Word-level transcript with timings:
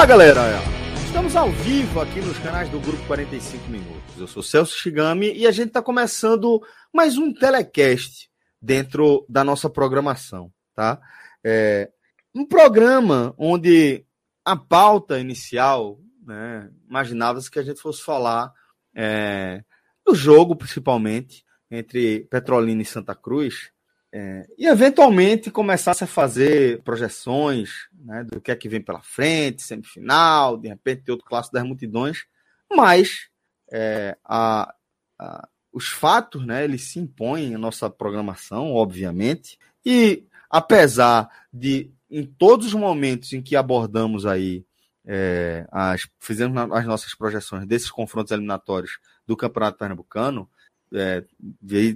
Olá, 0.00 0.06
galera! 0.06 0.40
Estamos 1.04 1.36
ao 1.36 1.52
vivo 1.52 2.00
aqui 2.00 2.22
nos 2.22 2.38
canais 2.38 2.70
do 2.70 2.80
Grupo 2.80 3.06
45 3.06 3.68
Minutos. 3.68 4.18
Eu 4.18 4.26
sou 4.26 4.42
Celso 4.42 4.74
Shigami 4.74 5.30
e 5.36 5.46
a 5.46 5.50
gente 5.50 5.68
está 5.68 5.82
começando 5.82 6.62
mais 6.90 7.18
um 7.18 7.34
telecast 7.34 8.30
dentro 8.62 9.26
da 9.28 9.44
nossa 9.44 9.68
programação, 9.68 10.50
tá? 10.74 10.98
É 11.44 11.90
um 12.34 12.46
programa 12.46 13.34
onde 13.36 14.06
a 14.42 14.56
pauta 14.56 15.20
inicial, 15.20 16.00
né, 16.26 16.70
imaginava-se 16.88 17.50
que 17.50 17.58
a 17.58 17.62
gente 17.62 17.78
fosse 17.78 18.02
falar 18.02 18.54
é, 18.96 19.62
do 20.02 20.14
jogo, 20.14 20.56
principalmente, 20.56 21.44
entre 21.70 22.20
Petrolina 22.30 22.80
e 22.80 22.86
Santa 22.86 23.14
Cruz, 23.14 23.70
é, 24.12 24.44
e 24.58 24.66
eventualmente 24.66 25.50
começasse 25.50 26.02
a 26.02 26.06
fazer 26.06 26.82
projeções 26.82 27.88
né, 27.92 28.24
do 28.24 28.40
que 28.40 28.50
é 28.50 28.56
que 28.56 28.68
vem 28.68 28.80
pela 28.80 29.02
frente, 29.02 29.62
semifinal, 29.62 30.56
de 30.56 30.68
repente 30.68 31.10
outro 31.10 31.26
clássico 31.26 31.54
das 31.54 31.64
multidões, 31.64 32.24
mas 32.72 33.28
é, 33.72 34.16
a, 34.24 34.74
a, 35.18 35.48
os 35.72 35.88
fatos, 35.88 36.44
né, 36.44 36.64
eles 36.64 36.82
se 36.82 36.98
impõem 36.98 37.54
à 37.54 37.58
nossa 37.58 37.88
programação, 37.88 38.72
obviamente, 38.72 39.56
e 39.84 40.26
apesar 40.50 41.28
de 41.52 41.92
em 42.10 42.26
todos 42.26 42.66
os 42.66 42.74
momentos 42.74 43.32
em 43.32 43.40
que 43.40 43.54
abordamos 43.54 44.26
aí 44.26 44.66
é, 45.06 45.66
as, 45.70 46.08
fizemos 46.18 46.60
as 46.72 46.84
nossas 46.84 47.14
projeções 47.14 47.64
desses 47.64 47.90
confrontos 47.90 48.32
eliminatórios 48.32 48.98
do 49.24 49.36
Campeonato 49.36 49.78
Pernambucano, 49.78 50.50
é, 50.92 51.24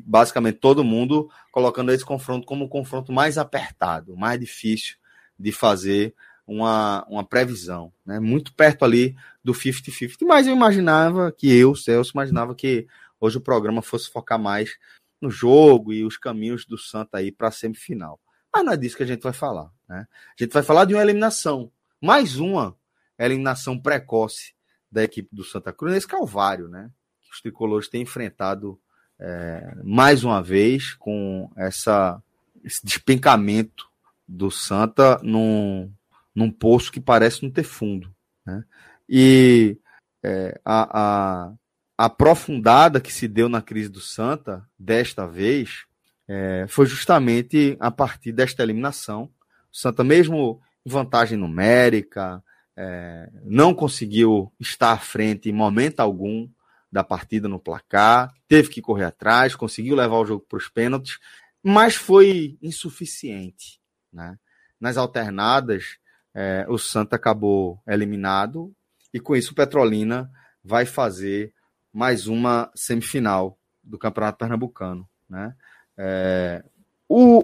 basicamente 0.04 0.58
todo 0.58 0.84
mundo 0.84 1.30
colocando 1.50 1.92
esse 1.92 2.04
confronto 2.04 2.46
como 2.46 2.64
o 2.64 2.68
confronto 2.68 3.12
mais 3.12 3.38
apertado, 3.38 4.16
mais 4.16 4.38
difícil 4.38 4.96
de 5.38 5.52
fazer 5.52 6.14
uma, 6.46 7.04
uma 7.08 7.24
previsão, 7.24 7.92
né? 8.04 8.20
muito 8.20 8.54
perto 8.54 8.84
ali 8.84 9.16
do 9.42 9.52
50-50, 9.52 10.18
mas 10.22 10.46
eu 10.46 10.54
imaginava 10.54 11.32
que 11.32 11.52
eu, 11.52 11.74
Celso, 11.74 12.12
imaginava 12.14 12.54
que 12.54 12.86
hoje 13.20 13.38
o 13.38 13.40
programa 13.40 13.82
fosse 13.82 14.10
focar 14.10 14.38
mais 14.38 14.76
no 15.20 15.30
jogo 15.30 15.92
e 15.92 16.04
os 16.04 16.16
caminhos 16.18 16.66
do 16.66 16.76
Santa 16.76 17.18
aí 17.18 17.32
para 17.32 17.48
a 17.48 17.52
semifinal. 17.52 18.20
Mas 18.52 18.64
não 18.64 18.72
é 18.72 18.76
disso 18.76 18.96
que 18.96 19.02
a 19.02 19.06
gente 19.06 19.22
vai 19.22 19.32
falar. 19.32 19.70
Né? 19.88 20.06
A 20.38 20.42
gente 20.42 20.52
vai 20.52 20.62
falar 20.62 20.84
de 20.84 20.94
uma 20.94 21.02
eliminação, 21.02 21.72
mais 22.00 22.36
uma 22.36 22.76
eliminação 23.18 23.78
precoce 23.78 24.54
da 24.90 25.02
equipe 25.02 25.28
do 25.32 25.42
Santa 25.42 25.72
Cruz 25.72 25.92
nesse 25.92 26.06
calvário, 26.06 26.68
né? 26.68 26.90
Que 27.22 27.32
os 27.32 27.40
tricolores 27.40 27.88
têm 27.88 28.02
enfrentado 28.02 28.80
é, 29.18 29.76
mais 29.82 30.24
uma 30.24 30.42
vez 30.42 30.94
com 30.94 31.50
essa, 31.56 32.20
esse 32.64 32.84
despencamento 32.84 33.86
do 34.26 34.50
Santa 34.50 35.18
num, 35.22 35.90
num 36.34 36.50
poço 36.50 36.90
que 36.90 37.00
parece 37.00 37.42
não 37.42 37.50
ter 37.50 37.62
fundo. 37.62 38.12
Né? 38.44 38.64
E 39.08 39.78
é, 40.22 40.60
a, 40.64 41.46
a, 41.46 41.52
aprofundada 41.96 43.00
que 43.00 43.12
se 43.12 43.28
deu 43.28 43.48
na 43.48 43.62
crise 43.62 43.88
do 43.88 44.00
Santa, 44.00 44.66
desta 44.78 45.26
vez, 45.26 45.84
é, 46.26 46.66
foi 46.68 46.86
justamente 46.86 47.76
a 47.78 47.90
partir 47.90 48.32
desta 48.32 48.62
eliminação. 48.62 49.24
O 49.72 49.76
Santa, 49.76 50.02
mesmo 50.02 50.60
em 50.84 50.90
vantagem 50.90 51.38
numérica, 51.38 52.42
é, 52.76 53.30
não 53.44 53.74
conseguiu 53.74 54.52
estar 54.58 54.92
à 54.92 54.98
frente 54.98 55.48
em 55.48 55.52
momento 55.52 56.00
algum 56.00 56.48
da 56.94 57.02
partida 57.02 57.48
no 57.48 57.58
placar, 57.58 58.32
teve 58.46 58.68
que 58.68 58.80
correr 58.80 59.06
atrás, 59.06 59.56
conseguiu 59.56 59.96
levar 59.96 60.16
o 60.16 60.24
jogo 60.24 60.46
para 60.48 60.58
os 60.58 60.68
pênaltis, 60.68 61.18
mas 61.60 61.96
foi 61.96 62.56
insuficiente. 62.62 63.80
Né? 64.12 64.38
Nas 64.80 64.96
alternadas, 64.96 65.98
é, 66.32 66.64
o 66.68 66.78
Santa 66.78 67.16
acabou 67.16 67.82
eliminado 67.84 68.72
e 69.12 69.18
com 69.18 69.34
isso 69.34 69.50
o 69.50 69.54
Petrolina 69.56 70.30
vai 70.62 70.86
fazer 70.86 71.52
mais 71.92 72.28
uma 72.28 72.70
semifinal 72.76 73.58
do 73.82 73.98
Campeonato 73.98 74.38
Pernambucano. 74.38 75.08
Né? 75.28 75.52
É, 75.98 76.64
o, 77.08 77.42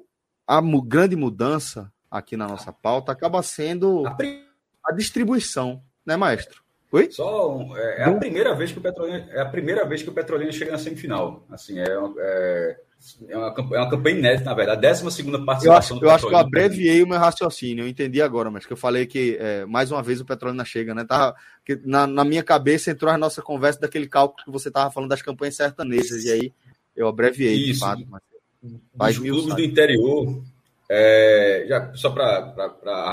o, 0.00 0.06
a 0.46 0.62
grande 0.82 1.14
mudança 1.14 1.92
aqui 2.10 2.38
na 2.38 2.48
nossa 2.48 2.72
pauta 2.72 3.12
acaba 3.12 3.42
sendo 3.42 4.04
a 4.06 4.92
distribuição, 4.92 5.84
né, 6.06 6.16
maestro? 6.16 6.61
Oi? 6.92 7.10
Só 7.10 7.58
é, 7.74 8.02
é, 8.02 8.04
a 8.04 8.12
primeira 8.12 8.54
vez 8.54 8.70
que 8.70 8.78
o 8.78 8.82
Petrolina 8.82 9.26
é 9.30 9.40
a 9.40 9.46
primeira 9.46 9.86
vez 9.86 10.02
que 10.02 10.10
o 10.10 10.12
Petrolina 10.12 10.52
chega 10.52 10.72
na 10.72 10.78
semifinal. 10.78 11.42
Assim, 11.50 11.78
é, 11.78 11.84
é, 11.84 12.76
é, 13.30 13.36
uma, 13.38 13.54
é 13.72 13.78
uma 13.78 13.90
campanha 13.90 14.18
inédita, 14.18 14.44
na 14.44 14.54
verdade. 14.54 14.86
A 14.86 14.90
12 14.92 15.10
segunda 15.10 15.42
participação 15.42 15.96
eu 15.96 16.02
acho, 16.02 16.04
eu 16.04 16.10
acho 16.10 16.28
que 16.28 16.34
eu 16.34 16.38
abreviei 16.38 17.02
o 17.02 17.08
meu 17.08 17.18
raciocínio, 17.18 17.84
eu 17.84 17.88
entendi 17.88 18.20
agora, 18.20 18.50
mas 18.50 18.66
que 18.66 18.74
eu 18.74 18.76
falei 18.76 19.06
que 19.06 19.38
é, 19.40 19.64
mais 19.64 19.90
uma 19.90 20.02
vez 20.02 20.20
o 20.20 20.26
Petrolina 20.26 20.66
chega, 20.66 20.94
né? 20.94 21.02
Tava, 21.06 21.34
que 21.64 21.80
na, 21.82 22.06
na 22.06 22.26
minha 22.26 22.42
cabeça 22.42 22.90
entrou 22.90 23.10
a 23.10 23.16
nossa 23.16 23.40
conversa 23.40 23.80
daquele 23.80 24.06
cálculo 24.06 24.44
que 24.44 24.50
você 24.50 24.68
estava 24.68 24.90
falando 24.90 25.08
das 25.08 25.22
campanhas 25.22 25.56
sertanejas, 25.56 26.24
e 26.24 26.30
aí 26.30 26.52
eu 26.94 27.08
abreviei, 27.08 27.54
Isso. 27.54 27.72
de 27.72 27.78
fato. 27.78 28.02
Mas, 28.94 29.16
Os 29.16 29.26
clubes 29.26 29.54
do 29.54 29.62
interior, 29.62 30.42
é, 30.90 31.64
já, 31.66 31.90
só 31.94 32.10
para 32.10 32.54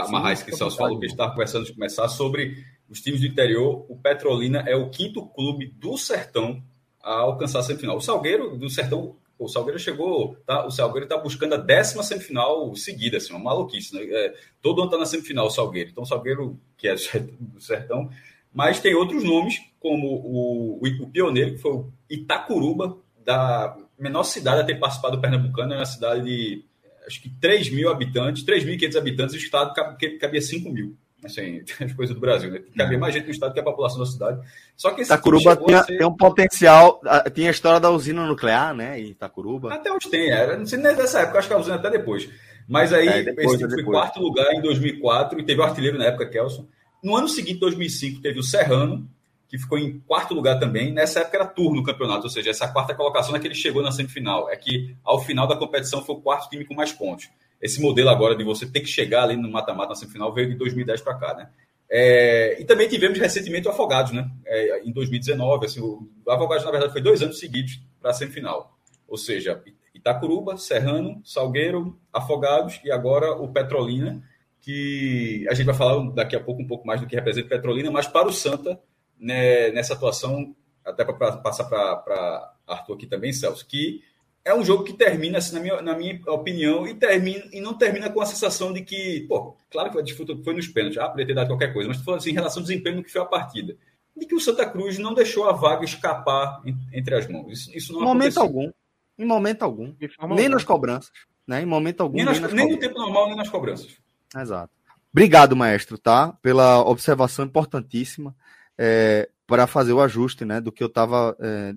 amarrar 0.06 0.34
isso 0.34 0.44
que 0.44 0.52
o 0.52 0.58
Celso 0.58 0.76
falou, 0.76 1.00
que 1.00 1.06
a 1.06 1.08
gente 1.08 1.16
estava 1.16 1.32
conversando 1.32 1.66
de 1.66 1.74
começar 1.74 2.10
sobre 2.10 2.58
os 2.90 3.02
times 3.02 3.22
do 3.22 3.28
interior, 3.28 3.86
o 3.88 3.96
Petrolina 3.96 4.64
é 4.68 4.76
o 4.76 4.90
quinto 4.90 5.26
clube 5.28 5.68
do 5.68 5.98
Sertão 5.98 6.62
a 7.02 7.20
alcançar 7.20 7.60
a 7.60 7.64
semifinal. 7.64 7.98
O 7.98 8.02
Salgueiro 8.02 8.58
do 8.58 8.70
Sertão, 8.70 9.16
o 9.38 9.48
Salgueiro 9.48 9.80
chegou, 9.80 10.36
tá, 10.46 10.66
o 10.66 10.72
Salgueiro 10.72 11.06
está 11.06 11.18
buscando 11.18 11.54
a 11.54 11.58
décima 11.58 12.04
semifinal 12.04 12.76
seguida, 12.76 13.18
assim, 13.18 13.32
uma 13.32 13.40
maluquice. 13.40 13.96
Né? 13.96 14.04
É, 14.04 14.34
todo 14.62 14.82
ano 14.82 14.90
está 14.90 14.98
na 14.98 15.06
semifinal 15.06 15.48
o 15.48 15.52
Salgueiro. 15.52 15.92
Então, 15.92 16.04
o 16.04 16.08
Salgueiro, 16.08 16.60
que 16.78 16.88
é 16.88 16.96
do 17.40 17.62
Sertão, 17.62 18.10
mas 18.54 18.80
tem 18.80 18.96
outros 18.96 19.24
nomes, 19.24 19.62
como 19.80 20.08
o, 20.08 20.80
o, 20.82 21.04
o 21.04 21.10
pioneiro, 21.10 21.52
que 21.52 21.60
foi 21.60 21.72
o 21.72 21.94
Itacuruba, 22.10 22.98
da 23.24 23.78
menor 23.98 24.24
cidade 24.24 24.62
a 24.62 24.66
ter 24.66 24.80
participado 24.80 25.18
do 25.18 25.22
Pernambucano, 25.22 25.74
é 25.74 25.78
uma 25.78 25.86
cidade 25.86 26.24
de 26.24 26.66
acho 27.06 27.22
que 27.22 27.30
3 27.30 27.70
mil 27.72 27.90
habitantes, 27.90 28.44
3.500 28.44 28.96
habitantes, 28.96 29.36
o 29.36 29.38
estado 29.38 29.74
cabia 30.20 30.42
5 30.42 30.70
mil. 30.72 30.96
Assim, 31.24 31.62
as 31.84 31.94
coisas 31.94 32.16
do 32.16 32.22
Brasil, 32.22 32.50
né? 32.52 32.62
Cabia 32.78 32.98
mais 32.98 33.14
gente 33.14 33.26
no 33.26 33.32
estado 33.32 33.54
que 33.54 33.60
a 33.60 33.64
população 33.64 34.00
da 34.00 34.06
cidade. 34.06 34.42
Só 34.76 34.92
que 34.92 35.02
esse 35.02 35.12
Itacuruba 35.12 35.56
tinha, 35.58 35.84
ser... 35.84 35.98
tem 35.98 36.08
um 36.08 36.16
potencial. 36.16 37.02
Tinha 37.34 37.50
a 37.50 37.52
história 37.52 37.80
da 37.80 37.90
usina 37.90 38.26
nuclear, 38.26 38.74
né? 38.74 39.00
Em 39.00 39.10
Itacuruba. 39.10 39.74
Até 39.74 39.92
onde 39.92 40.10
tem, 40.10 40.30
era. 40.30 40.58
Não 40.58 40.66
sei 40.66 40.80
nem 40.80 40.96
dessa 40.96 41.22
época, 41.22 41.40
acho 41.40 41.48
que 41.48 41.54
a 41.54 41.58
usina 41.58 41.76
até 41.76 41.90
depois. 41.90 42.30
Mas 42.68 42.94
aí, 42.94 43.08
é, 43.08 43.24
depois, 43.24 43.48
esse 43.48 43.58
tipo 43.58 43.74
foi 43.74 43.84
quarto 43.84 44.22
lugar 44.22 44.54
em 44.54 44.62
2004 44.62 45.40
e 45.40 45.44
teve 45.44 45.60
o 45.60 45.64
artilheiro 45.64 45.98
na 45.98 46.06
época, 46.06 46.30
Kelson. 46.30 46.68
No 47.04 47.16
ano 47.16 47.28
seguinte, 47.28 47.60
2005, 47.60 48.22
teve 48.22 48.40
o 48.40 48.44
Serrano, 48.44 49.10
que 49.48 49.58
ficou 49.58 49.78
em 49.78 50.00
quarto 50.02 50.34
lugar 50.34 50.60
também. 50.60 50.94
Nessa 50.94 51.22
época 51.22 51.38
era 51.38 51.46
turno 51.48 51.78
no 51.78 51.84
campeonato, 51.84 52.26
ou 52.26 52.30
seja, 52.30 52.52
essa 52.52 52.68
quarta 52.68 52.94
colocação 52.94 53.36
é 53.36 53.40
que 53.40 53.48
ele 53.48 53.56
chegou 53.56 53.82
na 53.82 53.92
semifinal. 53.92 54.50
É 54.50 54.56
que 54.56 54.96
ao 55.04 55.20
final 55.20 55.48
da 55.48 55.56
competição 55.56 56.06
foi 56.06 56.16
o 56.16 56.22
quarto 56.22 56.50
time 56.50 56.64
com 56.64 56.76
mais 56.76 56.92
pontos 56.92 57.28
esse 57.62 57.82
modelo 57.82 58.10
agora 58.10 58.36
de 58.36 58.44
você 58.44 58.66
ter 58.66 58.82
que 58.82 58.88
chegar 58.88 59.24
ali 59.24 59.36
no 59.36 59.52
mata-mata 59.52 59.90
na 59.90 59.96
semifinal 59.96 60.34
veio 60.34 60.50
de 60.50 60.56
2010 60.56 61.02
para 61.02 61.16
cá, 61.16 61.34
né? 61.34 61.50
É, 61.92 62.62
e 62.62 62.66
também 62.66 62.88
tivemos 62.88 63.18
recentemente 63.18 63.68
o 63.68 63.72
Afogados, 63.72 64.12
né? 64.12 64.30
É, 64.46 64.84
em 64.84 64.92
2019, 64.92 65.66
assim, 65.66 65.82
o, 65.82 66.08
o 66.26 66.32
Afogados, 66.32 66.64
na 66.64 66.72
verdade, 66.72 66.94
foi 66.94 67.02
dois 67.02 67.22
anos 67.22 67.40
seguidos 67.40 67.82
para 68.00 68.12
a 68.12 68.14
semifinal. 68.14 68.78
Ou 69.08 69.18
seja, 69.18 69.62
Itacuruba, 69.94 70.58
Serrano, 70.58 71.22
Salgueiro, 71.26 72.00
Afogados 72.14 72.80
e 72.84 72.92
agora 72.92 73.34
o 73.34 73.52
Petrolina, 73.52 74.24
que 74.62 75.46
a 75.50 75.54
gente 75.54 75.66
vai 75.66 75.76
falar 75.76 76.12
daqui 76.12 76.36
a 76.36 76.40
pouco 76.40 76.62
um 76.62 76.68
pouco 76.68 76.86
mais 76.86 77.02
do 77.02 77.08
que 77.08 77.16
representa 77.16 77.50
Petrolina, 77.50 77.90
mas 77.90 78.08
para 78.08 78.28
o 78.28 78.34
Santa, 78.34 78.80
né, 79.20 79.72
nessa 79.72 79.94
atuação, 79.94 80.56
até 80.86 81.04
para 81.04 81.38
passar 81.38 81.66
para 81.66 82.54
Arthur 82.68 82.94
aqui 82.94 83.08
também, 83.08 83.34
Celso, 83.34 83.66
que 83.66 84.02
é 84.50 84.56
um 84.56 84.66
jogo 84.66 84.84
que 84.84 84.94
termina, 84.94 85.38
assim, 85.38 85.54
na 85.54 85.60
minha, 85.62 85.82
na 85.82 85.96
minha 85.96 86.20
opinião, 86.28 86.88
e, 86.88 86.94
termina, 86.94 87.44
e 87.52 87.62
não 87.62 87.74
termina 87.74 88.10
com 88.10 88.22
a 88.22 88.26
sensação 88.26 88.74
de 88.74 88.82
que, 88.82 89.26
pô, 89.28 89.56
claro 89.70 89.92
que 89.92 90.00
a 90.00 90.02
disputa 90.02 90.36
foi 90.44 90.54
nos 90.54 90.68
pênaltis, 90.68 90.98
ah, 90.98 91.08
poderia 91.08 91.28
ter 91.28 91.34
dado 91.36 91.48
qualquer 91.48 91.72
coisa, 91.72 91.88
mas 91.88 91.98
falando 92.00 92.20
assim, 92.20 92.32
em 92.32 92.34
relação 92.34 92.62
ao 92.62 92.68
desempenho 92.68 92.98
no 92.98 93.04
que 93.04 93.12
foi 93.12 93.22
a 93.22 93.26
partida. 93.26 93.78
De 94.18 94.26
que 94.26 94.36
o 94.36 94.40
Santa 94.40 94.66
Cruz 94.66 94.98
não 94.98 95.14
deixou 95.14 95.48
a 95.48 95.54
vaga 95.54 95.86
escapar 95.86 96.62
entre 96.92 97.16
as 97.16 97.28
mãos. 97.28 97.52
Isso, 97.52 97.78
isso 97.78 97.94
não 97.94 98.02
Em 98.02 98.04
momento 98.04 98.40
aconteceu. 98.40 98.44
algum. 98.44 98.72
Em 99.18 99.26
momento 99.26 99.64
algum. 99.64 99.94
Nem 100.00 100.10
alguma. 100.18 100.50
nas 100.50 100.64
cobranças. 100.64 101.12
Né? 101.48 101.62
Em 101.62 101.66
momento 101.66 102.02
algum. 102.02 102.18
Nem, 102.18 102.26
nas, 102.26 102.40
nem, 102.40 102.54
nem 102.54 102.72
no 102.72 102.80
tempo 102.80 102.98
normal, 102.98 103.28
nem 103.28 103.38
nas 103.38 103.50
cobranças. 103.50 103.98
Exato. 104.36 104.74
Obrigado, 105.12 105.56
maestro, 105.56 105.98
tá? 105.98 106.34
Pela 106.42 106.82
observação 106.82 107.46
importantíssima 107.46 108.36
é, 108.78 109.30
para 109.48 109.66
fazer 109.68 109.94
o 109.94 110.02
ajuste 110.02 110.46
né, 110.46 110.60
do 110.60 110.72
que 110.72 110.84
eu 110.84 110.88
estava 110.88 111.36
é, 111.40 111.74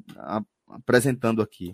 apresentando 0.69 1.41
aqui. 1.43 1.73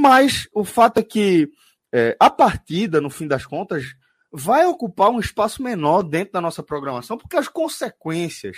Mas 0.00 0.48
o 0.54 0.64
fato 0.64 0.96
é 0.98 1.02
que 1.02 1.46
é, 1.92 2.16
a 2.18 2.30
partida, 2.30 3.02
no 3.02 3.10
fim 3.10 3.28
das 3.28 3.44
contas, 3.44 3.84
vai 4.32 4.64
ocupar 4.64 5.10
um 5.10 5.20
espaço 5.20 5.62
menor 5.62 6.02
dentro 6.02 6.32
da 6.32 6.40
nossa 6.40 6.62
programação, 6.62 7.18
porque 7.18 7.36
as 7.36 7.48
consequências 7.48 8.56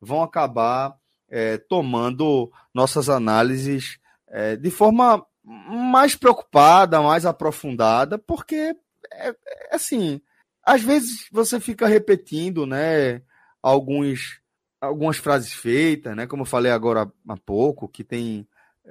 vão 0.00 0.22
acabar 0.22 0.94
é, 1.28 1.58
tomando 1.58 2.48
nossas 2.72 3.08
análises 3.08 3.98
é, 4.28 4.54
de 4.54 4.70
forma 4.70 5.26
mais 5.42 6.14
preocupada, 6.14 7.02
mais 7.02 7.26
aprofundada, 7.26 8.16
porque 8.16 8.76
é, 9.12 9.30
é, 9.30 9.36
assim, 9.72 10.20
às 10.62 10.80
vezes 10.80 11.26
você 11.32 11.58
fica 11.58 11.88
repetindo, 11.88 12.66
né, 12.66 13.20
alguns 13.60 14.40
algumas 14.80 15.16
frases 15.16 15.52
feitas, 15.52 16.14
né, 16.14 16.24
como 16.24 16.42
eu 16.42 16.46
falei 16.46 16.70
agora 16.70 17.10
há 17.28 17.36
pouco, 17.38 17.88
que 17.88 18.04
tem 18.04 18.46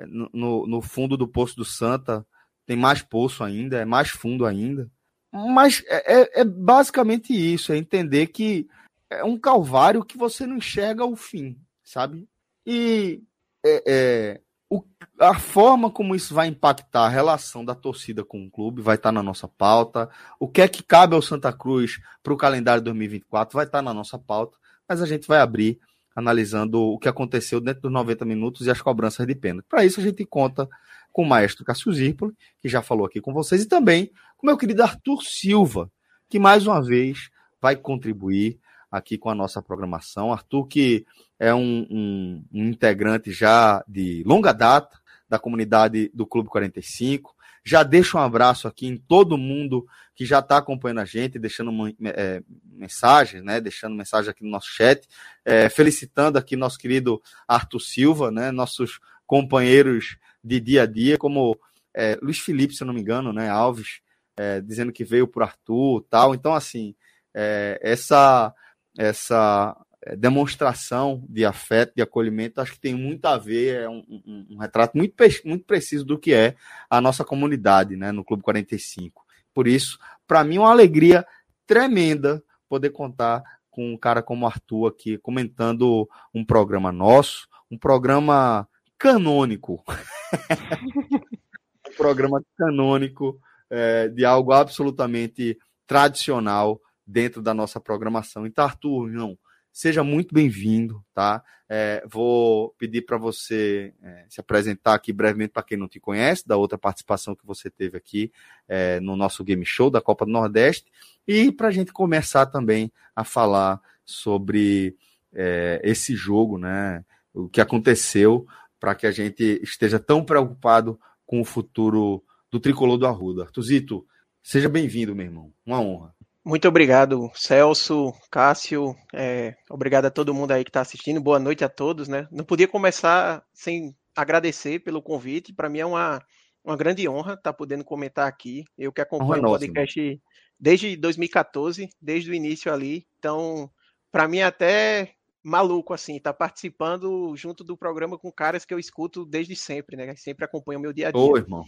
no, 0.07 0.67
no 0.67 0.81
fundo 0.81 1.15
do 1.15 1.27
Poço 1.27 1.55
do 1.55 1.65
Santa 1.65 2.25
tem 2.65 2.77
mais 2.77 3.01
poço 3.01 3.43
ainda, 3.43 3.77
é 3.77 3.85
mais 3.85 4.09
fundo 4.09 4.45
ainda. 4.45 4.89
Mas 5.31 5.83
é, 5.87 6.21
é, 6.21 6.41
é, 6.41 6.43
basicamente 6.43 7.33
isso, 7.33 7.73
é 7.73 7.77
entender 7.77 8.27
que 8.27 8.67
é 9.09 9.23
um 9.23 9.37
calvário 9.37 10.05
que 10.05 10.17
você 10.17 10.45
não 10.45 10.57
enxerga 10.57 11.05
o 11.05 11.15
fim, 11.15 11.59
sabe? 11.83 12.27
E 12.65 13.21
é, 13.65 13.83
é, 13.87 14.41
o, 14.69 14.83
a 15.19 15.37
forma 15.37 15.89
como 15.89 16.15
isso 16.15 16.33
vai 16.33 16.47
impactar 16.47 17.05
a 17.05 17.09
relação 17.09 17.65
da 17.65 17.75
torcida 17.75 18.23
com 18.23 18.45
o 18.45 18.51
clube 18.51 18.81
vai 18.81 18.95
estar 18.95 19.11
na 19.11 19.23
nossa 19.23 19.47
pauta. 19.47 20.09
O 20.39 20.47
que 20.47 20.61
é 20.61 20.67
que 20.67 20.83
cabe 20.83 21.15
ao 21.15 21.21
Santa 21.21 21.51
Cruz 21.51 21.99
para 22.21 22.33
o 22.33 22.37
calendário 22.37 22.83
2024 22.83 23.55
vai 23.55 23.65
estar 23.65 23.81
na 23.81 23.93
nossa 23.93 24.19
pauta, 24.19 24.57
mas 24.87 25.01
a 25.01 25.05
gente 25.05 25.27
vai 25.27 25.39
abrir 25.39 25.79
analisando 26.15 26.79
o 26.81 26.99
que 26.99 27.09
aconteceu 27.09 27.59
dentro 27.59 27.83
dos 27.83 27.91
90 27.91 28.25
minutos 28.25 28.67
e 28.67 28.71
as 28.71 28.81
cobranças 28.81 29.25
de 29.25 29.35
pênalti. 29.35 29.65
Para 29.67 29.85
isso, 29.85 29.99
a 29.99 30.03
gente 30.03 30.25
conta 30.25 30.67
com 31.11 31.23
o 31.23 31.27
maestro 31.27 31.63
Cássio 31.63 31.91
Zirpoli, 31.91 32.33
que 32.61 32.67
já 32.67 32.81
falou 32.81 33.05
aqui 33.05 33.21
com 33.21 33.33
vocês, 33.33 33.63
e 33.63 33.67
também 33.67 34.07
com 34.37 34.45
o 34.45 34.49
meu 34.49 34.57
querido 34.57 34.83
Arthur 34.83 35.23
Silva, 35.23 35.91
que 36.29 36.39
mais 36.39 36.65
uma 36.65 36.81
vez 36.81 37.29
vai 37.61 37.75
contribuir 37.75 38.59
aqui 38.91 39.17
com 39.17 39.29
a 39.29 39.35
nossa 39.35 39.61
programação. 39.61 40.31
Arthur, 40.31 40.67
que 40.67 41.05
é 41.39 41.53
um, 41.53 41.87
um, 41.89 42.45
um 42.53 42.65
integrante 42.65 43.31
já 43.31 43.83
de 43.87 44.23
longa 44.25 44.51
data 44.51 44.99
da 45.27 45.39
comunidade 45.39 46.11
do 46.13 46.27
Clube 46.27 46.49
45, 46.49 47.32
já 47.63 47.83
deixo 47.83 48.17
um 48.17 48.21
abraço 48.21 48.67
aqui 48.67 48.87
em 48.87 48.97
todo 48.97 49.37
mundo 49.37 49.87
que 50.15 50.25
já 50.25 50.39
está 50.39 50.57
acompanhando 50.57 50.99
a 50.99 51.05
gente, 51.05 51.39
deixando 51.39 51.71
é, 52.05 52.43
mensagens, 52.65 53.43
né? 53.43 53.61
Deixando 53.61 53.95
mensagem 53.95 54.29
aqui 54.29 54.43
no 54.43 54.49
nosso 54.49 54.69
chat, 54.69 55.07
é, 55.45 55.69
felicitando 55.69 56.37
aqui 56.37 56.55
nosso 56.55 56.77
querido 56.77 57.21
Arthur 57.47 57.79
Silva, 57.79 58.31
né? 58.31 58.51
Nossos 58.51 58.99
companheiros 59.25 60.17
de 60.43 60.59
dia 60.59 60.83
a 60.83 60.85
dia, 60.85 61.17
como 61.17 61.57
é, 61.93 62.17
Luiz 62.21 62.39
Felipe, 62.39 62.75
se 62.75 62.83
eu 62.83 62.87
não 62.87 62.93
me 62.93 63.01
engano, 63.01 63.31
né? 63.31 63.49
Alves, 63.49 64.01
é, 64.35 64.59
dizendo 64.59 64.91
que 64.91 65.03
veio 65.03 65.27
por 65.27 65.43
Arthur 65.43 66.05
tal. 66.09 66.35
Então, 66.35 66.53
assim, 66.53 66.93
é, 67.33 67.79
essa 67.81 68.53
essa 68.97 69.75
demonstração 70.17 71.23
de 71.29 71.45
afeto, 71.45 71.93
de 71.95 72.01
acolhimento, 72.01 72.59
acho 72.59 72.73
que 72.73 72.79
tem 72.79 72.93
muito 72.93 73.25
a 73.25 73.37
ver, 73.37 73.81
é 73.81 73.89
um, 73.89 74.03
um, 74.09 74.47
um, 74.51 74.57
retrato 74.57 74.97
muito, 74.97 75.15
muito 75.45 75.65
preciso 75.65 76.05
do 76.05 76.19
que 76.19 76.33
é 76.33 76.55
a 76.89 76.99
nossa 76.99 77.23
comunidade 77.23 77.95
né, 77.95 78.11
no 78.11 78.23
Clube 78.23 78.43
45. 78.43 79.25
Por 79.53 79.67
isso, 79.67 79.97
para 80.27 80.43
mim, 80.43 80.57
é 80.57 80.59
uma 80.59 80.71
alegria 80.71 81.25
tremenda 81.65 82.43
poder 82.67 82.89
contar 82.89 83.43
com 83.69 83.93
um 83.93 83.97
cara 83.97 84.21
como 84.21 84.45
Arthur 84.45 84.87
aqui, 84.87 85.17
comentando 85.17 86.07
um 86.33 86.45
programa 86.45 86.91
nosso, 86.91 87.47
um 87.71 87.77
programa 87.77 88.67
canônico. 88.97 89.83
um 91.89 91.95
programa 91.95 92.43
canônico 92.57 93.39
é, 93.69 94.09
de 94.09 94.25
algo 94.25 94.51
absolutamente 94.51 95.57
tradicional 95.87 96.79
dentro 97.05 97.41
da 97.41 97.53
nossa 97.53 97.79
programação. 97.79 98.45
Então, 98.45 98.65
Arthur, 98.65 99.09
não, 99.09 99.37
seja 99.73 100.03
muito 100.03 100.35
bem-vindo, 100.35 101.03
tá? 101.15 101.43
É, 101.67 102.05
vou 102.07 102.69
pedir 102.77 103.01
para 103.01 103.17
você 103.17 103.91
é, 104.03 104.25
se 104.29 104.39
apresentar 104.39 104.93
aqui 104.93 105.11
brevemente 105.11 105.51
para 105.51 105.63
quem 105.63 105.75
não 105.75 105.87
te 105.87 105.99
conhece, 105.99 106.47
da 106.47 106.55
outra 106.55 106.77
participação 106.77 107.35
que 107.35 107.45
você 107.45 107.71
teve 107.71 107.97
aqui 107.97 108.31
é, 108.67 108.99
no 108.99 109.15
nosso 109.15 109.43
game 109.43 109.65
show 109.65 109.89
da 109.89 109.99
Copa 109.99 110.25
do 110.25 110.31
Nordeste, 110.31 110.85
e 111.27 111.51
para 111.51 111.69
a 111.69 111.71
gente 111.71 111.91
começar 111.91 112.45
também 112.45 112.91
a 113.15 113.23
falar 113.23 113.81
sobre 114.05 114.95
é, 115.33 115.81
esse 115.83 116.15
jogo, 116.15 116.59
né? 116.59 117.03
O 117.33 117.49
que 117.49 117.59
aconteceu 117.59 118.45
para 118.79 118.93
que 118.93 119.07
a 119.07 119.11
gente 119.11 119.59
esteja 119.63 119.97
tão 119.97 120.23
preocupado 120.23 120.99
com 121.25 121.41
o 121.41 121.45
futuro 121.45 122.23
do 122.51 122.59
tricolor 122.59 122.97
do 122.97 123.07
Arruda. 123.07 123.43
Artuzito, 123.43 124.05
seja 124.43 124.69
bem-vindo, 124.69 125.15
meu 125.15 125.25
irmão. 125.25 125.51
Uma 125.65 125.81
honra. 125.81 126.13
Muito 126.45 126.67
obrigado, 126.67 127.31
Celso, 127.33 128.13
Cássio, 128.29 128.93
é, 129.13 129.55
obrigado 129.69 130.05
a 130.05 130.11
todo 130.11 130.33
mundo 130.33 130.51
aí 130.51 130.63
que 130.65 130.69
está 130.69 130.81
assistindo, 130.81 131.21
boa 131.21 131.39
noite 131.39 131.63
a 131.63 131.69
todos, 131.69 132.09
né? 132.09 132.27
Não 132.29 132.43
podia 132.43 132.67
começar 132.67 133.45
sem 133.53 133.95
agradecer 134.13 134.79
pelo 134.79 135.01
convite, 135.01 135.53
para 135.53 135.69
mim 135.69 135.79
é 135.79 135.85
uma, 135.85 136.21
uma 136.61 136.75
grande 136.75 137.07
honra 137.07 137.35
estar 137.35 137.51
tá 137.51 137.53
podendo 137.53 137.85
comentar 137.85 138.27
aqui, 138.27 138.65
eu 138.77 138.91
que 138.91 138.99
acompanho 138.99 139.41
o 139.41 139.51
podcast 139.51 140.21
desde 140.59 140.97
2014, 140.97 141.89
desde 142.01 142.29
o 142.29 142.33
início 142.33 142.73
ali, 142.73 143.07
então, 143.17 143.71
para 144.11 144.27
mim 144.27 144.39
é 144.39 144.43
até 144.43 145.13
maluco, 145.41 145.93
assim, 145.93 146.17
estar 146.17 146.33
tá 146.33 146.37
participando 146.37 147.33
junto 147.37 147.63
do 147.63 147.77
programa 147.77 148.17
com 148.17 148.29
caras 148.29 148.65
que 148.65 148.73
eu 148.73 148.79
escuto 148.79 149.25
desde 149.25 149.55
sempre, 149.55 149.95
né? 149.95 150.13
Sempre 150.17 150.43
acompanham 150.43 150.79
o 150.79 150.81
meu 150.81 150.93
dia 150.93 151.07
a 151.07 151.11
dia. 151.11 151.21
Ô, 151.21 151.37
irmão. 151.37 151.65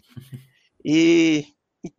E 0.84 1.46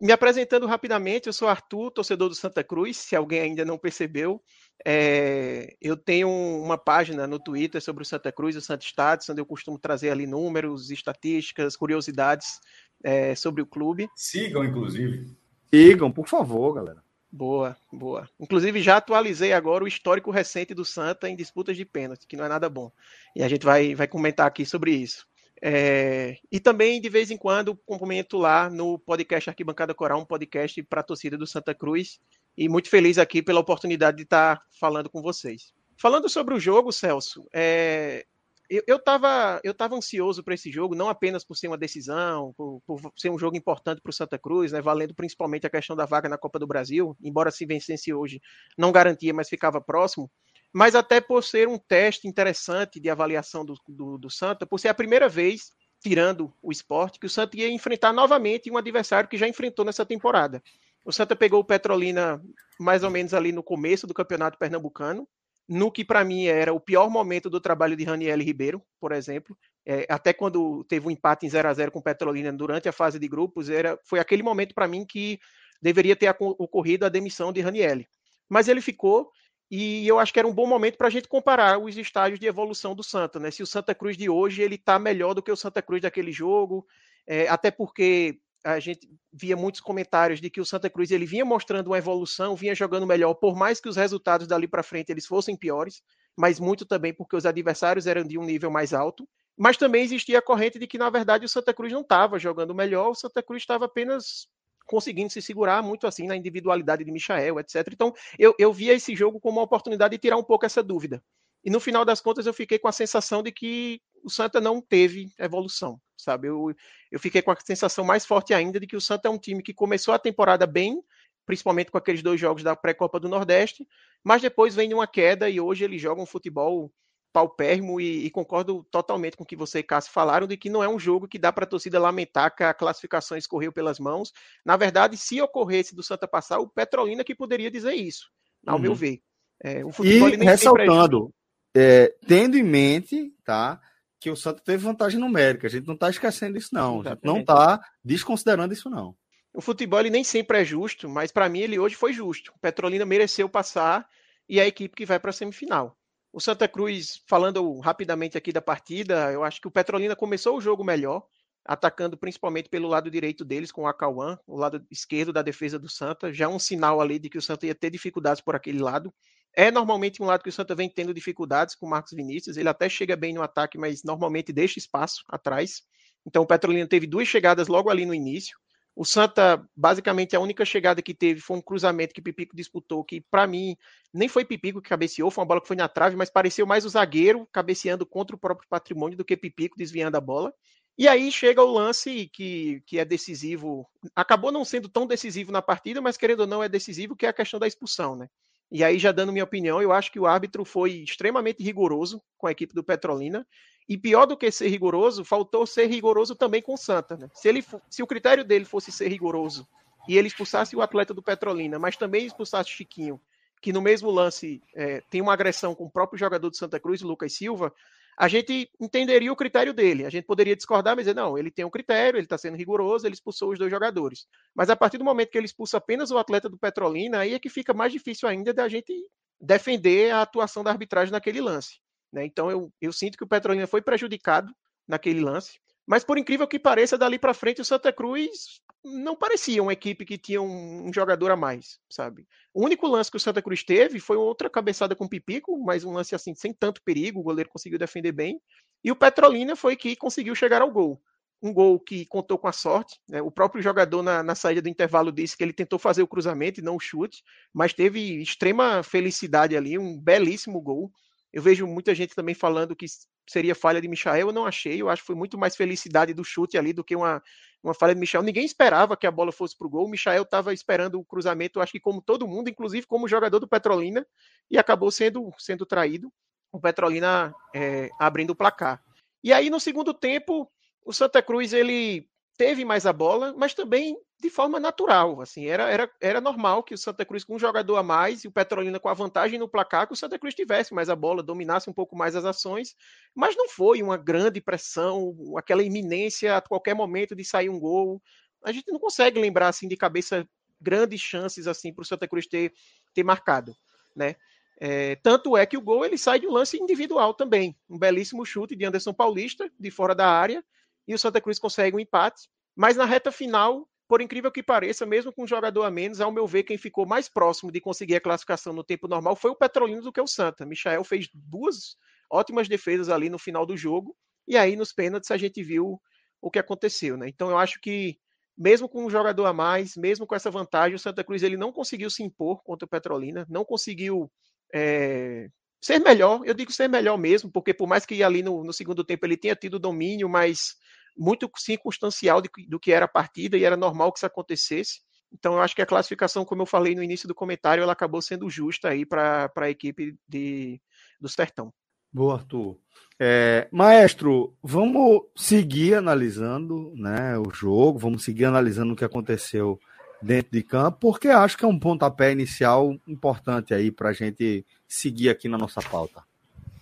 me 0.01 0.11
apresentando 0.11 0.65
rapidamente, 0.65 1.27
eu 1.27 1.33
sou 1.33 1.47
Arthur, 1.47 1.91
torcedor 1.91 2.29
do 2.29 2.35
Santa 2.35 2.63
Cruz, 2.63 2.97
se 2.97 3.15
alguém 3.15 3.41
ainda 3.41 3.63
não 3.63 3.77
percebeu. 3.77 4.41
É, 4.85 5.75
eu 5.81 5.95
tenho 5.97 6.29
uma 6.29 6.77
página 6.77 7.25
no 7.25 7.39
Twitter 7.39 7.81
sobre 7.81 8.03
o 8.03 8.05
Santa 8.05 8.31
Cruz 8.31 8.55
e 8.55 8.59
o 8.59 8.61
Santa 8.61 8.85
Status, 8.85 9.29
onde 9.29 9.41
eu 9.41 9.45
costumo 9.45 9.77
trazer 9.77 10.09
ali 10.09 10.27
números, 10.27 10.91
estatísticas, 10.91 11.75
curiosidades 11.75 12.59
é, 13.03 13.35
sobre 13.35 13.61
o 13.61 13.65
clube. 13.65 14.09
Sigam, 14.15 14.63
inclusive. 14.63 15.35
Sigam, 15.73 16.11
por 16.11 16.27
favor, 16.27 16.73
galera. 16.73 17.03
Boa, 17.31 17.75
boa. 17.91 18.29
Inclusive, 18.39 18.81
já 18.81 18.97
atualizei 18.97 19.51
agora 19.51 19.83
o 19.83 19.87
histórico 19.87 20.31
recente 20.31 20.73
do 20.73 20.85
Santa 20.85 21.29
em 21.29 21.35
disputas 21.35 21.75
de 21.75 21.85
pênalti, 21.85 22.25
que 22.25 22.37
não 22.37 22.45
é 22.45 22.49
nada 22.49 22.69
bom. 22.69 22.91
E 23.35 23.43
a 23.43 23.49
gente 23.49 23.65
vai, 23.65 23.93
vai 23.93 24.07
comentar 24.07 24.47
aqui 24.47 24.65
sobre 24.65 24.91
isso. 24.91 25.27
É, 25.61 26.37
e 26.51 26.59
também, 26.59 27.01
de 27.01 27.09
vez 27.09 27.31
em 27.31 27.37
quando, 27.37 27.75
cumprimento 27.85 28.37
lá 28.37 28.69
no 28.69 28.99
podcast 28.99 29.49
Arquibancada 29.49 29.93
Coral, 29.93 30.19
um 30.19 30.25
podcast 30.25 30.81
para 30.83 31.01
a 31.01 31.03
torcida 31.03 31.37
do 31.37 31.47
Santa 31.47 31.73
Cruz. 31.73 32.19
E 32.57 32.67
muito 32.67 32.89
feliz 32.89 33.17
aqui 33.17 33.41
pela 33.41 33.59
oportunidade 33.59 34.17
de 34.17 34.23
estar 34.23 34.59
falando 34.79 35.09
com 35.09 35.21
vocês. 35.21 35.73
Falando 35.99 36.27
sobre 36.27 36.55
o 36.55 36.59
jogo, 36.59 36.91
Celso, 36.91 37.47
é, 37.53 38.25
eu 38.69 38.97
estava 38.97 39.61
eu 39.63 39.73
tava 39.73 39.95
ansioso 39.95 40.43
para 40.43 40.53
esse 40.53 40.71
jogo, 40.71 40.93
não 40.93 41.07
apenas 41.07 41.45
por 41.45 41.55
ser 41.55 41.67
uma 41.67 41.77
decisão, 41.77 42.53
por, 42.57 42.81
por 42.85 43.13
ser 43.15 43.29
um 43.29 43.39
jogo 43.39 43.55
importante 43.55 44.01
para 44.01 44.09
o 44.09 44.13
Santa 44.13 44.37
Cruz, 44.37 44.71
né, 44.71 44.81
valendo 44.81 45.15
principalmente 45.15 45.65
a 45.65 45.69
questão 45.69 45.95
da 45.95 46.05
vaga 46.05 46.27
na 46.27 46.37
Copa 46.37 46.59
do 46.59 46.67
Brasil, 46.67 47.15
embora 47.21 47.49
se 47.49 47.65
vencesse 47.65 48.13
hoje, 48.13 48.41
não 48.77 48.91
garantia, 48.91 49.33
mas 49.33 49.47
ficava 49.47 49.79
próximo 49.79 50.29
mas 50.73 50.95
até 50.95 51.19
por 51.21 51.43
ser 51.43 51.67
um 51.67 51.77
teste 51.77 52.27
interessante 52.27 52.99
de 52.99 53.09
avaliação 53.09 53.65
do, 53.65 53.75
do, 53.87 54.17
do 54.17 54.29
Santa, 54.29 54.65
por 54.65 54.79
ser 54.79 54.89
a 54.89 54.93
primeira 54.93 55.27
vez, 55.27 55.71
tirando 56.01 56.53
o 56.61 56.71
esporte, 56.71 57.19
que 57.19 57.25
o 57.25 57.29
Santa 57.29 57.57
ia 57.57 57.69
enfrentar 57.69 58.13
novamente 58.13 58.69
um 58.69 58.77
adversário 58.77 59.29
que 59.29 59.37
já 59.37 59.47
enfrentou 59.47 59.83
nessa 59.83 60.05
temporada. 60.05 60.61
O 61.03 61.11
Santa 61.11 61.35
pegou 61.35 61.61
o 61.61 61.65
Petrolina 61.65 62.41
mais 62.79 63.03
ou 63.03 63.09
menos 63.09 63.33
ali 63.33 63.51
no 63.51 63.63
começo 63.63 64.05
do 64.05 64.13
campeonato 64.13 64.57
pernambucano, 64.57 65.27
no 65.67 65.91
que 65.91 66.05
para 66.05 66.23
mim 66.23 66.45
era 66.45 66.73
o 66.73 66.79
pior 66.79 67.09
momento 67.09 67.49
do 67.49 67.59
trabalho 67.59 67.95
de 67.95 68.03
Raniel 68.03 68.39
Ribeiro, 68.39 68.81
por 68.99 69.11
exemplo. 69.11 69.57
É, 69.85 70.05
até 70.09 70.31
quando 70.31 70.83
teve 70.85 71.07
um 71.07 71.11
empate 71.11 71.45
em 71.45 71.49
0 71.49 71.67
a 71.67 71.73
0 71.73 71.91
com 71.91 72.01
Petrolina 72.01 72.51
durante 72.53 72.87
a 72.87 72.93
fase 72.93 73.19
de 73.19 73.27
grupos, 73.27 73.69
era, 73.69 73.99
foi 74.03 74.19
aquele 74.19 74.43
momento 74.43 74.73
para 74.73 74.87
mim 74.87 75.05
que 75.05 75.39
deveria 75.81 76.15
ter 76.15 76.33
ocorrido 76.39 77.05
a 77.05 77.09
demissão 77.09 77.51
de 77.51 77.61
Raniel. 77.61 78.03
Mas 78.49 78.67
ele 78.67 78.81
ficou 78.81 79.29
e 79.69 80.07
eu 80.07 80.17
acho 80.17 80.31
que 80.31 80.39
era 80.39 80.47
um 80.47 80.53
bom 80.53 80.65
momento 80.65 80.97
para 80.97 81.07
a 81.07 81.11
gente 81.11 81.27
comparar 81.27 81.77
os 81.77 81.97
estágios 81.97 82.39
de 82.39 82.45
evolução 82.45 82.95
do 82.95 83.03
Santa, 83.03 83.39
né? 83.39 83.51
Se 83.51 83.61
o 83.61 83.67
Santa 83.67 83.93
Cruz 83.93 84.15
de 84.15 84.29
hoje 84.29 84.61
ele 84.61 84.75
está 84.75 84.97
melhor 84.97 85.33
do 85.33 85.41
que 85.41 85.51
o 85.51 85.57
Santa 85.57 85.81
Cruz 85.81 86.01
daquele 86.01 86.31
jogo, 86.31 86.87
é, 87.25 87.47
até 87.49 87.69
porque 87.69 88.39
a 88.63 88.79
gente 88.79 89.09
via 89.31 89.55
muitos 89.55 89.81
comentários 89.81 90.41
de 90.41 90.49
que 90.49 90.61
o 90.61 90.65
Santa 90.65 90.89
Cruz 90.89 91.11
ele 91.11 91.25
vinha 91.25 91.45
mostrando 91.45 91.87
uma 91.87 91.97
evolução, 91.97 92.55
vinha 92.55 92.75
jogando 92.75 93.05
melhor, 93.05 93.33
por 93.33 93.55
mais 93.55 93.79
que 93.79 93.89
os 93.89 93.95
resultados 93.95 94.47
dali 94.47 94.67
para 94.67 94.83
frente 94.83 95.11
eles 95.11 95.25
fossem 95.25 95.55
piores, 95.55 96.01
mas 96.35 96.59
muito 96.59 96.85
também 96.85 97.13
porque 97.13 97.35
os 97.35 97.45
adversários 97.45 98.07
eram 98.07 98.23
de 98.23 98.37
um 98.37 98.43
nível 98.43 98.71
mais 98.71 98.93
alto. 98.93 99.27
Mas 99.57 99.75
também 99.75 100.03
existia 100.03 100.37
a 100.37 100.41
corrente 100.41 100.77
de 100.77 100.85
que, 100.85 100.99
na 100.99 101.09
verdade, 101.09 101.45
o 101.45 101.49
Santa 101.49 101.73
Cruz 101.73 101.91
não 101.91 102.01
estava 102.01 102.37
jogando 102.37 102.75
melhor, 102.75 103.09
o 103.09 103.15
Santa 103.15 103.41
Cruz 103.41 103.63
estava 103.63 103.85
apenas 103.85 104.47
conseguindo 104.87 105.31
se 105.31 105.41
segurar 105.41 105.83
muito 105.83 106.07
assim 106.07 106.25
na 106.25 106.35
individualidade 106.35 107.03
de 107.03 107.11
Michael, 107.11 107.59
etc. 107.59 107.87
Então, 107.91 108.13
eu, 108.39 108.55
eu 108.57 108.73
via 108.73 108.93
esse 108.93 109.15
jogo 109.15 109.39
como 109.39 109.59
uma 109.59 109.65
oportunidade 109.65 110.13
de 110.13 110.17
tirar 110.17 110.37
um 110.37 110.43
pouco 110.43 110.65
essa 110.65 110.81
dúvida. 110.81 111.21
E 111.63 111.69
no 111.69 111.79
final 111.79 112.05
das 112.05 112.21
contas, 112.21 112.47
eu 112.47 112.53
fiquei 112.53 112.79
com 112.79 112.87
a 112.87 112.91
sensação 112.91 113.43
de 113.43 113.51
que 113.51 114.01
o 114.23 114.29
Santa 114.29 114.61
não 114.61 114.81
teve 114.81 115.29
evolução, 115.37 115.99
sabe? 116.17 116.47
Eu, 116.47 116.73
eu 117.11 117.19
fiquei 117.19 117.41
com 117.41 117.51
a 117.51 117.57
sensação 117.59 118.05
mais 118.05 118.25
forte 118.25 118.53
ainda 118.53 118.79
de 118.79 118.87
que 118.87 118.95
o 118.95 119.01
Santa 119.01 119.27
é 119.27 119.31
um 119.31 119.37
time 119.37 119.61
que 119.61 119.73
começou 119.73 120.13
a 120.13 120.19
temporada 120.19 120.65
bem, 120.65 121.01
principalmente 121.45 121.91
com 121.91 121.97
aqueles 121.97 122.23
dois 122.23 122.39
jogos 122.39 122.63
da 122.63 122.75
pré-copa 122.75 123.19
do 123.19 123.29
Nordeste, 123.29 123.87
mas 124.23 124.41
depois 124.41 124.75
vem 124.75 124.93
uma 124.93 125.07
queda 125.07 125.49
e 125.49 125.59
hoje 125.59 125.83
ele 125.83 125.97
joga 125.97 126.21
um 126.21 126.25
futebol 126.25 126.91
paupérrimo 127.33 127.99
e, 127.99 128.25
e, 128.25 128.31
concordo 128.31 128.83
totalmente 128.89 129.37
com 129.37 129.43
o 129.43 129.45
que 129.45 129.55
você 129.55 129.79
e 129.79 129.83
Cássio 129.83 130.11
falaram 130.11 130.47
de 130.47 130.57
que 130.57 130.69
não 130.69 130.83
é 130.83 130.89
um 130.89 130.97
jogo 130.97 131.27
que 131.27 131.37
dá 131.37 131.51
para 131.51 131.65
a 131.65 131.67
torcida 131.67 131.99
lamentar 131.99 132.55
que 132.55 132.63
a 132.63 132.73
classificação 132.73 133.37
escorreu 133.37 133.71
pelas 133.71 133.99
mãos. 133.99 134.31
Na 134.65 134.75
verdade, 134.75 135.17
se 135.17 135.41
ocorresse 135.41 135.95
do 135.95 136.01
Santa 136.01 136.27
passar, 136.27 136.59
o 136.59 136.67
Petrolina 136.67 137.23
que 137.23 137.35
poderia 137.35 137.69
dizer 137.69 137.93
isso, 137.93 138.29
ao 138.65 138.75
uhum. 138.75 138.81
meu 138.81 138.95
ver. 138.95 139.21
É, 139.63 139.83
o 139.83 139.91
futebol, 139.91 140.29
e 140.29 140.35
ressaltando, 140.35 141.33
é, 141.75 142.13
tendo 142.27 142.57
em 142.57 142.63
mente, 142.63 143.33
tá, 143.43 143.79
que 144.19 144.29
o 144.29 144.35
Santa 144.35 144.61
teve 144.63 144.83
vantagem 144.83 145.19
numérica. 145.19 145.67
A 145.67 145.69
gente 145.69 145.87
não 145.87 145.93
está 145.93 146.09
esquecendo 146.09 146.57
isso 146.57 146.69
não. 146.73 147.01
A 147.01 147.09
gente 147.09 147.23
não 147.23 147.39
está 147.39 147.79
desconsiderando 148.03 148.73
isso 148.73 148.89
não. 148.89 149.15
O 149.53 149.61
futebol 149.61 149.99
ele 149.99 150.09
nem 150.09 150.23
sempre 150.23 150.59
é 150.59 150.65
justo, 150.65 151.09
mas 151.09 151.31
para 151.31 151.49
mim 151.49 151.59
ele 151.59 151.79
hoje 151.79 151.95
foi 151.95 152.13
justo. 152.13 152.51
O 152.55 152.59
Petrolina 152.59 153.05
mereceu 153.05 153.49
passar 153.49 154.07
e 154.47 154.59
a 154.59 154.67
equipe 154.67 154.95
que 154.95 155.05
vai 155.05 155.19
para 155.19 155.31
a 155.31 155.33
semifinal. 155.33 155.97
O 156.31 156.39
Santa 156.39 156.67
Cruz, 156.67 157.21
falando 157.27 157.79
rapidamente 157.79 158.37
aqui 158.37 158.51
da 158.51 158.61
partida, 158.61 159.31
eu 159.31 159.43
acho 159.43 159.61
que 159.61 159.67
o 159.67 159.71
Petrolina 159.71 160.15
começou 160.15 160.57
o 160.57 160.61
jogo 160.61 160.83
melhor, 160.83 161.25
atacando 161.65 162.17
principalmente 162.17 162.69
pelo 162.69 162.87
lado 162.87 163.09
direito 163.09 163.43
deles 163.43 163.71
com 163.71 163.83
o 163.83 163.87
Acauã, 163.87 164.37
o 164.45 164.57
lado 164.57 164.85
esquerdo 164.91 165.33
da 165.33 165.41
defesa 165.41 165.79
do 165.79 165.89
Santa, 165.89 166.31
já 166.31 166.47
um 166.47 166.59
sinal 166.59 167.01
ali 167.01 167.17
de 167.19 167.29
que 167.29 167.37
o 167.37 167.41
Santa 167.41 167.65
ia 167.65 167.75
ter 167.75 167.89
dificuldades 167.89 168.41
por 168.41 168.55
aquele 168.55 168.79
lado. 168.79 169.13
É 169.53 169.71
normalmente 169.71 170.21
um 170.21 170.25
lado 170.25 170.43
que 170.43 170.49
o 170.49 170.53
Santa 170.53 170.75
vem 170.75 170.89
tendo 170.89 171.13
dificuldades 171.13 171.75
com 171.75 171.87
o 171.87 171.89
Marcos 171.89 172.13
Vinícius, 172.13 172.57
ele 172.57 172.69
até 172.69 172.87
chega 172.87 173.15
bem 173.15 173.33
no 173.33 173.41
ataque, 173.41 173.77
mas 173.77 174.03
normalmente 174.03 174.53
deixa 174.53 174.79
espaço 174.79 175.23
atrás. 175.27 175.81
Então 176.25 176.43
o 176.43 176.47
Petrolina 176.47 176.87
teve 176.87 177.07
duas 177.07 177.27
chegadas 177.27 177.67
logo 177.67 177.89
ali 177.89 178.05
no 178.05 178.13
início. 178.13 178.57
O 178.99 179.05
Santa, 179.05 179.63
basicamente, 179.75 180.35
a 180.35 180.39
única 180.39 180.65
chegada 180.65 181.03
que 181.03 181.13
teve 181.13 181.39
foi 181.39 181.55
um 181.55 181.61
cruzamento 181.61 182.15
que 182.15 182.21
Pipico 182.21 182.55
disputou, 182.55 183.03
que 183.03 183.21
para 183.21 183.45
mim 183.45 183.77
nem 184.11 184.27
foi 184.27 184.43
Pipico 184.43 184.81
que 184.81 184.89
cabeceou, 184.89 185.29
foi 185.29 185.43
uma 185.43 185.47
bola 185.47 185.61
que 185.61 185.67
foi 185.67 185.75
na 185.75 185.87
trave, 185.87 186.15
mas 186.15 186.31
pareceu 186.31 186.65
mais 186.65 186.83
o 186.83 186.89
zagueiro 186.89 187.47
cabeceando 187.51 188.07
contra 188.07 188.35
o 188.35 188.39
próprio 188.39 188.67
patrimônio 188.67 189.15
do 189.15 189.23
que 189.23 189.37
Pipico 189.37 189.77
desviando 189.77 190.17
a 190.17 190.19
bola. 190.19 190.51
E 190.97 191.07
aí 191.07 191.31
chega 191.31 191.61
o 191.61 191.71
lance 191.71 192.27
que, 192.33 192.81
que 192.87 192.97
é 192.97 193.05
decisivo, 193.05 193.87
acabou 194.15 194.51
não 194.51 194.65
sendo 194.65 194.89
tão 194.89 195.05
decisivo 195.05 195.51
na 195.51 195.61
partida, 195.61 196.01
mas 196.01 196.17
querendo 196.17 196.39
ou 196.39 196.47
não 196.47 196.63
é 196.63 196.67
decisivo, 196.67 197.15
que 197.15 197.27
é 197.27 197.29
a 197.29 197.33
questão 197.33 197.59
da 197.59 197.67
expulsão, 197.67 198.15
né? 198.15 198.27
E 198.71 198.83
aí, 198.83 198.97
já 198.97 199.11
dando 199.11 199.31
minha 199.31 199.45
opinião, 199.45 199.79
eu 199.79 199.91
acho 199.91 200.11
que 200.11 200.19
o 200.19 200.25
árbitro 200.25 200.65
foi 200.65 201.03
extremamente 201.03 201.61
rigoroso 201.63 202.19
com 202.35 202.47
a 202.47 202.51
equipe 202.51 202.73
do 202.73 202.83
Petrolina 202.83 203.45
e 203.87 203.97
pior 203.97 204.25
do 204.25 204.35
que 204.35 204.51
ser 204.51 204.67
rigoroso, 204.67 205.23
faltou 205.23 205.65
ser 205.65 205.87
rigoroso 205.87 206.35
também 206.35 206.61
com 206.61 206.73
o 206.73 206.77
Santa. 206.77 207.15
Né? 207.15 207.29
Se, 207.33 207.47
ele, 207.47 207.63
se 207.89 208.03
o 208.03 208.07
critério 208.07 208.43
dele 208.43 208.65
fosse 208.65 208.91
ser 208.91 209.07
rigoroso 209.07 209.67
e 210.07 210.17
ele 210.17 210.27
expulsasse 210.27 210.75
o 210.75 210.81
atleta 210.81 211.13
do 211.13 211.23
Petrolina, 211.23 211.79
mas 211.79 211.95
também 211.95 212.25
expulsasse 212.25 212.69
Chiquinho, 212.69 213.19
que 213.61 213.71
no 213.71 213.81
mesmo 213.81 214.11
lance 214.11 214.61
é, 214.75 215.01
tem 215.09 215.21
uma 215.21 215.33
agressão 215.33 215.73
com 215.73 215.85
o 215.85 215.89
próprio 215.89 216.19
jogador 216.19 216.49
do 216.49 216.55
Santa 216.55 216.79
Cruz, 216.79 217.01
Lucas 217.01 217.33
Silva, 217.33 217.73
a 218.17 218.27
gente 218.27 218.69
entenderia 218.79 219.31
o 219.31 219.35
critério 219.35 219.73
dele. 219.73 220.03
A 220.03 220.09
gente 220.09 220.25
poderia 220.25 220.55
discordar, 220.55 220.95
mas 220.95 221.05
dizer, 221.05 221.15
não, 221.15 221.37
ele 221.37 221.51
tem 221.51 221.63
um 221.63 221.69
critério, 221.69 222.17
ele 222.17 222.25
está 222.25 222.37
sendo 222.37 222.57
rigoroso, 222.57 223.05
ele 223.05 223.13
expulsou 223.13 223.51
os 223.51 223.59
dois 223.59 223.69
jogadores. 223.69 224.25
Mas 224.55 224.71
a 224.71 224.75
partir 224.75 224.97
do 224.97 225.05
momento 225.05 225.29
que 225.29 225.37
ele 225.37 225.45
expulsa 225.45 225.77
apenas 225.77 226.09
o 226.09 226.17
atleta 226.17 226.49
do 226.49 226.57
Petrolina, 226.57 227.19
aí 227.19 227.35
é 227.35 227.39
que 227.39 227.49
fica 227.49 227.75
mais 227.75 227.93
difícil 227.93 228.27
ainda 228.27 228.51
da 228.53 228.67
gente 228.67 228.91
defender 229.39 230.11
a 230.11 230.23
atuação 230.23 230.63
da 230.63 230.71
arbitragem 230.71 231.11
naquele 231.11 231.39
lance. 231.39 231.79
Né? 232.11 232.25
Então 232.25 232.49
eu, 232.49 232.71
eu 232.81 232.91
sinto 232.91 233.17
que 233.17 233.23
o 233.23 233.27
Petrolina 233.27 233.67
foi 233.67 233.81
prejudicado 233.81 234.53
naquele 234.87 235.21
lance. 235.21 235.59
Mas 235.85 236.03
por 236.03 236.17
incrível 236.17 236.47
que 236.47 236.59
pareça, 236.59 236.97
dali 236.97 237.17
para 237.17 237.33
frente 237.33 237.61
o 237.61 237.65
Santa 237.65 237.93
Cruz 237.93 238.61
não 238.83 239.15
parecia 239.15 239.61
uma 239.61 239.73
equipe 239.73 240.05
que 240.05 240.17
tinha 240.17 240.41
um, 240.41 240.87
um, 240.87 240.93
jogador 240.93 241.31
a 241.31 241.35
mais, 241.35 241.79
sabe? 241.89 242.27
O 242.53 242.63
único 242.63 242.87
lance 242.87 243.09
que 243.11 243.17
o 243.17 243.19
Santa 243.19 243.41
Cruz 243.41 243.63
teve 243.63 243.99
foi 243.99 244.17
outra 244.17 244.49
cabeçada 244.49 244.95
com 244.95 245.05
o 245.05 245.09
Pipico, 245.09 245.57
mas 245.63 245.83
um 245.83 245.93
lance 245.93 246.15
assim 246.15 246.33
sem 246.35 246.53
tanto 246.53 246.81
perigo, 246.83 247.19
o 247.19 247.23
goleiro 247.23 247.49
conseguiu 247.49 247.79
defender 247.79 248.11
bem. 248.11 248.39
E 248.83 248.91
o 248.91 248.95
Petrolina 248.95 249.55
foi 249.55 249.75
que 249.75 249.95
conseguiu 249.95 250.35
chegar 250.35 250.61
ao 250.61 250.71
gol. 250.71 251.01
Um 251.41 251.53
gol 251.53 251.79
que 251.79 252.05
contou 252.05 252.37
com 252.37 252.47
a 252.47 252.51
sorte. 252.51 252.99
Né? 253.07 253.21
O 253.21 253.31
próprio 253.31 253.61
jogador 253.61 254.01
na, 254.01 254.23
na 254.23 254.35
saída 254.35 254.61
do 254.61 254.69
intervalo 254.69 255.11
disse 255.11 255.37
que 255.37 255.43
ele 255.43 255.53
tentou 255.53 255.77
fazer 255.77 256.01
o 256.01 256.07
cruzamento 256.07 256.59
e 256.59 256.63
não 256.63 256.75
o 256.75 256.79
chute, 256.79 257.23
mas 257.53 257.73
teve 257.73 258.21
extrema 258.21 258.81
felicidade 258.83 259.55
ali, 259.55 259.77
um 259.77 259.99
belíssimo 259.99 260.59
gol. 260.61 260.91
Eu 261.33 261.41
vejo 261.41 261.67
muita 261.67 261.93
gente 261.93 262.15
também 262.15 262.33
falando 262.33 262.75
que 262.75 262.85
seria 263.27 263.53
falha 263.53 263.81
de 263.81 263.87
Michael, 263.87 264.27
eu 264.27 264.33
não 264.33 264.45
achei. 264.45 264.81
Eu 264.81 264.89
acho 264.89 265.01
que 265.01 265.07
foi 265.07 265.15
muito 265.15 265.37
mais 265.37 265.55
felicidade 265.55 266.13
do 266.13 266.23
chute 266.23 266.57
ali 266.57 266.71
do 266.73 266.83
que 266.83 266.95
uma, 266.95 267.21
uma 267.61 267.73
falha 267.73 267.93
de 267.93 267.99
Michel. 267.99 268.23
Ninguém 268.23 268.45
esperava 268.45 268.95
que 268.95 269.05
a 269.05 269.11
bola 269.11 269.31
fosse 269.31 269.57
para 269.57 269.67
o 269.67 269.69
gol. 269.69 269.85
O 269.85 269.89
Michael 269.89 270.23
estava 270.23 270.53
esperando 270.53 270.99
o 270.99 271.05
cruzamento, 271.05 271.59
acho 271.59 271.73
que 271.73 271.79
como 271.79 272.01
todo 272.01 272.27
mundo, 272.27 272.49
inclusive 272.49 272.87
como 272.87 273.07
jogador 273.07 273.39
do 273.39 273.47
Petrolina, 273.47 274.05
e 274.49 274.57
acabou 274.57 274.89
sendo, 274.89 275.31
sendo 275.37 275.65
traído. 275.65 276.11
O 276.51 276.59
Petrolina 276.59 277.35
é, 277.53 277.89
abrindo 277.99 278.31
o 278.31 278.35
placar. 278.35 278.81
E 279.23 279.33
aí, 279.33 279.49
no 279.49 279.59
segundo 279.59 279.93
tempo, 279.93 280.49
o 280.85 280.93
Santa 280.93 281.21
Cruz 281.21 281.51
ele 281.51 282.07
teve 282.37 282.63
mais 282.63 282.85
a 282.85 282.93
bola, 282.93 283.33
mas 283.35 283.53
também 283.53 283.97
de 284.21 284.29
forma 284.29 284.59
natural. 284.59 285.19
Assim, 285.21 285.47
era, 285.47 285.69
era, 285.69 285.91
era 285.99 286.21
normal 286.21 286.63
que 286.63 286.73
o 286.73 286.77
Santa 286.77 287.03
Cruz, 287.03 287.23
com 287.23 287.35
um 287.35 287.39
jogador 287.39 287.75
a 287.77 287.83
mais 287.83 288.23
e 288.23 288.27
o 288.27 288.31
Petrolina 288.31 288.79
com 288.79 288.87
a 288.87 288.93
vantagem 288.93 289.39
no 289.39 289.49
placar, 289.49 289.87
que 289.87 289.93
o 289.93 289.95
Santa 289.95 290.19
Cruz 290.19 290.35
tivesse 290.35 290.73
mais 290.73 290.89
a 290.89 290.95
bola, 290.95 291.23
dominasse 291.23 291.69
um 291.69 291.73
pouco 291.73 291.95
mais 291.95 292.15
as 292.15 292.25
ações, 292.25 292.75
mas 293.15 293.35
não 293.35 293.49
foi 293.49 293.81
uma 293.81 293.97
grande 293.97 294.39
pressão, 294.39 295.15
aquela 295.35 295.63
iminência 295.63 296.37
a 296.37 296.41
qualquer 296.41 296.75
momento 296.75 297.15
de 297.15 297.25
sair 297.25 297.49
um 297.49 297.59
gol. 297.59 298.01
A 298.43 298.51
gente 298.51 298.71
não 298.71 298.79
consegue 298.79 299.19
lembrar 299.19 299.49
assim 299.49 299.67
de 299.67 299.75
cabeça 299.75 300.27
grandes 300.61 301.01
chances 301.01 301.47
assim 301.47 301.73
para 301.73 301.81
o 301.81 301.85
Santa 301.85 302.07
Cruz 302.07 302.27
ter, 302.27 302.53
ter 302.93 303.03
marcado, 303.03 303.55
né? 303.95 304.15
É, 304.59 304.95
tanto 304.95 305.37
é 305.37 305.45
que 305.45 305.55
o 305.55 305.61
gol 305.61 305.85
ele 305.85 305.99
sai 305.99 306.19
de 306.19 306.27
um 306.27 306.31
lance 306.31 306.57
individual 306.57 307.13
também, 307.13 307.55
um 307.69 307.77
belíssimo 307.77 308.25
chute 308.25 308.55
de 308.55 308.65
Anderson 308.65 308.91
Paulista 308.91 309.51
de 309.59 309.69
fora 309.69 309.93
da 309.93 310.09
área 310.09 310.43
e 310.87 310.93
o 310.93 310.99
Santa 310.99 311.19
Cruz 311.21 311.37
consegue 311.39 311.75
um 311.75 311.79
empate, 311.79 312.29
mas 312.55 312.75
na 312.75 312.85
reta 312.85 313.11
final 313.11 313.67
por 313.87 314.01
incrível 314.01 314.31
que 314.31 314.43
pareça, 314.43 314.85
mesmo 314.85 315.13
com 315.13 315.23
um 315.23 315.27
jogador 315.27 315.63
a 315.63 315.71
menos, 315.71 316.01
ao 316.01 316.11
meu 316.11 316.27
ver, 316.27 316.43
quem 316.43 316.57
ficou 316.57 316.85
mais 316.85 317.07
próximo 317.07 317.51
de 317.51 317.61
conseguir 317.61 317.95
a 317.95 318.01
classificação 318.01 318.51
no 318.51 318.63
tempo 318.63 318.87
normal 318.87 319.15
foi 319.15 319.31
o 319.31 319.35
Petrolino 319.35 319.81
do 319.81 319.93
que 319.93 320.01
o 320.01 320.07
Santa. 320.07 320.45
Michael 320.45 320.83
fez 320.83 321.07
duas 321.13 321.77
ótimas 322.11 322.49
defesas 322.49 322.89
ali 322.89 323.09
no 323.09 323.17
final 323.17 323.45
do 323.45 323.55
jogo, 323.55 323.95
e 324.27 324.37
aí 324.37 324.55
nos 324.55 324.73
pênaltis 324.73 325.09
a 325.09 325.17
gente 325.17 325.41
viu 325.41 325.81
o 326.21 326.29
que 326.29 326.39
aconteceu, 326.39 326.97
né? 326.97 327.07
Então 327.07 327.29
eu 327.29 327.37
acho 327.37 327.61
que 327.61 327.97
mesmo 328.37 328.67
com 328.67 328.85
um 328.85 328.89
jogador 328.89 329.25
a 329.25 329.33
mais, 329.33 329.75
mesmo 329.77 330.05
com 330.05 330.15
essa 330.15 330.29
vantagem, 330.29 330.75
o 330.75 330.79
Santa 330.79 331.03
Cruz 331.03 331.23
ele 331.23 331.37
não 331.37 331.51
conseguiu 331.51 331.89
se 331.89 332.03
impor 332.03 332.43
contra 332.43 332.65
o 332.65 332.69
Petrolina, 332.69 333.25
não 333.29 333.45
conseguiu 333.45 334.11
é, 334.53 335.29
ser 335.61 335.79
melhor. 335.79 336.21
Eu 336.25 336.33
digo 336.33 336.51
ser 336.51 336.67
melhor 336.67 336.97
mesmo, 336.97 337.31
porque 337.31 337.53
por 337.53 337.67
mais 337.67 337.85
que 337.85 338.01
ali 338.03 338.21
no, 338.23 338.43
no 338.43 338.53
segundo 338.53 338.83
tempo 338.83 339.05
ele 339.05 339.17
tenha 339.17 339.35
tido 339.35 339.59
domínio, 339.59 340.09
mas 340.09 340.55
muito 340.97 341.29
circunstancial 341.37 342.21
de, 342.21 342.29
do 342.47 342.59
que 342.59 342.71
era 342.71 342.85
a 342.85 342.89
partida 342.89 343.37
e 343.37 343.43
era 343.43 343.55
normal 343.55 343.91
que 343.91 343.99
isso 343.99 344.05
acontecesse. 344.05 344.81
Então, 345.11 345.35
eu 345.35 345.41
acho 345.41 345.55
que 345.55 345.61
a 345.61 345.65
classificação, 345.65 346.25
como 346.25 346.41
eu 346.41 346.45
falei 346.45 346.75
no 346.75 346.83
início 346.83 347.07
do 347.07 347.15
comentário, 347.15 347.61
ela 347.61 347.73
acabou 347.73 348.01
sendo 348.01 348.29
justa 348.29 348.69
aí 348.69 348.85
para 348.85 349.31
a 349.35 349.49
equipe 349.49 349.95
de, 350.07 350.59
do 350.99 351.07
Sertão. 351.07 351.53
Boa, 351.91 352.15
Arthur. 352.15 352.57
É, 352.99 353.47
maestro, 353.51 354.35
vamos 354.43 355.03
seguir 355.15 355.75
analisando 355.75 356.73
né, 356.75 357.17
o 357.17 357.31
jogo, 357.31 357.79
vamos 357.79 358.03
seguir 358.03 358.25
analisando 358.25 358.73
o 358.73 358.75
que 358.75 358.83
aconteceu 358.83 359.59
dentro 360.01 360.31
de 360.31 360.43
campo, 360.43 360.77
porque 360.79 361.07
acho 361.07 361.37
que 361.37 361.45
é 361.45 361.47
um 361.47 361.59
pontapé 361.59 362.11
inicial 362.11 362.75
importante 362.87 363.53
aí 363.53 363.71
para 363.71 363.89
a 363.89 363.93
gente 363.93 364.45
seguir 364.67 365.09
aqui 365.09 365.27
na 365.27 365.37
nossa 365.37 365.61
pauta. 365.61 366.01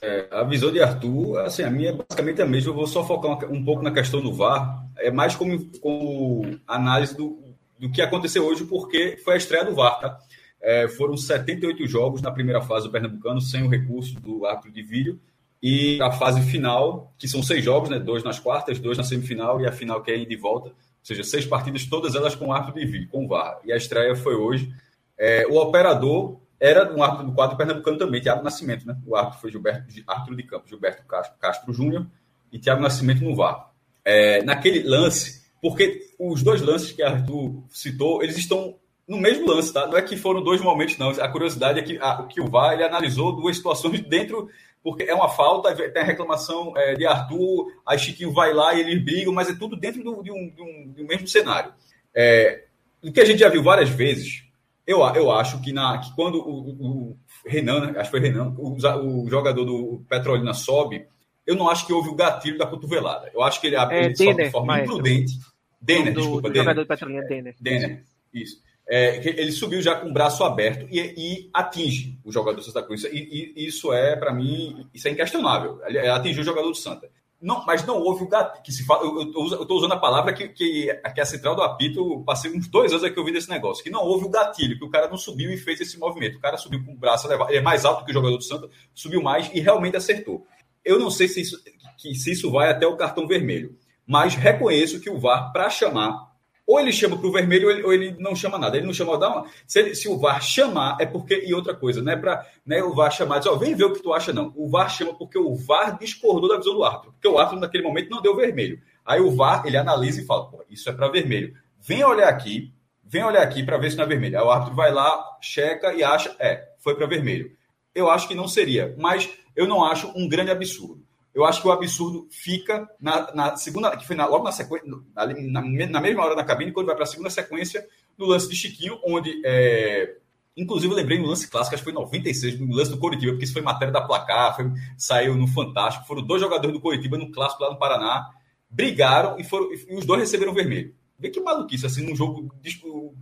É, 0.02 0.28
a 0.32 0.44
visão 0.44 0.72
de 0.72 0.82
Arthur, 0.82 1.40
assim, 1.40 1.64
a 1.64 1.70
minha 1.70 1.90
é 1.90 1.94
basicamente 1.94 2.42
a 2.42 2.46
mesma. 2.46 2.70
Eu 2.70 2.76
vou 2.76 2.86
só 2.86 3.04
focar 3.04 3.52
um 3.52 3.64
pouco 3.64 3.82
na 3.82 3.92
questão 3.92 4.22
do 4.22 4.34
VAR. 4.34 4.86
É 4.98 5.10
mais 5.10 5.36
como, 5.36 5.66
como 5.80 6.60
análise 6.68 7.16
do, 7.16 7.40
do 7.80 7.92
que 7.92 8.02
aconteceu 8.02 8.46
hoje, 8.46 8.66
porque 8.66 9.18
foi 9.24 9.34
a 9.34 9.38
estreia 9.38 9.66
do 9.66 9.74
VAR, 9.74 10.00
tá? 10.00 10.20
É, 10.62 10.88
foram 10.88 11.16
78 11.16 11.88
jogos 11.88 12.22
na 12.22 12.32
primeira 12.32 12.62
fase 12.62 12.86
do 12.86 12.92
Pernambucano, 12.92 13.42
sem 13.42 13.64
o 13.64 13.70
recurso 13.70 14.16
do 14.20 14.46
árbitro 14.46 14.72
de 14.72 14.84
vídeo. 14.84 15.20
E 15.62 16.00
a 16.02 16.12
fase 16.12 16.42
final, 16.42 17.14
que 17.18 17.28
são 17.28 17.42
seis 17.42 17.64
jogos, 17.64 17.90
né? 17.90 17.98
Dois 17.98 18.24
nas 18.24 18.40
quartas, 18.40 18.80
dois 18.80 18.98
na 18.98 19.04
semifinal 19.04 19.60
e 19.60 19.66
a 19.66 19.72
final 19.72 20.04
que 20.04 20.12
é 20.12 20.18
de 20.18 20.36
volta, 20.36 20.72
seja, 21.06 21.24
seis 21.24 21.46
partidas, 21.46 21.86
todas 21.86 22.16
elas 22.16 22.36
com 22.36 22.52
árbitro 22.52 22.82
de 22.82 22.88
vídeo, 22.88 23.10
com 23.10 23.28
VAR. 23.28 23.60
E 23.64 23.72
a 23.72 23.78
estreia 23.78 24.16
foi 24.16 24.36
hoje. 24.36 24.74
É, 25.18 25.46
o 25.48 25.56
operador 25.58 26.40
era 26.60 26.92
um 26.92 27.04
árbitro 27.04 27.28
do 27.28 27.34
quadro 27.34 27.56
pernambucano 27.56 27.98
também, 27.98 28.20
Tiago 28.20 28.44
Nascimento, 28.44 28.88
né? 28.88 28.98
O 29.06 29.16
árbitro 29.16 29.40
foi 29.40 29.52
Gilberto, 29.52 29.86
árbitro 30.08 30.36
de 30.36 30.44
campo, 30.44 30.68
Gilberto 30.68 31.06
Castro, 31.06 31.38
Castro 31.40 31.74
Júnior 31.74 32.08
e 32.52 32.58
Tiago 32.58 32.82
Nascimento 32.82 33.24
no 33.24 33.36
VAR. 33.36 33.72
É, 34.04 34.44
naquele 34.44 34.82
lance, 34.82 35.44
porque 35.62 36.08
os 36.18 36.42
dois 36.42 36.62
lances 36.62 36.92
que 36.92 37.04
Arthur 37.04 37.64
citou, 37.70 38.24
eles 38.24 38.38
estão 38.38 38.76
no 39.08 39.18
mesmo 39.18 39.48
lance, 39.48 39.72
tá? 39.72 39.86
Não 39.86 39.98
é 39.98 40.02
que 40.02 40.18
foram 40.18 40.44
dois 40.44 40.60
momentos, 40.60 40.98
não. 40.98 41.10
A 41.10 41.30
curiosidade 41.30 41.80
é 41.80 41.84
que, 41.84 42.00
a, 42.00 42.24
que 42.24 42.42
o 42.42 42.50
VAR 42.50 42.74
ele 42.74 42.84
analisou 42.84 43.36
duas 43.36 43.58
situações 43.58 44.02
dentro, 44.02 44.50
porque 44.86 45.02
é 45.02 45.16
uma 45.16 45.28
falta, 45.28 45.74
tem 45.74 46.04
a 46.04 46.06
reclamação 46.06 46.72
é, 46.78 46.94
de 46.94 47.08
Arthur, 47.08 47.72
aí 47.84 47.98
Chiquinho 47.98 48.32
vai 48.32 48.54
lá 48.54 48.72
e 48.76 48.82
eles 48.82 49.04
brigam, 49.04 49.34
mas 49.34 49.50
é 49.50 49.56
tudo 49.56 49.76
dentro 49.76 50.04
do, 50.04 50.22
de, 50.22 50.32
um, 50.32 50.48
de, 50.48 50.62
um, 50.62 50.94
de 50.94 51.02
um 51.02 51.08
mesmo 51.08 51.28
cenário. 51.28 51.74
É, 52.14 52.66
o 53.04 53.12
que 53.12 53.20
a 53.20 53.26
gente 53.26 53.40
já 53.40 53.50
viu 53.50 53.64
várias 53.64 53.90
vezes, 53.90 54.44
eu, 54.86 55.00
eu 55.00 55.32
acho 55.32 55.60
que, 55.60 55.74
na, 55.74 55.98
que 55.98 56.14
quando 56.16 56.36
o, 56.36 56.70
o 56.70 57.18
Renan, 57.48 57.80
né? 57.80 58.00
acho 58.00 58.12
que 58.12 58.20
foi 58.20 58.20
Renan, 58.20 58.54
o, 58.60 58.76
o 58.76 59.28
jogador 59.28 59.66
do 59.66 60.06
Petrolina 60.08 60.54
sobe, 60.54 61.08
eu 61.48 61.56
não 61.56 61.68
acho 61.68 61.88
que 61.88 61.92
houve 61.94 62.10
o 62.10 62.16
gatilho 62.16 62.60
da 62.60 62.68
cotovelada. 62.68 63.32
Eu 63.34 63.42
acho 63.42 63.60
que 63.60 63.66
ele, 63.66 63.78
é, 63.78 64.06
ele 64.06 64.16
sobe 64.16 64.44
de 64.44 64.52
forma 64.52 64.68
maestro. 64.68 65.00
imprudente. 65.00 65.34
Denner, 65.82 66.14
do, 66.14 66.22
desculpa, 66.22 66.48
do 66.48 66.54
Denner. 66.54 66.64
jogador 66.64 66.82
do 66.84 66.88
Petrolina, 66.88 67.24
Denner. 67.24 67.56
Denner, 67.60 68.04
isso. 68.32 68.62
É, 68.88 69.28
ele 69.28 69.52
subiu 69.52 69.82
já 69.82 69.96
com 69.96 70.10
o 70.10 70.14
braço 70.14 70.44
aberto 70.44 70.88
e, 70.92 71.00
e 71.00 71.50
atinge 71.54 72.20
o 72.24 72.32
jogador 72.32 72.58
do 72.58 72.64
Santa 72.64 72.84
Cruz. 72.84 73.04
E, 73.06 73.54
e 73.56 73.66
isso 73.66 73.92
é, 73.92 74.16
para 74.16 74.34
mim, 74.34 74.88
isso 74.94 75.08
é 75.08 75.12
inquestionável. 75.12 75.80
Ele 75.86 76.00
atingiu 76.08 76.44
o 76.44 76.46
jogador 76.46 76.70
do 76.70 76.76
Santa. 76.76 77.10
Não, 77.42 77.66
mas 77.66 77.86
não 77.86 78.00
houve 78.00 78.24
o 78.24 78.28
gatilho. 78.28 78.64
Que 78.64 78.72
se 78.72 78.86
fala, 78.86 79.04
eu 79.04 79.22
estou 79.24 79.78
usando 79.78 79.94
a 79.94 80.00
palavra 80.00 80.34
que, 80.34 80.48
que, 80.50 80.94
que 81.14 81.22
a 81.22 81.26
central 81.26 81.56
do 81.56 81.62
apito, 81.62 82.24
passei 82.26 82.52
uns 82.52 82.68
dois 82.68 82.92
anos 82.92 83.04
aqui 83.04 83.20
ouvindo 83.20 83.38
esse 83.38 83.50
negócio, 83.50 83.84
que 83.84 83.90
não 83.90 84.02
houve 84.04 84.26
o 84.26 84.30
gatilho, 84.30 84.78
que 84.78 84.86
o 84.86 84.90
cara 84.90 85.08
não 85.08 85.18
subiu 85.18 85.52
e 85.52 85.58
fez 85.58 85.82
esse 85.82 85.98
movimento. 86.00 86.38
O 86.38 86.42
cara 86.42 86.58
subiu 86.58 86.84
com 86.84 86.94
o 86.94 86.98
braço 86.98 87.28
elevado, 87.28 87.52
ele 87.52 87.60
é 87.60 87.62
mais 87.62 87.86
alto 87.86 88.06
que 88.06 88.12
o 88.12 88.14
jogador 88.14 88.38
do 88.38 88.44
Santa, 88.44 88.70
subiu 88.94 89.22
mais 89.22 89.50
e 89.54 89.60
realmente 89.60 89.98
acertou. 89.98 90.46
Eu 90.84 91.00
não 91.00 91.10
sei 91.10 91.28
se 91.28 91.42
isso, 91.42 91.58
que, 91.98 92.16
se 92.16 92.32
isso 92.32 92.52
vai 92.52 92.70
até 92.70 92.88
o 92.88 92.96
cartão 92.96 93.28
vermelho, 93.28 93.78
mas 94.08 94.36
reconheço 94.36 95.00
que 95.00 95.10
o 95.10 95.20
VAR, 95.20 95.52
para 95.52 95.70
chamar, 95.70 96.35
ou 96.68 96.80
ele 96.80 96.92
chama 96.92 97.18
para 97.18 97.28
o 97.28 97.32
vermelho 97.32 97.68
ou 97.68 97.72
ele, 97.72 97.84
ou 97.84 97.94
ele, 97.94 98.16
não 98.20 98.36
chama 98.36 98.58
nada. 98.58 98.76
Ele 98.76 98.88
não 98.88 98.94
chama, 98.94 99.18
uma, 99.18 99.46
se, 99.68 99.80
ele, 99.80 99.96
se 99.96 100.10
o 100.10 100.18
VAR 100.18 100.42
chamar, 100.42 100.98
é 101.00 101.06
porque. 101.06 101.44
E 101.46 101.54
outra 101.54 101.76
coisa, 101.76 102.02
não 102.02 102.12
é 102.12 102.16
para 102.16 102.46
né, 102.66 102.82
o 102.82 102.94
VAR 102.94 103.12
chamar, 103.12 103.40
diz, 103.40 103.48
ó, 103.48 103.56
vem 103.56 103.76
ver 103.76 103.86
o 103.86 103.94
que 103.94 104.02
tu 104.02 104.14
acha, 104.14 104.34
não. 104.34 104.52
O 104.56 104.68
VAR 104.68 104.90
chama 104.90 105.14
porque 105.14 105.38
o 105.38 105.56
VAR 105.56 105.98
discordou 106.00 106.50
da 106.50 106.58
visão 106.58 106.74
do 106.74 106.84
árbitro. 106.84 107.12
Porque 107.12 107.28
o 107.28 107.38
árbitro, 107.38 107.60
naquele 107.60 107.84
momento, 107.84 108.10
não 108.10 108.22
deu 108.22 108.36
vermelho. 108.36 108.82
Aí 109.06 109.22
o 109.22 109.36
VAR, 109.36 109.64
ele 109.66 109.78
analisa 109.78 110.22
e 110.22 110.26
fala, 110.26 110.50
pô, 110.50 110.64
isso 110.70 110.90
é 110.90 110.94
para 110.94 111.08
vermelho. 111.08 111.54
Vem 111.80 112.04
olhar 112.04 112.30
aqui, 112.30 112.74
vem 113.04 113.24
olhar 113.24 113.44
aqui 113.44 113.62
para 113.64 113.78
ver 113.78 113.92
se 113.92 113.98
não 113.98 114.06
é 114.06 114.08
vermelho. 114.08 114.40
Aí 114.40 114.44
o 114.44 114.50
árbitro 114.50 114.76
vai 114.76 114.92
lá, 114.92 115.24
checa 115.40 115.94
e 115.94 116.04
acha, 116.04 116.36
é, 116.40 116.68
foi 116.80 116.96
para 116.96 117.06
vermelho. 117.06 117.52
Eu 117.94 118.10
acho 118.10 118.28
que 118.28 118.34
não 118.34 118.48
seria, 118.48 118.96
mas 118.98 119.30
eu 119.56 119.68
não 119.68 119.86
acho 119.86 120.12
um 120.16 120.28
grande 120.28 120.50
absurdo. 120.50 121.06
Eu 121.36 121.44
acho 121.44 121.62
que 121.62 121.68
o 121.68 121.72
absurdo 121.72 122.30
fica 122.32 122.90
na, 122.98 123.36
na 123.36 123.58
segunda, 123.58 123.96
que 123.98 124.08
foi 124.08 124.16
na, 124.16 124.26
logo 124.26 124.46
na 124.46 124.54
sequência, 124.54 124.88
na, 125.14 125.62
na, 125.92 126.02
mesma 126.02 126.24
hora 126.24 126.34
da 126.34 126.46
cabine, 126.46 126.72
quando 126.72 126.86
vai 126.86 126.96
para 126.96 127.04
a 127.04 127.08
segunda 127.08 127.30
sequência, 127.30 127.86
no 128.18 128.26
lance 128.26 128.48
de 128.48 128.56
Chiquinho, 128.56 128.98
onde. 129.06 129.42
É, 129.46 130.16
inclusive, 130.56 130.94
eu 130.94 130.96
lembrei 130.96 131.20
no 131.20 131.28
lance 131.28 131.50
clássico, 131.50 131.76
acho 131.76 131.84
que 131.84 131.92
foi 131.92 131.92
em 131.92 132.02
96, 132.02 132.58
no 132.62 132.74
lance 132.74 132.90
do 132.90 132.98
Coritiba, 132.98 133.34
porque 133.34 133.44
isso 133.44 133.52
foi 133.52 133.62
matéria 133.62 133.92
da 133.92 134.00
placar, 134.00 134.56
foi, 134.56 134.72
saiu 134.98 135.36
no 135.36 135.46
Fantástico. 135.46 136.08
Foram 136.08 136.26
dois 136.26 136.42
jogadores 136.42 136.74
do 136.74 136.80
Coritiba 136.80 137.18
no 137.18 137.30
clássico 137.30 137.62
lá 137.64 137.70
no 137.70 137.78
Paraná, 137.78 138.30
brigaram 138.70 139.38
e, 139.38 139.44
foram, 139.44 139.74
e 139.74 139.94
os 139.94 140.06
dois 140.06 140.22
receberam 140.22 140.54
vermelho. 140.54 140.96
Vê 141.20 141.30
que 141.30 141.42
maluquice, 141.42 141.86
assim, 141.86 142.08
num 142.08 142.16
jogo 142.16 142.50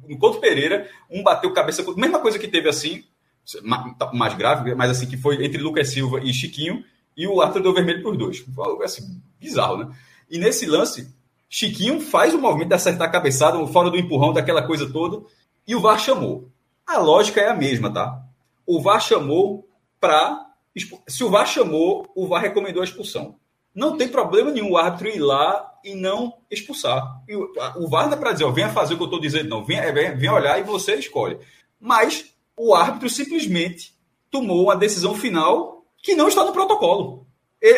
no 0.08 0.20
Couto 0.20 0.40
Pereira, 0.40 0.88
um 1.10 1.24
bateu 1.24 1.52
cabeça. 1.52 1.84
Mesma 1.98 2.20
coisa 2.20 2.38
que 2.38 2.48
teve 2.48 2.70
assim, 2.70 3.04
mais 4.14 4.36
grave, 4.36 4.76
mas 4.76 4.92
assim, 4.92 5.08
que 5.08 5.18
foi 5.18 5.44
entre 5.44 5.60
Lucas 5.60 5.90
Silva 5.90 6.20
e 6.24 6.32
Chiquinho 6.32 6.84
e 7.16 7.28
o 7.28 7.42
Arthur 7.42 7.62
deu 7.62 7.74
vermelho 7.74 8.10
os 8.10 8.18
dois. 8.18 8.40
Foi 8.40 8.86
assim, 8.86 9.22
bizarro, 9.40 9.78
né? 9.78 9.96
E 10.30 10.38
nesse 10.38 10.66
lance, 10.66 11.14
Chiquinho 11.50 12.02
faz 12.02 12.34
o 12.34 12.40
movimento 12.40 12.70
de 12.70 12.76
acertar 12.76 13.08
a 13.08 13.12
cabeçada, 13.12 13.66
fora 13.68 13.90
do 13.90 13.98
empurrão, 13.98 14.34
daquela 14.34 14.66
coisa 14.66 14.92
toda, 14.92 15.24
e 15.68 15.76
o 15.76 15.82
VAR 15.82 16.00
chamou. 16.00 16.50
A 16.86 16.98
lógica 16.98 17.40
é 17.40 17.50
a 17.50 17.54
mesma, 17.54 17.94
tá? 17.94 18.22
O 18.66 18.82
VAR 18.82 19.00
chamou 19.00 19.68
para. 20.00 20.48
Se 21.08 21.24
o 21.24 21.30
VAR 21.30 21.46
chamou, 21.46 22.08
o 22.16 22.28
VAR 22.28 22.42
recomendou 22.42 22.82
a 22.82 22.86
expulsão. 22.86 23.36
Não 23.74 23.98
tem 23.98 24.08
problema 24.08 24.52
nenhum 24.52 24.72
o 24.72 24.78
árbitro 24.78 25.08
ir 25.08 25.20
lá 25.20 25.72
e 25.84 25.96
não 25.96 26.34
expulsar. 26.50 27.22
E 27.28 27.36
o 27.36 27.88
VAR 27.88 28.08
não 28.08 28.14
é 28.14 28.20
para 28.20 28.34
dizer, 28.34 28.46
ó, 28.46 28.52
venha 28.52 28.70
fazer 28.70 28.94
o 28.94 28.98
que 28.98 29.04
eu 29.04 29.08
estou 29.08 29.20
dizendo, 29.20 29.50
não. 29.50 29.64
Venha, 29.64 29.92
venha, 29.92 30.16
venha 30.16 30.34
olhar 30.34 30.60
e 30.60 30.64
você 30.64 30.96
escolhe. 30.96 31.38
Mas 31.80 32.34
o 32.58 32.74
árbitro 32.74 33.10
simplesmente 33.10 33.94
tomou 34.30 34.72
a 34.72 34.76
decisão 34.76 35.16
final 35.16 35.73
que 36.04 36.14
não 36.14 36.28
está 36.28 36.44
no 36.44 36.54
protocolo. 36.54 37.26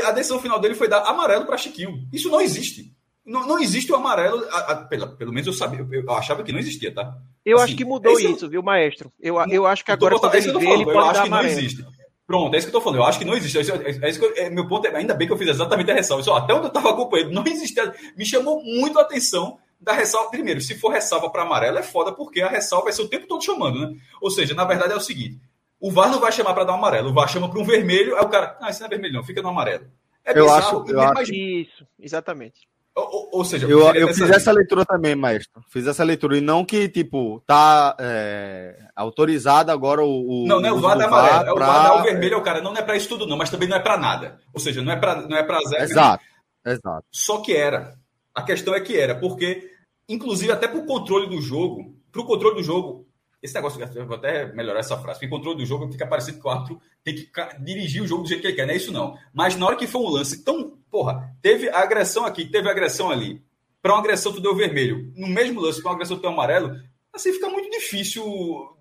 a 0.03 0.11
decisão 0.11 0.39
final 0.39 0.59
dele 0.59 0.75
foi 0.75 0.89
dar 0.89 1.03
amarelo 1.03 1.45
para 1.45 1.57
Chiquinho. 1.57 2.05
Isso 2.11 2.29
não 2.29 2.41
existe. 2.41 2.93
Não, 3.25 3.47
não 3.47 3.59
existe 3.59 3.91
o 3.91 3.95
amarelo, 3.95 4.45
a, 4.51 4.57
a, 4.71 4.75
pelo, 4.75 5.15
pelo 5.15 5.31
menos 5.31 5.47
eu 5.47 5.53
sabia, 5.53 5.85
eu, 5.91 6.11
achava 6.11 6.43
que 6.43 6.51
não 6.51 6.59
existia, 6.59 6.93
tá? 6.93 7.17
Eu 7.43 7.57
assim, 7.57 7.65
acho 7.65 7.75
que 7.75 7.85
mudou 7.85 8.19
isso, 8.19 8.47
viu, 8.47 8.61
maestro? 8.61 9.11
Eu, 9.19 9.37
eu 9.49 9.65
acho 9.65 9.83
que 9.83 9.91
agora 9.91 10.19
tô, 10.19 10.29
é 10.29 10.37
isso 10.37 10.49
que 10.51 10.55
eu, 10.55 10.59
tô 10.59 10.65
falando, 10.65 10.91
eu 10.91 10.99
acho 10.99 11.21
que 11.21 11.27
amarelo. 11.27 11.53
não 11.53 11.59
existe. 11.59 11.85
Pronto, 12.27 12.55
é 12.55 12.57
isso 12.57 12.67
que 12.67 12.75
eu 12.75 12.79
tô 12.79 12.83
falando. 12.83 12.99
Eu 12.99 13.05
acho 13.05 13.19
que 13.19 13.25
não 13.25 13.35
existe. 13.35 13.57
É, 13.57 14.05
é 14.05 14.09
isso 14.09 14.19
que 14.19 14.25
eu, 14.25 14.33
é, 14.35 14.49
meu 14.49 14.67
ponto 14.67 14.87
é, 14.87 14.95
ainda 14.95 15.13
bem 15.13 15.27
que 15.27 15.33
eu 15.33 15.37
fiz 15.37 15.47
exatamente 15.47 15.91
a 15.91 15.93
ressalva. 15.93 16.21
Isso, 16.21 16.31
ó, 16.31 16.37
até 16.37 16.53
onde 16.53 16.65
eu 16.65 16.67
estava 16.69 16.91
acompanhando, 16.91 17.31
não 17.31 17.45
existia. 17.45 17.93
Me 18.17 18.25
chamou 18.25 18.63
muito 18.63 18.97
a 18.97 19.03
atenção 19.03 19.57
da 19.79 19.93
ressalva. 19.93 20.31
Primeiro, 20.31 20.61
se 20.61 20.75
for 20.75 20.91
ressalva 20.91 21.29
para 21.29 21.43
amarelo, 21.43 21.77
é 21.77 21.83
foda, 21.83 22.11
porque 22.11 22.41
a 22.41 22.49
ressalva 22.49 22.85
vai 22.85 22.93
ser 22.93 23.03
o 23.03 23.09
tempo 23.09 23.27
todo 23.27 23.43
chamando, 23.43 23.79
né? 23.79 23.95
Ou 24.21 24.31
seja, 24.31 24.53
na 24.53 24.65
verdade 24.65 24.93
é 24.93 24.95
o 24.95 25.01
seguinte: 25.01 25.39
o 25.85 25.91
VAR 25.91 26.09
não 26.09 26.19
vai 26.19 26.31
chamar 26.31 26.55
para 26.55 26.63
dar 26.63 26.73
um 26.73 26.77
amarelo, 26.77 27.11
o 27.11 27.13
VAR 27.13 27.29
chama 27.29 27.47
para 27.47 27.59
um 27.59 27.63
vermelho, 27.63 28.15
aí 28.15 28.25
o 28.25 28.29
cara, 28.29 28.57
ah, 28.59 28.71
isso 28.71 28.79
não 28.79 28.87
é 28.87 28.89
vermelho, 28.89 29.13
não, 29.13 29.23
fica 29.23 29.39
no 29.39 29.49
amarelo. 29.49 29.85
É 30.25 30.37
eu 30.37 30.51
acho, 30.51 30.83
eu 30.87 30.99
acho... 30.99 31.31
Isso, 31.31 31.85
exatamente. 31.99 32.67
Ou, 32.95 33.29
ou, 33.31 33.45
seja, 33.45 33.67
eu, 33.67 33.93
eu 33.93 34.07
fiz 34.07 34.29
essa 34.31 34.51
leitura 34.51 34.83
também, 34.83 35.15
maestro. 35.15 35.61
Fiz 35.69 35.85
essa 35.85 36.03
leitura. 36.03 36.37
E 36.37 36.41
não 36.41 36.63
que, 36.63 36.87
tipo, 36.87 37.43
tá 37.45 37.93
é, 37.99 38.87
autorizado 38.95 39.69
agora 39.69 40.01
o. 40.01 40.43
o 40.43 40.47
não, 40.47 40.61
não 40.61 40.69
é 40.69 40.71
o 40.71 40.79
VAR 40.79 40.97
da 40.97 41.05
amarelo. 41.05 41.49
É 41.49 41.51
o 41.51 41.59
VAR 41.59 41.83
dá 41.83 41.99
o 41.99 42.03
vermelho, 42.03 42.35
é 42.35 42.37
o 42.37 42.41
cara. 42.41 42.61
Não 42.61 42.73
é 42.73 42.81
para 42.81 42.95
isso 42.95 43.09
tudo, 43.09 43.27
não, 43.27 43.35
mas 43.35 43.49
também 43.49 43.67
não 43.67 43.75
é 43.75 43.81
para 43.81 43.97
nada. 43.97 44.39
Ou 44.53 44.61
seja, 44.61 44.81
não 44.81 44.93
é 44.93 44.95
para 44.95 45.27
não 45.27 45.35
é 45.35 45.43
pra 45.43 45.59
zero. 45.67 45.83
Exato, 45.83 46.23
exato. 46.65 47.05
Só 47.11 47.41
que 47.41 47.53
era. 47.53 47.95
A 48.33 48.41
questão 48.43 48.73
é 48.73 48.79
que 48.79 48.97
era, 48.97 49.13
porque, 49.13 49.69
inclusive, 50.07 50.53
até 50.53 50.65
para 50.65 50.79
o 50.79 50.85
controle 50.85 51.27
do 51.27 51.41
jogo, 51.41 51.93
para 52.13 52.21
o 52.21 52.25
controle 52.25 52.55
do 52.55 52.63
jogo, 52.63 53.05
esse 53.45 53.53
negócio, 53.53 53.81
eu 53.95 54.05
vou 54.05 54.17
até 54.17 54.51
melhorar 54.53 54.79
essa 54.79 54.97
frase, 54.97 55.19
porque 55.19 55.29
controle 55.29 55.57
do 55.57 55.65
jogo 55.65 55.91
fica 55.91 56.05
parecendo 56.05 56.39
que 56.39 56.47
o 56.47 56.49
árbitro 56.49 56.81
tem 57.03 57.15
que 57.15 57.29
dirigir 57.59 58.01
o 58.01 58.07
jogo 58.07 58.23
do 58.23 58.29
jeito 58.29 58.41
que 58.41 58.47
ele 58.47 58.55
quer, 58.55 58.65
não 58.65 58.73
é 58.73 58.77
isso 58.77 58.91
não. 58.91 59.17
Mas 59.33 59.55
na 59.55 59.65
hora 59.65 59.75
que 59.75 59.87
foi 59.87 60.01
um 60.01 60.09
lance 60.09 60.43
tão, 60.43 60.77
porra, 60.91 61.33
teve 61.41 61.69
agressão 61.69 62.25
aqui, 62.25 62.45
teve 62.45 62.69
agressão 62.69 63.09
ali, 63.09 63.41
para 63.81 63.93
uma 63.93 63.99
agressão 63.99 64.33
tu 64.33 64.41
deu 64.41 64.55
vermelho, 64.55 65.13
no 65.15 65.27
mesmo 65.27 65.61
lance, 65.61 65.81
para 65.81 65.91
uma 65.91 65.95
agressão 65.95 66.17
tu 66.17 66.21
deu 66.21 66.31
amarelo, 66.31 66.75
assim 67.13 67.31
fica 67.31 67.47
muito 67.47 67.69
difícil 67.69 68.23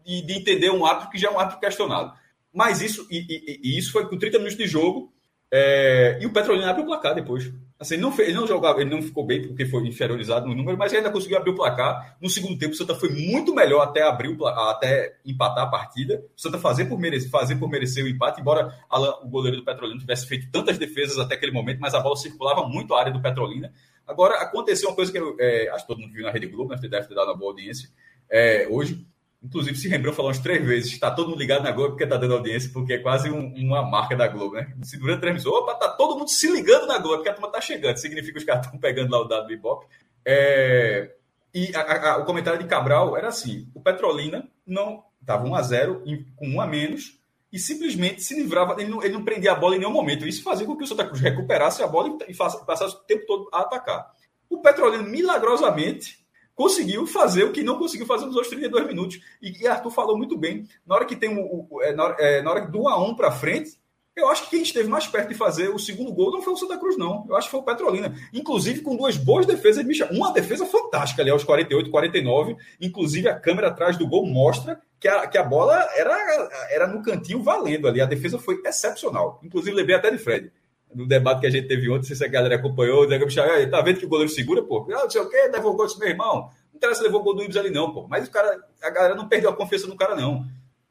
de, 0.04 0.22
de, 0.22 0.32
entender 0.32 0.70
um 0.70 0.84
árbitro 0.84 1.10
que 1.10 1.18
já 1.18 1.28
é 1.28 1.30
um 1.30 1.38
árbitro 1.38 1.60
questionado. 1.60 2.12
Mas 2.52 2.80
isso, 2.80 3.06
e, 3.10 3.18
e, 3.18 3.60
e 3.62 3.78
isso 3.78 3.92
foi 3.92 4.08
com 4.08 4.18
30 4.18 4.38
minutos 4.38 4.56
de 4.56 4.66
jogo, 4.66 5.12
é, 5.52 6.18
e 6.20 6.26
o 6.26 6.32
Petrolina 6.32 6.70
abre 6.70 6.82
o 6.82 6.86
placar 6.86 7.14
depois. 7.14 7.52
Assim, 7.78 7.96
não 7.96 8.16
ele 8.20 8.32
não 8.32 8.46
jogava, 8.46 8.80
ele 8.80 8.90
não 8.90 9.02
ficou 9.02 9.26
bem 9.26 9.42
porque 9.42 9.66
foi 9.66 9.86
inferiorizado 9.86 10.46
no 10.46 10.54
número, 10.54 10.78
mas 10.78 10.92
ainda 10.94 11.10
conseguiu 11.10 11.36
abrir 11.36 11.50
o 11.50 11.56
placar. 11.56 12.16
No 12.20 12.30
segundo 12.30 12.56
tempo, 12.56 12.72
o 12.72 12.76
Santa 12.76 12.94
foi 12.94 13.10
muito 13.10 13.52
melhor 13.52 13.82
até 13.82 14.02
abrir 14.02 14.28
o 14.28 14.46
até 14.46 15.16
empatar 15.26 15.64
a 15.64 15.66
partida. 15.66 16.24
O 16.36 16.40
Santa 16.40 16.56
fazer 16.58 16.84
por 16.84 16.98
merecer, 16.98 17.28
fazer 17.30 17.56
por 17.56 17.68
merecer 17.68 18.04
o 18.04 18.08
empate, 18.08 18.40
embora 18.40 18.72
Alan, 18.88 19.16
o 19.22 19.28
goleiro 19.28 19.56
do 19.56 19.64
Petrolina 19.64 19.98
tivesse 19.98 20.26
feito 20.26 20.50
tantas 20.52 20.78
defesas 20.78 21.18
até 21.18 21.34
aquele 21.34 21.50
momento, 21.50 21.80
mas 21.80 21.94
a 21.94 22.00
bola 22.00 22.16
circulava 22.16 22.66
muito 22.68 22.94
a 22.94 23.00
área 23.00 23.12
do 23.12 23.20
Petrolina. 23.20 23.72
Agora, 24.06 24.36
aconteceu 24.36 24.88
uma 24.88 24.94
coisa 24.94 25.10
que 25.10 25.18
eu, 25.18 25.36
é, 25.40 25.68
acho 25.70 25.84
que 25.84 25.88
todo 25.88 26.00
mundo 26.00 26.12
viu 26.12 26.22
na 26.22 26.30
Rede 26.30 26.46
Globo, 26.46 26.70
né? 26.70 26.78
Deve 26.80 27.08
ter 27.08 27.14
dado 27.14 27.28
uma 27.28 27.36
boa 27.36 27.50
audiência. 27.50 27.88
É, 28.30 28.68
hoje, 28.70 29.04
Inclusive, 29.44 29.76
se 29.76 29.88
Rembrandt 29.88 30.16
falou 30.16 30.30
umas 30.30 30.38
três 30.38 30.64
vezes, 30.64 30.92
está 30.92 31.10
todo 31.10 31.28
mundo 31.28 31.38
ligado 31.38 31.62
na 31.62 31.70
Globo 31.70 31.90
porque 31.90 32.04
está 32.04 32.16
dando 32.16 32.32
audiência, 32.32 32.70
porque 32.72 32.94
é 32.94 32.98
quase 32.98 33.30
um, 33.30 33.54
uma 33.54 33.82
marca 33.82 34.16
da 34.16 34.26
Globo, 34.26 34.54
né? 34.54 34.74
Se 34.82 34.96
durante 34.96 35.18
a 35.18 35.20
transmissão, 35.20 35.52
opa, 35.52 35.74
tá 35.74 35.88
todo 35.90 36.16
mundo 36.18 36.30
se 36.30 36.50
ligando 36.50 36.86
na 36.86 36.98
Globo, 36.98 37.16
porque 37.16 37.28
a 37.28 37.34
turma 37.34 37.50
tá 37.50 37.60
chegando. 37.60 37.98
Significa 37.98 38.32
que 38.32 38.38
os 38.38 38.44
caras 38.44 38.64
estão 38.64 38.80
pegando 38.80 39.12
lá 39.12 39.20
o 39.20 39.24
dado 39.24 39.46
do 39.46 39.52
Ibope. 39.52 39.86
É... 40.24 41.14
E 41.52 41.76
a, 41.76 42.14
a, 42.14 42.18
o 42.18 42.24
comentário 42.24 42.58
de 42.58 42.66
Cabral 42.66 43.18
era 43.18 43.28
assim: 43.28 43.68
o 43.74 43.82
Petrolina 43.82 44.48
não 44.66 45.04
estava 45.20 45.46
1 45.46 45.54
a 45.54 45.62
0 45.62 46.02
com 46.36 46.48
1 46.48 46.60
a 46.62 46.66
menos 46.66 47.20
e 47.52 47.58
simplesmente 47.58 48.22
se 48.22 48.34
livrava, 48.34 48.80
ele 48.80 48.90
não, 48.90 49.02
ele 49.02 49.12
não 49.12 49.24
prendia 49.24 49.52
a 49.52 49.54
bola 49.54 49.76
em 49.76 49.78
nenhum 49.78 49.92
momento. 49.92 50.26
Isso 50.26 50.42
fazia 50.42 50.66
com 50.66 50.74
que 50.74 50.84
o 50.84 50.86
Santa 50.86 51.04
Cruz 51.04 51.20
recuperasse 51.20 51.82
a 51.82 51.86
bola 51.86 52.16
e, 52.26 52.32
e 52.32 52.34
passasse 52.34 52.96
o 52.96 53.00
tempo 53.00 53.26
todo 53.26 53.48
a 53.52 53.60
atacar. 53.60 54.10
O 54.48 54.62
Petrolina, 54.62 55.02
milagrosamente, 55.02 56.23
conseguiu 56.54 57.06
fazer 57.06 57.44
o 57.44 57.52
que 57.52 57.62
não 57.62 57.78
conseguiu 57.78 58.06
fazer 58.06 58.26
nos 58.26 58.36
outros 58.36 58.50
32 58.50 58.86
minutos. 58.86 59.20
E, 59.42 59.62
e 59.62 59.66
Arthur 59.66 59.90
falou 59.90 60.16
muito 60.16 60.36
bem. 60.36 60.66
Na 60.86 60.94
hora 60.94 61.04
que 61.04 61.16
tem 61.16 61.36
o. 61.36 61.82
é, 61.82 61.92
na, 61.92 62.16
é, 62.18 62.42
na 62.42 62.50
hora 62.50 62.66
do 62.66 62.82
1 62.82 62.88
a 62.88 63.04
1 63.08 63.14
para 63.16 63.30
frente, 63.32 63.78
Eu 64.16 64.28
acho 64.28 64.44
que 64.44 64.50
quem 64.50 64.62
esteve 64.62 64.88
mais 64.88 65.08
perto 65.08 65.30
de 65.30 65.34
fazer 65.34 65.70
o 65.70 65.78
segundo 65.78 66.12
gol 66.12 66.30
não 66.30 66.40
foi 66.40 66.52
o 66.52 66.56
Santa 66.56 66.78
Cruz, 66.78 66.96
não. 66.96 67.26
Eu 67.28 67.34
acho 67.34 67.48
que 67.48 67.50
foi 67.50 67.58
o 67.58 67.64
Petrolina. 67.64 68.14
Inclusive 68.32 68.80
com 68.80 68.94
duas 68.94 69.16
boas 69.16 69.44
defesas. 69.44 69.84
Uma 70.08 70.32
defesa 70.32 70.64
fantástica 70.64 71.20
ali 71.20 71.32
aos 71.32 71.42
48, 71.42 71.90
49. 71.90 72.56
Inclusive 72.80 73.28
a 73.28 73.34
câmera 73.34 73.68
atrás 73.68 73.96
do 73.96 74.06
gol 74.06 74.24
mostra 74.24 74.80
que 75.00 75.08
a, 75.08 75.26
que 75.26 75.36
a 75.36 75.42
bola 75.42 75.74
era, 75.96 76.48
era 76.70 76.86
no 76.86 77.02
cantinho 77.02 77.42
valendo 77.42 77.88
ali. 77.88 78.00
A 78.00 78.06
defesa 78.06 78.38
foi 78.38 78.62
excepcional. 78.64 79.40
Inclusive 79.42 79.74
lembrei 79.74 79.96
até 79.96 80.12
de 80.12 80.18
Fred. 80.18 80.52
No 80.94 81.06
debate 81.06 81.40
que 81.40 81.46
a 81.46 81.50
gente 81.50 81.66
teve 81.66 81.88
ontem, 81.88 81.98
não 81.98 82.04
sei 82.04 82.16
se 82.16 82.24
a 82.24 82.28
galera 82.28 82.56
acompanhou, 82.56 83.04
o 83.04 83.08
Michel, 83.08 83.70
tá 83.70 83.82
vendo 83.82 83.98
que 83.98 84.06
o 84.06 84.08
goleiro 84.08 84.30
segura, 84.30 84.62
pô? 84.62 84.86
Ah, 84.90 85.02
não 85.02 85.10
sei 85.10 85.20
o 85.20 85.28
quê, 85.28 85.48
levou 85.52 85.72
o 85.72 85.76
gol 85.76 85.86
meu 85.98 86.08
irmão. 86.08 86.50
Não 86.72 86.76
interessa 86.76 87.00
se 87.00 87.04
levou 87.04 87.20
o 87.20 87.24
gol 87.24 87.34
do 87.34 87.42
Ibs 87.42 87.56
ali, 87.56 87.70
não, 87.70 87.92
pô. 87.92 88.06
Mas 88.08 88.28
o 88.28 88.30
cara, 88.30 88.60
a 88.82 88.90
galera 88.90 89.14
não 89.14 89.28
perdeu 89.28 89.50
a 89.50 89.56
confiança 89.56 89.86
no 89.86 89.96
cara, 89.96 90.14
não. 90.14 90.44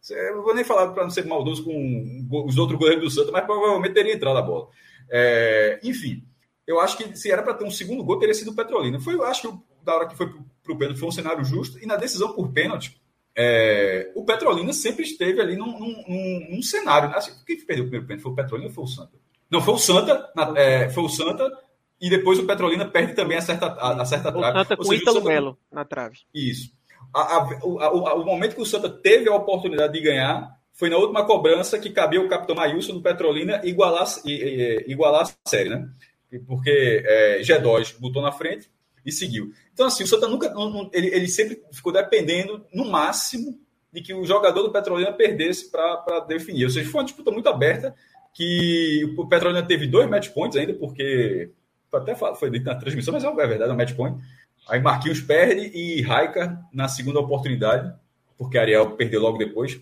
Eu 0.09 0.35
não 0.37 0.43
vou 0.43 0.53
nem 0.53 0.63
falar 0.63 0.89
para 0.91 1.03
não 1.03 1.09
ser 1.09 1.25
maldoso 1.25 1.63
com 1.63 2.27
os 2.45 2.57
outros 2.57 2.77
goleiros 2.77 3.03
do 3.03 3.09
Santos, 3.09 3.31
mas 3.31 3.45
provavelmente 3.45 3.93
teria 3.93 4.13
entrado 4.13 4.37
a 4.37 4.41
bola. 4.41 4.67
É, 5.09 5.79
enfim, 5.83 6.23
eu 6.67 6.79
acho 6.79 6.97
que 6.97 7.15
se 7.17 7.31
era 7.31 7.41
para 7.41 7.53
ter 7.53 7.65
um 7.65 7.71
segundo 7.71 8.03
gol, 8.03 8.19
teria 8.19 8.33
sido 8.33 8.51
o 8.51 8.55
Petrolina. 8.55 8.99
Foi, 8.99 9.13
eu 9.13 9.23
acho 9.23 9.41
que 9.41 9.57
da 9.83 9.95
hora 9.95 10.07
que 10.07 10.15
foi 10.15 10.27
para 10.27 10.73
o 10.73 10.77
pênalti 10.77 10.99
foi 10.99 11.09
um 11.09 11.11
cenário 11.11 11.43
justo, 11.43 11.77
e 11.81 11.85
na 11.85 11.95
decisão 11.95 12.33
por 12.33 12.51
pênalti, 12.51 13.01
é, 13.35 14.11
o 14.15 14.23
Petrolina 14.23 14.71
sempre 14.73 15.03
esteve 15.03 15.41
ali 15.41 15.55
num, 15.55 15.77
num, 15.79 16.47
num 16.51 16.61
cenário. 16.61 17.09
Né? 17.09 17.15
Assim, 17.17 17.31
quem 17.45 17.57
perdeu 17.65 17.85
o 17.85 17.87
primeiro 17.87 18.07
pênalti? 18.07 18.23
Foi 18.23 18.31
o 18.31 18.35
Petrolina 18.35 18.69
ou 18.69 18.73
foi 18.73 18.83
o 18.83 18.87
Santa? 18.87 19.22
Não, 19.53 19.61
foi 19.61 19.75
o 19.75 19.77
Santa, 19.77 20.29
na, 20.35 20.53
é, 20.59 20.89
foi 20.89 21.03
o 21.03 21.09
Santa, 21.09 21.49
e 22.01 22.09
depois 22.09 22.39
o 22.39 22.45
Petrolina 22.45 22.85
perde 22.85 23.13
também 23.13 23.37
a 23.37 23.41
certa, 23.41 23.67
a, 23.67 24.01
a 24.01 24.05
certa 24.05 24.31
trave. 24.31 24.57
O 24.57 24.61
Santa 24.61 24.77
com 24.77 24.89
o 24.89 24.93
Ítalo 24.93 25.23
Melo 25.23 25.57
na 25.71 25.85
trave. 25.85 26.17
Isso 26.33 26.71
a, 27.13 27.37
a, 27.37 27.59
o, 27.63 28.21
o, 28.21 28.25
momento 28.25 28.55
que 28.55 28.61
o 28.61 28.65
Santa 28.65 28.89
teve 28.89 29.29
a 29.29 29.35
oportunidade 29.35 29.93
de 29.93 30.01
ganhar 30.01 30.57
foi 30.73 30.89
na 30.89 30.97
última 30.97 31.25
cobrança 31.25 31.77
que 31.77 31.91
cabia 31.91 32.19
o 32.19 32.27
capitão 32.27 32.55
Maílson 32.55 32.93
do 32.93 33.01
Petrolina 33.01 33.61
igualar, 33.63 34.07
igualar 34.25 35.21
a 35.21 35.49
série, 35.49 35.69
né? 35.69 35.87
Porque 36.47 37.03
é, 37.05 37.41
G2 37.41 37.99
botou 37.99 38.21
na 38.21 38.31
frente 38.31 38.67
e 39.05 39.11
seguiu. 39.11 39.51
Então, 39.71 39.85
assim, 39.85 40.03
o 40.03 40.07
Santa 40.07 40.27
nunca. 40.27 40.51
Ele, 40.91 41.07
ele 41.07 41.27
sempre 41.27 41.61
ficou 41.71 41.91
dependendo, 41.91 42.65
no 42.73 42.85
máximo, 42.85 43.59
de 43.91 44.01
que 44.01 44.15
o 44.15 44.25
jogador 44.25 44.63
do 44.63 44.71
Petrolina 44.71 45.13
perdesse 45.13 45.69
para 45.69 46.21
definir. 46.27 46.63
Ou 46.63 46.71
seja, 46.71 46.89
foi 46.89 47.01
uma 47.01 47.05
disputa 47.05 47.29
muito 47.29 47.47
aberta 47.47 47.93
que 48.33 49.13
o 49.17 49.27
Petrolina 49.27 49.65
teve 49.65 49.87
dois 49.87 50.09
match 50.09 50.29
points 50.29 50.57
ainda, 50.57 50.73
porque. 50.73 51.51
Até 51.91 52.15
foi 52.15 52.49
na 52.59 52.73
transmissão, 52.73 53.13
mas 53.13 53.23
é 53.23 53.47
verdade, 53.47 53.69
é 53.69 53.73
um 53.73 53.77
match 53.77 53.93
point 53.93 54.17
Aí 54.67 54.79
Marquinhos 54.79 55.21
perde 55.21 55.71
e 55.77 56.01
Raika 56.01 56.59
na 56.71 56.87
segunda 56.87 57.19
oportunidade, 57.19 57.93
porque 58.37 58.57
Ariel 58.57 58.91
perdeu 58.91 59.21
logo 59.21 59.37
depois, 59.37 59.79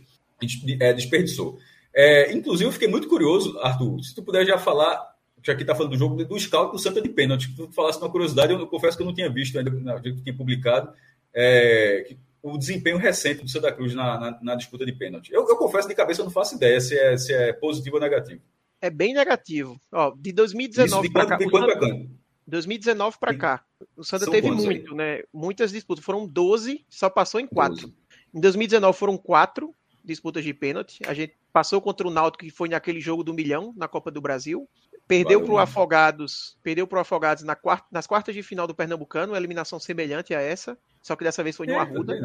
é, 0.80 0.94
desperdiçou. 0.94 1.60
É, 1.94 2.32
inclusive, 2.34 2.68
eu 2.68 2.74
fiquei 2.74 2.88
muito 2.88 3.08
curioso, 3.08 3.58
Arthur, 3.60 4.04
se 4.04 4.16
tu 4.16 4.24
puder 4.24 4.46
já 4.46 4.58
falar, 4.58 5.16
já 5.44 5.54
que 5.54 5.62
está 5.62 5.76
falando 5.76 5.92
do 5.92 5.98
jogo, 5.98 6.24
do 6.24 6.40
scout 6.40 6.72
do 6.72 6.80
Santa 6.80 7.02
de 7.02 7.10
pênalti, 7.10 7.50
que 7.50 7.56
tu 7.56 7.72
falasse 7.72 8.00
uma 8.00 8.10
curiosidade, 8.10 8.54
eu, 8.54 8.68
confesso 8.68 8.98
que 8.98 9.04
eu 9.04 9.08
não 9.08 9.14
tinha 9.14 9.30
visto 9.30 9.58
ainda, 9.58 9.70
não, 9.70 10.02
que 10.02 10.14
tinha 10.24 10.36
publicado, 10.36 10.92
é, 11.34 12.06
que, 12.08 12.18
o 12.42 12.58
desempenho 12.58 12.98
recente 12.98 13.44
do 13.44 13.50
Santa 13.50 13.72
Cruz 13.72 13.94
na, 13.94 14.20
na, 14.20 14.40
na 14.42 14.56
disputa 14.56 14.86
de 14.86 14.94
pênalti. 14.94 15.32
Eu, 15.32 15.48
eu, 15.48 15.56
confesso 15.56 15.88
de 15.88 15.96
cabeça, 15.96 16.22
eu 16.22 16.26
não 16.26 16.32
faço 16.32 16.56
ideia 16.56 16.80
se 16.82 16.98
é, 16.98 17.18
se 17.18 17.34
é 17.34 17.54
positivo 17.54 17.98
ou 17.98 18.02
negativo. 18.02 18.42
É 18.82 18.90
bem 18.90 19.14
negativo. 19.14 19.80
Ó, 19.92 20.14
de 20.18 20.32
2019 20.32 21.12
para 21.12 21.26
cá. 21.26 21.38
De 21.38 21.50
quando 21.50 21.66
para 21.66 21.78
quando? 21.78 22.10
2019 22.48 23.18
para 23.20 23.38
cá. 23.38 23.64
O 23.96 24.04
Santa 24.04 24.26
São 24.26 24.34
teve 24.34 24.50
muito, 24.50 24.92
aí. 24.92 24.98
né? 24.98 25.24
Muitas 25.32 25.72
disputas. 25.72 26.04
Foram 26.04 26.28
12, 26.28 26.86
só 26.90 27.10
passou 27.10 27.40
em 27.40 27.48
4. 27.48 27.76
12. 27.76 27.96
Em 28.34 28.40
2019 28.40 28.98
foram 28.98 29.18
4 29.18 29.74
disputas 30.04 30.44
de 30.44 30.54
pênalti. 30.54 31.00
A 31.06 31.14
gente 31.14 31.36
passou 31.54 31.80
contra 31.82 32.08
o 32.08 32.12
Náutico, 32.12 32.44
que 32.44 32.50
foi 32.50 32.70
naquele 32.70 33.00
jogo 33.00 33.24
do 33.24 33.34
milhão 33.34 33.74
na 33.78 33.88
Copa 33.88 34.10
do 34.10 34.22
Brasil. 34.22 34.68
Perdeu 35.12 35.44
para 35.44 35.54
o 35.54 35.58
Afogados, 35.58 36.58
perdeu 36.64 36.88
para 36.88 36.98
o 36.98 37.02
Afogados 37.02 37.44
na 37.44 37.54
quarta, 37.54 37.86
nas 37.92 38.08
quartas 38.08 38.34
de 38.34 38.42
final 38.42 38.66
do 38.66 38.74
Pernambucano, 38.74 39.34
uma 39.34 39.38
eliminação 39.38 39.78
semelhante 39.78 40.34
a 40.34 40.40
essa, 40.40 40.78
só 41.02 41.18
que 41.18 41.24
dessa 41.26 41.44
vez 41.44 41.58
foi 41.58 41.68
no 41.68 41.74
é, 41.74 41.78
Arruda. 41.78 42.16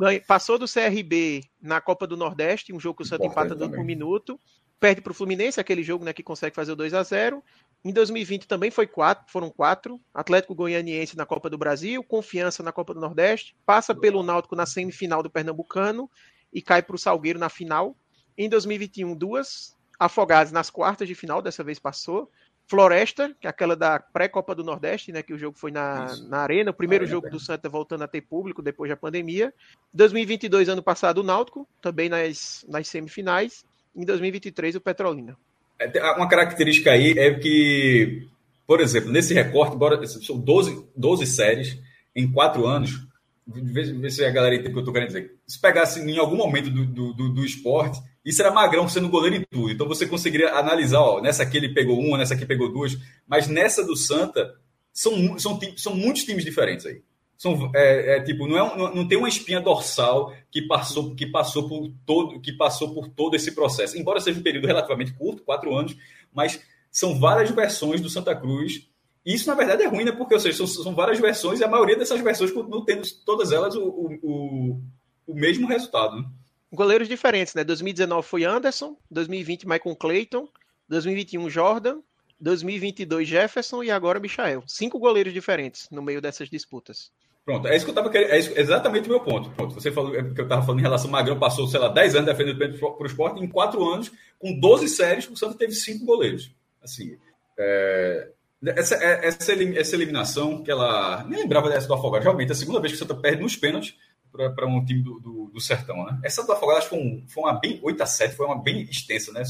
É. 0.00 0.20
Passou 0.20 0.58
do 0.58 0.66
CRB 0.66 1.42
na 1.60 1.80
Copa 1.80 2.06
do 2.06 2.16
Nordeste, 2.16 2.74
um 2.74 2.80
jogo 2.80 2.98
que 2.98 3.04
o 3.04 3.06
Santa 3.06 3.24
empata 3.24 3.54
do 3.54 3.64
último 3.64 3.84
minuto. 3.84 4.38
Perde 4.78 5.00
para 5.00 5.12
o 5.12 5.14
Fluminense, 5.14 5.60
aquele 5.60 5.82
jogo 5.82 6.04
né, 6.04 6.12
que 6.12 6.22
consegue 6.22 6.54
fazer 6.54 6.72
o 6.72 6.76
2 6.76 6.92
a 6.92 7.02
0 7.02 7.42
em 7.84 7.92
2020 7.92 8.46
também 8.46 8.70
foi 8.70 8.86
quatro, 8.86 9.24
foram 9.28 9.50
quatro. 9.50 10.00
Atlético 10.14 10.54
Goianiense 10.54 11.16
na 11.16 11.26
Copa 11.26 11.50
do 11.50 11.58
Brasil, 11.58 12.02
Confiança 12.04 12.62
na 12.62 12.70
Copa 12.70 12.94
do 12.94 13.00
Nordeste, 13.00 13.56
passa 13.66 13.94
pelo 13.94 14.22
Náutico 14.22 14.54
na 14.54 14.66
semifinal 14.66 15.22
do 15.22 15.30
Pernambucano 15.30 16.08
e 16.52 16.62
cai 16.62 16.80
para 16.80 16.94
o 16.94 16.98
Salgueiro 16.98 17.40
na 17.40 17.48
final. 17.48 17.96
Em 18.38 18.48
2021, 18.48 19.16
duas. 19.16 19.76
Afogados 20.04 20.52
nas 20.52 20.70
quartas 20.70 21.06
de 21.06 21.14
final, 21.14 21.40
dessa 21.40 21.62
vez 21.62 21.78
passou. 21.78 22.30
Floresta, 22.66 23.34
que 23.40 23.46
é 23.46 23.50
aquela 23.50 23.76
da 23.76 23.98
pré-Copa 23.98 24.54
do 24.54 24.64
Nordeste, 24.64 25.12
né, 25.12 25.22
que 25.22 25.34
o 25.34 25.38
jogo 25.38 25.58
foi 25.58 25.70
na, 25.70 26.16
na 26.28 26.38
Arena, 26.38 26.70
o 26.70 26.74
primeiro 26.74 27.06
jogo 27.06 27.28
do 27.28 27.38
Santa 27.38 27.68
voltando 27.68 28.02
a 28.02 28.08
ter 28.08 28.22
público 28.22 28.62
depois 28.62 28.88
da 28.88 28.96
pandemia. 28.96 29.52
2022, 29.92 30.68
ano 30.68 30.82
passado, 30.82 31.18
o 31.18 31.22
Náutico, 31.22 31.68
também 31.80 32.08
nas, 32.08 32.64
nas 32.68 32.88
semifinais. 32.88 33.64
Em 33.94 34.04
2023, 34.04 34.76
o 34.76 34.80
Petrolina. 34.80 35.36
É, 35.78 36.12
uma 36.12 36.28
característica 36.28 36.90
aí 36.90 37.12
é 37.18 37.34
que, 37.34 38.26
por 38.66 38.80
exemplo, 38.80 39.10
nesse 39.10 39.34
recorte, 39.34 39.76
são 40.24 40.38
12, 40.38 40.86
12 40.96 41.26
séries 41.26 41.78
em 42.16 42.30
quatro 42.30 42.66
anos. 42.66 43.06
Vê, 43.46 44.10
se 44.10 44.24
a 44.24 44.30
galera 44.30 44.54
entende 44.54 44.70
o 44.70 44.72
que 44.72 44.78
eu 44.78 44.82
estou 44.82 44.94
querendo 44.94 45.08
dizer. 45.08 45.36
Se 45.46 45.60
pegasse 45.60 46.00
em 46.00 46.18
algum 46.18 46.36
momento 46.36 46.70
do, 46.70 47.12
do, 47.12 47.28
do, 47.28 47.44
esporte, 47.44 48.00
isso 48.24 48.40
era 48.40 48.52
Magrão 48.52 48.88
sendo 48.88 49.08
goleiro 49.08 49.36
em 49.36 49.44
tudo. 49.50 49.72
Então 49.72 49.88
você 49.88 50.06
conseguiria 50.06 50.54
analisar, 50.54 51.00
ó, 51.00 51.20
nessa 51.20 51.42
aqui 51.42 51.56
ele 51.56 51.74
pegou 51.74 51.98
uma, 51.98 52.18
nessa 52.18 52.34
aqui 52.34 52.46
pegou 52.46 52.72
duas. 52.72 52.96
Mas 53.26 53.48
nessa 53.48 53.84
do 53.84 53.96
Santa, 53.96 54.54
são, 54.92 55.38
são, 55.38 55.58
são 55.76 55.96
muitos 55.96 56.24
times 56.24 56.44
diferentes 56.44 56.86
aí. 56.86 57.02
São, 57.36 57.72
é, 57.74 58.18
é, 58.18 58.20
tipo, 58.20 58.46
não, 58.46 58.56
é, 58.56 58.78
não, 58.78 58.94
não 58.94 59.08
tem 59.08 59.18
uma 59.18 59.28
espinha 59.28 59.60
dorsal 59.60 60.32
que 60.48 60.62
passou, 60.62 61.12
que, 61.16 61.26
passou 61.26 61.68
por 61.68 61.92
todo, 62.06 62.40
que 62.40 62.52
passou 62.52 62.94
por 62.94 63.08
todo 63.08 63.34
esse 63.34 63.50
processo. 63.50 63.98
Embora 63.98 64.20
seja 64.20 64.38
um 64.38 64.44
período 64.44 64.68
relativamente 64.68 65.12
curto, 65.14 65.42
quatro 65.42 65.74
anos, 65.74 65.96
mas 66.32 66.62
são 66.92 67.18
várias 67.18 67.50
versões 67.50 68.00
do 68.00 68.08
Santa 68.08 68.36
Cruz. 68.36 68.88
Isso, 69.24 69.48
na 69.48 69.54
verdade, 69.54 69.82
é 69.82 69.86
ruim, 69.86 70.04
né? 70.04 70.12
Porque, 70.12 70.34
ou 70.34 70.40
seja, 70.40 70.58
são, 70.58 70.66
são 70.66 70.94
várias 70.94 71.18
versões 71.18 71.60
e 71.60 71.64
a 71.64 71.68
maioria 71.68 71.96
dessas 71.96 72.20
versões 72.20 72.50
continuam 72.50 72.84
tendo 72.84 73.02
todas 73.24 73.52
elas 73.52 73.76
o, 73.76 73.84
o, 73.84 74.80
o 75.26 75.34
mesmo 75.34 75.66
resultado. 75.66 76.16
Né? 76.16 76.24
Goleiros 76.72 77.08
diferentes, 77.08 77.54
né? 77.54 77.62
2019 77.62 78.26
foi 78.26 78.44
Anderson, 78.44 78.96
2020 79.10 79.68
Michael 79.68 79.96
Clayton, 79.96 80.48
2021 80.88 81.48
Jordan, 81.48 81.98
2022 82.40 83.28
Jefferson 83.28 83.82
e 83.84 83.90
agora 83.90 84.18
Michael. 84.18 84.64
Cinco 84.66 84.98
goleiros 84.98 85.32
diferentes 85.32 85.88
no 85.90 86.02
meio 86.02 86.20
dessas 86.20 86.50
disputas. 86.50 87.12
Pronto, 87.44 87.66
é 87.66 87.76
isso 87.76 87.84
que 87.84 87.90
eu 87.90 87.92
estava 87.92 88.08
querendo, 88.08 88.30
é 88.30 88.38
isso, 88.38 88.52
exatamente 88.56 89.06
o 89.06 89.10
meu 89.10 89.20
ponto. 89.20 89.50
Pronto, 89.50 89.74
você 89.74 89.90
falou 89.90 90.14
é 90.14 90.22
que 90.22 90.40
eu 90.40 90.44
estava 90.44 90.62
falando 90.62 90.78
em 90.78 90.82
relação 90.82 91.08
ao 91.08 91.12
Magrão, 91.12 91.38
passou, 91.38 91.66
sei 91.66 91.80
lá, 91.80 91.88
10 91.88 92.14
anos 92.16 92.26
defendendo 92.26 92.78
para 92.78 93.02
o 93.02 93.06
esporte, 93.06 93.42
em 93.42 93.48
4 93.48 93.84
anos, 93.84 94.12
com 94.38 94.58
12 94.58 94.88
séries, 94.88 95.28
o 95.28 95.36
Santos 95.36 95.56
teve 95.56 95.72
5 95.72 96.04
goleiros. 96.04 96.52
Assim, 96.82 97.18
é, 97.58 98.28
essa, 98.64 98.94
é, 98.96 99.26
essa, 99.26 99.52
essa 99.52 99.96
eliminação, 99.96 100.62
que 100.62 100.70
ela. 100.70 101.24
Nem 101.24 101.40
lembrava 101.40 101.68
dessa 101.68 101.88
do 101.88 101.94
Afogado, 101.94 102.22
realmente, 102.22 102.50
é 102.50 102.52
a 102.52 102.56
segunda 102.56 102.80
vez 102.80 102.92
que 102.92 102.96
o 102.96 102.98
Santos 102.98 103.20
perde 103.20 103.42
nos 103.42 103.56
pênaltis 103.56 103.94
para 104.30 104.66
um 104.66 104.84
time 104.84 105.02
do, 105.02 105.20
do, 105.20 105.50
do, 105.52 105.60
Sertão, 105.60 106.04
né? 106.06 106.18
Essa 106.22 106.44
do 106.46 106.52
Afogado 106.52 106.78
acho 106.78 106.88
que 106.88 106.96
foi, 106.96 107.04
um, 107.04 107.24
foi 107.28 107.42
uma 107.42 107.52
bem 107.52 107.78
8 107.82 108.02
a 108.02 108.06
7 108.06 108.34
foi 108.34 108.46
uma 108.46 108.62
bem 108.62 108.82
extensa, 108.82 109.30
né? 109.32 109.42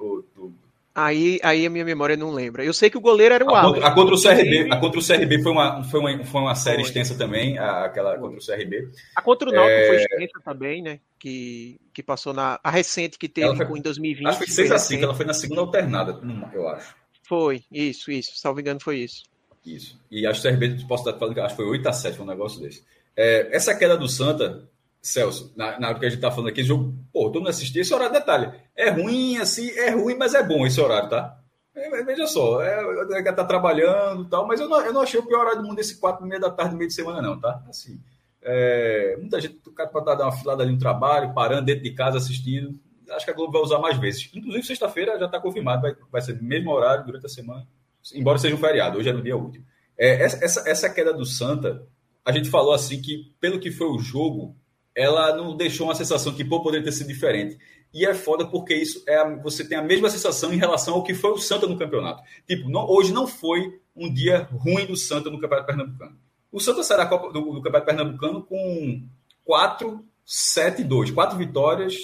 O, 0.00 0.24
do, 0.34 0.54
Aí, 0.94 1.40
aí 1.42 1.66
a 1.66 1.70
minha 1.70 1.84
memória 1.84 2.16
não 2.16 2.30
lembra. 2.30 2.64
Eu 2.64 2.72
sei 2.72 2.88
que 2.88 2.96
o 2.96 3.00
goleiro 3.00 3.34
era 3.34 3.44
o 3.44 3.52
Alan. 3.52 3.84
A 3.84 3.90
contra 3.90 4.14
o 4.14 4.22
CRB, 4.22 4.68
a 4.70 4.76
contra 4.76 5.00
o 5.00 5.04
CRB 5.04 5.42
foi 5.42 5.50
uma, 5.50 5.82
foi 5.82 5.98
uma, 5.98 6.24
foi 6.24 6.40
uma 6.40 6.54
série 6.54 6.76
foi. 6.76 6.84
extensa 6.84 7.18
também, 7.18 7.58
a, 7.58 7.86
aquela 7.86 8.16
contra 8.16 8.38
o 8.38 8.46
CRB. 8.46 8.90
A 9.16 9.20
contra 9.20 9.50
o 9.50 9.52
Náutico 9.52 9.72
é... 9.72 9.86
foi 9.88 9.96
extensa 9.96 10.40
também, 10.44 10.82
né? 10.82 11.00
Que, 11.18 11.80
que 11.92 12.00
passou 12.00 12.32
na 12.32 12.60
a 12.62 12.70
recente 12.70 13.18
que 13.18 13.28
teve 13.28 13.56
foi, 13.56 13.78
em 13.78 13.82
2020. 13.82 14.28
Acho 14.28 14.38
que 14.38 14.46
foi 14.46 14.54
6 14.54 14.70
a 14.70 14.78
5, 14.78 15.02
ela 15.02 15.14
foi 15.14 15.26
na 15.26 15.34
segunda 15.34 15.62
alternada, 15.62 16.20
eu 16.52 16.68
acho. 16.68 16.94
Foi, 17.26 17.62
isso, 17.72 18.10
isso. 18.10 18.32
Salvo 18.36 18.60
engano, 18.60 18.80
foi 18.80 18.98
isso. 18.98 19.24
Isso. 19.64 19.98
E 20.10 20.26
acho 20.26 20.42
que 20.42 20.48
o 20.48 20.50
CRB, 20.50 20.84
posso 20.86 21.08
estar 21.08 21.18
falando 21.18 21.34
que 21.34 21.40
acho 21.40 21.56
que 21.56 21.62
foi 21.62 21.70
8 21.70 21.88
a 21.88 21.92
7, 21.92 22.16
foi 22.16 22.24
um 22.24 22.28
negócio 22.28 22.60
desse. 22.60 22.84
É, 23.16 23.48
essa 23.54 23.74
queda 23.74 23.96
do 23.96 24.08
Santa, 24.08 24.68
Celso, 25.00 25.52
na, 25.56 25.78
na 25.78 25.88
hora 25.88 25.98
que 25.98 26.06
a 26.06 26.10
gente 26.10 26.20
tá 26.20 26.30
falando 26.30 26.48
aqui, 26.48 26.62
jogo, 26.62 26.94
pô, 27.12 27.24
todo 27.24 27.40
mundo 27.40 27.48
assistiu, 27.48 27.80
esse 27.80 27.94
horário, 27.94 28.12
detalhe, 28.12 28.52
é 28.76 28.90
ruim, 28.90 29.38
assim, 29.38 29.70
é 29.70 29.90
ruim, 29.90 30.16
mas 30.16 30.34
é 30.34 30.42
bom 30.42 30.66
esse 30.66 30.80
horário, 30.80 31.08
tá? 31.08 31.38
É, 31.74 32.02
veja 32.02 32.26
só, 32.26 32.62
é, 32.62 32.80
é, 33.18 33.32
tá 33.32 33.44
trabalhando 33.44 34.24
e 34.24 34.28
tal, 34.28 34.46
mas 34.46 34.60
eu 34.60 34.68
não, 34.68 34.80
eu 34.80 34.92
não 34.92 35.00
achei 35.00 35.18
o 35.18 35.26
pior 35.26 35.40
horário 35.40 35.62
do 35.62 35.68
mundo 35.68 35.78
esse 35.78 35.98
quatro 35.98 36.24
e 36.24 36.28
meia 36.28 36.40
da 36.40 36.50
tarde 36.50 36.76
meio 36.76 36.88
de 36.88 36.94
semana, 36.94 37.20
não, 37.20 37.38
tá? 37.38 37.62
Assim, 37.68 38.00
é, 38.42 39.16
muita 39.18 39.40
gente, 39.40 39.58
o 39.66 39.72
cara 39.72 39.88
pode 39.88 40.04
dar 40.04 40.24
uma 40.24 40.32
filada 40.32 40.62
ali 40.62 40.72
no 40.72 40.78
trabalho, 40.78 41.34
parando 41.34 41.66
dentro 41.66 41.82
de 41.82 41.90
casa 41.92 42.18
assistindo, 42.18 42.78
acho 43.10 43.24
que 43.24 43.30
a 43.30 43.34
Globo 43.34 43.52
vai 43.52 43.62
usar 43.62 43.78
mais 43.78 43.98
vezes. 43.98 44.30
Inclusive, 44.34 44.64
sexta-feira 44.64 45.18
já 45.18 45.26
está 45.26 45.40
confirmado, 45.40 45.82
vai, 45.82 45.96
vai 46.10 46.22
ser 46.22 46.36
no 46.36 46.42
mesmo 46.42 46.70
horário 46.70 47.04
durante 47.04 47.26
a 47.26 47.28
semana, 47.28 47.66
embora 48.14 48.38
seja 48.38 48.54
um 48.54 48.58
feriado, 48.58 48.98
hoje 48.98 49.08
é 49.08 49.12
no 49.12 49.22
dia 49.22 49.36
último. 49.36 49.64
É, 49.96 50.22
essa, 50.24 50.68
essa 50.68 50.90
queda 50.90 51.12
do 51.12 51.24
Santa, 51.24 51.86
a 52.24 52.32
gente 52.32 52.50
falou 52.50 52.72
assim 52.72 53.00
que, 53.00 53.32
pelo 53.40 53.60
que 53.60 53.70
foi 53.70 53.86
o 53.86 53.98
jogo, 53.98 54.56
ela 54.94 55.36
não 55.36 55.56
deixou 55.56 55.86
uma 55.86 55.94
sensação 55.94 56.34
que 56.34 56.44
pô, 56.44 56.62
poderia 56.62 56.84
ter 56.84 56.92
sido 56.92 57.08
diferente. 57.08 57.58
E 57.92 58.04
é 58.04 58.12
foda 58.12 58.46
porque 58.46 58.74
isso 58.74 59.04
é 59.06 59.16
a, 59.16 59.36
você 59.36 59.66
tem 59.66 59.78
a 59.78 59.82
mesma 59.82 60.10
sensação 60.10 60.52
em 60.52 60.56
relação 60.56 60.94
ao 60.94 61.04
que 61.04 61.14
foi 61.14 61.30
o 61.30 61.38
Santa 61.38 61.66
no 61.66 61.78
campeonato. 61.78 62.22
Tipo, 62.46 62.68
não, 62.68 62.88
hoje 62.88 63.12
não 63.12 63.26
foi 63.26 63.80
um 63.94 64.12
dia 64.12 64.48
ruim 64.52 64.86
do 64.86 64.96
Santa 64.96 65.30
no 65.30 65.40
Campeonato 65.40 65.66
Pernambucano. 65.66 66.18
O 66.50 66.60
Santa 66.60 66.82
será 66.82 67.04
do, 67.04 67.30
do 67.30 67.62
Campeonato 67.62 67.86
Pernambucano 67.86 68.42
com 68.42 69.02
4, 69.44 70.04
7 70.24 70.80
e 70.80 70.84
2. 70.84 71.12
4 71.12 71.38
vitórias, 71.38 71.94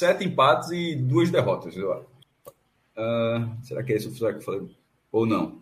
7 0.00 0.24
empates 0.24 0.70
e 0.70 0.96
2 0.96 1.30
derrotas. 1.30 1.76
Uh, 1.76 2.00
será 3.62 3.82
que 3.82 3.92
é 3.92 3.96
isso 3.96 4.10
será 4.14 4.32
que 4.32 4.38
eu 4.38 4.42
falei? 4.42 4.62
Ou 5.12 5.26
não? 5.26 5.60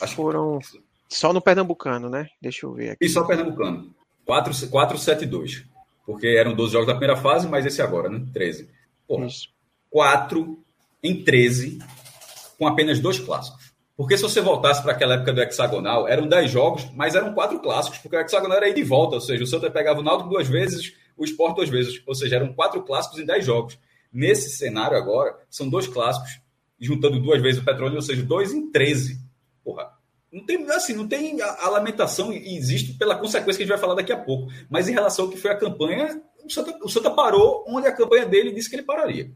Acho 0.00 0.14
Foram 0.14 0.58
que... 0.58 0.82
só 1.08 1.32
no 1.32 1.40
Pernambucano, 1.40 2.08
né? 2.08 2.30
Deixa 2.40 2.64
eu 2.64 2.72
ver 2.72 2.90
aqui. 2.90 3.04
E 3.04 3.08
só 3.08 3.24
Pernambucano. 3.24 3.94
4, 4.24 4.68
4 4.68 4.98
7 4.98 5.24
e 5.24 5.26
2. 5.26 5.64
Porque 6.06 6.28
eram 6.28 6.54
12 6.54 6.72
jogos 6.72 6.86
da 6.86 6.94
primeira 6.94 7.20
fase, 7.20 7.46
mas 7.46 7.66
esse 7.66 7.82
agora, 7.82 8.08
né? 8.08 8.24
13. 8.32 8.70
Porra, 9.06 9.26
Isso. 9.26 9.48
4 9.90 10.58
em 11.02 11.22
13 11.22 11.78
com 12.58 12.66
apenas 12.66 12.98
dois 12.98 13.18
clássicos. 13.18 13.72
Porque 13.94 14.16
se 14.16 14.22
você 14.22 14.40
voltasse 14.40 14.82
para 14.82 14.92
aquela 14.92 15.14
época 15.14 15.32
do 15.32 15.42
hexagonal, 15.42 16.08
eram 16.08 16.26
10 16.26 16.50
jogos, 16.50 16.88
mas 16.94 17.14
eram 17.14 17.34
quatro 17.34 17.58
clássicos, 17.60 17.98
porque 17.98 18.16
o 18.16 18.20
hexagonal 18.20 18.56
era 18.56 18.68
ir 18.68 18.74
de 18.74 18.84
volta, 18.84 19.16
ou 19.16 19.20
seja, 19.20 19.42
o 19.42 19.46
Santa 19.46 19.70
pegava 19.70 20.00
o 20.00 20.02
Náutico 20.02 20.30
duas 20.30 20.48
vezes, 20.48 20.94
o 21.18 21.24
Sport 21.24 21.56
duas 21.56 21.68
vezes, 21.68 22.00
ou 22.06 22.14
seja, 22.14 22.36
eram 22.36 22.52
quatro 22.52 22.82
clássicos 22.82 23.18
em 23.18 23.26
10 23.26 23.44
jogos. 23.44 23.78
Nesse 24.12 24.50
cenário 24.50 24.96
agora, 24.96 25.36
são 25.50 25.68
dois 25.68 25.86
clássicos, 25.86 26.40
juntando 26.80 27.20
duas 27.20 27.42
vezes 27.42 27.60
o 27.60 27.64
Petróleo, 27.64 27.96
ou 27.96 28.02
seja, 28.02 28.22
dois 28.22 28.52
em 28.52 28.70
13. 28.70 29.20
Porra, 29.62 29.90
não 30.32 30.44
tem 30.46 30.64
assim, 30.70 30.94
não 30.94 31.08
tem 31.08 31.42
a, 31.42 31.64
a 31.64 31.68
lamentação 31.70 32.32
e 32.32 32.56
existe 32.56 32.94
pela 32.94 33.16
consequência 33.16 33.58
que 33.58 33.62
a 33.62 33.66
gente 33.66 33.74
vai 33.74 33.78
falar 33.78 33.94
daqui 33.94 34.12
a 34.12 34.16
pouco. 34.16 34.50
Mas 34.70 34.88
em 34.88 34.92
relação 34.92 35.24
ao 35.24 35.30
que 35.30 35.36
foi 35.36 35.50
a 35.50 35.56
campanha, 35.56 36.22
o 36.44 36.50
Santa, 36.50 36.78
o 36.82 36.88
Santa 36.88 37.10
parou 37.10 37.64
onde 37.66 37.86
a 37.86 37.94
campanha 37.94 38.24
dele 38.24 38.52
disse 38.52 38.70
que 38.70 38.76
ele 38.76 38.82
pararia. 38.82 39.30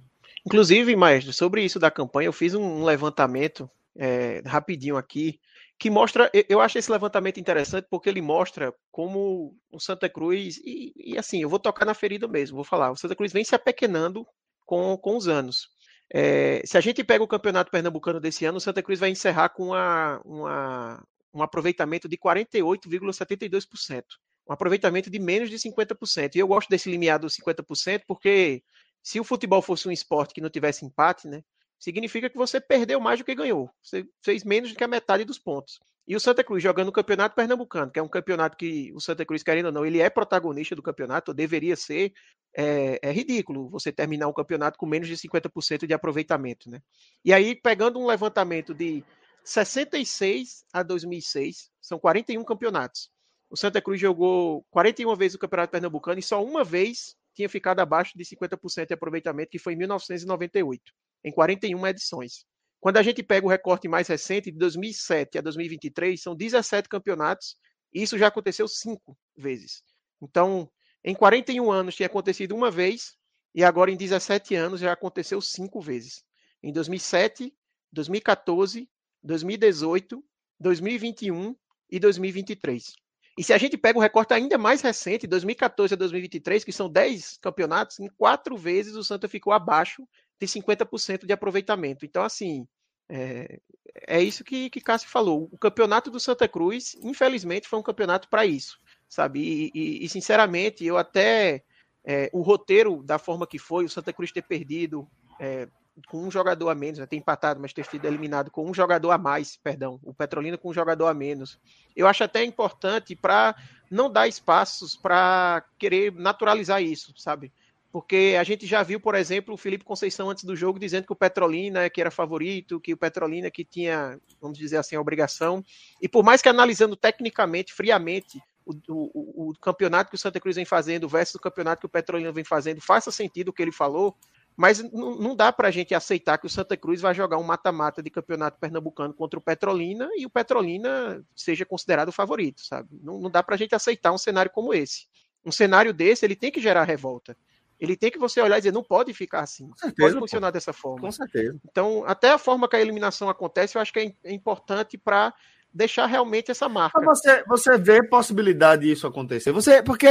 Inclusive, 0.47 0.95
Maestro, 0.97 1.33
sobre 1.33 1.65
isso 1.65 1.79
da 1.79 1.91
campanha, 1.91 2.29
eu 2.29 2.33
fiz 2.33 2.55
um 2.55 2.85
levantamento 2.85 3.71
é, 3.97 4.43
rapidinho 4.45 4.97
aqui, 4.97 5.39
que 5.79 5.91
mostra, 5.91 6.31
eu 6.49 6.61
acho 6.61 6.79
esse 6.79 6.91
levantamento 6.91 7.41
interessante 7.41 7.87
porque 7.91 8.09
ele 8.09 8.23
mostra 8.23 8.73
como 8.91 9.57
o 9.71 9.81
Santa 9.81 10.09
Cruz, 10.09 10.59
e, 10.59 10.93
e, 10.97 11.19
assim, 11.19 11.43
eu 11.43 11.49
vou 11.49 11.59
tocar 11.59 11.85
na 11.85 11.95
ferida 11.95 12.29
mesmo, 12.29 12.57
vou 12.57 12.65
falar, 12.65 12.91
o 12.91 12.97
Santa 12.97 13.17
Cruz 13.17 13.33
vem 13.33 13.45
se 13.45 13.55
apequenando 13.55 14.27
com, 14.65 14.97
com 14.97 15.17
os 15.17 15.27
anos. 15.27 15.69
É, 16.15 16.61
se 16.65 16.77
a 16.77 16.81
gente 16.81 17.03
pega 17.03 17.25
o 17.25 17.29
campeonato 17.29 17.71
pernambucano 17.71 18.21
desse 18.21 18.45
ano, 18.45 18.59
o 18.59 18.61
Santa 18.61 18.83
Cruz 18.83 19.01
vai 19.01 19.11
encerrar 19.11 19.49
com 19.49 19.69
uma, 19.69 20.21
uma, 20.25 21.03
um 21.33 21.43
aproveitamento 21.43 22.09
de 22.09 22.19
48,72%. 22.19 24.05
Um 24.49 24.53
aproveitamento 24.53 25.09
de 25.09 25.19
menos 25.19 25.49
de 25.49 25.57
50%. 25.57 26.35
E 26.35 26.39
eu 26.39 26.47
gosto 26.47 26.69
desse 26.69 26.91
limiar 26.91 27.19
dos 27.19 27.35
50% 27.37 28.03
porque 28.07 28.63
se 29.03 29.19
o 29.19 29.25
futebol 29.25 29.63
fosse 29.63 29.89
um 29.89 29.93
esporte 29.93 30.35
que 30.35 30.41
não 30.41 30.51
tivesse 30.51 30.85
empate, 30.85 31.27
né, 31.27 31.43
significa 31.83 32.31
que 32.31 32.37
você 32.37 32.61
perdeu 32.61 33.01
mais 33.01 33.19
do 33.19 33.25
que 33.25 33.35
ganhou. 33.35 33.69
Você 33.83 34.07
fez 34.25 34.45
menos 34.45 34.71
do 34.71 34.77
que 34.77 34.85
a 34.85 34.89
metade 34.89 35.25
dos 35.25 35.37
pontos. 35.37 35.81
E 36.07 36.15
o 36.15 36.21
Santa 36.21 36.45
Cruz 36.45 36.63
jogando 36.63 36.89
o 36.89 36.93
Campeonato 36.93 37.35
Pernambucano, 37.35 37.91
que 37.91 37.99
é 37.99 38.03
um 38.03 38.09
campeonato 38.09 38.57
que 38.57 38.93
o 38.95 39.01
Santa 39.01 39.25
Cruz, 39.25 39.43
querendo 39.43 39.67
ou 39.67 39.73
não, 39.73 39.85
ele 39.85 40.01
é 40.01 40.09
protagonista 40.09 40.77
do 40.77 40.83
campeonato, 40.83 41.35
deveria 41.35 41.75
ser, 41.75 42.13
é, 42.57 43.01
é 43.03 43.11
ridículo 43.11 43.69
você 43.69 43.91
terminar 43.91 44.29
um 44.29 44.33
campeonato 44.33 44.79
com 44.79 44.87
menos 44.87 45.09
de 45.09 45.17
50% 45.17 45.85
de 45.85 45.93
aproveitamento. 45.93 46.71
Né? 46.71 46.81
E 47.25 47.33
aí, 47.33 47.57
pegando 47.57 47.99
um 47.99 48.07
levantamento 48.07 48.73
de 48.73 49.03
66 49.43 50.65
a 50.73 50.85
2006, 50.85 51.69
são 51.81 51.99
41 51.99 52.45
campeonatos. 52.45 53.11
O 53.51 53.57
Santa 53.57 53.83
Cruz 53.83 54.01
jogou 54.01 54.65
41 54.71 55.17
vezes 55.17 55.35
o 55.35 55.39
Campeonato 55.39 55.73
Pernambucano 55.73 56.21
e 56.21 56.23
só 56.23 56.43
uma 56.45 56.63
vez 56.63 57.17
tinha 57.35 57.49
ficado 57.49 57.81
abaixo 57.81 58.17
de 58.17 58.25
50% 58.25 58.87
de 58.87 58.95
aproveitamento, 58.95 59.51
que 59.51 59.59
foi 59.59 59.73
em 59.73 59.77
1998 59.77 60.93
em 61.25 61.31
41 61.31 61.87
edições. 61.87 62.45
Quando 62.81 62.97
a 62.97 63.03
gente 63.03 63.23
pega 63.23 63.47
o 63.47 63.49
recorte 63.49 63.87
mais 63.87 64.09
recente, 64.09 64.51
de 64.51 64.59
2007 64.59 65.39
a 65.39 65.41
2023, 65.41 66.21
são 66.21 66.35
17 66.35 66.89
campeonatos, 66.89 67.57
e 67.95 68.03
isso 68.03 68.19
já 68.19 68.27
aconteceu 68.27 68.67
cinco 68.67 69.17
vezes. 69.37 69.83
Então, 70.21 70.69
em 71.05 71.15
41 71.15 71.71
anos 71.71 71.95
tinha 71.95 72.07
acontecido 72.07 72.55
uma 72.55 72.71
vez, 72.71 73.17
e 73.55 73.63
agora 73.63 73.91
em 73.91 73.97
17 73.97 74.55
anos 74.55 74.81
já 74.81 74.93
aconteceu 74.93 75.41
cinco 75.41 75.81
vezes. 75.81 76.25
Em 76.63 76.73
2007, 76.73 77.55
2014, 77.93 78.89
2018, 79.23 80.25
2021 80.59 81.55
e 81.91 82.01
2023. 82.01 82.95
E 83.39 83.43
se 83.43 83.53
a 83.53 83.59
gente 83.59 83.79
pega 83.79 83.99
um 83.99 84.03
recorte 84.03 84.35
ainda 84.35 84.59
mais 84.59 84.83
recente, 84.83 85.27
2014 85.27 85.95
a 85.95 85.97
2023, 85.97 86.65
que 86.65 86.73
são 86.73 86.91
10 86.91 87.39
campeonatos, 87.41 87.99
em 87.99 88.09
quatro 88.09 88.57
vezes 88.57 88.95
o 88.95 89.05
Santa 89.05 89.29
ficou 89.29 89.53
abaixo 89.53 90.07
tem 90.47 90.63
50% 90.63 91.25
de 91.25 91.33
aproveitamento. 91.33 92.05
Então, 92.05 92.25
assim, 92.25 92.67
é, 93.09 93.61
é 94.09 94.21
isso 94.21 94.43
que, 94.43 94.69
que 94.71 94.81
Cássio 94.81 95.09
falou. 95.09 95.49
O 95.53 95.59
campeonato 95.59 96.11
do 96.11 96.19
Santa 96.19 96.49
Cruz, 96.49 96.97
infelizmente, 97.03 97.69
foi 97.69 97.79
um 97.79 97.83
campeonato 97.83 98.29
para 98.29 98.45
isso, 98.45 98.79
sabe? 99.09 99.41
E, 99.41 99.71
e, 99.75 100.05
e, 100.05 100.09
sinceramente, 100.09 100.85
eu 100.85 100.97
até. 100.97 101.63
É, 102.05 102.29
o 102.33 102.43
roteiro 102.43 103.01
da 103.01 103.17
forma 103.17 103.47
que 103.47 103.61
foi, 103.61 103.85
o 103.85 103.89
Santa 103.89 104.13
Cruz 104.13 104.33
ter 104.33 104.43
perdido 104.43 105.07
é, 105.39 105.69
com 106.09 106.25
um 106.25 106.33
jogador 106.33 106.69
a 106.69 106.75
menos, 106.75 106.99
né, 106.99 107.07
ter 107.07 107.15
empatado, 107.15 107.61
mas 107.61 107.73
ter 107.73 107.85
sido 107.85 108.05
eliminado 108.05 108.51
com 108.51 108.69
um 108.69 108.75
jogador 108.75 109.13
a 109.13 109.19
mais, 109.19 109.57
perdão, 109.57 110.01
o 110.03 110.13
Petrolina 110.13 110.59
com 110.59 110.71
um 110.71 110.75
jogador 110.75 111.07
a 111.07 111.15
menos. 111.15 111.61
Eu 111.95 112.09
acho 112.09 112.25
até 112.25 112.43
importante 112.43 113.15
para 113.15 113.55
não 113.89 114.11
dar 114.11 114.27
espaços 114.27 114.97
para 114.97 115.65
querer 115.79 116.13
naturalizar 116.13 116.83
isso, 116.83 117.15
sabe? 117.17 117.53
Porque 117.93 118.37
a 118.41 118.43
gente 118.43 118.67
já 118.67 118.83
viu, 118.83 118.99
por 118.99 119.15
exemplo, 119.15 119.53
o 119.53 119.59
Felipe 119.59 119.85
Conceição 119.85 120.31
antes 120.31 120.45
do 120.45 120.57
jogo 120.57 120.79
dizendo 120.79 121.07
que 121.07 121.13
o 121.13 121.17
Petrolina 121.17 121.91
que 121.91 122.01
era 122.01 122.11
favorito, 122.11 122.81
que 122.81 122.95
o 122.95 122.97
Petrolina 122.97 123.51
que 123.51 123.65
tinha, 123.65 124.19
vamos 124.41 124.59
dizer 124.59 124.79
assim, 124.79 124.97
a 124.97 125.01
obrigação. 125.01 125.63
E 126.01 126.09
por 126.09 126.25
mais 126.25 126.41
que 126.41 126.49
analisando 126.49 126.97
tecnicamente, 126.97 127.75
friamente, 127.75 128.43
o, 128.65 128.73
o, 128.89 129.51
o 129.51 129.55
campeonato 129.61 130.09
que 130.09 130.17
o 130.17 130.19
Santa 130.19 130.41
Cruz 130.41 130.57
vem 130.57 130.65
fazendo 130.65 131.07
versus 131.07 131.35
o 131.35 131.41
campeonato 131.41 131.81
que 131.81 131.87
o 131.87 131.91
Petrolina 131.91 132.33
vem 132.33 132.45
fazendo, 132.45 132.81
faça 132.81 133.13
sentido 133.13 133.49
o 133.49 133.53
que 133.53 133.61
ele 133.61 133.73
falou, 133.73 134.17
mas 134.57 134.83
não, 134.91 135.35
dá 135.37 135.53
para 135.53 135.69
a 135.69 135.71
gente 135.71 135.95
aceitar 135.95 136.39
que 136.39 136.47
o 136.47 136.51
Santa 136.51 136.77
Cruz 136.77 137.01
vai 137.01 137.15
jogar 137.15 137.37
um 137.39 137.43
mata-mata 137.43 138.03
de 138.03 138.09
campeonato 138.09 138.59
pernambucano 138.59 139.13
contra 139.13 139.39
o 139.39 139.43
Petrolina 139.43 140.09
e 140.17 140.25
o 140.25 140.31
Petrolina 140.31 141.23
seja 141.35 141.67
considerado 141.67 142.09
o 142.09 142.13
favorito, 142.13 142.65
sabe? 142.65 142.89
Não, 143.03 143.19
não 143.19 143.31
dá 143.31 143.43
para 143.43 143.55
a 143.55 143.59
gente 143.59 143.75
aceitar 143.75 144.13
um 144.13 144.19
cenário 144.19 144.51
como 144.51 144.73
esse. 144.73 145.07
Um 145.45 145.51
cenário 145.51 145.93
desse, 145.93 146.25
ele 146.25 146.37
tem 146.37 146.51
que 146.51 146.61
gerar 146.61 146.85
revolta. 146.85 147.37
Ele 147.83 147.97
tem 147.97 148.13
que 148.13 148.19
você 148.19 148.41
olhar 148.41 148.59
e 148.59 148.61
dizer, 148.61 148.73
não 148.73 148.85
pode 148.85 149.13
ficar 149.13 149.41
assim. 149.41 149.69
Certeza, 149.75 150.09
pode 150.09 150.21
funcionar 150.21 150.47
pô. 150.47 150.53
dessa 150.53 150.73
forma. 150.73 151.01
Com 151.01 151.11
certeza. 151.11 151.59
Então, 151.69 152.05
até 152.07 152.31
a 152.31 152.39
forma 152.39 152.69
que 152.69 152.77
a 152.77 152.81
eliminação 152.81 153.29
acontece, 153.29 153.77
eu 153.77 153.83
acho 153.83 153.93
que 153.93 153.99
é, 153.99 154.15
é 154.23 154.33
importante 154.33 154.97
para 154.97 155.35
deixar 155.75 156.07
realmente 156.07 156.49
essa 156.49 156.69
marca. 156.69 157.01
Mas 157.01 157.19
você, 157.19 157.43
você 157.43 157.77
vê 157.77 158.07
possibilidade 158.07 158.83
disso 158.87 159.05
acontecer. 159.05 159.51
Você, 159.51 159.83
porque 159.83 160.07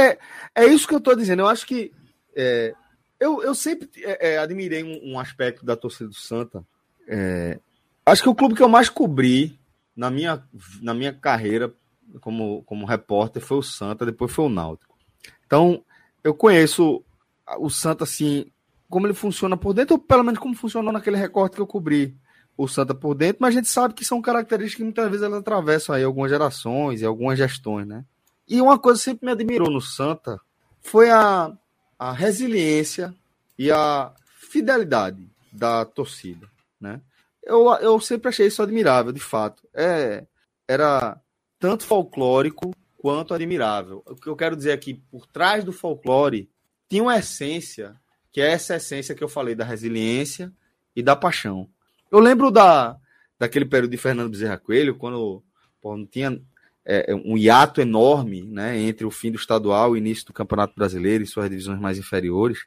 é 0.54 0.66
isso 0.66 0.86
que 0.86 0.92
eu 0.92 0.98
estou 0.98 1.16
dizendo. 1.16 1.40
Eu 1.40 1.48
acho 1.48 1.66
que 1.66 1.90
é, 2.36 2.74
eu, 3.18 3.42
eu 3.42 3.54
sempre 3.54 3.88
é, 4.02 4.34
é, 4.34 4.38
admirei 4.38 4.84
um, 4.84 5.14
um, 5.14 5.18
aspecto 5.18 5.64
da 5.64 5.74
torcida 5.74 6.10
do 6.10 6.14
Santa. 6.14 6.62
É, 7.08 7.58
acho 8.04 8.22
que 8.22 8.28
o 8.28 8.34
clube 8.34 8.54
que 8.54 8.62
eu 8.62 8.68
mais 8.68 8.90
cobri 8.90 9.58
na 9.96 10.10
minha, 10.10 10.44
na 10.82 10.92
minha 10.92 11.14
carreira 11.14 11.72
como, 12.20 12.62
como 12.64 12.84
repórter 12.84 13.40
foi 13.40 13.56
o 13.56 13.62
Santa, 13.62 14.04
depois 14.04 14.30
foi 14.30 14.44
o 14.44 14.50
Náutico. 14.50 14.94
Então, 15.46 15.82
eu 16.22 16.34
conheço 16.34 17.02
o 17.58 17.68
Santa, 17.70 18.04
assim, 18.04 18.46
como 18.88 19.06
ele 19.06 19.14
funciona 19.14 19.56
por 19.56 19.72
dentro, 19.72 19.94
ou 19.94 20.00
pelo 20.00 20.22
menos 20.22 20.38
como 20.38 20.54
funcionou 20.54 20.92
naquele 20.92 21.16
recorte 21.16 21.56
que 21.56 21.62
eu 21.62 21.66
cobri 21.66 22.16
o 22.56 22.68
Santa 22.68 22.94
por 22.94 23.14
dentro, 23.14 23.38
mas 23.40 23.54
a 23.54 23.58
gente 23.58 23.68
sabe 23.68 23.94
que 23.94 24.04
são 24.04 24.20
características 24.20 24.76
que 24.76 24.84
muitas 24.84 25.08
vezes 25.08 25.24
elas 25.24 25.40
atravessam 25.40 25.94
aí 25.94 26.04
algumas 26.04 26.30
gerações 26.30 27.00
e 27.00 27.06
algumas 27.06 27.38
gestões, 27.38 27.86
né? 27.86 28.04
E 28.46 28.60
uma 28.60 28.78
coisa 28.78 28.98
que 28.98 29.04
sempre 29.04 29.26
me 29.26 29.32
admirou 29.32 29.70
no 29.70 29.80
Santa 29.80 30.38
foi 30.82 31.10
a, 31.10 31.50
a 31.98 32.12
resiliência 32.12 33.14
e 33.58 33.70
a 33.70 34.12
fidelidade 34.24 35.26
da 35.50 35.84
torcida, 35.84 36.46
né? 36.80 37.00
Eu, 37.42 37.72
eu 37.80 37.98
sempre 38.00 38.28
achei 38.28 38.46
isso 38.46 38.62
admirável, 38.62 39.10
de 39.10 39.20
fato. 39.20 39.66
É, 39.74 40.24
era 40.68 41.20
tanto 41.58 41.84
folclórico 41.84 42.72
quanto 42.98 43.34
admirável. 43.34 44.02
O 44.06 44.14
que 44.14 44.28
eu 44.28 44.36
quero 44.36 44.54
dizer 44.54 44.72
aqui, 44.72 44.94
por 45.10 45.26
trás 45.26 45.64
do 45.64 45.72
folclore, 45.72 46.48
tinha 46.92 47.02
uma 47.02 47.16
essência, 47.16 47.96
que 48.30 48.38
é 48.38 48.52
essa 48.52 48.76
essência 48.76 49.14
que 49.14 49.24
eu 49.24 49.28
falei 49.28 49.54
da 49.54 49.64
resiliência 49.64 50.52
e 50.94 51.02
da 51.02 51.16
paixão. 51.16 51.66
Eu 52.10 52.18
lembro 52.18 52.50
da, 52.50 52.98
daquele 53.38 53.64
período 53.64 53.92
de 53.92 53.96
Fernando 53.96 54.28
Bezerra 54.28 54.58
Coelho, 54.58 54.96
quando 54.96 55.42
pô, 55.80 55.96
não 55.96 56.04
tinha 56.04 56.38
é, 56.84 57.14
um 57.14 57.38
hiato 57.38 57.80
enorme 57.80 58.42
né, 58.42 58.78
entre 58.78 59.06
o 59.06 59.10
fim 59.10 59.30
do 59.30 59.38
estadual 59.38 59.88
e 59.88 59.92
o 59.92 59.96
início 59.96 60.26
do 60.26 60.34
Campeonato 60.34 60.74
Brasileiro 60.74 61.24
e 61.24 61.26
suas 61.26 61.48
divisões 61.48 61.80
mais 61.80 61.96
inferiores, 61.96 62.58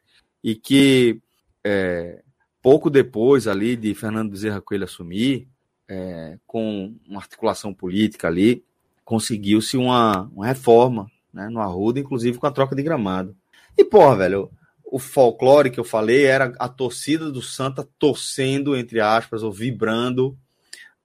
e 0.43 0.55
que 0.55 1.21
é, 1.63 2.23
pouco 2.63 2.89
depois 2.89 3.47
ali 3.47 3.75
de 3.75 3.93
Fernando 3.93 4.31
Bezerra 4.31 4.59
Coelho 4.59 4.85
assumir, 4.85 5.47
é, 5.87 6.39
com 6.47 6.95
uma 7.07 7.19
articulação 7.19 7.71
política 7.71 8.27
ali, 8.27 8.65
conseguiu-se 9.03 9.77
uma, 9.77 10.23
uma 10.33 10.47
reforma 10.47 11.11
né, 11.31 11.47
no 11.47 11.59
Arruda, 11.59 11.99
inclusive 11.99 12.39
com 12.39 12.47
a 12.47 12.51
troca 12.51 12.75
de 12.75 12.81
gramado. 12.81 13.37
E, 13.77 13.83
porra, 13.83 14.15
velho, 14.17 14.51
o 14.85 14.99
folclore 14.99 15.69
que 15.69 15.79
eu 15.79 15.83
falei 15.83 16.25
era 16.25 16.53
a 16.59 16.69
torcida 16.69 17.31
do 17.31 17.41
Santa 17.41 17.87
torcendo, 17.99 18.75
entre 18.75 19.01
aspas, 19.01 19.43
ou 19.43 19.51
vibrando 19.51 20.37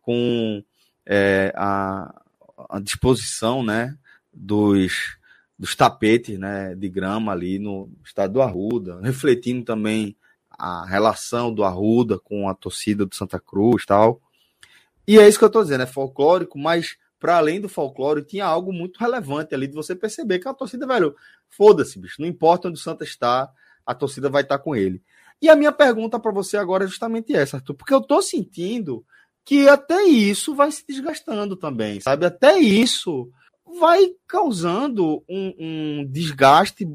com 0.00 0.62
é, 1.04 1.52
a, 1.56 2.22
a, 2.68 2.80
disposição 2.80 3.62
né, 3.62 3.96
dos, 4.32 5.16
dos 5.58 5.74
tapetes 5.74 6.38
né, 6.38 6.74
de 6.74 6.88
grama 6.88 7.32
ali 7.32 7.58
no 7.58 7.90
estado 8.04 8.34
do 8.34 8.42
Arruda, 8.42 9.00
refletindo 9.02 9.64
também 9.64 10.16
a 10.50 10.84
relação 10.86 11.52
do 11.52 11.64
Arruda 11.64 12.18
com 12.18 12.48
a 12.48 12.54
torcida 12.54 13.06
do 13.06 13.14
Santa 13.14 13.40
Cruz 13.40 13.84
tal. 13.84 14.20
E 15.06 15.18
é 15.18 15.26
isso 15.26 15.38
que 15.38 15.44
eu 15.44 15.48
estou 15.48 15.62
dizendo, 15.62 15.82
é 15.82 15.86
folclórico, 15.86 16.58
mas 16.58 16.96
para 17.20 17.36
além 17.36 17.60
do 17.60 17.68
folclore, 17.68 18.24
tinha 18.24 18.46
algo 18.46 18.72
muito 18.72 18.98
relevante 18.98 19.54
ali 19.54 19.68
de 19.68 19.74
você 19.74 19.94
perceber 19.94 20.38
que 20.38 20.48
a 20.48 20.54
torcida, 20.54 20.86
velho, 20.86 21.14
foda-se, 21.50 22.00
bicho, 22.00 22.20
não 22.20 22.26
importa 22.26 22.68
onde 22.68 22.80
o 22.80 22.82
Santa 22.82 23.04
está, 23.04 23.48
a 23.84 23.94
torcida 23.94 24.30
vai 24.30 24.42
estar 24.42 24.58
com 24.58 24.74
ele. 24.74 25.02
E 25.40 25.48
a 25.48 25.54
minha 25.54 25.70
pergunta 25.70 26.18
para 26.18 26.32
você 26.32 26.56
agora 26.56 26.84
é 26.84 26.88
justamente 26.88 27.34
essa, 27.34 27.58
Arthur, 27.58 27.74
porque 27.74 27.94
eu 27.94 28.00
tô 28.00 28.22
sentindo 28.22 29.04
que 29.44 29.68
até 29.68 30.02
isso 30.04 30.54
vai 30.54 30.72
se 30.72 30.84
desgastando 30.86 31.56
também, 31.56 32.00
sabe? 32.00 32.24
Até 32.24 32.58
isso 32.58 33.30
vai 33.78 34.08
causando 34.26 35.22
um, 35.28 35.54
um 35.58 36.06
desgaste 36.10 36.86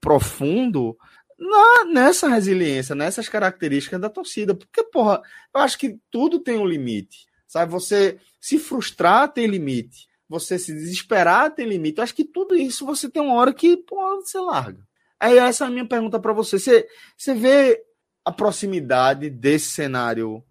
profundo 0.00 0.96
na, 1.38 1.84
nessa 1.86 2.28
resiliência, 2.28 2.94
nessas 2.94 3.28
características 3.28 4.00
da 4.00 4.10
torcida. 4.10 4.54
Porque, 4.54 4.82
porra, 4.84 5.22
eu 5.54 5.60
acho 5.60 5.78
que 5.78 5.98
tudo 6.10 6.40
tem 6.40 6.58
um 6.58 6.66
limite, 6.66 7.26
sabe? 7.50 7.72
Você 7.72 8.20
se 8.40 8.60
frustrar 8.60 9.32
tem 9.32 9.46
limite, 9.48 10.06
você 10.28 10.56
se 10.56 10.72
desesperar 10.72 11.52
tem 11.52 11.66
limite. 11.66 11.98
Eu 11.98 12.04
acho 12.04 12.14
que 12.14 12.24
tudo 12.24 12.54
isso 12.54 12.86
você 12.86 13.10
tem 13.10 13.20
uma 13.20 13.34
hora 13.34 13.52
que, 13.52 13.76
porra, 13.76 14.16
você 14.16 14.38
larga. 14.38 14.86
Aí 15.18 15.36
essa 15.36 15.64
é 15.64 15.66
a 15.66 15.70
minha 15.70 15.86
pergunta 15.86 16.20
para 16.20 16.32
você. 16.32 16.60
você. 16.60 16.88
Você 17.16 17.34
vê 17.34 17.82
a 18.24 18.30
proximidade 18.30 19.28
desse 19.28 19.70
cenário 19.70 20.44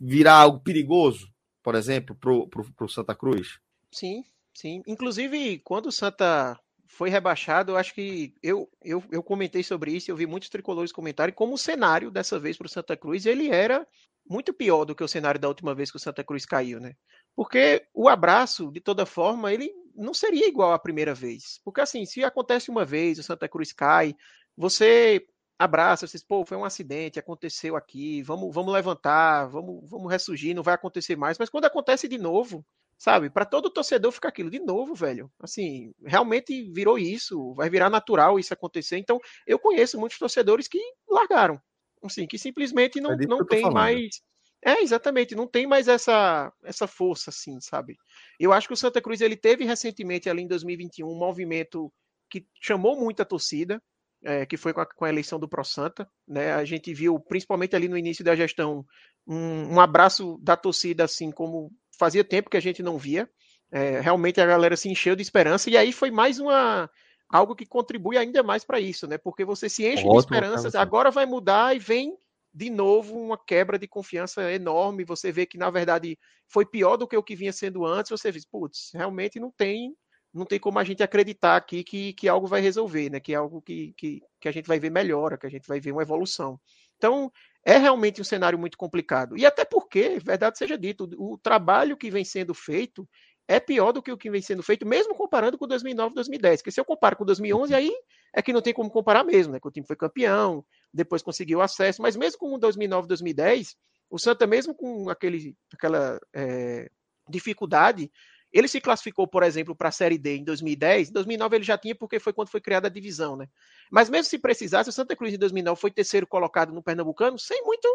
virar 0.00 0.34
algo 0.34 0.58
perigoso, 0.58 1.32
por 1.62 1.76
exemplo, 1.76 2.16
para 2.16 2.84
o 2.84 2.88
Santa 2.88 3.14
Cruz? 3.14 3.60
Sim, 3.92 4.24
sim. 4.52 4.82
Inclusive, 4.88 5.60
quando 5.60 5.86
o 5.86 5.92
Santa 5.92 6.58
foi 6.90 7.08
rebaixado, 7.08 7.72
eu 7.72 7.76
acho 7.76 7.94
que 7.94 8.34
eu, 8.42 8.68
eu, 8.82 9.02
eu 9.12 9.22
comentei 9.22 9.62
sobre 9.62 9.92
isso, 9.92 10.10
eu 10.10 10.16
vi 10.16 10.26
muitos 10.26 10.48
tricolores 10.48 10.90
comentarem 10.90 11.32
como 11.32 11.54
o 11.54 11.58
cenário 11.58 12.10
dessa 12.10 12.38
vez 12.38 12.56
para 12.56 12.66
o 12.66 12.68
Santa 12.68 12.96
Cruz 12.96 13.26
ele 13.26 13.48
era 13.48 13.86
muito 14.28 14.52
pior 14.52 14.84
do 14.84 14.94
que 14.94 15.04
o 15.04 15.08
cenário 15.08 15.40
da 15.40 15.48
última 15.48 15.74
vez 15.74 15.90
que 15.90 15.96
o 15.96 16.00
Santa 16.00 16.24
Cruz 16.24 16.44
caiu, 16.44 16.80
né? 16.80 16.94
Porque 17.34 17.86
o 17.94 18.08
abraço, 18.08 18.70
de 18.72 18.80
toda 18.80 19.06
forma, 19.06 19.52
ele 19.52 19.72
não 19.94 20.12
seria 20.12 20.48
igual 20.48 20.72
à 20.72 20.78
primeira 20.78 21.14
vez. 21.14 21.60
Porque 21.64 21.80
assim, 21.80 22.04
se 22.04 22.24
acontece 22.24 22.70
uma 22.70 22.84
vez, 22.84 23.18
o 23.18 23.22
Santa 23.22 23.48
Cruz 23.48 23.72
cai, 23.72 24.14
você 24.56 25.24
abraça, 25.58 26.06
você 26.06 26.18
diz, 26.18 26.24
pô, 26.24 26.44
foi 26.44 26.56
um 26.56 26.64
acidente, 26.64 27.18
aconteceu 27.18 27.76
aqui, 27.76 28.20
vamos, 28.22 28.52
vamos 28.52 28.72
levantar, 28.72 29.46
vamos, 29.46 29.88
vamos 29.88 30.10
ressurgir, 30.10 30.54
não 30.54 30.62
vai 30.62 30.74
acontecer 30.74 31.16
mais. 31.16 31.38
Mas 31.38 31.48
quando 31.48 31.66
acontece 31.66 32.08
de 32.08 32.18
novo, 32.18 32.64
sabe, 33.00 33.30
para 33.30 33.46
todo 33.46 33.70
torcedor 33.70 34.12
fica 34.12 34.28
aquilo 34.28 34.50
de 34.50 34.60
novo, 34.60 34.94
velho. 34.94 35.32
Assim, 35.40 35.94
realmente 36.04 36.70
virou 36.70 36.98
isso, 36.98 37.54
vai 37.54 37.70
virar 37.70 37.88
natural 37.88 38.38
isso 38.38 38.52
acontecer. 38.52 38.98
Então, 38.98 39.18
eu 39.46 39.58
conheço 39.58 39.98
muitos 39.98 40.18
torcedores 40.18 40.68
que 40.68 40.78
largaram, 41.08 41.58
assim, 42.04 42.26
que 42.26 42.36
simplesmente 42.36 43.00
não, 43.00 43.12
é 43.12 43.16
não 43.26 43.42
tem 43.46 43.70
mais 43.70 44.20
é, 44.62 44.82
exatamente, 44.82 45.34
não 45.34 45.46
tem 45.46 45.66
mais 45.66 45.88
essa, 45.88 46.52
essa 46.62 46.86
força, 46.86 47.30
assim, 47.30 47.58
sabe? 47.62 47.96
Eu 48.38 48.52
acho 48.52 48.68
que 48.68 48.74
o 48.74 48.76
Santa 48.76 49.00
Cruz 49.00 49.22
ele 49.22 49.34
teve 49.34 49.64
recentemente, 49.64 50.28
ali 50.28 50.42
em 50.42 50.46
2021, 50.46 51.08
um 51.08 51.18
movimento 51.18 51.90
que 52.28 52.46
chamou 52.60 53.00
muito 53.00 53.22
a 53.22 53.24
torcida, 53.24 53.82
é, 54.24 54.44
que 54.46 54.56
foi 54.56 54.72
com 54.72 54.80
a, 54.80 54.86
com 54.86 55.04
a, 55.04 55.08
eleição 55.08 55.38
do 55.38 55.48
Pro 55.48 55.64
Santa. 55.64 56.08
Né? 56.26 56.52
A 56.52 56.64
gente 56.64 56.92
viu, 56.92 57.18
principalmente 57.18 57.74
ali 57.74 57.88
no 57.88 57.96
início 57.96 58.24
da 58.24 58.36
gestão, 58.36 58.84
um, 59.26 59.74
um 59.74 59.80
abraço 59.80 60.38
da 60.42 60.56
torcida, 60.56 61.04
assim, 61.04 61.30
como 61.30 61.70
fazia 61.98 62.24
tempo 62.24 62.50
que 62.50 62.56
a 62.56 62.62
gente 62.62 62.82
não 62.82 62.98
via. 62.98 63.28
É, 63.72 64.00
realmente 64.00 64.40
a 64.40 64.46
galera 64.46 64.76
se 64.76 64.88
encheu 64.88 65.14
de 65.14 65.22
esperança, 65.22 65.70
e 65.70 65.76
aí 65.76 65.92
foi 65.92 66.10
mais 66.10 66.40
uma 66.40 66.90
algo 67.28 67.54
que 67.54 67.64
contribui 67.64 68.18
ainda 68.18 68.42
mais 68.42 68.64
para 68.64 68.80
isso, 68.80 69.06
né? 69.06 69.16
Porque 69.16 69.44
você 69.44 69.68
se 69.68 69.86
enche 69.86 70.02
Ótimo, 70.02 70.14
de 70.14 70.18
esperanças, 70.18 70.74
agora 70.74 71.12
vai 71.12 71.24
mudar 71.24 71.76
e 71.76 71.78
vem 71.78 72.16
de 72.52 72.68
novo 72.68 73.16
uma 73.16 73.38
quebra 73.38 73.78
de 73.78 73.86
confiança 73.86 74.52
enorme. 74.52 75.04
Você 75.04 75.30
vê 75.30 75.46
que, 75.46 75.56
na 75.56 75.70
verdade, 75.70 76.18
foi 76.48 76.66
pior 76.66 76.96
do 76.96 77.06
que 77.06 77.16
o 77.16 77.22
que 77.22 77.36
vinha 77.36 77.52
sendo 77.52 77.86
antes. 77.86 78.10
Você 78.10 78.32
diz, 78.32 78.44
putz, 78.44 78.90
realmente 78.92 79.38
não 79.38 79.52
tem 79.52 79.94
não 80.32 80.46
tem 80.46 80.58
como 80.58 80.78
a 80.78 80.84
gente 80.84 81.02
acreditar 81.02 81.56
aqui 81.56 81.82
que, 81.82 82.12
que 82.12 82.28
algo 82.28 82.46
vai 82.46 82.60
resolver, 82.60 83.10
né? 83.10 83.20
que 83.20 83.32
é 83.32 83.36
algo 83.36 83.60
que, 83.60 83.92
que, 83.96 84.22
que 84.40 84.48
a 84.48 84.52
gente 84.52 84.66
vai 84.66 84.78
ver 84.78 84.90
melhora, 84.90 85.36
que 85.36 85.46
a 85.46 85.50
gente 85.50 85.66
vai 85.66 85.80
ver 85.80 85.92
uma 85.92 86.02
evolução. 86.02 86.60
Então, 86.96 87.32
é 87.64 87.76
realmente 87.76 88.20
um 88.20 88.24
cenário 88.24 88.58
muito 88.58 88.78
complicado. 88.78 89.36
E 89.36 89.44
até 89.44 89.64
porque, 89.64 90.18
verdade 90.22 90.56
seja 90.56 90.78
dito, 90.78 91.08
o 91.18 91.36
trabalho 91.36 91.96
que 91.96 92.10
vem 92.10 92.24
sendo 92.24 92.54
feito 92.54 93.08
é 93.48 93.58
pior 93.58 93.90
do 93.92 94.00
que 94.00 94.12
o 94.12 94.16
que 94.16 94.30
vem 94.30 94.40
sendo 94.40 94.62
feito, 94.62 94.86
mesmo 94.86 95.14
comparando 95.14 95.58
com 95.58 95.66
2009 95.66 96.14
2010. 96.14 96.60
Porque 96.60 96.70
se 96.70 96.80
eu 96.80 96.84
comparo 96.84 97.16
com 97.16 97.24
2011, 97.24 97.74
aí 97.74 97.92
é 98.32 98.40
que 98.40 98.52
não 98.52 98.62
tem 98.62 98.72
como 98.72 98.90
comparar 98.90 99.24
mesmo, 99.24 99.52
né? 99.52 99.60
Que 99.60 99.66
o 99.66 99.70
time 99.72 99.86
foi 99.86 99.96
campeão, 99.96 100.64
depois 100.94 101.20
conseguiu 101.20 101.60
acesso, 101.60 102.00
mas 102.00 102.14
mesmo 102.14 102.38
com 102.38 102.58
2009 102.58 103.08
2010, 103.08 103.76
o 104.08 104.18
Santa, 104.18 104.46
mesmo 104.46 104.74
com 104.74 105.10
aquele, 105.10 105.56
aquela 105.72 106.20
é, 106.32 106.88
dificuldade, 107.28 108.10
ele 108.52 108.68
se 108.68 108.80
classificou, 108.80 109.26
por 109.28 109.42
exemplo, 109.42 109.74
para 109.74 109.88
a 109.88 109.92
Série 109.92 110.18
D 110.18 110.38
em 110.38 110.44
2010. 110.44 111.10
Em 111.10 111.12
2009 111.12 111.56
ele 111.56 111.64
já 111.64 111.78
tinha, 111.78 111.94
porque 111.94 112.18
foi 112.18 112.32
quando 112.32 112.48
foi 112.48 112.60
criada 112.60 112.88
a 112.88 112.90
divisão, 112.90 113.36
né? 113.36 113.46
Mas 113.90 114.10
mesmo 114.10 114.24
se 114.24 114.38
precisasse, 114.38 114.90
o 114.90 114.92
Santa 114.92 115.14
Cruz 115.14 115.32
em 115.32 115.38
2009 115.38 115.80
foi 115.80 115.90
terceiro 115.90 116.26
colocado 116.26 116.72
no 116.72 116.82
Pernambucano, 116.82 117.38
sem 117.38 117.62
muito 117.64 117.88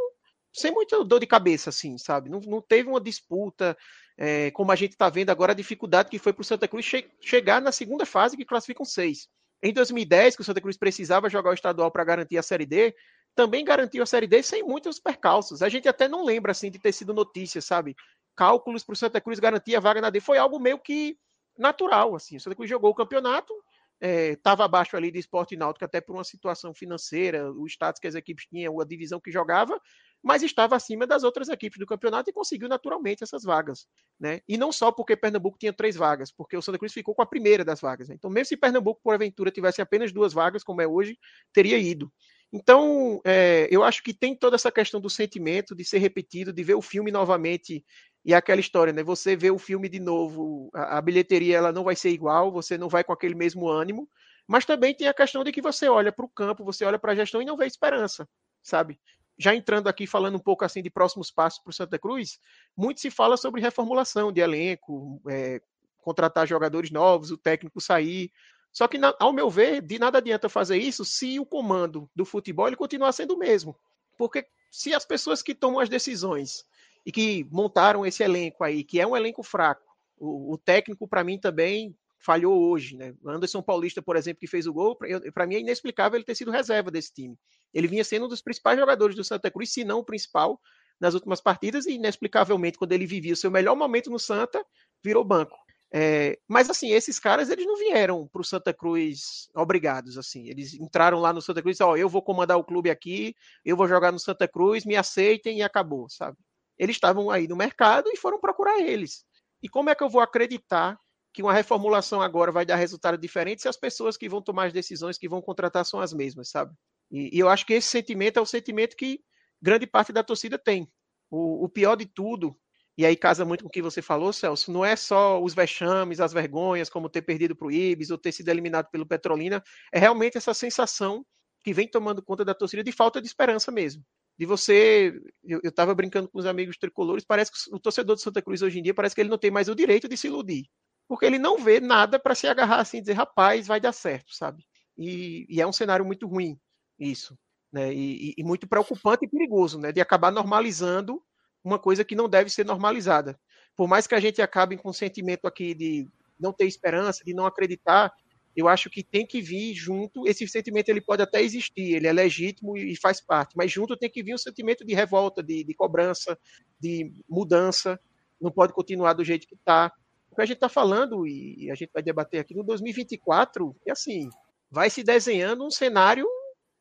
sem 0.54 0.72
muita 0.72 1.04
dor 1.04 1.20
de 1.20 1.28
cabeça, 1.28 1.70
assim, 1.70 1.98
sabe? 1.98 2.30
Não, 2.30 2.40
não 2.40 2.62
teve 2.62 2.88
uma 2.88 3.02
disputa, 3.02 3.78
é, 4.18 4.50
como 4.52 4.72
a 4.72 4.76
gente 4.76 4.92
está 4.92 5.10
vendo 5.10 5.30
agora, 5.30 5.52
a 5.52 5.56
dificuldade 5.56 6.10
que 6.10 6.18
foi 6.18 6.32
para 6.32 6.42
o 6.42 6.46
Santa 6.46 6.66
Cruz 6.66 6.86
che 6.86 7.10
chegar 7.20 7.62
na 7.62 7.74
segunda 7.74 8.06
fase, 8.06 8.38
que 8.38 8.46
classificam 8.46 8.86
seis. 8.86 9.28
Em 9.62 9.74
2010, 9.74 10.36
que 10.38 10.42
o 10.42 10.46
Santa 10.46 10.62
Cruz 10.62 10.78
precisava 10.78 11.30
jogar 11.30 11.50
o 11.50 11.54
estadual 11.54 11.92
para 11.92 12.06
garantir 12.06 12.38
a 12.38 12.44
Série 12.44 12.66
D, 12.66 12.96
também 13.36 13.66
garantiu 13.66 14.02
a 14.02 14.06
Série 14.06 14.28
D 14.28 14.42
sem 14.42 14.64
muitos 14.64 14.98
percalços. 14.98 15.62
A 15.62 15.68
gente 15.68 15.90
até 15.90 16.08
não 16.08 16.24
lembra, 16.24 16.54
assim, 16.54 16.72
de 16.72 16.80
ter 16.80 16.94
sido 16.94 17.14
notícia, 17.14 17.62
sabe? 17.62 17.94
Cálculos 18.36 18.84
para 18.84 18.94
o 18.94 18.96
Santa 18.96 19.22
Cruz 19.22 19.40
garantir 19.40 19.76
a 19.76 19.80
vaga 19.80 20.02
na 20.02 20.10
D. 20.10 20.20
Foi 20.20 20.38
algo 20.38 20.60
meio 20.60 20.78
que 20.78 21.18
natural, 21.58 22.16
assim. 22.16 22.38
O 22.38 22.40
Santa 22.40 22.56
Cruz 22.56 22.70
jogou 22.70 22.92
o 22.92 22.96
campeonato, 22.96 23.54
estava 24.02 24.64
é, 24.64 24.66
abaixo 24.66 24.98
ali 24.98 25.12
do 25.12 25.18
esporte 25.18 25.56
náutico, 25.56 25.86
até 25.86 26.02
por 26.02 26.14
uma 26.14 26.24
situação 26.24 26.74
financeira, 26.74 27.52
o 27.52 27.66
status 27.66 28.00
que 28.00 28.08
as 28.08 28.16
equipes 28.16 28.46
tinham, 28.46 28.80
a 28.80 28.86
divisão 28.86 29.20
que 29.20 29.32
jogava, 29.32 29.80
mas 30.22 30.44
estava 30.44 30.76
acima 30.76 31.08
das 31.08 31.24
outras 31.24 31.50
equipes 31.50 31.80
do 31.80 31.86
campeonato 31.86 32.30
e 32.30 32.34
conseguiu 32.34 32.68
naturalmente 32.68 33.24
essas 33.24 33.44
vagas. 33.44 33.88
Né? 34.20 34.42
E 34.48 34.58
não 34.58 34.72
só 34.72 34.92
porque 34.92 35.16
Pernambuco 35.16 35.58
tinha 35.58 35.72
três 35.72 35.96
vagas, 35.96 36.32
porque 36.32 36.58
o 36.58 36.62
Santa 36.62 36.78
Cruz 36.78 36.92
ficou 36.92 37.14
com 37.14 37.22
a 37.22 37.26
primeira 37.26 37.64
das 37.64 37.80
vagas. 37.80 38.10
Né? 38.10 38.16
Então, 38.16 38.30
mesmo 38.30 38.48
se 38.48 38.58
Pernambuco, 38.58 39.00
por 39.04 39.14
aventura, 39.14 39.52
tivesse 39.52 39.82
apenas 39.82 40.12
duas 40.12 40.34
vagas, 40.34 40.64
como 40.64 40.82
é 40.82 40.88
hoje, 40.88 41.18
teria 41.54 41.78
ido. 41.78 42.12
Então, 42.54 43.22
é, 43.26 43.68
eu 43.70 43.84
acho 43.84 44.02
que 44.04 44.14
tem 44.14 44.36
toda 44.36 44.56
essa 44.56 44.72
questão 44.72 45.02
do 45.02 45.10
sentimento, 45.10 45.76
de 45.76 45.84
ser 45.84 45.98
repetido, 46.00 46.54
de 46.54 46.64
ver 46.64 46.76
o 46.76 46.82
filme 46.82 47.12
novamente 47.12 47.84
e 48.24 48.34
aquela 48.34 48.62
história, 48.62 48.94
né? 48.94 49.04
Você 49.04 49.36
vê 49.36 49.52
o 49.52 49.60
filme 49.60 49.90
de 49.90 50.00
novo, 50.00 50.70
a, 50.74 50.98
a 50.98 51.02
bilheteria 51.02 51.58
ela 51.58 51.72
não 51.72 51.84
vai 51.84 51.96
ser 51.96 52.10
igual, 52.12 52.52
você 52.52 52.78
não 52.78 52.90
vai 52.90 53.04
com 53.04 53.12
aquele 53.14 53.36
mesmo 53.36 53.68
ânimo, 53.68 54.10
mas 54.48 54.66
também 54.66 54.94
tem 54.96 55.08
a 55.08 55.14
questão 55.14 55.44
de 55.44 55.52
que 55.52 55.62
você 55.62 55.90
olha 55.90 56.12
para 56.12 56.26
o 56.26 56.30
campo, 56.30 56.64
você 56.64 56.86
olha 56.86 57.00
para 57.00 57.12
a 57.12 57.16
gestão 57.16 57.42
e 57.42 57.46
não 57.46 57.58
vê 57.58 57.66
esperança, 57.66 58.28
sabe? 58.64 59.00
já 59.38 59.54
entrando 59.54 59.88
aqui 59.88 60.08
falando 60.08 60.36
um 60.36 60.40
pouco 60.40 60.64
assim 60.64 60.82
de 60.82 60.90
próximos 60.90 61.30
passos 61.30 61.60
para 61.60 61.70
o 61.70 61.74
Santa 61.74 62.00
Cruz, 62.00 62.40
muito 62.76 63.02
se 63.02 63.12
fala 63.12 63.38
sobre 63.38 63.62
reformulação 63.62 64.32
de 64.32 64.42
elenco, 64.42 65.22
é, 65.30 65.62
contratar 65.98 66.48
jogadores 66.48 66.92
novos, 66.92 67.32
o 67.32 67.38
técnico 67.38 67.82
sair. 67.82 68.32
Só 68.76 68.90
que, 68.90 69.00
ao 69.20 69.32
meu 69.32 69.50
ver, 69.50 69.82
de 69.82 69.98
nada 69.98 70.18
adianta 70.18 70.50
fazer 70.50 70.78
isso 70.78 71.06
se 71.06 71.40
o 71.40 71.46
comando 71.46 72.10
do 72.14 72.26
futebol 72.26 72.68
ele 72.68 72.76
continuar 72.76 73.14
sendo 73.14 73.34
o 73.34 73.38
mesmo. 73.38 73.74
Porque 74.18 74.46
se 74.70 74.94
as 74.94 75.06
pessoas 75.06 75.42
que 75.42 75.56
tomam 75.56 75.80
as 75.80 75.88
decisões 75.88 76.66
e 77.06 77.12
que 77.12 77.48
montaram 77.50 78.06
esse 78.06 78.22
elenco 78.22 78.66
aí, 78.66 78.84
que 78.84 79.00
é 79.00 79.08
um 79.08 79.16
elenco 79.16 79.42
fraco, 79.44 79.82
o, 80.18 80.52
o 80.54 80.58
técnico, 80.58 81.08
para 81.08 81.24
mim, 81.24 81.40
também 81.40 81.96
falhou 82.20 82.70
hoje, 82.70 82.98
né? 82.98 83.16
Anderson 83.26 83.62
Paulista, 83.62 84.02
por 84.02 84.18
exemplo, 84.18 84.42
que 84.42 84.48
fez 84.48 84.68
o 84.68 84.74
gol, 84.74 84.98
para 85.34 85.48
mim 85.48 85.56
é 85.56 85.60
inexplicável 85.60 86.18
ele 86.18 86.26
ter 86.26 86.36
sido 86.36 86.52
reserva 86.52 86.92
desse 86.92 87.14
time. 87.14 87.40
Ele 87.74 87.88
vinha 87.88 88.04
sendo 88.04 88.26
um 88.26 88.30
dos 88.30 88.42
principais 88.42 88.78
jogadores 88.78 89.16
do 89.16 89.24
Santa 89.24 89.50
Cruz, 89.50 89.72
se 89.72 89.86
não 89.86 90.00
o 90.00 90.04
principal, 90.04 90.60
nas 91.00 91.14
últimas 91.14 91.40
partidas, 91.40 91.86
e 91.86 91.94
inexplicavelmente, 91.94 92.78
quando 92.78 92.92
ele 92.92 93.06
vivia 93.06 93.34
o 93.34 93.38
seu 93.38 93.50
melhor 93.50 93.76
momento 93.78 94.10
no 94.10 94.20
Santa, 94.20 94.66
virou 95.02 95.24
banco. 95.24 95.56
É, 95.94 96.38
mas 96.48 96.70
assim, 96.70 96.92
esses 96.92 97.20
caras 97.20 97.50
eles 97.50 97.66
não 97.66 97.78
vieram 97.78 98.28
para 98.28 98.42
o 98.42 98.46
Santa 98.46 98.74
Cruz 98.74 99.50
obrigados, 99.56 100.18
assim. 100.18 100.48
Eles 100.50 100.74
entraram 100.74 101.20
lá 101.20 101.32
no 101.32 101.42
Santa 101.42 101.62
Cruz, 101.62 101.80
ó, 101.82 101.96
eu 101.96 102.10
vou 102.10 102.22
comandar 102.22 102.58
o 102.58 102.64
clube 102.64 102.90
aqui, 102.90 103.36
eu 103.64 103.78
vou 103.78 103.88
jogar 103.88 104.12
no 104.12 104.20
Santa 104.20 104.48
Cruz, 104.48 104.86
me 104.86 104.96
aceitem 104.96 105.60
e 105.60 105.64
acabou, 105.64 106.10
sabe? 106.10 106.38
Eles 106.78 106.96
estavam 106.96 107.30
aí 107.30 107.48
no 107.48 107.56
mercado 107.56 108.10
e 108.10 108.18
foram 108.18 108.40
procurar 108.40 108.80
eles. 108.82 109.24
E 109.62 109.70
como 109.70 109.90
é 109.90 109.96
que 109.96 110.04
eu 110.04 110.10
vou 110.10 110.22
acreditar 110.22 111.00
que 111.34 111.44
uma 111.44 111.54
reformulação 111.54 112.22
agora 112.22 112.52
vai 112.52 112.66
dar 112.66 112.78
resultado 112.78 113.18
diferente 113.18 113.62
se 113.62 113.68
as 113.68 113.76
pessoas 113.76 114.16
que 114.16 114.30
vão 114.30 114.42
tomar 114.42 114.68
as 114.68 114.74
decisões, 114.74 115.18
que 115.18 115.28
vão 115.28 115.42
contratar, 115.42 115.86
são 115.86 116.00
as 116.00 116.14
mesmas, 116.14 116.50
sabe? 116.50 116.74
E, 117.12 117.36
e, 117.36 117.40
eu 117.40 117.50
acho 117.50 117.66
que 117.66 117.74
esse 117.74 117.90
sentimento 117.90 118.38
é 118.38 118.42
o 118.42 118.46
sentimento 118.46 118.96
que 118.96 119.20
grande 119.62 119.86
parte 119.86 120.14
da 120.14 120.24
torcida 120.24 120.58
tem. 120.58 120.90
O, 121.30 121.66
o 121.66 121.70
pior 121.70 121.96
de 121.96 122.06
tudo, 122.06 122.58
e 122.98 123.06
aí 123.06 123.16
casa 123.16 123.44
muito 123.44 123.64
com 123.64 123.68
o 123.68 123.72
que 123.72 123.82
você 123.82 124.02
falou, 124.02 124.32
Celso, 124.32 124.72
não 124.72 124.86
é 124.86 124.96
só 124.96 125.42
os 125.42 125.54
vexames, 125.54 126.22
as 126.22 126.32
vergonhas, 126.32 126.90
como 126.90 127.10
ter 127.10 127.22
perdido 127.22 127.56
para 127.56 127.68
o 127.68 127.72
Ibis 127.72 128.10
ou 128.10 128.18
ter 128.18 128.32
sido 128.32 128.50
eliminado 128.50 128.90
pelo 128.90 129.06
Petrolina, 129.06 129.62
é 129.92 130.00
realmente 130.00 130.38
essa 130.38 130.54
sensação 130.54 131.26
que 131.64 131.74
vem 131.74 131.88
tomando 131.88 132.24
conta 132.24 132.46
da 132.46 132.54
torcida 132.54 132.84
de 132.84 132.92
falta 132.92 133.22
de 133.22 133.28
esperança 133.28 133.72
mesmo. 133.72 134.04
De 134.38 134.46
você, 134.46 135.14
eu 135.44 135.60
estava 135.64 135.96
brincando 135.96 136.30
com 136.30 136.38
os 136.38 136.46
amigos 136.46 136.78
tricolores, 136.78 137.26
parece 137.26 137.52
que 137.52 137.58
o 137.74 137.80
torcedor 137.80 138.16
de 138.16 138.22
Santa 138.22 138.42
Cruz 138.42 138.62
hoje 138.62 138.80
em 138.80 138.84
dia 138.84 138.94
parece 138.94 139.16
que 139.16 139.22
ele 139.22 139.30
não 139.30 139.38
tem 139.38 139.52
mais 139.52 139.68
o 139.68 139.76
direito 139.76 140.08
de 140.08 140.16
se 140.16 140.28
iludir, 140.28 140.66
porque 141.08 141.26
ele 141.26 141.40
não 141.40 141.58
vê 141.58 141.80
nada 141.80 142.20
para 142.20 142.36
se 142.36 142.48
agarrar 142.48 142.80
assim 142.80 142.98
e 142.98 143.02
dizer, 143.02 143.14
rapaz, 143.14 143.68
vai 143.68 143.80
dar 143.80 143.94
certo, 143.94 144.34
sabe? 144.34 144.66
E, 144.98 145.46
e 145.50 145.62
é 145.62 145.68
um 145.68 145.74
cenário 145.74 146.06
muito 146.06 146.28
ruim 146.28 146.58
isso, 147.00 147.38
né? 147.72 147.94
E, 147.94 148.34
e, 148.38 148.44
muito 148.44 148.68
preocupante 148.68 149.26
e 149.26 149.30
perigoso, 149.30 149.80
né? 149.80 149.92
De 149.92 150.00
acabar 150.00 150.32
normalizando 150.32 151.22
uma 151.66 151.80
coisa 151.80 152.06
que 152.06 152.16
não 152.16 152.30
deve 152.30 152.50
ser 152.52 152.64
normalizada. 152.64 153.38
Por 153.76 153.88
mais 153.88 154.06
que 154.06 154.14
a 154.14 154.20
gente 154.20 154.42
acabe 154.42 154.78
com 154.78 154.90
o 154.90 154.94
sentimento 154.94 155.48
aqui 155.48 155.74
de 155.74 156.08
não 156.40 156.54
ter 156.54 156.66
esperança, 156.66 157.24
de 157.26 157.34
não 157.34 157.46
acreditar, 157.46 158.14
eu 158.56 158.70
acho 158.70 158.90
que 158.90 159.04
tem 159.04 159.26
que 159.26 159.42
vir 159.42 159.74
junto, 159.74 160.28
esse 160.28 160.48
sentimento 160.48 160.88
ele 160.90 161.02
pode 161.02 161.24
até 161.24 161.42
existir, 161.42 161.96
ele 161.96 162.08
é 162.08 162.14
legítimo 162.14 162.78
e 162.78 162.96
faz 162.96 163.20
parte, 163.20 163.58
mas 163.58 163.72
junto 163.72 163.98
tem 163.98 164.10
que 164.10 164.24
vir 164.24 164.34
um 164.34 164.38
sentimento 164.38 164.86
de 164.86 164.94
revolta, 164.94 165.44
de, 165.44 165.64
de 165.64 165.74
cobrança, 165.74 166.38
de 166.80 167.12
mudança, 167.28 168.00
não 168.40 168.52
pode 168.52 168.72
continuar 168.72 169.14
do 169.14 169.26
jeito 169.26 169.48
que 169.48 169.56
está. 169.56 169.92
O 170.32 170.36
que 170.36 170.42
a 170.42 170.46
gente 170.46 170.58
está 170.58 170.70
falando, 170.70 171.28
e 171.28 171.70
a 171.72 171.76
gente 171.76 171.92
vai 171.94 172.04
debater 172.04 172.40
aqui 172.40 172.54
no 172.54 172.64
2024, 172.64 173.76
é 173.86 173.92
assim, 173.92 174.30
vai 174.70 174.90
se 174.90 175.04
desenhando 175.04 175.66
um 175.66 175.72
cenário 175.72 176.28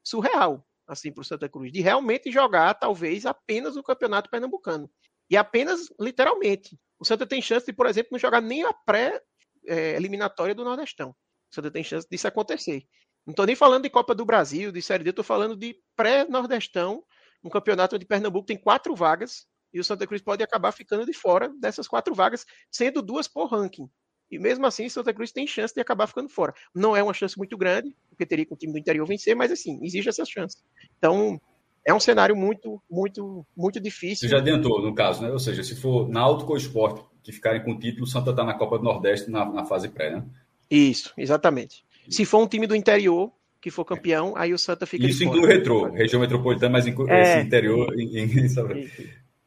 surreal 0.03 0.65
assim 0.87 1.13
para 1.13 1.23
o 1.23 1.25
Santa 1.25 1.49
Cruz, 1.49 1.73
de 1.73 1.81
realmente 1.81 2.31
jogar 2.31 2.75
talvez 2.75 3.27
apenas 3.27 3.77
o 3.77 3.83
Campeonato 3.83 4.31
Pernambucano. 4.31 4.91
E 5.31 5.37
apenas 5.37 5.89
literalmente. 5.99 6.79
O 6.99 7.05
Santa 7.05 7.27
tem 7.27 7.41
chance 7.41 7.67
de, 7.67 7.73
por 7.73 7.87
exemplo, 7.87 8.11
não 8.13 8.19
jogar 8.19 8.41
nem 8.41 8.65
a 8.65 8.73
pré-eliminatória 8.73 10.53
é, 10.53 10.55
do 10.55 10.65
Nordestão. 10.65 11.11
O 11.11 11.55
Santa 11.55 11.71
tem 11.71 11.83
chance 11.83 12.07
disso 12.11 12.29
acontecer. 12.29 12.85
Não 13.27 13.33
estou 13.33 13.47
nem 13.47 13.57
falando 13.57 13.85
de 13.85 13.91
Copa 13.91 14.15
do 14.15 14.25
Brasil, 14.25 14.71
de 14.71 14.83
Série 14.83 15.03
D, 15.03 15.11
estou 15.11 15.25
falando 15.25 15.57
de 15.57 15.77
pré-Nordestão, 15.97 17.03
um 17.43 17.49
campeonato 17.49 17.97
onde 17.97 18.05
Pernambuco 18.05 18.47
tem 18.47 18.57
quatro 18.57 18.95
vagas 18.95 19.47
e 19.73 19.81
o 19.81 19.85
Santa 19.85 20.07
Cruz 20.07 20.23
pode 20.23 20.43
acabar 20.43 20.73
ficando 20.73 21.05
de 21.07 21.13
fora 21.13 21.53
dessas 21.59 21.89
quatro 21.89 22.15
vagas, 22.15 22.45
sendo 22.71 23.03
duas 23.03 23.27
por 23.27 23.47
ranking. 23.47 23.91
E 24.31 24.39
mesmo 24.39 24.65
assim, 24.67 24.89
Santa 24.89 25.13
Cruz 25.13 25.33
tem 25.33 25.47
chance 25.47 25.75
de 25.75 25.81
acabar 25.81 26.07
ficando 26.07 26.29
fora. 26.29 26.55
Não 26.75 26.97
é 26.97 27.03
uma 27.03 27.13
chance 27.13 27.37
muito 27.37 27.57
grande, 27.57 27.95
porque 28.15 28.27
teria 28.27 28.47
que 28.47 28.55
o 28.55 28.57
time 28.57 28.73
do 28.73 28.79
interior 28.79 29.07
vencer, 29.07 29.37
mas 29.37 29.53
assim, 29.53 29.79
existe 29.83 30.09
essa 30.09 30.25
chance. 30.25 30.59
Então, 30.99 31.41
é 31.87 31.93
um 31.93 32.01
cenário 32.01 32.35
muito, 32.35 32.81
muito, 32.91 33.47
muito 33.57 33.81
difícil. 33.81 34.29
Você 34.29 34.29
já 34.29 34.39
adiantou, 34.39 34.81
no 34.81 34.95
caso, 34.95 35.23
né? 35.23 35.31
Ou 35.31 35.39
seja, 35.39 35.63
se 35.63 35.75
for 35.75 36.09
Náutico 36.09 36.53
ou 36.53 36.57
Esporte 36.57 37.05
que 37.23 37.33
ficarem 37.33 37.63
com 37.63 37.73
o 37.73 37.79
título, 37.79 38.05
o 38.05 38.07
Santa 38.07 38.31
está 38.31 38.45
na 38.45 38.55
Copa 38.55 38.79
do 38.79 38.85
Nordeste 38.85 39.31
na, 39.31 39.45
na, 39.45 39.65
fase 39.65 39.89
pré, 39.89 40.11
né? 40.11 40.25
Isso, 40.71 41.13
exatamente. 41.17 41.85
Se 42.09 42.25
for 42.25 42.43
um 42.43 42.47
time 42.47 42.67
do 42.67 42.77
interior 42.77 43.33
que 43.61 43.71
for 43.71 43.85
campeão, 43.85 44.35
aí 44.37 44.53
o 44.53 44.59
Santa 44.59 44.85
fica 44.85 45.07
Isso 45.07 45.25
inclui 45.25 45.43
o 45.43 45.47
retrô, 45.47 45.91
região 45.91 46.21
metropolitana, 46.21 46.73
mas 46.73 46.87
inclui 46.87 47.11
é. 47.11 47.23
esse 47.23 47.47
interior. 47.47 47.99
Em, 47.99 48.19
em, 48.19 48.47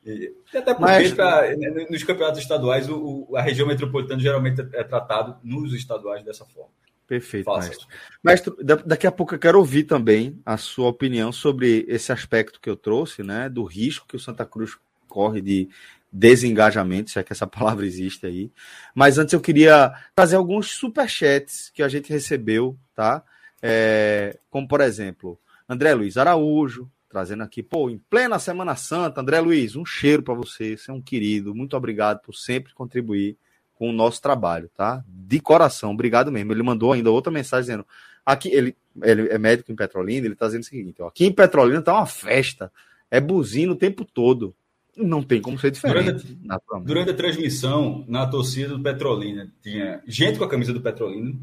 e, 0.03 0.34
até 0.55 0.74
porque 0.74 0.82
Mas... 0.82 1.13
pra, 1.13 1.55
né, 1.55 1.86
nos 1.88 2.03
campeonatos 2.03 2.41
estaduais 2.41 2.89
o, 2.89 3.28
a 3.36 3.41
região 3.41 3.68
metropolitana 3.68 4.20
geralmente 4.20 4.61
é, 4.61 4.80
é 4.80 4.84
tratado 4.84 5.38
nos 5.43 5.74
estaduais 5.74 6.24
dessa 6.24 6.45
forma. 6.45 6.72
Perfeito, 7.08 7.45
Fácil. 7.45 7.70
mestre. 7.70 7.88
Mestre, 8.22 8.53
daqui 8.86 9.08
a 9.08 9.12
pouco 9.12 9.34
eu 9.34 9.39
quero 9.39 9.58
ouvir 9.58 9.84
também 9.84 10.38
a 10.45 10.58
sua 10.58 10.89
opinião 10.89 11.32
sobre 11.32 11.86
esse 11.88 12.12
aspecto 12.12 12.60
que 12.60 12.70
eu 12.70 12.76
trouxe, 12.76 13.24
né, 13.24 13.47
do 13.47 13.64
risco 13.64 14.05
que 14.05 14.18
o 14.18 14.20
Santa 14.20 14.45
Cruz 14.45 14.78
corre 15.08 15.41
de 15.41 15.70
desengajamento, 16.12 17.10
se 17.10 17.20
é 17.20 17.24
que 17.24 17.32
essa 17.32 17.47
palavra 17.47 17.86
existe 17.86 18.26
aí. 18.26 18.51
Mas 18.93 19.18
antes 19.18 19.34
eu 19.34 19.39
queria 19.39 19.93
trazer 20.14 20.36
alguns 20.36 20.72
superchats 20.72 21.72
que 21.74 21.82
a 21.82 21.88
gente 21.88 22.12
recebeu, 22.12 22.78
tá? 22.93 23.24
É, 23.62 24.38
como 24.49 24.68
por 24.68 24.82
exemplo, 24.82 25.39
André 25.68 25.93
Luiz 25.93 26.18
Araújo, 26.18 26.91
trazendo 27.10 27.43
aqui, 27.43 27.64
pô, 27.64 27.89
em 27.89 27.97
plena 27.97 28.38
Semana 28.38 28.76
Santa, 28.76 29.22
André 29.22 29.39
Luiz, 29.39 29.78
um 29.78 29.86
cheiro 29.86 30.22
para 30.22 30.34
você, 30.34 30.76
você 30.76 30.91
é 30.91 30.93
um 30.93 31.01
querido, 31.01 31.55
muito 31.55 31.76
obrigado 31.78 32.20
por 32.20 32.36
sempre 32.36 32.74
contribuir 32.74 33.38
com 33.78 33.89
o 33.89 33.93
nosso 33.93 34.21
trabalho, 34.21 34.69
tá? 34.75 35.03
De 35.07 35.39
coração, 35.39 35.91
obrigado 35.91 36.32
mesmo. 36.32 36.51
Ele 36.51 36.63
mandou 36.63 36.93
ainda 36.93 37.11
outra 37.11 37.32
mensagem 37.32 37.65
dizendo, 37.65 37.86
aqui, 38.25 38.49
ele, 38.49 38.75
ele 39.03 39.30
é 39.30 39.38
médico 39.38 39.71
em 39.71 39.75
Petrolina, 39.75 40.25
ele 40.25 40.36
tá 40.36 40.47
dizendo 40.47 40.63
o 40.63 40.65
seguinte, 40.65 41.01
ó, 41.01 41.07
aqui 41.07 41.25
em 41.25 41.32
Petrolina 41.32 41.82
tá 41.82 41.93
uma 41.93 42.05
festa, 42.05 42.71
é 43.09 43.19
buzina 43.19 43.71
o 43.71 43.75
tempo 43.75 44.03
todo. 44.03 44.55
Não 44.95 45.21
tem 45.21 45.39
como 45.39 45.59
ser 45.59 45.69
diferente. 45.69 46.25
Durante, 46.25 46.86
durante 46.86 47.11
a 47.11 47.13
transmissão, 47.13 48.03
na 48.07 48.25
torcida 48.25 48.69
do 48.69 48.82
Petrolina, 48.82 49.47
tinha 49.61 50.01
gente 50.07 50.39
com 50.39 50.43
a 50.43 50.49
camisa 50.49 50.73
do 50.73 50.82
Petrolina, 50.82 51.36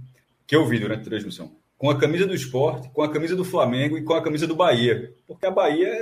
que 0.44 0.56
eu 0.56 0.66
vi 0.66 0.80
durante 0.80 1.02
a 1.02 1.04
transmissão 1.04 1.52
com 1.76 1.90
a 1.90 1.98
camisa 1.98 2.26
do 2.26 2.34
esporte, 2.34 2.88
com 2.90 3.02
a 3.02 3.10
camisa 3.10 3.36
do 3.36 3.44
Flamengo 3.44 3.98
e 3.98 4.02
com 4.02 4.14
a 4.14 4.22
camisa 4.22 4.46
do 4.46 4.56
Bahia. 4.56 5.12
Porque 5.26 5.44
a 5.44 5.50
Bahia 5.50 5.92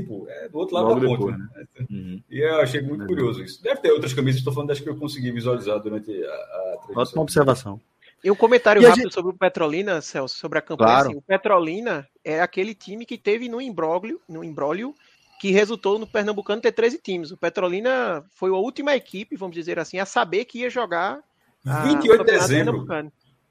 tipo, 0.00 0.26
é 0.28 0.48
do 0.48 0.58
outro 0.58 0.74
lado 0.74 0.88
Logo 0.88 1.00
da 1.00 1.06
ponte. 1.06 1.18
Depois, 1.18 1.38
né? 1.38 1.66
Uhum. 1.90 2.22
E 2.30 2.38
eu 2.38 2.60
achei 2.60 2.80
muito 2.82 3.00
uhum. 3.02 3.06
curioso 3.06 3.42
isso. 3.42 3.62
Deve 3.62 3.80
ter 3.80 3.90
outras 3.90 4.12
camisas, 4.12 4.38
estou 4.38 4.52
falando 4.52 4.68
das 4.68 4.80
que 4.80 4.88
eu 4.88 4.96
consegui 4.96 5.30
visualizar 5.30 5.80
durante 5.80 6.12
a, 6.24 6.28
a 6.28 6.78
Ótima 6.94 7.22
observação. 7.22 7.80
E 8.22 8.30
um 8.30 8.34
comentário 8.34 8.82
e 8.82 8.84
rápido 8.84 9.04
gente... 9.04 9.14
sobre 9.14 9.32
o 9.32 9.38
Petrolina, 9.38 10.00
Celso, 10.00 10.36
sobre 10.36 10.58
a 10.58 10.62
campanha. 10.62 10.88
Claro. 10.88 11.08
Assim, 11.08 11.18
o 11.18 11.22
Petrolina 11.22 12.08
é 12.24 12.40
aquele 12.40 12.74
time 12.74 13.06
que 13.06 13.16
teve 13.16 13.48
no 13.48 13.60
imbróglio, 13.60 14.20
no 14.28 14.42
imbróglio 14.42 14.94
que 15.40 15.50
resultou 15.50 15.98
no 15.98 16.06
Pernambucano 16.06 16.60
ter 16.60 16.72
13 16.72 16.98
times. 16.98 17.30
O 17.30 17.36
Petrolina 17.36 18.24
foi 18.30 18.50
a 18.50 18.54
última 18.54 18.96
equipe, 18.96 19.36
vamos 19.36 19.54
dizer 19.54 19.78
assim, 19.78 19.98
a 19.98 20.06
saber 20.06 20.44
que 20.44 20.60
ia 20.60 20.70
jogar 20.70 21.20
28 21.64 22.24
de 22.24 22.32
dezembro. 22.32 22.86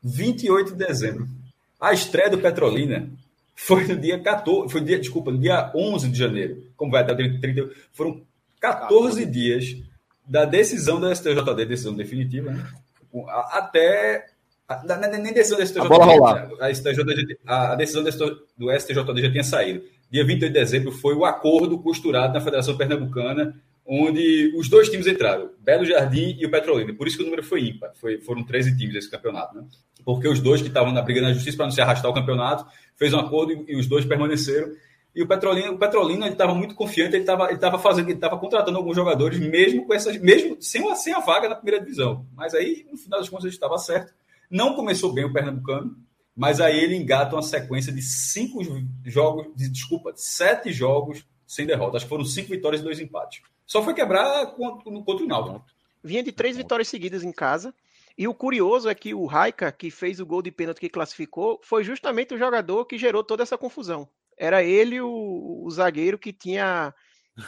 28 0.03 0.71
de 0.71 0.85
dezembro. 0.85 1.27
A 1.79 1.93
estreia 1.93 2.29
do 2.29 2.37
Petrolina 2.37 3.09
foi 3.55 3.87
no 3.87 3.95
dia 3.95 4.19
14, 4.19 4.71
foi 4.71 4.81
dia, 4.81 4.99
desculpa, 4.99 5.31
no 5.31 5.39
dia 5.39 5.71
11 5.73 6.09
de 6.09 6.17
janeiro. 6.17 6.63
Como 6.75 6.91
vai 6.91 7.05
dar 7.05 7.15
30, 7.15 7.69
foram 7.93 8.21
14 8.59 9.25
dias 9.25 9.77
da 10.27 10.43
decisão 10.43 10.99
da 10.99 11.15
STJD, 11.15 11.65
decisão 11.65 11.95
definitiva, 11.95 12.51
né? 12.51 12.67
até 13.51 14.25
nem 15.21 15.33
decisão 15.33 15.57
da 15.57 15.65
STJD, 15.65 15.87
a, 16.59 16.65
a, 16.65 16.73
STJD, 16.73 17.37
a 17.45 17.75
decisão 17.75 18.03
do 18.03 18.79
STJD 18.79 19.21
já 19.21 19.31
tinha 19.31 19.43
saído. 19.43 19.83
Dia 20.11 20.25
28 20.25 20.51
de 20.51 20.59
dezembro 20.59 20.91
foi 20.91 21.15
o 21.15 21.25
acordo 21.25 21.79
costurado 21.79 22.33
na 22.33 22.41
Federação 22.41 22.75
Pernambucana 22.75 23.55
onde 23.85 24.53
os 24.57 24.67
dois 24.67 24.89
times 24.89 25.05
entraram, 25.05 25.51
Belo 25.59 25.85
Jardim 25.85 26.35
e 26.39 26.45
o 26.45 26.49
Petrolina. 26.49 26.93
Por 26.93 27.07
isso 27.07 27.17
que 27.17 27.23
o 27.23 27.25
número 27.25 27.43
foi 27.43 27.61
ímpar, 27.67 27.91
foi, 27.95 28.19
foram 28.19 28.43
13 28.43 28.75
times 28.77 28.95
esse 28.95 29.11
campeonato, 29.11 29.55
né? 29.55 29.63
Porque 30.03 30.27
os 30.27 30.39
dois 30.39 30.61
que 30.61 30.67
estavam 30.67 30.91
na 30.91 31.01
briga 31.01 31.21
na 31.21 31.33
justiça 31.33 31.57
para 31.57 31.67
não 31.67 31.71
se 31.71 31.81
arrastar 31.81 32.09
o 32.09 32.13
campeonato, 32.13 32.65
fez 32.95 33.13
um 33.13 33.19
acordo 33.19 33.53
e, 33.53 33.73
e 33.73 33.75
os 33.75 33.87
dois 33.87 34.03
permaneceram. 34.05 34.71
E 35.15 35.21
o 35.21 35.27
Petrolina, 35.27 35.71
o 35.71 35.77
Petrolina 35.77 36.27
estava 36.27 36.53
muito 36.53 36.75
confiante, 36.75 37.15
ele 37.15 37.23
estava 37.23 37.49
ele 37.49 37.59
fazendo, 37.77 38.07
ele 38.07 38.17
estava 38.17 38.37
contratando 38.37 38.77
alguns 38.77 38.95
jogadores 38.95 39.39
mesmo 39.39 39.85
com 39.85 39.93
essas, 39.93 40.17
mesmo 40.19 40.57
sem, 40.59 40.93
sem 40.95 41.13
a 41.13 41.19
vaga 41.19 41.47
na 41.47 41.55
primeira 41.55 41.81
divisão. 41.81 42.25
Mas 42.35 42.53
aí, 42.53 42.85
no 42.91 42.97
final 42.97 43.19
das 43.19 43.29
contas, 43.29 43.45
ele 43.45 43.53
estava 43.53 43.77
certo. 43.77 44.13
Não 44.49 44.75
começou 44.75 45.13
bem 45.13 45.23
o 45.23 45.31
Pernambucano, 45.31 45.95
mas 46.35 46.59
aí 46.59 46.77
ele 46.83 46.95
engata 46.95 47.35
uma 47.35 47.41
sequência 47.41 47.93
de 47.93 48.01
cinco 48.01 48.59
jogos, 49.05 49.47
de, 49.55 49.69
desculpa, 49.69 50.11
sete 50.15 50.73
jogos 50.73 51.25
sem 51.47 51.65
derrota. 51.65 51.95
Acho 51.95 52.05
que 52.05 52.09
foram 52.09 52.25
cinco 52.25 52.49
vitórias 52.49 52.81
e 52.81 52.83
dois 52.83 52.99
empates. 52.99 53.41
Só 53.65 53.81
foi 53.83 53.93
quebrar 53.93 54.45
contra, 54.47 54.91
contra 54.91 55.23
o 55.23 55.27
Náutico. 55.27 55.65
Vinha 56.03 56.23
de 56.23 56.31
três 56.31 56.55
vitórias 56.55 56.87
seguidas 56.87 57.23
em 57.23 57.31
casa. 57.31 57.73
E 58.17 58.27
o 58.27 58.33
curioso 58.33 58.87
é 58.87 58.95
que 58.95 59.13
o 59.13 59.25
Raika, 59.25 59.71
que 59.71 59.91
fez 59.91 60.19
o 60.19 60.25
gol 60.25 60.41
de 60.41 60.51
pênalti 60.51 60.79
que 60.79 60.89
classificou, 60.89 61.59
foi 61.61 61.83
justamente 61.83 62.33
o 62.33 62.37
jogador 62.37 62.85
que 62.85 62.97
gerou 62.97 63.23
toda 63.23 63.43
essa 63.43 63.57
confusão. 63.57 64.07
Era 64.37 64.63
ele 64.63 65.01
o, 65.01 65.63
o 65.65 65.69
zagueiro 65.69 66.17
que 66.17 66.31
tinha 66.31 66.93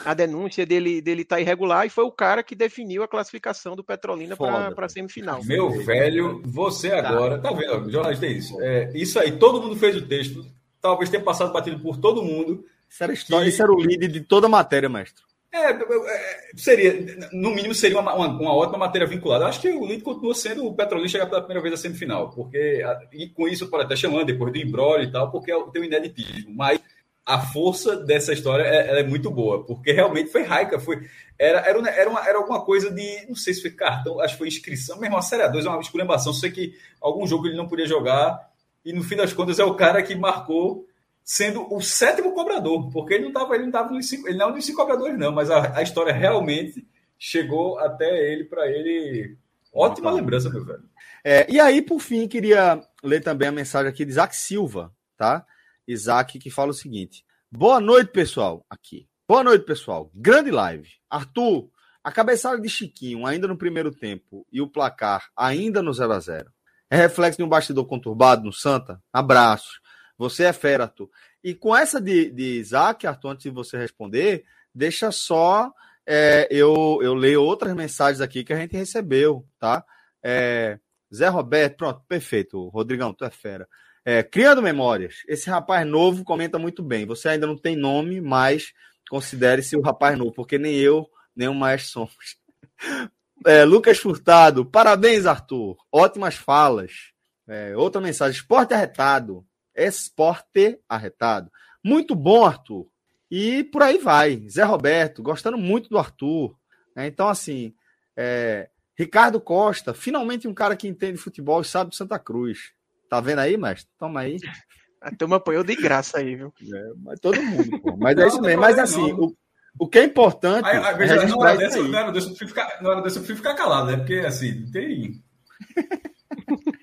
a 0.04 0.12
denúncia 0.12 0.66
dele 0.66 1.00
dele 1.00 1.22
estar 1.22 1.36
tá 1.36 1.40
irregular 1.40 1.86
e 1.86 1.90
foi 1.90 2.04
o 2.04 2.12
cara 2.12 2.42
que 2.42 2.54
definiu 2.54 3.02
a 3.02 3.08
classificação 3.08 3.74
do 3.74 3.82
Petrolina 3.82 4.36
para 4.36 4.84
a 4.84 4.88
semifinal. 4.88 5.42
Meu 5.44 5.70
velho, 5.82 6.42
você 6.44 6.92
agora, 6.92 7.38
tá, 7.38 7.50
tá 7.50 7.56
vendo, 7.56 7.90
jornalista 7.90 8.26
é 8.26 8.30
isso. 8.30 8.60
É, 8.60 8.92
isso 8.94 9.18
aí, 9.18 9.32
todo 9.32 9.62
mundo 9.62 9.76
fez 9.76 9.96
o 9.96 10.06
texto, 10.06 10.44
talvez 10.80 11.08
tenha 11.08 11.22
passado 11.22 11.52
batido 11.52 11.80
por 11.80 11.96
todo 11.96 12.22
mundo. 12.22 12.64
Isso 12.88 13.02
era, 13.02 13.12
história, 13.12 13.44
que... 13.44 13.50
isso 13.50 13.62
era 13.62 13.72
o 13.72 13.80
líder 13.80 14.08
de 14.08 14.20
toda 14.20 14.46
a 14.46 14.50
matéria, 14.50 14.88
mestre. 14.88 15.22
É, 15.50 15.70
é, 15.70 16.50
seria, 16.56 17.28
no 17.32 17.50
mínimo, 17.50 17.74
seria 17.74 17.98
uma, 17.98 18.14
uma, 18.14 18.28
uma, 18.28 18.54
ótima 18.54 18.78
matéria 18.78 19.06
vinculada. 19.06 19.46
Acho 19.46 19.60
que 19.60 19.70
o 19.70 19.86
Lito 19.86 20.04
continua 20.04 20.34
sendo 20.34 20.66
o 20.66 20.74
Petrolina 20.74 21.08
chegar 21.08 21.26
pela 21.26 21.40
primeira 21.40 21.62
vez 21.62 21.74
à 21.74 21.76
semifinal, 21.76 22.30
porque 22.30 22.82
e 23.12 23.28
com 23.30 23.48
isso 23.48 23.68
pode 23.68 23.84
até 23.84 23.96
chamando 23.96 24.26
depois 24.26 24.52
do 24.52 24.58
embrolho 24.58 25.04
e 25.04 25.10
tal, 25.10 25.30
porque 25.30 25.52
tem 25.72 25.82
o 25.82 25.84
ineditismo. 25.84 26.54
Mas 26.54 26.80
a 27.28 27.40
força 27.40 27.94
dessa 27.94 28.32
história 28.32 28.62
é, 28.62 29.00
é 29.00 29.02
muito 29.02 29.30
boa, 29.30 29.64
porque 29.64 29.92
realmente 29.92 30.30
foi 30.30 30.42
raica, 30.44 30.80
foi 30.80 31.06
era, 31.38 31.60
era, 31.60 31.90
era, 31.90 32.10
uma, 32.10 32.26
era 32.26 32.38
alguma 32.38 32.64
coisa 32.64 32.90
de, 32.90 33.26
não 33.28 33.36
sei 33.36 33.52
se 33.52 33.60
foi 33.60 33.70
cartão, 33.70 34.18
acho 34.18 34.32
que 34.32 34.38
foi 34.38 34.48
inscrição, 34.48 34.98
mesmo 34.98 35.16
a 35.16 35.22
Série 35.22 35.46
2 35.46 35.66
é 35.66 35.68
uma 35.68 35.80
esculhambação, 35.80 36.32
sei 36.32 36.50
que 36.50 36.74
algum 37.00 37.26
jogo 37.26 37.46
ele 37.46 37.56
não 37.56 37.68
podia 37.68 37.86
jogar, 37.86 38.50
e 38.82 38.94
no 38.94 39.02
fim 39.02 39.14
das 39.14 39.34
contas 39.34 39.58
é 39.58 39.64
o 39.64 39.74
cara 39.74 40.02
que 40.02 40.14
marcou 40.14 40.86
sendo 41.28 41.70
o 41.70 41.78
sétimo 41.82 42.32
cobrador, 42.32 42.90
porque 42.90 43.12
ele 43.12 43.24
não 43.24 43.28
estava 43.28 43.54
ele 43.54 43.64
não 43.64 43.70
tava 43.70 43.92
nos 43.92 44.08
cinco, 44.08 44.26
ele 44.26 44.38
não 44.38 44.46
é 44.46 44.50
um 44.50 44.54
dos 44.54 44.64
cinco 44.64 44.78
cobradores 44.78 45.18
não, 45.18 45.30
mas 45.30 45.50
a, 45.50 45.76
a 45.76 45.82
história 45.82 46.10
realmente 46.10 46.88
chegou 47.18 47.78
até 47.78 48.32
ele 48.32 48.44
para 48.44 48.66
ele. 48.66 49.36
Ótima 49.70 50.10
lembrança, 50.10 50.48
meu 50.48 50.64
velho. 50.64 50.88
É, 51.22 51.46
e 51.52 51.60
aí, 51.60 51.82
por 51.82 52.00
fim, 52.00 52.26
queria 52.26 52.82
ler 53.04 53.20
também 53.22 53.46
a 53.46 53.52
mensagem 53.52 53.90
aqui 53.90 54.06
de 54.06 54.12
Isaac 54.12 54.34
Silva, 54.34 54.90
tá? 55.18 55.44
Isaac 55.86 56.38
que 56.38 56.48
fala 56.48 56.70
o 56.70 56.74
seguinte: 56.74 57.26
Boa 57.52 57.78
noite, 57.78 58.10
pessoal. 58.10 58.64
Aqui. 58.70 59.06
Boa 59.28 59.44
noite, 59.44 59.66
pessoal. 59.66 60.10
Grande 60.14 60.50
live. 60.50 60.88
Arthur, 61.10 61.68
a 62.02 62.10
cabeçada 62.10 62.58
de 62.58 62.70
Chiquinho 62.70 63.26
ainda 63.26 63.46
no 63.46 63.58
primeiro 63.58 63.90
tempo 63.90 64.46
e 64.50 64.62
o 64.62 64.66
placar 64.66 65.28
ainda 65.36 65.82
no 65.82 65.92
0 65.92 66.10
a 66.10 66.20
0 66.20 66.50
É 66.88 66.96
reflexo 66.96 67.36
de 67.36 67.44
um 67.44 67.48
bastidor 67.48 67.84
conturbado 67.84 68.44
no 68.44 68.52
Santa? 68.52 68.98
Abraços. 69.12 69.78
Você 70.18 70.44
é 70.44 70.52
fera, 70.52 70.84
Arthur. 70.84 71.08
E 71.42 71.54
com 71.54 71.74
essa 71.74 72.00
de, 72.00 72.30
de 72.30 72.58
Isaac, 72.58 73.06
Arthur, 73.06 73.30
antes 73.30 73.44
de 73.44 73.50
você 73.50 73.78
responder, 73.78 74.44
deixa 74.74 75.10
só 75.12 75.72
é, 76.04 76.48
eu, 76.50 77.00
eu 77.02 77.14
leio 77.14 77.42
outras 77.42 77.74
mensagens 77.74 78.20
aqui 78.20 78.42
que 78.42 78.52
a 78.52 78.56
gente 78.56 78.76
recebeu, 78.76 79.46
tá? 79.58 79.84
É, 80.22 80.78
Zé 81.14 81.28
Roberto, 81.28 81.76
pronto, 81.76 82.02
perfeito. 82.08 82.68
Rodrigão, 82.68 83.12
tu 83.12 83.24
é 83.26 83.30
fera. 83.30 83.68
É, 84.04 84.22
criando 84.22 84.62
memórias. 84.62 85.16
Esse 85.28 85.50
rapaz 85.50 85.86
novo 85.86 86.24
comenta 86.24 86.58
muito 86.58 86.82
bem. 86.82 87.04
Você 87.04 87.28
ainda 87.28 87.46
não 87.46 87.58
tem 87.58 87.76
nome, 87.76 88.22
mas 88.22 88.72
considere-se 89.10 89.76
o 89.76 89.82
rapaz 89.82 90.16
novo, 90.16 90.32
porque 90.32 90.56
nem 90.56 90.76
eu, 90.76 91.06
nem 91.36 91.46
o 91.46 91.54
Maestro 91.54 91.90
somos. 91.90 92.36
É, 93.46 93.64
Lucas 93.64 93.98
Furtado, 93.98 94.66
parabéns, 94.66 95.24
Arthur. 95.24 95.76
Ótimas 95.92 96.34
falas. 96.34 97.12
É, 97.46 97.76
outra 97.76 98.00
mensagem: 98.00 98.34
esporte 98.36 98.74
arretado. 98.74 99.46
Esporte 99.78 100.80
arretado. 100.88 101.50
Muito 101.82 102.14
bom, 102.14 102.44
Arthur. 102.44 102.86
E 103.30 103.64
por 103.64 103.82
aí 103.82 103.98
vai. 103.98 104.42
Zé 104.48 104.64
Roberto, 104.64 105.22
gostando 105.22 105.56
muito 105.56 105.88
do 105.88 105.98
Arthur. 105.98 106.56
Né? 106.96 107.06
Então, 107.06 107.28
assim, 107.28 107.74
é... 108.16 108.68
Ricardo 108.98 109.40
Costa, 109.40 109.94
finalmente 109.94 110.48
um 110.48 110.54
cara 110.54 110.76
que 110.76 110.88
entende 110.88 111.18
futebol 111.18 111.60
e 111.60 111.64
sabe 111.64 111.90
do 111.90 111.96
Santa 111.96 112.18
Cruz. 112.18 112.72
Tá 113.08 113.20
vendo 113.20 113.38
aí, 113.38 113.56
mestre? 113.56 113.88
Toma 113.96 114.20
aí. 114.20 114.38
A 115.00 115.14
turma 115.14 115.36
apoiou 115.36 115.62
de 115.62 115.76
graça 115.76 116.18
aí, 116.18 116.34
viu? 116.34 116.52
É, 116.60 116.92
mas 116.96 117.20
todo 117.20 117.40
mundo, 117.40 117.80
pô. 117.80 117.96
Mas 117.96 118.18
é 118.18 118.26
isso 118.26 118.40
mesmo. 118.40 118.60
Mas 118.60 118.78
assim, 118.80 119.12
o, 119.12 119.32
o 119.78 119.88
que 119.88 120.00
é 120.00 120.04
importante. 120.04 120.66
Aí, 120.66 120.76
aí, 120.76 120.96
veja, 120.96 121.14
é 121.14 121.26
não, 121.26 121.36
não 121.36 121.46
era 121.46 121.56
desse, 121.56 121.78
eu 121.78 122.24
prefiro 122.24 122.48
ficar, 122.48 122.82
não 122.82 122.90
eu 122.90 123.02
prefiro 123.02 123.36
ficar 123.36 123.54
calado, 123.54 123.92
né? 123.92 123.96
Porque 123.98 124.14
assim, 124.14 124.68
tem. 124.72 125.22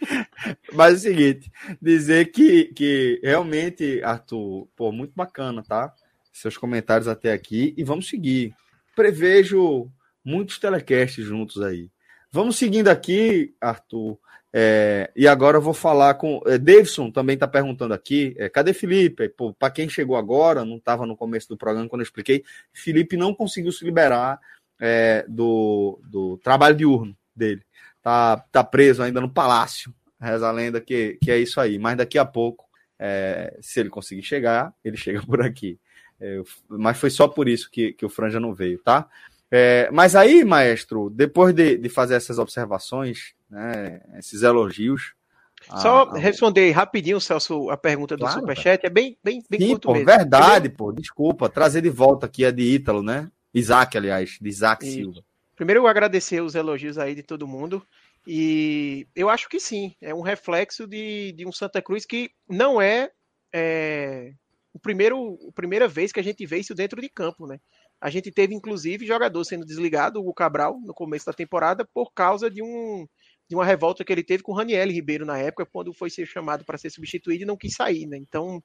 Mas 0.73 0.93
é 0.93 0.95
o 0.95 0.99
seguinte, 0.99 1.51
dizer 1.81 2.31
que, 2.31 2.65
que 2.65 3.19
realmente, 3.23 4.01
Arthur, 4.03 4.67
pô, 4.75 4.91
muito 4.91 5.13
bacana, 5.15 5.63
tá? 5.63 5.93
Seus 6.31 6.57
comentários 6.57 7.07
até 7.07 7.31
aqui 7.31 7.73
e 7.77 7.83
vamos 7.83 8.07
seguir. 8.07 8.53
Prevejo 8.95 9.89
muitos 10.23 10.57
telecasts 10.57 11.23
juntos 11.23 11.61
aí. 11.61 11.89
Vamos 12.31 12.57
seguindo 12.57 12.89
aqui, 12.89 13.53
Arthur. 13.61 14.17
É, 14.57 15.11
e 15.15 15.27
agora 15.27 15.57
eu 15.57 15.61
vou 15.61 15.73
falar 15.73 16.13
com. 16.13 16.41
É, 16.45 16.57
Davidson 16.57 17.11
também 17.11 17.33
está 17.33 17.47
perguntando 17.47 17.93
aqui. 17.93 18.33
É, 18.37 18.47
cadê 18.47 18.73
Felipe? 18.73 19.29
Para 19.59 19.69
quem 19.69 19.89
chegou 19.89 20.15
agora, 20.15 20.63
não 20.63 20.77
estava 20.77 21.05
no 21.05 21.17
começo 21.17 21.49
do 21.49 21.57
programa 21.57 21.89
quando 21.89 22.01
eu 22.01 22.05
expliquei. 22.05 22.43
Felipe 22.71 23.17
não 23.17 23.33
conseguiu 23.33 23.71
se 23.71 23.83
liberar 23.83 24.39
é, 24.79 25.25
do, 25.27 25.99
do 26.03 26.37
trabalho 26.37 26.75
diurno 26.75 27.15
dele. 27.35 27.61
Tá, 28.05 28.37
tá 28.51 28.63
preso 28.63 29.01
ainda 29.01 29.19
no 29.19 29.27
palácio. 29.27 29.91
Reza 30.21 30.47
a 30.47 30.51
lenda 30.51 30.79
que, 30.79 31.17
que 31.19 31.31
é 31.31 31.39
isso 31.39 31.59
aí. 31.59 31.79
Mas 31.79 31.97
daqui 31.97 32.19
a 32.19 32.23
pouco, 32.23 32.63
é, 32.99 33.57
se 33.59 33.79
ele 33.79 33.89
conseguir 33.89 34.21
chegar, 34.21 34.71
ele 34.83 34.95
chega 34.95 35.23
por 35.25 35.41
aqui. 35.41 35.79
É, 36.21 36.39
mas 36.69 36.99
foi 36.99 37.09
só 37.09 37.27
por 37.27 37.49
isso 37.49 37.67
que, 37.71 37.93
que 37.93 38.05
o 38.05 38.09
Franja 38.09 38.39
não 38.39 38.53
veio, 38.53 38.77
tá? 38.77 39.09
É, 39.49 39.89
mas 39.91 40.15
aí, 40.15 40.45
maestro, 40.45 41.09
depois 41.09 41.51
de, 41.55 41.79
de 41.79 41.89
fazer 41.89 42.13
essas 42.13 42.37
observações, 42.37 43.33
né, 43.49 43.99
esses 44.19 44.43
elogios. 44.43 45.15
Só 45.63 46.03
a, 46.03 46.19
responder 46.19 46.69
rapidinho, 46.69 47.19
Celso, 47.19 47.71
a 47.71 47.77
pergunta 47.77 48.15
do 48.15 48.19
claro, 48.19 48.39
Superchat. 48.39 48.85
É 48.85 48.89
bem, 48.89 49.17
bem, 49.23 49.43
bem 49.49 49.59
Sim, 49.59 49.69
curto 49.69 49.87
pô, 49.87 49.93
mesmo. 49.93 50.05
Verdade, 50.05 50.69
pô, 50.69 50.91
desculpa. 50.91 51.49
Trazer 51.49 51.81
de 51.81 51.89
volta 51.89 52.27
aqui 52.27 52.45
a 52.45 52.51
de 52.51 52.61
Ítalo, 52.61 53.01
né? 53.01 53.31
Isaac, 53.51 53.97
aliás, 53.97 54.37
de 54.39 54.47
Isaac. 54.47 54.85
Silva. 54.85 55.23
Primeiro, 55.55 55.81
eu 55.81 55.87
agradecer 55.87 56.41
os 56.41 56.55
elogios 56.55 56.97
aí 56.97 57.15
de 57.15 57.23
todo 57.23 57.47
mundo. 57.47 57.85
E 58.27 59.07
eu 59.15 59.29
acho 59.29 59.47
que 59.47 59.59
sim, 59.59 59.95
é 60.01 60.13
um 60.13 60.21
reflexo 60.21 60.87
de, 60.87 61.31
de 61.33 61.45
um 61.47 61.51
Santa 61.51 61.81
Cruz 61.81 62.05
que 62.05 62.31
não 62.49 62.81
é, 62.81 63.11
é 63.53 64.33
o 64.73 64.79
primeiro, 64.79 65.37
a 65.47 65.51
primeira 65.53 65.87
vez 65.87 66.11
que 66.11 66.19
a 66.19 66.23
gente 66.23 66.45
vê 66.45 66.57
isso 66.57 66.75
dentro 66.75 66.99
de 66.99 67.07
campo, 67.07 67.47
né? 67.47 67.59
A 68.01 68.09
gente 68.09 68.29
teve, 68.31 68.53
inclusive, 68.53 69.05
jogador 69.05 69.43
sendo 69.45 69.65
desligado, 69.65 70.25
o 70.25 70.33
Cabral, 70.33 70.77
no 70.83 70.93
começo 70.93 71.25
da 71.25 71.33
temporada, 71.33 71.87
por 71.93 72.11
causa 72.13 72.49
de, 72.49 72.61
um, 72.61 73.07
de 73.47 73.55
uma 73.55 73.63
revolta 73.63 74.03
que 74.03 74.11
ele 74.11 74.23
teve 74.23 74.43
com 74.43 74.51
o 74.51 74.55
Raniel 74.55 74.89
Ribeiro 74.89 75.25
na 75.25 75.37
época, 75.37 75.65
quando 75.65 75.93
foi 75.93 76.09
ser 76.09 76.25
chamado 76.25 76.65
para 76.65 76.77
ser 76.77 76.89
substituído 76.89 77.43
e 77.43 77.45
não 77.45 77.55
quis 77.55 77.73
sair, 77.73 78.05
né? 78.05 78.17
Então, 78.17 78.61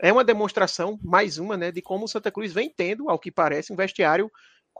é 0.00 0.12
uma 0.12 0.24
demonstração, 0.24 0.98
mais 1.02 1.38
uma, 1.38 1.56
né, 1.56 1.70
de 1.70 1.82
como 1.82 2.06
o 2.06 2.08
Santa 2.08 2.30
Cruz 2.30 2.52
vem 2.52 2.72
tendo, 2.74 3.10
ao 3.10 3.18
que 3.18 3.30
parece, 3.30 3.72
um 3.72 3.76
vestiário 3.76 4.30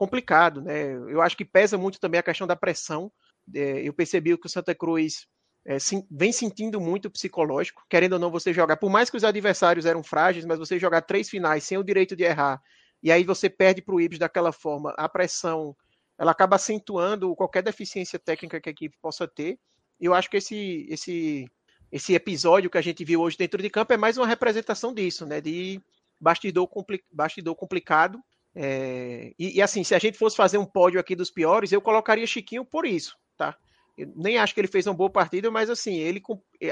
complicado, 0.03 0.61
né? 0.61 0.93
Eu 0.93 1.21
acho 1.21 1.37
que 1.37 1.45
pesa 1.45 1.77
muito 1.77 1.99
também 1.99 2.19
a 2.19 2.23
questão 2.23 2.45
da 2.45 2.55
pressão. 2.55 3.11
É, 3.53 3.87
eu 3.87 3.93
percebi 3.93 4.37
que 4.37 4.47
o 4.47 4.49
Santa 4.49 4.75
Cruz 4.75 5.27
é, 5.65 5.79
sim, 5.79 6.05
vem 6.11 6.31
sentindo 6.31 6.79
muito 6.79 7.09
psicológico, 7.09 7.83
querendo 7.89 8.13
ou 8.13 8.19
não 8.19 8.31
você 8.31 8.53
jogar, 8.53 8.77
por 8.77 8.89
mais 8.89 9.09
que 9.09 9.17
os 9.17 9.23
adversários 9.23 9.85
eram 9.85 10.03
frágeis, 10.03 10.45
mas 10.45 10.59
você 10.59 10.77
jogar 10.77 11.01
três 11.01 11.29
finais 11.29 11.63
sem 11.63 11.77
o 11.77 11.83
direito 11.83 12.15
de 12.15 12.23
errar 12.23 12.61
e 13.03 13.11
aí 13.11 13.25
você 13.25 13.49
perde 13.49 13.81
para 13.81 13.93
o 13.93 13.99
Ibis 13.99 14.17
daquela 14.17 14.53
forma, 14.53 14.93
a 14.97 15.09
pressão 15.09 15.75
ela 16.17 16.31
acaba 16.31 16.55
acentuando 16.55 17.35
qualquer 17.35 17.61
deficiência 17.61 18.17
técnica 18.17 18.61
que 18.61 18.69
a 18.69 18.71
equipe 18.71 18.95
possa 19.01 19.27
ter. 19.27 19.59
Eu 19.99 20.13
acho 20.13 20.29
que 20.29 20.37
esse, 20.37 20.87
esse, 20.89 21.45
esse 21.91 22.13
episódio 22.13 22.69
que 22.69 22.77
a 22.77 22.81
gente 22.81 23.03
viu 23.03 23.19
hoje 23.19 23.37
dentro 23.37 23.61
de 23.61 23.69
campo 23.69 23.91
é 23.91 23.97
mais 23.97 24.17
uma 24.17 24.25
representação 24.25 24.93
disso, 24.93 25.25
né? 25.25 25.41
De 25.41 25.81
bastidor, 26.21 26.65
compli 26.67 27.03
bastidor 27.11 27.55
complicado. 27.55 28.21
É... 28.55 29.33
E, 29.37 29.57
e, 29.57 29.61
assim, 29.61 29.83
se 29.83 29.95
a 29.95 29.99
gente 29.99 30.17
fosse 30.17 30.35
fazer 30.35 30.57
um 30.57 30.65
pódio 30.65 30.99
aqui 30.99 31.15
dos 31.15 31.31
piores, 31.31 31.71
eu 31.71 31.81
colocaria 31.81 32.27
Chiquinho 32.27 32.65
por 32.65 32.85
isso, 32.85 33.17
tá? 33.37 33.57
Eu 33.97 34.11
nem 34.15 34.37
acho 34.37 34.53
que 34.53 34.61
ele 34.61 34.67
fez 34.67 34.87
uma 34.87 34.93
boa 34.93 35.09
partida, 35.09 35.51
mas 35.51 35.69
assim, 35.69 35.95
ele 35.95 36.21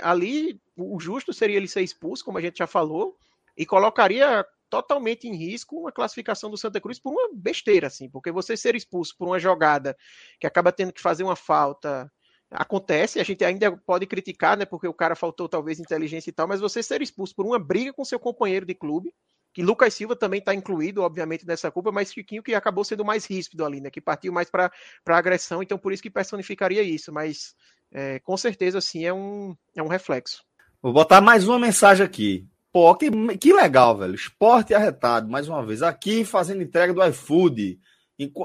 ali 0.01 0.59
o 0.75 0.99
justo 0.99 1.31
seria 1.31 1.57
ele 1.57 1.67
ser 1.67 1.81
expulso, 1.81 2.25
como 2.25 2.37
a 2.37 2.41
gente 2.41 2.57
já 2.57 2.67
falou, 2.67 3.15
e 3.55 3.65
colocaria 3.65 4.45
totalmente 4.69 5.27
em 5.27 5.35
risco 5.35 5.87
a 5.87 5.91
classificação 5.91 6.49
do 6.49 6.57
Santa 6.57 6.79
Cruz 6.79 6.97
por 6.97 7.11
uma 7.11 7.29
besteira, 7.33 7.87
assim, 7.87 8.09
porque 8.09 8.31
você 8.31 8.55
ser 8.57 8.75
expulso 8.75 9.15
por 9.17 9.27
uma 9.27 9.37
jogada 9.37 9.95
que 10.39 10.47
acaba 10.47 10.71
tendo 10.71 10.93
que 10.93 11.01
fazer 11.01 11.23
uma 11.23 11.35
falta 11.35 12.11
acontece, 12.49 13.19
a 13.19 13.23
gente 13.23 13.43
ainda 13.45 13.77
pode 13.77 14.05
criticar, 14.05 14.57
né, 14.57 14.65
porque 14.65 14.87
o 14.87 14.93
cara 14.93 15.15
faltou 15.15 15.47
talvez 15.47 15.79
inteligência 15.79 16.29
e 16.29 16.33
tal, 16.33 16.47
mas 16.47 16.59
você 16.59 16.81
ser 16.81 17.01
expulso 17.01 17.35
por 17.35 17.45
uma 17.45 17.59
briga 17.59 17.93
com 17.93 18.03
seu 18.03 18.19
companheiro 18.19 18.65
de 18.65 18.73
clube, 18.73 19.13
que 19.53 19.61
Lucas 19.61 19.93
Silva 19.93 20.15
também 20.15 20.39
está 20.39 20.53
incluído, 20.53 21.01
obviamente, 21.01 21.45
nessa 21.45 21.69
culpa, 21.71 21.91
mas 21.91 22.13
Chiquinho 22.13 22.43
que 22.43 22.55
acabou 22.55 22.83
sendo 22.83 23.03
mais 23.03 23.25
ríspido 23.25 23.65
ali, 23.65 23.81
né, 23.81 23.89
que 23.89 24.01
partiu 24.01 24.31
mais 24.31 24.49
para 24.49 24.71
agressão, 25.07 25.61
então 25.61 25.77
por 25.77 25.91
isso 25.91 26.03
que 26.03 26.09
personificaria 26.09 26.81
isso, 26.81 27.11
mas 27.11 27.55
é, 27.91 28.19
com 28.19 28.37
certeza, 28.37 28.77
assim, 28.77 29.05
é 29.05 29.13
um, 29.13 29.55
é 29.75 29.83
um 29.83 29.87
reflexo. 29.87 30.43
Vou 30.81 30.93
botar 30.93 31.21
mais 31.21 31.47
uma 31.47 31.59
mensagem 31.59 32.05
aqui. 32.05 32.47
Pô, 32.71 32.95
que, 32.95 33.11
que 33.37 33.53
legal, 33.53 33.97
velho. 33.97 34.15
Esporte 34.15 34.73
arretado, 34.73 35.29
mais 35.29 35.47
uma 35.47 35.63
vez. 35.65 35.83
Aqui 35.83 36.23
fazendo 36.23 36.63
entrega 36.63 36.93
do 36.93 37.05
iFood. 37.05 37.79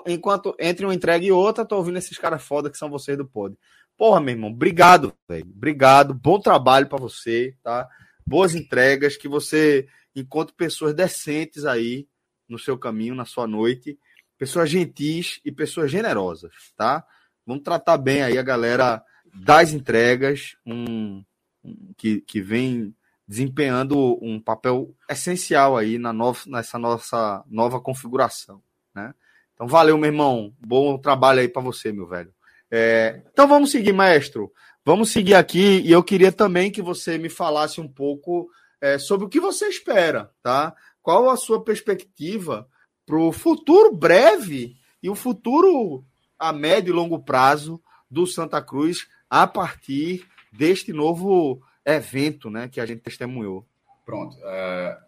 Enquanto 0.06 0.54
entre 0.58 0.84
uma 0.84 0.94
entrega 0.94 1.24
e 1.24 1.30
outra, 1.30 1.64
tô 1.64 1.76
ouvindo 1.76 1.98
esses 1.98 2.18
caras 2.18 2.42
foda 2.42 2.68
que 2.68 2.76
são 2.76 2.90
vocês 2.90 3.16
do 3.16 3.26
Pod. 3.26 3.56
Porra, 3.96 4.20
meu 4.20 4.34
irmão, 4.34 4.50
obrigado, 4.50 5.12
velho. 5.28 5.46
Obrigado. 5.54 6.12
Bom 6.12 6.40
trabalho 6.40 6.88
para 6.88 6.98
você, 6.98 7.54
tá? 7.62 7.88
Boas 8.26 8.54
entregas, 8.54 9.16
que 9.16 9.28
você 9.28 9.86
encontre 10.14 10.54
pessoas 10.54 10.94
decentes 10.94 11.64
aí 11.64 12.08
no 12.48 12.58
seu 12.58 12.76
caminho, 12.78 13.14
na 13.14 13.24
sua 13.24 13.46
noite. 13.46 13.98
Pessoas 14.38 14.68
gentis 14.68 15.40
e 15.44 15.52
pessoas 15.52 15.90
generosas, 15.90 16.52
tá? 16.76 17.04
Vamos 17.46 17.62
tratar 17.62 17.96
bem 17.96 18.22
aí 18.22 18.36
a 18.36 18.42
galera 18.42 19.02
das 19.32 19.72
entregas, 19.72 20.56
um, 20.66 21.24
um 21.64 21.92
que, 21.96 22.20
que 22.20 22.40
vem 22.40 22.94
desempenhando 23.26 24.18
um 24.22 24.40
papel 24.40 24.94
essencial 25.08 25.76
aí 25.76 25.98
na 25.98 26.12
nova, 26.12 26.40
nessa 26.46 26.78
nossa 26.78 27.42
nova 27.48 27.80
configuração, 27.80 28.62
né? 28.94 29.14
Então 29.54 29.66
valeu, 29.66 29.96
meu 29.96 30.10
irmão, 30.10 30.54
bom 30.60 30.98
trabalho 30.98 31.40
aí 31.40 31.48
para 31.48 31.62
você, 31.62 31.90
meu 31.92 32.06
velho. 32.06 32.32
É, 32.70 33.22
então 33.32 33.48
vamos 33.48 33.70
seguir, 33.70 33.92
maestro. 33.92 34.52
Vamos 34.86 35.10
seguir 35.10 35.34
aqui 35.34 35.80
e 35.80 35.90
eu 35.90 36.00
queria 36.00 36.30
também 36.30 36.70
que 36.70 36.80
você 36.80 37.18
me 37.18 37.28
falasse 37.28 37.80
um 37.80 37.88
pouco 37.88 38.48
é, 38.80 39.00
sobre 39.00 39.26
o 39.26 39.28
que 39.28 39.40
você 39.40 39.66
espera, 39.66 40.30
tá? 40.40 40.72
Qual 41.02 41.28
a 41.28 41.36
sua 41.36 41.64
perspectiva 41.64 42.68
para 43.04 43.18
o 43.18 43.32
futuro 43.32 43.92
breve 43.92 44.76
e 45.02 45.10
o 45.10 45.16
futuro 45.16 46.04
a 46.38 46.52
médio 46.52 46.92
e 46.92 46.94
longo 46.94 47.18
prazo 47.18 47.82
do 48.08 48.28
Santa 48.28 48.62
Cruz 48.62 49.08
a 49.28 49.44
partir 49.44 50.24
deste 50.52 50.92
novo 50.92 51.60
evento 51.84 52.48
né, 52.48 52.68
que 52.68 52.80
a 52.80 52.86
gente 52.86 53.02
testemunhou. 53.02 53.66
Pronto. 54.04 54.36
É, 54.44 54.98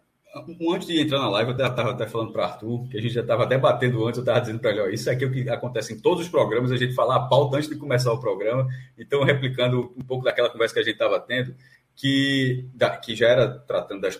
antes 0.73 0.87
de 0.87 0.99
entrar 1.01 1.19
na 1.19 1.29
live, 1.29 1.51
eu 1.51 1.67
estava 1.67 1.91
até 1.91 2.05
falando 2.05 2.31
para 2.31 2.45
Arthur, 2.45 2.87
que 2.89 2.97
a 2.97 3.01
gente 3.01 3.13
já 3.13 3.21
estava 3.21 3.45
debatendo 3.45 4.05
antes, 4.05 4.17
eu 4.17 4.21
estava 4.21 4.39
dizendo 4.39 4.59
para 4.59 4.71
ele, 4.71 4.81
ó, 4.81 4.87
isso 4.87 5.09
aqui 5.09 5.23
é 5.23 5.27
o 5.27 5.31
que 5.31 5.49
acontece 5.49 5.93
em 5.93 5.99
todos 5.99 6.23
os 6.25 6.29
programas, 6.29 6.71
a 6.71 6.77
gente 6.77 6.93
fala 6.93 7.15
a 7.15 7.27
pauta 7.27 7.57
antes 7.57 7.69
de 7.69 7.75
começar 7.75 8.11
o 8.13 8.19
programa, 8.19 8.67
então 8.97 9.23
replicando 9.23 9.93
um 9.97 10.03
pouco 10.03 10.23
daquela 10.23 10.49
conversa 10.49 10.73
que 10.73 10.79
a 10.79 10.83
gente 10.83 10.93
estava 10.93 11.19
tendo, 11.19 11.55
que, 11.95 12.65
da, 12.73 12.95
que 12.95 13.15
já 13.15 13.27
era 13.27 13.49
tratando 13.49 14.01
das, 14.01 14.17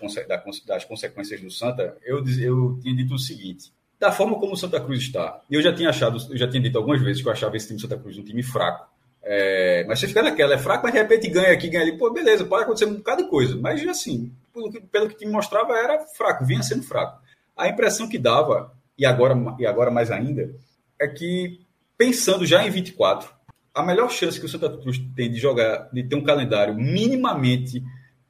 das 0.66 0.86
consequências 0.86 1.42
do 1.42 1.52
Santa, 1.52 1.96
eu, 2.04 2.24
eu 2.40 2.80
tinha 2.82 2.96
dito 2.96 3.14
o 3.14 3.20
seguinte, 3.20 3.72
da 4.00 4.12
forma 4.12 4.40
como 4.40 4.54
o 4.54 4.58
Santa 4.58 4.80
Cruz 4.80 5.00
está, 5.00 5.42
eu 5.50 5.62
já 5.62 5.74
tinha 5.74 5.90
achado, 5.90 6.18
eu 6.30 6.38
já 6.38 6.48
tinha 6.48 6.62
dito 6.62 6.78
algumas 6.78 7.02
vezes 7.02 7.22
que 7.22 7.28
eu 7.28 7.32
achava 7.32 7.56
esse 7.56 7.68
time 7.68 7.78
do 7.78 7.82
Santa 7.82 7.98
Cruz 7.98 8.18
um 8.18 8.24
time 8.24 8.42
fraco, 8.42 8.88
é, 9.22 9.84
mas 9.88 10.00
você 10.00 10.08
fica 10.08 10.24
naquela, 10.24 10.54
é 10.54 10.58
fraco, 10.58 10.84
mas 10.84 10.94
de 10.94 11.00
repente 11.00 11.30
ganha 11.30 11.52
aqui, 11.52 11.70
ganha 11.70 11.84
ali, 11.84 11.98
pô, 11.98 12.12
beleza, 12.12 12.46
pode 12.46 12.64
acontecer 12.64 12.86
um 12.86 12.96
bocado 12.96 13.24
de 13.24 13.30
coisa, 13.30 13.56
mas 13.58 13.86
assim, 13.88 14.32
pelo 14.60 14.72
que, 14.72 14.82
pelo 14.82 15.08
que 15.08 15.16
o 15.16 15.18
time 15.18 15.32
mostrava, 15.32 15.74
era 15.78 16.00
fraco, 16.18 16.46
vinha 16.46 16.62
sendo 16.62 16.84
fraco. 16.84 17.22
A 17.56 17.68
impressão 17.68 18.10
que 18.10 18.18
dava, 18.18 18.74
e 18.98 19.06
agora, 19.06 19.36
e 19.58 19.66
agora 19.66 19.90
mais 19.90 20.12
ainda, 20.12 20.54
é 21.00 21.08
que, 21.08 21.62
pensando 21.98 22.46
já 22.46 22.66
em 22.66 22.70
24, 22.70 23.34
a 23.74 23.84
melhor 23.84 24.10
chance 24.12 24.40
que 24.40 24.46
o 24.46 24.50
Santa 24.50 24.70
Cruz 24.70 25.00
tem 25.16 25.32
de 25.32 25.40
jogar, 25.40 25.90
de 25.92 26.04
ter 26.04 26.16
um 26.16 26.24
calendário 26.24 26.76
minimamente 26.76 27.84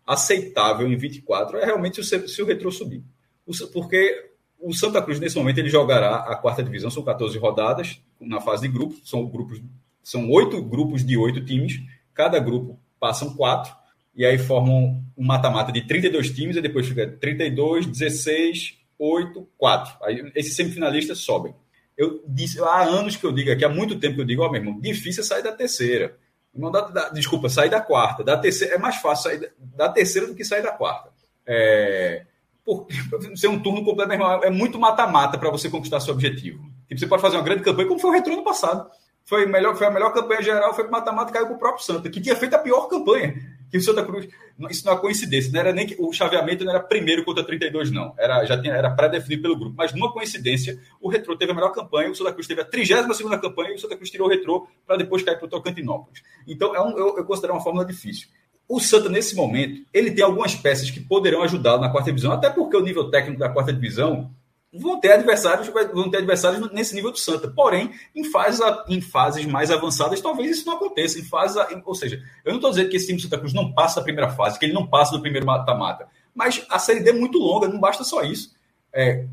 aceitável 0.05 0.87
em 0.87 0.97
24 0.97 1.57
é 1.59 1.65
realmente 1.65 2.03
se, 2.03 2.27
se 2.27 2.41
o 2.41 2.45
Retro 2.45 2.71
subir. 2.71 3.03
O, 3.45 3.51
porque 3.71 4.31
o 4.59 4.73
Santa 4.73 5.01
Cruz, 5.01 5.19
nesse 5.19 5.37
momento, 5.37 5.59
ele 5.59 5.69
jogará 5.69 6.17
a 6.17 6.35
quarta 6.35 6.63
divisão, 6.63 6.89
são 6.89 7.03
14 7.03 7.37
rodadas 7.37 8.01
na 8.19 8.41
fase 8.41 8.63
de 8.63 8.67
grupos, 8.67 9.01
são 9.05 9.25
grupos, 9.27 9.61
são 10.03 10.29
oito 10.29 10.61
grupos 10.61 11.05
de 11.05 11.17
oito 11.17 11.43
times, 11.45 11.79
cada 12.13 12.39
grupo 12.39 12.79
passam 12.99 13.35
quatro, 13.35 13.73
e 14.19 14.25
aí 14.25 14.37
formam 14.37 15.01
um 15.17 15.25
mata-mata 15.25 15.71
de 15.71 15.87
32 15.87 16.31
times, 16.31 16.57
e 16.57 16.61
depois 16.61 16.85
fica 16.85 17.07
32, 17.07 17.85
16, 17.85 18.77
8, 18.99 19.47
4. 19.57 19.93
Aí 20.03 20.31
esses 20.35 20.57
semifinalistas 20.57 21.19
sobem. 21.19 21.55
Eu 21.97 22.21
disse, 22.27 22.59
há 22.59 22.81
anos 22.81 23.15
que 23.15 23.25
eu 23.25 23.31
digo 23.31 23.49
aqui, 23.49 23.63
há 23.63 23.69
muito 23.69 23.97
tempo 23.97 24.15
que 24.15 24.21
eu 24.21 24.25
digo, 24.25 24.43
ó, 24.43 24.51
meu 24.51 24.59
irmão, 24.59 24.77
difícil 24.77 25.23
é 25.23 25.25
sair 25.25 25.41
da 25.41 25.53
terceira. 25.53 26.17
Não 26.53 26.69
dá, 26.69 26.81
dá, 26.81 27.09
desculpa, 27.11 27.47
sair 27.47 27.69
da 27.69 27.79
quarta. 27.79 28.21
Da 28.21 28.37
terceira, 28.37 28.75
é 28.75 28.77
mais 28.77 28.97
fácil 28.97 29.31
sair 29.31 29.39
da, 29.39 29.85
da 29.87 29.89
terceira 29.89 30.27
do 30.27 30.35
que 30.35 30.43
sair 30.43 30.63
da 30.63 30.73
quarta. 30.73 31.11
É, 31.47 32.25
porque 32.65 32.93
ser 33.37 33.47
um 33.47 33.63
turno 33.63 33.85
completo, 33.85 34.09
meu 34.09 34.19
irmão, 34.19 34.43
é 34.43 34.49
muito 34.49 34.77
mata-mata 34.77 35.37
para 35.37 35.49
você 35.49 35.69
conquistar 35.69 36.01
seu 36.01 36.13
objetivo. 36.13 36.61
Tipo, 36.89 36.99
você 36.99 37.07
pode 37.07 37.21
fazer 37.21 37.37
uma 37.37 37.43
grande 37.43 37.63
campanha, 37.63 37.87
como 37.87 38.01
foi 38.01 38.09
o 38.09 38.13
retorno 38.13 38.43
passado. 38.43 38.85
Foi, 39.23 39.45
melhor, 39.45 39.77
foi 39.77 39.87
a 39.87 39.91
melhor 39.91 40.11
campanha 40.11 40.41
geral, 40.41 40.73
foi 40.73 40.85
o 40.85 40.91
mata-mata 40.91 41.31
caiu 41.31 41.47
com 41.47 41.53
o 41.53 41.59
próprio 41.59 41.85
Santa, 41.85 42.09
que 42.09 42.19
tinha 42.19 42.35
feito 42.35 42.55
a 42.55 42.59
pior 42.59 42.89
campanha 42.89 43.57
que 43.69 43.77
o 43.77 43.81
Santa 43.81 44.03
Cruz. 44.03 44.27
Isso 44.69 44.85
não 44.85 44.93
é 44.93 44.97
coincidência, 44.97 45.51
não 45.51 45.59
era 45.59 45.71
nem 45.71 45.87
que 45.87 45.95
o 45.97 46.11
chaveamento 46.11 46.65
não 46.65 46.71
era 46.71 46.81
primeiro 46.81 47.23
contra 47.23 47.43
32, 47.43 47.91
não. 47.91 48.13
Era, 48.17 48.43
já 48.45 48.59
tinha, 48.59 48.73
era 48.73 48.89
pré-definido 48.89 49.41
pelo 49.43 49.57
grupo. 49.57 49.75
Mas 49.77 49.93
numa 49.93 50.11
coincidência, 50.11 50.77
o 50.99 51.07
Retrô 51.07 51.37
teve 51.37 51.51
a 51.51 51.55
melhor 51.55 51.71
campanha, 51.71 52.11
o 52.11 52.15
Santa 52.15 52.33
Cruz 52.33 52.47
teve 52.47 52.61
a 52.61 52.65
32 52.65 53.17
campanha 53.39 53.71
e 53.71 53.75
o 53.75 53.79
Santa 53.79 53.95
Cruz 53.95 54.09
tirou 54.09 54.27
o 54.27 54.29
Retrô 54.29 54.67
para 54.85 54.97
depois 54.97 55.23
cair 55.23 55.37
para 55.37 55.45
o 55.45 55.49
Tocantinópolis. 55.49 56.21
Então, 56.47 56.75
é 56.75 56.81
um, 56.81 56.97
eu, 56.97 57.17
eu 57.17 57.23
considero 57.23 57.53
uma 57.53 57.61
fórmula 57.61 57.85
difícil. 57.85 58.27
O 58.67 58.79
Santa, 58.79 59.09
nesse 59.09 59.35
momento, 59.35 59.81
ele 59.93 60.11
tem 60.11 60.23
algumas 60.23 60.53
peças 60.53 60.91
que 60.91 60.99
poderão 60.99 61.41
ajudá-lo 61.41 61.81
na 61.81 61.89
quarta 61.89 62.11
divisão, 62.11 62.31
até 62.31 62.49
porque 62.49 62.77
o 62.77 62.81
nível 62.81 63.09
técnico 63.09 63.39
da 63.39 63.49
quarta 63.49 63.73
divisão 63.73 64.29
vão 64.73 64.99
ter 64.99 65.13
adversários, 65.13 65.67
vão 65.67 66.09
ter 66.09 66.17
adversários 66.17 66.71
nesse 66.71 66.93
nível 66.93 67.11
do 67.11 67.17
Santa. 67.17 67.47
Porém, 67.47 67.91
em, 68.15 68.23
fase, 68.23 68.61
em 68.87 69.01
fases 69.01 69.45
mais 69.45 69.71
avançadas, 69.71 70.21
talvez 70.21 70.51
isso 70.51 70.65
não 70.65 70.75
aconteça. 70.75 71.19
Em 71.19 71.23
fase, 71.23 71.59
ou 71.83 71.95
seja, 71.95 72.21
eu 72.45 72.51
não 72.51 72.57
estou 72.57 72.69
dizendo 72.69 72.89
que 72.89 72.97
esse 72.97 73.07
time 73.07 73.17
do 73.17 73.23
Santa 73.23 73.39
Cruz 73.39 73.53
não 73.53 73.73
passa 73.73 73.99
da 73.99 74.03
primeira 74.03 74.29
fase, 74.29 74.59
que 74.59 74.65
ele 74.65 74.73
não 74.73 74.85
passa 74.85 75.11
do 75.11 75.21
primeiro 75.21 75.45
mata-mata. 75.45 76.07
Mas 76.33 76.63
a 76.69 76.77
Série 76.77 77.01
D 77.01 77.09
é 77.09 77.13
muito 77.13 77.39
longa, 77.39 77.67
não 77.67 77.79
basta 77.79 78.03
só 78.03 78.21
isso. 78.21 78.53
É, 78.93 79.25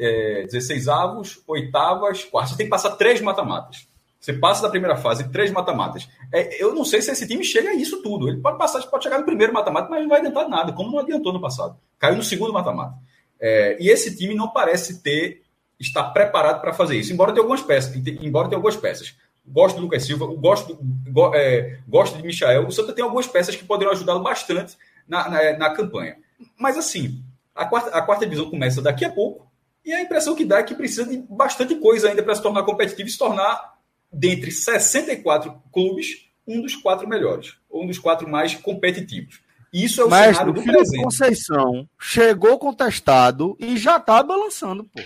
é, 0.00 0.42
16 0.44 0.88
avos, 0.88 1.42
oitavas, 1.46 2.24
quartas. 2.24 2.50
Você 2.50 2.56
tem 2.56 2.66
que 2.66 2.70
passar 2.70 2.90
três 2.92 3.20
mata-matas. 3.20 3.86
Você 4.20 4.32
passa 4.32 4.62
da 4.62 4.70
primeira 4.70 4.96
fase, 4.96 5.28
três 5.30 5.50
mata-matas. 5.50 6.08
É, 6.32 6.62
eu 6.62 6.74
não 6.74 6.84
sei 6.84 7.02
se 7.02 7.10
esse 7.10 7.26
time 7.26 7.42
chega 7.42 7.70
a 7.70 7.74
isso 7.74 8.02
tudo. 8.02 8.28
Ele 8.28 8.40
pode 8.40 8.58
passar, 8.58 8.80
pode 8.86 9.02
chegar 9.04 9.18
no 9.18 9.24
primeiro 9.24 9.52
mata-mata, 9.52 9.88
mas 9.90 10.02
não 10.02 10.08
vai 10.08 10.20
adiantar 10.20 10.48
nada, 10.48 10.72
como 10.72 10.92
não 10.92 10.98
adiantou 11.00 11.32
no 11.32 11.40
passado. 11.40 11.76
Caiu 11.98 12.16
no 12.16 12.22
segundo 12.22 12.52
mata-mata. 12.52 12.94
É, 13.44 13.76
e 13.80 13.90
esse 13.90 14.16
time 14.16 14.36
não 14.36 14.52
parece 14.52 15.02
ter 15.02 15.42
estar 15.80 16.04
preparado 16.10 16.60
para 16.60 16.72
fazer 16.72 16.96
isso, 16.96 17.12
embora 17.12 17.32
tenha 17.32 17.42
algumas 17.42 17.60
peças, 17.60 17.92
embora 17.96 18.48
tenha 18.48 18.56
algumas 18.56 18.76
peças. 18.76 19.16
Gosto 19.44 19.76
do 19.76 19.82
Lucas 19.82 20.04
Silva, 20.04 20.24
gosto, 20.26 20.78
go, 20.80 21.34
é, 21.34 21.80
gosto 21.88 22.16
de 22.16 22.22
Michael. 22.22 22.68
O 22.68 22.70
Santa 22.70 22.92
tem 22.92 23.02
algumas 23.02 23.26
peças 23.26 23.56
que 23.56 23.64
poderiam 23.64 23.92
ajudá-lo 23.92 24.22
bastante 24.22 24.76
na, 25.08 25.28
na, 25.28 25.58
na, 25.58 25.70
campanha. 25.70 26.16
Mas 26.56 26.78
assim, 26.78 27.20
a 27.52 27.66
quarta, 27.66 27.90
a 27.90 28.00
quarta 28.00 28.24
divisão 28.24 28.48
começa 28.48 28.80
daqui 28.80 29.04
a 29.04 29.10
pouco, 29.10 29.50
e 29.84 29.92
a 29.92 30.00
impressão 30.00 30.36
que 30.36 30.44
dá 30.44 30.60
é 30.60 30.62
que 30.62 30.76
precisa 30.76 31.04
de 31.04 31.18
bastante 31.28 31.74
coisa 31.74 32.08
ainda 32.08 32.22
para 32.22 32.36
se 32.36 32.42
tornar 32.42 32.62
competitivo 32.62 33.08
e 33.08 33.12
se 33.12 33.18
tornar, 33.18 33.76
dentre 34.12 34.52
64 34.52 35.60
clubes, 35.72 36.28
um 36.46 36.62
dos 36.62 36.76
quatro 36.76 37.08
melhores, 37.08 37.56
ou 37.68 37.82
um 37.82 37.86
dos 37.88 37.98
quatro 37.98 38.28
mais 38.28 38.54
competitivos. 38.54 39.41
Isso 39.72 40.02
é 40.02 40.04
o 40.04 40.10
Mas 40.10 40.36
cenário 40.36 40.52
do 40.52 40.62
presente. 40.62 41.02
Conceição 41.02 41.88
chegou 41.98 42.58
contestado 42.58 43.56
e 43.58 43.76
já 43.76 43.96
está 43.96 44.22
balançando, 44.22 44.84
pô. 44.84 45.00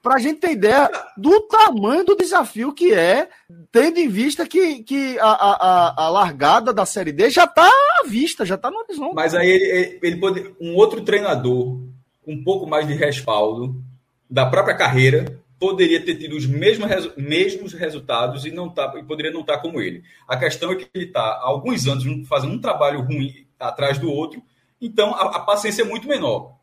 Para 0.00 0.16
a 0.16 0.18
gente 0.18 0.40
ter 0.40 0.52
ideia 0.52 0.90
do 1.16 1.42
tamanho 1.42 2.04
do 2.04 2.16
desafio 2.16 2.72
que 2.72 2.92
é, 2.92 3.28
tendo 3.70 3.98
em 3.98 4.08
vista 4.08 4.46
que, 4.46 4.82
que 4.82 5.16
a, 5.20 5.28
a, 5.28 6.04
a 6.06 6.08
largada 6.08 6.72
da 6.72 6.84
Série 6.84 7.12
D 7.12 7.30
já 7.30 7.44
está 7.44 7.68
à 7.68 8.06
vista, 8.06 8.44
já 8.44 8.56
está 8.56 8.68
no 8.68 8.78
horizonte. 8.78 9.14
Mas 9.14 9.32
aí 9.32 9.48
ele, 9.48 9.98
ele 10.02 10.16
pode. 10.16 10.54
Um 10.60 10.74
outro 10.74 11.02
treinador, 11.02 11.78
com 12.24 12.32
um 12.32 12.42
pouco 12.42 12.66
mais 12.66 12.86
de 12.86 12.94
respaldo 12.94 13.80
da 14.28 14.44
própria 14.44 14.76
carreira, 14.76 15.40
poderia 15.56 16.04
ter 16.04 16.16
tido 16.16 16.36
os 16.36 16.46
mesmos, 16.46 17.16
mesmos 17.16 17.72
resultados 17.72 18.44
e 18.44 18.50
não 18.50 18.68
tá, 18.68 18.92
e 18.96 19.04
poderia 19.04 19.30
não 19.30 19.42
estar 19.42 19.58
tá 19.58 19.62
como 19.62 19.80
ele. 19.80 20.02
A 20.26 20.36
questão 20.36 20.72
é 20.72 20.74
que 20.74 20.88
ele 20.92 21.04
está 21.04 21.20
há 21.20 21.46
alguns 21.46 21.86
anos 21.86 22.04
fazendo 22.26 22.54
um 22.54 22.60
trabalho 22.60 23.00
ruim 23.02 23.41
atrás 23.68 23.98
do 23.98 24.10
outro, 24.10 24.42
então 24.80 25.14
a, 25.14 25.36
a 25.36 25.40
paciência 25.40 25.82
é 25.82 25.84
muito 25.84 26.08
menor. 26.08 26.60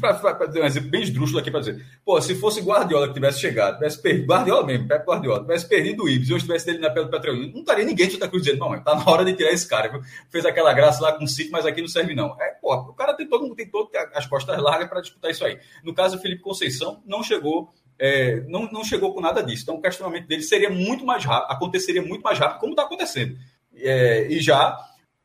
Para 0.00 0.46
dar 0.46 0.62
um 0.62 0.64
exemplo 0.64 0.90
bem 0.90 1.00
esdrúxulo 1.00 1.38
aqui 1.38 1.48
para 1.48 1.60
dizer, 1.60 1.86
pô, 2.04 2.20
se 2.20 2.34
fosse 2.34 2.60
Guardiola 2.60 3.06
que 3.06 3.14
tivesse 3.14 3.40
chegado, 3.40 3.74
tivesse 3.74 4.02
perdido, 4.02 4.26
Guardiola 4.26 4.66
mesmo, 4.66 4.88
Pep 4.88 5.06
Guardiola, 5.06 5.42
tivesse 5.42 5.68
perdido 5.68 6.02
o 6.02 6.08
Ibis 6.08 6.30
eu 6.30 6.38
estivesse 6.38 6.66
dele 6.66 6.78
na 6.78 6.90
pele 6.90 7.06
do 7.06 7.10
Petrolina, 7.12 7.52
não 7.52 7.60
estaria 7.60 7.84
ninguém 7.84 8.08
de 8.08 8.14
Santa 8.14 8.26
Cruz 8.26 8.42
dizendo, 8.42 8.58
não, 8.58 8.82
tá 8.82 8.96
na 8.96 9.08
hora 9.08 9.24
de 9.24 9.34
tirar 9.34 9.52
esse 9.52 9.68
cara, 9.68 9.88
viu? 9.90 10.02
fez 10.28 10.44
aquela 10.44 10.72
graça 10.72 11.00
lá 11.00 11.12
com 11.12 11.22
o 11.22 11.28
City, 11.28 11.52
mas 11.52 11.64
aqui 11.64 11.80
não 11.80 11.86
serve 11.86 12.16
não. 12.16 12.34
É, 12.40 12.56
pô, 12.60 12.74
o 12.74 12.94
cara 12.94 13.14
tem 13.14 13.28
todo, 13.28 13.54
tem 13.54 13.68
todo 13.68 13.88
as 14.12 14.26
costas 14.26 14.60
largas 14.60 14.88
para 14.88 15.00
disputar 15.00 15.30
isso 15.30 15.44
aí. 15.44 15.56
No 15.84 15.94
caso, 15.94 16.16
o 16.16 16.20
Felipe 16.20 16.42
Conceição 16.42 17.00
não 17.06 17.22
chegou 17.22 17.70
é, 17.98 18.40
não, 18.48 18.70
não 18.70 18.84
chegou 18.84 19.12
com 19.12 19.20
nada 19.20 19.42
disso. 19.42 19.64
Então, 19.64 19.76
o 19.76 19.82
questionamento 19.82 20.26
dele 20.26 20.42
seria 20.42 20.70
muito 20.70 21.04
mais 21.04 21.24
rápido, 21.24 21.52
aconteceria 21.52 22.02
muito 22.02 22.22
mais 22.22 22.38
rápido, 22.38 22.60
como 22.60 22.72
está 22.72 22.84
acontecendo. 22.84 23.36
É, 23.74 24.26
e 24.28 24.40
já 24.40 24.76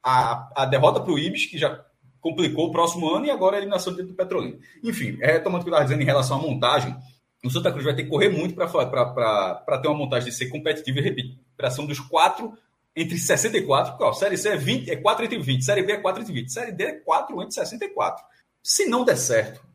a, 0.04 0.64
a 0.64 0.66
derrota 0.66 1.00
para 1.00 1.12
o 1.12 1.18
Ibis, 1.18 1.46
que 1.46 1.58
já 1.58 1.84
complicou 2.20 2.68
o 2.68 2.72
próximo 2.72 3.10
ano, 3.10 3.26
e 3.26 3.32
agora 3.32 3.56
a 3.56 3.60
eliminação 3.60 3.94
dentro 3.94 4.10
do 4.10 4.16
Petrolina. 4.16 4.58
Enfim, 4.84 5.18
retomando 5.22 5.62
o 5.62 5.64
que 5.64 5.70
eu 5.70 5.74
estava 5.74 5.86
dizendo 5.86 6.02
em 6.02 6.06
relação 6.06 6.38
à 6.38 6.42
montagem, 6.42 6.96
o 7.44 7.50
Santa 7.50 7.72
Cruz 7.72 7.84
vai 7.84 7.96
ter 7.96 8.04
que 8.04 8.10
correr 8.10 8.30
muito 8.30 8.56
para 8.56 9.78
ter 9.78 9.88
uma 9.88 9.98
montagem 9.98 10.30
de 10.30 10.36
ser 10.36 10.48
competitiva 10.48 11.00
e 11.00 11.02
repetir. 11.02 11.40
Pressão 11.58 11.86
dos 11.86 12.00
quatro 12.00 12.58
entre 12.96 13.18
64, 13.18 13.98
ó, 14.00 14.14
Série 14.14 14.38
C 14.38 14.50
é, 14.50 14.56
20, 14.56 14.92
é 14.92 14.96
4 14.96 15.26
entre 15.26 15.40
20, 15.40 15.66
Série 15.66 15.82
B 15.82 15.94
é 15.94 15.98
4 15.98 16.22
entre 16.22 16.34
20, 16.34 16.52
Série 16.52 16.72
D 16.72 16.84
é 16.84 16.92
4 16.94 17.42
entre 17.42 17.54
64. 17.54 18.24
Se 18.62 18.86
não 18.86 19.04
der 19.04 19.18
certo, 19.18 19.66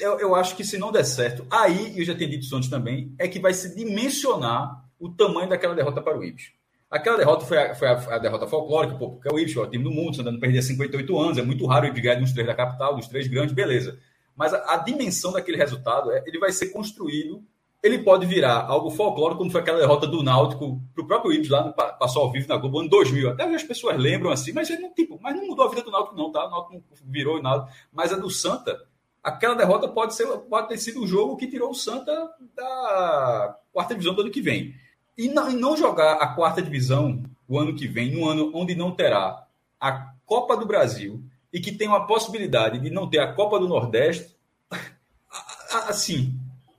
eu, 0.00 0.18
eu 0.18 0.34
acho 0.34 0.56
que 0.56 0.64
se 0.64 0.78
não 0.78 0.90
der 0.90 1.04
certo, 1.04 1.46
aí, 1.50 1.98
eu 1.98 2.04
já 2.04 2.14
tenho 2.14 2.30
dito 2.30 2.44
isso 2.44 2.56
antes 2.56 2.68
também, 2.68 3.14
é 3.18 3.28
que 3.28 3.38
vai 3.38 3.54
se 3.54 3.74
dimensionar 3.74 4.84
o 4.98 5.08
tamanho 5.08 5.48
daquela 5.48 5.74
derrota 5.74 6.02
para 6.02 6.18
o 6.18 6.24
Ibis. 6.24 6.52
Aquela 6.90 7.18
derrota 7.18 7.44
foi 7.44 7.58
a, 7.58 7.74
foi 7.74 7.88
a, 7.88 7.92
a 7.92 8.18
derrota 8.18 8.46
folclórica, 8.46 8.94
pô, 8.96 9.10
porque 9.10 9.28
o 9.32 9.38
Ibis 9.38 9.54
é 9.54 9.60
o 9.60 9.66
time 9.66 9.84
do 9.84 9.90
mundo, 9.90 10.16
você 10.16 10.22
andando 10.22 10.40
perder 10.40 10.62
58 10.62 11.18
anos, 11.18 11.38
é 11.38 11.42
muito 11.42 11.66
raro 11.66 11.86
o 11.86 11.92
ganhar 11.92 12.14
dos 12.14 12.32
três 12.32 12.46
da 12.46 12.54
capital, 12.54 12.96
dos 12.96 13.06
três 13.06 13.26
grandes, 13.26 13.54
beleza. 13.54 13.98
Mas 14.34 14.54
a, 14.54 14.74
a 14.74 14.76
dimensão 14.78 15.32
daquele 15.32 15.58
resultado, 15.58 16.10
é, 16.10 16.24
ele 16.26 16.38
vai 16.38 16.50
ser 16.50 16.68
construído, 16.70 17.42
ele 17.82 17.98
pode 17.98 18.26
virar 18.26 18.64
algo 18.66 18.90
folclórico, 18.90 19.38
como 19.38 19.50
foi 19.50 19.60
aquela 19.60 19.78
derrota 19.78 20.06
do 20.06 20.22
Náutico 20.22 20.80
para 20.94 21.04
o 21.04 21.06
próprio 21.06 21.32
Ibis 21.32 21.48
lá, 21.48 21.64
no, 21.64 21.72
passou 21.72 22.22
ao 22.22 22.32
vivo 22.32 22.48
na 22.48 22.56
Globo, 22.56 22.80
ano 22.80 22.88
2000. 22.88 23.30
Até 23.30 23.44
as 23.44 23.62
pessoas 23.62 23.96
lembram 23.96 24.30
assim, 24.30 24.52
mas, 24.52 24.68
ele, 24.70 24.88
tipo, 24.90 25.18
mas 25.20 25.36
não 25.36 25.46
mudou 25.46 25.66
a 25.66 25.68
vida 25.68 25.82
do 25.82 25.90
Náutico 25.90 26.16
não, 26.16 26.32
tá? 26.32 26.46
O 26.46 26.50
Náutico 26.50 26.72
não 26.74 27.12
virou 27.12 27.40
nada. 27.40 27.68
Mas 27.92 28.12
a 28.12 28.16
do 28.16 28.30
Santa, 28.30 28.80
aquela 29.22 29.54
derrota 29.54 29.86
pode, 29.88 30.14
ser, 30.14 30.26
pode 30.26 30.68
ter 30.68 30.78
sido 30.78 31.02
o 31.02 31.06
jogo 31.06 31.36
que 31.36 31.46
tirou 31.46 31.70
o 31.70 31.74
Santa 31.74 32.12
da 32.56 33.56
quarta 33.72 33.94
divisão 33.94 34.14
do 34.14 34.22
ano 34.22 34.30
que 34.30 34.40
vem. 34.40 34.74
E 35.18 35.28
não, 35.28 35.50
e 35.50 35.56
não 35.56 35.76
jogar 35.76 36.14
a 36.14 36.28
quarta 36.28 36.62
divisão 36.62 37.20
o 37.48 37.58
ano 37.58 37.74
que 37.74 37.88
vem, 37.88 38.12
num 38.12 38.28
ano 38.28 38.52
onde 38.54 38.76
não 38.76 38.92
terá 38.92 39.44
a 39.80 40.12
Copa 40.24 40.56
do 40.56 40.64
Brasil 40.64 41.20
e 41.52 41.60
que 41.60 41.72
tem 41.72 41.88
uma 41.88 42.06
possibilidade 42.06 42.78
de 42.78 42.88
não 42.88 43.10
ter 43.10 43.18
a 43.18 43.32
Copa 43.32 43.58
do 43.58 43.66
Nordeste, 43.66 44.36
assim, 45.88 46.38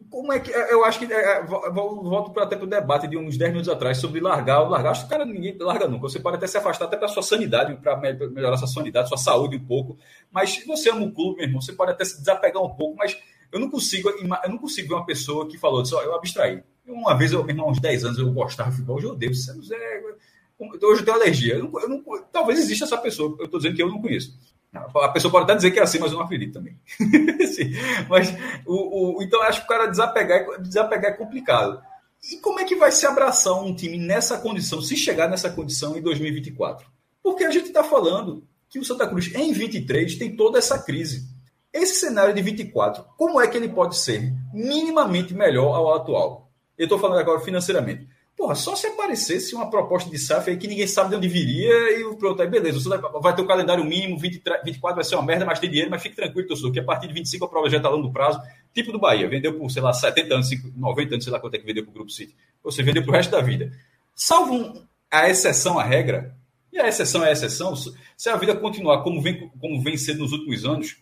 como 0.10 0.34
é 0.34 0.40
que. 0.40 0.52
Eu 0.52 0.84
acho 0.84 1.00
que. 1.00 1.12
É, 1.12 1.44
volto 1.44 2.40
até 2.40 2.56
para 2.56 2.66
o 2.66 2.70
debate 2.70 3.08
de 3.08 3.18
uns 3.18 3.38
10 3.38 3.52
minutos 3.52 3.70
atrás 3.70 3.98
sobre 3.98 4.20
largar. 4.20 4.60
Largar, 4.68 4.92
acho 4.92 5.02
que 5.02 5.08
o 5.08 5.10
cara 5.10 5.26
ninguém 5.26 5.56
larga 5.60 5.88
nunca. 5.88 6.10
Você 6.10 6.20
pode 6.20 6.38
até 6.38 6.48
se 6.48 6.58
afastar 6.58 6.86
até 6.86 6.98
para 6.98 7.08
sua 7.08 7.22
sanidade, 7.22 7.76
para 7.76 7.98
melhorar 7.98 8.58
sua 8.58 8.68
sanidade, 8.68 9.08
sua 9.08 9.18
saúde 9.18 9.58
um 9.58 9.66
pouco. 9.66 9.98
Mas 10.32 10.64
você 10.66 10.90
ama 10.90 11.06
o 11.06 11.12
clube, 11.12 11.38
meu 11.38 11.46
irmão, 11.46 11.62
você 11.62 11.74
pode 11.74 11.92
até 11.92 12.04
se 12.04 12.18
desapegar 12.20 12.62
um 12.64 12.76
pouco, 12.76 12.98
mas 12.98 13.18
eu 13.52 13.60
não 13.60 13.70
consigo, 13.70 14.10
eu 14.10 14.50
não 14.50 14.58
consigo 14.58 14.89
ver 14.89 14.95
uma 14.95 15.06
pessoa 15.06 15.47
que 15.47 15.58
falou 15.58 15.82
disso, 15.82 16.00
eu 16.00 16.16
abstraí. 16.16 16.64
Uma 16.86 17.16
vez, 17.16 17.32
eu, 17.32 17.43
meu 17.43 17.54
irmão, 17.54 17.70
uns 17.70 17.80
10 17.80 18.06
anos, 18.06 18.18
eu 18.20 18.32
gostava 18.32 18.70
de 18.70 18.78
futebol, 18.78 18.97
hoje 18.97 19.06
eu 19.06 19.12
odeio. 19.12 19.32
Hoje 19.32 21.02
eu 21.02 21.06
tenho 21.06 21.18
alergia. 21.18 21.56
Eu 21.56 21.64
não, 21.64 21.80
eu 21.82 21.89
não, 21.89 22.04
talvez 22.32 22.60
exista 22.60 22.86
essa 22.86 22.97
pessoa, 22.97 23.36
eu 23.39 23.45
estou 23.45 23.60
dizendo 23.60 23.76
que 23.76 23.84
eu 23.84 23.89
não 23.89 24.02
conheço. 24.02 24.38
A 24.74 25.10
pessoa 25.10 25.32
pode 25.32 25.45
até 25.45 25.56
dizer 25.56 25.72
que 25.72 25.80
é 25.80 25.84
assim, 25.84 25.97
mas 25.97 26.12
eu 26.12 26.18
não 26.18 26.26
acredito 26.26 26.54
também. 26.54 26.78
mas 28.08 28.36
o, 28.66 29.18
o, 29.18 29.24
então 29.24 29.41
acho 29.43 29.62
que 29.62 29.66
o 29.66 29.70
cara 29.70 29.88
desapegar, 29.88 30.62
desapegar 30.62 31.12
é 31.12 31.16
complicado. 31.16 31.82
E 32.32 32.38
como 32.38 32.60
é 32.60 32.66
que 32.66 32.76
vai 32.76 32.91
se 32.91 33.06
abraçar 33.06 33.54
um 33.54 33.74
time 33.74 33.97
nessa 33.97 34.38
condição, 34.38 34.82
se 34.82 34.95
chegar 34.95 35.28
nessa 35.28 35.50
condição 35.50 35.97
em 35.97 36.02
2024? 36.02 36.86
Porque 37.24 37.43
a 37.43 37.50
gente 37.50 37.68
está 37.68 37.84
falando 37.84 38.43
que 38.70 38.78
o 38.78 38.84
Santa 38.84 39.08
Cruz 39.08 39.34
em 39.34 39.52
23 39.52 40.16
tem 40.16 40.36
toda 40.36 40.60
essa 40.60 40.78
crise. 40.78 41.28
Esse 41.72 41.95
cenário 41.95 42.34
de 42.34 42.41
24, 42.41 43.03
como 43.15 43.39
é 43.39 43.47
que 43.47 43.55
ele 43.55 43.70
pode 43.70 43.95
ser 43.95 44.34
minimamente 44.53 45.34
melhor 45.34 45.76
ao 45.76 45.93
atual? 45.93 46.49
Eu 46.78 46.86
estou 46.86 46.97
falando 46.97 47.20
agora 47.20 47.39
financeiramente. 47.39 48.07
Porra, 48.36 48.55
só 48.55 48.74
se 48.74 48.88
aparecesse 48.88 49.53
uma 49.53 49.70
proposta 49.70 50.09
de 50.09 50.17
SAF 50.17 50.49
aí 50.49 50.57
que 50.57 50.67
ninguém 50.67 50.88
sabe 50.88 51.09
de 51.09 51.17
onde 51.17 51.28
viria 51.28 51.99
e 51.99 52.15
pronto, 52.15 52.41
aí 52.41 52.47
beleza. 52.47 52.80
Vai 53.22 53.36
ter 53.36 53.41
o 53.41 53.43
um 53.43 53.47
calendário 53.47 53.84
mínimo, 53.84 54.17
23, 54.17 54.63
24 54.63 54.95
vai 54.95 55.03
ser 55.03 55.15
uma 55.15 55.26
merda, 55.26 55.45
mas 55.45 55.59
tem 55.59 55.70
dinheiro, 55.70 55.91
mas 55.91 56.01
fique 56.01 56.15
tranquilo, 56.15 56.47
torcedor, 56.47 56.72
que 56.72 56.80
a 56.80 56.84
partir 56.84 57.09
de 57.09 57.13
25 57.13 57.43
a 57.43 57.49
prova 57.49 57.70
já 57.70 57.78
está 57.78 57.89
longo 57.89 58.13
prazo. 58.13 58.41
Tipo 58.74 58.93
do 58.93 58.99
Bahia, 58.99 59.28
vendeu 59.28 59.57
por, 59.57 59.70
sei 59.70 59.82
lá, 59.82 59.91
70 59.91 60.34
anos, 60.34 60.49
90 60.76 61.15
anos, 61.15 61.24
sei 61.26 61.34
lá 61.34 61.39
quanto 61.39 61.55
é 61.55 61.59
que 61.59 61.65
vendeu 61.65 61.84
para 61.84 61.91
o 61.91 61.93
Grupo 61.93 62.09
City. 62.09 62.34
Você 62.63 62.82
vendeu 62.82 63.03
para 63.03 63.11
o 63.11 63.13
resto 63.13 63.32
da 63.32 63.41
vida. 63.41 63.74
Salvo 64.15 64.88
a 65.11 65.30
exceção 65.30 65.78
à 65.78 65.84
regra, 65.84 66.34
e 66.72 66.80
a 66.80 66.88
exceção 66.88 67.26
é 67.26 67.30
a 67.30 67.32
exceção, 67.34 67.76
se 67.76 68.30
a 68.30 68.38
vida 68.38 68.55
continuar 68.55 69.03
como 69.03 69.22
vem, 69.22 69.49
como 69.59 69.82
vem 69.84 69.97
sendo 69.97 70.20
nos 70.20 70.32
últimos 70.32 70.63
anos, 70.63 70.97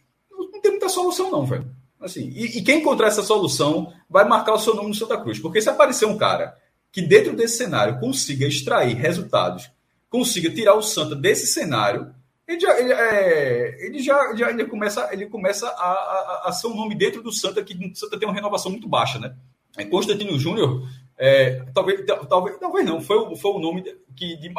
muita 0.88 0.90
solução 0.90 1.30
não, 1.30 1.46
velho. 1.46 1.70
Assim, 2.00 2.30
e, 2.30 2.58
e 2.58 2.62
quem 2.62 2.80
encontrar 2.80 3.08
essa 3.08 3.24
solução 3.24 3.94
vai 4.10 4.26
marcar 4.28 4.54
o 4.54 4.60
seu 4.60 4.76
nome 4.76 4.90
no 4.90 4.96
Santa 4.96 5.18
Cruz. 5.18 5.40
Porque 5.40 5.62
se 5.62 5.70
aparecer 5.70 6.06
um 6.06 6.18
cara 6.18 6.58
que 6.92 7.02
dentro 7.02 7.36
desse 7.36 7.58
cenário 7.58 8.00
consiga 8.00 8.48
extrair 8.48 8.96
resultados, 8.96 9.70
consiga 10.10 10.50
tirar 10.50 10.76
o 10.76 10.82
Santa 10.82 11.16
desse 11.16 11.48
cenário, 11.48 12.14
ele 12.48 12.60
já, 12.60 12.80
ele, 12.80 12.94
é, 12.94 13.86
ele 13.86 14.00
já, 14.00 14.36
já 14.36 14.50
ele 14.50 14.66
começa, 14.66 15.10
ele 15.12 15.26
começa 15.26 15.68
a, 15.68 15.72
a, 15.72 16.44
a, 16.46 16.52
ser 16.54 16.68
um 16.68 16.76
nome 16.76 16.96
dentro 16.96 17.22
do 17.22 17.32
Santa, 17.32 17.62
que 17.62 17.74
o 17.74 17.96
Santa 17.96 18.18
tem 18.18 18.28
uma 18.28 18.34
renovação 18.34 18.72
muito 18.72 18.88
baixa, 18.88 19.20
né? 19.20 19.36
É, 19.78 19.84
Constantino 19.84 20.40
Júnior, 20.40 20.88
é, 21.18 21.66
talvez, 21.74 22.06
talvez, 22.30 22.58
talvez 22.58 22.86
não, 22.86 23.02
foi, 23.02 23.36
foi 23.36 23.52
o 23.52 23.60
nome 23.60 23.84
que 24.16 24.38
de 24.38 24.50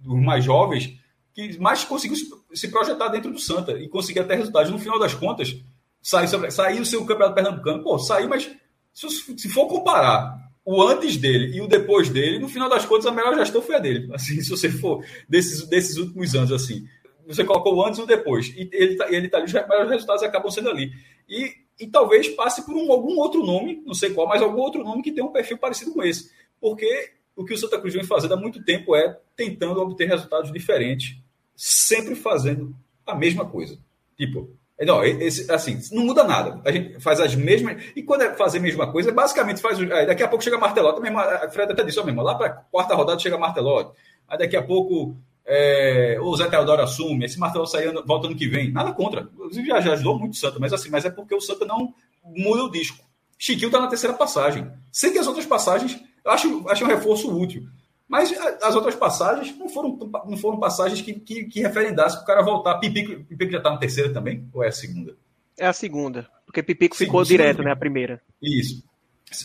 dos 0.00 0.20
mais 0.22 0.44
jovens 0.44 0.96
que 1.38 1.56
mais 1.60 1.84
conseguiu 1.84 2.16
se, 2.52 2.68
projetar 2.68 3.08
dentro 3.08 3.30
do 3.30 3.38
Santa 3.38 3.78
e 3.78 3.88
conseguir 3.88 4.18
até 4.18 4.34
resultados. 4.34 4.72
No 4.72 4.78
final 4.78 4.98
das 4.98 5.14
contas, 5.14 5.56
saiu, 6.02 6.82
o 6.82 6.84
seu 6.84 7.04
campeonato 7.04 7.34
pernambucano, 7.36 7.84
pô, 7.84 7.96
saiu, 7.96 8.28
mas 8.28 8.50
se, 8.92 9.08
se 9.08 9.48
for 9.48 9.68
comparar 9.68 10.36
o 10.64 10.82
antes 10.82 11.16
dele 11.16 11.56
e 11.56 11.60
o 11.60 11.68
depois 11.68 12.08
dele, 12.08 12.40
no 12.40 12.48
final 12.48 12.68
das 12.68 12.84
contas, 12.84 13.06
a 13.06 13.12
melhor 13.12 13.36
gestão 13.36 13.62
foi 13.62 13.76
a 13.76 13.78
dele. 13.78 14.10
Assim, 14.12 14.40
se 14.40 14.50
você 14.50 14.68
for 14.68 15.04
desses, 15.28 15.64
desses 15.68 15.96
últimos 15.96 16.34
anos, 16.34 16.50
assim, 16.50 16.84
você 17.24 17.44
colocou 17.44 17.76
o 17.76 17.86
antes 17.86 18.00
e 18.00 18.02
o 18.02 18.06
depois. 18.06 18.48
E 18.56 18.68
ele 18.72 18.96
tá, 18.96 19.06
ele 19.08 19.28
tá 19.28 19.38
ali, 19.38 19.46
os 19.46 19.52
melhores 19.52 19.90
resultados 19.90 20.24
acabam 20.24 20.50
sendo 20.50 20.70
ali. 20.70 20.90
E, 21.28 21.52
e 21.78 21.86
talvez 21.86 22.28
passe 22.30 22.66
por 22.66 22.74
um, 22.74 22.90
algum 22.90 23.16
outro 23.16 23.46
nome, 23.46 23.80
não 23.86 23.94
sei 23.94 24.10
qual, 24.10 24.26
mas 24.26 24.42
algum 24.42 24.60
outro 24.60 24.82
nome 24.82 25.02
que 25.02 25.12
tenha 25.12 25.24
um 25.24 25.32
perfil 25.32 25.56
parecido 25.56 25.92
com 25.92 26.02
esse. 26.02 26.32
Porque 26.60 27.12
o 27.36 27.44
que 27.44 27.54
o 27.54 27.58
Santa 27.58 27.78
Cruz 27.78 27.94
vem 27.94 28.02
fazendo 28.02 28.34
há 28.34 28.36
muito 28.36 28.64
tempo 28.64 28.96
é 28.96 29.16
tentando 29.36 29.80
obter 29.80 30.08
resultados 30.08 30.52
diferentes, 30.52 31.16
sempre 31.58 32.14
fazendo 32.14 32.72
a 33.04 33.16
mesma 33.16 33.44
coisa. 33.44 33.76
Tipo, 34.16 34.48
não, 34.80 35.02
esse, 35.02 35.50
assim, 35.50 35.80
não 35.90 36.04
muda 36.04 36.22
nada. 36.22 36.60
A 36.64 36.70
gente 36.70 37.00
faz 37.00 37.18
as 37.18 37.34
mesmas. 37.34 37.82
E 37.96 38.02
quando 38.02 38.22
é 38.22 38.34
fazer 38.34 38.58
a 38.58 38.62
mesma 38.62 38.90
coisa, 38.92 39.10
basicamente 39.10 39.60
faz. 39.60 39.78
Aí 39.90 40.06
daqui 40.06 40.22
a 40.22 40.28
pouco 40.28 40.44
chega 40.44 40.56
Martelotti, 40.56 41.00
mesmo, 41.00 41.18
a 41.18 41.50
Fred 41.50 41.72
até 41.72 41.82
disse, 41.82 41.98
ó, 41.98 42.04
mesmo, 42.04 42.22
lá 42.22 42.36
para 42.36 42.50
quarta 42.50 42.94
rodada 42.94 43.18
chega 43.18 43.36
Martelotti. 43.36 43.98
Aí 44.28 44.38
daqui 44.38 44.56
a 44.56 44.62
pouco 44.62 45.16
é, 45.44 46.16
o 46.20 46.36
Zé 46.36 46.48
Teodoro 46.48 46.80
assume, 46.80 47.24
esse 47.24 47.40
Martelotti 47.40 47.72
sai 47.72 47.92
volta 48.06 48.28
ano 48.28 48.36
que 48.36 48.46
vem. 48.46 48.70
Nada 48.70 48.92
contra. 48.92 49.22
Inclusive 49.22 49.66
já, 49.66 49.80
já 49.80 49.92
ajudou 49.94 50.16
muito 50.16 50.34
o 50.34 50.36
Santa, 50.36 50.60
mas 50.60 50.72
assim, 50.72 50.90
mas 50.90 51.04
é 51.04 51.10
porque 51.10 51.34
o 51.34 51.40
Santa 51.40 51.64
não 51.64 51.92
muda 52.24 52.62
o 52.62 52.70
disco. 52.70 53.04
Chiquinho 53.36 53.70
tá 53.70 53.80
na 53.80 53.88
terceira 53.88 54.14
passagem. 54.14 54.70
Sei 54.92 55.10
que 55.10 55.18
as 55.18 55.26
outras 55.26 55.46
passagens, 55.46 56.00
acho, 56.24 56.68
acho 56.68 56.84
um 56.84 56.88
reforço 56.88 57.36
útil. 57.36 57.66
Mas 58.08 58.32
as 58.62 58.74
outras 58.74 58.94
passagens 58.94 59.56
não 59.58 59.68
foram, 59.68 59.98
não 60.26 60.36
foram 60.36 60.58
passagens 60.58 61.02
que, 61.02 61.12
que, 61.12 61.44
que 61.44 61.60
referendassem 61.60 62.18
para 62.18 62.24
o 62.24 62.26
cara 62.26 62.42
voltar. 62.42 62.78
Pipico, 62.78 63.22
Pipico 63.24 63.52
já 63.52 63.58
está 63.58 63.70
na 63.70 63.76
terceira 63.76 64.12
também? 64.12 64.48
Ou 64.52 64.64
é 64.64 64.68
a 64.68 64.72
segunda? 64.72 65.14
É 65.58 65.66
a 65.66 65.72
segunda. 65.74 66.26
Porque 66.46 66.62
Pipico 66.62 66.96
Sim, 66.96 67.04
ficou 67.04 67.22
direto, 67.22 67.62
né? 67.62 67.70
A 67.70 67.76
primeira. 67.76 68.22
Isso. 68.42 68.82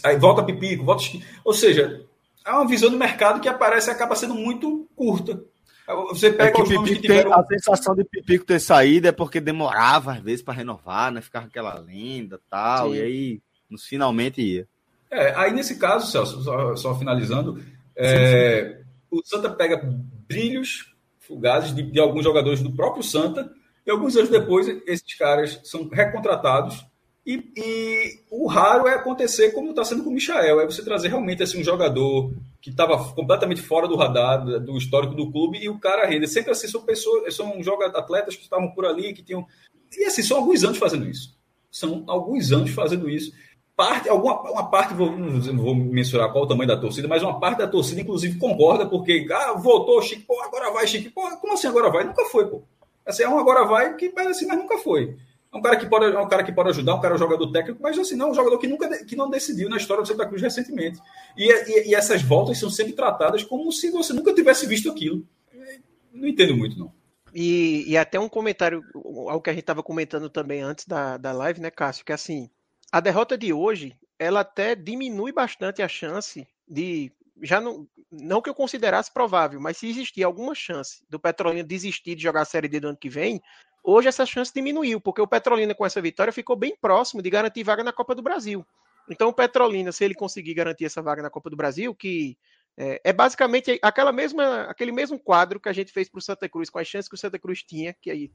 Aí 0.01 0.17
volta 0.17 0.43
Pipico, 0.43 0.85
volta. 0.85 1.03
Ou 1.43 1.53
seja, 1.53 2.05
é 2.45 2.51
uma 2.51 2.65
visão 2.65 2.89
do 2.89 2.97
mercado 2.97 3.41
que 3.41 3.49
aparece 3.49 3.89
e 3.89 3.91
acaba 3.91 4.15
sendo 4.15 4.33
muito 4.33 4.87
curta. 4.95 5.43
Você 6.09 6.31
pega 6.31 6.49
é 6.49 6.51
que 6.53 6.61
os 6.61 6.69
Pipico 6.69 6.85
que 6.85 7.01
tiveram... 7.01 7.33
A 7.33 7.45
sensação 7.45 7.93
de 7.93 8.05
Pipico 8.05 8.45
ter 8.45 8.61
saído 8.61 9.09
é 9.09 9.11
porque 9.11 9.41
demorava 9.41 10.13
às 10.13 10.19
vezes 10.21 10.41
para 10.41 10.53
renovar, 10.53 11.11
né? 11.11 11.19
Ficava 11.19 11.47
aquela 11.47 11.77
lenda 11.77 12.39
tal. 12.49 12.91
Sim. 12.91 12.95
E 12.95 13.01
aí, 13.01 13.41
finalmente 13.77 14.41
ia. 14.41 14.67
É, 15.11 15.33
aí 15.35 15.51
nesse 15.51 15.77
caso, 15.77 16.09
Celso, 16.09 16.41
só, 16.41 16.75
só 16.75 16.97
finalizando, 16.97 17.61
é, 17.95 18.81
o 19.09 19.21
Santa 19.23 19.49
pega 19.49 19.81
brilhos 20.27 20.93
fugazes 21.19 21.73
de, 21.73 21.83
de, 21.83 21.99
alguns 21.99 22.23
jogadores 22.23 22.61
do 22.61 22.71
próprio 22.71 23.03
Santa, 23.03 23.51
e 23.85 23.91
alguns 23.91 24.15
anos 24.15 24.29
depois 24.29 24.67
esses 24.85 25.13
caras 25.17 25.59
são 25.63 25.87
recontratados. 25.87 26.85
E, 27.25 27.41
e 27.55 28.19
o 28.29 28.47
raro 28.47 28.85
é 28.85 28.95
acontecer 28.95 29.51
como 29.51 29.69
está 29.69 29.85
sendo 29.85 30.03
com 30.03 30.09
o 30.09 30.13
Michael, 30.13 30.59
é 30.59 30.65
você 30.65 30.83
trazer 30.83 31.07
realmente 31.07 31.41
assim, 31.41 31.61
um 31.61 31.63
jogador 31.63 32.33
que 32.61 32.69
estava 32.69 32.97
completamente 33.13 33.61
fora 33.61 33.87
do 33.87 33.95
radar 33.95 34.43
do 34.59 34.77
histórico 34.77 35.15
do 35.15 35.31
clube 35.31 35.57
e 35.57 35.69
o 35.69 35.79
cara 35.79 36.05
rende. 36.05 36.27
Sempre 36.27 36.51
assim, 36.51 36.67
são 36.67 36.81
pessoas, 36.81 37.33
são 37.33 37.53
atletas 37.93 38.35
que 38.35 38.43
estavam 38.43 38.71
por 38.71 38.85
ali, 38.85 39.13
que 39.13 39.23
tinham. 39.23 39.45
E 39.97 40.03
assim, 40.05 40.21
são 40.21 40.37
alguns 40.37 40.63
anos 40.65 40.77
fazendo 40.77 41.07
isso. 41.09 41.37
São 41.71 42.03
alguns 42.07 42.51
anos 42.51 42.71
fazendo 42.71 43.09
isso 43.09 43.31
parte, 43.75 44.09
alguma 44.09 44.41
uma 44.51 44.69
parte, 44.69 44.93
vou, 44.93 45.11
não 45.11 45.63
vou 45.63 45.75
mensurar 45.75 46.31
qual 46.31 46.43
o 46.43 46.47
tamanho 46.47 46.67
da 46.67 46.77
torcida, 46.77 47.07
mas 47.07 47.23
uma 47.23 47.39
parte 47.39 47.59
da 47.59 47.67
torcida, 47.67 48.01
inclusive, 48.01 48.37
concorda, 48.37 48.85
porque 48.85 49.27
ah, 49.31 49.53
voltou 49.53 50.01
Chico, 50.01 50.23
pô, 50.27 50.41
agora 50.41 50.71
vai, 50.71 50.87
Chico, 50.87 51.11
pô, 51.11 51.21
como 51.37 51.53
assim 51.53 51.67
agora 51.67 51.89
vai? 51.89 52.03
Nunca 52.03 52.25
foi, 52.25 52.47
pô. 52.47 52.63
Assim, 53.05 53.23
é 53.23 53.29
um 53.29 53.37
agora 53.37 53.65
vai 53.65 53.95
que 53.95 54.09
parece 54.09 54.39
assim, 54.39 54.47
mas 54.47 54.57
nunca 54.57 54.77
foi. 54.77 55.15
É 55.53 55.57
um 55.57 55.61
cara 55.61 55.77
que 55.77 55.85
pode, 55.85 56.05
é 56.05 56.19
um 56.19 56.27
cara 56.27 56.43
que 56.43 56.51
pode 56.51 56.69
ajudar, 56.69 56.95
um 56.95 57.01
cara 57.01 57.17
jogador 57.17 57.51
técnico, 57.51 57.79
mas 57.81 57.97
assim, 57.97 58.15
não, 58.15 58.31
um 58.31 58.33
jogador 58.33 58.57
que 58.57 58.67
nunca 58.67 59.05
que 59.05 59.15
não 59.15 59.29
decidiu 59.29 59.69
na 59.69 59.77
história 59.77 60.01
do 60.01 60.07
Santa 60.07 60.25
Cruz 60.25 60.41
recentemente. 60.41 60.99
E, 61.37 61.51
e, 61.51 61.89
e 61.89 61.95
essas 61.95 62.21
voltas 62.21 62.57
são 62.57 62.69
sempre 62.69 62.93
tratadas 62.93 63.43
como 63.43 63.71
se 63.71 63.91
você 63.91 64.13
nunca 64.13 64.33
tivesse 64.33 64.65
visto 64.65 64.89
aquilo. 64.89 65.25
Não 66.11 66.27
entendo 66.27 66.55
muito, 66.55 66.77
não. 66.77 66.91
E, 67.33 67.83
e 67.87 67.97
até 67.97 68.19
um 68.19 68.29
comentário, 68.29 68.83
algo 68.93 69.41
que 69.41 69.49
a 69.49 69.53
gente 69.53 69.63
estava 69.63 69.81
comentando 69.81 70.29
também 70.29 70.61
antes 70.61 70.85
da, 70.85 71.17
da 71.17 71.31
live, 71.31 71.59
né, 71.59 71.71
Cássio, 71.71 72.05
que 72.05 72.13
assim, 72.13 72.49
a 72.93 72.99
derrota 72.99 73.35
de 73.35 73.51
hoje, 73.51 73.97
ela 74.19 74.41
até 74.41 74.75
diminui 74.75 75.31
bastante 75.31 75.81
a 75.81 75.87
chance 75.87 76.47
de 76.69 77.11
já 77.41 77.59
não, 77.59 77.87
não 78.11 78.39
que 78.39 78.47
eu 78.47 78.53
considerasse 78.53 79.11
provável, 79.11 79.59
mas 79.59 79.77
se 79.77 79.89
existir 79.89 80.21
alguma 80.21 80.53
chance 80.53 81.03
do 81.09 81.19
Petrolina 81.19 81.67
desistir 81.67 82.13
de 82.13 82.21
jogar 82.21 82.41
a 82.41 82.45
Série 82.45 82.67
D 82.67 82.79
do 82.79 82.89
ano 82.89 82.97
que 82.97 83.09
vem, 83.09 83.41
hoje 83.83 84.09
essa 84.09 84.27
chance 84.27 84.53
diminuiu, 84.53 85.01
porque 85.01 85.19
o 85.19 85.27
Petrolina 85.27 85.73
com 85.73 85.83
essa 85.83 85.99
vitória 85.99 86.31
ficou 86.31 86.55
bem 86.55 86.77
próximo 86.79 87.19
de 87.19 87.31
garantir 87.31 87.63
vaga 87.63 87.83
na 87.83 87.91
Copa 87.91 88.13
do 88.13 88.21
Brasil. 88.21 88.63
Então 89.09 89.27
o 89.29 89.33
Petrolina, 89.33 89.91
se 89.91 90.05
ele 90.05 90.13
conseguir 90.13 90.53
garantir 90.53 90.85
essa 90.85 91.01
vaga 91.01 91.23
na 91.23 91.31
Copa 91.31 91.49
do 91.49 91.57
Brasil, 91.57 91.95
que 91.95 92.37
é, 92.77 93.01
é 93.05 93.11
basicamente 93.11 93.79
aquela 93.81 94.11
mesma, 94.11 94.65
aquele 94.65 94.91
mesmo 94.91 95.17
quadro 95.17 95.59
que 95.59 95.67
a 95.67 95.73
gente 95.73 95.91
fez 95.91 96.07
para 96.07 96.19
o 96.19 96.21
Santa 96.21 96.47
Cruz, 96.47 96.69
com 96.69 96.77
as 96.77 96.87
chances 96.87 97.09
que 97.09 97.15
o 97.15 97.17
Santa 97.17 97.39
Cruz 97.39 97.63
tinha, 97.63 97.91
que 97.99 98.11
aí 98.11 98.31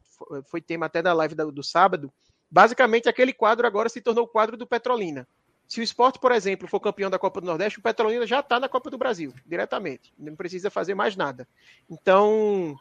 foi 0.46 0.61
tema 0.61 0.86
até 0.86 1.00
da 1.00 1.12
live 1.12 1.36
do, 1.36 1.52
do 1.52 1.62
sábado, 1.62 2.12
Basicamente, 2.51 3.09
aquele 3.09 3.32
quadro 3.32 3.66
agora 3.66 3.88
se 3.88 4.01
tornou 4.01 4.24
o 4.24 4.28
quadro 4.28 4.57
do 4.57 4.66
Petrolina. 4.66 5.26
Se 5.66 5.80
o 5.80 5.82
esporte, 5.82 6.18
por 6.18 6.32
exemplo, 6.32 6.66
for 6.66 6.80
campeão 6.80 7.11
da 7.11 7.18
Copa 7.18 7.42
do 7.42 7.46
Nordeste, 7.46 7.78
o 7.78 7.82
Petrolina 7.82 8.26
já 8.26 8.40
está 8.40 8.59
na 8.59 8.68
Copa 8.68 8.90
do 8.90 8.96
Brasil, 8.96 9.34
diretamente. 9.44 10.12
Não 10.18 10.34
precisa 10.34 10.70
fazer 10.70 10.94
mais 10.94 11.14
nada. 11.14 11.46
Então, 11.90 12.74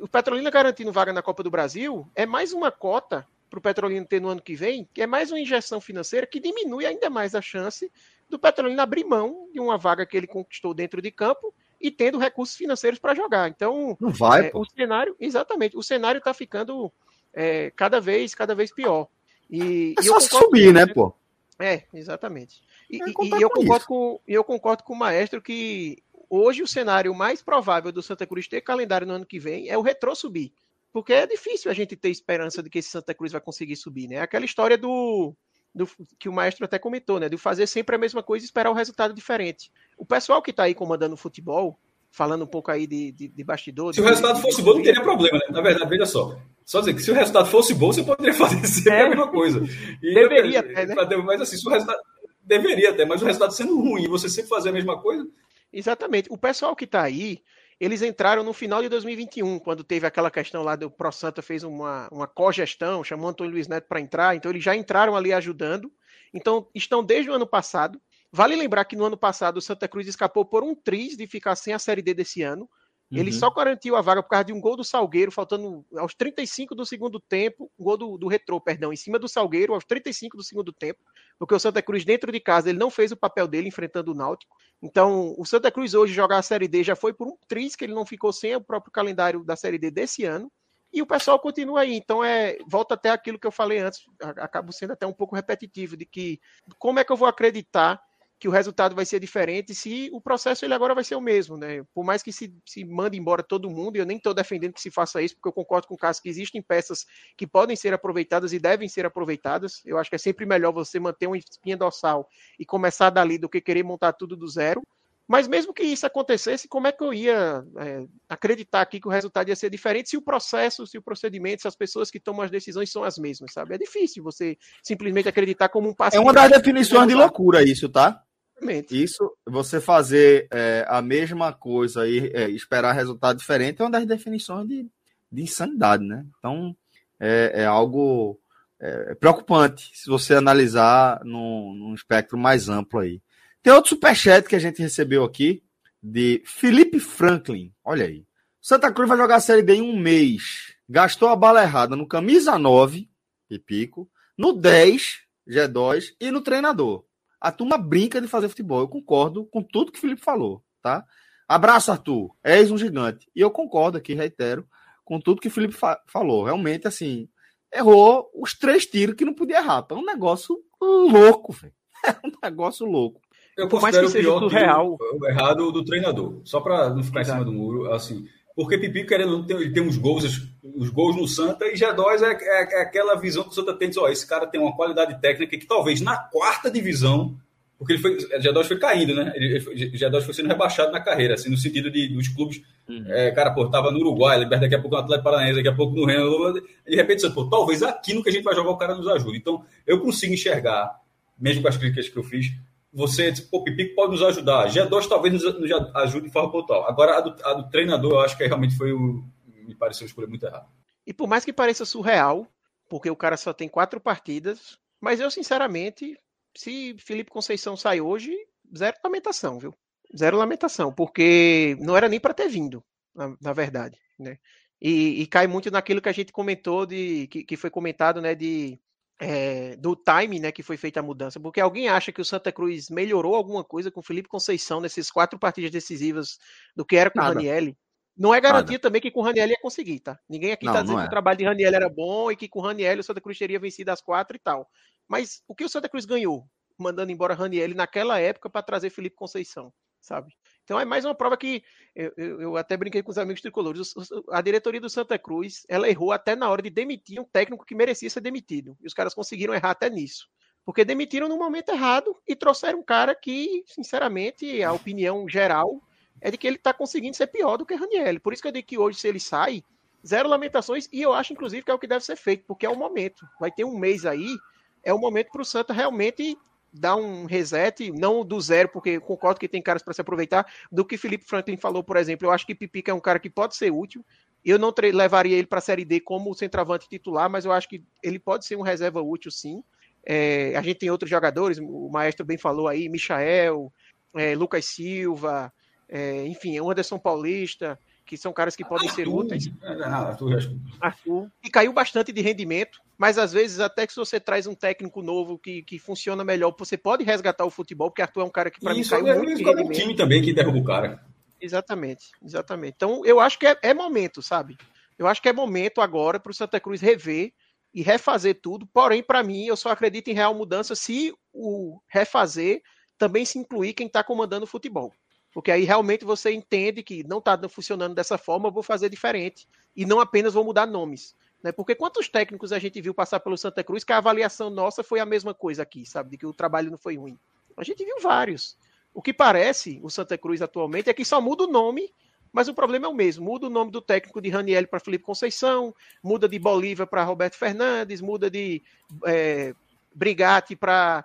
o 0.00 0.08
Petrolina 0.08 0.50
garantindo 0.50 0.92
vaga 0.92 1.12
na 1.12 1.22
Copa 1.22 1.44
do 1.44 1.50
Brasil 1.50 2.06
é 2.16 2.26
mais 2.26 2.52
uma 2.52 2.72
cota 2.72 3.24
para 3.48 3.58
o 3.58 3.62
Petrolina 3.62 4.04
ter 4.04 4.20
no 4.20 4.28
ano 4.28 4.42
que 4.42 4.56
vem, 4.56 4.86
que 4.92 5.00
é 5.00 5.06
mais 5.06 5.30
uma 5.30 5.40
injeção 5.40 5.80
financeira 5.80 6.26
que 6.26 6.40
diminui 6.40 6.84
ainda 6.84 7.08
mais 7.08 7.34
a 7.34 7.40
chance 7.40 7.90
do 8.28 8.38
Petrolina 8.38 8.82
abrir 8.82 9.04
mão 9.04 9.48
de 9.52 9.60
uma 9.60 9.78
vaga 9.78 10.04
que 10.04 10.16
ele 10.16 10.26
conquistou 10.26 10.74
dentro 10.74 11.00
de 11.00 11.10
campo 11.10 11.54
e 11.80 11.90
tendo 11.90 12.18
recursos 12.18 12.56
financeiros 12.56 12.98
para 12.98 13.14
jogar. 13.14 13.48
Então, 13.48 13.96
não 14.00 14.10
vai, 14.10 14.48
é, 14.48 14.50
o 14.52 14.64
cenário, 14.64 15.16
exatamente, 15.18 15.76
o 15.76 15.82
cenário 15.82 16.18
está 16.18 16.34
ficando 16.34 16.92
é, 17.32 17.70
cada 17.70 18.00
vez, 18.00 18.34
cada 18.34 18.54
vez 18.54 18.72
pior. 18.72 19.08
E, 19.50 19.94
é 19.98 20.00
e 20.00 20.04
só 20.04 20.20
subir, 20.20 20.72
né, 20.72 20.86
pô? 20.86 21.14
É, 21.58 21.84
exatamente. 21.92 22.62
E, 22.88 23.02
é 23.02 23.06
e, 23.06 23.38
e 23.38 23.42
eu, 23.42 23.50
concordo 23.50 23.86
com, 23.86 24.20
eu 24.26 24.44
concordo 24.44 24.84
com 24.84 24.92
o 24.92 24.98
maestro 24.98 25.42
que 25.42 26.02
hoje 26.30 26.62
o 26.62 26.66
cenário 26.66 27.14
mais 27.14 27.42
provável 27.42 27.90
do 27.90 28.02
Santa 28.02 28.26
Cruz 28.26 28.46
ter 28.46 28.60
calendário 28.60 29.06
no 29.06 29.14
ano 29.14 29.26
que 29.26 29.38
vem 29.38 29.68
é 29.68 29.76
o 29.76 29.82
retrô 29.82 30.14
subir. 30.14 30.52
Porque 30.92 31.12
é 31.12 31.26
difícil 31.26 31.70
a 31.70 31.74
gente 31.74 31.96
ter 31.96 32.10
esperança 32.10 32.62
de 32.62 32.70
que 32.70 32.78
esse 32.78 32.90
Santa 32.90 33.14
Cruz 33.14 33.32
vai 33.32 33.40
conseguir 33.40 33.76
subir, 33.76 34.08
né? 34.08 34.20
Aquela 34.20 34.44
história 34.44 34.78
do, 34.78 35.34
do 35.74 35.86
que 36.18 36.28
o 36.28 36.32
maestro 36.32 36.64
até 36.64 36.78
comentou, 36.78 37.20
né? 37.20 37.28
De 37.28 37.36
fazer 37.36 37.66
sempre 37.66 37.94
a 37.96 37.98
mesma 37.98 38.22
coisa 38.22 38.44
e 38.44 38.46
esperar 38.46 38.70
um 38.70 38.74
resultado 38.74 39.12
diferente. 39.12 39.70
O 39.98 40.04
pessoal 40.04 40.40
que 40.40 40.50
está 40.50 40.62
aí 40.64 40.74
comandando 40.74 41.14
o 41.14 41.18
futebol, 41.18 41.78
falando 42.10 42.44
um 42.44 42.48
pouco 42.48 42.70
aí 42.70 42.86
de, 42.86 43.12
de, 43.12 43.28
de 43.28 43.44
bastidor. 43.44 43.94
Se 43.94 44.00
o 44.00 44.04
resultado 44.04 44.40
fosse 44.40 44.62
bom, 44.62 44.74
não 44.74 44.82
teria 44.82 45.02
problema, 45.02 45.38
né? 45.38 45.44
Na 45.50 45.60
verdade, 45.60 45.90
veja 45.90 46.06
só. 46.06 46.38
Só 46.68 46.80
dizer 46.80 46.92
que 46.92 47.00
se 47.00 47.10
o 47.10 47.14
resultado 47.14 47.48
fosse 47.48 47.72
bom, 47.72 47.90
você 47.90 48.02
poderia 48.02 48.34
fazer 48.36 48.62
sempre 48.66 48.92
é, 48.92 49.06
a 49.06 49.08
mesma 49.08 49.28
coisa. 49.28 49.58
E 50.02 50.14
deveria 50.14 50.60
até, 50.60 50.84
né? 50.84 50.94
Mas 51.24 51.40
assim, 51.40 51.56
se 51.56 51.66
o 51.66 51.70
resultado. 51.70 51.98
Deveria 52.42 52.90
até, 52.90 53.06
mas 53.06 53.22
o 53.22 53.24
resultado 53.24 53.52
sendo 53.52 53.78
ruim, 53.78 54.06
você 54.06 54.28
sempre 54.28 54.50
fazer 54.50 54.68
a 54.68 54.72
mesma 54.72 55.00
coisa. 55.00 55.26
Exatamente. 55.72 56.28
O 56.30 56.36
pessoal 56.36 56.76
que 56.76 56.84
está 56.84 57.02
aí, 57.02 57.42
eles 57.80 58.02
entraram 58.02 58.42
no 58.42 58.52
final 58.52 58.82
de 58.82 58.88
2021, 58.90 59.58
quando 59.58 59.82
teve 59.82 60.06
aquela 60.06 60.30
questão 60.30 60.62
lá 60.62 60.76
do 60.76 60.90
Pro 60.90 61.10
Santa 61.10 61.40
fez 61.40 61.62
uma, 61.62 62.06
uma 62.12 62.26
cogestão, 62.26 63.02
chamou 63.02 63.30
Antônio 63.30 63.52
Luiz 63.52 63.66
Neto 63.66 63.86
para 63.86 64.00
entrar, 64.00 64.36
então 64.36 64.50
eles 64.50 64.62
já 64.62 64.76
entraram 64.76 65.16
ali 65.16 65.32
ajudando. 65.32 65.90
Então, 66.34 66.68
estão 66.74 67.02
desde 67.02 67.30
o 67.30 67.34
ano 67.34 67.46
passado. 67.46 68.00
Vale 68.30 68.54
lembrar 68.56 68.84
que 68.84 68.96
no 68.96 69.04
ano 69.04 69.16
passado 69.16 69.56
o 69.56 69.62
Santa 69.62 69.88
Cruz 69.88 70.06
escapou 70.06 70.44
por 70.44 70.62
um 70.62 70.74
triz 70.74 71.16
de 71.16 71.26
ficar 71.26 71.56
sem 71.56 71.72
a 71.72 71.78
Série 71.78 72.02
D 72.02 72.12
desse 72.12 72.42
ano. 72.42 72.68
Ele 73.10 73.30
uhum. 73.30 73.38
só 73.38 73.50
garantiu 73.50 73.96
a 73.96 74.02
vaga 74.02 74.22
por 74.22 74.28
causa 74.28 74.44
de 74.44 74.52
um 74.52 74.60
gol 74.60 74.76
do 74.76 74.84
Salgueiro, 74.84 75.32
faltando 75.32 75.84
aos 75.96 76.14
35 76.14 76.74
do 76.74 76.84
segundo 76.84 77.18
tempo, 77.18 77.70
um 77.78 77.84
gol 77.84 77.96
do, 77.96 78.18
do 78.18 78.28
Retrô, 78.28 78.60
perdão, 78.60 78.92
em 78.92 78.96
cima 78.96 79.18
do 79.18 79.26
Salgueiro, 79.26 79.72
aos 79.72 79.84
35 79.84 80.36
do 80.36 80.42
segundo 80.42 80.72
tempo, 80.72 81.00
porque 81.38 81.54
o 81.54 81.58
Santa 81.58 81.80
Cruz, 81.80 82.04
dentro 82.04 82.30
de 82.30 82.38
casa, 82.38 82.68
ele 82.68 82.78
não 82.78 82.90
fez 82.90 83.10
o 83.10 83.16
papel 83.16 83.48
dele 83.48 83.68
enfrentando 83.68 84.12
o 84.12 84.14
Náutico. 84.14 84.54
Então, 84.82 85.34
o 85.38 85.44
Santa 85.46 85.70
Cruz 85.70 85.94
hoje 85.94 86.12
jogar 86.12 86.38
a 86.38 86.42
Série 86.42 86.68
D 86.68 86.84
já 86.84 86.94
foi 86.94 87.14
por 87.14 87.26
um 87.26 87.36
triz, 87.48 87.74
que 87.74 87.84
ele 87.84 87.94
não 87.94 88.04
ficou 88.04 88.30
sem 88.30 88.54
o 88.54 88.60
próprio 88.60 88.92
calendário 88.92 89.42
da 89.42 89.56
Série 89.56 89.78
D 89.78 89.90
desse 89.90 90.24
ano. 90.24 90.52
E 90.92 91.00
o 91.00 91.06
pessoal 91.06 91.38
continua 91.38 91.80
aí. 91.80 91.94
Então, 91.94 92.22
é 92.22 92.58
volta 92.66 92.94
até 92.94 93.10
aquilo 93.10 93.38
que 93.38 93.46
eu 93.46 93.52
falei 93.52 93.78
antes, 93.78 94.02
acabo 94.20 94.70
sendo 94.70 94.92
até 94.92 95.06
um 95.06 95.12
pouco 95.12 95.34
repetitivo, 95.34 95.96
de 95.96 96.04
que 96.04 96.40
como 96.78 96.98
é 96.98 97.04
que 97.04 97.12
eu 97.12 97.16
vou 97.16 97.28
acreditar 97.28 98.00
que 98.38 98.46
o 98.46 98.50
resultado 98.52 98.94
vai 98.94 99.04
ser 99.04 99.18
diferente 99.18 99.74
se 99.74 100.08
o 100.12 100.20
processo 100.20 100.64
ele 100.64 100.72
agora 100.72 100.94
vai 100.94 101.02
ser 101.02 101.16
o 101.16 101.20
mesmo, 101.20 101.56
né? 101.56 101.82
Por 101.92 102.04
mais 102.04 102.22
que 102.22 102.32
se, 102.32 102.54
se 102.64 102.84
mande 102.84 103.18
embora 103.18 103.42
todo 103.42 103.68
mundo, 103.68 103.96
e 103.96 103.98
eu 103.98 104.06
nem 104.06 104.16
estou 104.16 104.32
defendendo 104.32 104.72
que 104.72 104.80
se 104.80 104.90
faça 104.90 105.20
isso, 105.20 105.34
porque 105.34 105.48
eu 105.48 105.52
concordo 105.52 105.88
com 105.88 105.94
o 105.94 105.98
caso 105.98 106.22
que 106.22 106.28
existem 106.28 106.62
peças 106.62 107.04
que 107.36 107.46
podem 107.46 107.74
ser 107.74 107.92
aproveitadas 107.92 108.52
e 108.52 108.58
devem 108.58 108.88
ser 108.88 109.04
aproveitadas. 109.04 109.82
Eu 109.84 109.98
acho 109.98 110.08
que 110.08 110.16
é 110.16 110.18
sempre 110.18 110.46
melhor 110.46 110.72
você 110.72 111.00
manter 111.00 111.26
uma 111.26 111.36
espinha 111.36 111.76
dorsal 111.76 112.28
e 112.58 112.64
começar 112.64 113.10
dali 113.10 113.38
do 113.38 113.48
que 113.48 113.60
querer 113.60 113.82
montar 113.82 114.12
tudo 114.12 114.36
do 114.36 114.46
zero. 114.46 114.82
Mas 115.26 115.46
mesmo 115.46 115.74
que 115.74 115.82
isso 115.82 116.06
acontecesse, 116.06 116.66
como 116.66 116.86
é 116.86 116.92
que 116.92 117.04
eu 117.04 117.12
ia 117.12 117.62
é, 117.76 118.06
acreditar 118.30 118.80
aqui 118.80 118.98
que 118.98 119.06
o 119.06 119.10
resultado 119.10 119.48
ia 119.48 119.56
ser 119.56 119.68
diferente 119.68 120.08
se 120.08 120.16
o 120.16 120.22
processo, 120.22 120.86
se 120.86 120.96
o 120.96 121.02
procedimento, 121.02 121.60
se 121.60 121.68
as 121.68 121.76
pessoas 121.76 122.10
que 122.10 122.18
tomam 122.18 122.42
as 122.42 122.50
decisões 122.50 122.90
são 122.90 123.04
as 123.04 123.18
mesmas, 123.18 123.52
sabe? 123.52 123.74
É 123.74 123.78
difícil 123.78 124.24
você 124.24 124.56
simplesmente 124.82 125.28
acreditar 125.28 125.68
como 125.68 125.90
um 125.90 125.94
passo. 125.94 126.16
É 126.16 126.20
uma 126.20 126.32
das 126.32 126.50
definições 126.50 127.06
de 127.08 127.14
loucura 127.14 127.62
isso, 127.62 127.90
tá? 127.90 128.24
Exatamente. 128.58 129.02
Isso, 129.02 129.32
você 129.46 129.80
fazer 129.80 130.48
é, 130.50 130.84
a 130.88 131.00
mesma 131.00 131.52
coisa 131.52 132.06
e 132.08 132.30
é, 132.34 132.50
esperar 132.50 132.92
resultado 132.92 133.38
diferente 133.38 133.80
é 133.80 133.84
uma 133.84 133.90
das 133.90 134.06
definições 134.06 134.66
de, 134.68 134.86
de 135.30 135.42
insanidade, 135.42 136.04
né? 136.04 136.26
Então, 136.38 136.76
é, 137.20 137.62
é 137.62 137.64
algo 137.64 138.38
é, 138.80 139.14
preocupante 139.14 139.90
se 139.94 140.08
você 140.08 140.34
analisar 140.34 141.20
num, 141.24 141.74
num 141.74 141.94
espectro 141.94 142.36
mais 142.36 142.68
amplo 142.68 143.00
aí. 143.00 143.22
Tem 143.62 143.72
outro 143.72 143.90
superchat 143.90 144.48
que 144.48 144.56
a 144.56 144.60
gente 144.60 144.82
recebeu 144.82 145.24
aqui, 145.24 145.62
de 146.02 146.42
Felipe 146.44 147.00
Franklin. 147.00 147.72
Olha 147.84 148.06
aí. 148.06 148.24
Santa 148.60 148.92
Cruz 148.92 149.08
vai 149.08 149.18
jogar 149.18 149.36
a 149.36 149.40
Série 149.40 149.62
D 149.62 149.74
em 149.74 149.82
um 149.82 149.98
mês. 149.98 150.74
Gastou 150.88 151.28
a 151.28 151.36
bala 151.36 151.62
errada 151.62 151.96
no 151.96 152.06
camisa 152.06 152.58
9, 152.58 153.08
Pipico, 153.48 154.08
no 154.36 154.52
10, 154.52 155.20
G2 155.48 156.14
e 156.20 156.30
no 156.30 156.40
treinador. 156.40 157.04
A 157.40 157.52
turma 157.52 157.78
brinca 157.78 158.20
de 158.20 158.28
fazer 158.28 158.48
futebol. 158.48 158.80
Eu 158.80 158.88
concordo 158.88 159.46
com 159.46 159.62
tudo 159.62 159.92
que 159.92 159.98
o 159.98 160.00
Felipe 160.00 160.20
falou, 160.22 160.62
tá? 160.82 161.04
Abraço, 161.48 161.90
Arthur. 161.90 162.30
És 162.42 162.70
um 162.70 162.78
gigante. 162.78 163.30
E 163.34 163.40
eu 163.40 163.50
concordo 163.50 163.96
aqui, 163.96 164.14
reitero, 164.14 164.66
com 165.04 165.20
tudo 165.20 165.40
que 165.40 165.48
o 165.48 165.50
Felipe 165.50 165.74
fa 165.74 165.98
falou. 166.06 166.44
Realmente, 166.44 166.86
assim, 166.86 167.28
errou 167.72 168.30
os 168.34 168.52
três 168.54 168.84
tiros 168.86 169.14
que 169.14 169.24
não 169.24 169.34
podia 169.34 169.58
errar. 169.58 169.82
Então, 169.84 169.98
é 169.98 170.00
um 170.00 170.04
negócio 170.04 170.58
louco, 170.80 171.52
velho. 171.52 171.72
É 172.06 172.14
um 172.24 172.30
negócio 172.40 172.86
louco. 172.86 173.20
Eu 173.56 173.68
considero 173.68 174.06
o 174.06 174.12
pior 174.12 174.46
real. 174.46 174.96
o 175.00 175.26
errado 175.26 175.72
do 175.72 175.84
treinador. 175.84 176.40
Só 176.44 176.60
para 176.60 176.90
não 176.90 177.02
ficar 177.02 177.22
Exato. 177.22 177.40
em 177.40 177.44
cima 177.44 177.50
do 177.50 177.58
muro, 177.60 177.92
assim, 177.92 178.24
porque 178.58 178.76
Pipi, 178.76 179.04
querendo 179.04 179.46
ter, 179.46 179.54
ele 179.54 179.70
tem 179.70 179.80
uns 179.80 179.96
gols, 179.96 180.50
os 180.74 180.90
gols 180.90 181.14
no 181.14 181.28
Santa, 181.28 181.64
e 181.66 181.74
G2 181.74 182.22
é, 182.22 182.32
é, 182.32 182.78
é, 182.78 182.82
aquela 182.82 183.14
visão 183.14 183.44
que 183.44 183.50
o 183.50 183.52
Santa 183.52 183.72
tem, 183.72 183.88
diz, 183.88 183.96
ó, 183.96 184.08
esse 184.08 184.26
cara 184.26 184.48
tem 184.48 184.60
uma 184.60 184.74
qualidade 184.74 185.20
técnica 185.20 185.56
que 185.56 185.64
talvez 185.64 186.00
na 186.00 186.16
quarta 186.16 186.68
divisão, 186.68 187.36
porque 187.78 187.92
ele 187.92 188.02
foi, 188.02 188.16
G2 188.16 188.64
foi 188.64 188.76
caindo, 188.76 189.14
né? 189.14 189.32
Ele, 189.36 189.58
ele, 189.58 189.92
G2 189.92 190.22
foi 190.22 190.34
sendo 190.34 190.48
rebaixado 190.48 190.90
na 190.90 190.98
carreira, 190.98 191.34
assim, 191.34 191.48
no 191.48 191.56
sentido 191.56 191.88
de 191.88 192.08
dos 192.08 192.26
clubes, 192.26 192.60
uhum. 192.88 193.04
é, 193.06 193.30
cara, 193.30 193.52
pô, 193.52 193.70
tava 193.70 193.92
no 193.92 194.00
Uruguai, 194.00 194.44
daqui 194.44 194.74
a 194.74 194.80
pouco 194.80 194.96
no 194.96 195.02
Atlético 195.02 195.30
Paranaense, 195.30 195.54
daqui 195.54 195.68
a 195.68 195.76
pouco 195.76 195.94
no 195.94 196.04
Reno, 196.04 196.60
de 196.84 196.96
repente, 196.96 197.30
pô, 197.30 197.44
talvez 197.48 197.80
aqui 197.84 198.12
no 198.12 198.24
que 198.24 198.28
a 198.28 198.32
gente 198.32 198.42
vai 198.42 198.56
jogar 198.56 198.70
o 198.70 198.76
cara 198.76 198.96
nos 198.96 199.06
ajude. 199.06 199.38
Então, 199.38 199.64
eu 199.86 200.00
consigo 200.00 200.34
enxergar, 200.34 200.98
mesmo 201.38 201.62
com 201.62 201.68
as 201.68 201.76
críticas 201.76 202.08
que 202.08 202.16
eu 202.16 202.24
fiz, 202.24 202.52
você, 202.92 203.32
o 203.52 203.62
Pipico 203.62 203.94
pode 203.94 204.12
nos 204.12 204.22
ajudar. 204.22 204.68
G2 204.68 205.08
talvez 205.08 205.34
nos, 205.34 205.60
nos 205.60 205.70
ajude 205.96 206.26
de 206.26 206.32
forma 206.32 206.50
pontual. 206.50 206.88
Agora, 206.88 207.18
a 207.18 207.20
do, 207.20 207.46
a 207.46 207.54
do, 207.54 207.70
treinador, 207.70 208.12
eu 208.12 208.20
acho 208.20 208.36
que 208.36 208.46
realmente 208.46 208.76
foi 208.76 208.92
o. 208.92 209.22
Me 209.46 209.74
pareceu 209.74 210.06
escolher 210.06 210.28
muito 210.28 210.46
errado. 210.46 210.66
E 211.06 211.12
por 211.12 211.28
mais 211.28 211.44
que 211.44 211.52
pareça 211.52 211.84
surreal, 211.84 212.46
porque 212.88 213.10
o 213.10 213.16
cara 213.16 213.36
só 213.36 213.52
tem 213.52 213.68
quatro 213.68 214.00
partidas, 214.00 214.78
mas 215.00 215.20
eu, 215.20 215.30
sinceramente, 215.30 216.18
se 216.56 216.96
Felipe 216.98 217.30
Conceição 217.30 217.76
sai 217.76 218.00
hoje, 218.00 218.34
zero 218.76 218.96
lamentação, 219.04 219.58
viu? 219.58 219.74
Zero 220.16 220.38
lamentação, 220.38 220.92
porque 220.92 221.76
não 221.80 221.96
era 221.96 222.08
nem 222.08 222.18
para 222.18 222.32
ter 222.32 222.48
vindo, 222.48 222.82
na, 223.14 223.36
na 223.40 223.52
verdade, 223.52 223.98
né? 224.18 224.38
E, 224.80 225.22
e, 225.22 225.26
cai 225.26 225.46
muito 225.46 225.70
naquilo 225.70 226.00
que 226.00 226.08
a 226.08 226.12
gente 226.12 226.32
comentou 226.32 226.86
de 226.86 227.26
que, 227.26 227.42
que 227.42 227.56
foi 227.56 227.68
comentado, 227.68 228.20
né? 228.20 228.34
De 228.34 228.78
é, 229.20 229.76
do 229.76 229.96
time 229.96 230.38
né, 230.38 230.52
que 230.52 230.62
foi 230.62 230.76
feita 230.76 231.00
a 231.00 231.02
mudança, 231.02 231.40
porque 231.40 231.60
alguém 231.60 231.88
acha 231.88 232.12
que 232.12 232.20
o 232.20 232.24
Santa 232.24 232.52
Cruz 232.52 232.88
melhorou 232.88 233.34
alguma 233.34 233.64
coisa 233.64 233.90
com 233.90 234.00
o 234.00 234.02
Felipe 234.02 234.28
Conceição 234.28 234.80
nesses 234.80 235.10
quatro 235.10 235.38
partidas 235.38 235.70
decisivas 235.70 236.38
do 236.76 236.84
que 236.84 236.96
era 236.96 237.10
com 237.10 237.18
Nada. 237.18 237.30
o 237.30 237.34
Ranielli. 237.34 237.76
Não 238.16 238.34
é 238.34 238.40
garantia 238.40 238.72
Nada. 238.72 238.82
também 238.82 239.00
que 239.00 239.10
com 239.10 239.20
o 239.20 239.22
Ranielli 239.22 239.52
ia 239.52 239.60
conseguir, 239.60 240.00
tá? 240.00 240.18
Ninguém 240.28 240.52
aqui 240.52 240.66
está 240.66 240.82
dizendo 240.82 240.98
é. 240.98 241.02
que 241.02 241.08
o 241.08 241.10
trabalho 241.10 241.38
de 241.38 241.44
Ranielli 241.44 241.76
era 241.76 241.88
bom 241.88 242.30
e 242.30 242.36
que 242.36 242.48
com 242.48 242.60
o 242.60 242.62
Ranielli 242.62 243.00
o 243.00 243.04
Santa 243.04 243.20
Cruz 243.20 243.38
teria 243.38 243.60
vencido 243.60 243.90
as 243.90 244.00
quatro 244.00 244.36
e 244.36 244.40
tal. 244.40 244.68
Mas 245.06 245.42
o 245.48 245.54
que 245.54 245.64
o 245.64 245.68
Santa 245.68 245.88
Cruz 245.88 246.04
ganhou 246.04 246.48
mandando 246.78 247.10
embora 247.10 247.34
Ranielli 247.34 247.74
naquela 247.74 248.20
época 248.20 248.48
para 248.48 248.62
trazer 248.62 248.90
Felipe 248.90 249.16
Conceição, 249.16 249.72
sabe? 250.00 250.32
Então 250.68 250.78
é 250.78 250.84
mais 250.84 251.02
uma 251.06 251.14
prova 251.14 251.34
que 251.34 251.64
eu, 251.96 252.12
eu, 252.14 252.40
eu, 252.42 252.56
até 252.58 252.76
brinquei 252.76 253.02
com 253.02 253.10
os 253.10 253.16
amigos 253.16 253.40
tricolores. 253.40 253.94
A 254.30 254.42
diretoria 254.42 254.78
do 254.78 254.90
Santa 254.90 255.18
Cruz 255.18 255.64
ela 255.66 255.88
errou 255.88 256.12
até 256.12 256.36
na 256.36 256.46
hora 256.50 256.60
de 256.60 256.68
demitir 256.68 257.18
um 257.18 257.24
técnico 257.24 257.64
que 257.64 257.74
merecia 257.74 258.10
ser 258.10 258.20
demitido. 258.20 258.76
E 258.82 258.86
os 258.86 258.92
caras 258.92 259.14
conseguiram 259.14 259.54
errar 259.54 259.70
até 259.70 259.88
nisso. 259.88 260.28
Porque 260.66 260.84
demitiram 260.84 261.26
no 261.26 261.38
momento 261.38 261.70
errado 261.70 262.14
e 262.28 262.36
trouxeram 262.36 262.80
um 262.80 262.82
cara 262.82 263.14
que, 263.14 263.64
sinceramente, 263.66 264.62
a 264.62 264.70
opinião 264.70 265.26
geral 265.26 265.80
é 266.20 266.30
de 266.30 266.36
que 266.36 266.46
ele 266.46 266.56
está 266.56 266.74
conseguindo 266.74 267.16
ser 267.16 267.28
pior 267.28 267.56
do 267.56 267.64
que 267.64 267.74
Raniel. 267.74 268.20
Por 268.20 268.34
isso 268.34 268.42
que 268.42 268.48
eu 268.48 268.52
digo 268.52 268.68
que 268.68 268.76
hoje, 268.76 269.00
se 269.00 269.08
ele 269.08 269.20
sai, 269.20 269.64
zero 270.06 270.28
lamentações, 270.28 270.86
e 270.92 271.00
eu 271.00 271.14
acho, 271.14 271.32
inclusive, 271.32 271.62
que 271.62 271.70
é 271.70 271.74
o 271.74 271.78
que 271.78 271.86
deve 271.86 272.04
ser 272.04 272.16
feito, 272.16 272.44
porque 272.46 272.66
é 272.66 272.68
o 272.68 272.76
momento. 272.76 273.26
Vai 273.40 273.50
ter 273.50 273.64
um 273.64 273.78
mês 273.78 274.04
aí, 274.04 274.36
é 274.84 274.92
o 274.92 274.98
momento 274.98 275.30
para 275.32 275.40
o 275.40 275.46
Santa 275.46 275.72
realmente 275.72 276.36
dar 276.72 276.96
um 276.96 277.24
reset, 277.24 277.90
não 277.92 278.24
do 278.24 278.40
zero, 278.40 278.68
porque 278.68 279.00
concordo 279.00 279.40
que 279.40 279.48
tem 279.48 279.62
caras 279.62 279.82
para 279.82 279.94
se 279.94 280.00
aproveitar, 280.00 280.46
do 280.70 280.84
que 280.84 280.96
Felipe 280.96 281.24
Franklin 281.24 281.56
falou, 281.56 281.82
por 281.82 281.96
exemplo. 281.96 282.26
Eu 282.26 282.32
acho 282.32 282.46
que 282.46 282.54
Pipica 282.54 282.90
é 282.90 282.94
um 282.94 283.00
cara 283.00 283.18
que 283.18 283.30
pode 283.30 283.56
ser 283.56 283.72
útil. 283.72 284.04
Eu 284.44 284.58
não 284.58 284.72
levaria 284.94 285.36
ele 285.36 285.46
para 285.46 285.58
a 285.58 285.62
Série 285.62 285.84
D 285.84 286.00
como 286.00 286.34
centroavante 286.34 286.88
titular, 286.88 287.28
mas 287.28 287.44
eu 287.44 287.52
acho 287.52 287.68
que 287.68 287.82
ele 288.02 288.18
pode 288.18 288.46
ser 288.46 288.56
um 288.56 288.62
reserva 288.62 289.00
útil, 289.00 289.30
sim. 289.30 289.62
É, 290.04 290.56
a 290.56 290.62
gente 290.62 290.78
tem 290.78 290.90
outros 290.90 291.10
jogadores, 291.10 291.58
o 291.58 291.88
Maestro 291.90 292.24
bem 292.24 292.38
falou 292.38 292.68
aí, 292.68 292.88
Michael, 292.88 293.72
é, 294.14 294.34
Lucas 294.34 294.64
Silva, 294.64 295.52
é, 295.88 296.24
enfim, 296.26 296.58
Anderson 296.58 296.98
Paulista 296.98 297.78
que 298.08 298.16
são 298.16 298.32
caras 298.32 298.56
que 298.56 298.64
podem 298.64 298.88
Arthur, 298.88 299.04
ser 299.04 299.08
úteis. 299.08 299.50
É, 299.62 299.84
Arthur, 299.84 300.38
Arthur, 300.80 301.30
e 301.44 301.50
caiu 301.50 301.74
bastante 301.74 302.10
de 302.10 302.22
rendimento, 302.22 302.80
mas 302.96 303.18
às 303.18 303.34
vezes 303.34 303.60
até 303.60 303.86
que 303.86 303.92
se 303.92 303.98
você 303.98 304.18
traz 304.18 304.46
um 304.46 304.54
técnico 304.54 305.02
novo 305.02 305.38
que, 305.38 305.62
que 305.62 305.78
funciona 305.78 306.24
melhor, 306.24 306.54
você 306.58 306.78
pode 306.78 307.04
resgatar 307.04 307.44
o 307.44 307.50
futebol, 307.50 307.90
porque 307.90 308.00
Arthur 308.00 308.22
é 308.22 308.24
um 308.24 308.30
cara 308.30 308.50
que 308.50 308.60
para 308.60 308.72
mim 308.72 308.82
caiu 308.82 309.06
é 309.08 309.18
muito 309.18 309.36
de 309.36 309.44
rendimento. 309.44 309.72
time 309.72 309.94
também 309.94 310.22
que 310.22 310.32
derruba 310.32 310.58
o 310.58 310.64
cara. 310.64 311.04
Exatamente, 311.38 312.10
exatamente. 312.24 312.74
Então 312.76 313.04
eu 313.04 313.20
acho 313.20 313.38
que 313.38 313.46
é, 313.46 313.58
é 313.62 313.74
momento, 313.74 314.22
sabe? 314.22 314.56
Eu 314.98 315.06
acho 315.06 315.20
que 315.20 315.28
é 315.28 315.32
momento 315.32 315.82
agora 315.82 316.18
para 316.18 316.30
o 316.30 316.34
Santa 316.34 316.58
Cruz 316.58 316.80
rever 316.80 317.32
e 317.74 317.82
refazer 317.82 318.40
tudo. 318.40 318.66
Porém, 318.66 319.02
para 319.02 319.22
mim, 319.22 319.44
eu 319.44 319.56
só 319.56 319.68
acredito 319.68 320.08
em 320.08 320.14
real 320.14 320.34
mudança 320.34 320.74
se 320.74 321.14
o 321.32 321.78
refazer 321.86 322.62
também 322.96 323.24
se 323.24 323.38
incluir 323.38 323.74
quem 323.74 323.86
está 323.86 324.02
comandando 324.02 324.44
o 324.44 324.48
futebol. 324.48 324.92
Porque 325.32 325.50
aí 325.50 325.64
realmente 325.64 326.04
você 326.04 326.32
entende 326.32 326.82
que 326.82 327.04
não 327.04 327.18
está 327.18 327.38
funcionando 327.48 327.94
dessa 327.94 328.16
forma, 328.16 328.50
vou 328.50 328.62
fazer 328.62 328.88
diferente. 328.88 329.46
E 329.76 329.84
não 329.84 330.00
apenas 330.00 330.34
vou 330.34 330.44
mudar 330.44 330.66
nomes. 330.66 331.14
Né? 331.42 331.52
Porque 331.52 331.74
quantos 331.74 332.08
técnicos 332.08 332.52
a 332.52 332.58
gente 332.58 332.80
viu 332.80 332.94
passar 332.94 333.20
pelo 333.20 333.36
Santa 333.36 333.62
Cruz 333.62 333.84
que 333.84 333.92
a 333.92 333.98
avaliação 333.98 334.50
nossa 334.50 334.82
foi 334.82 335.00
a 335.00 335.06
mesma 335.06 335.32
coisa 335.34 335.62
aqui, 335.62 335.86
sabe? 335.86 336.10
De 336.10 336.18
que 336.18 336.26
o 336.26 336.32
trabalho 336.32 336.70
não 336.70 336.78
foi 336.78 336.96
ruim. 336.96 337.18
A 337.56 337.64
gente 337.64 337.84
viu 337.84 338.00
vários. 338.00 338.56
O 338.92 339.02
que 339.02 339.12
parece 339.12 339.78
o 339.82 339.90
Santa 339.90 340.18
Cruz 340.18 340.42
atualmente 340.42 340.90
é 340.90 340.94
que 340.94 341.04
só 341.04 341.20
muda 341.20 341.44
o 341.44 341.50
nome, 341.50 341.92
mas 342.32 342.48
o 342.48 342.54
problema 342.54 342.86
é 342.86 342.88
o 342.88 342.94
mesmo. 342.94 343.24
Muda 343.24 343.46
o 343.46 343.50
nome 343.50 343.70
do 343.70 343.80
técnico 343.80 344.20
de 344.20 344.28
Raniel 344.28 344.66
para 344.66 344.80
Felipe 344.80 345.04
Conceição, 345.04 345.74
muda 346.02 346.28
de 346.28 346.38
Bolívar 346.38 346.86
para 346.86 347.04
Roberto 347.04 347.36
Fernandes, 347.36 348.00
muda 348.00 348.30
de 348.30 348.62
é, 349.04 349.54
Brigatti 349.94 350.56
para 350.56 351.04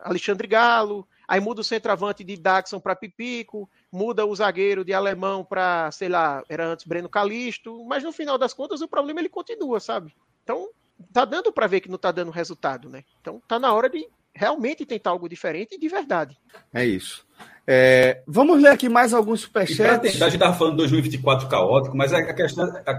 Alexandre 0.00 0.48
Galo, 0.48 1.06
aí 1.26 1.40
muda 1.40 1.60
o 1.60 1.64
centroavante 1.64 2.22
de 2.24 2.36
Daxon 2.36 2.80
para 2.80 2.96
Pipico, 2.96 3.68
muda 3.90 4.24
o 4.24 4.34
zagueiro 4.34 4.84
de 4.84 4.92
alemão 4.92 5.44
para, 5.44 5.90
sei 5.90 6.08
lá, 6.08 6.42
era 6.48 6.66
antes 6.66 6.86
Breno 6.86 7.08
Calisto, 7.08 7.84
mas 7.84 8.02
no 8.02 8.12
final 8.12 8.38
das 8.38 8.54
contas 8.54 8.80
o 8.80 8.88
problema 8.88 9.20
ele 9.20 9.28
continua, 9.28 9.80
sabe? 9.80 10.14
Então, 10.42 10.68
tá 11.12 11.24
dando 11.24 11.52
para 11.52 11.66
ver 11.66 11.80
que 11.80 11.90
não 11.90 11.98
tá 11.98 12.12
dando 12.12 12.30
resultado, 12.30 12.88
né? 12.88 13.04
Então, 13.20 13.42
tá 13.46 13.58
na 13.58 13.72
hora 13.72 13.88
de 13.88 14.08
realmente 14.34 14.84
tentar 14.84 15.10
algo 15.10 15.28
diferente 15.28 15.78
de 15.78 15.88
verdade. 15.88 16.36
É 16.72 16.84
isso. 16.84 17.26
É, 17.66 18.22
vamos 18.26 18.60
ler 18.60 18.70
aqui 18.70 18.88
mais 18.88 19.14
alguns 19.14 19.40
superchats. 19.40 20.20
A 20.20 20.26
gente 20.26 20.34
estava 20.34 20.54
falando 20.54 20.72
de 20.72 20.78
2024 20.78 21.48
caótico, 21.48 21.96
mas 21.96 22.12
a 22.12 22.34
questão. 22.34 22.64
A, 22.86 22.98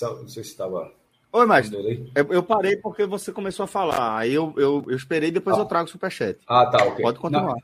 não 0.00 0.28
sei 0.28 0.44
se 0.44 0.50
estava. 0.50 0.92
Oi, 1.34 1.46
mestre. 1.46 2.12
Eu, 2.14 2.44
parei 2.44 2.76
porque 2.76 3.04
você 3.06 3.32
começou 3.32 3.64
a 3.64 3.66
falar. 3.66 4.18
Aí 4.18 4.32
eu, 4.32 4.54
eu, 4.56 4.84
eu 4.86 4.96
esperei 4.96 5.32
depois 5.32 5.56
ah. 5.56 5.62
eu 5.62 5.64
trago 5.64 5.88
o 5.88 5.90
superchat. 5.90 6.38
Ah, 6.46 6.64
tá, 6.66 6.84
ok. 6.84 7.02
Pode 7.02 7.18
continuar. 7.18 7.56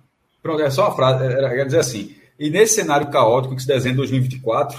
Pronto, 0.42 0.60
é 0.60 0.68
só 0.70 0.88
uma 0.88 0.96
frase. 0.96 1.24
Era, 1.24 1.48
quer 1.50 1.66
dizer 1.66 1.78
assim. 1.78 2.16
E 2.36 2.50
nesse 2.50 2.74
cenário 2.74 3.08
caótico 3.12 3.54
que 3.54 3.62
se 3.62 3.68
desenha 3.68 3.92
em 3.92 3.96
2024, 3.96 4.76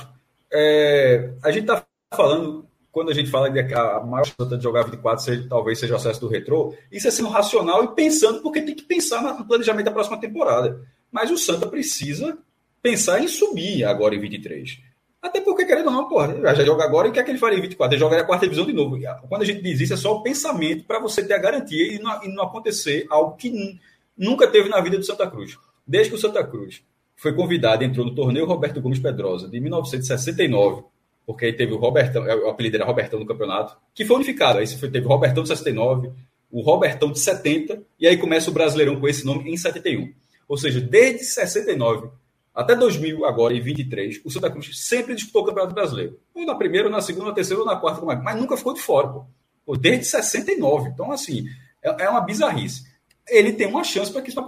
é, 0.51 1.31
a 1.41 1.51
gente 1.51 1.61
está 1.61 1.85
falando 2.13 2.65
quando 2.91 3.11
a 3.11 3.13
gente 3.13 3.31
fala 3.31 3.49
de 3.49 3.61
a 3.73 4.01
maior 4.01 4.25
chance 4.25 4.57
de 4.57 4.61
jogar 4.61 4.83
24 4.83 5.23
seja, 5.23 5.47
talvez 5.47 5.79
seja 5.79 5.93
o 5.93 5.95
acesso 5.95 6.19
do 6.19 6.27
retrô, 6.27 6.75
isso 6.91 7.07
é 7.07 7.11
sendo 7.11 7.29
racional 7.29 7.85
e 7.85 7.95
pensando, 7.95 8.41
porque 8.41 8.61
tem 8.61 8.75
que 8.75 8.83
pensar 8.83 9.21
no 9.21 9.45
planejamento 9.45 9.85
da 9.85 9.91
próxima 9.91 10.19
temporada. 10.19 10.81
Mas 11.09 11.31
o 11.31 11.37
Santa 11.37 11.65
precisa 11.65 12.37
pensar 12.81 13.23
em 13.23 13.29
subir 13.29 13.85
agora 13.85 14.13
em 14.15 14.19
23. 14.19 14.90
Até 15.21 15.39
porque, 15.39 15.65
querendo 15.65 15.87
ou 15.87 15.93
não, 15.93 16.07
porra, 16.07 16.35
já 16.55 16.65
joga 16.65 16.83
agora 16.83 17.07
e 17.07 17.11
quer 17.11 17.23
que 17.23 17.31
ele 17.31 17.37
faria 17.37 17.59
em 17.59 17.61
24? 17.61 17.93
Ele 17.93 17.99
jogaria 17.99 18.23
a 18.23 18.27
quarta 18.27 18.45
divisão 18.45 18.65
de 18.65 18.73
novo. 18.73 18.97
Quando 19.29 19.43
a 19.43 19.45
gente 19.45 19.61
diz 19.61 19.79
isso, 19.79 19.93
é 19.93 19.97
só 19.97 20.15
o 20.15 20.23
pensamento 20.23 20.83
para 20.85 20.99
você 20.99 21.23
ter 21.23 21.35
a 21.35 21.37
garantia 21.37 21.93
e 21.93 21.99
não, 21.99 22.23
e 22.23 22.27
não 22.33 22.43
acontecer 22.43 23.05
algo 23.09 23.35
que 23.35 23.79
nunca 24.17 24.47
teve 24.47 24.67
na 24.67 24.81
vida 24.81 24.97
do 24.97 25.03
Santa 25.03 25.29
Cruz. 25.29 25.57
Desde 25.85 26.09
que 26.09 26.15
o 26.15 26.19
Santa 26.19 26.43
Cruz 26.43 26.81
foi 27.15 27.33
convidado, 27.33 27.83
entrou 27.83 28.05
no 28.05 28.15
torneio 28.15 28.47
Roberto 28.47 28.81
Gomes 28.81 28.99
Pedrosa 28.99 29.47
de 29.47 29.59
1969 29.59 30.85
porque 31.25 31.45
aí 31.45 31.53
teve 31.53 31.73
o 31.73 31.77
Robertão, 31.77 32.25
é, 32.25 32.35
o 32.35 32.49
apelido 32.49 32.77
era 32.77 32.85
Robertão 32.85 33.19
no 33.19 33.25
campeonato, 33.25 33.77
que 33.93 34.05
foi 34.05 34.17
unificado. 34.17 34.59
Aí 34.59 34.67
foi, 34.67 34.89
teve 34.89 35.05
o 35.05 35.09
Robertão 35.09 35.43
de 35.43 35.49
69, 35.49 36.11
o 36.51 36.61
Robertão 36.61 37.11
de 37.11 37.19
70, 37.19 37.81
e 37.99 38.07
aí 38.07 38.17
começa 38.17 38.49
o 38.49 38.53
Brasileirão 38.53 38.99
com 38.99 39.07
esse 39.07 39.25
nome 39.25 39.49
em 39.51 39.57
71. 39.57 40.13
Ou 40.47 40.57
seja, 40.57 40.81
desde 40.81 41.23
69 41.23 42.09
até 42.53 42.75
2000, 42.75 43.25
agora 43.25 43.53
em 43.53 43.61
23, 43.61 44.21
o 44.25 44.29
Santa 44.29 44.51
Cruz 44.51 44.69
sempre 44.77 45.15
disputou 45.15 45.43
o 45.43 45.45
Campeonato 45.45 45.73
Brasileiro. 45.73 46.19
Ou 46.33 46.45
na 46.45 46.55
primeira, 46.55 46.87
ou 46.87 46.91
na 46.91 47.01
segunda, 47.01 47.25
ou 47.25 47.29
na 47.29 47.35
terceira, 47.35 47.61
ou 47.61 47.65
na 47.65 47.77
quarta, 47.77 48.03
mas 48.05 48.35
nunca 48.35 48.57
ficou 48.57 48.73
de 48.73 48.81
fora, 48.81 49.07
pô. 49.07 49.25
pô 49.65 49.77
desde 49.77 50.05
69. 50.05 50.89
Então, 50.89 51.11
assim, 51.11 51.45
é, 51.81 52.03
é 52.03 52.09
uma 52.09 52.21
bizarrice. 52.21 52.83
Ele 53.29 53.53
tem 53.53 53.67
uma 53.67 53.83
chance 53.83 54.11
para 54.11 54.21
que 54.21 54.29
isso. 54.29 54.43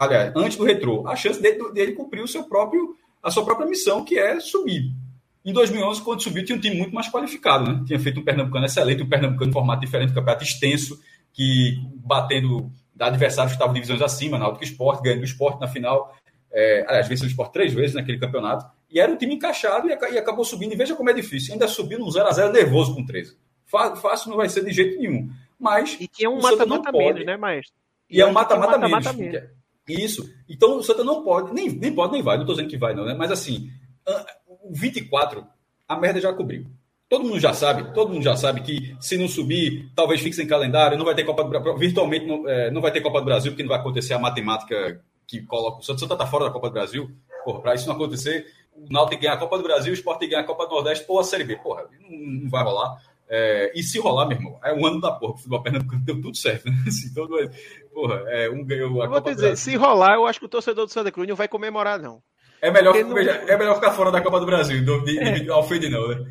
Aliás, 0.00 0.32
antes 0.34 0.56
do 0.56 0.64
retrô, 0.64 1.06
a 1.06 1.14
chance 1.14 1.40
dele, 1.40 1.72
dele 1.72 1.92
cumprir 1.92 2.22
o 2.22 2.28
seu 2.28 2.44
próprio, 2.44 2.96
a 3.22 3.30
sua 3.30 3.44
própria 3.44 3.68
missão, 3.68 4.04
que 4.04 4.18
é 4.18 4.40
subir. 4.40 4.92
Em 5.44 5.52
2011, 5.52 6.02
quando 6.02 6.22
subiu, 6.22 6.44
tinha 6.44 6.58
um 6.58 6.60
time 6.60 6.76
muito 6.76 6.92
mais 6.92 7.08
qualificado, 7.08 7.70
né? 7.70 7.84
Tinha 7.86 8.00
feito 8.00 8.18
um 8.18 8.24
Pernambucano 8.24 8.66
excelente, 8.66 9.04
um 9.04 9.08
Pernambucano 9.08 9.50
em 9.50 9.52
formato 9.52 9.82
diferente, 9.82 10.10
um 10.10 10.14
campeonato 10.14 10.42
extenso, 10.42 11.00
que 11.32 11.80
batendo 12.04 12.68
adversários 12.98 13.52
que 13.52 13.56
estavam 13.56 13.74
divisões 13.74 14.02
acima, 14.02 14.38
na 14.38 14.46
Náutico 14.46 14.64
Esporte, 14.64 15.04
ganhando 15.04 15.20
o 15.20 15.24
esporte 15.24 15.60
na 15.60 15.68
final. 15.68 16.12
É, 16.52 16.84
aliás, 16.88 17.08
venceu 17.08 17.26
o 17.26 17.28
esporte 17.28 17.52
três 17.52 17.72
vezes 17.72 17.94
naquele 17.94 18.18
campeonato. 18.18 18.66
E 18.90 19.00
era 19.00 19.10
um 19.10 19.16
time 19.16 19.34
encaixado 19.34 19.88
e, 19.88 19.90
e 19.90 20.18
acabou 20.18 20.44
subindo. 20.44 20.72
E 20.72 20.76
veja 20.76 20.94
como 20.94 21.10
é 21.10 21.12
difícil. 21.12 21.52
Ainda 21.52 21.68
subiu 21.68 21.98
no 21.98 22.06
0x0 22.06 22.52
nervoso 22.52 22.94
com 22.94 23.04
13. 23.04 23.36
Fácil 23.66 24.30
não 24.30 24.36
vai 24.36 24.48
ser 24.48 24.64
de 24.64 24.72
jeito 24.72 24.98
nenhum. 24.98 25.28
Mas. 25.58 25.96
E 26.00 26.06
tinha 26.06 26.30
um 26.30 26.40
mata-mata 26.40 26.92
menos, 26.92 27.26
né, 27.26 27.36
Maestro? 27.36 27.74
E, 28.08 28.18
e 28.18 28.20
é 28.20 28.26
um 28.26 28.32
mata-mata 28.32 28.78
menos. 28.78 29.12
menos. 29.16 29.56
Isso. 29.88 30.28
Então 30.48 30.78
o 30.78 30.82
Santa 30.82 31.04
não 31.04 31.22
pode, 31.22 31.52
nem, 31.52 31.70
nem 31.70 31.92
pode, 31.92 32.12
nem 32.12 32.22
vai. 32.22 32.36
Não 32.36 32.42
estou 32.42 32.56
dizendo 32.56 32.70
que 32.70 32.76
vai, 32.76 32.94
não, 32.94 33.04
né? 33.04 33.14
Mas 33.14 33.30
assim, 33.30 33.70
o 34.46 34.72
24, 34.72 35.46
a 35.88 35.96
merda 35.96 36.20
já 36.20 36.32
cobriu. 36.32 36.66
Todo 37.08 37.24
mundo 37.24 37.38
já 37.38 37.52
sabe, 37.52 37.94
todo 37.94 38.12
mundo 38.12 38.24
já 38.24 38.36
sabe 38.36 38.62
que 38.62 38.96
se 39.00 39.16
não 39.16 39.28
subir, 39.28 39.92
talvez 39.94 40.20
fixe 40.20 40.42
em 40.42 40.46
calendário, 40.46 40.98
não 40.98 41.04
vai 41.04 41.14
ter 41.14 41.22
Copa 41.22 41.44
do 41.44 41.50
Brasil, 41.50 41.76
virtualmente 41.76 42.26
não, 42.26 42.48
é, 42.48 42.68
não 42.72 42.80
vai 42.80 42.90
ter 42.90 43.00
Copa 43.00 43.20
do 43.20 43.24
Brasil, 43.24 43.52
porque 43.52 43.62
não 43.62 43.68
vai 43.70 43.78
acontecer 43.78 44.14
a 44.14 44.18
matemática 44.18 45.00
que 45.26 45.42
coloca 45.42 45.78
o 45.78 45.82
Santos. 45.82 46.00
Santa 46.00 46.14
está 46.14 46.26
fora 46.26 46.44
da 46.44 46.50
Copa 46.50 46.68
do 46.68 46.72
Brasil. 46.72 47.10
Para 47.62 47.74
isso 47.74 47.86
não 47.86 47.94
acontecer, 47.94 48.46
o 48.74 48.92
Náutico 48.92 49.22
ganhar 49.22 49.34
a 49.34 49.38
Copa 49.38 49.56
do 49.56 49.62
Brasil, 49.62 49.92
o 49.92 49.94
Sport 49.94 50.20
ganhar 50.20 50.40
a 50.40 50.44
Copa 50.44 50.66
do 50.66 50.74
Nordeste 50.74 51.04
ou 51.08 51.20
a 51.20 51.24
Série 51.24 51.44
B. 51.44 51.56
Porra, 51.56 51.84
não, 52.00 52.42
não 52.42 52.50
vai 52.50 52.62
rolar. 52.62 53.00
É, 53.28 53.72
e 53.74 53.82
se 53.82 53.98
rolar, 53.98 54.26
meu 54.26 54.36
irmão, 54.36 54.58
é 54.62 54.72
um 54.72 54.86
ano 54.86 55.00
da 55.00 55.12
porra. 55.12 55.34
O 55.34 55.36
futebol 55.36 55.62
pernambucano 55.62 56.02
deu 56.04 56.20
tudo 56.20 56.36
certo. 56.36 56.66
Né? 56.66 56.76
Assim, 56.86 57.12
todo, 57.12 57.36
porra, 57.92 58.22
é, 58.28 58.50
um 58.50 58.64
ganhou 58.64 59.00
a 59.02 59.04
eu 59.04 59.10
Copa 59.10 59.20
vou 59.20 59.34
dizer, 59.34 59.56
se 59.56 59.76
rolar, 59.76 60.14
eu 60.14 60.26
acho 60.26 60.38
que 60.38 60.46
o 60.46 60.48
torcedor 60.48 60.86
do 60.86 60.92
Santa 60.92 61.10
Cruz 61.10 61.28
não 61.28 61.36
vai 61.36 61.48
comemorar, 61.48 61.98
não. 61.98 62.22
É 62.60 62.70
melhor, 62.70 62.94
não... 62.94 63.18
é 63.18 63.56
melhor 63.56 63.74
ficar 63.74 63.92
fora 63.92 64.10
da 64.10 64.20
Copa 64.20 64.40
do 64.40 64.46
Brasil, 64.46 64.84
do, 64.84 65.04
de, 65.04 65.18
é. 65.18 65.32
de, 65.40 65.46
não, 65.90 66.08
né? 66.08 66.26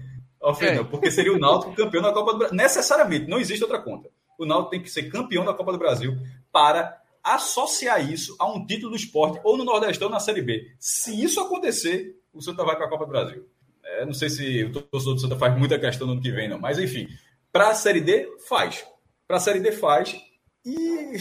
É. 0.62 0.76
não, 0.76 0.86
porque 0.86 1.12
seria 1.12 1.34
o 1.34 1.40
Náutico 1.40 1.76
campeão 1.76 2.02
da 2.02 2.12
Copa 2.12 2.34
do 2.34 2.40
Brasil. 2.40 2.58
Necessariamente, 2.58 3.28
não 3.28 3.40
existe 3.40 3.64
outra 3.64 3.80
conta. 3.80 4.10
O 4.38 4.46
Náutico 4.46 4.72
tem 4.72 4.82
que 4.82 4.90
ser 4.90 5.04
campeão 5.04 5.46
da 5.46 5.54
Copa 5.54 5.72
do 5.72 5.78
Brasil 5.78 6.18
para 6.52 6.98
associar 7.26 8.10
isso 8.10 8.36
a 8.40 8.46
um 8.46 8.66
título 8.66 8.92
do 8.92 8.96
esporte 8.96 9.42
ou 9.44 9.58
no 9.58 9.66
Nordestão 9.66 10.10
na 10.10 10.20
Série 10.20 10.42
B. 10.42 10.72
Se 10.80 11.24
isso 11.24 11.40
acontecer, 11.40 12.16
o 12.32 12.42
Santa 12.42 12.64
vai 12.64 12.76
para 12.76 12.86
a 12.86 12.90
Copa 12.90 13.06
do 13.06 13.12
Brasil. 13.12 13.46
É, 13.84 14.06
não 14.06 14.14
sei 14.14 14.30
se 14.30 14.64
o 14.64 14.72
torcedor 14.72 15.16
do 15.16 15.22
Santa 15.22 15.36
faz 15.36 15.58
muita 15.58 15.80
questão 15.80 16.06
no 16.06 16.14
ano 16.14 16.22
que 16.22 16.32
vem, 16.32 16.48
não. 16.48 16.60
Mas, 16.60 16.78
enfim, 16.78 17.08
para 17.52 17.70
a 17.70 17.76
Série 17.76 18.02
D, 18.02 18.30
faz. 18.48 18.86
Para 19.28 19.38
a 19.38 19.40
Série 19.40 19.60
D, 19.60 19.72
faz. 19.72 20.16
E 20.64 21.18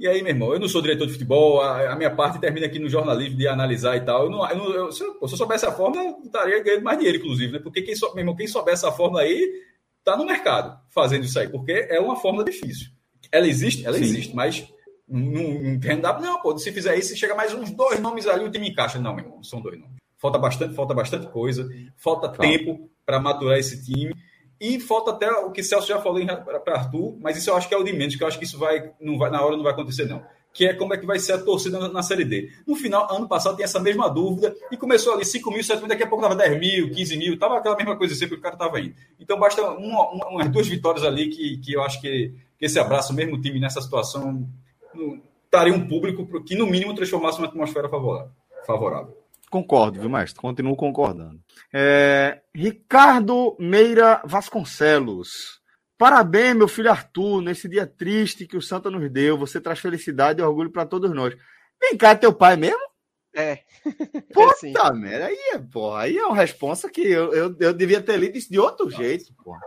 e 0.00 0.08
aí, 0.08 0.22
meu 0.22 0.30
irmão, 0.30 0.54
eu 0.54 0.58
não 0.58 0.66
sou 0.66 0.80
diretor 0.80 1.06
de 1.06 1.12
futebol, 1.12 1.60
a, 1.60 1.92
a 1.92 1.94
minha 1.94 2.10
parte 2.10 2.40
termina 2.40 2.64
aqui 2.64 2.78
no 2.78 2.88
jornalismo 2.88 3.36
de 3.36 3.46
analisar 3.46 3.98
e 3.98 4.00
tal. 4.00 4.24
Eu 4.24 4.30
não, 4.30 4.48
eu 4.48 4.56
não, 4.56 4.72
eu, 4.72 4.92
se, 4.92 5.04
eu, 5.04 5.28
se 5.28 5.34
eu 5.34 5.36
soubesse 5.36 5.66
a 5.66 5.72
fórmula, 5.72 6.02
eu 6.02 6.22
estaria 6.24 6.62
ganhando 6.62 6.84
mais 6.84 6.96
dinheiro, 6.96 7.18
inclusive, 7.18 7.52
né? 7.52 7.58
Porque 7.58 7.82
quem, 7.82 7.94
meu 8.00 8.18
irmão, 8.18 8.34
quem 8.34 8.46
souber 8.46 8.72
essa 8.72 8.90
fórmula 8.90 9.20
aí, 9.20 9.62
tá 10.02 10.16
no 10.16 10.24
mercado 10.24 10.80
fazendo 10.88 11.26
isso 11.26 11.38
aí, 11.38 11.50
porque 11.50 11.86
é 11.90 12.00
uma 12.00 12.16
fórmula 12.16 12.42
difícil. 12.42 12.88
Ela 13.30 13.46
existe? 13.46 13.84
Ela 13.84 13.98
Sim. 13.98 14.04
existe, 14.04 14.34
mas 14.34 14.66
não, 15.10 15.96
não, 15.96 16.20
não, 16.20 16.40
pô, 16.40 16.56
se 16.56 16.70
fizer 16.70 16.96
isso, 16.96 17.16
chega 17.16 17.34
mais 17.34 17.52
uns 17.52 17.70
dois 17.70 17.98
nomes 17.98 18.26
ali, 18.26 18.44
o 18.44 18.50
time 18.50 18.70
encaixa. 18.70 18.98
Não, 18.98 19.14
meu 19.14 19.24
irmão, 19.24 19.42
são 19.42 19.60
dois 19.60 19.78
nomes. 19.78 19.96
Falta 20.16 20.38
bastante, 20.38 20.74
falta 20.74 20.94
bastante 20.94 21.26
coisa, 21.28 21.68
falta 21.96 22.28
claro. 22.28 22.50
tempo 22.50 22.90
para 23.04 23.18
maturar 23.18 23.58
esse 23.58 23.84
time. 23.84 24.14
E 24.60 24.78
falta 24.78 25.12
até 25.12 25.30
o 25.30 25.50
que 25.50 25.62
Celso 25.62 25.88
já 25.88 25.98
falou 25.98 26.20
para 26.62 26.74
Arthur, 26.74 27.16
mas 27.18 27.38
isso 27.38 27.48
eu 27.48 27.56
acho 27.56 27.66
que 27.66 27.74
é 27.74 27.78
o 27.78 27.82
de 27.82 27.94
menos, 27.94 28.14
que 28.14 28.22
eu 28.22 28.28
acho 28.28 28.38
que 28.38 28.44
isso 28.44 28.58
vai, 28.58 28.92
não 29.00 29.16
vai, 29.16 29.30
na 29.30 29.42
hora 29.42 29.56
não 29.56 29.62
vai 29.62 29.72
acontecer, 29.72 30.04
não. 30.04 30.22
Que 30.52 30.66
é 30.66 30.74
como 30.74 30.92
é 30.92 30.98
que 30.98 31.06
vai 31.06 31.18
ser 31.18 31.32
a 31.32 31.38
torcida 31.38 31.78
na, 31.78 31.88
na 31.88 32.02
Série 32.02 32.26
D. 32.26 32.52
No 32.66 32.76
final, 32.76 33.10
ano 33.10 33.26
passado, 33.26 33.56
tinha 33.56 33.64
essa 33.64 33.80
mesma 33.80 34.10
dúvida, 34.10 34.54
e 34.70 34.76
começou 34.76 35.14
ali 35.14 35.24
5 35.24 35.50
mil, 35.50 35.64
7 35.64 35.78
mil, 35.78 35.88
daqui 35.88 36.02
a 36.02 36.06
pouco 36.06 36.22
estava 36.22 36.38
10 36.38 36.60
mil, 36.60 36.90
15 36.90 37.16
mil, 37.16 37.34
estava 37.34 37.56
aquela 37.56 37.74
mesma 37.74 37.96
coisa 37.96 38.14
sempre, 38.14 38.36
o 38.36 38.40
cara 38.40 38.54
estava 38.54 38.78
indo. 38.78 38.94
Então 39.18 39.38
basta 39.38 39.62
uma, 39.62 40.10
uma, 40.10 40.28
umas 40.28 40.48
duas 40.50 40.68
vitórias 40.68 41.04
ali 41.04 41.30
que, 41.30 41.56
que 41.56 41.72
eu 41.72 41.82
acho 41.82 41.98
que, 41.98 42.34
que 42.58 42.66
esse 42.66 42.78
abraço, 42.78 43.14
mesmo 43.14 43.40
time 43.40 43.58
nessa 43.58 43.80
situação, 43.80 44.46
estaria 45.44 45.74
um 45.74 45.86
público 45.86 46.26
que, 46.44 46.54
no 46.54 46.66
mínimo, 46.66 46.94
transformasse 46.94 47.38
uma 47.38 47.48
atmosfera 47.48 47.88
favorável. 47.88 48.32
favorável. 48.66 49.16
Concordo, 49.50 50.00
viu, 50.00 50.08
mestre? 50.08 50.40
Continuo 50.40 50.76
concordando. 50.76 51.40
É, 51.72 52.40
Ricardo 52.54 53.56
Meira 53.58 54.22
Vasconcelos. 54.24 55.60
Parabéns, 55.98 56.56
meu 56.56 56.68
filho 56.68 56.90
Arthur, 56.90 57.42
nesse 57.42 57.68
dia 57.68 57.86
triste 57.86 58.46
que 58.46 58.56
o 58.56 58.62
Santa 58.62 58.90
nos 58.90 59.10
deu. 59.10 59.36
Você 59.36 59.60
traz 59.60 59.80
felicidade 59.80 60.40
e 60.40 60.44
orgulho 60.44 60.70
para 60.70 60.86
todos 60.86 61.12
nós. 61.12 61.36
Vem 61.80 61.96
cá, 61.96 62.14
teu 62.14 62.32
pai 62.32 62.56
mesmo? 62.56 62.80
É. 63.34 63.58
Puta 64.32 64.66
é 64.88 64.92
merda, 64.92 65.26
aí 65.26 65.38
é, 65.52 65.58
porra, 65.58 66.00
aí 66.00 66.16
é 66.16 66.24
uma 66.24 66.36
resposta 66.36 66.88
que 66.88 67.02
eu, 67.02 67.32
eu, 67.32 67.56
eu 67.58 67.72
devia 67.72 68.00
ter 68.00 68.16
lido 68.16 68.36
isso 68.36 68.50
de 68.50 68.58
outro 68.58 68.86
Nossa. 68.86 68.98
jeito, 68.98 69.32
porra. 69.42 69.60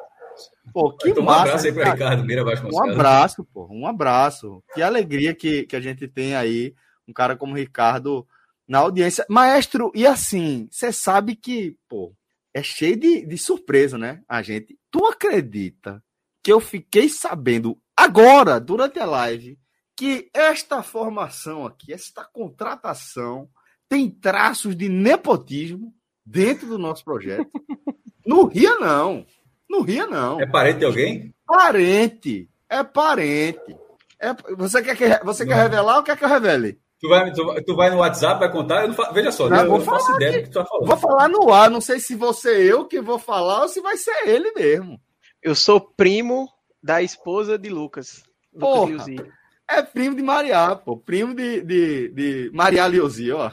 Pô, 0.72 0.96
que 0.96 1.10
então, 1.10 1.24
massa. 1.24 1.40
Um 1.40 1.44
abraço 1.44 1.66
aí 1.66 1.74
para 1.74 1.92
Ricardo 1.92 2.24
Meira 2.24 2.44
Vasconcelos. 2.44 2.76
Um 2.76 2.92
abraço, 2.92 3.44
pô, 3.54 3.68
um 3.70 3.88
abraço. 3.88 4.64
Que 4.74 4.82
alegria 4.82 5.34
que, 5.34 5.64
que 5.64 5.76
a 5.76 5.82
gente 5.82 6.08
tem 6.08 6.36
aí, 6.36 6.74
um 7.08 7.14
cara 7.14 7.36
como 7.36 7.56
Ricardo 7.56 8.26
na 8.68 8.80
audiência. 8.80 9.26
Maestro, 9.30 9.92
e 9.94 10.08
assim, 10.08 10.68
você 10.72 10.92
sabe 10.92 11.36
que, 11.36 11.78
pô, 11.90 12.16
é 12.54 12.64
cheio 12.64 12.96
de, 12.96 13.26
de 13.26 13.38
surpresa, 13.38 13.98
né? 13.98 14.22
A 14.28 14.42
gente. 14.42 14.78
Tu 14.90 15.06
acredita 15.06 16.04
que 16.42 16.52
eu 16.52 16.60
fiquei 16.60 17.10
sabendo 17.10 17.78
agora, 17.96 18.60
durante 18.60 19.00
a 19.00 19.06
live, 19.06 19.58
que 19.96 20.30
esta 20.34 20.84
formação 20.84 21.66
aqui, 21.66 21.94
esta 21.94 22.24
contratação, 22.24 23.50
tem 23.88 24.10
traços 24.10 24.76
de 24.76 24.90
nepotismo 24.90 25.94
dentro 26.26 26.68
do 26.68 26.78
nosso 26.78 27.04
projeto? 27.04 27.50
Não 28.26 28.48
ria, 28.48 28.80
não. 28.80 29.26
Não 29.74 29.82
ria, 29.82 30.06
não. 30.06 30.40
É 30.40 30.46
parente 30.46 30.80
de 30.80 30.86
alguém? 30.86 31.34
Parente. 31.48 32.48
É 32.70 32.84
parente. 32.84 33.76
É... 34.20 34.32
Você 34.56 34.84
quer, 34.84 34.96
que... 34.96 35.26
você 35.26 35.44
quer 35.48 35.56
revelar 35.56 35.98
ou 35.98 36.04
quer 36.04 36.16
que 36.16 36.24
eu 36.24 36.30
revele? 36.30 36.78
Tu 37.00 37.10
vai, 37.10 37.34
tu, 37.34 37.64
tu 37.66 37.76
vai 37.76 37.90
no 37.90 37.98
WhatsApp, 37.98 38.40
vai 38.40 38.52
contar? 38.52 38.94
Fa... 38.94 39.12
Veja 39.12 39.32
só, 39.32 39.50
não, 39.50 39.64
eu 39.64 39.70
vou 39.70 39.82
faço 39.82 40.16
ideia 40.16 40.34
que... 40.34 40.38
do 40.38 40.44
que 40.44 40.50
tu 40.52 40.60
tá 40.60 40.66
falando. 40.66 40.88
Vou 40.88 40.98
falar 40.98 41.28
no 41.28 41.52
ar, 41.52 41.72
não 41.72 41.82
sei 41.82 42.00
se 42.00 42.14
vou 42.14 42.34
ser 42.34 42.62
eu 42.62 42.86
que 42.86 43.02
vou 43.02 43.18
falar 43.18 43.64
ou 43.64 43.68
se 43.68 43.82
vai 43.82 43.98
ser 43.98 44.16
ele 44.28 44.52
mesmo. 44.54 45.02
Eu 45.42 45.56
sou 45.56 45.82
primo 45.82 46.48
da 46.82 47.02
esposa 47.02 47.58
de 47.58 47.70
Lucas. 47.70 48.24
Porra, 48.58 48.92
Lucas 48.92 49.08
é 49.70 49.82
primo 49.82 50.16
de 50.16 50.22
Maria, 50.22 50.76
pô. 50.76 50.96
Primo 50.98 51.34
de, 51.34 51.62
de, 51.62 52.10
de 52.10 52.52
Maria 52.54 52.88
Liosi, 52.88 53.32
ó. 53.32 53.52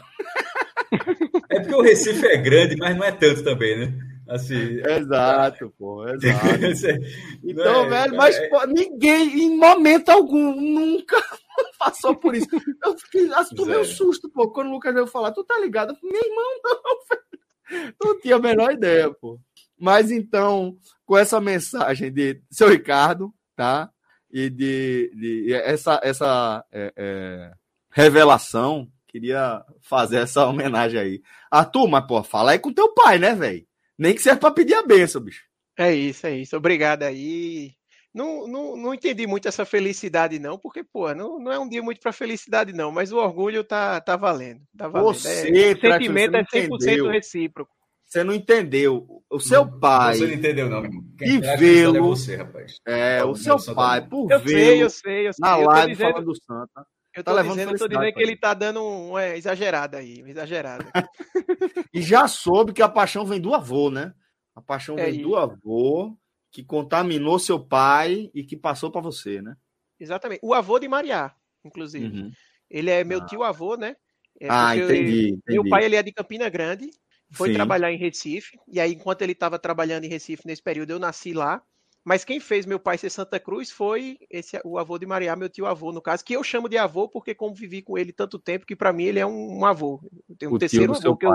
É 1.49 1.61
porque 1.61 1.75
o 1.75 1.83
Recife 1.83 2.27
é 2.27 2.37
grande, 2.37 2.77
mas 2.77 2.95
não 2.97 3.05
é 3.05 3.11
tanto 3.11 3.43
também, 3.43 3.79
né? 3.79 3.95
Assim, 4.31 4.81
exato, 4.87 5.74
pô, 5.76 6.07
exato. 6.09 6.22
então, 7.43 7.85
é, 7.85 7.89
velho, 7.89 8.16
mas 8.16 8.37
é... 8.37 8.49
pô, 8.49 8.64
ninguém, 8.64 9.41
em 9.41 9.57
momento 9.57 10.09
algum, 10.09 10.55
nunca 10.55 11.20
passou 11.76 12.14
por 12.14 12.37
isso. 12.37 12.47
Eu 12.85 12.97
fiquei, 12.97 13.33
assim, 13.35 13.57
tomei 13.57 13.76
um 13.76 13.85
susto, 13.85 14.31
pô, 14.31 14.49
quando 14.49 14.68
o 14.68 14.70
Lucas 14.70 14.95
veio 14.95 15.09
falar, 15.09 15.33
tu 15.33 15.43
tá 15.43 15.59
ligado? 15.59 15.97
Falei, 15.97 16.12
Meu 16.12 16.31
irmão, 16.31 16.61
não, 16.62 16.83
velho. 17.11 17.95
Não 18.01 18.20
tinha 18.20 18.37
a 18.37 18.39
menor 18.39 18.70
ideia, 18.70 19.12
pô. 19.12 19.41
Mas 19.76 20.12
então, 20.12 20.76
com 21.05 21.18
essa 21.18 21.41
mensagem 21.41 22.12
de 22.12 22.41
seu 22.53 22.68
Ricardo, 22.68 23.35
tá? 23.57 23.91
E 24.31 24.49
de, 24.49 25.11
de 25.12 25.53
essa, 25.55 26.01
essa 26.05 26.64
é, 26.70 26.93
é, 26.97 27.53
revelação, 27.91 28.87
queria 29.09 29.64
fazer 29.81 30.18
essa 30.18 30.47
homenagem 30.47 31.01
aí. 31.01 31.22
Arthur, 31.51 31.89
mas, 31.89 32.07
pô, 32.07 32.22
fala 32.22 32.53
aí 32.53 32.61
com 32.61 32.72
teu 32.72 32.95
pai, 32.95 33.18
né, 33.18 33.35
velho? 33.35 33.68
Nem 34.01 34.14
que 34.14 34.22
serve 34.22 34.40
para 34.40 34.51
pedir 34.51 34.72
a 34.72 34.82
benção, 34.82 35.20
bicho. 35.20 35.44
É 35.78 35.94
isso, 35.94 36.26
é 36.26 36.34
isso. 36.34 36.57
Obrigado 36.57 37.03
aí. 37.03 37.74
Não, 38.14 38.48
não, 38.48 38.74
não 38.74 38.94
entendi 38.94 39.26
muito 39.26 39.46
essa 39.46 39.66
felicidade, 39.66 40.38
não, 40.38 40.59
porque, 40.59 40.82
pô, 40.82 41.14
não, 41.14 41.38
não 41.38 41.53
é 41.53 41.59
um 41.59 41.68
dia 41.68 41.82
muito 41.82 42.01
para 42.01 42.11
felicidade, 42.11 42.72
não, 42.72 42.90
mas 42.90 43.12
o 43.12 43.18
orgulho 43.18 43.62
tá, 43.62 44.01
tá 44.01 44.16
valendo. 44.16 44.62
Tá 44.74 44.88
valendo. 44.88 45.12
Você, 45.12 45.51
é, 45.51 45.72
o 45.74 45.80
sentimento 45.80 46.34
é 46.34 46.42
100% 46.44 46.68
entendeu. 46.72 47.11
recíproco. 47.11 47.70
Você 48.07 48.24
não 48.24 48.32
entendeu. 48.32 49.22
O 49.28 49.38
seu 49.38 49.70
pai. 49.70 50.16
Você 50.16 50.26
não 50.26 50.34
entendeu, 50.34 50.70
não. 50.70 50.82
Quem 51.18 51.34
e 51.34 51.57
vê-lo. 51.59 51.96
É 51.98 52.01
você, 52.01 52.36
rapaz. 52.36 52.80
É, 52.86 53.22
o 53.22 53.36
seu 53.36 53.59
pai, 53.74 54.09
por 54.09 54.32
eu 54.32 54.40
sei, 54.40 54.82
eu 54.82 54.90
sei, 54.90 55.28
eu 55.28 55.32
sei. 55.34 55.42
Na 55.42 55.57
live 55.57 55.92
dizendo... 55.92 56.11
falando 56.11 56.24
do 56.24 56.34
Santa. 56.34 56.86
Eu 57.14 57.24
tô 57.24 57.34
tá 57.34 57.42
dizendo, 57.42 57.72
eu 57.72 57.78
tô 57.78 57.88
dizendo 57.88 58.12
que 58.12 58.22
ele 58.22 58.36
tá 58.36 58.54
dando 58.54 58.84
uma 58.84 59.26
exagerada 59.36 59.98
aí, 59.98 60.22
uma 60.22 60.30
exagerada. 60.30 60.84
e 61.92 62.00
já 62.00 62.28
soube 62.28 62.72
que 62.72 62.82
a 62.82 62.88
paixão 62.88 63.26
vem 63.26 63.40
do 63.40 63.52
avô, 63.52 63.90
né? 63.90 64.14
A 64.54 64.62
paixão 64.62 64.96
é 64.98 65.06
vem 65.06 65.16
isso. 65.16 65.28
do 65.28 65.36
avô 65.36 66.16
que 66.52 66.62
contaminou 66.62 67.38
seu 67.38 67.58
pai 67.58 68.30
e 68.34 68.44
que 68.44 68.56
passou 68.56 68.90
para 68.90 69.00
você, 69.00 69.42
né? 69.42 69.56
Exatamente. 69.98 70.40
O 70.42 70.54
avô 70.54 70.78
de 70.78 70.88
Mariá, 70.88 71.34
inclusive. 71.64 72.06
Uhum. 72.06 72.30
Ele 72.68 72.90
é 72.90 73.02
meu 73.02 73.18
ah. 73.18 73.26
tio 73.26 73.42
avô, 73.42 73.76
né? 73.76 73.96
É 74.40 74.46
ah, 74.48 74.76
entendi, 74.76 75.28
entendi, 75.30 75.42
Meu 75.48 75.68
pai 75.68 75.84
ele 75.84 75.96
é 75.96 76.02
de 76.02 76.12
Campina 76.12 76.48
Grande, 76.48 76.88
foi 77.32 77.48
Sim. 77.48 77.54
trabalhar 77.54 77.92
em 77.92 77.98
Recife, 77.98 78.58
e 78.66 78.80
aí 78.80 78.92
enquanto 78.92 79.22
ele 79.22 79.32
estava 79.32 79.58
trabalhando 79.58 80.04
em 80.04 80.08
Recife 80.08 80.46
nesse 80.46 80.62
período, 80.62 80.90
eu 80.90 80.98
nasci 80.98 81.32
lá. 81.32 81.62
Mas 82.05 82.24
quem 82.24 82.40
fez 82.40 82.64
meu 82.64 82.80
pai 82.80 82.96
ser 82.96 83.11
Santa 83.11 83.38
Cruz 83.38 83.70
foi 83.70 84.18
esse 84.30 84.59
o 84.64 84.78
avô 84.78 84.98
de 84.98 85.05
Maria, 85.05 85.36
meu 85.36 85.51
tio 85.51 85.66
avô, 85.66 85.92
no 85.92 86.01
caso, 86.01 86.24
que 86.24 86.34
eu 86.34 86.42
chamo 86.42 86.68
de 86.68 86.78
avô 86.78 87.09
porque 87.09 87.34
como 87.34 87.55
vivi 87.55 87.82
com 87.82 87.98
ele 87.98 88.12
tanto 88.12 88.38
tempo 88.38 88.64
que 88.64 88.74
para 88.74 88.92
mim 88.92 89.05
ele 89.05 89.18
é 89.18 89.26
um, 89.26 89.59
um 89.59 89.66
avô. 89.66 90.01
Tenho 90.38 90.53
um 90.53 90.55
o 90.55 90.59
terceiro 90.59 90.94
avô 90.94 91.16
que 91.16 91.26
eu, 91.26 91.32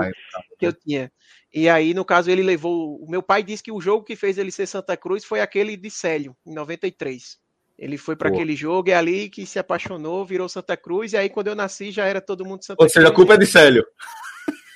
que 0.58 0.66
eu, 0.66 0.72
tinha. 0.72 1.12
E 1.54 1.68
aí, 1.68 1.94
no 1.94 2.04
caso, 2.04 2.30
ele 2.30 2.42
levou. 2.42 2.96
O 3.02 3.08
meu 3.08 3.22
pai 3.22 3.42
disse 3.42 3.62
que 3.62 3.70
o 3.70 3.80
jogo 3.80 4.04
que 4.04 4.16
fez 4.16 4.38
ele 4.38 4.50
ser 4.50 4.66
Santa 4.66 4.96
Cruz 4.96 5.24
foi 5.24 5.40
aquele 5.40 5.76
de 5.76 5.90
Célio, 5.90 6.36
em 6.44 6.52
93. 6.52 7.38
Ele 7.78 7.98
foi 7.98 8.16
para 8.16 8.30
aquele 8.30 8.56
jogo, 8.56 8.90
é 8.90 8.94
ali 8.94 9.28
que 9.28 9.44
se 9.44 9.58
apaixonou, 9.58 10.24
virou 10.24 10.48
Santa 10.48 10.76
Cruz, 10.76 11.12
e 11.12 11.16
aí 11.16 11.28
quando 11.28 11.48
eu 11.48 11.54
nasci 11.54 11.90
já 11.90 12.06
era 12.06 12.22
todo 12.22 12.44
mundo 12.44 12.64
Santa 12.64 12.82
Ou 12.82 12.86
Cruz. 12.86 12.96
Ou 12.96 13.02
seja, 13.02 13.12
a 13.12 13.14
culpa 13.14 13.34
é 13.34 13.36
de 13.36 13.46
Célio. 13.46 13.86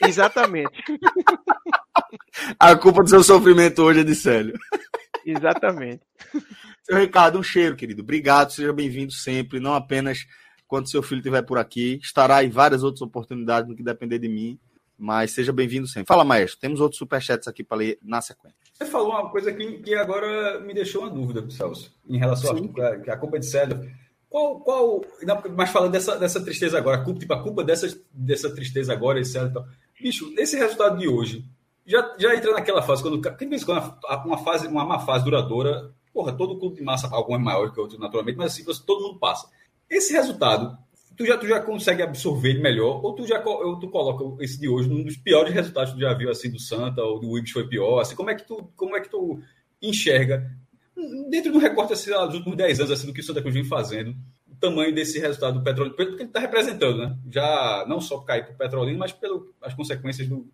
Exatamente. 0.07 0.71
a 2.59 2.77
culpa 2.77 3.03
do 3.03 3.09
seu 3.09 3.23
sofrimento 3.23 3.83
hoje 3.83 4.01
é 4.01 4.05
de 4.05 4.15
Célio. 4.15 4.55
Exatamente. 5.33 6.03
Seu 6.83 6.99
Ricardo, 6.99 7.39
um 7.39 7.43
cheiro, 7.43 7.77
querido. 7.77 8.03
Obrigado, 8.03 8.53
seja 8.53 8.73
bem-vindo 8.73 9.13
sempre, 9.13 9.61
não 9.61 9.75
apenas 9.75 10.27
quando 10.71 10.89
seu 10.89 11.03
filho 11.03 11.19
estiver 11.19 11.43
por 11.43 11.59
aqui, 11.59 11.99
estará 12.01 12.45
em 12.45 12.49
várias 12.49 12.85
outras 12.85 13.03
oportunidades 13.03 13.69
no 13.69 13.75
que 13.75 13.83
depender 13.83 14.21
de 14.21 14.29
mim, 14.29 14.57
mas 14.97 15.33
seja 15.33 15.53
bem-vindo 15.53 15.89
sempre. 15.89 16.07
Fala, 16.07 16.23
maestro, 16.23 16.61
temos 16.61 16.81
outros 16.81 16.97
superchats 16.97 17.49
aqui 17.49 17.65
para 17.65 17.79
ler 17.79 17.99
na 18.01 18.21
sequência. 18.21 18.57
Você 18.75 18.87
falou 18.87 19.11
uma 19.11 19.29
coisa 19.31 19.53
que, 19.53 19.79
que 19.79 19.95
agora 19.97 20.61
me 20.61 20.73
deixou 20.73 21.03
uma 21.03 21.11
dúvida, 21.11 21.49
Celso, 21.51 21.93
em 22.09 22.19
relação 22.19 22.55
à 23.09 23.17
culpa 23.17 23.41
de 23.41 23.47
Célio. 23.47 23.91
Qual, 24.29 24.61
qual, 24.61 25.05
mas 25.57 25.71
falando 25.71 25.91
dessa, 25.91 26.17
dessa 26.17 26.41
tristeza 26.41 26.79
agora, 26.79 26.99
a 26.99 27.05
culpa, 27.05 27.19
tipo, 27.19 27.35
a 27.35 27.43
culpa 27.43 27.65
dessa, 27.65 27.89
dessa 28.13 28.55
tristeza 28.55 28.93
agora, 28.93 29.19
esse 29.19 29.33
Célio 29.33 29.49
e 29.49 29.53
tal. 29.53 29.67
Bicho, 30.01 30.33
esse 30.39 30.57
resultado 30.57 30.99
de 30.99 31.09
hoje, 31.09 31.45
já, 31.87 32.15
já 32.19 32.35
entra 32.35 32.53
naquela 32.53 32.83
fase, 32.83 33.03
quando, 33.03 33.21
quando 33.21 34.27
uma 34.27 34.39
fase, 34.39 34.69
uma 34.69 34.85
má 34.85 34.99
fase 35.01 35.25
duradoura, 35.25 35.93
porra, 36.13 36.33
todo 36.33 36.59
clube 36.59 36.77
de 36.77 36.83
massa, 36.83 37.09
algum 37.11 37.35
é 37.35 37.39
maior 37.39 37.73
que 37.73 37.81
outro, 37.81 37.99
naturalmente, 37.99 38.37
mas 38.37 38.53
assim, 38.53 38.65
você, 38.65 38.83
todo 38.85 39.03
mundo 39.03 39.19
passa. 39.19 39.49
Esse 39.89 40.13
resultado, 40.13 40.77
tu 41.17 41.25
já, 41.25 41.37
tu 41.37 41.47
já 41.47 41.61
consegue 41.61 42.03
absorver 42.03 42.61
melhor, 42.61 43.05
ou 43.05 43.15
tu 43.15 43.27
já 43.27 43.43
ou 43.45 43.79
tu 43.79 43.89
coloca 43.89 44.43
esse 44.45 44.59
de 44.59 44.69
hoje 44.69 44.89
num 44.89 45.03
dos 45.03 45.17
piores 45.17 45.53
resultados 45.53 45.93
que 45.93 45.99
tu 45.99 46.03
já 46.03 46.15
viu, 46.15 46.31
assim, 46.31 46.51
do 46.51 46.61
Santa, 46.61 47.03
ou 47.03 47.19
do 47.19 47.39
Ibis 47.39 47.51
foi 47.51 47.67
pior, 47.67 48.01
assim, 48.01 48.15
como 48.15 48.31
é 48.31 48.35
que 48.35 48.47
tu, 48.47 48.71
como 48.77 48.97
é 48.97 49.01
que 49.01 49.09
tu 49.09 49.41
enxerga, 49.83 50.51
dentro 51.29 51.53
do 51.53 51.59
recorte, 51.59 51.93
assim, 51.93 52.11
dos 52.11 52.35
últimos 52.35 52.57
10 52.57 52.81
anos, 52.81 52.93
assim, 52.93 53.07
do 53.07 53.13
que 53.13 53.21
o 53.21 53.25
Santa 53.25 53.41
Cruz 53.41 53.55
vem 53.55 53.65
fazendo, 53.65 54.15
o 54.51 54.55
tamanho 54.61 54.95
desse 54.95 55.19
resultado 55.19 55.59
do 55.59 55.65
Petrolino, 55.65 55.97
pelo 55.97 56.11
que 56.17 56.23
ele 56.23 56.29
está 56.29 56.41
representando, 56.41 56.99
né? 56.99 57.19
Já 57.31 57.85
não 57.89 58.01
só 58.01 58.19
cair 58.19 58.45
para 58.45 58.55
o 58.55 58.59
Petrolino, 58.59 58.99
mas 58.99 59.13
pelas 59.13 59.75
consequências 59.75 60.29
do, 60.29 60.47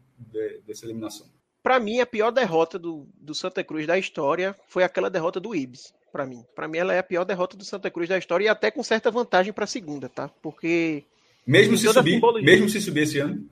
dessa 0.77 0.87
eliminação. 0.87 1.27
Para 1.63 1.81
mim, 1.81 1.99
a 1.99 2.07
pior 2.07 2.31
derrota 2.31 2.79
do, 2.79 3.09
do 3.21 3.35
Santa 3.35 3.65
Cruz 3.65 3.87
da 3.87 3.99
história 3.99 4.55
foi 4.69 4.85
aquela 4.85 5.11
derrota 5.11 5.41
do 5.41 5.55
Ibis. 5.55 5.93
Para 6.13 6.25
mim, 6.25 6.45
para 6.55 6.69
mim 6.69 6.79
ela 6.79 6.95
é 6.95 6.99
a 6.99 7.03
pior 7.03 7.25
derrota 7.25 7.57
do 7.57 7.65
Santa 7.65 7.91
Cruz 7.91 8.09
da 8.09 8.17
história 8.17 8.45
e 8.45 8.49
até 8.49 8.71
com 8.71 8.83
certa 8.83 9.11
vantagem 9.11 9.53
para 9.53 9.65
a 9.65 9.67
segunda, 9.67 10.09
tá? 10.09 10.31
Porque 10.41 11.05
mesmo 11.47 11.77
se 11.77 11.93
subir, 11.93 12.21
mesmo 12.43 12.69
se 12.69 12.81
subir 12.81 13.03
esse 13.03 13.19
ano, 13.19 13.45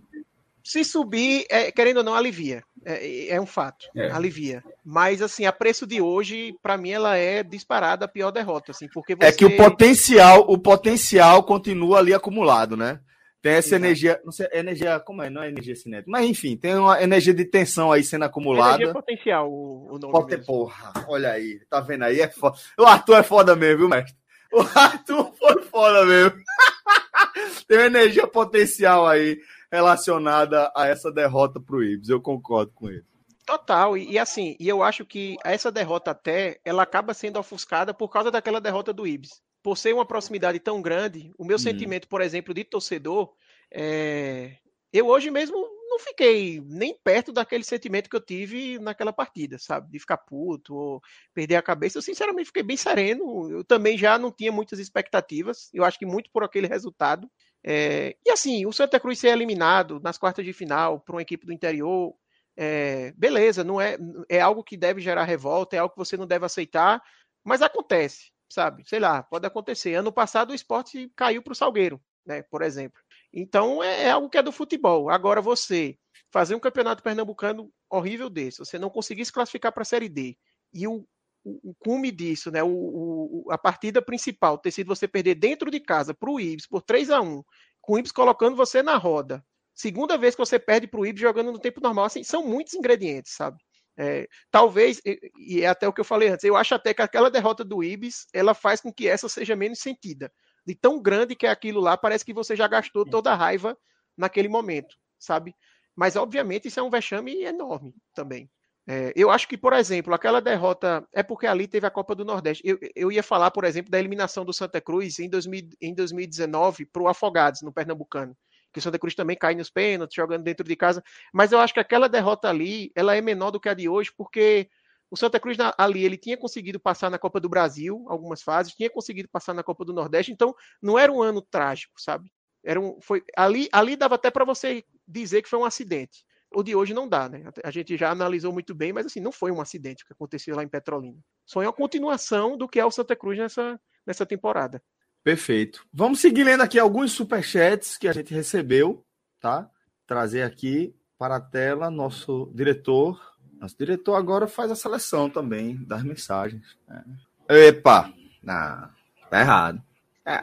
se 0.62 0.82
subir, 0.82 1.44
é, 1.50 1.70
querendo 1.70 1.98
ou 1.98 2.02
não, 2.02 2.14
alivia. 2.14 2.62
É, 2.86 3.34
é 3.34 3.40
um 3.40 3.44
fato, 3.44 3.86
é. 3.94 4.10
alivia. 4.10 4.64
Mas 4.82 5.20
assim, 5.20 5.44
a 5.44 5.52
preço 5.52 5.86
de 5.86 6.00
hoje, 6.00 6.54
para 6.62 6.78
mim, 6.78 6.90
ela 6.90 7.16
é 7.16 7.42
disparada 7.42 8.06
a 8.06 8.08
pior 8.08 8.30
derrota, 8.30 8.70
assim, 8.72 8.88
porque 8.88 9.14
você... 9.14 9.26
é 9.26 9.32
que 9.32 9.44
o 9.44 9.56
potencial, 9.56 10.46
o 10.48 10.56
potencial 10.56 11.42
continua 11.42 11.98
ali 11.98 12.14
acumulado, 12.14 12.76
né? 12.76 13.00
Tem 13.44 13.52
essa 13.52 13.76
Exato. 13.76 13.84
energia, 13.84 14.20
não 14.24 14.32
sei, 14.32 14.48
energia, 14.54 14.98
como 14.98 15.22
é? 15.22 15.28
Não 15.28 15.42
é 15.42 15.50
energia 15.50 15.76
cinética, 15.76 16.10
mas 16.10 16.24
enfim, 16.24 16.56
tem 16.56 16.76
uma 16.76 17.02
energia 17.02 17.34
de 17.34 17.44
tensão 17.44 17.92
aí 17.92 18.02
sendo 18.02 18.24
acumulada. 18.24 18.76
Energia 18.76 18.94
potencial, 18.94 19.52
o, 19.52 19.96
o 19.96 19.98
nome 19.98 20.12
Pote, 20.12 20.38
Porra, 20.38 21.04
olha 21.06 21.30
aí, 21.32 21.60
tá 21.68 21.78
vendo 21.78 22.04
aí? 22.04 22.22
É 22.22 22.28
foda. 22.30 22.56
O 22.78 22.86
Arthur 22.86 23.16
é 23.16 23.22
foda 23.22 23.54
mesmo, 23.54 23.80
viu, 23.80 23.88
mestre? 23.90 24.16
O 24.50 24.60
Arthur 24.60 25.30
foi 25.34 25.62
foda 25.64 26.06
mesmo. 26.06 26.38
tem 27.68 27.76
uma 27.76 27.86
energia 27.86 28.26
potencial 28.26 29.06
aí 29.06 29.38
relacionada 29.70 30.72
a 30.74 30.88
essa 30.88 31.12
derrota 31.12 31.60
pro 31.60 31.84
Ibs, 31.84 32.08
eu 32.08 32.22
concordo 32.22 32.72
com 32.74 32.88
ele. 32.88 33.04
Total, 33.44 33.94
e, 33.94 34.12
e, 34.12 34.18
assim, 34.18 34.56
e 34.58 34.66
eu 34.66 34.82
acho 34.82 35.04
que 35.04 35.36
essa 35.44 35.70
derrota 35.70 36.12
até, 36.12 36.58
ela 36.64 36.82
acaba 36.82 37.12
sendo 37.12 37.38
ofuscada 37.38 37.92
por 37.92 38.08
causa 38.08 38.30
daquela 38.30 38.58
derrota 38.58 38.90
do 38.90 39.06
Ibis 39.06 39.43
por 39.64 39.78
ser 39.78 39.94
uma 39.94 40.04
proximidade 40.04 40.60
tão 40.60 40.82
grande, 40.82 41.32
o 41.38 41.44
meu 41.44 41.54
uhum. 41.54 41.58
sentimento, 41.58 42.06
por 42.06 42.20
exemplo, 42.20 42.52
de 42.52 42.64
torcedor, 42.64 43.34
é... 43.72 44.58
eu 44.92 45.06
hoje 45.06 45.30
mesmo 45.30 45.56
não 45.88 45.98
fiquei 45.98 46.60
nem 46.66 46.94
perto 47.02 47.32
daquele 47.32 47.64
sentimento 47.64 48.10
que 48.10 48.14
eu 48.14 48.20
tive 48.20 48.78
naquela 48.78 49.10
partida, 49.10 49.58
sabe? 49.58 49.90
De 49.90 49.98
ficar 49.98 50.18
puto 50.18 50.74
ou 50.74 51.02
perder 51.32 51.56
a 51.56 51.62
cabeça. 51.62 51.96
Eu, 51.96 52.02
sinceramente, 52.02 52.48
fiquei 52.48 52.62
bem 52.62 52.76
sereno. 52.76 53.50
Eu 53.50 53.64
também 53.64 53.96
já 53.96 54.18
não 54.18 54.30
tinha 54.30 54.52
muitas 54.52 54.78
expectativas. 54.78 55.70
Eu 55.72 55.82
acho 55.82 55.98
que 55.98 56.04
muito 56.04 56.30
por 56.30 56.44
aquele 56.44 56.66
resultado. 56.66 57.30
É... 57.64 58.16
E 58.26 58.30
assim, 58.30 58.66
o 58.66 58.72
Santa 58.72 59.00
Cruz 59.00 59.18
ser 59.18 59.28
eliminado 59.28 59.98
nas 59.98 60.18
quartas 60.18 60.44
de 60.44 60.52
final 60.52 61.00
por 61.00 61.14
uma 61.14 61.22
equipe 61.22 61.46
do 61.46 61.52
interior, 61.54 62.14
é... 62.54 63.12
beleza, 63.16 63.64
não 63.64 63.80
é, 63.80 63.96
é 64.28 64.42
algo 64.42 64.62
que 64.62 64.76
deve 64.76 65.00
gerar 65.00 65.24
revolta, 65.24 65.74
é 65.74 65.78
algo 65.78 65.94
que 65.94 65.98
você 65.98 66.18
não 66.18 66.26
deve 66.26 66.44
aceitar, 66.44 67.02
mas 67.42 67.62
acontece 67.62 68.33
sabe? 68.54 68.84
Sei 68.86 69.00
lá, 69.00 69.22
pode 69.22 69.46
acontecer. 69.46 69.94
Ano 69.94 70.12
passado 70.12 70.50
o 70.50 70.54
esporte 70.54 71.10
caiu 71.16 71.42
para 71.42 71.52
o 71.52 71.56
Salgueiro, 71.56 72.00
né? 72.24 72.42
Por 72.42 72.62
exemplo. 72.62 73.00
Então 73.32 73.82
é, 73.82 74.04
é 74.04 74.10
algo 74.10 74.30
que 74.30 74.38
é 74.38 74.42
do 74.42 74.52
futebol. 74.52 75.10
Agora 75.10 75.42
você 75.42 75.98
fazer 76.30 76.54
um 76.54 76.60
campeonato 76.60 77.02
pernambucano 77.02 77.70
horrível 77.90 78.30
desse, 78.30 78.58
você 78.58 78.78
não 78.78 78.90
conseguir 78.90 79.24
se 79.24 79.32
classificar 79.32 79.72
para 79.72 79.82
a 79.82 79.84
Série 79.84 80.08
D 80.08 80.36
e 80.72 80.86
o, 80.86 81.06
o, 81.44 81.70
o 81.70 81.74
cume 81.78 82.10
disso, 82.10 82.50
né, 82.50 82.60
o, 82.62 82.68
o, 82.68 83.46
a 83.50 83.58
partida 83.58 84.02
principal 84.02 84.58
ter 84.58 84.72
sido 84.72 84.88
você 84.88 85.06
perder 85.06 85.36
dentro 85.36 85.70
de 85.70 85.78
casa 85.78 86.12
para 86.12 86.30
o 86.30 86.40
Ibis 86.40 86.66
por 86.66 86.82
3 86.82 87.10
a 87.10 87.20
1 87.20 87.44
com 87.80 87.92
o 87.92 87.98
Ibis 87.98 88.10
colocando 88.10 88.56
você 88.56 88.82
na 88.82 88.96
roda. 88.96 89.44
Segunda 89.74 90.16
vez 90.16 90.34
que 90.34 90.40
você 90.40 90.58
perde 90.58 90.86
para 90.86 91.00
o 91.00 91.06
Ibis 91.06 91.20
jogando 91.20 91.52
no 91.52 91.58
tempo 91.58 91.80
normal. 91.80 92.04
Assim, 92.04 92.22
são 92.22 92.46
muitos 92.46 92.74
ingredientes, 92.74 93.32
sabe? 93.32 93.58
É, 93.96 94.26
talvez, 94.50 95.00
e 95.38 95.62
é 95.62 95.66
até 95.66 95.86
o 95.86 95.92
que 95.92 96.00
eu 96.00 96.04
falei 96.04 96.28
antes, 96.28 96.44
eu 96.44 96.56
acho 96.56 96.74
até 96.74 96.92
que 96.92 97.02
aquela 97.02 97.30
derrota 97.30 97.64
do 97.64 97.82
Ibis, 97.82 98.26
ela 98.32 98.52
faz 98.52 98.80
com 98.80 98.92
que 98.92 99.06
essa 99.06 99.28
seja 99.28 99.54
menos 99.54 99.78
sentida. 99.78 100.32
De 100.66 100.74
tão 100.74 101.00
grande 101.00 101.36
que 101.36 101.46
é 101.46 101.50
aquilo 101.50 101.80
lá, 101.80 101.96
parece 101.96 102.24
que 102.24 102.32
você 102.32 102.56
já 102.56 102.66
gastou 102.66 103.04
toda 103.04 103.30
a 103.30 103.36
raiva 103.36 103.76
naquele 104.16 104.48
momento, 104.48 104.96
sabe? 105.18 105.54
Mas, 105.94 106.16
obviamente, 106.16 106.68
isso 106.68 106.80
é 106.80 106.82
um 106.82 106.90
vexame 106.90 107.44
enorme 107.44 107.94
também. 108.14 108.50
É, 108.86 109.12
eu 109.16 109.30
acho 109.30 109.48
que, 109.48 109.56
por 109.56 109.72
exemplo, 109.72 110.12
aquela 110.12 110.40
derrota. 110.40 111.06
É 111.12 111.22
porque 111.22 111.46
ali 111.46 111.66
teve 111.66 111.86
a 111.86 111.90
Copa 111.90 112.14
do 112.14 112.24
Nordeste. 112.24 112.62
Eu, 112.66 112.78
eu 112.94 113.12
ia 113.12 113.22
falar, 113.22 113.50
por 113.50 113.64
exemplo, 113.64 113.90
da 113.90 113.98
eliminação 113.98 114.44
do 114.44 114.52
Santa 114.52 114.80
Cruz 114.80 115.18
em, 115.18 115.28
2000, 115.28 115.68
em 115.80 115.94
2019 115.94 116.84
para 116.86 117.02
o 117.02 117.08
Afogados, 117.08 117.62
no 117.62 117.72
Pernambucano. 117.72 118.36
Que 118.74 118.80
o 118.80 118.82
Santa 118.82 118.98
Cruz 118.98 119.14
também 119.14 119.36
cai 119.36 119.54
nos 119.54 119.70
pênaltis, 119.70 120.16
jogando 120.16 120.42
dentro 120.42 120.66
de 120.66 120.76
casa. 120.76 121.02
Mas 121.32 121.52
eu 121.52 121.60
acho 121.60 121.72
que 121.72 121.80
aquela 121.80 122.08
derrota 122.08 122.48
ali 122.48 122.90
ela 122.94 123.16
é 123.16 123.20
menor 123.22 123.52
do 123.52 123.60
que 123.60 123.68
a 123.68 123.74
de 123.74 123.88
hoje, 123.88 124.12
porque 124.14 124.68
o 125.10 125.16
Santa 125.16 125.38
Cruz 125.38 125.56
ali 125.78 126.04
ele 126.04 126.16
tinha 126.16 126.36
conseguido 126.36 126.80
passar 126.80 127.08
na 127.08 127.18
Copa 127.18 127.38
do 127.38 127.48
Brasil 127.48 128.04
algumas 128.08 128.42
fases, 128.42 128.74
tinha 128.74 128.90
conseguido 128.90 129.28
passar 129.28 129.54
na 129.54 129.62
Copa 129.62 129.84
do 129.84 129.92
Nordeste, 129.92 130.32
então 130.32 130.52
não 130.82 130.98
era 130.98 131.12
um 131.12 131.22
ano 131.22 131.40
trágico, 131.40 131.94
sabe? 132.00 132.32
Era 132.64 132.80
um, 132.80 133.00
foi, 133.00 133.22
ali, 133.36 133.68
ali 133.70 133.94
dava 133.94 134.16
até 134.16 134.28
para 134.28 134.44
você 134.44 134.82
dizer 135.06 135.42
que 135.42 135.48
foi 135.48 135.58
um 135.60 135.64
acidente. 135.64 136.24
O 136.52 136.64
de 136.64 136.74
hoje 136.74 136.94
não 136.94 137.08
dá, 137.08 137.28
né? 137.28 137.44
A 137.62 137.70
gente 137.70 137.96
já 137.96 138.10
analisou 138.10 138.52
muito 138.52 138.74
bem, 138.74 138.92
mas 138.92 139.06
assim, 139.06 139.20
não 139.20 139.30
foi 139.30 139.52
um 139.52 139.60
acidente 139.60 140.04
que 140.04 140.12
aconteceu 140.12 140.56
lá 140.56 140.64
em 140.64 140.68
Petrolina. 140.68 141.18
Só 141.44 141.62
é 141.62 141.66
uma 141.66 141.72
continuação 141.72 142.56
do 142.56 142.68
que 142.68 142.80
é 142.80 142.84
o 142.84 142.90
Santa 142.90 143.14
Cruz 143.14 143.38
nessa, 143.38 143.80
nessa 144.06 144.24
temporada. 144.24 144.82
Perfeito. 145.24 145.86
Vamos 145.90 146.20
seguir 146.20 146.44
lendo 146.44 146.62
aqui 146.62 146.78
alguns 146.78 147.12
superchats 147.12 147.96
que 147.96 148.06
a 148.06 148.12
gente 148.12 148.34
recebeu, 148.34 149.02
tá? 149.40 149.66
Trazer 150.06 150.42
aqui 150.42 150.94
para 151.18 151.36
a 151.36 151.40
tela 151.40 151.90
nosso 151.90 152.52
diretor. 152.54 153.18
Nosso 153.58 153.74
diretor 153.78 154.16
agora 154.16 154.46
faz 154.46 154.70
a 154.70 154.76
seleção 154.76 155.30
também 155.30 155.82
das 155.86 156.02
mensagens. 156.02 156.76
Né? 156.86 157.02
Epa! 157.48 158.12
Não, 158.42 158.90
tá 159.30 159.40
errado. 159.40 159.82
É, 160.26 160.40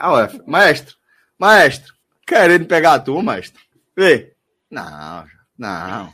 maestro, 0.48 0.96
maestro, 1.38 1.94
querendo 2.26 2.66
pegar 2.66 2.96
a 2.96 3.00
tua, 3.00 3.22
maestro. 3.22 3.62
Vê. 3.96 4.34
Não, 4.70 5.28
não, 5.56 6.14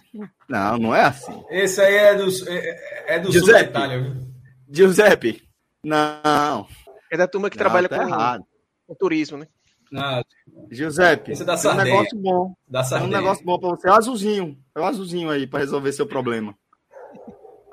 não, 0.50 0.78
não 0.78 0.96
é 0.96 1.04
assim. 1.04 1.42
Esse 1.50 1.80
aí 1.80 1.96
é 1.96 2.16
do, 2.16 2.28
é, 2.50 3.16
é 3.16 3.20
do 3.20 3.32
Giuseppe, 3.32 3.70
Itália, 3.70 4.18
Giuseppe, 4.70 5.48
não. 5.82 6.68
É 7.10 7.16
da 7.16 7.28
turma 7.28 7.50
que 7.50 7.56
não, 7.56 7.64
trabalha 7.64 7.88
tá 7.88 7.98
com, 7.98 8.10
errado. 8.10 8.46
Turismo, 8.96 9.38
né? 9.38 9.48
Não. 9.92 10.24
Giuseppe, 10.70 11.32
Esse 11.32 11.44
é 11.44 11.46
da 11.46 11.54
é 11.54 11.68
um 11.70 11.76
negócio 11.76 12.18
bom. 12.18 12.56
Da 12.68 12.82
é 12.82 13.02
um 13.02 13.08
negócio 13.08 13.46
bom 13.46 13.58
para 13.58 13.70
você. 13.70 13.88
É 13.88 13.92
o 13.92 13.96
azulzinho. 13.96 14.58
É 14.76 14.80
o 14.80 14.86
azulzinho 14.86 15.30
aí 15.30 15.48
para 15.48 15.60
resolver 15.60 15.92
seu 15.94 16.06
problema. 16.06 16.56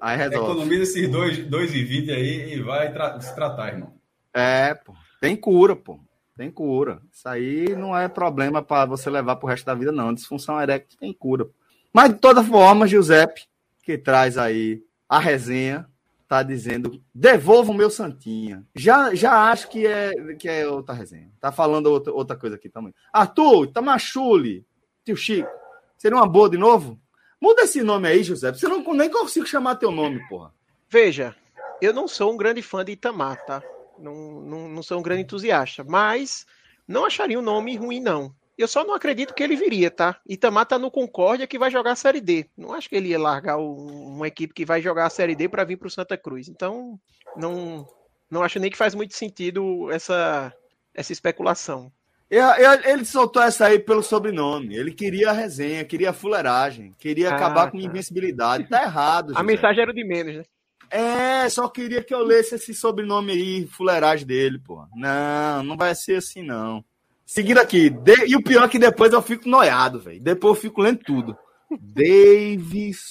Aí 0.01 0.17
resolve. 0.17 0.53
Economiza 0.53 0.83
esses 0.83 1.09
2,20 1.09 2.11
aí 2.11 2.55
e 2.55 2.63
vai 2.63 2.93
tra 2.93 3.21
se 3.21 3.35
tratar, 3.35 3.73
irmão. 3.73 3.95
É, 4.33 4.75
pô. 4.75 4.95
Tem 5.21 5.35
cura, 5.35 5.75
pô. 5.75 5.99
Tem 6.37 6.51
cura. 6.51 7.01
Isso 7.13 7.29
aí 7.29 7.75
não 7.77 7.97
é 7.97 8.09
problema 8.09 8.63
para 8.63 8.87
você 8.87 9.09
levar 9.09 9.37
para 9.37 9.47
o 9.47 9.49
resto 9.49 9.65
da 9.65 9.75
vida, 9.75 9.93
não. 9.93 10.13
Disfunção 10.13 10.61
eréctil 10.61 10.99
tem 10.99 11.13
cura. 11.13 11.49
Mas, 11.93 12.13
de 12.13 12.19
toda 12.19 12.43
forma, 12.43 12.87
Giuseppe, 12.87 13.43
que 13.83 13.97
traz 13.97 14.37
aí 14.37 14.83
a 15.09 15.19
resenha, 15.19 15.87
tá 16.35 16.43
dizendo: 16.43 17.01
devolva 17.15 17.71
o 17.71 17.75
meu 17.75 17.89
Santinha. 17.89 18.67
Já, 18.75 19.15
já 19.15 19.51
acho 19.51 19.69
que 19.69 19.87
é, 19.87 20.13
que 20.35 20.49
é 20.49 20.67
outra 20.67 20.95
resenha. 20.95 21.31
Tá 21.41 21.53
falando 21.53 21.87
outra, 21.87 22.13
outra 22.13 22.37
coisa 22.37 22.57
aqui 22.57 22.69
também. 22.69 22.93
Arthur, 23.13 23.69
Tamachule, 23.69 24.67
tio 25.05 25.17
Chico, 25.17 25.49
seria 25.97 26.17
uma 26.17 26.27
boa 26.27 26.51
de 26.51 26.59
novo? 26.59 27.01
Muda 27.41 27.63
esse 27.63 27.83
nome 27.83 28.09
aí, 28.09 28.25
Giuseppe. 28.25 28.59
Você 28.59 28.67
não 28.67 28.83
nem 28.95 29.11
consigo 29.11 29.47
chamar 29.47 29.77
teu 29.77 29.91
nome, 29.91 30.27
porra. 30.29 30.53
Veja, 30.89 31.37
eu 31.81 31.93
não 31.93 32.09
sou 32.09 32.33
um 32.33 32.37
grande 32.37 32.63
fã 32.63 32.85
de 32.85 32.93
Itamar, 32.93 33.45
tá? 33.45 33.63
Não, 33.99 34.41
não, 34.41 34.69
não 34.69 34.83
sou 34.83 34.99
um 34.99 35.03
grande 35.03 35.23
entusiasta, 35.23 35.85
mas 35.85 36.47
não 36.89 37.05
acharia 37.05 37.39
um 37.39 37.43
nome 37.43 37.77
ruim, 37.77 38.01
não. 38.01 38.35
Eu 38.57 38.69
só 38.69 38.85
não 38.85 38.95
acredito 38.95 39.35
que 39.35 39.43
ele 39.43 39.57
viria, 39.57 39.91
tá? 39.91 40.21
Itamar 40.29 40.67
tá 40.67 40.79
no 40.79 40.91
Concórdia 40.91 41.47
que 41.47 41.59
vai 41.59 41.71
jogar 41.71 41.93
a 41.93 41.97
Série 41.97 42.21
D. 42.21 42.47
Não 42.57 42.73
acho 42.73 42.89
que 42.89 42.95
ele 42.95 43.09
ia 43.09 43.19
largar 43.19 43.59
o, 43.59 43.75
uma 43.75 44.29
equipe 44.29 44.55
que 44.55 44.65
vai 44.65 44.81
jogar 44.81 45.07
a 45.07 45.11
Série 45.11 45.35
D 45.35 45.49
para 45.49 45.65
vir 45.65 45.77
para 45.77 45.89
o 45.89 45.91
Santa 45.91 46.17
Cruz. 46.17 46.49
Então, 46.49 46.99
não, 47.37 47.87
não 48.31 48.43
acho 48.43 48.61
nem 48.61 48.71
que 48.71 48.77
faz 48.77 48.95
muito 48.95 49.17
sentido 49.17 49.91
essa, 49.91 50.53
essa 50.95 51.13
especulação. 51.13 51.93
Ele 52.31 53.05
soltou 53.05 53.43
essa 53.43 53.67
aí 53.67 53.79
pelo 53.79 54.03
sobrenome. 54.03 54.77
Ele 54.77 54.93
queria 54.93 55.31
a 55.31 55.33
resenha, 55.33 55.85
queria 55.85 56.11
a 56.11 56.15
fuleiragem, 56.15 56.95
queria 56.99 57.31
ah, 57.31 57.35
acabar 57.35 57.71
com 57.71 57.79
a 57.79 57.81
tá. 57.81 57.87
invencibilidade. 57.87 58.69
Tá 58.69 58.83
errado. 58.83 59.33
A 59.37 59.43
mensagem 59.43 59.83
era 59.83 59.93
de 59.93 60.05
menos, 60.05 60.37
né? 60.37 60.43
É, 60.91 61.49
só 61.49 61.69
queria 61.69 62.03
que 62.03 62.15
eu 62.15 62.23
lesse 62.23 62.55
esse 62.55 62.75
sobrenome 62.75 63.33
aí, 63.33 63.67
fuleiragem 63.67 64.27
dele, 64.27 64.59
pô. 64.59 64.87
Não, 64.95 65.63
não 65.63 65.77
vai 65.77 65.95
ser 65.95 66.17
assim, 66.17 66.43
não. 66.43 66.85
Seguindo 67.27 67.59
aqui, 67.59 67.89
de... 67.91 68.27
e 68.27 68.37
o 68.37 68.43
pior 68.43 68.65
é 68.65 68.69
que 68.69 68.79
depois 68.79 69.13
eu 69.13 69.23
fico 69.23 69.49
noiado, 69.49 70.01
velho. 70.01 70.21
Depois 70.21 70.57
eu 70.57 70.61
fico 70.61 70.83
lendo 70.83 70.99
tudo. 70.99 71.37
Davidson 71.81 73.11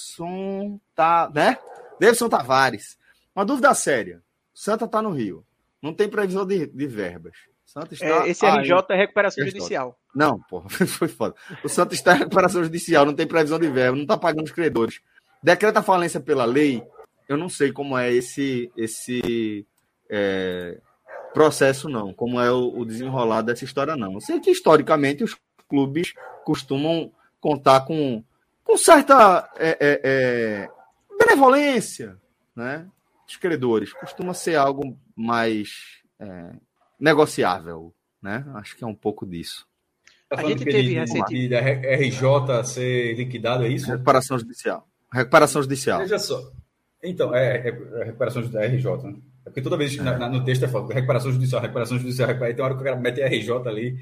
tá, 0.95 1.29
né? 1.33 1.57
Davidson 1.99 2.29
Tavares. 2.29 2.97
Uma 3.35 3.45
dúvida 3.45 3.73
séria. 3.73 4.21
Santa 4.53 4.87
tá 4.87 5.01
no 5.01 5.11
Rio. 5.11 5.43
Não 5.81 5.93
tem 5.93 6.07
previsão 6.07 6.45
de, 6.45 6.67
de 6.67 6.87
verbas. 6.87 7.33
Santa 7.65 7.93
está... 7.93 8.05
É, 8.05 8.29
esse 8.29 8.45
RJ 8.45 8.73
ah, 8.73 8.85
é 8.89 8.95
recuperação 8.95 9.43
judicial. 9.45 9.99
Não, 10.13 10.39
pô, 10.47 10.63
foi 10.69 11.07
foda. 11.07 11.33
O 11.63 11.69
Santa 11.69 11.95
está 11.95 12.15
em 12.15 12.19
recuperação 12.19 12.63
judicial, 12.63 13.05
não 13.05 13.15
tem 13.15 13.25
previsão 13.25 13.57
de 13.57 13.67
verba, 13.67 13.97
não 13.97 14.05
tá 14.05 14.15
pagando 14.15 14.45
os 14.45 14.51
credores. 14.51 15.01
Decreta 15.41 15.81
falência 15.81 16.19
pela 16.19 16.45
lei, 16.45 16.83
eu 17.27 17.35
não 17.35 17.49
sei 17.49 17.71
como 17.71 17.97
é 17.97 18.13
esse 18.13 18.71
esse 18.77 19.65
é, 20.09 20.79
processo, 21.33 21.89
não, 21.89 22.13
como 22.13 22.39
é 22.39 22.51
o, 22.51 22.79
o, 22.79 22.85
desenrolar 22.85 23.41
dessa 23.41 23.65
história, 23.65 23.95
não. 23.95 24.13
Eu 24.13 24.21
sei 24.21 24.39
que 24.39 24.51
historicamente 24.51 25.23
os 25.23 25.35
clubes 25.67 26.13
costumam 26.45 27.11
contar 27.41 27.81
com, 27.81 28.23
com 28.63 28.77
certa 28.77 29.49
é, 29.57 29.77
é, 29.79 30.01
é 30.03 30.69
benevolência, 31.17 32.17
né? 32.55 32.87
Dos 33.25 33.37
credores. 33.37 33.93
Costuma 33.93 34.33
ser 34.33 34.55
algo 34.55 34.97
mais 35.15 36.01
é, 36.19 36.51
negociável, 36.99 37.93
né? 38.21 38.45
Acho 38.55 38.77
que 38.77 38.83
é 38.83 38.87
um 38.87 38.95
pouco 38.95 39.25
disso. 39.25 39.67
Tá 40.29 40.41
a 40.41 40.43
gente 40.43 40.63
teve 40.63 40.93
recentemente. 40.93 41.55
RJ 41.55 42.63
ser 42.65 43.15
liquidado, 43.15 43.63
é 43.65 43.69
isso? 43.69 43.87
Recuperação 43.87 44.39
judicial. 44.39 44.87
Recuperação 45.11 45.61
judicial. 45.61 45.99
Veja 45.99 46.19
só. 46.19 46.51
Então, 47.03 47.35
é, 47.35 47.57
é, 47.57 47.69
é 47.69 48.03
recuperação 48.05 48.47
da 48.49 48.65
RJ, 48.65 48.85
né? 49.03 49.15
Porque 49.53 49.61
toda 49.61 49.77
vez 49.77 49.95
é. 49.95 50.01
na, 50.01 50.27
no 50.27 50.43
texto 50.43 50.65
é 50.65 50.67
falado 50.67 50.91
recuperação 50.91 51.31
judicial, 51.31 51.61
recuperação 51.61 51.99
judicial, 51.99 52.27
recuperação, 52.27 52.55
tem 52.55 52.65
hora 52.65 52.73
que 52.73 52.81
o 52.81 52.83
cara 52.83 52.95
mete 52.95 53.21
RJ 53.21 53.51
ali. 53.67 53.95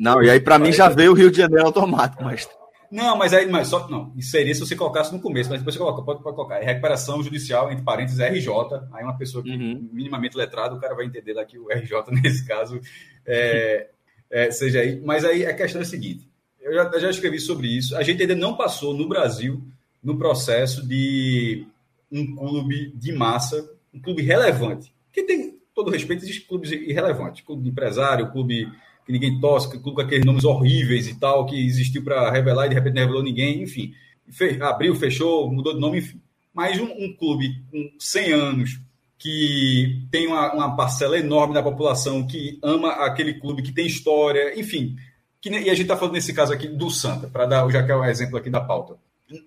Não, 0.00 0.20
e 0.20 0.28
aí 0.28 0.40
para 0.40 0.58
mim 0.58 0.72
já 0.72 0.88
veio 0.88 1.12
o 1.12 1.14
Rio 1.14 1.30
de 1.30 1.36
Janeiro 1.36 1.64
automático, 1.64 2.24
mas. 2.24 2.48
Não, 2.90 3.16
mas 3.16 3.32
aí, 3.32 3.48
mas 3.48 3.68
só, 3.68 3.88
não, 3.88 4.12
isso 4.16 4.30
seria 4.30 4.52
se 4.52 4.60
você 4.60 4.74
colocasse 4.74 5.12
no 5.12 5.20
começo, 5.20 5.48
mas 5.48 5.60
depois 5.60 5.74
você 5.74 5.78
coloca, 5.78 6.02
pode, 6.02 6.22
pode 6.22 6.36
colocar, 6.36 6.60
é 6.60 6.64
recuperação 6.64 7.22
judicial, 7.22 7.70
entre 7.70 7.84
parênteses, 7.84 8.20
RJ, 8.20 8.48
aí 8.92 9.04
uma 9.04 9.16
pessoa 9.16 9.42
que 9.42 9.50
uhum. 9.50 9.88
minimamente 9.92 10.36
letrado, 10.36 10.76
o 10.76 10.80
cara 10.80 10.94
vai 10.94 11.04
entender 11.04 11.34
lá 11.34 11.44
que 11.44 11.58
o 11.58 11.68
RJ, 11.68 11.92
nesse 12.22 12.46
caso, 12.46 12.80
é, 13.24 13.88
é, 14.30 14.50
seja 14.52 14.80
aí, 14.80 15.00
mas 15.04 15.24
aí 15.24 15.44
a 15.44 15.54
questão 15.54 15.80
é 15.80 15.84
a 15.84 15.86
seguinte, 15.86 16.28
eu 16.60 16.74
já, 16.74 16.84
eu 16.84 17.00
já 17.00 17.10
escrevi 17.10 17.40
sobre 17.40 17.66
isso, 17.68 17.96
a 17.96 18.04
gente 18.04 18.22
ainda 18.22 18.36
não 18.36 18.56
passou 18.56 18.94
no 18.94 19.08
Brasil 19.08 19.60
no 20.02 20.16
processo 20.16 20.86
de 20.86 21.66
um 22.10 22.36
clube 22.36 22.92
de 22.94 23.12
massa, 23.12 23.68
um 23.92 24.00
clube 24.00 24.22
relevante. 24.22 24.94
Que 25.16 25.22
tem 25.22 25.58
todo 25.74 25.90
respeito, 25.90 26.24
existem 26.24 26.46
clubes 26.46 26.70
irrelevantes. 26.70 27.42
Clube 27.42 27.62
de 27.62 27.70
empresário, 27.70 28.30
clube 28.30 28.70
que 29.06 29.10
ninguém 29.10 29.40
tosse, 29.40 29.70
clube 29.70 29.94
com 29.94 30.02
aqueles 30.02 30.26
nomes 30.26 30.44
horríveis 30.44 31.08
e 31.08 31.18
tal, 31.18 31.46
que 31.46 31.56
existiu 31.66 32.04
para 32.04 32.30
revelar 32.30 32.66
e 32.66 32.68
de 32.68 32.74
repente 32.74 32.92
não 32.92 33.00
revelou 33.00 33.22
ninguém, 33.22 33.62
enfim. 33.62 33.94
Fe, 34.28 34.60
abriu, 34.60 34.94
fechou, 34.94 35.50
mudou 35.50 35.72
de 35.72 35.80
nome, 35.80 36.00
enfim. 36.00 36.20
Mas 36.52 36.78
um, 36.78 36.84
um 36.84 37.16
clube 37.16 37.64
com 37.70 37.90
100 37.98 38.32
anos, 38.34 38.78
que 39.18 40.06
tem 40.10 40.26
uma, 40.26 40.52
uma, 40.52 40.76
parcela 40.76 41.18
enorme 41.18 41.54
da 41.54 41.62
população 41.62 42.26
que 42.26 42.58
ama 42.62 42.90
aquele 43.06 43.40
clube, 43.40 43.62
que 43.62 43.72
tem 43.72 43.86
história, 43.86 44.60
enfim. 44.60 44.96
Que, 45.40 45.48
e 45.48 45.70
a 45.70 45.74
gente 45.74 45.82
está 45.82 45.96
falando 45.96 46.12
nesse 46.12 46.34
caso 46.34 46.52
aqui 46.52 46.68
do 46.68 46.90
Santa, 46.90 47.26
para 47.26 47.46
dar, 47.46 47.66
já 47.70 47.82
que 47.82 47.90
é 47.90 47.96
o 47.96 48.04
exemplo 48.04 48.36
aqui 48.36 48.50
da 48.50 48.60
pauta 48.60 48.98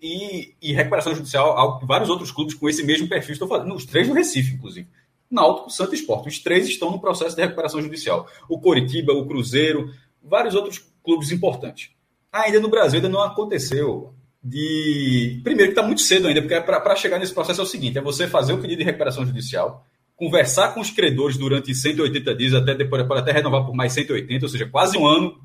e, 0.02 0.54
e 0.62 0.74
recuperação 0.74 1.16
judicial, 1.16 1.80
vários 1.84 2.10
outros 2.10 2.32
clubes 2.32 2.54
com 2.54 2.68
esse 2.68 2.84
mesmo 2.84 3.08
perfil 3.08 3.34
estão 3.34 3.48
fazendo, 3.48 3.74
os 3.74 3.86
três 3.86 4.08
no 4.08 4.14
Recife, 4.14 4.56
inclusive. 4.56 4.88
Náutico, 5.30 5.70
Santo 5.70 5.94
Esporte, 5.94 6.28
os 6.28 6.40
três 6.40 6.68
estão 6.68 6.92
no 6.92 7.00
processo 7.00 7.36
de 7.36 7.42
recuperação 7.42 7.82
judicial. 7.82 8.28
O 8.50 8.60
Coritiba, 8.60 9.14
o 9.14 9.28
Cruzeiro, 9.28 9.92
vários 10.24 10.56
outros 10.56 10.84
clubes 11.04 11.32
importantes. 11.32 11.92
Ainda 12.32 12.60
no 12.60 12.70
Brasil 12.70 12.98
ainda 12.98 13.10
não 13.10 13.22
aconteceu 13.22 14.14
de. 14.44 15.40
Primeiro, 15.44 15.72
que 15.72 15.78
está 15.78 15.86
muito 15.86 16.02
cedo 16.02 16.28
ainda, 16.28 16.42
porque 16.42 16.60
para 16.62 16.96
chegar 16.96 17.20
nesse 17.20 17.34
processo 17.34 17.62
é 17.62 17.64
o 17.64 17.68
seguinte: 17.68 17.98
é 17.98 18.02
você 18.02 18.28
fazer 18.28 18.54
o 18.54 18.60
pedido 18.60 18.80
de 18.80 18.86
recuperação 18.86 19.26
judicial, 19.26 19.86
conversar 20.16 20.74
com 20.74 20.80
os 20.80 20.90
credores 20.90 21.38
durante 21.38 21.74
180 21.74 22.36
dias, 22.36 22.54
até 22.54 22.76
depois 22.76 23.06
pode 23.08 23.22
até 23.22 23.32
renovar 23.32 23.66
por 23.66 23.76
mais 23.76 23.94
180, 23.94 24.46
ou 24.46 24.50
seja, 24.50 24.68
quase 24.68 24.98
um 24.98 25.06
ano 25.08 25.40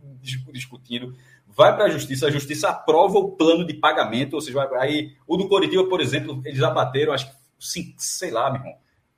discutindo. 0.52 1.14
Vai 1.56 1.74
para 1.74 1.84
a 1.84 1.88
justiça, 1.88 2.26
a 2.26 2.30
justiça 2.30 2.68
aprova 2.68 3.18
o 3.18 3.32
plano 3.32 3.64
de 3.64 3.74
pagamento, 3.74 4.34
ou 4.34 4.40
seja, 4.40 4.68
aí 4.78 5.12
o 5.26 5.36
do 5.36 5.48
Coritiba, 5.48 5.84
por 5.84 6.00
exemplo, 6.00 6.42
eles 6.44 6.62
abateram, 6.62 7.12
acho 7.12 7.30
que, 7.30 7.94
sei 7.96 8.30
lá, 8.30 8.50
meu 8.50 8.60
irmão, 8.60 8.74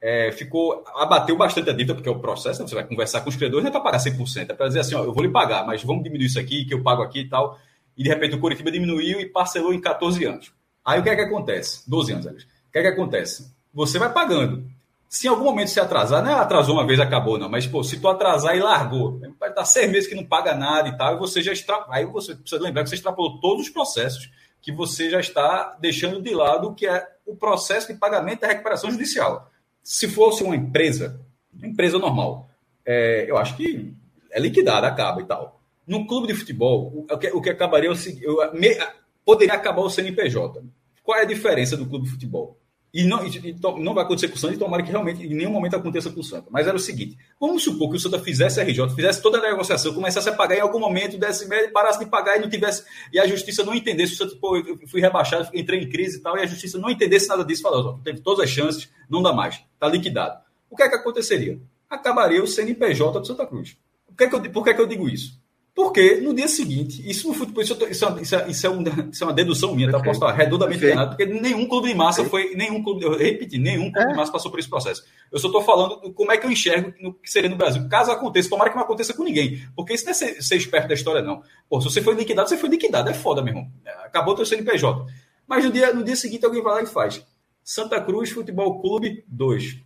é, 0.07 0.33
ficou, 0.33 0.85
abateu 0.95 1.37
bastante 1.37 1.70
a 1.70 1.73
dívida, 1.73 1.95
porque 1.95 2.09
é 2.09 2.12
o 2.12 2.20
processo, 2.20 2.61
né? 2.61 2.69
você 2.69 2.74
vai 2.74 2.87
conversar 2.87 3.23
com 3.23 3.28
os 3.28 3.37
credores, 3.37 3.65
não 3.65 3.70
é 3.70 3.73
para 3.73 3.81
pagar 3.81 3.99
100%, 3.99 4.51
é 4.51 4.55
para 4.55 4.69
dizer 4.69 4.81
assim, 4.81 4.95
ó, 4.95 5.03
eu 5.03 5.12
vou 5.12 5.23
lhe 5.23 5.31
pagar, 5.31 5.66
mas 5.66 5.83
vamos 5.83 6.05
diminuir 6.05 6.27
isso 6.27 6.39
aqui, 6.39 6.65
que 6.65 6.74
eu 6.74 6.83
pago 6.83 7.03
aqui 7.03 7.20
e 7.20 7.28
tal 7.28 7.59
e 7.97 8.03
de 8.03 8.09
repente 8.09 8.37
o 8.37 8.41
Curitiba 8.41 8.70
diminuiu 8.70 9.20
e 9.20 9.27
parcelou 9.27 9.73
em 9.73 9.81
14 9.81 10.24
anos. 10.24 10.53
Aí 10.85 11.01
o 11.01 11.03
que 11.03 11.09
é 11.09 11.16
que 11.16 11.23
acontece? 11.23 11.89
12 11.89 12.12
anos, 12.12 12.27
aliás. 12.27 12.45
O 12.45 12.73
que 12.73 12.78
é 12.78 12.83
que 12.83 12.89
acontece? 12.89 13.51
Você 13.73 13.99
vai 13.99 14.12
pagando. 14.12 14.66
Se 15.09 15.27
em 15.27 15.31
algum 15.31 15.45
momento 15.45 15.69
se 15.69 15.81
atrasar, 15.81 16.23
não 16.23 16.31
é 16.31 16.35
atrasou 16.35 16.74
uma 16.74 16.87
vez, 16.87 17.01
acabou, 17.01 17.39
não, 17.39 17.49
mas 17.49 17.66
pô, 17.66 17.83
se 17.83 17.99
tu 17.99 18.09
atrasar 18.09 18.57
e 18.57 18.61
largou, 18.61 19.20
vai 19.39 19.49
estar 19.49 19.65
seis 19.65 19.91
meses 19.91 20.09
que 20.09 20.15
não 20.15 20.24
paga 20.24 20.55
nada 20.55 20.89
e 20.89 20.97
tal, 20.97 21.15
e 21.15 21.19
você 21.19 21.41
já 21.41 21.53
extra... 21.53 21.87
aí 21.89 22.05
você 22.05 22.35
precisa 22.35 22.61
lembrar 22.61 22.83
que 22.83 22.91
você 22.91 22.97
extrapolou 22.97 23.41
todos 23.41 23.66
os 23.66 23.70
processos, 23.70 24.31
que 24.61 24.73
você 24.73 25.09
já 25.09 25.20
está 25.20 25.77
deixando 25.81 26.20
de 26.20 26.35
lado 26.35 26.74
que 26.74 26.87
é 26.87 27.07
o 27.24 27.37
processo 27.37 27.93
de 27.93 27.99
pagamento 27.99 28.41
da 28.41 28.49
recuperação 28.49 28.91
judicial. 28.91 29.51
Se 29.87 30.09
fosse 30.09 30.43
uma 30.43 30.57
empresa, 30.57 31.25
uma 31.55 31.69
empresa 31.69 31.97
normal, 31.97 32.51
é, 32.85 33.25
eu 33.31 33.39
acho 33.39 33.57
que 33.57 33.95
é 34.33 34.41
liquidada, 34.41 34.89
acaba 34.89 35.23
e 35.23 35.25
tal. 35.25 35.63
No 35.87 36.09
clube 36.09 36.27
de 36.27 36.35
futebol, 36.35 37.07
o 37.09 37.17
que, 37.17 37.29
o 37.29 37.41
que 37.41 37.51
acabaria, 37.51 37.89
eu, 37.89 38.53
me, 38.53 38.77
poderia 39.25 39.55
acabar 39.55 39.83
o 39.83 39.89
CNPJ. 39.89 40.61
Qual 41.05 41.17
é 41.17 41.23
a 41.23 41.25
diferença 41.25 41.77
do 41.77 41.87
clube 41.87 42.07
de 42.07 42.11
futebol? 42.11 42.59
E 42.97 43.05
não, 43.05 43.27
e, 43.27 43.55
não 43.78 43.93
vai 43.93 44.05
acontecer 44.05 44.28
com 44.28 44.36
o 44.36 44.39
Santa, 44.39 44.55
e 44.55 44.56
tomara 44.56 44.82
que 44.82 44.89
realmente 44.90 45.23
em 45.23 45.35
nenhum 45.35 45.51
momento 45.51 45.77
aconteça 45.77 46.10
com 46.10 46.20
o 46.20 46.24
Santa. 46.24 46.47
Mas 46.51 46.66
era 46.66 46.74
o 46.74 46.81
seguinte: 46.81 47.14
vamos 47.39 47.62
supor 47.62 47.90
que 47.90 47.97
o 47.97 48.01
Santa 48.01 48.18
fizesse 48.18 48.59
RJ, 48.59 48.89
fizesse 48.94 49.20
toda 49.20 49.36
a 49.36 49.43
negociação, 49.43 49.93
começasse 49.93 50.31
a 50.31 50.32
pagar 50.32 50.56
em 50.56 50.60
algum 50.60 50.81
momento, 50.81 51.18
desse 51.18 51.47
médio, 51.47 51.70
parasse 51.73 51.98
de 51.98 52.06
pagar 52.06 52.39
e 52.39 52.40
não 52.40 52.48
tivesse. 52.48 52.85
E 53.12 53.20
a 53.20 53.27
justiça 53.27 53.62
não 53.62 53.74
entendesse, 53.74 54.14
o 54.14 54.16
Santa, 54.16 54.35
pô, 54.36 54.56
eu 54.56 54.78
fui 54.89 55.02
rebaixado, 55.02 55.51
entrei 55.52 55.82
em 55.82 55.90
crise 55.90 56.16
e 56.16 56.23
tal, 56.23 56.39
e 56.39 56.40
a 56.40 56.47
justiça 56.47 56.78
não 56.78 56.89
entendesse 56.89 57.28
nada 57.28 57.44
disso, 57.44 57.60
falou, 57.60 58.01
teve 58.02 58.20
todas 58.20 58.44
as 58.44 58.48
chances, 58.48 58.89
não 59.10 59.23
dá 59.23 59.31
mais, 59.31 59.62
está 59.74 59.89
liquidado. 59.89 60.40
O 60.70 60.74
que 60.74 60.82
é 60.82 60.89
que 60.89 60.94
aconteceria? 60.94 61.60
Acabaria 61.90 62.43
o 62.43 62.47
CNPJ 62.47 63.20
do 63.20 63.27
Santa 63.27 63.44
Cruz. 63.47 63.77
Por 64.06 64.16
que, 64.16 64.24
é 64.24 64.28
que 64.28 64.35
eu, 64.35 64.51
por 64.51 64.64
que, 64.64 64.70
é 64.70 64.74
que 64.74 64.81
eu 64.81 64.86
digo 64.86 65.06
isso? 65.06 65.39
Porque 65.77 66.23
no 66.23 66.32
dia 66.32 66.48
seguinte, 66.48 67.07
isso 67.07 67.28
no 67.28 67.35
futebol, 67.35 67.62
isso, 67.62 67.74
isso, 67.90 68.07
é, 68.07 68.23
isso, 68.23 68.35
é, 68.35 68.48
isso, 68.48 68.66
é, 68.66 68.70
uma, 68.70 68.82
isso 69.12 69.23
é 69.23 69.27
uma 69.27 69.32
dedução 69.35 69.74
minha, 69.74 69.90
tá? 69.90 69.98
Posso 69.98 70.12
estar 70.12 70.32
redondamente 70.32 70.82
enganado, 70.82 71.11
porque 71.15 71.27
nenhum 71.27 71.69
clube 71.69 71.89
de 71.89 71.94
massa 71.94 72.24
foi, 72.24 72.55
nenhum 72.55 72.82
clube, 72.82 73.05
eu 73.05 73.15
repeti, 73.15 73.59
nenhum 73.59 73.93
clube 73.93 74.09
é. 74.09 74.11
de 74.11 74.16
massa 74.16 74.32
passou 74.32 74.51
por 74.51 74.59
esse 74.59 74.70
processo. 74.70 75.05
Eu 75.31 75.39
só 75.39 75.48
estou 75.48 75.61
falando 75.61 76.11
como 76.15 76.32
é 76.32 76.39
que 76.39 76.47
eu 76.47 76.51
enxergo 76.51 76.94
no 76.98 77.12
que 77.12 77.31
seria 77.31 77.51
no 77.51 77.57
Brasil. 77.57 77.86
Caso 77.90 78.11
aconteça, 78.11 78.48
tomara 78.48 78.70
que 78.70 78.77
não 78.77 78.85
aconteça 78.85 79.12
com 79.12 79.23
ninguém, 79.23 79.69
porque 79.77 79.93
isso 79.93 80.07
não 80.07 80.12
é 80.12 80.15
ser, 80.15 80.43
ser 80.43 80.57
esperto 80.57 80.89
da 80.89 80.94
história, 80.94 81.20
não. 81.20 81.43
Pô, 81.69 81.78
se 81.78 81.90
você 81.90 82.01
foi 82.01 82.15
liquidado, 82.15 82.48
você 82.48 82.57
foi 82.57 82.70
liquidado, 82.70 83.11
é 83.11 83.15
foda, 83.15 83.43
meu 83.43 83.53
irmão. 83.53 83.70
Acabou 84.03 84.32
o 84.32 84.36
teu 84.39 84.47
CNPJ. 84.47 85.05
Mas 85.47 85.62
no 85.62 85.70
dia, 85.70 85.93
no 85.93 86.03
dia 86.03 86.16
seguinte 86.16 86.47
alguém 86.47 86.62
vai 86.62 86.73
lá 86.73 86.82
e 86.85 86.86
faz. 86.86 87.23
Santa 87.62 88.01
Cruz 88.01 88.31
Futebol 88.31 88.81
Clube 88.81 89.27
2. 89.28 89.77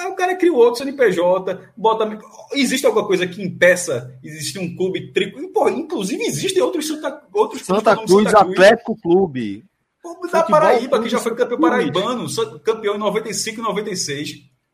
Aí 0.00 0.10
o 0.10 0.14
cara 0.14 0.34
cria 0.34 0.52
outro 0.52 0.82
CNPJ, 0.82 1.72
bota. 1.76 2.18
Existe 2.54 2.86
alguma 2.86 3.06
coisa 3.06 3.26
que 3.26 3.42
impeça 3.42 4.18
existir 4.24 4.58
um 4.58 4.74
clube 4.74 5.12
triplo? 5.12 5.46
Pô, 5.52 5.68
inclusive 5.68 6.22
existem 6.24 6.62
outros 6.62 6.88
Santa, 6.88 7.22
outros 7.34 7.62
Santa 7.62 7.94
Cruz, 7.94 8.10
Santa 8.10 8.34
Cruz 8.34 8.34
Atlético 8.34 8.96
Clube. 8.98 9.64
Da 10.32 10.42
Paraíba, 10.42 11.02
que 11.02 11.08
já 11.10 11.18
foi 11.18 11.34
campeão 11.34 11.60
paraibano, 11.60 12.26
campeão 12.64 12.94
em 12.94 12.98
95 12.98 13.60
e 13.60 13.62
96. 13.62 14.30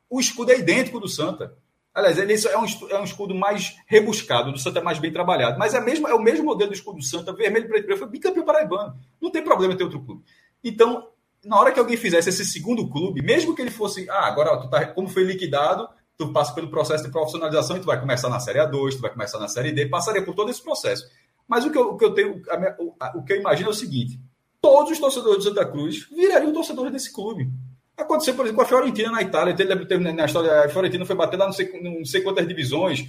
O 0.08 0.20
escudo 0.20 0.52
é 0.52 0.58
idêntico 0.60 1.00
do 1.00 1.08
Santa. 1.08 1.56
Aliás, 1.92 2.18
ele 2.18 2.34
é 2.34 2.58
um, 2.58 2.66
é 2.90 3.00
um 3.00 3.04
escudo 3.04 3.34
mais 3.34 3.76
rebuscado, 3.86 4.52
do 4.52 4.58
Santa 4.58 4.78
é 4.78 4.82
mais 4.82 5.00
bem 5.00 5.12
trabalhado. 5.12 5.58
Mas 5.58 5.74
é, 5.74 5.80
mesmo, 5.80 6.06
é 6.06 6.14
o 6.14 6.22
mesmo 6.22 6.44
modelo 6.44 6.70
do 6.70 6.74
escudo 6.74 6.98
do 6.98 7.04
Santa, 7.04 7.32
vermelho, 7.32 7.66
preto 7.66 7.82
e 7.82 7.86
preto. 7.86 7.98
Foi 7.98 8.08
bicampeão 8.08 8.44
paraibano. 8.44 8.94
Não 9.20 9.30
tem 9.30 9.42
problema 9.42 9.74
ter 9.74 9.82
outro 9.82 10.00
clube. 10.04 10.22
Então, 10.62 11.08
na 11.46 11.58
hora 11.58 11.72
que 11.72 11.78
alguém 11.78 11.96
fizesse 11.96 12.28
esse 12.28 12.44
segundo 12.44 12.88
clube, 12.88 13.22
mesmo 13.22 13.54
que 13.54 13.62
ele 13.62 13.70
fosse, 13.70 14.08
ah, 14.10 14.26
agora 14.26 14.56
tu 14.58 14.68
tá, 14.68 14.86
como 14.86 15.08
foi 15.08 15.24
liquidado, 15.24 15.88
tu 16.18 16.32
passa 16.32 16.52
pelo 16.54 16.68
processo 16.68 17.04
de 17.04 17.10
profissionalização 17.10 17.76
e 17.76 17.80
tu 17.80 17.86
vai 17.86 18.00
começar 18.00 18.28
na 18.28 18.40
Série 18.40 18.58
A2, 18.58 18.96
tu 18.96 19.00
vai 19.00 19.10
começar 19.10 19.38
na 19.38 19.48
Série 19.48 19.72
D, 19.72 19.86
passaria 19.86 20.22
por 20.22 20.34
todo 20.34 20.50
esse 20.50 20.62
processo. 20.62 21.06
Mas 21.48 21.64
o 21.64 21.70
que 21.70 21.78
eu, 21.78 21.90
o 21.90 21.96
que 21.96 22.04
eu 22.04 22.12
tenho, 22.12 22.42
minha, 22.58 22.76
o, 22.78 22.94
o, 23.18 23.22
que 23.22 23.34
eu 23.34 23.36
imagino 23.38 23.68
é 23.68 23.72
o 23.72 23.74
seguinte: 23.74 24.20
todos 24.60 24.92
os 24.92 24.98
torcedores 24.98 25.38
de 25.38 25.44
Santa 25.44 25.64
Cruz 25.64 26.08
virariam 26.10 26.52
torcedores 26.52 26.92
desse 26.92 27.12
clube. 27.12 27.48
Aconteceu, 27.96 28.34
por 28.34 28.44
exemplo, 28.44 28.56
com 28.56 28.64
a 28.64 28.68
Fiorentina 28.68 29.10
na 29.10 29.22
Itália. 29.22 29.54
Teve, 29.54 30.12
na 30.12 30.24
história, 30.24 30.64
a 30.64 30.68
Fiorentina 30.68 31.06
foi 31.06 31.16
bater 31.16 31.38
lá 31.38 31.46
não 31.46 31.52
sei, 31.52 31.80
não 31.80 32.04
sei 32.04 32.20
quantas 32.20 32.46
divisões. 32.46 33.08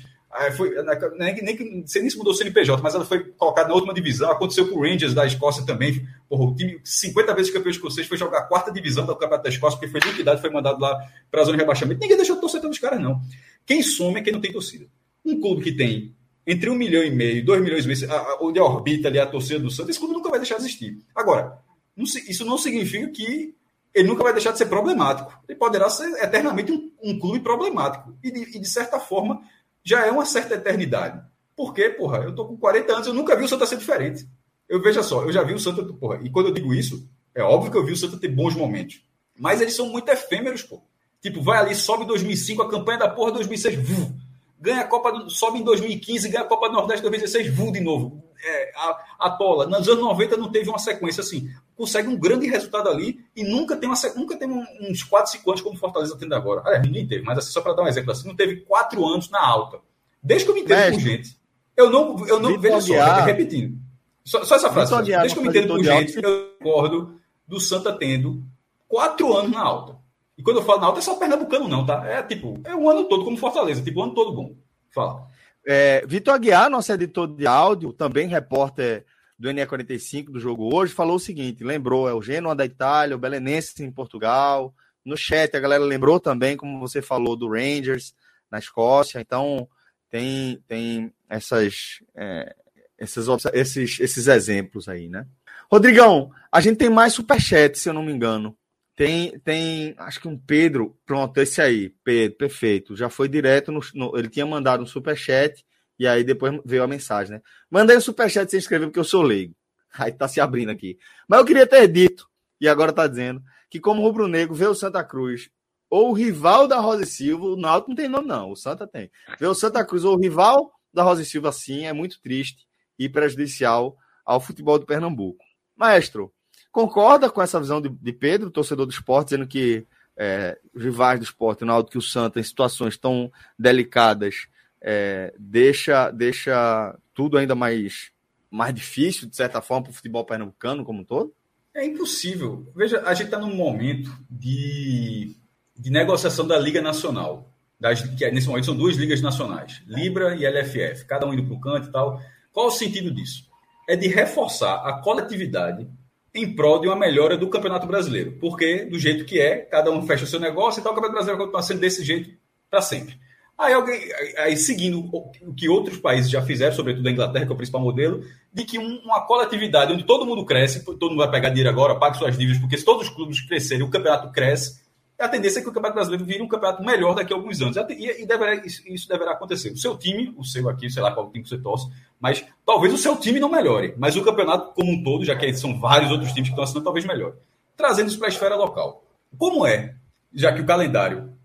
Foi, 0.56 0.70
nem, 1.18 1.34
nem, 1.34 1.44
nem, 1.44 1.56
nem 1.56 1.86
se 1.88 2.18
mudou 2.18 2.34
o 2.34 2.36
CNPJ, 2.36 2.82
mas 2.84 2.94
ela 2.94 3.06
foi 3.06 3.24
colocada 3.32 3.70
na 3.70 3.76
última 3.76 3.94
divisão. 3.94 4.30
Aconteceu 4.30 4.68
com 4.70 4.78
o 4.78 4.82
Rangers 4.82 5.14
da 5.14 5.26
Escócia 5.26 5.66
também. 5.66 6.06
Porra, 6.28 6.44
o 6.44 6.56
time, 6.56 6.80
50 6.84 7.34
vezes 7.34 7.52
campeão 7.52 7.72
escocês, 7.72 8.06
foi 8.06 8.18
jogar 8.18 8.40
a 8.40 8.44
quarta 8.44 8.72
divisão 8.72 9.06
do 9.06 9.14
Campeonato 9.14 9.44
da 9.44 9.50
Escócia, 9.50 9.80
porque 9.80 9.92
foi 9.92 10.12
liquidado, 10.12 10.42
foi 10.42 10.50
mandado 10.50 10.80
lá 10.80 11.00
para 11.32 11.42
a 11.42 11.46
zona 11.46 11.58
de 11.58 11.64
rebaixamento. 11.64 12.02
Ninguém 12.02 12.18
deixou 12.18 12.36
de 12.36 12.42
torcer 12.42 12.60
pelos 12.60 12.78
caras, 12.78 13.00
não. 13.00 13.22
Quem 13.66 13.82
some 13.82 14.20
é 14.20 14.22
quem 14.22 14.34
não 14.34 14.42
tem 14.42 14.52
torcida. 14.52 14.86
Um 15.26 15.40
clube 15.40 15.64
que 15.64 15.72
tem 15.72 16.14
entre 16.46 16.70
um 16.70 16.76
milhão 16.76 17.04
e 17.04 17.12
meio, 17.12 17.46
dois 17.46 17.62
milhões 17.62 17.84
e 17.84 17.88
meio, 17.88 18.08
onde 18.40 18.60
orbita 18.60 19.10
ali 19.10 19.20
a 19.20 19.26
torcida 19.26 19.60
do 19.60 19.70
Santos, 19.70 19.90
esse 19.90 20.00
clube 20.00 20.14
nunca 20.14 20.30
vai 20.30 20.40
deixar 20.40 20.56
de 20.56 20.62
existir. 20.62 20.98
Agora, 21.14 21.60
isso 21.98 22.46
não 22.46 22.58
significa 22.58 23.08
que 23.10 23.54
ele 23.94 24.08
nunca 24.08 24.24
vai 24.24 24.32
deixar 24.32 24.52
de 24.52 24.58
ser 24.58 24.68
problemático. 24.68 25.34
Ele 25.48 25.58
poderá 25.58 25.90
ser 25.90 26.08
eternamente 26.24 26.72
um, 26.72 26.92
um 27.04 27.20
clube 27.20 27.40
problemático. 27.40 28.16
E 28.24 28.32
de, 28.32 28.58
e, 28.58 28.60
de 28.60 28.70
certa 28.70 29.00
forma, 29.00 29.42
já 29.88 30.06
é 30.06 30.12
uma 30.12 30.26
certa 30.26 30.56
eternidade. 30.56 31.26
Porque, 31.56 31.90
porra, 31.90 32.18
eu 32.20 32.36
tô 32.36 32.46
com 32.46 32.58
40 32.58 32.94
anos, 32.94 33.08
eu 33.08 33.14
nunca 33.14 33.38
vi 33.38 33.46
o 33.46 33.48
Santa 33.48 33.66
ser 33.66 33.78
diferente. 33.78 34.28
Eu 34.68 34.82
veja 34.82 35.02
só, 35.02 35.24
eu 35.24 35.32
já 35.32 35.42
vi 35.44 35.54
o 35.54 35.60
Santa, 35.60 35.82
porra, 35.94 36.20
e 36.22 36.30
quando 36.30 36.48
eu 36.48 36.54
digo 36.54 36.74
isso, 36.74 37.08
é 37.34 37.42
óbvio 37.42 37.72
que 37.72 37.78
eu 37.78 37.86
vi 37.86 37.94
o 37.94 37.98
Santa 37.98 38.18
ter 38.18 38.28
bons 38.28 38.54
momentos. 38.54 39.02
Mas 39.40 39.62
eles 39.62 39.76
são 39.76 39.88
muito 39.88 40.10
efêmeros, 40.10 40.62
pô. 40.62 40.82
Tipo, 41.22 41.42
vai 41.42 41.60
ali, 41.60 41.74
sobe 41.74 42.04
em 42.04 42.08
2005, 42.08 42.62
a 42.62 42.70
campanha 42.70 43.00
da 43.00 43.10
porra 43.10 43.32
2006, 43.32 43.76
vu, 43.76 44.14
ganha 44.60 44.82
a 44.82 44.88
Copa, 44.88 45.12
do, 45.12 45.30
sobe 45.30 45.60
em 45.60 45.64
2015, 45.64 46.28
ganha 46.30 46.44
a 46.44 46.48
Copa 46.48 46.68
do 46.68 46.74
Nordeste 46.74 47.02
2016, 47.02 47.56
vu 47.56 47.72
de 47.72 47.80
novo. 47.80 48.22
É, 48.44 48.72
a, 48.76 49.06
a 49.20 49.30
tola. 49.32 49.66
Nos 49.66 49.88
anos 49.88 50.04
90 50.04 50.36
não 50.36 50.52
teve 50.52 50.70
uma 50.70 50.80
sequência 50.80 51.22
assim. 51.22 51.50
Consegue 51.78 52.08
um 52.08 52.18
grande 52.18 52.48
resultado 52.48 52.90
ali 52.90 53.24
e 53.36 53.44
nunca 53.44 53.78
tem, 53.78 53.88
uma, 53.88 53.96
nunca 54.16 54.36
tem 54.36 54.50
uns 54.50 55.04
4, 55.04 55.32
5 55.34 55.50
anos 55.50 55.62
como 55.62 55.78
Fortaleza 55.78 56.18
tendo 56.20 56.34
agora. 56.34 56.62
Aliás, 56.66 56.84
ninguém 56.84 57.08
teve, 57.08 57.24
mas 57.24 57.38
assim, 57.38 57.52
só 57.52 57.62
para 57.62 57.74
dar 57.74 57.84
um 57.84 57.88
exemplo 57.88 58.12
assim, 58.12 58.28
não 58.28 58.36
teve 58.36 58.62
4 58.62 59.06
anos 59.06 59.30
na 59.30 59.40
alta. 59.40 59.80
Desde 60.22 60.46
que 60.46 60.52
eu 60.52 60.56
me 60.56 60.62
entendo 60.62 60.94
com 60.94 61.00
gente. 61.00 61.38
Eu 61.78 61.92
não, 61.92 62.28
eu 62.28 62.40
não 62.40 62.60
vejo 62.60 62.82
só, 62.82 63.24
repetindo. 63.24 63.78
Só, 64.26 64.44
só 64.44 64.56
essa 64.56 64.72
frase. 64.72 64.92
Desde 65.04 65.34
que 65.34 65.40
eu 65.40 65.44
me 65.44 65.50
entendo 65.50 65.68
com 65.68 65.84
gente, 65.84 66.18
eu 66.22 66.52
recordo 66.60 67.20
do 67.48 67.60
Santa 67.60 67.94
tendo 67.94 68.44
4 68.88 69.38
anos 69.38 69.52
na 69.52 69.62
alta. 69.62 69.96
E 70.36 70.44
quando 70.44 70.58
eu 70.58 70.64
falo 70.64 70.82
na 70.82 70.88
alta, 70.88 71.00
é 71.00 71.02
só 71.02 71.16
pernambucano, 71.16 71.68
não, 71.68 71.86
tá? 71.86 72.06
É 72.06 72.22
tipo, 72.24 72.60
é 72.64 72.76
um 72.76 72.90
ano 72.90 73.06
todo 73.06 73.24
como 73.24 73.38
Fortaleza, 73.38 73.82
tipo, 73.82 74.00
um 74.00 74.04
ano 74.04 74.14
todo 74.14 74.34
bom. 74.34 74.56
Fala. 74.94 75.28
É, 75.66 76.04
Vitor 76.08 76.34
Aguiar, 76.34 76.70
nosso 76.70 76.92
editor 76.92 77.28
de 77.28 77.46
áudio, 77.46 77.94
também 77.94 78.28
repórter 78.28 79.06
do 79.38 79.50
NE45 79.50 80.32
do 80.32 80.40
jogo 80.40 80.74
hoje, 80.74 80.94
falou 80.94 81.16
o 81.16 81.20
seguinte: 81.20 81.64
lembrou, 81.64 82.10
é 82.10 82.14
o 82.14 82.22
Genoa 82.22 82.56
da 82.56 82.66
Itália, 82.66 83.16
o 83.16 83.20
Belenense 83.20 83.84
em 83.84 83.92
Portugal. 83.92 84.74
No 85.06 85.16
chat, 85.16 85.56
a 85.56 85.60
galera 85.60 85.84
lembrou 85.84 86.20
também, 86.20 86.58
como 86.58 86.80
você 86.80 87.02
falou, 87.02 87.36
do 87.36 87.50
Rangers 87.50 88.14
na 88.52 88.60
Escócia. 88.60 89.20
Então, 89.20 89.70
tem, 90.10 90.62
tem 90.68 91.14
essas, 91.30 92.02
é, 92.16 92.56
esses, 93.00 94.00
esses 94.00 94.28
exemplos 94.28 94.90
aí, 94.90 95.08
né? 95.08 95.26
Rodrigão, 95.72 96.32
a 96.52 96.60
gente 96.60 96.78
tem 96.78 96.90
mais 96.90 97.14
superchat, 97.14 97.78
se 97.78 97.88
eu 97.88 97.94
não 97.94 98.04
me 98.04 98.12
engano. 98.12 98.58
Tem, 98.96 99.38
tem, 99.40 99.94
acho 99.98 100.20
que 100.20 100.28
um 100.28 100.38
Pedro, 100.38 100.98
pronto, 101.06 101.38
esse 101.40 101.62
aí, 101.62 101.90
Pedro, 102.04 102.38
perfeito. 102.38 102.96
Já 102.96 103.10
foi 103.10 103.30
direto, 103.30 103.72
no, 103.72 103.80
no 103.94 104.18
ele 104.18 104.30
tinha 104.30 104.46
mandado 104.46 104.82
um 104.82 104.88
superchat 104.88 105.64
e 106.00 106.08
aí 106.08 106.24
depois 106.24 106.60
veio 106.66 106.84
a 106.84 106.88
mensagem, 106.88 107.36
né? 107.36 107.42
Mandei 107.70 107.98
um 107.98 108.02
superchat 108.02 108.50
sem 108.50 108.60
escrever 108.60 108.88
porque 108.88 109.00
eu 109.00 109.04
sou 109.04 109.22
leigo. 109.22 109.56
Aí 109.98 110.12
tá 110.12 110.28
se 110.28 110.40
abrindo 110.40 110.70
aqui. 110.70 110.98
Mas 111.28 111.40
eu 111.40 111.46
queria 111.46 111.66
ter 111.66 111.88
dito, 111.88 112.28
e 112.60 112.68
agora 112.68 112.94
tá 112.94 113.08
dizendo, 113.08 113.42
que 113.70 113.80
como 113.80 114.02
rubro-negro 114.02 114.54
vê 114.54 114.68
o 114.68 114.76
Santa 114.76 115.04
Cruz 115.04 115.50
ou 115.90 116.10
o 116.10 116.14
rival 116.14 116.68
da 116.68 116.80
Rosa 116.80 117.04
e 117.04 117.08
Silva, 117.08 117.46
o 117.46 117.56
Náutico 117.56 117.90
não 117.90 117.96
tem 117.96 118.08
nome 118.08 118.28
não, 118.28 118.52
o 118.52 118.56
Santa 118.56 118.86
tem. 118.86 119.10
Ver 119.40 119.48
o 119.48 119.56
Santa 119.56 119.84
Cruz 119.86 120.04
ou 120.04 120.16
o 120.16 120.20
rival 120.20 120.72
da 120.94 121.04
Rosa 121.04 121.22
e 121.22 121.26
Silva 121.26 121.50
assim 121.50 121.86
é 121.86 121.94
muito 121.94 122.22
triste 122.22 122.68
e 123.00 123.08
prejudicial 123.08 123.98
ao 124.26 124.42
futebol 124.42 124.78
do 124.78 124.86
Pernambuco. 124.86 125.44
Maestro, 125.76 126.34
concorda 126.72 127.30
com 127.30 127.42
essa 127.42 127.60
visão 127.60 127.82
de, 127.82 127.90
de 127.90 128.14
Pedro, 128.14 128.52
torcedor 128.52 128.86
do 128.86 128.92
esporte, 128.92 129.30
dizendo 129.30 129.48
que 129.48 129.88
é, 130.18 130.58
rivais 130.76 131.20
do 131.20 131.24
esporte, 131.24 131.64
o 131.64 131.68
Náutico 131.68 131.98
e 131.98 132.00
o 132.00 132.02
Santa, 132.02 132.40
em 132.40 132.44
situações 132.44 132.98
tão 132.98 133.32
delicadas, 133.58 134.48
é, 134.82 135.34
deixa, 135.38 136.12
deixa 136.12 136.98
tudo 137.14 137.38
ainda 137.38 137.56
mais 137.56 138.12
mais 138.50 138.74
difícil, 138.74 139.28
de 139.28 139.36
certa 139.36 139.62
forma, 139.62 139.84
para 139.84 139.92
o 139.92 139.94
futebol 139.94 140.26
pernambucano 140.26 140.86
como 140.86 141.02
um 141.02 141.04
todo? 141.04 141.34
É 141.76 141.86
impossível. 141.86 142.72
Veja, 142.76 143.02
a 143.06 143.14
gente 143.14 143.28
está 143.28 143.40
num 143.40 143.56
momento 143.56 144.10
de, 144.30 145.36
de 145.78 145.92
negociação 145.92 146.48
da 146.48 146.58
Liga 146.58 146.82
Nacional. 146.82 147.54
Das, 147.80 148.02
que 148.02 148.26
é, 148.26 148.32
nesse 148.32 148.48
momento 148.48 148.66
são 148.66 148.76
duas 148.76 148.96
ligas 148.96 149.22
nacionais, 149.22 149.84
Libra 149.86 150.36
e 150.36 150.48
LFF, 150.48 151.06
cada 151.06 151.28
um 151.28 151.34
indo 151.34 151.44
para 151.44 151.54
o 151.54 151.60
canto 151.60 151.90
e 151.90 151.92
tal. 151.92 152.20
Qual 152.52 152.68
o 152.68 152.72
sentido 152.72 153.14
disso? 153.14 153.46
É 153.88 153.96
de 153.96 154.08
reforçar 154.08 154.78
a 154.78 155.00
coletividade 155.02 155.88
em 156.34 156.56
prol 156.56 156.82
de 156.82 156.88
uma 156.88 156.96
melhora 156.96 157.38
do 157.38 157.50
Campeonato 157.50 157.86
Brasileiro. 157.86 158.32
Porque, 158.40 158.86
do 158.86 158.98
jeito 158.98 159.26
que 159.26 159.40
é, 159.40 159.58
cada 159.58 159.92
um 159.92 160.06
fecha 160.08 160.24
o 160.24 160.28
seu 160.28 160.40
negócio 160.40 160.80
e 160.80 160.84
tal, 160.84 160.94
o 160.94 160.96
Campeonato 160.96 161.24
Brasileiro 161.24 161.52
vai 161.52 161.62
sendo 161.62 161.82
desse 161.82 162.04
jeito 162.04 162.32
para 162.70 162.82
sempre. 162.82 163.16
Aí, 163.58 163.74
alguém, 163.74 164.00
aí, 164.38 164.56
seguindo 164.56 165.00
o 165.12 165.54
que 165.56 165.68
outros 165.68 165.98
países 165.98 166.30
já 166.30 166.44
fizeram, 166.44 166.76
sobretudo 166.76 167.08
a 167.08 167.12
Inglaterra, 167.12 167.46
que 167.46 167.52
é 167.52 167.56
o 167.56 167.58
principal 167.58 167.82
modelo, 167.82 168.24
de 168.54 168.64
que 168.64 168.78
um, 168.78 169.00
uma 169.04 169.26
coletividade 169.26 169.92
onde 169.92 170.04
todo 170.04 170.28
mundo 170.28 170.46
cresce, 170.46 170.86
todo 170.86 171.10
mundo 171.10 171.18
vai 171.18 171.32
pegar 171.32 171.50
dinheiro 171.50 171.70
agora, 171.70 171.96
pague 171.96 172.18
suas 172.18 172.38
dívidas, 172.38 172.62
porque 172.62 172.78
se 172.78 172.86
todos 172.86 173.08
os 173.08 173.14
clubes 173.14 173.42
crescerem, 173.42 173.84
o 173.84 173.90
campeonato 173.90 174.32
cresce, 174.32 174.80
a 175.20 175.28
tendência 175.28 175.60
é 175.60 175.64
que 175.64 175.70
o 175.70 175.72
Campeonato 175.72 175.96
Brasileiro 175.96 176.26
vire 176.26 176.44
um 176.44 176.48
campeonato 176.48 176.84
melhor 176.84 177.16
daqui 177.16 177.34
a 177.34 177.36
alguns 177.36 177.60
anos. 177.60 177.76
E, 177.90 178.22
e 178.22 178.26
deverá, 178.26 178.54
isso, 178.64 179.08
deverá 179.08 179.32
acontecer. 179.32 179.72
O 179.72 179.78
seu 179.78 179.98
time, 179.98 180.32
o 180.38 180.44
seu 180.44 180.70
aqui, 180.70 180.90
sei 180.92 181.02
lá 181.02 181.12
qual 181.12 181.32
time 181.32 181.44
você 181.44 181.58
torce, 181.58 181.90
mas 182.20 182.46
talvez 182.64 182.94
o 182.94 182.98
seu 182.98 183.16
time 183.18 183.40
não 183.40 183.50
melhore. 183.50 183.96
Mas 183.98 184.16
o 184.16 184.24
campeonato 184.24 184.74
como 184.76 184.92
um 184.92 185.04
todo, 185.04 185.26
já 185.26 185.36
que 185.36 185.52
são 185.54 185.80
vários 185.80 186.12
outros 186.12 186.32
times 186.34 186.50
que 186.50 186.54
estão 186.54 186.64
assinando, 186.64 186.84
talvez 186.84 187.04
melhore. 187.04 187.34
Trazendo 187.76 188.10
isso 188.10 188.20
para 188.20 188.28
a 188.28 188.30
esfera 188.30 188.56
local. 188.56 189.04
Como 189.40 189.66
é, 189.66 189.96
já 190.32 190.54
que 190.54 190.62
o 190.62 190.66
calendário 190.66 191.36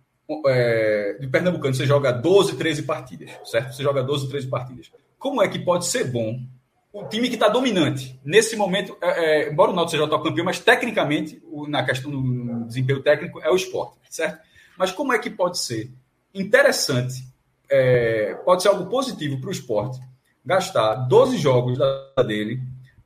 é, 0.47 1.17
de 1.21 1.27
Pernambucano 1.29 1.75
você 1.75 1.87
joga 1.87 2.13
12, 2.13 2.57
13 2.57 2.83
partidas, 2.83 3.31
certo? 3.45 3.75
Você 3.75 3.83
joga 3.83 4.03
12, 4.03 4.29
13 4.29 4.49
partidas. 4.49 4.91
Como 5.19 5.43
é 5.43 5.49
que 5.49 5.59
pode 5.59 5.87
ser 5.87 6.05
bom 6.05 6.41
o 6.93 7.05
time 7.05 7.29
que 7.29 7.35
está 7.35 7.49
dominante? 7.49 8.19
Nesse 8.25 8.57
momento, 8.57 8.97
é, 9.01 9.09
é, 9.09 9.53
embora 9.53 9.71
o 9.71 9.75
Náutico 9.75 9.93
seja 9.93 10.03
o 10.03 10.07
atual 10.07 10.23
campeão, 10.23 10.45
mas 10.45 10.59
tecnicamente, 10.59 11.43
o, 11.45 11.67
na 11.67 11.85
questão 11.85 12.11
do 12.11 12.65
desempenho 12.67 13.03
técnico, 13.03 13.41
é 13.41 13.51
o 13.51 13.57
esporte, 13.57 13.99
certo? 14.11 14.41
Mas 14.79 14.91
como 14.93 15.13
é 15.13 15.19
que 15.19 15.31
pode 15.31 15.59
ser 15.59 15.91
interessante, 16.35 17.27
é, 17.71 18.35
pode 18.45 18.63
ser 18.63 18.69
algo 18.69 18.87
positivo 18.87 19.41
para 19.41 19.49
o 19.49 19.53
esporte, 19.53 20.01
gastar 20.45 20.95
12 20.95 21.37
jogos 21.39 21.79
da 21.79 22.23
dele 22.27 22.61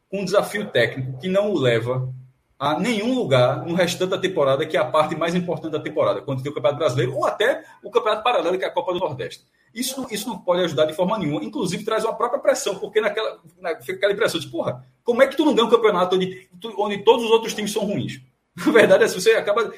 com 0.09 0.21
um 0.21 0.25
desafio 0.25 0.67
técnico 0.71 1.19
que 1.19 1.29
não 1.29 1.51
o 1.51 1.59
leva 1.59 2.13
a 2.59 2.79
nenhum 2.79 3.15
lugar 3.15 3.67
no 3.67 3.75
restante 3.75 4.11
da 4.11 4.19
temporada, 4.19 4.65
que 4.65 4.77
é 4.77 4.81
a 4.81 4.85
parte 4.85 5.15
mais 5.15 5.35
importante 5.35 5.73
da 5.73 5.81
temporada, 5.81 6.23
quando 6.23 6.43
tem 6.43 6.51
o 6.51 6.55
Campeonato 6.55 6.79
Brasileiro, 6.79 7.15
ou 7.15 7.27
até 7.27 7.65
o 7.83 7.91
Campeonato 7.91 8.23
Paralelo, 8.23 8.59
que 8.59 8.65
é 8.65 8.69
a 8.69 8.73
Copa 8.73 8.93
do 8.95 8.99
Nordeste. 8.99 9.45
Isso, 9.75 10.07
isso 10.11 10.27
não 10.27 10.39
pode 10.39 10.63
ajudar 10.63 10.87
de 10.87 10.95
forma 10.95 11.19
nenhuma, 11.19 11.45
inclusive 11.45 11.85
traz 11.85 12.03
uma 12.03 12.15
própria 12.15 12.41
pressão, 12.41 12.77
porque 12.77 12.99
naquela, 12.99 13.39
na, 13.61 13.79
fica 13.81 13.99
aquela 13.99 14.13
impressão 14.15 14.41
de, 14.41 14.49
porra, 14.49 14.83
como 15.05 15.23
é 15.23 15.27
que 15.27 15.37
tu 15.37 15.45
não 15.45 15.55
ganha 15.55 15.67
um 15.67 15.71
campeonato 15.71 16.17
onde, 16.17 16.49
onde 16.79 17.05
todos 17.05 17.27
os 17.27 17.31
outros 17.31 17.53
times 17.53 17.73
são 17.73 17.85
ruins? 17.85 18.23
Na 18.57 18.73
verdade, 18.73 19.05
é, 19.05 19.09
você 19.09 19.33
acaba, 19.33 19.71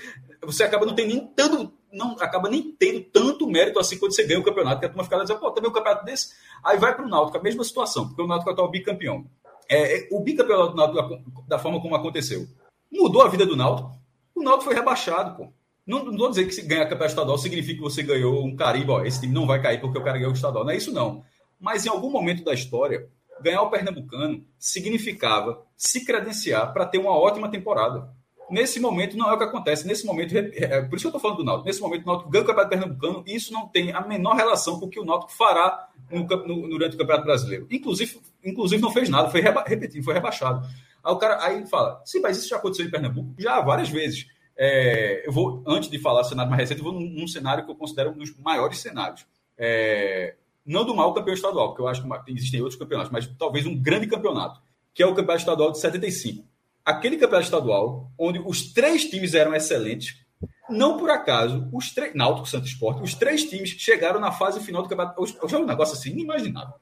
você 0.43 0.63
acaba 0.63 0.87
não 0.87 0.95
tendo 0.95 1.09
nem 1.09 1.27
tanto, 1.35 1.73
não 1.93 2.13
acaba 2.21 2.49
nem 2.49 2.63
tendo 2.79 3.01
tanto 3.01 3.49
mérito 3.49 3.81
assim 3.81 3.99
quando 3.99 4.15
você 4.15 4.25
ganha 4.25 4.39
o 4.39 4.45
campeonato, 4.45 4.79
que 4.79 4.87
a 4.87 4.89
turma 4.89 5.03
fica 5.03 5.19
dizendo, 5.19 5.41
pô, 5.41 5.51
também 5.51 5.69
um 5.69 5.75
campeonato 5.75 6.05
desse, 6.05 6.33
aí 6.63 6.79
vai 6.79 6.95
para 6.95 7.05
o 7.05 7.09
Náutico, 7.09 7.39
a 7.39 7.43
mesma 7.43 7.65
situação, 7.65 8.07
porque 8.07 8.23
o 8.23 8.27
Náutico 8.29 8.51
é 8.51 8.53
o 8.53 8.55
atual 8.55 8.71
bicampeão. 8.71 9.27
É, 9.69 9.99
é, 9.99 10.09
o 10.13 10.21
bicampeonato 10.21 10.71
do 10.71 10.77
Náutico, 10.77 11.45
da 11.49 11.59
forma 11.59 11.81
como 11.83 11.97
aconteceu, 11.97 12.47
Mudou 12.91 13.23
a 13.23 13.29
vida 13.29 13.47
do 13.47 13.57
Náutico. 13.57 13.93
O 14.35 14.43
Náutico 14.43 14.65
foi 14.65 14.75
rebaixado, 14.75 15.37
pô. 15.37 15.53
Não, 15.87 16.05
não 16.05 16.19
vou 16.19 16.29
dizer 16.29 16.45
que 16.45 16.53
se 16.53 16.63
ganhar 16.63 16.85
campeonato 16.85 17.13
estadual 17.13 17.39
significa 17.39 17.77
que 17.77 17.83
você 17.83 18.03
ganhou 18.03 18.45
um 18.45 18.55
carimbo, 18.55 18.93
ó, 18.93 19.03
esse 19.03 19.21
time 19.21 19.33
não 19.33 19.47
vai 19.47 19.61
cair 19.61 19.81
porque 19.81 19.99
o 19.99 20.05
cara 20.05 20.19
ganhou 20.19 20.33
o 20.33 20.35
estadual. 20.35 20.65
Não 20.65 20.71
é 20.71 20.77
isso, 20.77 20.93
não. 20.93 21.25
Mas 21.59 21.87
em 21.87 21.89
algum 21.89 22.11
momento 22.11 22.45
da 22.45 22.53
história, 22.53 23.09
ganhar 23.41 23.63
o 23.63 23.71
Pernambucano 23.71 24.45
significava 24.59 25.63
se 25.77 26.05
credenciar 26.05 26.73
para 26.73 26.85
ter 26.85 26.99
uma 26.99 27.17
ótima 27.17 27.51
temporada. 27.51 28.09
Nesse 28.51 28.81
momento 28.81 29.17
não 29.17 29.31
é 29.31 29.35
o 29.35 29.39
que 29.39 29.45
acontece. 29.45 29.87
Nesse 29.87 30.07
momento, 30.07 30.37
é, 30.37 30.51
é 30.57 30.83
por 30.83 30.97
isso 30.97 31.03
que 31.03 31.07
eu 31.07 31.19
estou 31.19 31.21
falando 31.21 31.39
do 31.39 31.45
Náutico. 31.45 31.67
Nesse 31.67 31.81
momento, 31.81 32.03
o 32.03 32.07
Náutico 32.07 32.31
ganha 32.31 32.45
o 32.45 32.47
Campeonato 32.47 32.71
Pernambucano 32.71 33.25
e 33.27 33.35
isso 33.35 33.53
não 33.53 33.69
tem 33.69 33.93
a 33.93 34.01
menor 34.01 34.37
relação 34.37 34.79
com 34.81 34.87
o 34.87 34.91
que 34.91 35.01
o 35.01 35.05
Náutico 35.05 35.33
fará 35.33 35.89
no, 36.11 36.21
no, 36.25 36.69
durante 36.69 36.97
o 36.97 36.99
Campeonato 36.99 37.27
Brasileiro. 37.27 37.67
Inclusive, 37.71 38.21
inclusive 38.45 38.81
não 38.81 38.91
fez 38.91 39.09
nada, 39.09 39.31
foi 39.31 39.41
reba, 39.41 39.65
repetido, 39.67 40.05
foi 40.05 40.15
rebaixado. 40.15 40.67
Aí 41.09 41.15
o 41.15 41.17
cara 41.17 41.43
aí 41.43 41.67
fala: 41.67 42.03
sim, 42.05 42.21
mas 42.21 42.37
isso 42.37 42.49
já 42.49 42.57
aconteceu 42.57 42.85
em 42.85 42.91
Pernambuco? 42.91 43.35
Já 43.39 43.61
várias 43.63 43.89
vezes. 43.89 44.27
É, 44.57 45.27
eu 45.27 45.33
vou, 45.33 45.63
antes 45.67 45.89
de 45.89 45.99
falar 45.99 46.25
cenário 46.25 46.51
mais 46.51 46.61
recente, 46.61 46.81
eu 46.81 46.85
vou 46.85 46.93
num, 46.93 47.09
num, 47.09 47.27
cenário 47.27 47.65
que 47.65 47.71
eu 47.71 47.77
considero 47.77 48.11
um 48.11 48.19
dos 48.19 48.37
maiores 48.37 48.79
cenários. 48.81 49.25
É, 49.57 50.35
não 50.67 50.85
do 50.85 50.95
mal 50.95 51.15
campeão 51.15 51.33
estadual, 51.33 51.69
porque 51.69 51.81
eu 51.81 51.89
acho 51.89 52.03
que 52.03 52.33
existem 52.33 52.61
outros 52.61 52.79
campeonatos, 52.79 53.11
mas 53.11 53.27
talvez 53.39 53.65
um 53.65 53.75
grande 53.75 54.07
campeonato, 54.07 54.61
que 54.93 55.03
é 55.03 55.07
o 55.07 55.15
campeonato 55.15 55.39
estadual 55.39 55.73
de 55.73 55.79
75. 55.79 56.45
Aquele 56.85 57.17
campeonato 57.17 57.45
estadual, 57.45 58.11
onde 58.19 58.41
os 58.41 58.73
três 58.73 59.05
times 59.07 59.33
eram 59.33 59.55
excelentes, 59.55 60.21
não 60.69 60.99
por 60.99 61.09
acaso, 61.09 61.69
os 61.73 61.91
três. 61.93 62.15
Náutico, 62.15 62.49
Santo 62.49 62.67
Esporte, 62.67 63.03
os 63.03 63.15
três 63.15 63.45
times 63.45 63.71
chegaram 63.71 64.21
na 64.21 64.33
fase 64.33 64.61
final 64.61 64.83
do 64.83 64.89
campeonato. 64.89 65.23
Eu 65.41 65.49
já 65.49 65.59
um 65.59 65.65
negócio 65.65 65.95
assim 65.95 66.11
inimaginável. 66.11 66.75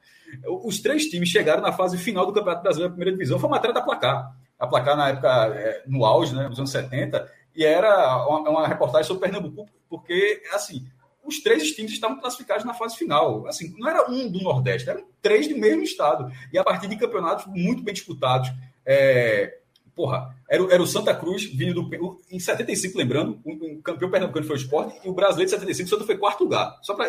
Os 0.64 0.80
três 0.80 1.06
times 1.06 1.28
chegaram 1.28 1.62
na 1.62 1.72
fase 1.72 1.98
final 1.98 2.26
do 2.26 2.32
Campeonato 2.32 2.62
Brasileiro 2.62 2.90
da 2.90 2.96
primeira 2.96 3.16
divisão. 3.16 3.38
Foi 3.38 3.48
uma 3.48 3.56
matéria 3.56 3.74
da 3.74 3.82
placar. 3.82 4.36
A 4.58 4.66
placar, 4.66 4.96
na 4.96 5.08
época, 5.08 5.28
é, 5.54 5.82
no 5.86 6.04
auge, 6.04 6.34
né, 6.34 6.48
nos 6.48 6.58
anos 6.58 6.70
70, 6.70 7.30
e 7.54 7.64
era 7.64 8.26
uma, 8.26 8.66
reportagem 8.66 9.06
sobre 9.06 9.28
Pernambuco, 9.28 9.70
porque, 9.88 10.42
assim, 10.52 10.86
os 11.24 11.40
três 11.40 11.72
times 11.72 11.92
estavam 11.92 12.20
classificados 12.20 12.64
na 12.64 12.74
fase 12.74 12.96
final. 12.96 13.46
Assim, 13.46 13.74
não 13.78 13.88
era 13.88 14.10
um 14.10 14.30
do 14.30 14.40
Nordeste, 14.42 14.88
eram 14.88 15.04
três 15.20 15.48
do 15.48 15.56
mesmo 15.56 15.82
estado. 15.82 16.30
E 16.52 16.58
a 16.58 16.64
partir 16.64 16.86
de 16.86 16.96
campeonatos 16.96 17.46
muito 17.46 17.82
bem 17.82 17.94
disputados. 17.94 18.50
É, 18.84 19.58
porra, 19.94 20.35
era, 20.48 20.74
era 20.74 20.82
o 20.82 20.86
Santa 20.86 21.14
Cruz 21.14 21.44
vindo 21.44 21.74
do. 21.74 22.20
Em 22.30 22.38
75, 22.38 22.96
lembrando, 22.96 23.40
o, 23.44 23.78
o 23.78 23.82
campeão 23.82 24.10
pernambucano 24.10 24.46
foi 24.46 24.56
o 24.56 24.58
Sport 24.58 24.94
e 25.04 25.08
o 25.08 25.12
brasileiro 25.12 25.50
de 25.50 25.56
75, 25.56 25.86
o 25.86 25.90
Santa 25.90 26.06
foi 26.06 26.16
quarto 26.16 26.44
lugar. 26.44 26.78
Só 26.82 26.94
para 26.94 27.08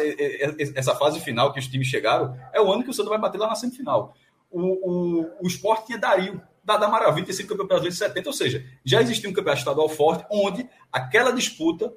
essa 0.76 0.96
fase 0.96 1.20
final 1.20 1.54
que 1.54 1.60
os 1.60 1.68
times 1.68 1.88
chegaram, 1.88 2.36
é 2.52 2.60
o 2.60 2.72
ano 2.72 2.84
que 2.84 2.90
o 2.90 2.94
Santa 2.94 3.10
vai 3.10 3.20
bater 3.20 3.38
lá 3.38 3.48
na 3.48 3.56
semifinal. 3.56 4.16
O, 4.50 4.62
o, 4.62 5.30
o 5.42 5.48
Sport 5.48 5.86
tinha 5.86 5.98
Dario, 5.98 6.42
da, 6.64 6.78
da 6.78 6.88
Maravilha, 6.88 7.28
ter 7.28 7.34
sido 7.34 7.48
campeão 7.48 7.68
brasileiro 7.68 7.94
de 7.94 8.00
70, 8.00 8.30
ou 8.30 8.34
seja, 8.34 8.66
já 8.84 9.02
existia 9.02 9.30
um 9.30 9.34
campeonato 9.34 9.60
estadual 9.60 9.88
forte, 9.88 10.26
onde 10.32 10.68
aquela 10.92 11.32
disputa, 11.32 11.94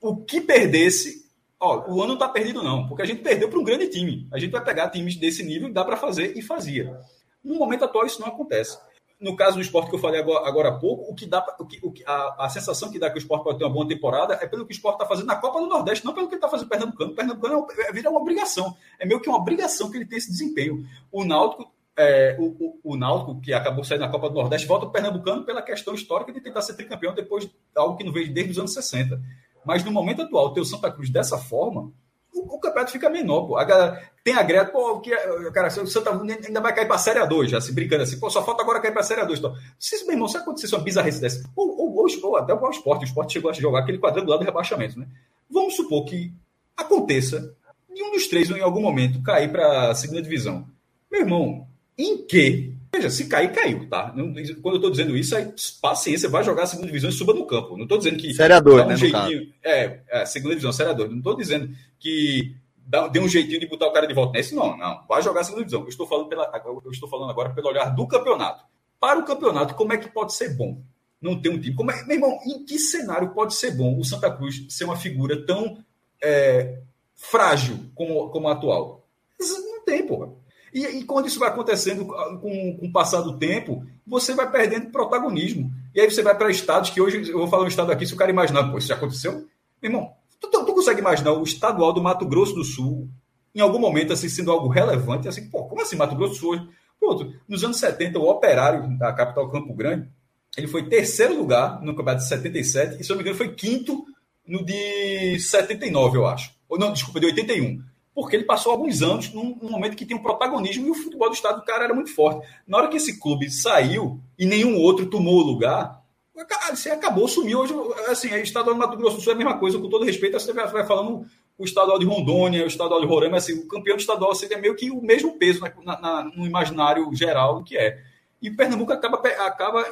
o 0.00 0.16
que 0.16 0.40
perdesse. 0.40 1.22
Ó, 1.60 1.92
o 1.92 2.00
ano 2.00 2.08
não 2.08 2.14
está 2.14 2.28
perdido, 2.28 2.62
não, 2.62 2.88
porque 2.88 3.02
a 3.02 3.06
gente 3.06 3.22
perdeu 3.22 3.48
para 3.48 3.58
um 3.58 3.64
grande 3.64 3.88
time. 3.88 4.26
A 4.32 4.38
gente 4.38 4.50
vai 4.50 4.64
pegar 4.64 4.90
times 4.90 5.16
desse 5.16 5.44
nível, 5.44 5.72
dá 5.72 5.84
para 5.84 5.96
fazer 5.96 6.36
e 6.36 6.42
fazia. 6.42 6.98
No 7.44 7.56
momento 7.56 7.84
atual, 7.84 8.06
isso 8.06 8.20
não 8.20 8.28
acontece 8.28 8.76
no 9.22 9.36
caso 9.36 9.56
do 9.56 9.62
esporte 9.62 9.88
que 9.88 9.94
eu 9.94 10.00
falei 10.00 10.20
agora, 10.20 10.46
agora 10.46 10.68
há 10.70 10.72
pouco, 10.72 11.10
o 11.10 11.14
que 11.14 11.26
dá, 11.26 11.44
o 11.58 11.64
que, 11.64 11.78
o 11.80 11.92
que, 11.92 12.02
a, 12.04 12.46
a 12.46 12.48
sensação 12.48 12.90
que 12.90 12.98
dá 12.98 13.08
que 13.08 13.16
o 13.16 13.20
esporte 13.20 13.44
pode 13.44 13.58
ter 13.58 13.64
uma 13.64 13.72
boa 13.72 13.86
temporada 13.86 14.34
é 14.34 14.46
pelo 14.46 14.66
que 14.66 14.72
o 14.72 14.74
esporte 14.74 14.96
está 14.96 15.06
fazendo 15.06 15.26
na 15.26 15.36
Copa 15.36 15.60
do 15.60 15.68
Nordeste, 15.68 16.04
não 16.04 16.12
pelo 16.12 16.26
que 16.26 16.34
ele 16.34 16.38
está 16.38 16.48
fazendo 16.48 16.66
no 16.66 16.70
Pernambucano. 16.70 17.12
O 17.12 17.14
Pernambucano 17.14 17.66
é, 17.78 17.88
é, 17.88 17.92
vira 17.92 18.10
uma 18.10 18.20
obrigação. 18.20 18.76
É 18.98 19.06
meio 19.06 19.20
que 19.20 19.28
uma 19.28 19.38
obrigação 19.38 19.90
que 19.90 19.96
ele 19.96 20.06
tenha 20.06 20.18
esse 20.18 20.30
desempenho. 20.30 20.84
O 21.12 21.24
Náutico, 21.24 21.72
é, 21.96 22.36
o, 22.38 22.44
o, 22.44 22.80
o, 22.82 22.96
Náutico, 22.96 23.40
que 23.40 23.52
acabou 23.52 23.84
saindo 23.84 24.00
na 24.00 24.08
Copa 24.08 24.28
do 24.28 24.34
Nordeste, 24.34 24.66
volta 24.66 24.86
o 24.86 24.90
Pernambucano 24.90 25.44
pela 25.44 25.62
questão 25.62 25.94
histórica 25.94 26.32
de 26.32 26.40
tentar 26.40 26.62
ser 26.62 26.74
tricampeão 26.74 27.14
depois 27.14 27.44
de 27.44 27.52
algo 27.76 27.96
que 27.96 28.02
não 28.02 28.12
veio 28.12 28.32
desde 28.32 28.52
os 28.52 28.58
anos 28.58 28.74
60. 28.74 29.20
Mas 29.64 29.84
no 29.84 29.92
momento 29.92 30.22
atual, 30.22 30.52
ter 30.52 30.60
o 30.60 30.64
Santa 30.64 30.90
Cruz 30.90 31.10
dessa 31.10 31.38
forma, 31.38 31.92
o, 32.32 32.56
o 32.56 32.60
campeonato 32.60 32.92
fica 32.92 33.10
menor, 33.10 33.46
pô. 33.46 33.56
A 33.56 33.64
galera 33.64 34.02
tem 34.24 34.34
a 34.34 34.42
greta, 34.42 34.70
pô, 34.70 35.00
que, 35.00 35.10
cara, 35.52 35.68
o 35.68 35.86
Santa 35.86 36.10
ainda 36.10 36.60
vai 36.60 36.74
cair 36.74 36.86
para 36.86 36.98
Série 36.98 37.20
A2, 37.20 37.48
já 37.48 37.60
se 37.60 37.72
brincando 37.72 38.02
assim, 38.02 38.18
pô, 38.18 38.30
só 38.30 38.44
falta 38.44 38.62
agora 38.62 38.80
cair 38.80 38.92
para 38.92 39.02
Série 39.02 39.20
A2. 39.22 39.38
Então, 39.38 39.54
se, 39.78 40.04
meu 40.04 40.12
irmão, 40.12 40.28
se 40.28 40.36
acontecesse 40.36 40.74
uma 40.74 40.82
bizarrice 40.82 41.20
dessa, 41.20 41.42
ou, 41.54 41.68
ou, 41.68 41.96
ou, 41.96 42.06
ou 42.22 42.36
até 42.36 42.54
o 42.54 42.70
esporte, 42.70 43.02
o 43.02 43.06
esporte 43.06 43.32
chegou 43.34 43.50
a 43.50 43.54
jogar 43.54 43.80
aquele 43.80 43.98
quadrangular 43.98 44.38
do 44.38 44.44
rebaixamento, 44.44 44.98
né? 44.98 45.06
Vamos 45.50 45.76
supor 45.76 46.04
que 46.04 46.32
aconteça 46.76 47.54
de 47.94 48.02
um 48.02 48.12
dos 48.12 48.26
três, 48.26 48.48
em 48.50 48.60
algum 48.60 48.80
momento, 48.80 49.22
cair 49.22 49.50
para 49.50 49.94
segunda 49.94 50.22
divisão. 50.22 50.66
Meu 51.10 51.22
irmão, 51.22 51.66
em 51.98 52.24
que 52.24 52.71
Veja, 52.94 53.08
se 53.08 53.26
cair, 53.26 53.50
caiu, 53.52 53.88
tá? 53.88 54.10
Quando 54.10 54.74
eu 54.74 54.76
estou 54.76 54.90
dizendo 54.90 55.16
isso, 55.16 55.34
aí 55.34 55.50
paciência, 55.80 56.28
vai 56.28 56.44
jogar 56.44 56.64
a 56.64 56.66
segunda 56.66 56.88
divisão 56.88 57.08
e 57.08 57.12
suba 57.12 57.32
no 57.32 57.46
campo. 57.46 57.74
Não 57.74 57.84
estou 57.84 57.96
dizendo 57.96 58.18
que. 58.18 58.34
Série 58.34 58.52
A2, 58.52 58.84
um 58.84 58.86
né? 58.86 58.96
Jeitinho, 58.96 59.52
é, 59.64 60.00
é, 60.10 60.26
segunda 60.26 60.54
divisão, 60.54 60.72
Série 60.74 60.90
A2. 60.90 61.08
Não 61.08 61.16
estou 61.16 61.34
dizendo 61.34 61.74
que 61.98 62.54
dá, 62.86 63.08
dê 63.08 63.18
um 63.18 63.28
jeitinho 63.28 63.60
de 63.60 63.66
botar 63.66 63.86
o 63.86 63.92
cara 63.92 64.06
de 64.06 64.12
volta 64.12 64.32
nesse, 64.32 64.54
não, 64.54 64.76
não. 64.76 65.06
Vai 65.08 65.22
jogar 65.22 65.40
a 65.40 65.44
segunda 65.44 65.62
divisão. 65.62 65.80
Eu 65.80 65.88
estou 65.88 66.06
falando, 66.06 66.28
pela, 66.28 66.50
eu 66.84 66.90
estou 66.90 67.08
falando 67.08 67.30
agora 67.30 67.50
pelo 67.54 67.68
olhar 67.68 67.86
do 67.86 68.06
campeonato. 68.06 68.62
Para 69.00 69.18
o 69.18 69.24
campeonato, 69.24 69.74
como 69.74 69.94
é 69.94 69.96
que 69.96 70.10
pode 70.10 70.34
ser 70.34 70.54
bom? 70.54 70.82
Não 71.20 71.40
ter 71.40 71.48
um 71.48 71.58
time. 71.58 71.74
Como 71.74 71.90
é, 71.90 72.04
meu 72.04 72.16
irmão, 72.16 72.38
em 72.44 72.62
que 72.62 72.78
cenário 72.78 73.30
pode 73.30 73.54
ser 73.54 73.70
bom 73.70 73.98
o 73.98 74.04
Santa 74.04 74.30
Cruz 74.30 74.66
ser 74.68 74.84
uma 74.84 74.96
figura 74.96 75.46
tão 75.46 75.78
é, 76.22 76.78
frágil 77.14 77.78
como, 77.94 78.28
como 78.28 78.48
a 78.48 78.52
atual? 78.52 79.08
Não 79.40 79.82
tem, 79.82 80.06
porra. 80.06 80.41
E, 80.72 80.86
e, 80.86 81.04
quando 81.04 81.26
isso 81.26 81.38
vai 81.38 81.50
acontecendo 81.50 82.06
com, 82.06 82.76
com 82.78 82.86
o 82.86 82.92
passar 82.92 83.20
do 83.20 83.36
tempo, 83.38 83.84
você 84.06 84.34
vai 84.34 84.50
perdendo 84.50 84.90
protagonismo. 84.90 85.70
E 85.94 86.00
aí 86.00 86.10
você 86.10 86.22
vai 86.22 86.36
para 86.36 86.50
estados 86.50 86.90
que 86.90 87.00
hoje, 87.00 87.30
eu 87.30 87.38
vou 87.38 87.48
falar 87.48 87.64
um 87.64 87.68
estado 87.68 87.92
aqui, 87.92 88.06
se 88.06 88.14
o 88.14 88.16
cara 88.16 88.30
imaginar, 88.30 88.70
pô, 88.70 88.78
isso 88.78 88.88
já 88.88 88.94
aconteceu? 88.94 89.46
Irmão, 89.82 90.12
tu, 90.40 90.48
tu, 90.48 90.64
tu, 90.64 90.74
consegue 90.74 91.00
imaginar 91.00 91.32
o 91.32 91.42
estadual 91.42 91.92
do 91.92 92.02
Mato 92.02 92.26
Grosso 92.26 92.54
do 92.54 92.64
Sul, 92.64 93.08
em 93.54 93.60
algum 93.60 93.78
momento, 93.78 94.14
assim, 94.14 94.30
sendo 94.30 94.50
algo 94.50 94.68
relevante, 94.68 95.28
assim, 95.28 95.50
pô, 95.50 95.64
como 95.64 95.82
assim 95.82 95.96
Mato 95.96 96.16
Grosso 96.16 96.34
do 96.34 96.38
Sul? 96.38 96.68
Outro, 97.00 97.34
nos 97.48 97.62
anos 97.64 97.78
70, 97.78 98.18
o 98.18 98.28
Operário 98.28 98.96
da 98.96 99.12
capital 99.12 99.50
Campo 99.50 99.74
Grande, 99.74 100.08
ele 100.56 100.68
foi 100.68 100.88
terceiro 100.88 101.36
lugar 101.36 101.80
no 101.82 101.94
campeonato 101.94 102.22
de 102.22 102.28
77 102.28 103.00
e, 103.00 103.04
se 103.04 103.10
eu 103.10 103.14
não 103.14 103.22
me 103.22 103.28
engano, 103.28 103.36
foi 103.36 103.54
quinto 103.54 104.04
no 104.46 104.64
de 104.64 105.38
79, 105.38 106.18
eu 106.18 106.26
acho. 106.26 106.54
Ou 106.68 106.78
não, 106.78 106.92
desculpa, 106.92 107.20
de 107.20 107.26
81. 107.26 107.82
Porque 108.14 108.36
ele 108.36 108.44
passou 108.44 108.72
alguns 108.72 109.02
anos 109.02 109.32
num, 109.32 109.56
num 109.60 109.70
momento 109.70 109.96
que 109.96 110.04
tinha 110.04 110.16
um 110.16 110.22
protagonismo 110.22 110.86
e 110.86 110.90
o 110.90 110.94
futebol 110.94 111.28
do 111.28 111.34
estado 111.34 111.60
do 111.60 111.64
cara 111.64 111.84
era 111.84 111.94
muito 111.94 112.14
forte. 112.14 112.46
Na 112.66 112.78
hora 112.78 112.88
que 112.88 112.96
esse 112.96 113.18
clube 113.18 113.50
saiu 113.50 114.20
e 114.38 114.44
nenhum 114.44 114.76
outro 114.76 115.06
tomou 115.06 115.40
o 115.40 115.42
lugar, 115.42 116.02
cara, 116.46 116.74
você 116.74 116.90
acabou, 116.90 117.28
sumiu. 117.28 117.60
Hoje, 117.60 117.74
assim, 118.08 118.28
o 118.28 118.36
estadual 118.36 118.74
do 118.74 118.80
Mato 118.80 118.96
Grosso 118.96 119.16
do 119.16 119.22
Sul 119.22 119.32
é 119.32 119.34
a 119.34 119.38
mesma 119.38 119.58
coisa, 119.58 119.78
com 119.78 119.88
todo 119.88 120.04
respeito, 120.04 120.38
você 120.38 120.52
vai 120.52 120.86
falando 120.86 121.26
o 121.58 121.64
estadual 121.64 121.98
de 121.98 122.06
Rondônia, 122.06 122.64
o 122.64 122.66
estadual 122.66 123.00
de 123.00 123.06
Roraima, 123.06 123.36
assim, 123.36 123.52
o 123.52 123.68
campeão 123.68 123.96
estadual 123.96 124.32
assim, 124.32 124.46
é 124.50 124.56
meio 124.56 124.74
que 124.74 124.90
o 124.90 125.00
mesmo 125.00 125.38
peso 125.38 125.60
na, 125.84 126.00
na, 126.00 126.24
no 126.24 126.46
imaginário 126.46 127.08
geral 127.14 127.62
que 127.62 127.76
é. 127.76 127.98
E 128.40 128.50
Pernambuco 128.50 128.92
acaba, 128.92 129.16
acaba 129.18 129.84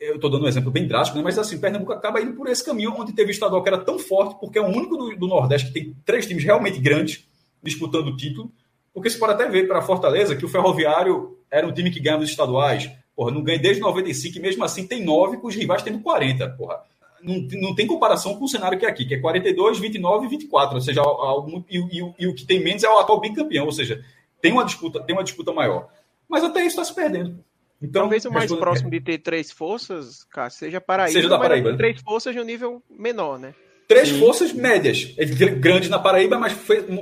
eu 0.00 0.16
estou 0.16 0.28
dando 0.28 0.44
um 0.44 0.48
exemplo 0.48 0.70
bem 0.70 0.88
drástico, 0.88 1.16
né? 1.16 1.22
mas 1.22 1.38
assim, 1.38 1.60
Pernambuco 1.60 1.92
acaba 1.92 2.20
indo 2.20 2.32
por 2.32 2.48
esse 2.48 2.64
caminho, 2.64 2.92
onde 2.98 3.12
teve 3.12 3.30
o 3.30 3.32
estadual 3.32 3.62
que 3.62 3.68
era 3.68 3.78
tão 3.78 3.98
forte, 3.98 4.38
porque 4.40 4.58
é 4.58 4.62
o 4.62 4.66
único 4.66 4.96
do, 4.96 5.16
do 5.16 5.28
Nordeste 5.28 5.68
que 5.68 5.74
tem 5.74 5.96
três 6.04 6.26
times 6.26 6.42
realmente 6.42 6.80
grandes 6.80 7.28
disputando 7.62 8.08
o 8.08 8.16
título. 8.16 8.50
Porque 8.92 9.08
você 9.08 9.18
pode 9.18 9.32
até 9.32 9.48
ver 9.48 9.66
para 9.66 9.82
Fortaleza 9.82 10.36
que 10.36 10.44
o 10.44 10.48
Ferroviário 10.48 11.38
era 11.50 11.66
um 11.66 11.72
time 11.72 11.90
que 11.90 12.00
ganha 12.00 12.18
nos 12.18 12.30
estaduais. 12.30 12.90
Porra, 13.14 13.30
não 13.30 13.42
ganha 13.42 13.58
desde 13.58 13.80
95 13.80 14.38
e 14.38 14.40
mesmo 14.40 14.64
assim 14.64 14.86
tem 14.86 15.04
nove 15.04 15.38
com 15.38 15.46
os 15.46 15.54
rivais 15.54 15.82
tendo 15.82 16.00
40. 16.00 16.48
Porra. 16.50 16.82
Não, 17.22 17.46
não 17.52 17.74
tem 17.74 17.86
comparação 17.86 18.36
com 18.36 18.44
o 18.44 18.48
cenário 18.48 18.78
que 18.78 18.84
é 18.84 18.88
aqui, 18.88 19.04
que 19.04 19.14
é 19.14 19.20
42, 19.20 19.78
29 19.78 20.26
e 20.26 20.28
24. 20.28 20.74
Ou 20.74 20.80
seja, 20.80 21.00
algo, 21.00 21.64
e, 21.70 21.78
e, 21.78 22.14
e 22.18 22.26
o 22.26 22.34
que 22.34 22.44
tem 22.44 22.62
menos 22.62 22.82
é 22.82 22.88
o 22.88 22.98
atual 22.98 23.20
bicampeão. 23.20 23.64
Ou 23.66 23.72
seja, 23.72 24.04
tem 24.40 24.52
uma 24.52 24.64
disputa, 24.64 25.00
tem 25.02 25.14
uma 25.14 25.22
disputa 25.22 25.52
maior. 25.52 25.88
Mas 26.28 26.42
até 26.42 26.60
isso 26.60 26.80
está 26.80 26.84
se 26.84 26.94
perdendo. 26.94 27.42
Então, 27.80 28.02
Talvez 28.02 28.24
o 28.24 28.30
mais 28.30 28.44
responde... 28.44 28.60
próximo 28.60 28.90
de 28.90 29.00
ter 29.00 29.18
três 29.18 29.50
forças, 29.50 30.24
cara, 30.24 30.50
seja 30.50 30.80
Paraíba. 30.80 31.12
Seja 31.12 31.28
da 31.28 31.38
Paraíba. 31.38 31.72
Né? 31.72 31.76
Três 31.76 32.00
forças 32.00 32.32
de 32.32 32.40
um 32.40 32.44
nível 32.44 32.82
menor, 32.88 33.38
né? 33.38 33.54
Três 33.92 34.08
Sim. 34.08 34.20
forças 34.20 34.52
médias. 34.54 35.12
É 35.18 35.26
grandes 35.26 35.90
na 35.90 35.98
Paraíba, 35.98 36.38
mas 36.38 36.56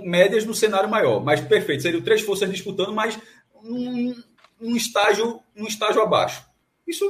médias 0.04 0.44
no 0.44 0.52
cenário 0.52 0.90
maior. 0.90 1.22
Mas 1.22 1.40
perfeito. 1.40 1.82
Seriam 1.82 2.02
três 2.02 2.20
forças 2.20 2.50
disputando, 2.50 2.92
mas 2.92 3.16
um, 3.62 4.12
um 4.60 4.74
estágio, 4.74 5.38
um 5.56 5.68
estágio 5.68 6.02
abaixo. 6.02 6.44
Isso 6.84 7.08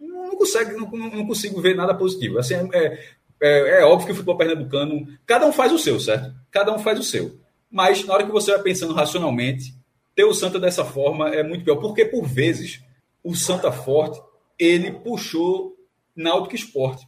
não 0.00 0.34
consegue, 0.34 0.72
não, 0.72 0.90
não 0.90 1.26
consigo 1.26 1.60
ver 1.60 1.76
nada 1.76 1.94
positivo. 1.94 2.38
Assim, 2.38 2.54
é, 2.72 2.98
é, 3.38 3.80
é, 3.80 3.84
óbvio 3.84 4.06
que 4.06 4.12
o 4.12 4.14
futebol 4.14 4.38
pernambucano, 4.38 5.06
cada 5.26 5.46
um 5.46 5.52
faz 5.52 5.72
o 5.72 5.78
seu, 5.78 6.00
certo? 6.00 6.34
Cada 6.50 6.74
um 6.74 6.78
faz 6.78 6.98
o 6.98 7.04
seu. 7.04 7.38
Mas 7.70 8.02
na 8.06 8.14
hora 8.14 8.24
que 8.24 8.32
você 8.32 8.52
vai 8.52 8.62
pensando 8.62 8.94
racionalmente, 8.94 9.74
ter 10.14 10.24
o 10.24 10.32
Santa 10.32 10.58
dessa 10.58 10.86
forma 10.86 11.28
é 11.28 11.42
muito 11.42 11.66
pior. 11.66 11.76
Porque, 11.76 12.06
por 12.06 12.24
vezes, 12.24 12.82
o 13.22 13.34
Santa 13.34 13.70
Forte, 13.70 14.18
ele 14.58 14.90
puxou 14.90 15.76
Náutico 16.16 16.54
Esporte. 16.54 17.06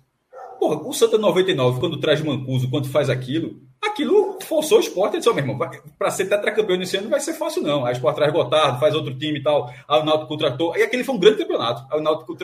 Porra, 0.61 0.87
o 0.87 0.93
Santa 0.93 1.17
99, 1.17 1.81
quando 1.81 1.99
traz 1.99 2.21
Mancuso, 2.21 2.69
quando 2.69 2.87
faz 2.87 3.09
aquilo, 3.09 3.63
aquilo 3.81 4.39
forçou 4.43 4.77
o 4.77 4.81
esporte. 4.81 5.15
Ele 5.15 5.23
disse, 5.23 5.35
meu 5.35 5.43
irmão, 5.43 5.59
para 5.99 6.11
ser 6.11 6.27
tetracampeão 6.27 6.77
nesse 6.77 6.99
ano 6.99 7.05
não 7.05 7.11
vai 7.13 7.21
ser 7.21 7.33
fácil, 7.33 7.63
não. 7.63 7.87
Aí 7.87 7.95
o 7.95 7.97
esporte 7.97 8.17
traz 8.17 8.31
Gotardo, 8.31 8.79
faz 8.79 8.95
outro 8.95 9.17
time 9.19 9.39
e 9.39 9.43
tal. 9.43 9.73
Aí 9.89 10.01
o 10.03 10.05
Náutico 10.05 10.29
contratou. 10.29 10.77
E 10.77 10.83
aquele 10.83 11.03
foi 11.03 11.15
um 11.15 11.19
grande 11.19 11.39
campeonato. 11.39 11.91
Aí 11.91 11.99
o 11.99 12.03
Náutico 12.03 12.37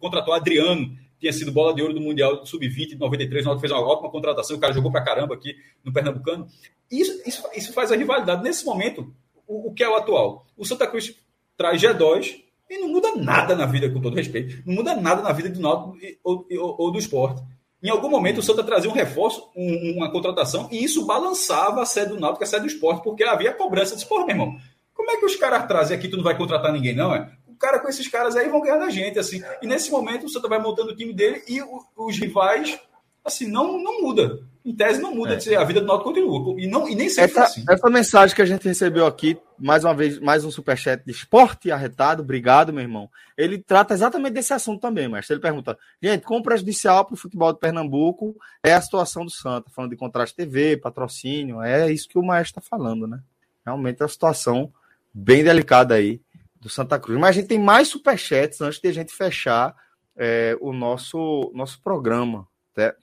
contratou 0.00 0.34
Adriano, 0.34 0.90
tinha 1.20 1.32
sido 1.32 1.52
bola 1.52 1.72
de 1.72 1.80
ouro 1.80 1.94
do 1.94 2.00
Mundial 2.00 2.44
Sub-20 2.44 2.88
de 2.88 2.98
93. 2.98 3.44
O 3.44 3.46
Náutico 3.50 3.60
fez 3.60 3.72
uma 3.72 3.86
ótima 3.86 4.10
contratação. 4.10 4.56
O 4.56 4.60
cara 4.60 4.72
jogou 4.72 4.90
pra 4.90 5.04
caramba 5.04 5.36
aqui 5.36 5.54
no 5.84 5.92
Pernambucano. 5.92 6.48
Isso, 6.90 7.22
isso, 7.24 7.44
isso 7.54 7.72
faz 7.72 7.92
a 7.92 7.96
rivalidade. 7.96 8.42
Nesse 8.42 8.64
momento, 8.64 9.14
o, 9.46 9.68
o 9.70 9.74
que 9.74 9.84
é 9.84 9.88
o 9.88 9.94
atual? 9.94 10.44
O 10.56 10.64
Santa 10.64 10.88
Cruz 10.88 11.14
traz 11.56 11.80
G2, 11.80 12.40
e 12.68 12.78
não 12.78 12.88
muda 12.88 13.14
nada 13.16 13.54
na 13.54 13.66
vida, 13.66 13.90
com 13.90 14.00
todo 14.00 14.16
respeito. 14.16 14.62
Não 14.66 14.74
muda 14.74 14.94
nada 14.94 15.22
na 15.22 15.32
vida 15.32 15.48
do 15.48 15.60
Náutico 15.60 15.96
ou, 16.24 16.46
ou, 16.50 16.76
ou 16.78 16.92
do 16.92 16.98
esporte. 16.98 17.42
Em 17.82 17.88
algum 17.88 18.10
momento 18.10 18.38
o 18.38 18.42
Santa 18.42 18.62
trazia 18.62 18.90
um 18.90 18.94
reforço, 18.94 19.50
um, 19.56 19.94
uma 19.96 20.10
contratação, 20.10 20.68
e 20.70 20.84
isso 20.84 21.06
balançava 21.06 21.82
a 21.82 21.86
sede 21.86 22.10
do 22.10 22.20
Náutico, 22.20 22.44
a 22.44 22.46
sede 22.46 22.62
do 22.62 22.68
esporte, 22.68 23.02
porque 23.02 23.24
havia 23.24 23.52
cobrança. 23.52 23.94
de 23.94 24.02
esporte, 24.02 24.26
meu 24.26 24.36
irmão, 24.36 24.60
como 24.94 25.10
é 25.10 25.16
que 25.16 25.24
os 25.24 25.36
caras 25.36 25.66
trazem 25.66 25.96
aqui, 25.96 26.08
tu 26.08 26.16
não 26.16 26.24
vai 26.24 26.36
contratar 26.36 26.72
ninguém, 26.72 26.94
não, 26.94 27.14
é? 27.14 27.30
O 27.48 27.54
cara 27.56 27.78
com 27.78 27.88
esses 27.88 28.06
caras 28.06 28.36
aí 28.36 28.48
vão 28.48 28.60
ganhar 28.60 28.78
da 28.78 28.90
gente, 28.90 29.18
assim. 29.18 29.42
E 29.62 29.66
nesse 29.66 29.90
momento 29.90 30.26
o 30.26 30.28
Santa 30.28 30.48
vai 30.48 30.58
montando 30.58 30.92
o 30.92 30.96
time 30.96 31.12
dele 31.12 31.42
e 31.48 31.60
os 31.96 32.18
rivais, 32.18 32.78
assim, 33.24 33.46
não, 33.46 33.78
não 33.82 34.02
muda 34.02 34.49
em 34.64 34.74
tese 34.74 35.00
não 35.00 35.14
muda, 35.14 35.34
é. 35.34 35.56
a 35.56 35.64
vida 35.64 35.80
do 35.80 35.86
Náutico 35.86 36.10
continua. 36.10 36.60
E, 36.60 36.66
não, 36.66 36.88
e 36.88 36.94
nem 36.94 37.08
sempre 37.08 37.32
essa, 37.32 37.44
assim. 37.44 37.64
Essa 37.68 37.88
mensagem 37.88 38.36
que 38.36 38.42
a 38.42 38.46
gente 38.46 38.68
recebeu 38.68 39.06
aqui, 39.06 39.38
mais 39.58 39.84
uma 39.84 39.94
vez, 39.94 40.18
mais 40.18 40.44
um 40.44 40.50
superchat 40.50 41.02
de 41.04 41.10
esporte 41.10 41.70
arretado, 41.70 42.22
obrigado, 42.22 42.72
meu 42.72 42.82
irmão. 42.82 43.08
Ele 43.38 43.58
trata 43.58 43.94
exatamente 43.94 44.34
desse 44.34 44.52
assunto 44.52 44.80
também, 44.80 45.08
mas 45.08 45.28
ele 45.30 45.40
pergunta: 45.40 45.78
gente, 46.02 46.26
quão 46.26 46.42
prejudicial 46.42 47.06
para 47.06 47.14
o 47.14 47.16
futebol 47.16 47.52
de 47.52 47.58
Pernambuco 47.58 48.36
é 48.62 48.74
a 48.74 48.80
situação 48.80 49.24
do 49.24 49.30
Santa? 49.30 49.70
Falando 49.70 49.92
de 49.92 49.96
contraste 49.96 50.36
TV, 50.36 50.76
patrocínio, 50.76 51.62
é 51.62 51.90
isso 51.90 52.08
que 52.08 52.18
o 52.18 52.22
maestro 52.22 52.60
está 52.60 52.76
falando, 52.76 53.06
né? 53.06 53.20
Realmente 53.64 54.00
é 54.00 54.04
uma 54.04 54.08
situação 54.08 54.70
bem 55.12 55.42
delicada 55.42 55.94
aí 55.94 56.20
do 56.60 56.68
Santa 56.68 56.98
Cruz. 56.98 57.18
Mas 57.18 57.30
a 57.30 57.40
gente 57.40 57.48
tem 57.48 57.58
mais 57.58 57.88
superchats 57.88 58.60
antes 58.60 58.78
de 58.78 58.88
a 58.88 58.92
gente 58.92 59.12
fechar 59.12 59.74
é, 60.16 60.54
o 60.60 60.72
nosso, 60.72 61.50
nosso 61.54 61.80
programa 61.80 62.46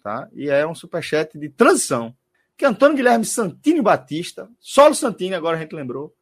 tá? 0.01 0.27
E 0.33 0.49
é 0.49 0.65
um 0.65 0.75
superchat 0.75 1.37
de 1.37 1.49
transição. 1.49 2.15
Que 2.55 2.65
é 2.65 2.67
Antônio 2.67 2.95
Guilherme 2.95 3.25
Santini 3.25 3.81
Batista, 3.81 4.49
solo 4.59 4.95
Santini, 4.95 5.35
agora 5.35 5.57
a 5.57 5.59
gente 5.59 5.75
lembrou, 5.75 6.15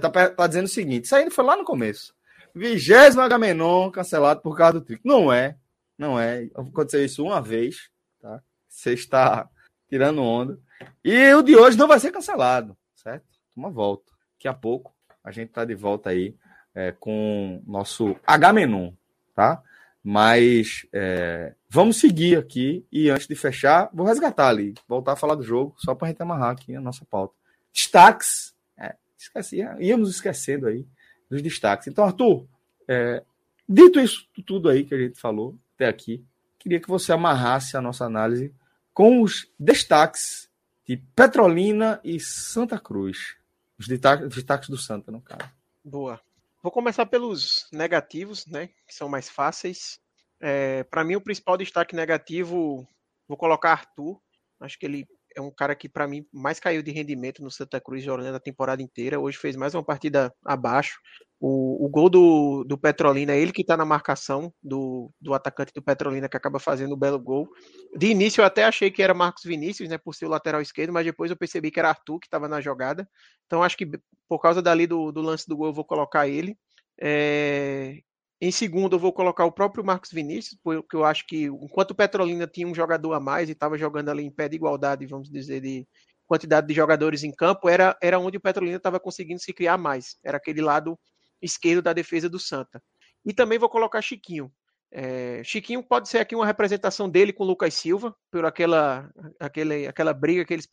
tá, 0.00 0.30
tá 0.30 0.46
dizendo 0.46 0.66
o 0.66 0.68
seguinte: 0.68 1.06
isso 1.06 1.16
ainda 1.16 1.30
foi 1.30 1.44
lá 1.44 1.56
no 1.56 1.64
começo. 1.64 2.14
Vigésimo 2.54 3.22
Agamenon 3.22 3.90
cancelado 3.90 4.42
por 4.42 4.56
causa 4.56 4.74
do 4.74 4.84
trico. 4.84 5.06
Não 5.06 5.32
é, 5.32 5.56
não 5.96 6.20
é. 6.20 6.48
Aconteceu 6.54 7.04
isso 7.04 7.24
uma 7.24 7.40
vez, 7.40 7.88
tá? 8.20 8.42
Você 8.68 8.92
está 8.92 9.48
tirando 9.88 10.22
onda. 10.22 10.58
E 11.04 11.32
o 11.34 11.42
de 11.42 11.56
hoje 11.56 11.78
não 11.78 11.88
vai 11.88 11.98
ser 11.98 12.10
cancelado, 12.10 12.76
certo? 12.94 13.26
Uma 13.56 13.70
volta. 13.70 14.12
Daqui 14.34 14.48
a 14.48 14.54
pouco 14.54 14.94
a 15.24 15.30
gente 15.30 15.50
tá 15.50 15.64
de 15.64 15.74
volta 15.74 16.10
aí 16.10 16.36
é, 16.74 16.92
com 16.92 17.62
nosso 17.66 18.16
Agamenon, 18.26 18.92
tá? 19.34 19.62
Mas 20.04 20.84
é, 20.92 21.54
vamos 21.68 21.98
seguir 21.98 22.36
aqui 22.36 22.84
e 22.90 23.08
antes 23.08 23.28
de 23.28 23.36
fechar, 23.36 23.88
vou 23.92 24.06
resgatar 24.06 24.48
ali, 24.48 24.74
voltar 24.88 25.12
a 25.12 25.16
falar 25.16 25.36
do 25.36 25.44
jogo, 25.44 25.74
só 25.78 25.94
para 25.94 26.08
a 26.08 26.10
gente 26.10 26.20
amarrar 26.20 26.50
aqui 26.50 26.74
a 26.74 26.80
nossa 26.80 27.04
pauta. 27.04 27.34
Destaques. 27.72 28.52
É, 28.76 28.96
esqueci, 29.16 29.58
íamos 29.78 30.10
esquecendo 30.10 30.66
aí 30.66 30.84
dos 31.30 31.40
destaques. 31.40 31.86
Então, 31.86 32.04
Arthur, 32.04 32.46
é, 32.88 33.22
dito 33.68 34.00
isso 34.00 34.26
tudo 34.44 34.68
aí 34.68 34.84
que 34.84 34.94
a 34.94 34.98
gente 34.98 35.20
falou 35.20 35.56
até 35.74 35.86
aqui, 35.86 36.24
queria 36.58 36.80
que 36.80 36.88
você 36.88 37.12
amarrasse 37.12 37.76
a 37.76 37.80
nossa 37.80 38.04
análise 38.04 38.52
com 38.92 39.22
os 39.22 39.48
destaques 39.58 40.50
de 40.86 40.96
Petrolina 40.96 42.00
e 42.02 42.18
Santa 42.18 42.78
Cruz. 42.78 43.36
Os 43.78 43.86
destaques, 43.86 44.28
destaques 44.28 44.68
do 44.68 44.76
Santa, 44.76 45.10
no 45.10 45.20
caso. 45.20 45.48
Boa. 45.84 46.20
Vou 46.62 46.70
começar 46.70 47.06
pelos 47.06 47.66
negativos, 47.72 48.46
né? 48.46 48.68
Que 48.86 48.94
são 48.94 49.08
mais 49.08 49.28
fáceis. 49.28 49.98
É, 50.40 50.84
para 50.84 51.02
mim, 51.02 51.16
o 51.16 51.20
principal 51.20 51.56
destaque 51.56 51.96
negativo, 51.96 52.86
vou 53.26 53.36
colocar 53.36 53.72
Arthur. 53.72 54.20
Acho 54.60 54.78
que 54.78 54.86
ele 54.86 55.06
é 55.34 55.40
um 55.40 55.50
cara 55.50 55.74
que, 55.74 55.88
para 55.88 56.06
mim, 56.06 56.26
mais 56.32 56.60
caiu 56.60 56.82
de 56.82 56.90
rendimento 56.90 57.42
no 57.42 57.50
Santa 57.50 57.80
Cruz 57.80 58.02
Jornada 58.02 58.36
a 58.36 58.40
temporada 58.40 58.82
inteira. 58.82 59.20
Hoje 59.20 59.38
fez 59.38 59.56
mais 59.56 59.74
uma 59.74 59.82
partida 59.82 60.34
abaixo. 60.44 61.00
O, 61.40 61.84
o 61.84 61.88
gol 61.88 62.08
do, 62.08 62.64
do 62.64 62.78
Petrolina, 62.78 63.34
ele 63.34 63.52
que 63.52 63.62
está 63.62 63.76
na 63.76 63.84
marcação 63.84 64.52
do, 64.62 65.10
do 65.20 65.34
atacante 65.34 65.72
do 65.74 65.82
Petrolina, 65.82 66.28
que 66.28 66.36
acaba 66.36 66.60
fazendo 66.60 66.92
o 66.92 66.96
belo 66.96 67.18
gol. 67.18 67.48
De 67.96 68.06
início, 68.06 68.40
eu 68.40 68.44
até 68.44 68.64
achei 68.64 68.90
que 68.90 69.02
era 69.02 69.12
Marcos 69.12 69.42
Vinícius, 69.44 69.88
né, 69.88 69.98
por 69.98 70.14
ser 70.14 70.26
o 70.26 70.28
lateral 70.28 70.60
esquerdo, 70.60 70.92
mas 70.92 71.04
depois 71.04 71.30
eu 71.30 71.36
percebi 71.36 71.70
que 71.70 71.80
era 71.80 71.88
Arthur 71.88 72.20
que 72.20 72.26
estava 72.26 72.48
na 72.48 72.60
jogada. 72.60 73.08
Então, 73.46 73.62
acho 73.62 73.76
que 73.76 73.90
por 74.28 74.38
causa 74.38 74.62
dali 74.62 74.86
do, 74.86 75.10
do 75.10 75.20
lance 75.20 75.48
do 75.48 75.56
gol, 75.56 75.66
eu 75.66 75.74
vou 75.74 75.84
colocar 75.84 76.28
ele. 76.28 76.56
É... 77.00 77.98
Em 78.44 78.50
segundo, 78.50 78.96
eu 78.96 78.98
vou 78.98 79.12
colocar 79.12 79.44
o 79.44 79.52
próprio 79.52 79.84
Marcos 79.84 80.10
Vinícius, 80.10 80.58
porque 80.64 80.96
eu 80.96 81.04
acho 81.04 81.24
que 81.28 81.44
enquanto 81.44 81.92
o 81.92 81.94
Petrolina 81.94 82.44
tinha 82.44 82.66
um 82.66 82.74
jogador 82.74 83.12
a 83.12 83.20
mais 83.20 83.48
e 83.48 83.52
estava 83.52 83.78
jogando 83.78 84.08
ali 84.08 84.24
em 84.24 84.32
pé 84.32 84.48
de 84.48 84.56
igualdade, 84.56 85.06
vamos 85.06 85.30
dizer, 85.30 85.60
de 85.60 85.86
quantidade 86.26 86.66
de 86.66 86.74
jogadores 86.74 87.22
em 87.22 87.30
campo, 87.30 87.68
era, 87.68 87.96
era 88.02 88.18
onde 88.18 88.38
o 88.38 88.40
Petrolina 88.40 88.78
estava 88.78 88.98
conseguindo 88.98 89.40
se 89.40 89.52
criar 89.52 89.78
mais. 89.78 90.16
Era 90.24 90.38
aquele 90.38 90.60
lado 90.60 90.98
esquerdo 91.40 91.82
da 91.82 91.92
defesa 91.92 92.28
do 92.28 92.40
Santa. 92.40 92.82
E 93.24 93.32
também 93.32 93.60
vou 93.60 93.68
colocar 93.68 94.02
Chiquinho. 94.02 94.52
É, 94.90 95.40
Chiquinho 95.44 95.80
pode 95.80 96.08
ser 96.08 96.18
aqui 96.18 96.34
uma 96.34 96.44
representação 96.44 97.08
dele 97.08 97.32
com 97.32 97.44
o 97.44 97.46
Lucas 97.46 97.74
Silva, 97.74 98.12
por 98.28 98.44
aquela, 98.44 99.08
aquele, 99.38 99.86
aquela 99.86 100.12
briga 100.12 100.44
que 100.44 100.52
eles 100.52 100.68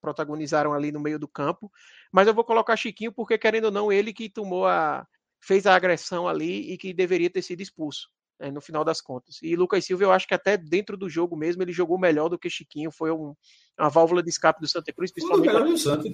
protagonizaram 0.00 0.72
ali 0.72 0.92
no 0.92 1.00
meio 1.00 1.18
do 1.18 1.26
campo. 1.26 1.68
Mas 2.12 2.28
eu 2.28 2.34
vou 2.34 2.44
colocar 2.44 2.76
Chiquinho 2.76 3.12
porque, 3.12 3.36
querendo 3.36 3.64
ou 3.64 3.72
não, 3.72 3.90
ele 3.90 4.12
que 4.12 4.30
tomou 4.30 4.68
a. 4.68 5.04
fez 5.40 5.66
a 5.66 5.74
agressão 5.74 6.28
ali 6.28 6.72
e 6.72 6.78
que 6.78 6.92
deveria 6.92 7.30
ter 7.30 7.42
sido 7.42 7.60
expulso. 7.60 8.08
É, 8.40 8.52
no 8.52 8.60
final 8.60 8.84
das 8.84 9.00
contas. 9.00 9.40
E 9.42 9.56
Lucas 9.56 9.84
Silva, 9.84 10.04
eu 10.04 10.12
acho 10.12 10.28
que 10.28 10.34
até 10.34 10.56
dentro 10.56 10.96
do 10.96 11.08
jogo 11.08 11.36
mesmo, 11.36 11.60
ele 11.60 11.72
jogou 11.72 11.98
melhor 11.98 12.28
do 12.28 12.38
que 12.38 12.48
Chiquinho. 12.48 12.92
Foi 12.92 13.10
um, 13.10 13.34
uma 13.76 13.88
válvula 13.88 14.22
de 14.22 14.30
escape 14.30 14.60
do 14.60 14.68
Santa 14.68 14.92
Cruz, 14.92 15.10
principalmente. 15.10 15.48
melhor 15.48 15.64
do 15.64 15.76
Santa. 15.76 16.08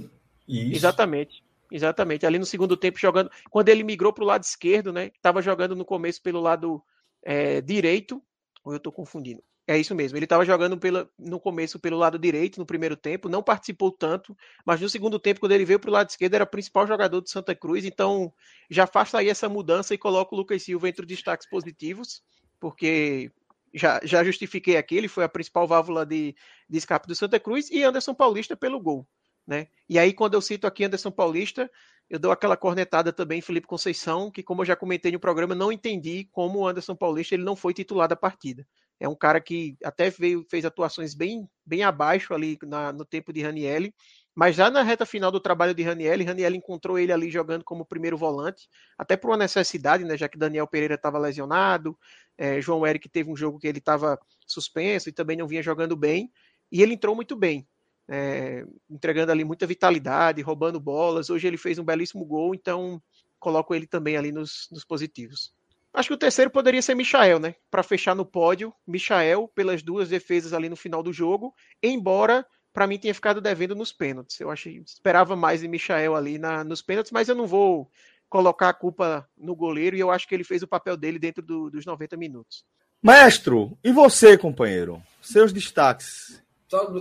Isso. 0.49 0.75
Exatamente. 0.75 1.45
Exatamente. 1.71 2.25
Ali 2.25 2.39
no 2.39 2.47
segundo 2.47 2.79
tempo, 2.79 2.99
jogando. 2.99 3.31
Quando 3.51 3.69
ele 3.69 3.85
migrou 3.85 4.11
para 4.11 4.25
o 4.25 4.27
lado 4.27 4.43
esquerdo, 4.43 4.91
né? 4.91 5.11
Estava 5.15 5.43
jogando 5.43 5.77
no 5.77 5.85
começo 5.85 6.23
pelo 6.23 6.41
lado 6.41 6.83
é, 7.23 7.61
direito. 7.61 8.23
Ou 8.65 8.73
eu 8.73 8.79
estou 8.79 8.91
confundindo? 8.91 9.43
É 9.67 9.79
isso 9.79 9.95
mesmo. 9.95 10.19
Ele 10.19 10.27
estava 10.27 10.45
jogando 10.45 10.77
pela, 10.77 11.09
no 11.19 11.41
começo 11.41 11.79
pelo 11.79 11.97
lado 11.97 12.19
direito, 12.19 12.59
no 12.59 12.67
primeiro 12.67 12.97
tempo, 12.97 13.31
não 13.31 13.43
participou 13.43 13.91
tanto, 13.91 14.37
mas 14.65 14.79
no 14.81 14.89
segundo 14.91 15.19
tempo, 15.19 15.41
quando 15.41 15.53
ele 15.53 15.65
veio 15.65 15.81
para 15.81 15.89
o 15.89 15.93
lado 15.93 16.11
esquerdo, 16.11 16.35
era 16.35 16.45
o 16.45 16.47
principal 16.47 16.87
jogador 16.87 17.23
de 17.23 17.31
Santa 17.31 17.55
Cruz. 17.55 17.85
Então, 17.85 18.33
já 18.69 18.87
faz 18.87 19.15
aí 19.15 19.29
essa 19.31 19.49
mudança 19.49 19.95
e 19.95 19.99
coloca 19.99 20.35
o 20.35 20.39
Lucas 20.39 20.63
Silva 20.63 20.89
entre 20.89 21.03
os 21.03 21.09
destaques 21.09 21.49
positivos, 21.49 22.23
porque 22.61 23.33
já, 23.73 24.01
já 24.05 24.23
justifiquei 24.23 24.77
aqui, 24.77 24.97
ele 24.97 25.09
foi 25.09 25.25
a 25.25 25.29
principal 25.29 25.67
válvula 25.67 26.05
de, 26.05 26.37
de 26.69 26.79
escape 26.79 27.09
do 27.09 27.15
Santa 27.15 27.41
Cruz 27.41 27.71
e 27.71 27.83
Anderson 27.83 28.15
Paulista 28.15 28.55
pelo 28.55 28.79
gol. 28.79 29.07
Né? 29.47 29.69
E 29.89 29.99
aí, 29.99 30.13
quando 30.13 30.35
eu 30.35 30.43
cito 30.43 30.67
aqui 30.67 30.85
Anderson 30.85 31.11
Paulista, 31.11 31.71
eu 32.09 32.19
dou 32.19 32.31
aquela 32.33 32.57
cornetada 32.57 33.13
também 33.15 33.41
Felipe 33.41 33.67
Conceição, 33.67 34.31
que 34.31 34.43
como 34.43 34.61
eu 34.61 34.67
já 34.67 34.77
comentei 34.77 35.11
no 35.11 35.19
programa, 35.19 35.55
não 35.55 35.73
entendi 35.73 36.29
como 36.33 36.61
o 36.61 36.69
Anderson 36.69 36.95
Paulista 36.95 37.35
ele 37.35 37.45
não 37.45 37.57
foi 37.57 37.73
titular 37.73 38.09
da 38.09 38.17
partida. 38.17 38.67
É 39.01 39.09
um 39.09 39.15
cara 39.15 39.41
que 39.41 39.77
até 39.85 40.11
veio, 40.11 40.47
fez 40.49 40.65
atuações 40.65 41.15
bem, 41.15 41.49
bem 41.65 41.83
abaixo 41.83 42.33
ali 42.33 42.59
na, 42.63 42.93
no 42.93 43.05
tempo 43.05 43.33
de 43.33 43.43
Ranielli, 43.43 43.95
mas 44.35 44.57
já 44.57 44.71
na 44.71 44.83
reta 44.83 45.07
final 45.07 45.31
do 45.31 45.41
trabalho 45.41 45.75
de 45.75 45.83
Ranielli, 45.83 46.25
Ranielli 46.25 46.57
encontrou 46.57 46.99
ele 46.99 47.13
ali 47.13 47.31
jogando 47.31 47.65
como 47.65 47.85
primeiro 47.85 48.17
volante, 48.17 48.69
até 48.99 49.17
por 49.17 49.31
uma 49.31 49.37
necessidade, 49.37 50.05
né, 50.05 50.17
já 50.17 50.29
que 50.29 50.39
Daniel 50.39 50.67
Pereira 50.67 50.95
estava 50.95 51.19
lesionado, 51.19 51.97
é, 52.37 52.61
João 52.61 52.87
Eric 52.87 53.09
teve 53.09 53.31
um 53.31 53.37
jogo 53.37 53.59
que 53.59 53.67
ele 53.67 53.79
estava 53.79 54.19
suspenso 54.47 55.09
e 55.09 55.13
também 55.13 55.37
não 55.37 55.47
vinha 55.47 55.63
jogando 55.63 55.97
bem, 55.97 56.33
e 56.71 56.83
ele 56.83 56.95
entrou 56.95 57.15
muito 57.15 57.37
bem 57.37 57.67
é, 58.09 58.65
entregando 58.89 59.33
ali 59.33 59.45
muita 59.45 59.67
vitalidade, 59.67 60.43
roubando 60.43 60.79
bolas. 60.81 61.31
Hoje 61.31 61.47
ele 61.47 61.57
fez 61.57 61.79
um 61.79 61.85
belíssimo 61.85 62.25
gol, 62.25 62.55
então 62.55 63.03
coloco 63.39 63.75
ele 63.75 63.87
também 63.87 64.17
ali 64.17 64.33
nos, 64.33 64.69
nos 64.71 64.85
positivos. 64.85 65.53
Acho 65.95 66.09
que 66.09 66.15
o 66.15 66.19
terceiro 66.19 66.51
poderia 66.51 66.83
ser 66.83 66.95
Michael, 66.95 67.39
né? 67.39 67.55
Para 67.71 67.85
fechar 67.85 68.15
no 68.15 68.27
pódio, 68.27 68.75
Michael, 68.87 69.49
pelas 69.55 69.83
duas 69.83 70.09
defesas 70.09 70.53
ali 70.53 70.69
no 70.69 70.77
final 70.77 71.03
do 71.03 71.13
jogo, 71.13 71.55
embora 71.81 72.45
para 72.73 72.89
mim 72.89 72.99
tenha 72.99 73.15
ficado 73.15 73.41
devendo 73.41 73.77
nos 73.77 73.93
pênaltis. 73.93 74.41
Eu 74.41 74.51
achei, 74.51 74.83
esperava 74.85 75.37
mais 75.37 75.61
de 75.61 75.69
Michael 75.69 76.17
ali 76.17 76.37
na, 76.37 76.65
nos 76.65 76.83
pênaltis, 76.83 77.13
mas 77.13 77.29
eu 77.29 77.37
não 77.37 77.47
vou 77.47 77.89
colocar 78.29 78.71
a 78.71 78.75
culpa 78.75 79.29
no 79.39 79.55
goleiro 79.55 79.95
e 79.95 80.01
eu 80.01 80.11
acho 80.11 80.27
que 80.27 80.35
ele 80.35 80.43
fez 80.43 80.63
o 80.63 80.69
papel 80.69 80.97
dele 80.97 81.19
dentro 81.19 81.41
do, 81.41 81.71
dos 81.71 81.87
90 81.87 82.17
minutos. 82.17 82.65
Maestro, 83.01 83.79
e 83.85 83.93
você, 83.93 84.37
companheiro? 84.37 85.01
Seus 85.23 85.53
destaques 85.53 86.43
só 86.75 86.93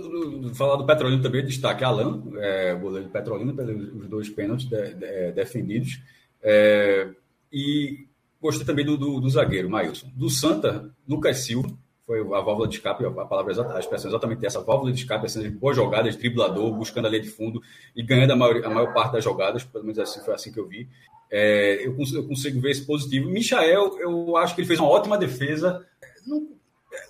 falar 0.54 0.76
do 0.76 0.86
Petrolino 0.86 1.20
também, 1.20 1.44
destaque 1.44 1.82
Alan, 1.82 2.22
é, 2.36 2.74
goleiro 2.74 3.08
do 3.08 3.12
Petrolino, 3.12 3.54
pelos 3.54 4.08
dois 4.08 4.28
pênaltis 4.28 4.68
de, 4.68 4.94
de, 4.94 5.04
é, 5.04 5.32
defendidos. 5.32 6.00
É, 6.40 7.08
e 7.52 8.06
gostei 8.44 8.66
também 8.66 8.84
do, 8.84 8.98
do, 8.98 9.20
do, 9.20 9.30
zagueiro, 9.30 9.70
Mailson. 9.70 10.06
Do 10.14 10.28
Santa, 10.28 10.90
Lucas 11.08 11.38
Silva, 11.38 11.70
foi 12.06 12.20
a 12.20 12.40
válvula 12.40 12.68
de 12.68 12.74
escape, 12.74 13.06
a 13.06 13.10
palavra 13.10 13.52
exata, 13.52 13.74
a 13.74 13.80
expressão 13.80 14.10
exatamente 14.10 14.44
essa, 14.44 14.60
válvula 14.60 14.92
de 14.92 15.00
escape, 15.00 15.24
assim, 15.24 15.50
boas 15.50 15.74
jogadas, 15.74 16.14
driblador, 16.14 16.70
buscando 16.74 17.06
a 17.06 17.08
linha 17.08 17.22
de 17.22 17.30
fundo 17.30 17.62
e 17.96 18.02
ganhando 18.02 18.32
a 18.32 18.36
maior, 18.36 18.62
a 18.62 18.68
maior 18.68 18.92
parte 18.92 19.14
das 19.14 19.24
jogadas, 19.24 19.64
pelo 19.64 19.84
menos 19.84 19.98
assim 19.98 20.20
foi 20.20 20.34
assim 20.34 20.52
que 20.52 20.60
eu 20.60 20.68
vi. 20.68 20.86
É, 21.32 21.86
eu, 21.86 21.96
consigo, 21.96 22.18
eu, 22.18 22.28
consigo, 22.28 22.60
ver 22.60 22.72
esse 22.72 22.86
positivo. 22.86 23.30
Michael, 23.30 23.96
eu 23.98 24.36
acho 24.36 24.54
que 24.54 24.60
ele 24.60 24.68
fez 24.68 24.78
uma 24.78 24.90
ótima 24.90 25.16
defesa. 25.16 25.82
Não, 26.26 26.46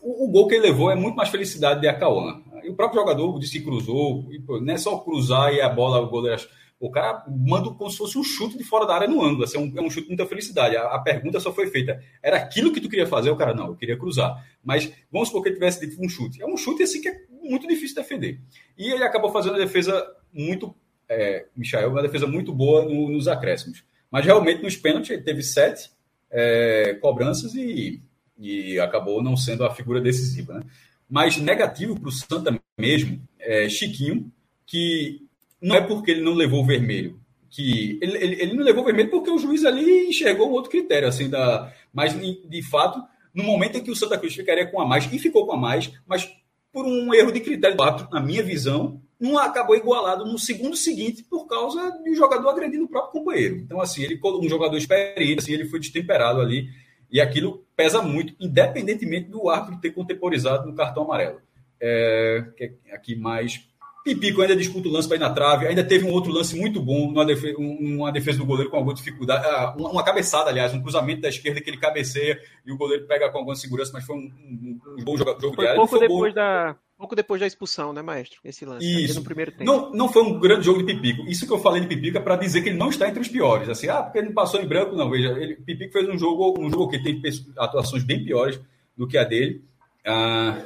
o, 0.03 0.27
o, 0.27 0.31
gol 0.31 0.47
que 0.47 0.55
ele 0.55 0.69
levou 0.69 0.89
é 0.91 0.95
muito 0.95 1.17
mais 1.17 1.31
felicidade 1.31 1.81
de 1.81 1.89
Acauã. 1.89 2.41
E 2.63 2.71
o 2.71 2.75
próprio 2.75 3.01
jogador 3.01 3.37
disse 3.41 3.59
que 3.59 3.65
cruzou, 3.65 4.29
e, 4.31 4.39
pô, 4.39 4.61
não 4.61 4.73
é 4.73 4.79
só 4.79 4.97
cruzar 4.99 5.53
e 5.53 5.61
a 5.61 5.69
bola, 5.69 6.01
o 6.01 6.09
goleiro. 6.09 6.41
O 6.85 6.91
cara 6.91 7.25
manda 7.27 7.71
como 7.71 7.91
se 7.91 7.97
fosse 7.97 8.19
um 8.19 8.23
chute 8.23 8.59
de 8.59 8.63
fora 8.63 8.87
da 8.87 8.95
área 8.95 9.09
no 9.09 9.25
ângulo. 9.25 9.45
Assim, 9.45 9.57
é, 9.57 9.61
um, 9.61 9.73
é 9.79 9.81
um 9.81 9.89
chute 9.89 10.03
de 10.03 10.09
muita 10.09 10.27
felicidade. 10.27 10.77
A, 10.77 10.83
a, 10.83 10.99
pergunta 10.99 11.41
só 11.41 11.51
foi 11.51 11.67
feita: 11.69 11.99
era 12.23 12.37
aquilo 12.37 12.71
que 12.71 12.81
tu 12.81 12.91
queria 12.91 13.07
fazer? 13.07 13.31
O 13.31 13.37
cara, 13.37 13.55
não, 13.55 13.69
eu 13.69 13.75
queria 13.75 13.97
cruzar. 13.97 14.47
Mas 14.63 14.93
vamos 15.11 15.29
supor 15.29 15.43
que 15.43 15.49
ele 15.49 15.57
tivesse 15.57 15.81
dito 15.81 15.99
um 15.99 16.07
chute. 16.11 16.43
É 16.43 16.47
um 16.47 16.59
chute 16.59 16.83
assim 16.83 17.01
que 17.01 17.09
é 17.09 17.17
muito 17.43 17.67
difícil 17.67 17.97
defender. 17.97 18.39
E 18.77 18.93
ele 18.93 19.03
acabou 19.03 19.33
fazendo 19.33 19.53
uma 19.53 19.61
defesa 19.61 20.07
muito. 20.31 20.75
É, 21.09 21.47
Michael, 21.57 21.91
uma 21.91 22.03
defesa 22.03 22.27
muito 22.27 22.53
boa 22.53 22.85
no, 22.85 23.09
nos 23.09 23.29
acréscimos. 23.29 23.83
Mas 24.11 24.27
realmente 24.27 24.63
nos 24.63 24.77
pênaltis 24.77 25.11
ele 25.11 25.23
teve 25.23 25.43
sete 25.43 25.91
é, 26.31 26.99
cobranças 27.01 27.55
e, 27.55 28.03
e 28.39 28.79
acabou 28.79 29.23
não 29.23 29.39
sendo 29.39 29.65
a 29.65 29.75
figura 29.75 30.03
decisiva. 30.03 30.59
Né? 30.59 30.65
Mas 31.09 31.39
negativo 31.39 31.99
para 31.99 32.11
o 32.11 32.13
Santa 32.13 32.55
mesmo, 32.77 33.27
é 33.39 33.71
Chiquinho, 33.71 34.31
que 34.67 35.25
não 35.61 35.77
é 35.77 35.81
porque 35.81 36.11
ele 36.11 36.23
não 36.23 36.35
levou 36.35 36.63
o 36.63 36.67
vermelho, 36.67 37.19
que 37.51 37.99
ele, 38.03 38.17
ele, 38.19 38.43
ele, 38.43 38.55
não 38.55 38.65
levou 38.65 38.83
o 38.83 38.87
vermelho 38.87 39.11
porque 39.11 39.31
o 39.31 39.39
juiz 39.39 39.65
ali 39.65 40.09
enxergou 40.09 40.49
um 40.49 40.53
outro 40.53 40.71
critério, 40.71 41.09
assim, 41.09 41.29
da, 41.29 41.73
mas 41.93 42.13
de 42.19 42.63
fato, 42.63 43.03
no 43.33 43.45
momento 43.45 43.79
em 43.79 43.83
que 43.83 43.91
o 43.91 43.97
Santa 43.97 44.19
Cruz 44.19 44.35
ficaria 44.35 44.67
com 44.67 44.81
a 44.81 44.87
mais, 44.87 45.11
e 45.13 45.19
ficou 45.19 45.47
com 45.47 45.53
a 45.53 45.57
mais, 45.57 45.93
mas 46.07 46.29
por 46.73 46.85
um 46.85 47.15
erro 47.15 47.31
de 47.31 47.41
critério 47.41 47.77
do 47.77 48.11
na 48.11 48.21
minha 48.21 48.43
visão, 48.43 49.01
não 49.19 49.39
acabou 49.39 49.77
igualado 49.77 50.25
no 50.25 50.39
segundo 50.39 50.77
seguinte 50.77 51.23
por 51.23 51.47
causa 51.47 51.91
do 52.05 52.15
jogador 52.15 52.49
agredindo 52.49 52.85
o 52.85 52.89
próprio 52.89 53.13
companheiro. 53.13 53.57
Então, 53.57 53.81
assim, 53.81 54.03
ele 54.03 54.21
um 54.23 54.49
jogador 54.49 54.77
experiente, 54.77 55.39
assim, 55.39 55.53
ele 55.53 55.67
foi 55.67 55.79
destemperado 55.79 56.41
ali 56.41 56.69
e 57.11 57.21
aquilo 57.21 57.65
pesa 57.77 58.03
muito, 58.03 58.35
independentemente 58.41 59.31
do 59.31 59.49
árbitro 59.49 59.81
ter 59.81 59.93
contemporizado 59.93 60.67
no 60.67 60.75
cartão 60.75 61.05
amarelo. 61.05 61.41
É, 61.81 62.45
aqui 62.93 63.15
mais. 63.15 63.69
Pipico 64.05 64.43
ainda 64.43 64.55
disputa 64.55 64.87
o 64.87 64.93
lance 64.93 65.09
para 65.09 65.17
ir 65.17 65.21
na 65.21 65.31
trave. 65.31 65.67
Ainda 65.67 65.83
teve 65.83 66.05
um 66.05 66.13
outro 66.13 66.31
lance 66.31 66.55
muito 66.55 66.81
bom, 66.81 67.09
numa 67.09 67.25
defesa, 67.25 67.57
uma 67.59 68.13
defesa 68.13 68.39
do 68.39 68.45
goleiro 68.45 68.71
com 68.71 68.77
alguma 68.77 68.95
dificuldade. 68.95 69.47
Ah, 69.47 69.75
uma, 69.79 70.05
cabeçada, 70.05 70.51
aliás, 70.51 70.75
um 70.75 70.83
cruzamento 70.83 71.23
da 71.23 71.31
esquerda 71.31 71.59
que 71.61 71.71
ele 71.71 71.79
cabeceia 71.79 72.39
e 72.67 72.71
o 72.71 72.77
goleiro 72.77 73.07
pega 73.07 73.31
com 73.31 73.39
alguma 73.39 73.57
segurança, 73.57 73.93
mas 73.95 74.05
foi 74.05 74.15
um, 74.15 74.31
um, 74.31 74.81
um 74.99 75.05
bom 75.05 75.17
jogo, 75.17 75.41
jogo 75.41 75.55
foi 75.55 75.67
de 75.67 75.75
pouco 75.75 75.99
depois 75.99 76.35
bom. 76.35 76.41
da 76.41 76.77
pouco 76.99 77.17
depois 77.17 77.41
da 77.41 77.47
expulsão, 77.47 77.93
né, 77.93 78.03
maestro? 78.03 78.41
Esse 78.45 78.65
lance. 78.65 79.05
Isso. 79.05 79.19
No 79.19 79.25
primeiro 79.25 79.53
tempo. 79.53 79.65
Não, 79.65 79.91
não 79.93 80.09
foi 80.09 80.23
um 80.23 80.39
grande 80.39 80.67
jogo 80.67 80.83
de 80.83 80.95
Pipico. 80.95 81.23
Isso 81.29 81.47
que 81.47 81.53
eu 81.53 81.59
falei 81.59 81.81
de 81.81 81.87
Pipico 81.87 82.19
é 82.19 82.21
para 82.21 82.37
dizer 82.37 82.63
que 82.63 82.69
ele 82.69 82.79
não 82.79 82.89
está 82.89 83.09
entre 83.09 83.21
os 83.21 83.29
piores. 83.29 83.69
Assim, 83.69 83.89
ah, 83.89 84.03
porque 84.03 84.19
ele 84.19 84.29
não 84.29 84.35
passou 84.35 84.61
em 84.61 84.67
branco, 84.67 84.95
não. 84.95 85.11
Veja, 85.11 85.29
ele, 85.39 85.57
Pipico 85.57 85.93
fez 85.93 86.09
um 86.09 86.19
jogo, 86.19 86.55
um 86.59 86.71
jogo 86.71 86.89
que 86.89 87.03
tem 87.03 87.21
atuações 87.59 88.05
bem 88.05 88.25
piores 88.25 88.61
do 88.97 89.07
que 89.07 89.19
a 89.19 89.25
dele. 89.25 89.65
Ah, 90.07 90.63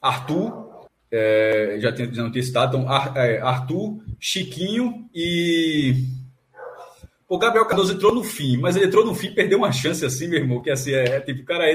Arthur, 0.00 0.65
é, 1.16 1.76
já, 1.80 1.92
tinha, 1.92 2.10
não 2.10 2.30
tinha 2.30 2.42
citado, 2.42 2.76
então, 2.76 2.92
é, 3.16 3.40
Arthur, 3.40 3.98
Chiquinho 4.20 5.08
e. 5.14 5.94
O 7.28 7.38
Gabriel 7.38 7.66
Cardoso 7.66 7.94
entrou 7.94 8.14
no 8.14 8.22
fim, 8.22 8.56
mas 8.56 8.76
ele 8.76 8.86
entrou 8.86 9.04
no 9.04 9.12
fim 9.12 9.34
perdeu 9.34 9.58
uma 9.58 9.72
chance 9.72 10.04
assim, 10.04 10.28
meu 10.28 10.38
irmão, 10.38 10.62
que 10.62 10.70
assim, 10.70 10.92
é, 10.92 11.16
é 11.16 11.20
tipo, 11.20 11.42
o 11.42 11.44
cara 11.44 11.72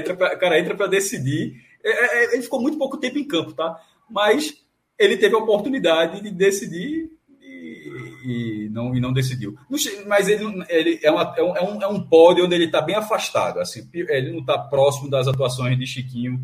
entra 0.58 0.74
para 0.74 0.86
decidir. 0.86 1.54
É, 1.84 1.90
é, 1.90 2.34
ele 2.34 2.42
ficou 2.42 2.60
muito 2.60 2.78
pouco 2.78 2.96
tempo 2.96 3.18
em 3.18 3.26
campo, 3.26 3.52
tá? 3.52 3.78
mas 4.12 4.54
ele 4.98 5.16
teve 5.16 5.34
a 5.34 5.38
oportunidade 5.38 6.20
de 6.20 6.30
decidir 6.30 7.10
e, 7.40 8.66
e 8.66 8.68
não, 8.70 8.94
e 8.94 9.00
não 9.00 9.12
decidiu. 9.12 9.56
Mas 10.06 10.28
ele, 10.28 10.44
ele 10.68 11.00
é, 11.02 11.10
uma, 11.10 11.34
é, 11.36 11.42
um, 11.42 11.82
é 11.82 11.86
um 11.86 12.00
pódio 12.00 12.44
onde 12.44 12.54
ele 12.54 12.66
está 12.66 12.82
bem 12.82 12.94
afastado. 12.94 13.58
Assim, 13.58 13.88
ele 13.92 14.30
não 14.30 14.40
está 14.40 14.58
próximo 14.58 15.10
das 15.10 15.26
atuações 15.26 15.78
de 15.78 15.86
Chiquinho 15.86 16.40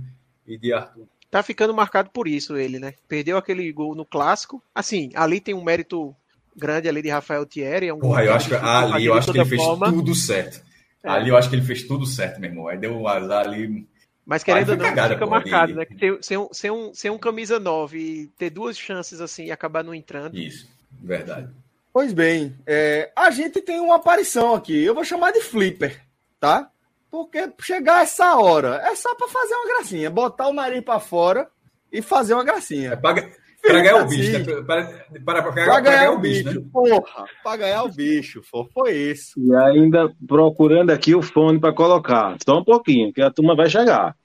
e 0.47 0.59
de 0.59 0.73
Arthur. 0.73 1.07
Tá 1.31 1.43
ficando 1.43 1.75
marcado 1.75 2.11
por 2.11 2.27
isso 2.27 2.57
ele, 2.57 2.79
né? 2.79 2.95
Perdeu 3.07 3.37
aquele 3.37 3.71
gol 3.73 3.95
no 3.95 4.05
clássico. 4.05 4.63
Assim, 4.75 5.11
ali 5.15 5.41
tem 5.41 5.55
um 5.55 5.63
mérito 5.63 6.15
grande 6.57 6.89
ali 6.89 7.03
de 7.03 7.11
Rafael 7.11 7.45
Thierry. 7.45 7.89
É 7.89 7.95
um 7.95 7.99
Porra, 7.99 8.25
eu 8.25 8.35
acho 8.35 8.49
que 8.49 8.55
ali 8.55 9.05
eu 9.05 9.15
acho 9.15 9.31
que 9.31 9.39
ele 9.39 9.49
fez 9.49 9.63
forma. 9.63 9.93
tudo 9.93 10.15
certo. 10.15 10.63
É. 11.03 11.09
Ali 11.11 11.29
eu 11.29 11.37
acho 11.37 11.49
que 11.49 11.55
ele 11.57 11.65
fez 11.65 11.83
tudo 11.85 12.07
certo, 12.07 12.41
meu 12.41 12.51
irmão. 12.51 12.69
Aí 12.69 12.79
deu 12.79 12.97
um 12.97 13.07
azar 13.07 13.47
ali 13.47 13.87
mas 14.29 14.45
querendo 14.45 14.73
ou 14.73 14.77
não, 14.77 14.85
cagada, 14.85 15.15
fica 15.15 15.25
marcado, 15.25 15.75
né? 15.75 15.87
Ser, 15.99 16.19
ser, 16.21 16.37
um, 16.37 16.49
ser, 16.53 16.71
um, 16.71 16.95
ser 16.95 17.11
um 17.11 17.17
camisa 17.17 17.59
9 17.59 17.99
e 17.99 18.27
ter 18.37 18.51
duas 18.51 18.77
chances 18.77 19.23
assim 19.23 19.47
e 19.47 19.51
acabar 19.51 19.83
não 19.83 19.95
entrando. 19.95 20.37
Isso, 20.37 20.69
verdade. 21.03 21.49
Pois 21.91 22.13
bem, 22.13 22.55
é, 22.67 23.11
a 23.17 23.31
gente 23.31 23.63
tem 23.63 23.81
uma 23.81 23.97
aparição 23.97 24.55
aqui. 24.55 24.85
Eu 24.85 24.95
vou 24.95 25.03
chamar 25.03 25.33
de 25.33 25.41
flipper, 25.41 26.03
tá? 26.39 26.71
Porque 27.11 27.51
chegar 27.61 28.03
essa 28.03 28.37
hora 28.37 28.81
é 28.85 28.95
só 28.95 29.15
para 29.15 29.29
fazer 29.29 29.55
uma 29.55 29.67
gracinha, 29.67 30.11
botar 30.11 30.49
o 30.49 30.53
nariz 30.53 30.83
para 30.85 31.01
fora 31.01 31.49
e 31.91 32.03
fazer 32.03 32.35
uma 32.35 32.45
gracinha. 32.45 32.93
É 32.93 32.97
para 32.97 33.83
ganhar 33.83 33.97
o 33.97 34.07
bicho, 34.07 34.39
né? 34.39 34.63
Para, 34.63 34.85
para, 35.25 35.43
para, 35.43 35.51
ganhar, 35.51 35.81
ganhar 35.81 36.11
o 36.13 36.19
bicho, 36.19 36.45
bicho 36.45 36.61
né? 36.61 36.67
porra. 36.73 37.25
Para 37.43 37.57
ganhar 37.57 37.83
o 37.83 37.89
bicho, 37.89 38.43
foi 38.73 38.93
isso. 38.93 39.33
E 39.39 39.55
ainda 39.55 40.13
procurando 40.27 40.91
aqui 40.91 41.15
o 41.15 41.23
fone 41.23 41.59
para 41.59 41.73
colocar. 41.73 42.37
Só 42.45 42.59
um 42.59 42.65
pouquinho, 42.65 43.13
que 43.13 43.21
a 43.21 43.31
turma 43.31 43.57
vai 43.57 43.69
chegar. 43.69 44.17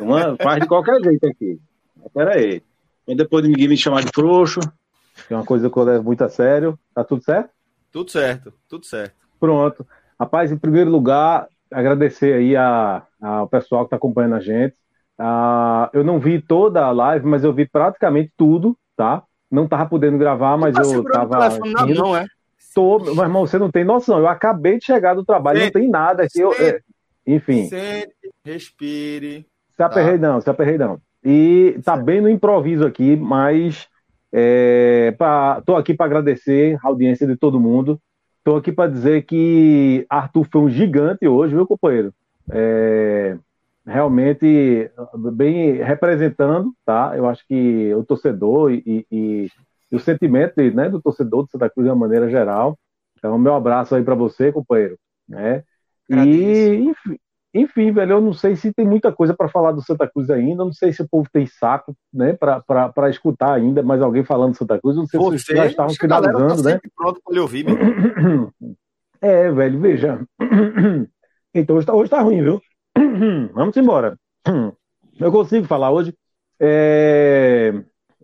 Uma, 0.00 0.36
faz 0.36 0.60
de 0.60 0.68
qualquer 0.68 1.02
jeito 1.02 1.26
aqui. 1.26 1.58
Espera 2.04 2.34
aí. 2.34 2.62
E 3.06 3.14
depois 3.14 3.42
de 3.42 3.50
ninguém 3.50 3.68
me 3.68 3.76
chamar 3.76 4.02
de 4.02 4.10
frouxo, 4.14 4.60
que 5.26 5.34
é 5.34 5.36
uma 5.36 5.44
coisa 5.44 5.68
que 5.68 5.76
eu 5.76 5.82
levo 5.82 6.04
muito 6.04 6.22
a 6.22 6.28
sério. 6.28 6.78
Tá 6.94 7.02
tudo 7.02 7.22
certo? 7.22 7.50
Tudo 7.92 8.10
certo, 8.10 8.52
tudo 8.68 8.86
certo. 8.86 9.14
Pronto. 9.38 9.86
Rapaz, 10.18 10.50
em 10.50 10.56
primeiro 10.56 10.90
lugar, 10.90 11.48
agradecer 11.70 12.34
aí 12.34 12.56
a, 12.56 13.02
ao 13.20 13.48
pessoal 13.48 13.82
que 13.82 13.86
está 13.86 13.96
acompanhando 13.96 14.34
a 14.34 14.40
gente. 14.40 14.74
Uh, 15.18 15.88
eu 15.92 16.04
não 16.04 16.18
vi 16.18 16.40
toda 16.40 16.84
a 16.84 16.90
live, 16.90 17.26
mas 17.26 17.42
eu 17.42 17.52
vi 17.52 17.66
praticamente 17.66 18.32
tudo, 18.36 18.76
tá? 18.96 19.22
Não 19.50 19.66
tava 19.66 19.86
podendo 19.86 20.18
gravar, 20.18 20.56
mas 20.56 20.74
tá 20.74 20.82
eu 20.82 21.02
tava. 21.04 21.48
Não, 21.58 21.86
não, 21.86 22.16
é? 22.16 22.26
Tô, 22.74 22.98
meu 22.98 23.22
irmão, 23.22 23.46
você 23.46 23.58
não 23.58 23.70
tem 23.70 23.84
noção. 23.84 24.18
Eu 24.18 24.28
acabei 24.28 24.78
de 24.78 24.84
chegar 24.84 25.14
do 25.14 25.24
trabalho, 25.24 25.60
Sente. 25.60 25.74
não 25.74 25.80
tem 25.80 25.90
nada 25.90 26.24
aqui. 26.24 26.40
Eu, 26.40 26.52
é, 26.52 26.80
enfim. 27.26 27.66
Sente, 27.68 28.12
respire. 28.44 29.46
Se 29.70 29.82
aperrei 29.82 30.18
tá. 30.18 30.28
não, 30.28 30.40
se 30.40 30.50
aperrei 30.50 30.76
não. 30.76 31.00
E 31.24 31.80
tá 31.82 31.96
bem 31.96 32.20
no 32.20 32.28
improviso 32.28 32.86
aqui, 32.86 33.16
mas 33.16 33.88
é, 34.30 35.14
pra, 35.16 35.62
tô 35.64 35.74
aqui 35.74 35.94
para 35.94 36.04
agradecer 36.04 36.78
a 36.82 36.88
audiência 36.88 37.26
de 37.26 37.36
todo 37.36 37.58
mundo. 37.58 37.98
Tô 38.46 38.54
aqui 38.54 38.70
para 38.70 38.88
dizer 38.88 39.22
que 39.22 40.06
Arthur 40.08 40.46
foi 40.48 40.60
um 40.60 40.70
gigante 40.70 41.26
hoje, 41.26 41.52
viu, 41.52 41.66
companheiro? 41.66 42.14
É, 42.48 43.36
realmente 43.84 44.88
bem 45.32 45.82
representando, 45.82 46.72
tá? 46.84 47.14
Eu 47.16 47.28
acho 47.28 47.44
que 47.48 47.92
o 47.92 48.04
torcedor 48.04 48.70
e, 48.70 49.04
e, 49.10 49.50
e 49.90 49.96
o 49.96 49.98
sentimento 49.98 50.62
né, 50.62 50.88
do 50.88 51.02
torcedor 51.02 51.42
do 51.42 51.50
Santa 51.50 51.68
Cruz 51.68 51.86
de 51.86 51.90
uma 51.90 51.98
maneira 51.98 52.30
geral. 52.30 52.78
Então, 53.18 53.36
meu 53.36 53.52
abraço 53.52 53.96
aí 53.96 54.04
para 54.04 54.14
você, 54.14 54.52
companheiro. 54.52 54.96
Né? 55.28 55.64
E, 56.08 56.84
enfim, 56.88 57.18
enfim, 57.62 57.92
velho, 57.92 58.12
eu 58.12 58.20
não 58.20 58.32
sei 58.32 58.56
se 58.56 58.72
tem 58.72 58.86
muita 58.86 59.12
coisa 59.12 59.34
para 59.34 59.48
falar 59.48 59.72
do 59.72 59.82
Santa 59.82 60.08
Cruz 60.08 60.30
ainda, 60.30 60.64
não 60.64 60.72
sei 60.72 60.92
se 60.92 61.02
o 61.02 61.08
povo 61.08 61.28
tem 61.32 61.46
saco, 61.46 61.96
né, 62.12 62.32
para 62.34 63.10
escutar 63.10 63.54
ainda 63.54 63.82
mais 63.82 64.02
alguém 64.02 64.24
falando 64.24 64.52
do 64.52 64.58
Santa 64.58 64.78
Cruz, 64.80 64.96
não 64.96 65.06
sei 65.06 65.18
Você, 65.18 65.38
se 65.38 65.44
vocês 65.46 65.58
já 65.58 65.66
estavam 65.66 65.94
tá 65.94 66.00
finalizando, 66.00 66.62
tá 66.62 66.70
né? 66.70 66.80
pronto 66.94 67.20
para 67.24 67.40
ouvir, 67.40 67.64
meu. 67.64 68.52
É, 69.20 69.50
velho, 69.50 69.80
veja. 69.80 70.20
Então 71.54 71.76
hoje 71.76 71.86
tá, 71.86 71.94
hoje 71.94 72.10
tá 72.10 72.20
ruim, 72.20 72.42
viu? 72.42 72.60
Vamos 73.54 73.74
embora. 73.78 74.18
Eu 75.18 75.32
consigo 75.32 75.66
falar 75.66 75.90
hoje. 75.90 76.14
É... 76.60 77.72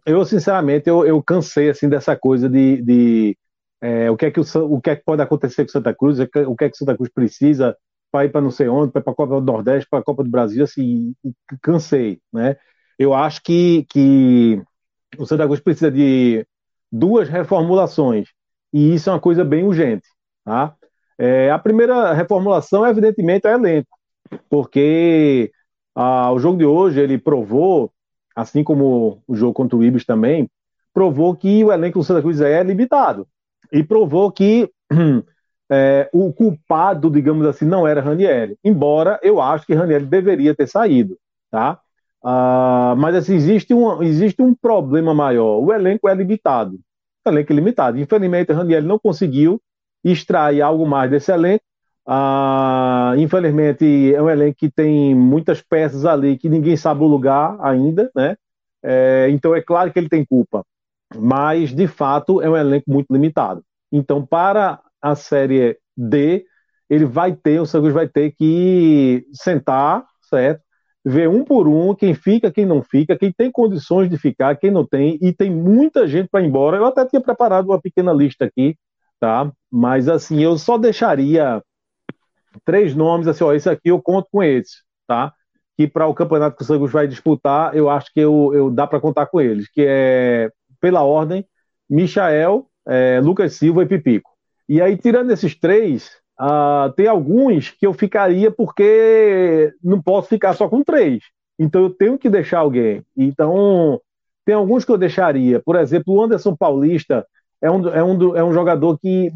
Eu, 0.04 0.22
sinceramente, 0.26 0.86
eu, 0.86 1.06
eu 1.06 1.22
cansei, 1.22 1.70
assim, 1.70 1.88
dessa 1.88 2.14
coisa 2.14 2.46
de... 2.46 2.82
de 2.82 3.38
é, 3.80 4.10
o, 4.10 4.16
que 4.18 4.26
é 4.26 4.30
que 4.30 4.38
o, 4.38 4.44
o 4.70 4.80
que 4.82 4.90
é 4.90 4.96
que 4.96 5.02
pode 5.02 5.22
acontecer 5.22 5.64
com 5.64 5.70
Santa 5.70 5.94
Cruz, 5.94 6.18
o 6.20 6.54
que 6.54 6.64
é 6.64 6.68
que 6.68 6.76
Santa 6.76 6.94
Cruz 6.94 7.10
precisa 7.10 7.74
para 8.12 8.26
ir 8.26 8.28
para 8.28 8.42
não 8.42 8.50
sei 8.50 8.68
onde, 8.68 8.92
para 8.92 9.00
a 9.00 9.14
Copa 9.14 9.40
do 9.40 9.40
Nordeste, 9.40 9.88
para 9.90 10.00
a 10.00 10.04
Copa 10.04 10.22
do 10.22 10.30
Brasil, 10.30 10.62
assim, 10.62 11.14
cansei, 11.62 12.20
né? 12.30 12.56
Eu 12.98 13.14
acho 13.14 13.42
que, 13.42 13.86
que 13.88 14.62
o 15.18 15.24
Santa 15.24 15.46
Cruz 15.46 15.60
precisa 15.60 15.90
de 15.90 16.46
duas 16.90 17.28
reformulações, 17.28 18.28
e 18.70 18.94
isso 18.94 19.08
é 19.08 19.14
uma 19.14 19.20
coisa 19.20 19.42
bem 19.42 19.64
urgente, 19.64 20.06
tá? 20.44 20.74
É, 21.18 21.50
a 21.50 21.58
primeira 21.58 22.12
reformulação, 22.12 22.86
evidentemente, 22.86 23.46
é 23.46 23.52
elenco, 23.54 23.98
porque 24.50 25.50
o 25.96 26.38
jogo 26.38 26.58
de 26.58 26.66
hoje, 26.66 27.00
ele 27.00 27.16
provou, 27.16 27.90
assim 28.36 28.62
como 28.62 29.22
o 29.26 29.34
jogo 29.34 29.54
contra 29.54 29.76
o 29.76 29.82
Ibis 29.82 30.04
também, 30.04 30.50
provou 30.92 31.34
que 31.34 31.64
o 31.64 31.72
elenco 31.72 31.98
do 31.98 32.04
Santa 32.04 32.20
Cruz 32.20 32.42
é 32.42 32.62
limitado, 32.62 33.26
e 33.72 33.82
provou 33.82 34.30
que 34.30 34.70
é, 35.72 36.10
o 36.12 36.30
culpado, 36.30 37.10
digamos 37.10 37.46
assim, 37.46 37.64
não 37.64 37.88
era 37.88 38.02
Ranieri. 38.02 38.58
Embora 38.62 39.18
eu 39.22 39.40
acho 39.40 39.64
que 39.64 39.72
Ranieri 39.72 40.04
deveria 40.04 40.54
ter 40.54 40.66
saído, 40.68 41.16
tá? 41.50 41.80
Ah, 42.22 42.94
mas 42.98 43.14
assim, 43.14 43.34
existe 43.34 43.72
um, 43.72 44.02
existe 44.02 44.42
um 44.42 44.54
problema 44.54 45.14
maior. 45.14 45.58
O 45.60 45.72
elenco 45.72 46.06
é 46.08 46.14
limitado. 46.14 46.78
O 47.26 47.30
elenco 47.30 47.52
é 47.52 47.56
limitado. 47.56 47.98
Infelizmente, 47.98 48.52
Ranieri 48.52 48.84
não 48.84 48.98
conseguiu 48.98 49.60
extrair 50.04 50.60
algo 50.60 50.86
mais 50.86 51.10
desse 51.10 51.32
elenco. 51.32 51.64
Ah, 52.06 53.14
infelizmente, 53.16 54.14
é 54.14 54.20
um 54.22 54.28
elenco 54.28 54.58
que 54.58 54.70
tem 54.70 55.14
muitas 55.14 55.62
peças 55.62 56.04
ali 56.04 56.36
que 56.36 56.50
ninguém 56.50 56.76
sabe 56.76 57.02
o 57.02 57.06
lugar 57.06 57.56
ainda, 57.60 58.10
né? 58.14 58.36
É, 58.82 59.28
então, 59.30 59.54
é 59.54 59.62
claro 59.62 59.90
que 59.90 59.98
ele 59.98 60.08
tem 60.08 60.24
culpa. 60.24 60.64
Mas, 61.16 61.74
de 61.74 61.86
fato, 61.86 62.42
é 62.42 62.50
um 62.50 62.56
elenco 62.56 62.90
muito 62.90 63.10
limitado. 63.10 63.62
Então, 63.90 64.24
para 64.26 64.80
a 65.02 65.14
Série 65.14 65.76
D, 65.96 66.44
ele 66.88 67.04
vai 67.04 67.34
ter, 67.34 67.60
o 67.60 67.66
Santos 67.66 67.92
vai 67.92 68.08
ter 68.08 68.32
que 68.32 69.26
sentar, 69.32 70.04
certo? 70.28 70.62
Ver 71.04 71.28
um 71.28 71.44
por 71.44 71.66
um, 71.66 71.94
quem 71.94 72.14
fica, 72.14 72.52
quem 72.52 72.64
não 72.64 72.82
fica, 72.82 73.18
quem 73.18 73.32
tem 73.32 73.50
condições 73.50 74.08
de 74.08 74.16
ficar, 74.16 74.56
quem 74.56 74.70
não 74.70 74.86
tem, 74.86 75.18
e 75.20 75.32
tem 75.32 75.50
muita 75.50 76.06
gente 76.06 76.28
para 76.30 76.42
ir 76.42 76.46
embora. 76.46 76.76
Eu 76.76 76.86
até 76.86 77.04
tinha 77.06 77.20
preparado 77.20 77.66
uma 77.66 77.80
pequena 77.80 78.12
lista 78.12 78.44
aqui, 78.44 78.76
tá? 79.18 79.50
Mas 79.70 80.08
assim, 80.08 80.42
eu 80.42 80.56
só 80.58 80.78
deixaria 80.78 81.62
três 82.64 82.94
nomes, 82.94 83.26
assim, 83.26 83.44
ó, 83.44 83.52
esse 83.52 83.68
aqui 83.68 83.88
eu 83.88 84.00
conto 84.00 84.28
com 84.30 84.42
eles, 84.42 84.82
tá? 85.06 85.32
Que 85.76 85.88
para 85.88 86.06
o 86.06 86.14
campeonato 86.14 86.56
que 86.56 86.62
o 86.62 86.66
Santos 86.66 86.92
vai 86.92 87.08
disputar, 87.08 87.74
eu 87.76 87.88
acho 87.90 88.12
que 88.12 88.20
eu, 88.20 88.52
eu 88.54 88.70
dá 88.70 88.86
para 88.86 89.00
contar 89.00 89.26
com 89.26 89.40
eles, 89.40 89.68
que 89.70 89.84
é, 89.86 90.50
pela 90.80 91.02
ordem, 91.02 91.44
Michael, 91.88 92.66
é, 92.86 93.20
Lucas 93.20 93.54
Silva 93.54 93.82
e 93.82 93.86
Pipico. 93.86 94.31
E 94.72 94.80
aí, 94.80 94.96
tirando 94.96 95.30
esses 95.30 95.54
três, 95.54 96.12
uh, 96.40 96.90
tem 96.96 97.06
alguns 97.06 97.68
que 97.68 97.86
eu 97.86 97.92
ficaria 97.92 98.50
porque 98.50 99.70
não 99.84 100.00
posso 100.00 100.30
ficar 100.30 100.54
só 100.54 100.66
com 100.66 100.82
três. 100.82 101.22
Então 101.58 101.82
eu 101.82 101.90
tenho 101.90 102.16
que 102.16 102.30
deixar 102.30 102.60
alguém. 102.60 103.04
Então, 103.14 104.00
tem 104.46 104.54
alguns 104.54 104.82
que 104.82 104.90
eu 104.90 104.96
deixaria. 104.96 105.60
Por 105.60 105.76
exemplo, 105.76 106.14
o 106.14 106.22
Anderson 106.22 106.56
Paulista 106.56 107.26
é 107.60 107.70
um, 107.70 107.86
é 107.86 108.02
um, 108.02 108.34
é 108.34 108.42
um 108.42 108.54
jogador 108.54 108.98
que 108.98 109.30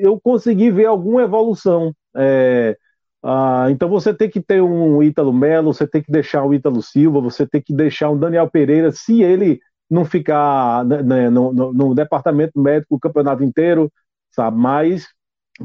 eu 0.00 0.20
consegui 0.20 0.72
ver 0.72 0.86
alguma 0.86 1.22
evolução. 1.22 1.94
É, 2.16 2.76
uh, 3.24 3.70
então 3.70 3.88
você 3.88 4.12
tem 4.12 4.28
que 4.28 4.40
ter 4.40 4.60
um 4.60 5.00
Ítalo 5.04 5.32
Melo, 5.32 5.72
você 5.72 5.86
tem 5.86 6.02
que 6.02 6.10
deixar 6.10 6.44
o 6.44 6.52
Ítalo 6.52 6.82
Silva, 6.82 7.20
você 7.20 7.46
tem 7.46 7.62
que 7.62 7.72
deixar 7.72 8.10
um 8.10 8.18
Daniel 8.18 8.50
Pereira, 8.50 8.90
se 8.90 9.22
ele 9.22 9.60
não 9.88 10.04
ficar 10.04 10.84
né, 10.84 11.00
né 11.00 11.30
no, 11.30 11.52
no, 11.52 11.72
no, 11.72 11.94
departamento 11.94 12.60
médico 12.60 12.96
o 12.96 12.98
campeonato 12.98 13.44
inteiro, 13.44 13.88
sabe? 14.34 14.56
Mas 14.56 15.06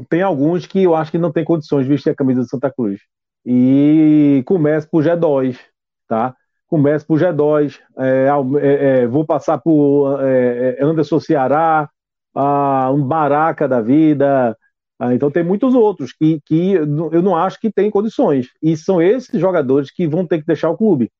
tem 0.08 0.22
alguns 0.22 0.66
que 0.66 0.82
eu 0.82 0.94
acho 0.94 1.10
que 1.10 1.18
não 1.18 1.32
tem 1.32 1.44
condições 1.44 1.84
de 1.84 1.88
vestir 1.90 2.10
a 2.10 2.14
camisa 2.14 2.42
de 2.42 2.48
Santa 2.48 2.70
Cruz. 2.70 3.00
E 3.44 4.42
começa 4.46 4.86
por 4.86 5.02
G2, 5.02 5.58
tá? 6.06 6.34
Começa 6.66 7.04
por 7.04 7.18
G2, 7.18 7.78
é, 7.98 8.28
é, 8.60 9.02
é, 9.02 9.06
vou 9.06 9.24
passar 9.24 9.58
por 9.58 10.20
é, 10.22 10.76
é, 10.78 10.84
Anderson 10.84 11.18
Ceará, 11.18 11.88
ah, 12.34 12.90
um 12.92 13.02
Baraca 13.02 13.66
da 13.66 13.80
vida, 13.80 14.56
então 15.12 15.30
tem 15.30 15.42
muitos 15.42 15.74
outros 15.74 16.12
que, 16.12 16.40
que 16.44 16.74
eu 16.74 17.22
não 17.22 17.34
acho 17.34 17.58
que 17.58 17.72
tem 17.72 17.90
condições. 17.90 18.48
E 18.62 18.76
são 18.76 19.00
esses 19.00 19.40
jogadores 19.40 19.90
que 19.90 20.06
vão 20.06 20.26
ter 20.26 20.40
que 20.40 20.46
deixar 20.46 20.68
o 20.68 20.76
clube. 20.76 21.10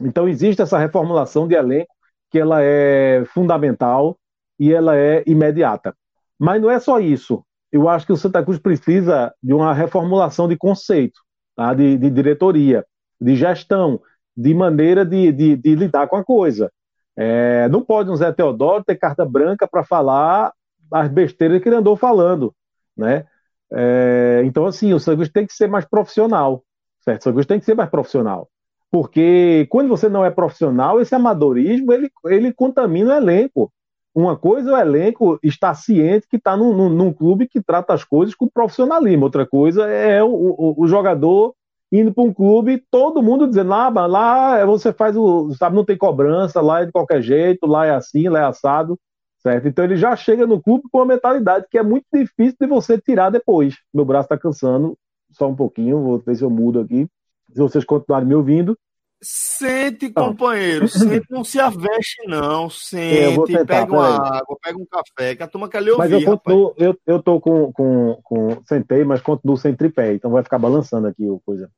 Então 0.00 0.28
existe 0.28 0.60
essa 0.60 0.76
reformulação 0.76 1.46
de 1.46 1.54
elenco 1.54 1.92
que 2.30 2.38
ela 2.38 2.62
é 2.62 3.24
fundamental 3.26 4.18
e 4.58 4.72
ela 4.72 4.96
é 4.96 5.22
imediata. 5.26 5.94
Mas 6.38 6.60
não 6.60 6.70
é 6.70 6.78
só 6.78 7.00
isso. 7.00 7.44
Eu 7.70 7.88
acho 7.88 8.06
que 8.06 8.12
o 8.12 8.16
Santa 8.16 8.42
Cruz 8.42 8.58
precisa 8.58 9.32
de 9.42 9.52
uma 9.52 9.74
reformulação 9.74 10.48
de 10.48 10.56
conceito, 10.56 11.20
tá? 11.54 11.74
de, 11.74 11.98
de 11.98 12.10
diretoria, 12.10 12.84
de 13.20 13.36
gestão, 13.36 14.00
de 14.36 14.54
maneira 14.54 15.04
de, 15.04 15.32
de, 15.32 15.56
de 15.56 15.74
lidar 15.74 16.06
com 16.08 16.16
a 16.16 16.24
coisa. 16.24 16.70
É, 17.16 17.68
não 17.68 17.84
pode 17.84 18.10
um 18.10 18.16
Zé 18.16 18.32
Teodoro 18.32 18.84
ter 18.84 18.96
carta 18.96 19.24
branca 19.24 19.66
para 19.66 19.84
falar 19.84 20.52
as 20.92 21.08
besteiras 21.08 21.60
que 21.60 21.68
ele 21.68 21.76
andou 21.76 21.96
falando, 21.96 22.54
né? 22.96 23.26
É, 23.72 24.42
então, 24.44 24.64
assim, 24.66 24.94
o 24.94 25.00
Cruz 25.00 25.28
tem 25.28 25.46
que 25.46 25.52
ser 25.52 25.68
mais 25.68 25.84
profissional, 25.84 26.62
certo? 27.00 27.28
O 27.28 27.32
Cruz 27.32 27.46
tem 27.46 27.58
que 27.58 27.66
ser 27.66 27.74
mais 27.74 27.90
profissional. 27.90 28.48
Porque 28.90 29.66
quando 29.68 29.88
você 29.88 30.08
não 30.08 30.24
é 30.24 30.30
profissional, 30.30 31.00
esse 31.00 31.14
amadorismo, 31.14 31.92
ele, 31.92 32.10
ele 32.26 32.52
contamina 32.52 33.14
o 33.14 33.16
elenco. 33.16 33.72
Uma 34.14 34.36
coisa 34.36 34.70
é 34.70 34.74
o 34.74 34.78
elenco 34.78 35.38
estar 35.42 35.74
ciente 35.74 36.26
que 36.28 36.36
está 36.36 36.56
num, 36.56 36.74
num, 36.74 36.88
num, 36.88 37.12
clube 37.12 37.46
que 37.46 37.62
trata 37.62 37.94
as 37.94 38.04
coisas 38.04 38.34
com 38.34 38.48
profissionalismo. 38.48 39.24
Outra 39.24 39.46
coisa 39.46 39.86
é 39.86 40.22
o, 40.22 40.28
o, 40.28 40.74
o 40.78 40.88
jogador 40.88 41.54
indo 41.90 42.12
para 42.12 42.24
um 42.24 42.32
clube, 42.32 42.82
todo 42.90 43.22
mundo 43.22 43.48
dizendo, 43.48 43.72
ah, 43.72 43.88
lá 44.06 44.64
você 44.66 44.92
faz 44.92 45.16
o. 45.16 45.52
Sabe, 45.54 45.76
não 45.76 45.84
tem 45.84 45.96
cobrança, 45.96 46.60
lá 46.60 46.82
é 46.82 46.86
de 46.86 46.92
qualquer 46.92 47.22
jeito, 47.22 47.66
lá 47.66 47.86
é 47.86 47.90
assim, 47.90 48.28
lá 48.28 48.40
é 48.40 48.44
assado. 48.44 48.98
Certo? 49.38 49.68
Então 49.68 49.84
ele 49.84 49.96
já 49.96 50.16
chega 50.16 50.46
no 50.46 50.60
clube 50.60 50.84
com 50.90 50.98
uma 50.98 51.06
mentalidade 51.06 51.66
que 51.70 51.78
é 51.78 51.82
muito 51.82 52.04
difícil 52.12 52.56
de 52.60 52.66
você 52.66 52.98
tirar 52.98 53.30
depois. 53.30 53.76
Meu 53.94 54.04
braço 54.04 54.26
está 54.26 54.36
cansando, 54.36 54.98
só 55.30 55.48
um 55.48 55.54
pouquinho, 55.54 56.02
vou 56.02 56.18
ver 56.18 56.34
se 56.34 56.42
eu 56.42 56.50
mudo 56.50 56.80
aqui. 56.80 57.08
Se 57.52 57.58
vocês 57.58 57.84
continuarem 57.84 58.28
me 58.28 58.34
ouvindo. 58.34 58.76
Sente, 59.20 60.10
companheiro, 60.10 60.86
sente, 60.86 61.26
não 61.28 61.42
se 61.42 61.58
aveste, 61.58 62.24
não. 62.28 62.70
Sente, 62.70 63.46
tentar, 63.46 63.64
pega 63.64 63.92
uma 63.92 64.38
água, 64.38 64.56
pega 64.62 64.78
um 64.78 64.86
café, 64.86 65.34
que 65.34 65.42
a 65.42 65.48
turma 65.48 65.68
quer 65.68 65.82
lhe 65.82 65.90
ouvir. 65.90 66.08
Mas 66.08 66.12
eu 66.12 66.24
continuo, 66.24 66.74
eu, 66.76 66.96
eu 67.04 67.20
tô 67.20 67.40
com, 67.40 67.72
com, 67.72 68.20
com. 68.22 68.62
Sentei, 68.64 69.02
mas 69.02 69.20
continuo 69.20 69.56
sem 69.56 69.74
tripé, 69.74 70.14
então 70.14 70.30
vai 70.30 70.44
ficar 70.44 70.58
balançando 70.58 71.08
aqui 71.08 71.28
o 71.28 71.40
coisa. 71.40 71.68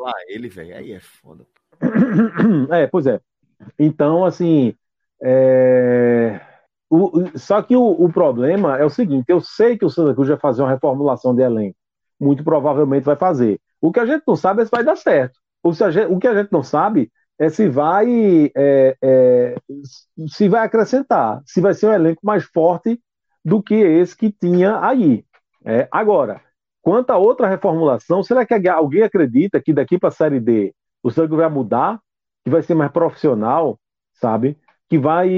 Lá 0.00 0.12
ele, 0.28 0.48
velho, 0.48 0.76
aí 0.76 0.92
é 0.92 1.00
foda. 1.00 1.44
É, 2.72 2.86
pois 2.86 3.06
é. 3.06 3.20
Então, 3.78 4.24
assim. 4.24 4.74
É... 5.20 6.40
O, 6.90 7.38
só 7.38 7.60
que 7.60 7.76
o, 7.76 7.84
o, 7.84 8.10
problema 8.10 8.78
é 8.78 8.84
o 8.84 8.90
seguinte: 8.90 9.26
eu 9.28 9.42
sei 9.42 9.76
que 9.76 9.84
o 9.84 9.90
Santa 9.90 10.14
Cruz 10.14 10.28
vai 10.28 10.38
fazer 10.38 10.62
uma 10.62 10.70
reformulação 10.70 11.34
de 11.34 11.42
elenco. 11.42 11.76
Muito 12.18 12.42
provavelmente 12.42 13.04
vai 13.04 13.16
fazer. 13.16 13.60
O 13.78 13.92
que 13.92 14.00
a 14.00 14.06
gente 14.06 14.22
não 14.26 14.34
sabe 14.34 14.62
é 14.62 14.64
se 14.64 14.70
vai 14.70 14.82
dar 14.82 14.96
certo. 14.96 15.38
O, 15.62 15.72
gente, 15.72 16.12
o 16.12 16.18
que 16.18 16.28
a 16.28 16.34
gente 16.34 16.52
não 16.52 16.62
sabe 16.62 17.10
é 17.38 17.48
se 17.48 17.68
vai 17.68 18.50
é, 18.56 18.96
é, 19.02 19.56
se 20.28 20.48
vai 20.48 20.64
acrescentar, 20.64 21.40
se 21.46 21.60
vai 21.60 21.74
ser 21.74 21.86
um 21.86 21.92
elenco 21.92 22.20
mais 22.24 22.44
forte 22.44 23.00
do 23.44 23.62
que 23.62 23.74
esse 23.74 24.16
que 24.16 24.30
tinha 24.30 24.80
aí. 24.84 25.24
É, 25.64 25.88
agora, 25.90 26.40
quanto 26.82 27.10
a 27.10 27.16
outra 27.16 27.48
reformulação, 27.48 28.22
será 28.22 28.44
que 28.44 28.68
alguém 28.68 29.02
acredita 29.02 29.60
que 29.60 29.72
daqui 29.72 29.98
para 29.98 30.08
a 30.08 30.12
Série 30.12 30.40
D 30.40 30.74
o 31.02 31.12
Cruz 31.12 31.30
vai 31.30 31.48
mudar, 31.48 32.00
que 32.44 32.50
vai 32.50 32.62
ser 32.62 32.74
mais 32.74 32.90
profissional, 32.90 33.78
sabe? 34.14 34.58
Que 34.88 34.98
vai, 34.98 35.28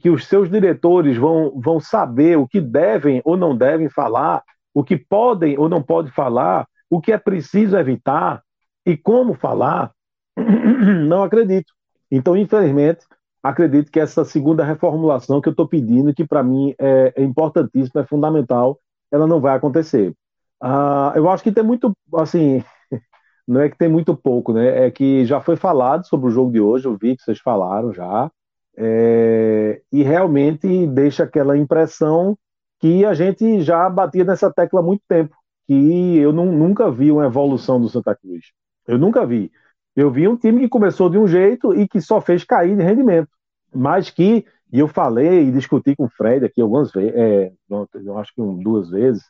que 0.00 0.10
os 0.10 0.26
seus 0.26 0.50
diretores 0.50 1.16
vão, 1.16 1.58
vão 1.60 1.80
saber 1.80 2.36
o 2.36 2.46
que 2.46 2.60
devem 2.60 3.22
ou 3.24 3.36
não 3.36 3.56
devem 3.56 3.88
falar, 3.88 4.42
o 4.74 4.84
que 4.84 4.96
podem 4.96 5.58
ou 5.58 5.68
não 5.68 5.82
podem 5.82 6.12
falar, 6.12 6.66
o 6.90 7.00
que 7.00 7.12
é 7.12 7.18
preciso 7.18 7.76
evitar 7.76 8.42
e 8.86 8.96
como 8.96 9.34
falar? 9.34 9.92
Não 11.06 11.24
acredito. 11.24 11.72
Então, 12.10 12.36
infelizmente, 12.36 13.04
acredito 13.42 13.90
que 13.90 14.00
essa 14.00 14.24
segunda 14.24 14.64
reformulação 14.64 15.40
que 15.40 15.48
eu 15.48 15.52
estou 15.52 15.66
pedindo, 15.66 16.14
que 16.14 16.24
para 16.24 16.42
mim 16.42 16.74
é, 16.78 17.12
é 17.16 17.22
importantíssima, 17.22 18.02
é 18.02 18.06
fundamental, 18.06 18.78
ela 19.10 19.26
não 19.26 19.40
vai 19.40 19.56
acontecer. 19.56 20.14
Uh, 20.62 21.12
eu 21.14 21.28
acho 21.28 21.42
que 21.42 21.52
tem 21.52 21.64
muito, 21.64 21.92
assim, 22.14 22.62
não 23.46 23.60
é 23.60 23.68
que 23.68 23.76
tem 23.76 23.88
muito 23.88 24.16
pouco, 24.16 24.52
né? 24.52 24.86
É 24.86 24.90
que 24.90 25.24
já 25.24 25.40
foi 25.40 25.56
falado 25.56 26.06
sobre 26.06 26.28
o 26.28 26.30
jogo 26.30 26.52
de 26.52 26.60
hoje, 26.60 26.86
eu 26.86 26.96
vi 26.96 27.16
que 27.16 27.22
vocês 27.22 27.40
falaram 27.40 27.92
já, 27.92 28.30
é, 28.76 29.80
e 29.90 30.02
realmente 30.02 30.86
deixa 30.88 31.24
aquela 31.24 31.56
impressão 31.56 32.36
que 32.78 33.04
a 33.04 33.14
gente 33.14 33.62
já 33.62 33.88
batia 33.88 34.24
nessa 34.24 34.52
tecla 34.52 34.80
há 34.80 34.82
muito 34.82 35.02
tempo, 35.08 35.34
que 35.66 36.18
eu 36.18 36.32
não, 36.32 36.46
nunca 36.46 36.90
vi 36.90 37.10
uma 37.10 37.26
evolução 37.26 37.80
do 37.80 37.88
Santa 37.88 38.14
Cruz. 38.14 38.44
Eu 38.86 38.98
nunca 38.98 39.26
vi. 39.26 39.50
Eu 39.94 40.10
vi 40.10 40.28
um 40.28 40.36
time 40.36 40.60
que 40.60 40.68
começou 40.68 41.08
de 41.08 41.18
um 41.18 41.26
jeito 41.26 41.74
e 41.74 41.88
que 41.88 42.00
só 42.00 42.20
fez 42.20 42.44
cair 42.44 42.76
de 42.76 42.82
rendimento. 42.82 43.28
Mas 43.74 44.10
que, 44.10 44.44
e 44.72 44.78
eu 44.78 44.86
falei 44.88 45.44
e 45.44 45.52
discuti 45.52 45.96
com 45.96 46.04
o 46.04 46.10
Fred 46.10 46.44
aqui 46.44 46.60
algumas 46.60 46.92
vezes, 46.92 47.14
é, 47.14 47.52
eu 47.94 48.18
acho 48.18 48.34
que 48.34 48.40
um, 48.40 48.56
duas 48.58 48.90
vezes, 48.90 49.22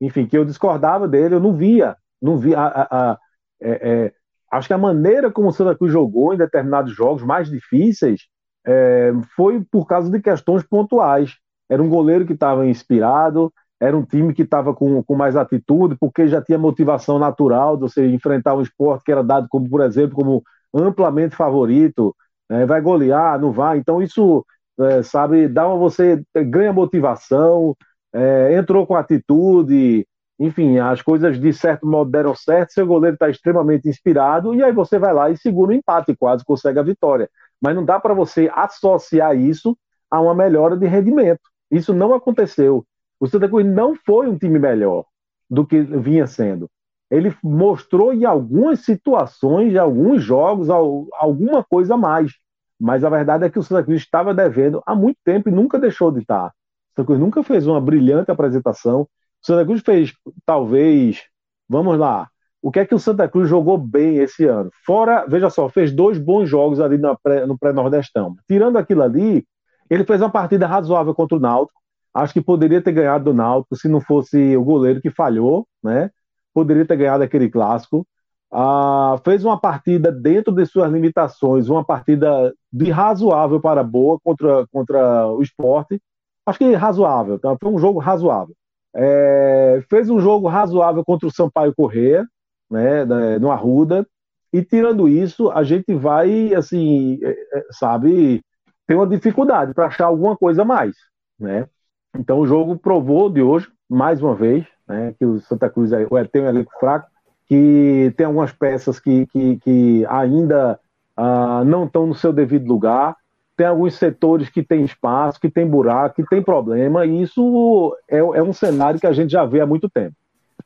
enfim, 0.00 0.26
que 0.26 0.36
eu 0.36 0.44
discordava 0.44 1.06
dele, 1.06 1.36
eu 1.36 1.40
não 1.40 1.56
via, 1.56 1.96
não 2.20 2.36
via. 2.36 2.58
A, 2.58 2.66
a, 2.66 3.10
a, 3.10 3.18
é, 3.60 3.90
é, 3.90 4.12
acho 4.50 4.68
que 4.68 4.74
a 4.74 4.78
maneira 4.78 5.30
como 5.30 5.48
o 5.48 5.52
Santa 5.52 5.76
Cruz 5.76 5.92
jogou 5.92 6.34
em 6.34 6.38
determinados 6.38 6.94
jogos 6.94 7.22
mais 7.22 7.48
difíceis 7.48 8.22
é, 8.66 9.12
foi 9.34 9.64
por 9.70 9.86
causa 9.86 10.10
de 10.10 10.20
questões 10.20 10.62
pontuais. 10.62 11.36
Era 11.68 11.82
um 11.82 11.88
goleiro 11.88 12.26
que 12.26 12.32
estava 12.32 12.66
inspirado, 12.66 13.52
era 13.80 13.96
um 13.96 14.04
time 14.04 14.34
que 14.34 14.42
estava 14.42 14.74
com, 14.74 15.02
com 15.02 15.14
mais 15.14 15.36
atitude, 15.36 15.96
porque 16.00 16.26
já 16.26 16.42
tinha 16.42 16.58
motivação 16.58 17.18
natural 17.18 17.76
de 17.76 17.82
você 17.82 18.06
enfrentar 18.08 18.54
um 18.54 18.62
esporte 18.62 19.04
que 19.04 19.12
era 19.12 19.22
dado 19.22 19.46
como, 19.48 19.68
por 19.68 19.80
exemplo, 19.82 20.16
como 20.16 20.42
amplamente 20.74 21.36
favorito, 21.36 22.14
né? 22.50 22.66
vai 22.66 22.80
golear, 22.80 23.40
não 23.40 23.52
vai. 23.52 23.78
Então 23.78 24.02
isso, 24.02 24.44
é, 24.80 25.02
sabe, 25.02 25.48
dá 25.48 25.68
uma, 25.68 25.76
você 25.78 26.22
ganha 26.46 26.72
motivação, 26.72 27.76
é, 28.12 28.54
entrou 28.56 28.86
com 28.86 28.96
atitude, 28.96 30.06
enfim, 30.38 30.78
as 30.78 31.02
coisas 31.02 31.38
de 31.38 31.52
certo 31.52 31.86
modo 31.86 32.10
deram 32.10 32.34
certo, 32.34 32.72
seu 32.72 32.86
goleiro 32.86 33.14
está 33.14 33.28
extremamente 33.28 33.88
inspirado, 33.88 34.54
e 34.54 34.62
aí 34.62 34.72
você 34.72 34.98
vai 34.98 35.12
lá 35.12 35.30
e 35.30 35.36
segura 35.36 35.72
o 35.72 35.74
empate, 35.74 36.16
quase 36.16 36.44
consegue 36.44 36.78
a 36.78 36.82
vitória. 36.82 37.28
Mas 37.60 37.74
não 37.74 37.84
dá 37.84 37.98
para 37.98 38.14
você 38.14 38.50
associar 38.54 39.36
isso 39.36 39.76
a 40.10 40.20
uma 40.20 40.34
melhora 40.34 40.76
de 40.76 40.86
rendimento. 40.86 41.40
Isso 41.70 41.92
não 41.92 42.14
aconteceu. 42.14 42.84
O 43.20 43.26
Santa 43.26 43.48
Cruz 43.48 43.66
não 43.66 43.94
foi 43.94 44.28
um 44.28 44.38
time 44.38 44.58
melhor 44.58 45.04
do 45.50 45.66
que 45.66 45.80
vinha 45.80 46.26
sendo. 46.26 46.68
Ele 47.10 47.34
mostrou 47.42 48.12
em 48.12 48.24
algumas 48.24 48.80
situações, 48.80 49.72
em 49.72 49.78
alguns 49.78 50.22
jogos, 50.22 50.68
alguma 50.70 51.64
coisa 51.64 51.94
a 51.94 51.96
mais. 51.96 52.32
Mas 52.78 53.02
a 53.02 53.08
verdade 53.08 53.44
é 53.44 53.50
que 53.50 53.58
o 53.58 53.62
Santa 53.62 53.82
Cruz 53.82 54.02
estava 54.02 54.34
devendo 54.34 54.82
há 54.86 54.94
muito 54.94 55.18
tempo 55.24 55.48
e 55.48 55.52
nunca 55.52 55.78
deixou 55.78 56.12
de 56.12 56.20
estar. 56.20 56.48
O 56.48 56.50
Santa 56.94 57.06
Cruz 57.06 57.18
nunca 57.18 57.42
fez 57.42 57.66
uma 57.66 57.80
brilhante 57.80 58.30
apresentação. 58.30 59.02
O 59.02 59.08
Santa 59.46 59.64
Cruz 59.64 59.80
fez, 59.80 60.12
talvez, 60.44 61.22
vamos 61.68 61.98
lá, 61.98 62.28
o 62.60 62.70
que 62.70 62.80
é 62.80 62.84
que 62.84 62.94
o 62.94 62.98
Santa 62.98 63.28
Cruz 63.28 63.48
jogou 63.48 63.78
bem 63.78 64.18
esse 64.18 64.44
ano? 64.44 64.70
Fora, 64.84 65.24
veja 65.26 65.48
só, 65.48 65.68
fez 65.68 65.92
dois 65.92 66.18
bons 66.18 66.46
jogos 66.48 66.80
ali 66.80 66.98
no 66.98 67.56
pré-nordestão. 67.58 68.36
Tirando 68.48 68.76
aquilo 68.76 69.02
ali, 69.02 69.46
ele 69.88 70.04
fez 70.04 70.20
uma 70.20 70.30
partida 70.30 70.66
razoável 70.66 71.14
contra 71.14 71.36
o 71.36 71.40
Náutico. 71.40 71.80
Acho 72.14 72.32
que 72.32 72.40
poderia 72.40 72.82
ter 72.82 72.92
ganhado 72.92 73.24
do 73.24 73.34
Náutico 73.34 73.76
se 73.76 73.88
não 73.88 74.00
fosse 74.00 74.56
o 74.56 74.64
goleiro 74.64 75.00
que 75.00 75.10
falhou, 75.10 75.66
né? 75.82 76.10
Poderia 76.54 76.84
ter 76.86 76.96
ganhado 76.96 77.22
aquele 77.22 77.48
clássico. 77.50 78.06
Ah, 78.50 79.20
fez 79.24 79.44
uma 79.44 79.60
partida 79.60 80.10
dentro 80.10 80.52
de 80.52 80.64
suas 80.66 80.90
limitações, 80.90 81.68
uma 81.68 81.84
partida 81.84 82.52
de 82.72 82.90
razoável 82.90 83.60
para 83.60 83.82
boa 83.84 84.18
contra, 84.24 84.66
contra 84.68 85.26
o 85.28 85.42
esporte. 85.42 86.00
Acho 86.46 86.58
que 86.58 86.72
razoável, 86.74 87.38
tá? 87.38 87.56
foi 87.60 87.70
um 87.70 87.78
jogo 87.78 87.98
razoável. 87.98 88.54
É, 88.94 89.82
fez 89.90 90.08
um 90.08 90.18
jogo 90.18 90.48
razoável 90.48 91.04
contra 91.04 91.28
o 91.28 91.32
Sampaio 91.32 91.74
Corrêa, 91.74 92.24
né, 92.70 93.04
no 93.38 93.50
Arruda, 93.50 94.06
e 94.52 94.64
tirando 94.64 95.08
isso, 95.08 95.50
a 95.50 95.62
gente 95.62 95.94
vai, 95.94 96.54
assim, 96.54 97.18
é, 97.22 97.30
é, 97.30 97.66
sabe, 97.70 98.42
ter 98.86 98.94
uma 98.94 99.06
dificuldade 99.06 99.74
para 99.74 99.86
achar 99.86 100.06
alguma 100.06 100.36
coisa 100.36 100.62
a 100.62 100.64
mais, 100.64 100.96
né? 101.38 101.68
Então 102.16 102.38
o 102.38 102.46
jogo 102.46 102.76
provou 102.76 103.30
de 103.30 103.42
hoje, 103.42 103.68
mais 103.88 104.22
uma 104.22 104.34
vez, 104.34 104.66
né, 104.86 105.14
que 105.18 105.24
o 105.24 105.40
Santa 105.40 105.68
Cruz 105.68 105.92
é, 105.92 106.06
tem 106.30 106.42
um 106.42 106.48
elenco 106.48 106.72
fraco, 106.78 107.08
que 107.46 108.12
tem 108.16 108.26
algumas 108.26 108.52
peças 108.52 109.00
que, 109.00 109.26
que, 109.26 109.56
que 109.58 110.06
ainda 110.06 110.78
uh, 111.16 111.64
não 111.64 111.84
estão 111.84 112.06
no 112.06 112.14
seu 112.14 112.32
devido 112.32 112.68
lugar, 112.68 113.16
tem 113.56 113.66
alguns 113.66 113.94
setores 113.94 114.48
que 114.48 114.62
tem 114.62 114.84
espaço, 114.84 115.40
que 115.40 115.50
tem 115.50 115.66
buraco, 115.66 116.16
que 116.16 116.28
tem 116.28 116.42
problema, 116.42 117.04
e 117.06 117.22
isso 117.22 117.96
é, 118.08 118.18
é 118.18 118.42
um 118.42 118.52
cenário 118.52 119.00
que 119.00 119.06
a 119.06 119.12
gente 119.12 119.30
já 119.30 119.44
vê 119.44 119.60
há 119.60 119.66
muito 119.66 119.88
tempo. 119.88 120.14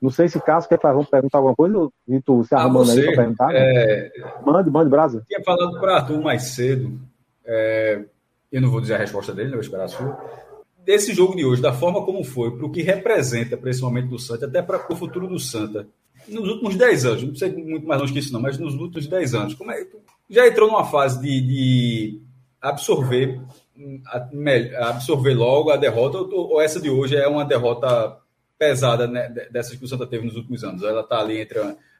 Não 0.00 0.10
sei 0.10 0.28
se 0.28 0.40
Cássio 0.40 0.68
quer 0.68 0.78
perguntar 0.78 1.38
alguma 1.38 1.54
coisa, 1.54 1.88
e 2.08 2.20
tu 2.20 2.42
se 2.42 2.54
arrumando 2.54 2.90
ah, 2.90 2.94
aí 2.94 3.04
para 3.04 3.16
perguntar. 3.16 3.54
É... 3.54 4.10
Mande, 4.44 4.68
mande, 4.68 4.90
Brasa. 4.90 5.22
Tinha 5.28 5.42
falado 5.44 5.78
para 5.78 5.96
Arthur 5.96 6.20
mais 6.20 6.42
cedo, 6.42 6.98
é... 7.46 8.02
eu 8.50 8.60
não 8.60 8.68
vou 8.68 8.80
dizer 8.80 8.94
a 8.94 8.98
resposta 8.98 9.32
dele, 9.32 9.50
não 9.50 9.56
vou 9.56 9.62
esperar 9.62 9.84
a 9.84 9.88
sua 9.88 10.18
desse 10.84 11.12
jogo 11.12 11.36
de 11.36 11.44
hoje, 11.44 11.62
da 11.62 11.72
forma 11.72 12.04
como 12.04 12.24
foi, 12.24 12.50
para 12.56 12.66
o 12.66 12.70
que 12.70 12.82
representa 12.82 13.56
para 13.56 13.70
esse 13.70 13.82
momento 13.82 14.08
do 14.08 14.18
Santa, 14.18 14.46
até 14.46 14.62
para 14.62 14.92
o 14.92 14.96
futuro 14.96 15.28
do 15.28 15.38
Santa, 15.38 15.86
nos 16.28 16.48
últimos 16.48 16.76
10 16.76 17.04
anos, 17.04 17.22
não 17.22 17.48
ir 17.48 17.56
muito 17.56 17.86
mais 17.86 18.00
longe 18.00 18.12
que 18.12 18.18
isso, 18.18 18.32
não, 18.32 18.40
mas 18.40 18.58
nos 18.58 18.74
últimos 18.74 19.06
10 19.06 19.34
anos, 19.34 19.54
como 19.54 19.72
é, 19.72 19.86
já 20.30 20.46
entrou 20.46 20.70
numa 20.70 20.84
fase 20.84 21.20
de, 21.20 21.40
de 21.40 22.20
absorver 22.60 23.40
absorver 24.78 25.34
logo 25.34 25.70
a 25.70 25.76
derrota, 25.76 26.18
ou, 26.18 26.60
essa 26.60 26.80
de 26.80 26.90
hoje 26.90 27.16
é 27.16 27.26
uma 27.26 27.44
derrota 27.44 28.16
pesada 28.58 29.06
né, 29.06 29.28
dessas 29.50 29.76
que 29.76 29.84
o 29.84 29.88
Santa 29.88 30.06
teve 30.06 30.24
nos 30.24 30.36
últimos 30.36 30.62
anos? 30.62 30.82
Ela 30.82 31.00
está 31.00 31.18
ali 31.18 31.40
entre 31.40 31.58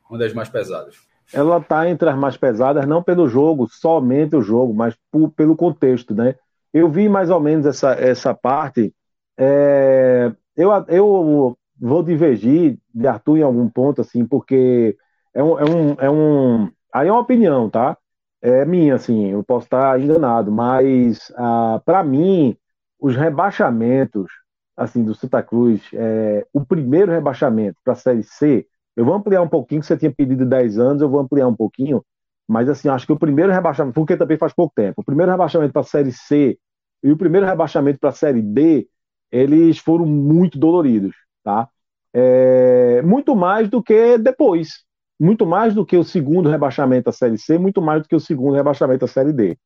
uma 0.09 0.19
das 0.19 0.33
mais 0.33 0.49
pesadas? 0.49 0.97
Ela 1.33 1.59
está 1.59 1.89
entre 1.89 2.09
as 2.09 2.17
mais 2.17 2.37
pesadas, 2.37 2.87
não 2.87 3.03
pelo 3.03 3.29
jogo, 3.29 3.67
somente 3.71 4.37
o 4.37 4.43
jogo, 4.43 4.75
mas 4.75 4.95
por, 5.11 5.31
pelo 5.31 5.57
contexto, 5.57 6.15
né? 6.15 6.37
Eu 6.73 6.91
vi 6.91 7.09
mais 7.09 7.31
ou 7.31 7.41
menos 7.41 7.67
essa, 7.67 7.93
essa 7.93 8.35
parte. 8.35 8.95
É, 9.39 10.33
eu, 10.57 10.71
eu 10.89 11.57
vou 11.81 12.03
divergir 12.03 12.79
de 12.95 13.07
Arthur 13.07 13.39
em 13.39 13.43
algum 13.43 13.69
ponto, 13.69 14.01
assim, 14.01 14.27
porque 14.27 14.97
é 15.35 15.43
um, 15.43 15.59
é 15.59 15.65
um, 15.65 15.93
é 16.01 16.11
um. 16.11 16.71
Aí 16.93 17.09
é 17.09 17.13
uma 17.13 17.21
opinião, 17.21 17.69
tá? 17.71 17.97
É 18.41 18.65
minha, 18.65 18.95
assim, 18.97 19.31
eu 19.31 19.43
posso 19.45 19.67
estar 19.67 20.01
enganado, 20.01 20.51
mas 20.51 21.33
ah, 21.37 21.81
para 21.85 22.03
mim, 22.03 22.57
os 23.01 23.17
rebaixamentos 23.17 24.27
assim 24.77 25.05
do 25.05 25.15
Santa 25.15 25.43
Cruz, 25.43 25.83
é, 25.95 26.47
o 26.53 26.65
primeiro 26.65 27.13
rebaixamento 27.13 27.79
para 27.85 27.93
a 27.93 27.97
Série 27.97 28.23
C, 28.23 28.67
eu 28.97 29.05
vou 29.05 29.15
ampliar 29.15 29.43
um 29.43 29.49
pouquinho, 29.49 29.81
que 29.81 29.87
você 29.87 29.97
tinha 29.97 30.13
pedido 30.13 30.45
10 30.47 30.79
anos, 30.79 31.03
eu 31.03 31.09
vou 31.09 31.21
ampliar 31.21 31.47
um 31.49 31.55
pouquinho, 31.57 32.05
mas 32.49 32.69
assim, 32.69 32.89
acho 32.89 33.07
que 33.07 33.13
o 33.13 33.19
primeiro 33.19 33.53
rebaixamento, 33.53 33.95
porque 33.95 34.17
também 34.17 34.37
faz 34.37 34.53
pouco 34.53 34.73
tempo, 34.75 35.01
o 35.01 35.05
primeiro 35.05 35.31
rebaixamento 35.31 35.73
para 35.73 35.83
a 35.83 35.85
Série 35.85 36.13
C 36.13 36.59
e 37.03 37.11
o 37.11 37.17
primeiro 37.17 37.47
rebaixamento 37.47 37.99
para 37.99 38.11
a 38.11 38.13
Série 38.13 38.43
D, 38.43 38.87
eles 39.31 39.79
foram 39.79 40.07
muito 40.07 40.59
doloridos, 40.59 41.15
tá? 41.43 41.69
É, 42.13 43.01
muito 43.03 43.35
mais 43.35 43.69
do 43.69 43.83
que 43.83 44.19
depois. 44.19 44.85
Muito 45.19 45.47
mais 45.47 45.75
do 45.75 45.87
que 45.87 45.97
o 45.97 46.05
segundo 46.05 46.49
rebaixamento 46.49 47.05
da 47.05 47.13
Série 47.13 47.39
C, 47.39 47.57
muito 47.57 47.81
mais 47.81 48.03
do 48.03 48.09
que 48.09 48.17
o 48.17 48.21
segundo 48.21 48.55
rebaixamento 48.55 49.07
da 49.07 49.13
Série 49.13 49.33
D. 49.33 49.57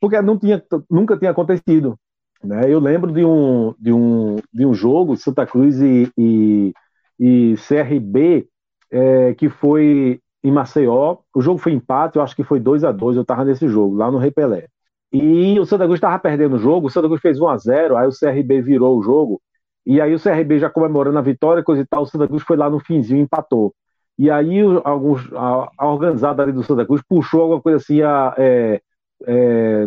Porque 0.00 0.20
não 0.22 0.38
tinha, 0.38 0.62
nunca 0.88 1.16
tinha 1.18 1.32
acontecido. 1.32 1.98
Né? 2.42 2.72
Eu 2.72 2.78
lembro 2.78 3.12
de 3.12 3.24
um, 3.24 3.74
de 3.78 3.92
um, 3.92 4.36
de 4.52 4.64
um 4.64 4.72
jogo, 4.72 5.16
Santa 5.16 5.44
Cruz 5.46 5.80
e, 5.80 6.10
e, 6.16 6.72
e 7.18 7.54
CRB, 7.56 8.48
é, 8.90 9.34
que 9.34 9.48
foi 9.48 10.20
em 10.42 10.50
Maceió. 10.50 11.18
O 11.34 11.40
jogo 11.40 11.58
foi 11.58 11.72
empate, 11.72 12.16
eu 12.16 12.22
acho 12.22 12.36
que 12.36 12.44
foi 12.44 12.60
2 12.60 12.84
a 12.84 12.92
2 12.92 13.16
eu 13.16 13.22
estava 13.22 13.44
nesse 13.44 13.68
jogo, 13.68 13.96
lá 13.96 14.10
no 14.10 14.18
Repelé. 14.18 14.68
E 15.12 15.58
o 15.58 15.64
Santa 15.64 15.84
Cruz 15.84 15.98
estava 15.98 16.18
perdendo 16.18 16.56
o 16.56 16.58
jogo, 16.58 16.86
o 16.88 16.90
Santa 16.90 17.08
Cruz 17.08 17.20
fez 17.20 17.40
1 17.40 17.48
a 17.48 17.56
0 17.56 17.96
aí 17.96 18.06
o 18.06 18.12
CRB 18.12 18.60
virou 18.60 18.98
o 18.98 19.02
jogo, 19.02 19.40
e 19.86 20.00
aí 20.00 20.14
o 20.14 20.20
CRB 20.20 20.58
já 20.58 20.68
comemorando 20.68 21.18
a 21.18 21.22
vitória, 21.22 21.62
coisa 21.62 21.82
e 21.82 21.86
tal, 21.86 22.02
o 22.02 22.06
Santa 22.06 22.28
Cruz 22.28 22.42
foi 22.42 22.56
lá 22.56 22.68
no 22.68 22.78
finzinho 22.80 23.20
e 23.20 23.22
empatou. 23.22 23.74
E 24.18 24.30
aí 24.30 24.58
alguns, 24.84 25.32
a, 25.32 25.70
a 25.78 25.86
organizada 25.88 26.42
ali 26.42 26.52
do 26.52 26.62
Santa 26.62 26.84
Cruz 26.84 27.02
puxou 27.08 27.42
alguma 27.42 27.62
coisa 27.62 27.78
assim, 27.78 28.02
a, 28.02 28.34
é, 28.36 28.80
é, 29.26 29.84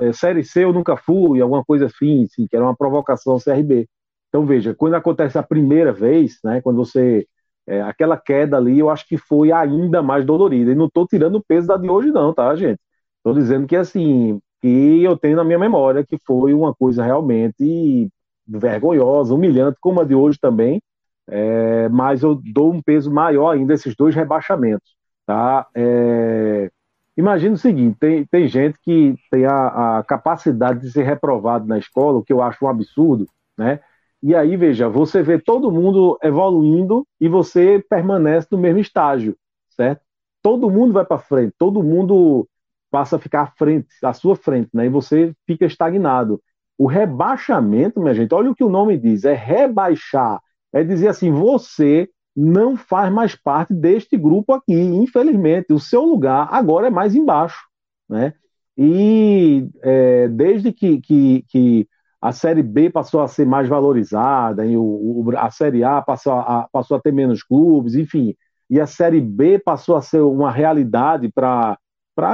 é, 0.00 0.12
Série 0.12 0.42
C 0.42 0.64
eu 0.64 0.72
nunca 0.72 0.96
fui, 0.96 1.40
alguma 1.40 1.64
coisa 1.64 1.86
assim, 1.86 2.24
assim, 2.24 2.46
que 2.46 2.56
era 2.56 2.64
uma 2.64 2.76
provocação 2.76 3.34
ao 3.34 3.40
CRB. 3.40 3.88
Então, 4.28 4.44
veja, 4.44 4.74
quando 4.74 4.94
acontece 4.94 5.38
a 5.38 5.42
primeira 5.42 5.92
vez, 5.92 6.38
né, 6.44 6.60
quando 6.60 6.76
você. 6.76 7.26
É, 7.66 7.82
aquela 7.82 8.16
queda 8.16 8.56
ali, 8.56 8.78
eu 8.78 8.88
acho 8.88 9.06
que 9.08 9.16
foi 9.16 9.52
ainda 9.52 10.02
mais 10.02 10.24
dolorida. 10.24 10.70
E 10.72 10.74
não 10.74 10.86
estou 10.86 11.06
tirando 11.06 11.36
o 11.36 11.44
peso 11.44 11.66
da 11.66 11.76
de 11.76 11.88
hoje, 11.88 12.10
não, 12.10 12.32
tá, 12.32 12.54
gente? 12.54 12.78
Estou 13.18 13.34
dizendo 13.34 13.66
que, 13.66 13.76
assim, 13.76 14.40
que 14.60 15.02
eu 15.02 15.16
tenho 15.16 15.36
na 15.36 15.44
minha 15.44 15.58
memória 15.58 16.04
que 16.04 16.18
foi 16.24 16.54
uma 16.54 16.74
coisa 16.74 17.02
realmente 17.04 18.08
vergonhosa, 18.46 19.34
humilhante, 19.34 19.78
como 19.80 20.00
a 20.00 20.04
de 20.04 20.14
hoje 20.14 20.38
também. 20.40 20.80
É, 21.28 21.88
mas 21.88 22.22
eu 22.22 22.40
dou 22.52 22.72
um 22.72 22.80
peso 22.80 23.10
maior 23.10 23.50
ainda 23.50 23.74
esses 23.74 23.96
dois 23.96 24.14
rebaixamentos. 24.14 24.94
Tá? 25.26 25.66
É, 25.74 26.70
imagina 27.16 27.54
o 27.54 27.58
seguinte: 27.58 27.96
tem, 27.98 28.24
tem 28.26 28.46
gente 28.46 28.78
que 28.80 29.16
tem 29.30 29.44
a, 29.44 29.98
a, 29.98 30.04
capacidade 30.04 30.80
de 30.80 30.90
ser 30.92 31.02
reprovado 31.02 31.66
na 31.66 31.78
escola, 31.78 32.18
o 32.18 32.22
que 32.22 32.32
eu 32.32 32.40
acho 32.42 32.64
um 32.64 32.68
absurdo, 32.68 33.26
né? 33.58 33.80
E 34.22 34.34
aí, 34.34 34.56
veja, 34.56 34.88
você 34.88 35.22
vê 35.22 35.38
todo 35.38 35.70
mundo 35.70 36.18
evoluindo 36.22 37.06
e 37.20 37.28
você 37.28 37.84
permanece 37.88 38.48
no 38.50 38.58
mesmo 38.58 38.80
estágio, 38.80 39.36
certo? 39.70 40.02
Todo 40.42 40.70
mundo 40.70 40.92
vai 40.92 41.04
para 41.04 41.18
frente, 41.18 41.54
todo 41.58 41.82
mundo 41.82 42.48
passa 42.90 43.16
a 43.16 43.18
ficar 43.18 43.42
à 43.42 43.46
frente, 43.46 43.88
à 44.02 44.12
sua 44.12 44.36
frente, 44.36 44.70
né? 44.72 44.86
E 44.86 44.88
você 44.88 45.34
fica 45.46 45.66
estagnado. 45.66 46.40
O 46.78 46.86
rebaixamento, 46.86 48.00
minha 48.00 48.14
gente, 48.14 48.34
olha 48.34 48.50
o 48.50 48.54
que 48.54 48.64
o 48.64 48.68
nome 48.70 48.98
diz, 48.98 49.24
é 49.24 49.32
rebaixar, 49.32 50.40
é 50.72 50.82
dizer 50.84 51.08
assim, 51.08 51.30
você 51.30 52.08
não 52.34 52.76
faz 52.76 53.12
mais 53.12 53.34
parte 53.34 53.72
deste 53.72 54.16
grupo 54.16 54.52
aqui, 54.52 54.74
infelizmente, 54.74 55.72
o 55.72 55.80
seu 55.80 56.02
lugar 56.02 56.48
agora 56.50 56.88
é 56.88 56.90
mais 56.90 57.14
embaixo, 57.14 57.64
né? 58.08 58.34
E 58.76 59.68
é, 59.82 60.28
desde 60.28 60.70
que, 60.72 61.00
que, 61.00 61.44
que 61.48 61.88
a 62.26 62.32
Série 62.32 62.62
B 62.62 62.90
passou 62.90 63.20
a 63.20 63.28
ser 63.28 63.46
mais 63.46 63.68
valorizada, 63.68 64.66
e 64.66 64.76
o, 64.76 64.82
o, 64.82 65.24
a 65.36 65.48
Série 65.48 65.84
A 65.84 66.02
passou 66.02 66.32
a, 66.32 66.68
passou 66.72 66.96
a 66.96 67.00
ter 67.00 67.12
menos 67.12 67.40
clubes, 67.40 67.94
enfim, 67.94 68.34
e 68.68 68.80
a 68.80 68.86
Série 68.86 69.20
B 69.20 69.60
passou 69.60 69.94
a 69.94 70.02
ser 70.02 70.22
uma 70.22 70.50
realidade 70.50 71.30
para 71.32 71.78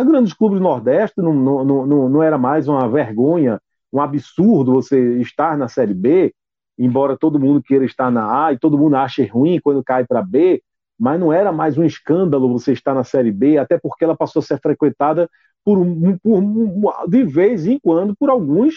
grandes 0.03 0.33
clubes 0.33 0.59
do 0.59 0.63
Nordeste, 0.63 1.21
não, 1.21 1.35
não, 1.35 1.87
não, 1.87 2.09
não 2.09 2.23
era 2.23 2.39
mais 2.39 2.69
uma 2.69 2.89
vergonha, 2.89 3.61
um 3.93 4.01
absurdo 4.01 4.73
você 4.73 5.19
estar 5.19 5.59
na 5.59 5.69
Série 5.69 5.93
B, 5.93 6.35
embora 6.79 7.15
todo 7.15 7.39
mundo 7.39 7.63
queira 7.63 7.85
estar 7.85 8.11
na 8.11 8.47
A 8.47 8.53
e 8.55 8.59
todo 8.59 8.79
mundo 8.79 8.97
ache 8.97 9.27
ruim 9.27 9.61
quando 9.63 9.85
cai 9.85 10.07
para 10.07 10.23
B, 10.23 10.63
mas 10.99 11.21
não 11.21 11.31
era 11.31 11.53
mais 11.53 11.77
um 11.77 11.85
escândalo 11.85 12.51
você 12.51 12.73
estar 12.73 12.95
na 12.95 13.05
Série 13.05 13.31
B, 13.31 13.59
até 13.59 13.79
porque 13.79 14.05
ela 14.05 14.17
passou 14.17 14.41
a 14.41 14.43
ser 14.43 14.59
frequentada 14.59 15.29
por, 15.63 15.79
por 16.23 17.09
de 17.11 17.25
vez 17.25 17.67
em 17.67 17.79
quando 17.79 18.17
por 18.17 18.31
alguns 18.31 18.75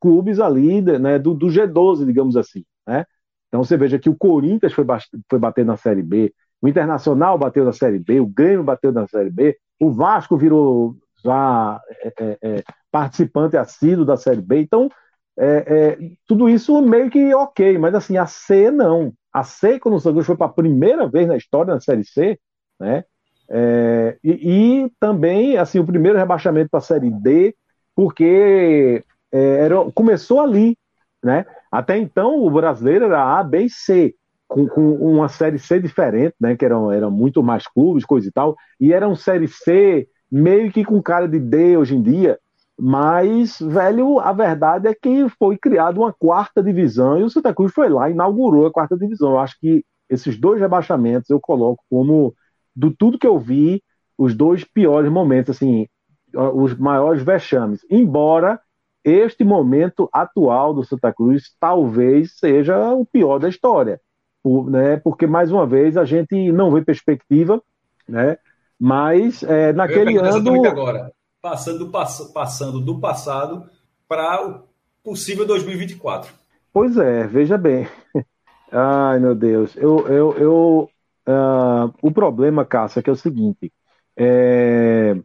clubes 0.00 0.40
ali 0.40 0.80
né, 0.80 1.18
do, 1.18 1.34
do, 1.34 1.46
G12, 1.46 2.04
digamos 2.04 2.36
assim. 2.36 2.64
Né? 2.86 3.04
Então 3.48 3.62
você 3.62 3.76
veja 3.76 3.98
que 3.98 4.08
o 4.08 4.16
Corinthians 4.16 4.72
foi, 4.72 4.84
foi 5.28 5.38
bater 5.38 5.64
na 5.64 5.76
Série 5.76 6.02
B, 6.02 6.32
o 6.62 6.68
Internacional 6.68 7.38
bateu 7.38 7.64
na 7.64 7.72
Série 7.72 7.98
B, 7.98 8.20
o 8.20 8.26
Grêmio 8.26 8.62
bateu 8.62 8.92
na 8.92 9.06
Série 9.06 9.30
B, 9.30 9.56
o 9.78 9.90
Vasco 9.90 10.36
virou 10.36 10.96
já 11.24 11.80
é, 12.02 12.12
é, 12.18 12.38
é 12.42 12.64
participante 12.90 13.56
assíduo 13.56 14.04
da 14.04 14.16
Série 14.16 14.40
B. 14.40 14.60
Então, 14.60 14.90
é, 15.38 15.46
é, 15.46 15.98
tudo 16.26 16.48
isso 16.48 16.80
meio 16.82 17.10
que 17.10 17.34
ok, 17.34 17.78
mas 17.78 17.94
assim, 17.94 18.16
a 18.16 18.26
C 18.26 18.70
não. 18.70 19.12
A 19.32 19.42
C, 19.44 19.78
quando 19.78 19.94
o 19.94 20.00
Santos 20.00 20.26
foi 20.26 20.36
para 20.36 20.46
a 20.46 20.52
primeira 20.52 21.08
vez 21.08 21.26
na 21.26 21.36
história 21.36 21.72
na 21.72 21.80
Série 21.80 22.04
C, 22.04 22.38
né? 22.78 23.04
É, 23.48 24.16
e, 24.22 24.84
e, 24.84 24.92
também 25.00 25.56
assim 25.56 25.80
o 25.80 25.86
primeiro 25.86 26.16
rebaixamento 26.16 26.70
para 26.70 26.78
a 26.78 26.82
Série 26.82 27.10
D, 27.10 27.54
porque 27.96 29.02
era, 29.32 29.76
começou 29.92 30.40
ali, 30.40 30.76
né? 31.22 31.44
Até 31.70 31.96
então 31.98 32.42
o 32.44 32.50
brasileiro 32.50 33.06
era 33.06 33.38
A, 33.38 33.42
B 33.44 33.64
e 33.64 33.70
C, 33.70 34.14
com, 34.48 34.66
com 34.66 34.94
uma 34.96 35.28
série 35.28 35.58
C 35.58 35.80
diferente, 35.80 36.34
né? 36.40 36.56
Que 36.56 36.64
eram, 36.64 36.90
eram 36.90 37.10
muito 37.10 37.42
mais 37.42 37.66
clubes, 37.66 38.04
coisa 38.04 38.28
e 38.28 38.32
tal, 38.32 38.56
e 38.80 38.92
era 38.92 39.08
um 39.08 39.14
série 39.14 39.48
C 39.48 40.08
meio 40.30 40.70
que 40.70 40.84
com 40.84 41.02
cara 41.02 41.26
de 41.28 41.38
D 41.38 41.76
hoje 41.76 41.96
em 41.96 42.02
dia. 42.02 42.38
Mas, 42.82 43.58
velho, 43.60 44.18
a 44.20 44.32
verdade 44.32 44.88
é 44.88 44.94
que 44.94 45.28
foi 45.38 45.58
criada 45.58 46.00
uma 46.00 46.14
quarta 46.14 46.62
divisão 46.62 47.18
e 47.18 47.22
o 47.22 47.28
Santa 47.28 47.54
Cruz 47.54 47.72
foi 47.74 47.90
lá 47.90 48.08
e 48.08 48.12
inaugurou 48.12 48.66
a 48.66 48.72
quarta 48.72 48.96
divisão. 48.96 49.32
Eu 49.32 49.38
acho 49.38 49.58
que 49.60 49.84
esses 50.08 50.38
dois 50.38 50.60
rebaixamentos 50.60 51.28
eu 51.28 51.38
coloco 51.38 51.84
como, 51.90 52.34
do 52.74 52.90
tudo 52.90 53.18
que 53.18 53.26
eu 53.26 53.38
vi, 53.38 53.82
os 54.16 54.34
dois 54.34 54.64
piores 54.64 55.10
momentos, 55.10 55.56
assim, 55.56 55.86
os 56.34 56.74
maiores 56.76 57.22
vexames. 57.22 57.80
Embora 57.90 58.58
este 59.04 59.44
momento 59.44 60.08
atual 60.12 60.74
do 60.74 60.84
Santa 60.84 61.12
Cruz 61.12 61.54
talvez 61.58 62.38
seja 62.38 62.92
o 62.92 63.04
pior 63.04 63.38
da 63.38 63.48
história, 63.48 64.00
por, 64.42 64.70
né? 64.70 64.96
porque 64.98 65.26
mais 65.26 65.50
uma 65.50 65.66
vez 65.66 65.96
a 65.96 66.04
gente 66.04 66.52
não 66.52 66.70
vê 66.70 66.82
perspectiva, 66.82 67.62
né? 68.08 68.36
mas 68.78 69.42
é, 69.42 69.72
naquele 69.72 70.16
ano. 70.18 70.66
Agora, 70.66 71.12
passando 71.40 71.86
do, 71.86 71.90
passando 72.32 72.80
do 72.80 72.98
passado 72.98 73.68
para 74.08 74.46
o 74.46 74.62
possível 75.02 75.46
2024. 75.46 76.32
Pois 76.72 76.96
é, 76.96 77.26
veja 77.26 77.56
bem. 77.56 77.88
Ai, 78.72 79.18
meu 79.18 79.34
Deus. 79.34 79.76
Eu, 79.76 80.06
eu, 80.06 80.32
eu, 80.38 80.90
uh, 81.26 81.92
o 82.00 82.12
problema, 82.12 82.64
Cássia, 82.64 83.00
é 83.00 83.02
que 83.02 83.10
é 83.10 83.12
o 83.12 83.16
seguinte: 83.16 83.72
é, 84.16 85.16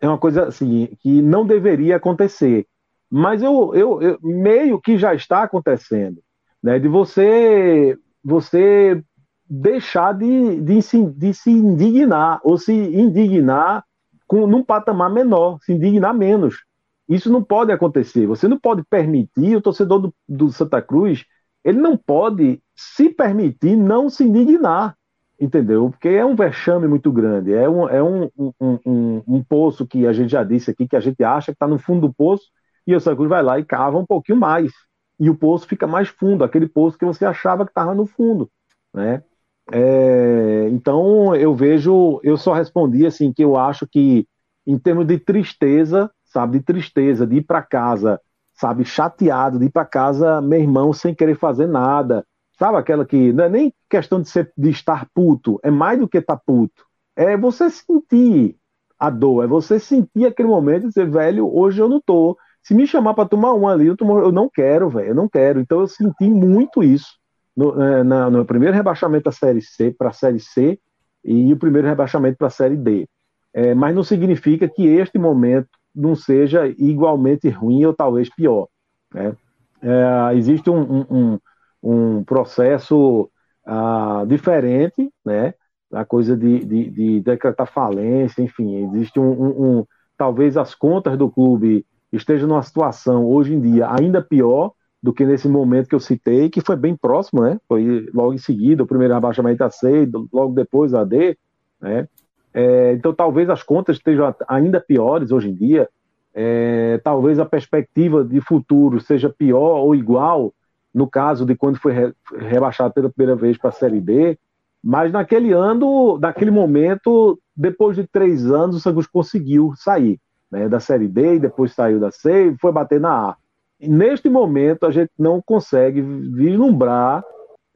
é 0.00 0.08
uma 0.08 0.18
coisa 0.18 0.44
assim, 0.46 0.88
que 1.00 1.20
não 1.20 1.46
deveria 1.46 1.96
acontecer 1.96 2.66
mas 3.14 3.42
eu, 3.42 3.74
eu, 3.74 4.00
eu, 4.00 4.18
meio 4.22 4.80
que 4.80 4.96
já 4.96 5.14
está 5.14 5.42
acontecendo, 5.42 6.22
né? 6.62 6.78
De 6.78 6.88
você 6.88 7.94
você 8.24 9.04
deixar 9.46 10.14
de, 10.14 10.62
de, 10.62 10.80
se, 10.80 11.04
de 11.04 11.34
se 11.34 11.50
indignar 11.50 12.40
ou 12.42 12.56
se 12.56 12.72
indignar 12.72 13.84
com, 14.26 14.46
num 14.46 14.64
patamar 14.64 15.10
menor, 15.10 15.58
se 15.60 15.74
indignar 15.74 16.14
menos. 16.14 16.64
Isso 17.06 17.30
não 17.30 17.42
pode 17.44 17.70
acontecer. 17.70 18.26
Você 18.26 18.48
não 18.48 18.58
pode 18.58 18.82
permitir, 18.88 19.56
o 19.56 19.60
torcedor 19.60 19.98
do, 19.98 20.14
do 20.26 20.50
Santa 20.50 20.80
Cruz, 20.80 21.26
ele 21.62 21.78
não 21.78 21.98
pode 21.98 22.62
se 22.74 23.10
permitir 23.10 23.76
não 23.76 24.08
se 24.08 24.24
indignar, 24.24 24.96
entendeu? 25.38 25.90
Porque 25.90 26.08
é 26.08 26.24
um 26.24 26.34
vexame 26.34 26.88
muito 26.88 27.12
grande, 27.12 27.52
é 27.52 27.68
um, 27.68 27.88
é 27.90 28.02
um, 28.02 28.30
um, 28.38 28.78
um, 28.86 29.22
um 29.26 29.44
poço 29.44 29.86
que 29.86 30.06
a 30.06 30.14
gente 30.14 30.30
já 30.30 30.42
disse 30.42 30.70
aqui, 30.70 30.88
que 30.88 30.96
a 30.96 31.00
gente 31.00 31.22
acha 31.22 31.52
que 31.52 31.56
está 31.56 31.66
no 31.68 31.78
fundo 31.78 32.08
do 32.08 32.14
poço, 32.14 32.44
e 32.86 32.94
o 32.94 33.00
Santa 33.00 33.16
Cruz 33.16 33.28
vai 33.28 33.42
lá 33.42 33.58
e 33.58 33.64
cava 33.64 33.98
um 33.98 34.06
pouquinho 34.06 34.38
mais. 34.38 34.72
E 35.18 35.30
o 35.30 35.36
poço 35.36 35.66
fica 35.66 35.86
mais 35.86 36.08
fundo, 36.08 36.42
aquele 36.42 36.66
poço 36.66 36.98
que 36.98 37.04
você 37.04 37.24
achava 37.24 37.64
que 37.64 37.70
estava 37.70 37.94
no 37.94 38.06
fundo. 38.06 38.50
Né? 38.92 39.22
É, 39.70 40.68
então 40.70 41.34
eu 41.36 41.54
vejo, 41.54 42.20
eu 42.22 42.36
só 42.36 42.52
respondi 42.52 43.06
assim 43.06 43.32
que 43.32 43.44
eu 43.44 43.56
acho 43.56 43.86
que 43.86 44.26
em 44.66 44.78
termos 44.78 45.06
de 45.06 45.18
tristeza, 45.18 46.10
sabe, 46.24 46.58
de 46.58 46.64
tristeza, 46.64 47.26
de 47.26 47.36
ir 47.36 47.42
para 47.42 47.62
casa, 47.62 48.20
sabe, 48.54 48.84
chateado, 48.84 49.58
de 49.58 49.66
ir 49.66 49.70
para 49.70 49.84
casa, 49.84 50.40
meu 50.40 50.60
irmão, 50.60 50.92
sem 50.92 51.14
querer 51.14 51.36
fazer 51.36 51.66
nada, 51.66 52.24
sabe, 52.58 52.78
aquela 52.78 53.04
que 53.04 53.32
não 53.32 53.44
é 53.44 53.48
nem 53.48 53.74
questão 53.88 54.20
de, 54.20 54.28
ser, 54.28 54.52
de 54.56 54.70
estar 54.70 55.06
puto, 55.14 55.58
é 55.62 55.70
mais 55.70 55.98
do 55.98 56.08
que 56.08 56.18
estar 56.18 56.36
tá 56.36 56.42
puto, 56.44 56.84
é 57.16 57.36
você 57.36 57.70
sentir 57.70 58.56
a 58.98 59.10
dor, 59.10 59.44
é 59.44 59.46
você 59.46 59.80
sentir 59.80 60.26
aquele 60.26 60.48
momento 60.48 60.84
e 60.84 60.88
dizer, 60.88 61.10
velho, 61.10 61.52
hoje 61.52 61.80
eu 61.80 61.88
não 61.88 62.00
tô, 62.00 62.36
se 62.62 62.74
me 62.74 62.86
chamar 62.86 63.14
para 63.14 63.28
tomar 63.28 63.54
um 63.54 63.66
ali, 63.66 63.86
eu, 63.86 63.96
tomo, 63.96 64.18
eu 64.18 64.30
não 64.30 64.48
quero, 64.48 64.88
velho, 64.88 65.08
eu 65.08 65.14
não 65.14 65.28
quero. 65.28 65.60
Então 65.60 65.80
eu 65.80 65.88
senti 65.88 66.28
muito 66.30 66.82
isso 66.82 67.18
no, 67.56 67.82
é, 67.82 68.04
na, 68.04 68.30
no 68.30 68.44
primeiro 68.44 68.74
rebaixamento 68.74 69.24
da 69.24 69.32
Série 69.32 69.60
C 69.60 69.90
para 69.90 70.10
a 70.10 70.12
Série 70.12 70.40
C 70.40 70.78
e 71.24 71.52
o 71.52 71.56
primeiro 71.56 71.88
rebaixamento 71.88 72.38
para 72.38 72.46
a 72.46 72.50
Série 72.50 72.76
D. 72.76 73.08
É, 73.54 73.74
mas 73.74 73.94
não 73.94 74.02
significa 74.02 74.68
que 74.68 74.86
este 74.86 75.18
momento 75.18 75.68
não 75.94 76.14
seja 76.14 76.66
igualmente 76.78 77.48
ruim 77.48 77.84
ou 77.84 77.92
talvez 77.92 78.30
pior. 78.34 78.68
Né? 79.12 79.34
É, 79.82 80.36
existe 80.36 80.70
um, 80.70 81.04
um, 81.10 81.38
um 81.82 82.24
processo 82.24 83.28
uh, 83.66 84.26
diferente, 84.26 85.10
né? 85.24 85.52
a 85.92 86.04
coisa 86.04 86.36
de, 86.36 86.64
de, 86.64 86.90
de, 86.90 87.20
decretar 87.20 87.66
falência, 87.66 88.42
enfim, 88.42 88.86
existe 88.86 89.20
um, 89.20 89.80
um, 89.80 89.86
talvez 90.16 90.56
as 90.56 90.74
contas 90.74 91.18
do 91.18 91.30
clube 91.30 91.84
esteja 92.12 92.46
numa 92.46 92.62
situação 92.62 93.24
hoje 93.24 93.54
em 93.54 93.60
dia 93.60 93.88
ainda 93.90 94.20
pior 94.20 94.72
do 95.02 95.12
que 95.12 95.26
nesse 95.26 95.48
momento 95.48 95.88
que 95.88 95.94
eu 95.94 96.00
citei, 96.00 96.48
que 96.48 96.60
foi 96.60 96.76
bem 96.76 96.94
próximo, 96.94 97.42
né? 97.42 97.58
Foi 97.66 98.08
logo 98.14 98.32
em 98.32 98.38
seguida, 98.38 98.84
o 98.84 98.86
primeiro 98.86 99.14
abaixamento 99.14 99.64
a 99.64 99.70
C, 99.70 100.08
logo 100.32 100.54
depois 100.54 100.94
a 100.94 101.02
D, 101.02 101.36
né? 101.80 102.06
É, 102.54 102.92
então 102.92 103.12
talvez 103.12 103.48
as 103.50 103.62
contas 103.62 103.96
estejam 103.96 104.32
ainda 104.46 104.78
piores 104.78 105.32
hoje 105.32 105.48
em 105.48 105.54
dia, 105.54 105.88
é, 106.34 107.00
talvez 107.02 107.38
a 107.38 107.46
perspectiva 107.46 108.22
de 108.22 108.40
futuro 108.40 109.00
seja 109.00 109.28
pior 109.28 109.80
ou 109.80 109.94
igual 109.94 110.52
no 110.94 111.08
caso 111.08 111.46
de 111.46 111.56
quando 111.56 111.78
foi 111.78 111.92
re, 111.92 112.12
rebaixado 112.36 112.92
pela 112.92 113.10
primeira 113.10 113.34
vez 113.34 113.56
para 113.56 113.70
a 113.70 113.72
Série 113.72 114.00
B, 114.00 114.38
mas 114.84 115.10
naquele 115.10 115.52
ano, 115.52 116.18
naquele 116.18 116.50
momento, 116.50 117.38
depois 117.56 117.96
de 117.96 118.06
três 118.06 118.50
anos, 118.50 118.76
o 118.76 118.80
Santos 118.80 119.06
conseguiu 119.06 119.72
sair 119.76 120.20
né, 120.52 120.68
da 120.68 120.78
Série 120.78 121.08
D, 121.08 121.36
e 121.36 121.40
depois 121.40 121.72
saiu 121.72 121.98
da 121.98 122.10
C 122.10 122.50
e 122.50 122.58
foi 122.58 122.70
bater 122.70 123.00
na 123.00 123.30
A. 123.30 123.36
neste 123.80 124.28
momento, 124.28 124.84
a 124.84 124.90
gente 124.90 125.10
não 125.18 125.40
consegue 125.40 126.02
vislumbrar 126.02 127.24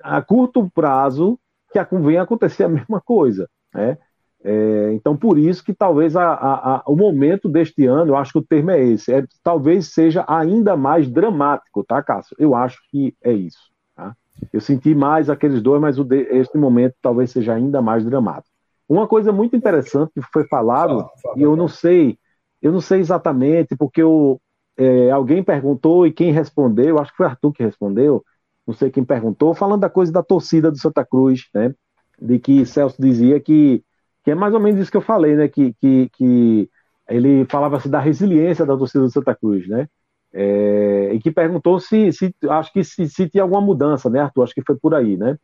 a 0.02 0.20
curto 0.20 0.70
prazo 0.74 1.38
que 1.72 1.82
venha 1.96 2.22
acontecer 2.22 2.64
a 2.64 2.68
mesma 2.68 3.00
coisa. 3.00 3.48
Né? 3.74 3.96
É, 4.44 4.92
então, 4.92 5.16
por 5.16 5.38
isso 5.38 5.64
que 5.64 5.74
talvez 5.74 6.14
a, 6.14 6.28
a, 6.32 6.76
a, 6.76 6.82
o 6.86 6.94
momento 6.94 7.48
deste 7.48 7.86
ano, 7.86 8.12
eu 8.12 8.16
acho 8.16 8.32
que 8.32 8.38
o 8.38 8.44
termo 8.46 8.70
é 8.70 8.84
esse, 8.84 9.12
é, 9.12 9.24
talvez 9.42 9.92
seja 9.92 10.24
ainda 10.28 10.76
mais 10.76 11.08
dramático, 11.08 11.82
tá, 11.82 12.02
Cássio? 12.02 12.36
Eu 12.38 12.54
acho 12.54 12.78
que 12.90 13.16
é 13.24 13.32
isso. 13.32 13.70
Tá? 13.96 14.14
Eu 14.52 14.60
senti 14.60 14.94
mais 14.94 15.30
aqueles 15.30 15.62
dois, 15.62 15.80
mas 15.80 15.96
de, 15.96 16.20
este 16.30 16.58
momento 16.58 16.94
talvez 17.00 17.30
seja 17.30 17.54
ainda 17.54 17.80
mais 17.80 18.04
dramático. 18.04 18.54
Uma 18.88 19.08
coisa 19.08 19.32
muito 19.32 19.56
interessante 19.56 20.12
que 20.14 20.22
foi 20.32 20.46
falado, 20.46 21.00
fala, 21.00 21.10
fala, 21.20 21.38
e 21.38 21.42
eu 21.42 21.56
não 21.56 21.66
sei, 21.66 22.16
eu 22.62 22.72
não 22.72 22.80
sei 22.80 23.00
exatamente, 23.00 23.76
porque 23.76 24.02
eu, 24.02 24.40
é, 24.76 25.10
alguém 25.10 25.42
perguntou 25.42 26.06
e 26.06 26.12
quem 26.12 26.32
respondeu, 26.32 26.98
acho 26.98 27.10
que 27.12 27.16
foi 27.18 27.26
Arthur 27.26 27.52
que 27.52 27.62
respondeu, 27.62 28.24
não 28.66 28.74
sei 28.74 28.90
quem 28.90 29.04
perguntou, 29.04 29.54
falando 29.54 29.80
da 29.82 29.90
coisa 29.90 30.12
da 30.12 30.22
torcida 30.22 30.70
do 30.70 30.78
Santa 30.78 31.04
Cruz, 31.04 31.48
né? 31.54 31.74
De 32.20 32.38
que 32.38 32.64
Celso 32.66 33.00
dizia 33.00 33.38
que 33.40 33.84
que 34.26 34.32
é 34.32 34.34
mais 34.34 34.52
ou 34.52 34.58
menos 34.58 34.80
isso 34.80 34.90
que 34.90 34.96
eu 34.96 35.02
falei, 35.02 35.36
né? 35.36 35.46
Que, 35.48 35.72
que, 35.74 36.08
que 36.10 36.68
ele 37.08 37.44
falava 37.44 37.76
assim, 37.76 37.88
da 37.88 38.00
resiliência 38.00 38.66
da 38.66 38.76
torcida 38.76 39.04
do 39.04 39.10
Santa 39.10 39.36
Cruz, 39.36 39.68
né? 39.68 39.88
É, 40.32 41.14
e 41.14 41.20
que 41.20 41.30
perguntou 41.30 41.78
se, 41.78 42.12
se 42.12 42.34
acho 42.50 42.72
que 42.72 42.82
se, 42.82 43.08
se 43.08 43.28
tinha 43.28 43.44
alguma 43.44 43.60
mudança, 43.60 44.10
né, 44.10 44.18
Arthur? 44.18 44.42
Acho 44.42 44.54
que 44.54 44.64
foi 44.66 44.76
por 44.76 44.96
aí, 44.96 45.16
né? 45.16 45.38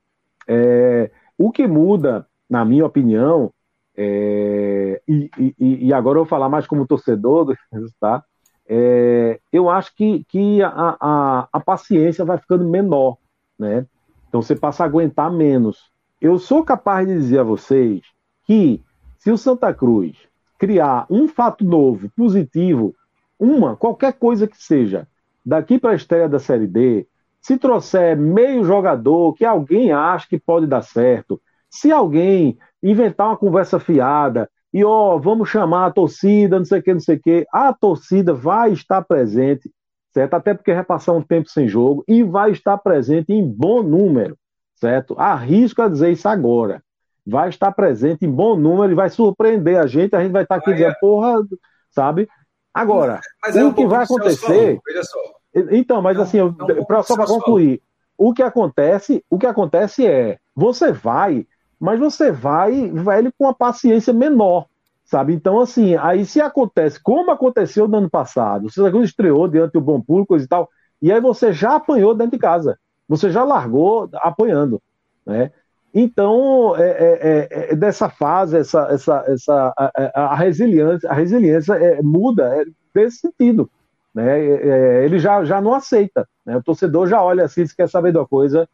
É, 0.48 1.12
o 1.38 1.52
que 1.52 1.64
muda, 1.64 2.26
na 2.50 2.64
minha 2.64 2.84
opinião, 2.84 3.52
é, 3.96 5.02
e, 5.06 5.30
e, 5.38 5.86
e, 5.88 5.92
agora 5.92 6.18
eu 6.18 6.24
vou 6.24 6.28
falar 6.28 6.48
mais 6.48 6.66
como 6.66 6.86
torcedor, 6.86 7.54
tá? 8.00 8.24
É, 8.66 9.38
eu 9.52 9.68
acho 9.68 9.94
que, 9.94 10.24
que 10.24 10.62
a, 10.62 10.96
a, 11.00 11.48
a 11.52 11.60
paciência 11.60 12.24
vai 12.24 12.38
ficando 12.38 12.64
menor, 12.64 13.18
né? 13.58 13.86
Então 14.28 14.40
você 14.40 14.56
passa 14.56 14.82
a 14.82 14.86
aguentar 14.86 15.30
menos. 15.30 15.90
Eu 16.20 16.38
sou 16.38 16.64
capaz 16.64 17.06
de 17.06 17.14
dizer 17.14 17.40
a 17.40 17.44
vocês 17.44 18.00
que 18.46 18.80
se 19.18 19.30
o 19.30 19.36
Santa 19.36 19.74
Cruz 19.74 20.16
criar 20.58 21.06
um 21.10 21.28
fato 21.28 21.64
novo, 21.64 22.10
positivo, 22.16 22.94
uma, 23.38 23.76
qualquer 23.76 24.12
coisa 24.14 24.46
que 24.46 24.56
seja, 24.56 25.06
daqui 25.44 25.78
para 25.78 25.90
a 25.90 25.96
estreia 25.96 26.28
da 26.28 26.38
Série 26.38 26.66
D, 26.66 27.06
se 27.40 27.58
trouxer 27.58 28.16
meio 28.16 28.62
jogador 28.62 29.34
que 29.34 29.44
alguém 29.44 29.92
acha 29.92 30.28
que 30.28 30.38
pode 30.38 30.66
dar 30.66 30.82
certo, 30.82 31.40
se 31.72 31.90
alguém 31.90 32.58
inventar 32.82 33.28
uma 33.28 33.36
conversa 33.36 33.80
fiada 33.80 34.48
e 34.72 34.84
ó, 34.84 35.18
vamos 35.18 35.48
chamar 35.48 35.86
a 35.86 35.90
torcida, 35.90 36.58
não 36.58 36.64
sei 36.64 36.80
o 36.80 36.82
que, 36.82 36.92
não 36.92 37.00
sei 37.00 37.16
o 37.16 37.20
que, 37.20 37.46
a 37.52 37.72
torcida 37.72 38.32
vai 38.32 38.72
estar 38.72 39.02
presente, 39.02 39.70
certo? 40.12 40.34
Até 40.34 40.54
porque 40.54 40.74
vai 40.74 40.84
passar 40.84 41.12
um 41.12 41.22
tempo 41.22 41.48
sem 41.48 41.68
jogo 41.68 42.04
e 42.08 42.22
vai 42.22 42.50
estar 42.50 42.78
presente 42.78 43.32
em 43.32 43.46
bom 43.46 43.82
número, 43.82 44.36
certo? 44.74 45.14
Arrisco 45.18 45.82
a 45.82 45.88
dizer 45.88 46.12
isso 46.12 46.28
agora 46.28 46.82
vai 47.26 47.48
estar 47.48 47.72
presente 47.72 48.24
em 48.24 48.30
bom 48.30 48.56
número 48.56 48.92
e 48.92 48.96
vai 48.96 49.08
surpreender 49.08 49.78
a 49.78 49.86
gente. 49.86 50.14
A 50.14 50.22
gente 50.22 50.32
vai 50.32 50.42
estar 50.42 50.56
aqui 50.56 50.72
dizendo, 50.72 50.96
porra, 51.00 51.40
sabe? 51.90 52.28
Agora, 52.74 53.20
mas 53.42 53.56
é 53.56 53.64
o 53.64 53.72
que 53.72 53.86
vai 53.86 54.04
acontecer. 54.04 54.80
Então, 55.70 56.00
mas 56.00 56.18
assim, 56.18 56.38
eu, 56.38 56.54
pra, 56.86 57.02
só 57.02 57.14
para 57.14 57.26
concluir, 57.26 57.82
o 58.16 58.32
que 58.32 58.42
acontece, 58.42 59.24
o 59.30 59.38
que 59.38 59.46
acontece 59.46 60.06
é, 60.06 60.38
você 60.54 60.90
vai, 60.90 61.46
mas 61.82 61.98
você 61.98 62.30
vai, 62.30 62.92
vai 62.92 63.24
com 63.36 63.44
uma 63.44 63.52
paciência 63.52 64.12
menor, 64.12 64.66
sabe? 65.04 65.34
Então, 65.34 65.58
assim, 65.58 65.96
aí 65.96 66.24
se 66.24 66.40
acontece, 66.40 67.02
como 67.02 67.32
aconteceu 67.32 67.88
no 67.88 67.96
ano 67.96 68.08
passado, 68.08 68.70
você 68.70 68.88
estreou 69.02 69.48
diante 69.48 69.72
do 69.72 69.80
bom 69.80 70.00
público 70.00 70.36
e 70.36 70.46
tal, 70.46 70.70
e 71.02 71.10
aí 71.10 71.20
você 71.20 71.52
já 71.52 71.74
apanhou 71.74 72.14
dentro 72.14 72.30
de 72.30 72.38
casa, 72.38 72.78
você 73.08 73.30
já 73.30 73.42
largou 73.42 74.08
apanhando, 74.14 74.80
né? 75.26 75.50
Então, 75.92 76.76
é, 76.76 76.88
é, 76.88 77.48
é, 77.50 77.72
é, 77.72 77.76
dessa 77.76 78.08
fase, 78.08 78.58
essa, 78.58 78.86
essa, 78.88 79.24
essa, 79.26 79.74
a, 79.76 80.22
a 80.22 80.36
resiliência, 80.36 81.10
a 81.10 81.14
resiliência 81.14 81.74
é, 81.74 82.00
muda 82.00 82.62
é, 82.62 82.64
desse 82.94 83.18
sentido. 83.18 83.68
Né? 84.14 84.40
É, 84.40 85.04
ele 85.04 85.18
já, 85.18 85.44
já 85.44 85.60
não 85.60 85.74
aceita. 85.74 86.28
Né? 86.46 86.56
O 86.56 86.62
torcedor 86.62 87.08
já 87.08 87.20
olha 87.20 87.44
assim, 87.44 87.66
se 87.66 87.76
quer 87.76 87.88
saber 87.90 88.12
de 88.12 88.18
uma 88.18 88.26
coisa, 88.26 88.68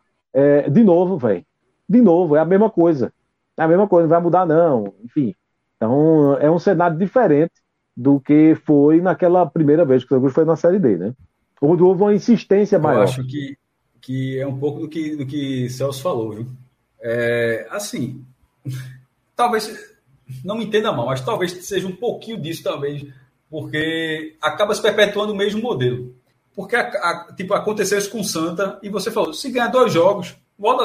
de 0.71 0.85
novo, 0.85 1.19
velho. 1.19 1.45
De 1.89 2.01
novo, 2.03 2.37
é 2.37 2.41
a 2.41 2.45
mesma 2.45 2.69
coisa. 2.69 3.13
É 3.57 3.63
a 3.63 3.69
mesma 3.69 3.89
coisa, 3.89 4.07
não 4.07 4.15
vai 4.15 4.23
mudar, 4.23 4.47
não. 4.47 4.95
Enfim. 5.05 5.35
Então, 5.77 6.35
é 6.39 6.51
um 6.51 6.59
cenário 6.59 6.99
diferente 6.99 7.53
do 7.97 8.21
que 8.21 8.57
foi 8.67 9.01
naquela 9.01 9.45
primeira 9.45 9.85
vez 9.85 10.05
que 10.05 10.15
o 10.15 10.21
Santa 10.21 10.33
foi 10.33 10.45
na 10.45 10.57
Série 10.57 10.79
D, 10.79 10.97
né? 10.97 11.15
Onde 11.61 11.83
houve 11.83 12.03
uma 12.03 12.15
insistência 12.15 12.79
maior. 12.79 13.01
Eu 13.01 13.05
acho 13.05 13.27
que, 13.27 13.57
que 14.01 14.39
é 14.39 14.47
um 14.47 14.57
pouco 14.59 14.81
do 14.81 14.89
que, 14.89 15.17
do 15.17 15.27
que 15.27 15.69
Celso 15.71 16.03
falou, 16.03 16.31
viu? 16.33 16.47
É, 17.01 17.67
assim, 17.71 18.25
talvez, 19.35 19.97
não 20.45 20.57
me 20.57 20.65
entenda 20.65 20.93
mal, 20.93 21.07
mas 21.07 21.21
talvez 21.21 21.53
seja 21.65 21.89
um 21.89 21.97
pouquinho 21.97 22.41
disso 22.41 22.63
também, 22.63 23.13
porque 23.51 24.37
acaba 24.41 24.75
se 24.75 24.83
perpetuando 24.83 25.33
o 25.33 25.37
mesmo 25.37 25.61
modelo. 25.61 26.15
Porque, 26.55 26.77
a, 26.77 26.83
a, 26.83 27.33
tipo, 27.37 27.55
aconteceu 27.55 27.99
isso 27.99 28.11
com 28.11 28.21
o 28.21 28.25
Santa 28.25 28.79
e 28.83 28.89
você 28.89 29.11
falou, 29.11 29.33
se 29.33 29.51
ganhar 29.51 29.69
dois 29.69 29.93
jogos, 29.93 30.37
volta, 30.59 30.85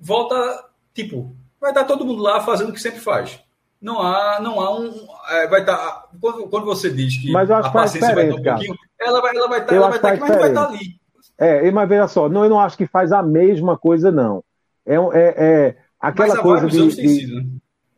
volta, 0.00 0.64
tipo, 0.94 1.36
vai 1.60 1.70
estar 1.70 1.84
todo 1.84 2.04
mundo 2.04 2.22
lá 2.22 2.40
fazendo 2.40 2.70
o 2.70 2.72
que 2.72 2.80
sempre 2.80 3.00
faz. 3.00 3.40
Não 3.80 4.00
há, 4.00 4.40
não 4.42 4.60
há 4.60 4.78
um. 4.78 4.92
É, 5.30 5.46
vai 5.46 5.60
estar. 5.60 5.76
Tá, 5.76 6.08
quando, 6.20 6.48
quando, 6.48 6.66
você 6.66 6.90
diz 6.90 7.16
que 7.16 7.34
a 7.36 7.70
paciência 7.70 8.14
vai 8.14 8.28
estar 8.28 8.40
um 8.40 8.42
pouquinho, 8.42 8.74
ela 9.00 9.20
vai, 9.20 9.36
ela 9.36 9.48
vai 9.48 9.60
estar, 9.60 9.74
ela 9.74 9.88
vai 9.88 9.96
estar 9.96 10.08
aqui, 10.08 10.20
mas 10.20 10.38
vai 10.38 10.48
estar 10.48 10.66
ali. 10.66 11.00
É, 11.38 11.70
mas 11.70 11.88
veja 11.88 12.08
só, 12.08 12.28
não, 12.28 12.44
eu 12.44 12.50
não 12.50 12.60
acho 12.60 12.76
que 12.76 12.86
faz 12.86 13.12
a 13.12 13.22
mesma 13.22 13.78
coisa, 13.78 14.10
não. 14.10 14.44
É, 14.84 14.94
é, 14.94 15.34
é 15.38 15.76
aquela 15.98 16.36
coisa 16.36 16.66
de, 16.66 16.88
de... 16.88 17.08
Sido, 17.08 17.36
né? 17.36 17.46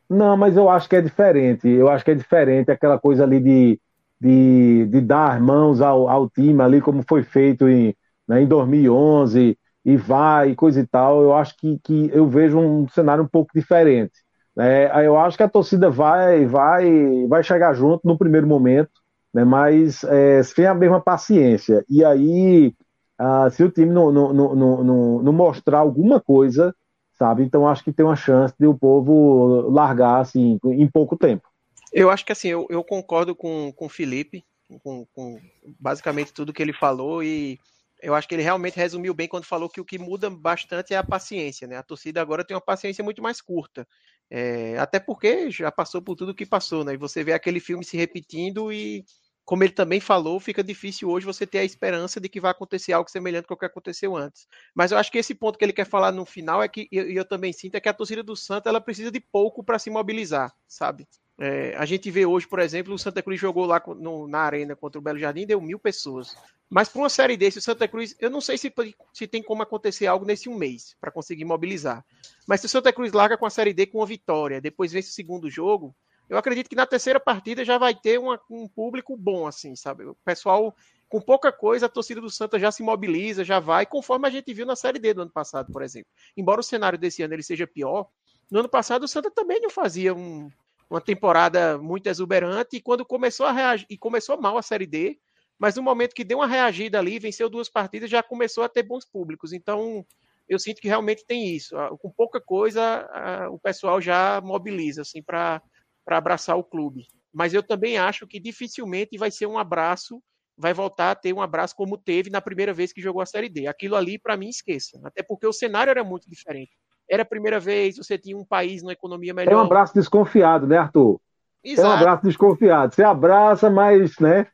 Não, 0.09 0.37
mas 0.37 0.57
eu 0.57 0.69
acho 0.69 0.89
que 0.89 0.97
é 0.97 1.01
diferente. 1.01 1.69
Eu 1.69 1.89
acho 1.89 2.05
que 2.05 2.11
é 2.11 2.15
diferente 2.15 2.71
aquela 2.71 2.99
coisa 2.99 3.25
ali 3.25 3.41
de, 3.41 3.81
de, 4.21 4.87
de 4.87 5.01
dar 5.01 5.41
mãos 5.41 5.81
ao, 5.81 6.09
ao 6.09 6.29
time 6.29 6.63
ali, 6.63 6.81
como 6.81 7.03
foi 7.09 7.23
feito 7.25 7.69
em, 7.69 7.95
né, 8.29 8.43
em 8.43 8.47
2011, 8.47 9.59
e 9.85 9.97
vai, 9.97 10.51
e 10.51 10.57
coisa 10.57 10.81
e 10.81 10.87
tal. 10.87 11.23
Eu 11.23 11.35
acho 11.35 11.57
que, 11.57 11.79
que 11.83 12.11
eu 12.13 12.29
vejo 12.29 12.59
um 12.59 12.89
cenário 12.89 13.25
um 13.25 13.29
pouco 13.29 13.51
diferente. 13.55 14.13
É, 14.59 15.07
eu 15.07 15.17
acho 15.17 15.37
que 15.37 15.43
a 15.43 15.49
torcida 15.49 15.91
vai, 15.91 16.45
vai, 16.47 17.27
vai 17.27 17.43
chegar 17.43 17.73
junto 17.75 18.07
no 18.07 18.19
primeiro 18.19 18.47
momento, 18.47 18.91
né, 19.33 19.45
mas 19.45 20.05
é, 20.05 20.43
sem 20.43 20.67
a 20.67 20.75
mesma 20.75 21.01
paciência. 21.01 21.85
E 21.89 22.05
aí, 22.05 22.75
ah, 23.19 23.49
se 23.51 23.65
o 23.65 23.71
time 23.71 23.91
não, 23.91 24.13
não, 24.13 24.33
não, 24.33 24.55
não, 24.55 25.23
não 25.23 25.33
mostrar 25.33 25.79
alguma 25.79 26.21
coisa, 26.21 26.75
sabe? 27.15 27.43
Então 27.43 27.67
acho 27.67 27.83
que 27.83 27.93
tem 27.93 28.05
uma 28.05 28.17
chance 28.17 28.55
de 28.59 28.67
o 28.67 28.77
povo 28.77 29.71
largar 29.71 30.21
assim 30.21 30.59
em 30.65 30.87
pouco 30.87 31.17
tempo. 31.17 31.49
Eu 31.93 32.11
acho 32.11 32.25
que 32.25 32.33
assim, 32.33 32.49
eu, 32.49 32.67
eu 32.69 32.85
concordo 32.85 33.35
com, 33.35 33.73
com 33.75 33.87
o 33.87 33.89
Felipe, 33.89 34.45
com, 34.83 35.07
com 35.15 35.39
basicamente 35.79 36.33
tudo 36.33 36.53
que 36.53 36.63
ele 36.63 36.73
falou, 36.73 37.23
e 37.23 37.59
eu 38.03 38.15
acho 38.15 38.29
que 38.29 38.35
ele 38.35 38.43
realmente 38.43 38.77
resumiu 38.77 39.15
bem 39.15 39.29
quando 39.29 39.45
falou 39.45 39.69
que 39.69 39.81
o 39.81 39.85
que 39.85 39.99
muda 39.99 40.29
bastante 40.29 40.93
é 40.95 40.97
a 40.97 41.05
paciência, 41.05 41.67
né? 41.69 41.77
A 41.77 41.83
torcida 41.83 42.21
agora 42.21 42.45
tem 42.45 42.55
uma 42.55 42.61
paciência 42.61 43.03
muito 43.05 43.23
mais 43.23 43.41
curta. 43.41 43.87
É, 44.31 44.79
até 44.79 44.99
porque 44.99 45.51
já 45.51 45.71
passou 45.71 46.03
por 46.03 46.17
tudo 46.17 46.35
que 46.35 46.47
passou, 46.47 46.85
né? 46.85 46.95
E 46.95 46.97
você 46.97 47.23
vê 47.23 47.33
aquele 47.33 47.61
filme 47.61 47.85
se 47.85 47.97
repetindo 47.97 48.73
e 48.73 49.05
como 49.45 49.65
ele 49.65 49.73
também 49.73 50.01
falou, 50.01 50.39
fica 50.39 50.63
difícil 50.63 51.11
hoje 51.11 51.27
você 51.27 51.47
ter 51.47 51.59
a 51.59 51.65
esperança 51.65 52.21
de 52.21 52.29
que 52.29 52.41
vai 52.41 52.51
acontecer 52.51 52.93
algo 52.93 53.11
semelhante 53.11 53.47
ao 53.51 53.57
que 53.57 53.65
aconteceu 53.65 54.17
antes. 54.17 54.47
Mas 54.75 54.93
eu 54.93 54.99
acho 54.99 55.11
que 55.11 55.19
esse 55.19 55.35
ponto 55.35 55.59
que 55.59 55.65
ele 55.65 55.73
quer 55.73 55.87
falar 55.87 56.13
no 56.13 56.25
final 56.25 56.63
é 56.63 56.69
que, 56.69 56.89
e 56.93 57.17
eu, 57.17 57.25
também 57.25 57.53
sinto, 57.53 57.75
é 57.75 57.81
que 57.81 57.89
a 57.89 57.95
torcida 57.95 58.23
do 58.23 58.37
Santa 58.37 58.69
ela 58.69 58.81
precisa 58.81 59.11
de 59.11 59.21
pouco 59.21 59.65
para 59.65 59.79
se 59.79 59.91
mobilizar, 59.91 60.53
sabe? 60.67 61.07
É, 61.39 61.75
a 61.77 61.85
gente 61.87 62.11
vê 62.11 62.27
hoje, 62.27 62.47
por 62.47 62.59
exemplo, 62.59 62.95
o 62.95 62.99
Santa 62.99 63.23
Cruz 63.23 63.41
jogou 63.41 63.65
lá 63.67 63.83
no, 63.99 64.29
na 64.29 64.41
arena 64.41 64.77
contra 64.77 64.99
o 64.99 65.03
Belo 65.03 65.19
Jardim, 65.19 65.47
deu 65.47 65.61
mil 65.61 65.79
pessoas. 65.79 66.37
Mas 66.69 66.89
para 66.89 67.03
uma 67.03 67.09
série 67.09 67.37
desse, 67.37 67.59
o 67.59 67.63
Santa 67.63 67.87
Cruz, 67.89 68.15
eu 68.19 68.31
não 68.31 68.41
sei 68.41 68.57
se, 68.57 68.73
se 69.13 69.27
tem 69.27 69.43
como 69.43 69.63
acontecer 69.63 70.07
algo 70.07 70.25
nesse 70.25 70.49
um 70.49 70.57
mês 70.57 70.97
para 71.01 71.11
conseguir 71.11 71.45
mobilizar. 71.45 72.05
Mas 72.47 72.61
se 72.61 72.67
o 72.67 72.69
Santa 72.69 72.93
Cruz 72.93 73.13
larga 73.13 73.37
com 73.37 73.47
a 73.47 73.51
série 73.51 73.75
D 73.75 73.87
com 73.87 73.99
uma 73.99 74.07
vitória, 74.07 74.61
depois 74.61 74.93
vence 74.93 75.11
o 75.11 75.13
segundo 75.13 75.51
jogo, 75.51 75.95
eu 76.29 76.39
acredito 76.39 76.69
que 76.69 76.77
na 76.77 76.87
terceira 76.87 77.21
partida 77.21 77.65
já 77.65 77.77
vai 77.77 77.95
ter 77.95 78.19
uma, 78.19 78.41
um 78.51 78.67
público 78.67 79.17
bom, 79.17 79.47
assim, 79.47 79.77
sabe? 79.77 80.05
O 80.05 80.17
pessoal, 80.25 80.75
com 81.09 81.21
pouca 81.21 81.53
coisa, 81.53 81.87
a 81.87 81.91
torcida 81.91 82.21
do 82.23 82.31
Santa 82.31 82.59
já 82.59 82.73
se 82.73 82.83
mobiliza, 82.83 83.45
já 83.45 83.61
vai, 83.61 83.85
conforme 83.85 84.27
a 84.27 84.31
gente 84.31 84.55
viu 84.55 84.65
na 84.65 84.75
Série 84.75 84.99
D 84.99 85.13
do 85.13 85.23
ano 85.23 85.31
passado, 85.31 85.71
por 85.71 85.83
exemplo. 85.83 86.09
Embora 86.35 86.61
o 86.61 86.65
cenário 86.65 86.99
desse 86.99 87.23
ano 87.23 87.35
ele 87.35 87.43
seja 87.43 87.67
pior, 87.67 88.07
no 88.51 88.61
ano 88.61 88.69
passado 88.69 89.03
o 89.03 89.09
Santa 89.09 89.31
também 89.31 89.61
não 89.61 89.69
fazia 89.69 90.15
um, 90.15 90.51
uma 90.93 91.01
temporada 91.01 91.79
muito 91.79 92.07
exuberante, 92.07 92.77
e 92.77 92.81
quando 92.81 93.05
começou 93.05 93.47
a 93.47 93.53
reagir, 93.53 93.87
e 93.89 93.97
começou 93.97 94.41
mal 94.41 94.59
a 94.59 94.63
Série 94.63 94.87
D, 94.87 95.19
mas 95.59 95.75
no 95.77 95.83
momento 95.83 96.15
que 96.15 96.25
deu 96.25 96.39
uma 96.39 96.47
reagida 96.47 96.99
ali, 96.99 97.19
venceu 97.19 97.49
duas 97.49 97.69
partidas, 97.69 98.11
já 98.11 98.23
começou 98.23 98.63
a 98.63 98.69
ter 98.69 98.83
bons 98.83 99.05
públicos. 99.05 99.53
Então, 99.53 100.05
eu 100.49 100.59
sinto 100.59 100.81
que 100.81 100.89
realmente 100.89 101.25
tem 101.25 101.55
isso. 101.55 101.75
Com 101.99 102.11
pouca 102.11 102.41
coisa, 102.41 103.09
o 103.51 103.59
pessoal 103.59 104.01
já 104.01 104.41
mobiliza, 104.43 105.03
assim, 105.03 105.23
para 105.23 105.63
para 106.05 106.19
abraçar 106.19 106.59
o 106.59 106.65
clube. 106.65 107.07
Mas 107.33 107.55
eu 107.55 107.63
também 107.63 107.97
acho 107.97 108.27
que 108.27 108.41
dificilmente 108.41 109.17
vai 109.17 109.31
ser 109.31 109.47
um 109.47 109.57
abraço 109.57 110.21
vai 110.57 110.75
voltar 110.75 111.13
a 111.13 111.15
ter 111.15 111.33
um 111.33 111.41
abraço 111.41 111.75
como 111.75 111.97
teve 111.97 112.31
na 112.31 112.41
primeira 112.41 112.75
vez 112.75 112.93
que 112.93 113.01
jogou 113.01 113.23
a 113.23 113.27
Série 113.27 113.49
D. 113.49 113.67
Aquilo 113.67 113.97
ali, 113.97 114.19
para 114.19 114.37
mim, 114.37 114.49
esqueça. 114.49 115.01
Até 115.03 115.23
porque 115.23 115.47
o 115.47 115.53
cenário 115.53 115.91
era 115.91 116.05
muito 116.05 116.29
diferente. 116.29 116.73
Era 117.09 117.23
a 117.23 117.27
primeira 117.27 117.61
vez, 117.61 117.97
você 117.97 118.17
tinha 118.17 118.37
um 118.37 118.45
país 118.45 118.83
numa 118.83 118.93
economia 118.93 119.35
melhor. 119.35 119.53
É 119.53 119.57
um 119.57 119.61
abraço 119.61 119.95
desconfiado, 119.95 120.67
né, 120.67 120.79
Arthur? 120.79 121.21
Exato. 121.63 121.87
É 121.87 121.91
um 121.91 121.95
abraço 121.95 122.23
desconfiado. 122.25 122.95
Você 122.95 123.03
abraça, 123.03 123.71
mas, 123.71 124.19
né? 124.19 124.47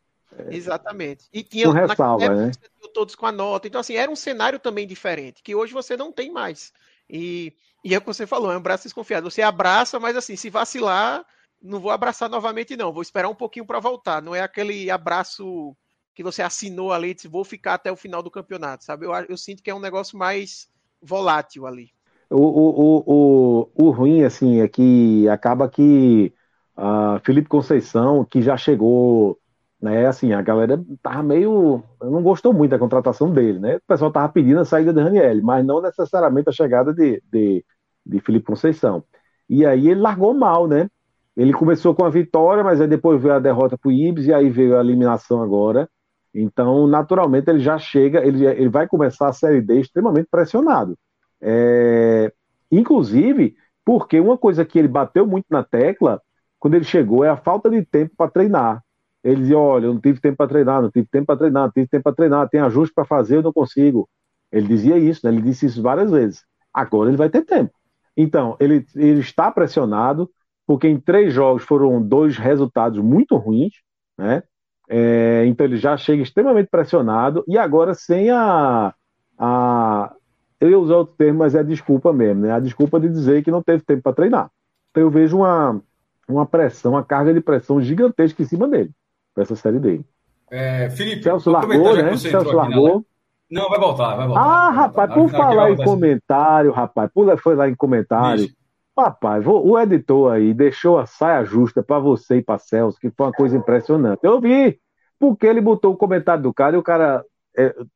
Exatamente. 0.50 1.26
E 1.32 1.42
tinha, 1.42 1.72
ressalva, 1.72 2.24
época, 2.24 2.46
né? 2.46 2.52
todos 2.92 3.14
com 3.14 3.26
a 3.26 3.32
nota. 3.32 3.66
Então, 3.66 3.80
assim, 3.80 3.96
era 3.96 4.10
um 4.10 4.16
cenário 4.16 4.58
também 4.58 4.86
diferente, 4.86 5.42
que 5.42 5.54
hoje 5.54 5.72
você 5.72 5.96
não 5.96 6.12
tem 6.12 6.30
mais. 6.30 6.72
E, 7.08 7.52
e 7.84 7.94
é 7.94 7.98
o 7.98 8.00
que 8.00 8.06
você 8.06 8.26
falou, 8.26 8.50
é 8.50 8.54
um 8.54 8.58
abraço 8.58 8.84
desconfiado. 8.84 9.30
Você 9.30 9.42
abraça, 9.42 9.98
mas 9.98 10.16
assim, 10.16 10.36
se 10.36 10.50
vacilar, 10.50 11.24
não 11.62 11.80
vou 11.80 11.90
abraçar 11.90 12.28
novamente, 12.28 12.76
não. 12.76 12.92
Vou 12.92 13.02
esperar 13.02 13.28
um 13.28 13.34
pouquinho 13.34 13.66
para 13.66 13.80
voltar. 13.80 14.22
Não 14.22 14.34
é 14.34 14.40
aquele 14.40 14.90
abraço 14.90 15.76
que 16.14 16.22
você 16.22 16.42
assinou 16.42 16.92
ali, 16.92 17.14
disse, 17.14 17.28
vou 17.28 17.44
ficar 17.44 17.74
até 17.74 17.92
o 17.92 17.96
final 17.96 18.22
do 18.22 18.30
campeonato, 18.30 18.84
sabe? 18.84 19.06
Eu, 19.06 19.12
eu 19.28 19.36
sinto 19.36 19.62
que 19.62 19.70
é 19.70 19.74
um 19.74 19.80
negócio 19.80 20.18
mais 20.18 20.68
volátil 21.00 21.66
ali. 21.66 21.92
O, 22.30 22.36
o, 22.36 23.04
o, 23.06 23.86
o, 23.86 23.90
ruim, 23.90 24.22
assim, 24.22 24.60
é 24.60 24.68
que 24.68 25.28
acaba 25.28 25.68
que 25.68 26.32
uh, 26.76 27.18
Felipe 27.24 27.48
Conceição, 27.48 28.24
que 28.24 28.42
já 28.42 28.56
chegou, 28.56 29.38
né, 29.80 30.06
assim, 30.06 30.32
a 30.32 30.42
galera 30.42 30.82
tava 31.02 31.22
meio, 31.22 31.82
não 32.00 32.22
gostou 32.22 32.52
muito 32.52 32.72
da 32.72 32.78
contratação 32.78 33.32
dele, 33.32 33.58
né? 33.58 33.76
O 33.76 33.82
pessoal 33.86 34.12
tava 34.12 34.30
pedindo 34.32 34.60
a 34.60 34.64
saída 34.64 34.92
de 34.92 35.00
Raniel, 35.00 35.40
mas 35.42 35.64
não 35.64 35.80
necessariamente 35.80 36.50
a 36.50 36.52
chegada 36.52 36.92
de, 36.92 37.22
de, 37.32 37.64
de 38.04 38.20
Felipe 38.20 38.46
Conceição. 38.46 39.04
E 39.48 39.64
aí 39.64 39.88
ele 39.88 40.00
largou 40.00 40.34
mal, 40.34 40.66
né? 40.68 40.88
Ele 41.36 41.52
começou 41.52 41.94
com 41.94 42.04
a 42.04 42.10
vitória, 42.10 42.64
mas 42.64 42.80
aí 42.80 42.88
depois 42.88 43.22
veio 43.22 43.34
a 43.34 43.38
derrota 43.38 43.78
para 43.78 43.88
o 43.88 43.92
Ibis 43.92 44.26
e 44.26 44.34
aí 44.34 44.50
veio 44.50 44.76
a 44.76 44.80
eliminação 44.80 45.40
agora. 45.42 45.88
Então, 46.34 46.86
naturalmente, 46.86 47.48
ele 47.48 47.60
já 47.60 47.78
chega, 47.78 48.24
ele, 48.26 48.44
ele 48.44 48.68
vai 48.68 48.86
começar 48.88 49.28
a 49.28 49.32
Série 49.32 49.60
D 49.62 49.80
extremamente 49.80 50.28
pressionado. 50.30 50.98
É, 51.40 52.32
inclusive, 52.70 53.56
porque 53.84 54.20
uma 54.20 54.36
coisa 54.36 54.64
que 54.64 54.78
ele 54.78 54.88
bateu 54.88 55.26
muito 55.26 55.46
na 55.50 55.62
tecla 55.62 56.20
quando 56.58 56.74
ele 56.74 56.84
chegou 56.84 57.24
é 57.24 57.28
a 57.30 57.36
falta 57.36 57.70
de 57.70 57.84
tempo 57.84 58.14
para 58.16 58.30
treinar. 58.30 58.82
Ele 59.22 59.42
dizia: 59.42 59.58
Olha, 59.58 59.86
eu 59.86 59.94
não 59.94 60.00
tive 60.00 60.20
tempo 60.20 60.36
para 60.36 60.48
treinar, 60.48 60.82
não 60.82 60.90
tive 60.90 61.08
tempo 61.08 61.26
para 61.26 61.36
treinar, 61.36 61.64
não 61.64 61.72
tive 61.72 61.88
tempo 61.88 62.02
para 62.04 62.14
treinar, 62.14 62.48
tem 62.48 62.60
ajuste 62.60 62.94
para 62.94 63.04
fazer, 63.04 63.36
eu 63.36 63.42
não 63.42 63.52
consigo. 63.52 64.08
Ele 64.50 64.66
dizia 64.66 64.98
isso, 64.98 65.20
né? 65.24 65.32
ele 65.32 65.42
disse 65.42 65.66
isso 65.66 65.82
várias 65.82 66.10
vezes. 66.10 66.42
Agora 66.72 67.10
ele 67.10 67.16
vai 67.16 67.28
ter 67.28 67.42
tempo. 67.44 67.72
Então, 68.16 68.56
ele, 68.58 68.84
ele 68.96 69.20
está 69.20 69.50
pressionado, 69.50 70.30
porque 70.66 70.88
em 70.88 70.98
três 70.98 71.32
jogos 71.32 71.62
foram 71.62 72.02
dois 72.02 72.36
resultados 72.36 72.98
muito 72.98 73.36
ruins, 73.36 73.74
né? 74.16 74.42
É, 74.88 75.44
então 75.46 75.66
ele 75.66 75.76
já 75.76 75.96
chega 75.98 76.22
extremamente 76.22 76.68
pressionado 76.70 77.44
e 77.46 77.58
agora 77.58 77.92
sem 77.92 78.30
a, 78.30 78.94
a 79.38 80.14
eu 80.60 80.70
ia 80.70 80.78
usar 80.78 80.96
outro 80.96 81.14
termo, 81.16 81.40
mas 81.40 81.54
é 81.54 81.60
a 81.60 81.62
desculpa 81.62 82.12
mesmo, 82.12 82.42
né? 82.42 82.52
A 82.52 82.60
desculpa 82.60 82.98
de 82.98 83.08
dizer 83.08 83.42
que 83.42 83.50
não 83.50 83.62
teve 83.62 83.82
tempo 83.82 84.02
para 84.02 84.14
treinar. 84.14 84.50
Então 84.90 85.02
eu 85.02 85.10
vejo 85.10 85.38
uma, 85.38 85.80
uma 86.28 86.46
pressão, 86.46 86.92
uma 86.92 87.04
carga 87.04 87.32
de 87.32 87.40
pressão 87.40 87.80
gigantesca 87.80 88.42
em 88.42 88.46
cima 88.46 88.66
dele, 88.66 88.90
para 89.34 89.44
essa 89.44 89.56
série 89.56 89.78
dele. 89.78 90.04
É, 90.50 90.90
Felipe, 90.90 91.22
Celso 91.22 91.50
largou, 91.50 91.96
né? 91.96 92.16
Celso 92.16 92.52
largou. 92.52 93.04
Não, 93.50 93.68
vai 93.70 93.78
voltar, 93.78 94.16
vai 94.16 94.26
voltar. 94.26 94.42
Ah, 94.42 94.70
vai 94.70 94.76
rapaz, 94.76 95.14
por 95.14 95.28
falar 95.30 95.70
em 95.70 95.76
comentário, 95.76 96.72
rapaz, 96.72 97.10
por, 97.12 97.38
foi 97.38 97.54
lá 97.54 97.68
em 97.68 97.74
comentário. 97.74 98.44
Bicho. 98.44 98.58
Rapaz, 98.96 99.46
o 99.46 99.78
editor 99.78 100.32
aí 100.32 100.52
deixou 100.52 100.98
a 100.98 101.06
saia 101.06 101.44
justa 101.44 101.84
para 101.84 102.00
você 102.00 102.38
e 102.38 102.42
para 102.42 102.58
Celso, 102.58 102.98
que 102.98 103.10
foi 103.10 103.26
uma 103.26 103.32
coisa 103.32 103.56
impressionante. 103.56 104.18
Eu 104.24 104.40
vi, 104.40 104.76
porque 105.20 105.46
ele 105.46 105.60
botou 105.60 105.92
o 105.92 105.96
comentário 105.96 106.42
do 106.42 106.52
cara 106.52 106.74
e 106.74 106.78
o 106.78 106.82
cara 106.82 107.24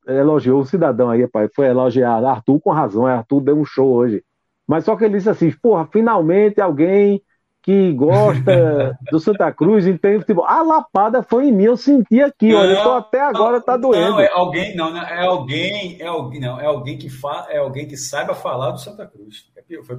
elogiou 0.06 0.60
o 0.60 0.66
cidadão 0.66 1.10
aí, 1.10 1.22
rapaz, 1.22 1.51
foi 1.55 1.66
elogiado. 1.66 2.26
Arthur 2.26 2.60
com 2.60 2.70
razão, 2.70 3.06
Arthur 3.06 3.40
deu 3.40 3.59
um 3.59 3.64
show 3.64 3.89
hoje. 3.89 4.24
Mas 4.66 4.84
só 4.84 4.97
que 4.97 5.05
ele 5.05 5.16
disse 5.16 5.30
assim, 5.30 5.51
porra, 5.51 5.86
finalmente 5.90 6.60
alguém 6.60 7.22
que 7.62 7.93
gosta 7.93 8.98
do 9.10 9.20
Santa 9.20 9.52
Cruz, 9.52 9.86
entende 9.86 10.20
futebol. 10.20 10.44
A 10.44 10.62
lapada 10.62 11.22
foi 11.22 11.47
em 11.47 11.52
mim, 11.52 11.64
eu 11.64 11.76
senti 11.76 12.20
aqui, 12.20 12.52
olha, 12.55 12.72
então 12.72 12.97
até 12.97 13.20
agora 13.20 13.60
tá 13.60 13.76
doendo. 13.76 14.10
Não, 14.10 14.20
é 14.20 14.28
alguém, 14.32 14.74
não, 14.74 14.93
não, 14.93 15.02
é 15.02 15.24
alguém, 15.24 15.97
é 16.01 16.06
alguém, 16.06 16.40
não, 16.40 16.60
é 16.60 16.66
alguém 16.66 16.98
que 16.98 17.09
fa, 17.09 17.47
é 17.48 17.59
alguém 17.59 17.86
que 17.86 17.97
saiba 17.97 18.34
falar 18.34 18.72
do 18.72 18.80
Santa 18.80 19.06
Cruz. 19.06 19.47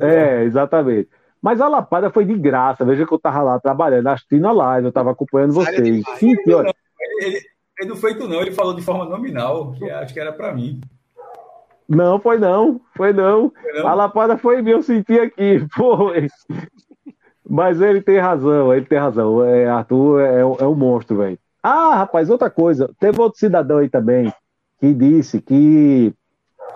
É, 0.02 0.42
é 0.42 0.44
exatamente. 0.44 1.10
Mas 1.42 1.60
a 1.60 1.68
lapada 1.68 2.10
foi 2.10 2.26
de 2.26 2.38
graça, 2.38 2.86
veja 2.86 3.06
que 3.06 3.14
eu 3.14 3.20
tava 3.20 3.44
lá 3.44 3.60
trabalhando, 3.60 4.08
assistindo 4.08 4.48
a 4.48 4.52
live, 4.52 4.88
eu 4.88 4.94
tava 4.94 5.12
acompanhando 5.12 5.54
vocês. 5.54 6.04
Senti, 6.18 6.54
olha. 6.54 6.74
Ele, 7.20 7.42
ele 7.84 7.90
não 7.90 7.98
foi 7.98 8.16
tu 8.16 8.28
não, 8.28 8.42
ele 8.42 8.52
falou 8.52 8.74
de 8.74 8.82
forma 8.82 9.06
nominal, 9.06 9.74
que 9.74 9.90
acho 9.90 10.14
que 10.14 10.20
era 10.20 10.32
para 10.32 10.54
mim. 10.54 10.80
Não, 11.88 12.20
foi 12.20 12.38
não, 12.38 12.82
foi 12.96 13.14
não. 13.14 13.52
Foi 13.52 13.74
não. 13.74 13.88
A 13.88 13.94
lapada 13.94 14.38
foi 14.38 14.62
mim, 14.62 14.72
eu 14.72 14.82
senti 14.82 15.20
aqui. 15.20 15.66
Foi. 15.76 16.28
Mas 17.48 17.82
ele 17.82 18.02
tem 18.02 18.18
razão, 18.20 18.74
ele 18.74 18.86
tem 18.86 18.98
razão. 18.98 19.44
É, 19.44 19.68
Arthur 19.68 20.22
é, 20.22 20.40
é 20.40 20.68
um 20.68 20.76
monstro, 20.76 21.18
velho. 21.18 21.38
Ah, 21.62 21.96
rapaz, 21.96 22.30
outra 22.30 22.50
coisa. 22.50 22.90
Teve 23.00 23.22
outro 23.22 23.38
cidadão 23.38 23.80
aí 23.80 23.90
também 23.90 24.34
que 24.80 24.94
disse 24.94 25.42
que 25.42 26.14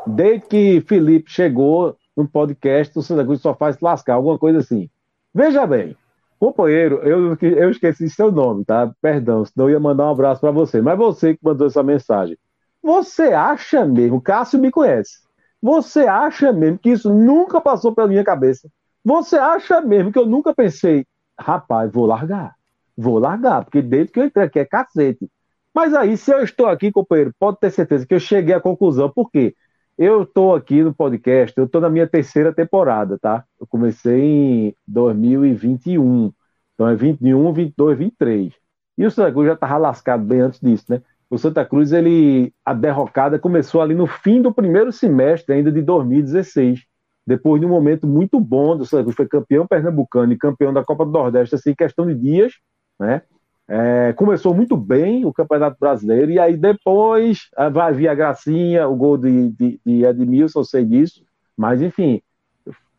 desde 0.06 0.46
que 0.46 0.82
Felipe 0.82 1.32
chegou 1.32 1.96
no 2.16 2.28
podcast, 2.28 2.98
o 2.98 3.02
Santa 3.02 3.24
Cruz 3.24 3.42
só 3.42 3.56
faz 3.56 3.80
lascar, 3.80 4.16
alguma 4.16 4.38
coisa 4.38 4.60
assim. 4.60 4.90
Veja 5.34 5.66
bem, 5.66 5.96
companheiro, 6.40 6.98
eu, 7.04 7.38
eu 7.42 7.70
esqueci 7.70 8.10
seu 8.10 8.32
nome, 8.32 8.64
tá? 8.66 8.92
Perdão, 9.02 9.44
senão 9.46 9.68
eu 9.68 9.74
ia 9.74 9.80
mandar 9.80 10.06
um 10.06 10.12
abraço 10.12 10.42
para 10.42 10.52
você. 10.52 10.82
Mas 10.82 10.98
você 10.98 11.36
que 11.36 11.40
mandou 11.44 11.68
essa 11.68 11.84
mensagem. 11.84 12.38
Você 12.82 13.34
acha 13.34 13.86
mesmo, 13.86 14.22
Cássio 14.22 14.60
me 14.60 14.72
conhece, 14.72 15.20
você 15.62 16.02
acha 16.02 16.54
mesmo 16.54 16.78
que 16.78 16.92
isso 16.92 17.14
nunca 17.14 17.60
passou 17.60 17.94
pela 17.94 18.08
minha 18.08 18.24
cabeça? 18.24 18.70
Você 19.04 19.38
acha 19.38 19.82
mesmo 19.82 20.12
que 20.12 20.20
eu 20.20 20.26
nunca 20.26 20.54
pensei, 20.54 21.06
rapaz, 21.40 21.92
vou 21.92 22.06
largar, 22.06 22.56
vou 22.96 23.20
largar, 23.20 23.64
porque 23.64 23.82
desde 23.82 24.12
que 24.12 24.20
eu 24.20 24.26
entrei 24.26 24.46
aqui 24.46 24.60
é 24.60 24.66
cacete. 24.66 25.30
Mas 25.74 25.94
aí, 25.94 26.18
se 26.18 26.32
eu 26.32 26.44
estou 26.44 26.68
aqui, 26.68 26.92
companheiro, 26.92 27.34
pode 27.40 27.60
ter 27.60 27.72
certeza 27.72 28.06
que 28.06 28.14
eu 28.14 28.20
cheguei 28.20 28.54
à 28.54 28.60
conclusão, 28.60 29.10
por 29.10 29.30
quê? 29.30 29.54
Eu 29.98 30.24
estou 30.24 30.54
aqui 30.56 30.84
no 30.84 30.94
podcast, 30.94 31.58
eu 31.58 31.66
estou 31.66 31.82
na 31.82 31.90
minha 31.90 32.08
terceira 32.08 32.54
temporada, 32.54 33.18
tá? 33.18 33.44
Eu 33.60 33.66
comecei 33.66 34.22
em 34.22 34.76
2021, 34.88 36.32
então 36.74 36.88
é 36.88 36.96
21, 36.96 37.52
22, 37.54 37.98
23. 37.98 38.54
E 38.98 39.06
o 39.06 39.12
Santa 39.12 39.32
Cruz 39.32 39.48
já 39.48 39.54
estava 39.54 39.78
lascado 39.78 40.24
bem 40.24 40.42
antes 40.42 40.60
disso, 40.60 40.86
né? 40.90 41.02
O 41.30 41.38
Santa 41.38 41.66
Cruz, 41.66 41.92
ele, 41.92 42.54
a 42.64 42.74
derrocada 42.74 43.40
começou 43.40 43.82
ali 43.82 43.96
no 43.96 44.08
fim 44.08 44.42
do 44.42 44.54
primeiro 44.54 44.92
semestre 44.92 45.56
ainda 45.56 45.72
de 45.72 45.82
2016 45.82 46.86
depois 47.28 47.60
de 47.60 47.68
um 47.68 47.70
momento 47.70 48.08
muito 48.08 48.40
bom 48.40 48.78
do 48.78 48.86
Santa 48.86 49.04
Cruz, 49.04 49.16
foi 49.18 49.28
campeão 49.28 49.68
pernambucano 49.68 50.32
e 50.32 50.38
campeão 50.38 50.74
da 50.74 50.82
Copa 50.82 51.06
do 51.06 51.12
Nordeste, 51.12 51.56
assim, 51.56 51.72
em 51.72 51.76
questão 51.76 52.08
de 52.08 52.16
dias, 52.16 52.54
né? 52.98 53.22
É, 53.70 54.14
começou 54.14 54.54
muito 54.54 54.78
bem 54.78 55.26
o 55.26 55.34
Campeonato 55.34 55.78
Brasileiro, 55.80 56.32
e 56.32 56.40
aí 56.40 56.56
depois 56.56 57.50
ah, 57.56 57.70
vai 57.70 57.94
vir 57.94 58.08
a 58.08 58.16
gracinha, 58.16 58.88
o 58.88 58.96
gol 58.96 59.18
de, 59.18 59.50
de, 59.52 59.80
de 59.86 60.06
Edmilson, 60.06 60.60
eu 60.62 60.64
sei 60.64 60.86
disso, 60.86 61.22
mas 61.58 61.82
enfim, 61.82 62.22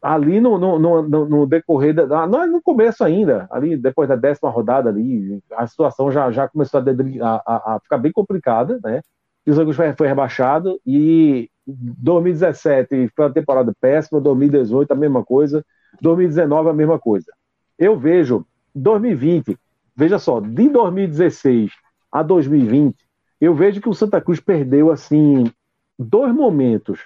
ali 0.01 0.41
no, 0.41 0.59
no, 0.59 0.79
no, 0.79 1.03
no 1.03 1.47
decorrer, 1.47 1.95
da, 1.95 2.27
não 2.27 2.47
no 2.47 2.63
começo 2.63 3.03
ainda, 3.03 3.49
ali 3.51 3.77
depois 3.77 4.09
da 4.09 4.17
décima 4.17 4.51
rodada 4.51 4.89
ali, 4.89 5.43
a 5.53 5.67
situação 5.67 6.11
já, 6.11 6.31
já 6.31 6.49
começou 6.49 6.81
a, 6.81 7.43
a, 7.47 7.75
a 7.75 7.81
ficar 7.81 7.99
bem 7.99 8.13
complicada, 8.13 8.79
né? 8.83 9.01
E 9.47 9.51
o 9.51 9.55
Santa 9.55 9.73
Cruz 9.73 9.97
foi 9.97 10.07
rebaixado 10.07 10.79
e 10.87 11.49
2017 11.67 13.11
foi 13.15 13.25
uma 13.25 13.33
temporada 13.33 13.73
péssima, 13.81 14.21
2018 14.21 14.93
a 14.93 14.95
mesma 14.95 15.25
coisa, 15.25 15.65
2019 16.01 16.69
a 16.69 16.73
mesma 16.75 16.99
coisa. 16.99 17.33
Eu 17.79 17.99
vejo 17.99 18.45
2020, 18.75 19.59
veja 19.99 20.17
só, 20.17 20.39
de 20.39 20.69
2016 20.69 21.73
a 22.13 22.23
2020, 22.23 22.97
eu 23.41 23.53
vejo 23.53 23.81
que 23.81 23.89
o 23.89 23.95
Santa 23.95 24.21
Cruz 24.21 24.39
perdeu 24.39 24.93
assim 24.93 25.51
dois 25.99 26.33
momentos, 26.33 27.01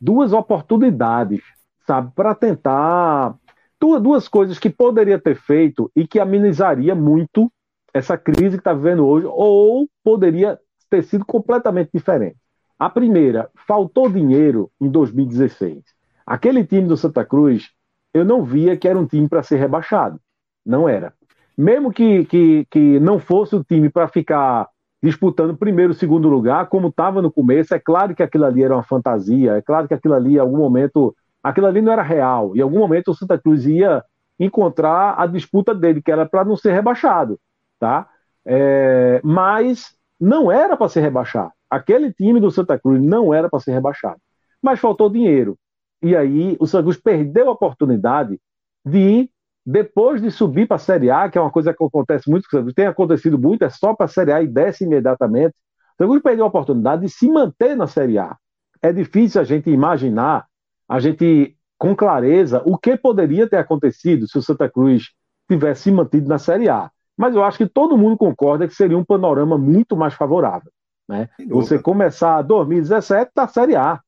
duas 0.00 0.32
oportunidades, 0.32 1.42
sabe, 1.86 2.10
para 2.16 2.34
tentar 2.34 3.36
duas, 3.78 4.02
duas 4.02 4.28
coisas 4.28 4.58
que 4.58 4.70
poderia 4.70 5.18
ter 5.18 5.34
feito 5.34 5.92
e 5.94 6.06
que 6.06 6.18
amenizaria 6.18 6.94
muito 6.94 7.52
essa 7.92 8.16
crise 8.16 8.56
que 8.56 8.62
está 8.62 8.72
vivendo 8.72 9.06
hoje, 9.06 9.26
ou 9.28 9.86
poderia 10.02 10.58
ter 10.88 11.02
sido 11.02 11.26
completamente 11.26 11.90
diferente. 11.92 12.38
A 12.78 12.88
primeira, 12.88 13.50
faltou 13.66 14.08
dinheiro 14.08 14.70
em 14.80 14.88
2016. 14.88 15.82
Aquele 16.24 16.64
time 16.64 16.88
do 16.88 16.96
Santa 16.96 17.26
Cruz, 17.26 17.70
eu 18.14 18.24
não 18.24 18.42
via 18.42 18.74
que 18.74 18.88
era 18.88 18.98
um 18.98 19.06
time 19.06 19.28
para 19.28 19.42
ser 19.42 19.56
rebaixado. 19.56 20.18
Não 20.64 20.88
era. 20.88 21.12
Mesmo 21.58 21.92
que, 21.92 22.24
que, 22.26 22.64
que 22.70 23.00
não 23.00 23.18
fosse 23.18 23.56
o 23.56 23.64
time 23.64 23.90
para 23.90 24.06
ficar 24.06 24.68
disputando 25.02 25.56
primeiro 25.56 25.92
segundo 25.92 26.28
lugar, 26.28 26.68
como 26.68 26.88
estava 26.88 27.20
no 27.20 27.32
começo, 27.32 27.74
é 27.74 27.80
claro 27.80 28.14
que 28.14 28.22
aquilo 28.22 28.44
ali 28.44 28.62
era 28.62 28.74
uma 28.74 28.84
fantasia, 28.84 29.56
é 29.56 29.62
claro 29.62 29.88
que 29.88 29.94
aquilo 29.94 30.14
ali, 30.14 30.36
em 30.36 30.38
algum 30.38 30.56
momento, 30.56 31.14
aquilo 31.42 31.66
ali 31.66 31.82
não 31.82 31.92
era 31.92 32.02
real. 32.02 32.56
Em 32.56 32.60
algum 32.60 32.78
momento 32.78 33.10
o 33.10 33.14
Santa 33.14 33.36
Cruz 33.36 33.66
ia 33.66 34.04
encontrar 34.38 35.16
a 35.18 35.26
disputa 35.26 35.74
dele, 35.74 36.00
que 36.00 36.12
era 36.12 36.24
para 36.24 36.44
não 36.44 36.56
ser 36.56 36.72
rebaixado, 36.72 37.40
tá? 37.78 38.08
É, 38.46 39.20
mas 39.24 39.96
não 40.20 40.52
era 40.52 40.76
para 40.76 40.88
se 40.88 41.00
rebaixar. 41.00 41.52
Aquele 41.68 42.12
time 42.12 42.38
do 42.40 42.52
Santa 42.52 42.78
Cruz 42.78 43.02
não 43.02 43.34
era 43.34 43.48
para 43.48 43.58
ser 43.58 43.72
rebaixado. 43.72 44.20
Mas 44.62 44.78
faltou 44.78 45.10
dinheiro. 45.10 45.56
E 46.00 46.14
aí 46.14 46.56
o 46.60 46.66
Santa 46.66 46.84
Cruz 46.84 46.96
perdeu 46.96 47.48
a 47.48 47.52
oportunidade 47.52 48.40
de, 48.84 49.28
depois 49.70 50.22
de 50.22 50.30
subir 50.30 50.66
para 50.66 50.76
a 50.76 50.78
Série 50.78 51.10
A, 51.10 51.28
que 51.28 51.36
é 51.36 51.40
uma 51.40 51.50
coisa 51.50 51.74
que 51.74 51.84
acontece 51.84 52.30
muito, 52.30 52.48
tem 52.72 52.86
acontecido 52.86 53.38
muito, 53.38 53.64
é 53.64 53.68
só 53.68 53.94
para 53.94 54.06
a 54.06 54.08
Série 54.08 54.32
A 54.32 54.42
e 54.42 54.46
desce 54.46 54.84
imediatamente. 54.84 55.50
O 55.50 55.98
Santa 55.98 56.08
Cruz 56.08 56.22
perdeu 56.22 56.44
a 56.46 56.48
oportunidade 56.48 57.02
de 57.02 57.10
se 57.10 57.30
manter 57.30 57.76
na 57.76 57.86
Série 57.86 58.18
A. 58.18 58.34
É 58.80 58.90
difícil 58.94 59.38
a 59.38 59.44
gente 59.44 59.68
imaginar, 59.68 60.46
a 60.88 60.98
gente 60.98 61.54
com 61.76 61.94
clareza, 61.94 62.62
o 62.64 62.78
que 62.78 62.96
poderia 62.96 63.46
ter 63.46 63.58
acontecido 63.58 64.26
se 64.26 64.38
o 64.38 64.42
Santa 64.42 64.70
Cruz 64.70 65.10
tivesse 65.46 65.82
se 65.82 65.92
mantido 65.92 66.30
na 66.30 66.38
Série 66.38 66.70
A. 66.70 66.90
Mas 67.14 67.34
eu 67.34 67.44
acho 67.44 67.58
que 67.58 67.66
todo 67.66 67.98
mundo 67.98 68.16
concorda 68.16 68.66
que 68.66 68.74
seria 68.74 68.96
um 68.96 69.04
panorama 69.04 69.58
muito 69.58 69.94
mais 69.94 70.14
favorável. 70.14 70.72
Né? 71.06 71.28
Você 71.46 71.78
começar 71.78 72.40
2017 72.40 73.32
da 73.34 73.46
Série 73.46 73.76
A. 73.76 74.00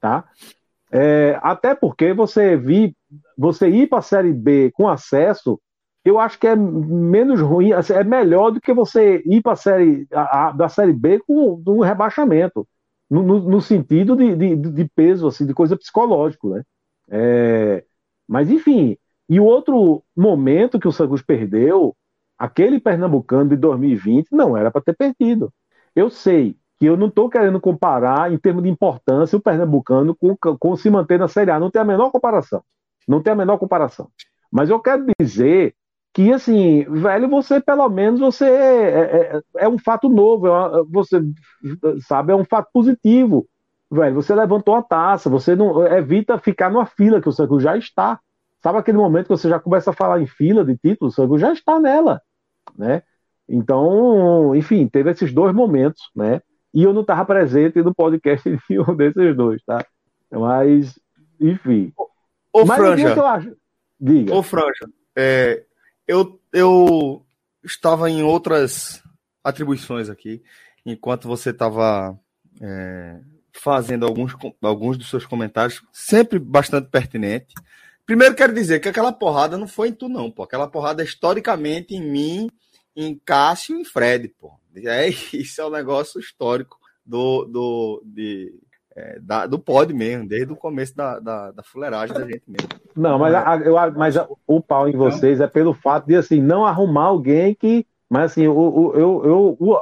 Tá? 0.00 0.24
É, 0.90 1.38
até 1.42 1.74
porque 1.74 2.14
você, 2.14 2.56
vi, 2.56 2.95
você 3.36 3.68
ir 3.68 3.88
para 3.88 3.98
a 3.98 4.02
Série 4.02 4.32
B 4.32 4.70
com 4.72 4.88
acesso, 4.88 5.60
eu 6.04 6.20
acho 6.20 6.38
que 6.38 6.46
é 6.46 6.54
menos 6.54 7.40
ruim, 7.40 7.72
assim, 7.72 7.92
é 7.92 8.04
melhor 8.04 8.50
do 8.50 8.60
que 8.60 8.72
você 8.72 9.22
ir 9.26 9.42
para 9.42 9.52
a 9.52 9.56
Série 9.56 10.06
a, 10.12 10.52
da 10.52 10.68
Série 10.68 10.92
B 10.92 11.20
com 11.26 11.62
um 11.66 11.80
rebaixamento. 11.80 12.66
No, 13.08 13.22
no, 13.22 13.38
no 13.38 13.60
sentido 13.60 14.16
de, 14.16 14.34
de, 14.34 14.56
de, 14.56 14.84
peso, 14.94 15.28
assim, 15.28 15.46
de 15.46 15.54
coisa 15.54 15.76
psicológica, 15.76 16.48
né? 16.48 16.62
É, 17.08 17.84
mas 18.28 18.50
enfim, 18.50 18.96
e 19.28 19.38
o 19.38 19.44
outro 19.44 20.02
momento 20.16 20.78
que 20.78 20.88
o 20.88 20.92
Santos 20.92 21.22
perdeu, 21.22 21.94
aquele 22.38 22.80
Pernambucano 22.80 23.50
de 23.50 23.56
2020, 23.56 24.28
não 24.32 24.56
era 24.56 24.70
para 24.70 24.82
ter 24.82 24.96
perdido. 24.96 25.52
Eu 25.94 26.10
sei 26.10 26.56
que 26.78 26.86
eu 26.86 26.96
não 26.96 27.08
estou 27.08 27.28
querendo 27.30 27.60
comparar, 27.60 28.32
em 28.32 28.38
termos 28.38 28.62
de 28.62 28.68
importância, 28.68 29.36
o 29.36 29.40
Pernambucano 29.40 30.14
com, 30.14 30.36
com 30.36 30.76
se 30.76 30.90
manter 30.90 31.18
na 31.18 31.28
Série 31.28 31.50
A. 31.50 31.60
Não 31.60 31.70
tem 31.70 31.80
a 31.80 31.84
menor 31.84 32.10
comparação. 32.10 32.62
Não 33.06 33.22
tem 33.22 33.32
a 33.32 33.36
menor 33.36 33.58
comparação. 33.58 34.08
Mas 34.50 34.70
eu 34.70 34.80
quero 34.80 35.06
dizer 35.20 35.74
que, 36.12 36.32
assim, 36.32 36.84
velho, 36.84 37.28
você, 37.28 37.60
pelo 37.60 37.88
menos, 37.88 38.20
você 38.20 38.46
é, 38.46 39.36
é, 39.36 39.42
é 39.58 39.68
um 39.68 39.78
fato 39.78 40.08
novo. 40.08 40.46
É 40.46 40.82
você, 40.90 41.20
sabe, 42.06 42.32
é 42.32 42.36
um 42.36 42.44
fato 42.44 42.70
positivo. 42.72 43.46
Velho, 43.90 44.14
você 44.14 44.34
levantou 44.34 44.74
a 44.74 44.82
taça, 44.82 45.30
você 45.30 45.54
não 45.54 45.86
evita 45.86 46.38
ficar 46.38 46.70
numa 46.70 46.86
fila 46.86 47.20
que 47.20 47.28
o 47.28 47.32
Santos 47.32 47.62
já 47.62 47.76
está. 47.76 48.18
Sabe 48.62 48.78
aquele 48.78 48.98
momento 48.98 49.26
que 49.26 49.36
você 49.36 49.48
já 49.48 49.60
começa 49.60 49.90
a 49.90 49.94
falar 49.94 50.20
em 50.20 50.26
fila 50.26 50.64
de 50.64 50.76
título? 50.76 51.08
O 51.08 51.12
Santos 51.12 51.40
já 51.40 51.52
está 51.52 51.78
nela, 51.78 52.20
né? 52.76 53.02
Então, 53.48 54.54
enfim, 54.56 54.88
teve 54.88 55.10
esses 55.10 55.32
dois 55.32 55.54
momentos, 55.54 56.02
né? 56.14 56.40
E 56.74 56.82
eu 56.82 56.92
não 56.92 57.02
estava 57.02 57.24
presente 57.24 57.80
no 57.82 57.94
podcast 57.94 58.48
nenhum 58.68 58.96
desses 58.96 59.36
dois, 59.36 59.62
tá? 59.64 59.84
Mas, 60.30 60.98
enfim. 61.40 61.92
Ô, 62.56 62.64
Mas 62.64 62.78
Franja. 62.78 63.12
Que 63.12 63.18
eu 63.18 63.26
acho... 63.26 63.56
Diga. 64.00 64.34
Ô, 64.34 64.42
Franja, 64.42 64.90
é, 65.14 65.62
eu, 66.08 66.40
eu 66.52 67.26
estava 67.62 68.08
em 68.10 68.22
outras 68.22 69.02
atribuições 69.44 70.08
aqui, 70.08 70.42
enquanto 70.84 71.28
você 71.28 71.50
estava 71.50 72.18
é, 72.60 73.20
fazendo 73.52 74.06
alguns, 74.06 74.34
alguns 74.62 74.96
dos 74.96 75.10
seus 75.10 75.26
comentários, 75.26 75.82
sempre 75.92 76.38
bastante 76.38 76.88
pertinente. 76.88 77.54
Primeiro, 78.06 78.34
quero 78.34 78.54
dizer 78.54 78.80
que 78.80 78.88
aquela 78.88 79.12
porrada 79.12 79.58
não 79.58 79.68
foi 79.68 79.88
em 79.88 79.92
tu, 79.92 80.08
não, 80.08 80.30
pô. 80.30 80.44
Aquela 80.44 80.68
porrada 80.68 81.02
é 81.02 81.04
historicamente 81.04 81.94
em 81.94 82.00
mim 82.00 82.50
em 82.94 83.20
Cássio 83.24 83.76
e 83.76 83.80
em 83.80 83.84
Fred, 83.84 84.28
pô. 84.28 84.58
É, 84.76 85.08
isso 85.36 85.60
é 85.60 85.66
um 85.66 85.70
negócio 85.70 86.18
histórico 86.18 86.78
do, 87.04 87.44
do, 87.44 88.02
de, 88.04 88.54
é, 88.96 89.18
da, 89.20 89.46
do 89.46 89.58
pod 89.58 89.92
mesmo, 89.92 90.26
desde 90.26 90.50
o 90.52 90.56
começo 90.56 90.96
da, 90.96 91.18
da, 91.20 91.50
da 91.52 91.62
fuleiragem 91.62 92.16
da 92.16 92.24
gente 92.24 92.42
mesmo. 92.48 92.68
Não, 92.96 93.18
mas, 93.18 93.34
a, 93.34 93.56
eu, 93.58 93.74
mas 93.92 94.16
a, 94.16 94.26
o 94.46 94.60
pau 94.60 94.88
em 94.88 94.96
vocês 94.96 95.38
é 95.38 95.46
pelo 95.46 95.74
fato 95.74 96.06
de 96.06 96.16
assim, 96.16 96.40
não 96.40 96.64
arrumar 96.64 97.04
alguém 97.04 97.54
que. 97.54 97.86
Mas 98.08 98.32
assim, 98.32 98.46
o, 98.46 98.56
o, 98.56 98.92
eu, 98.94 99.22
eu, 99.24 99.56
o, 99.60 99.78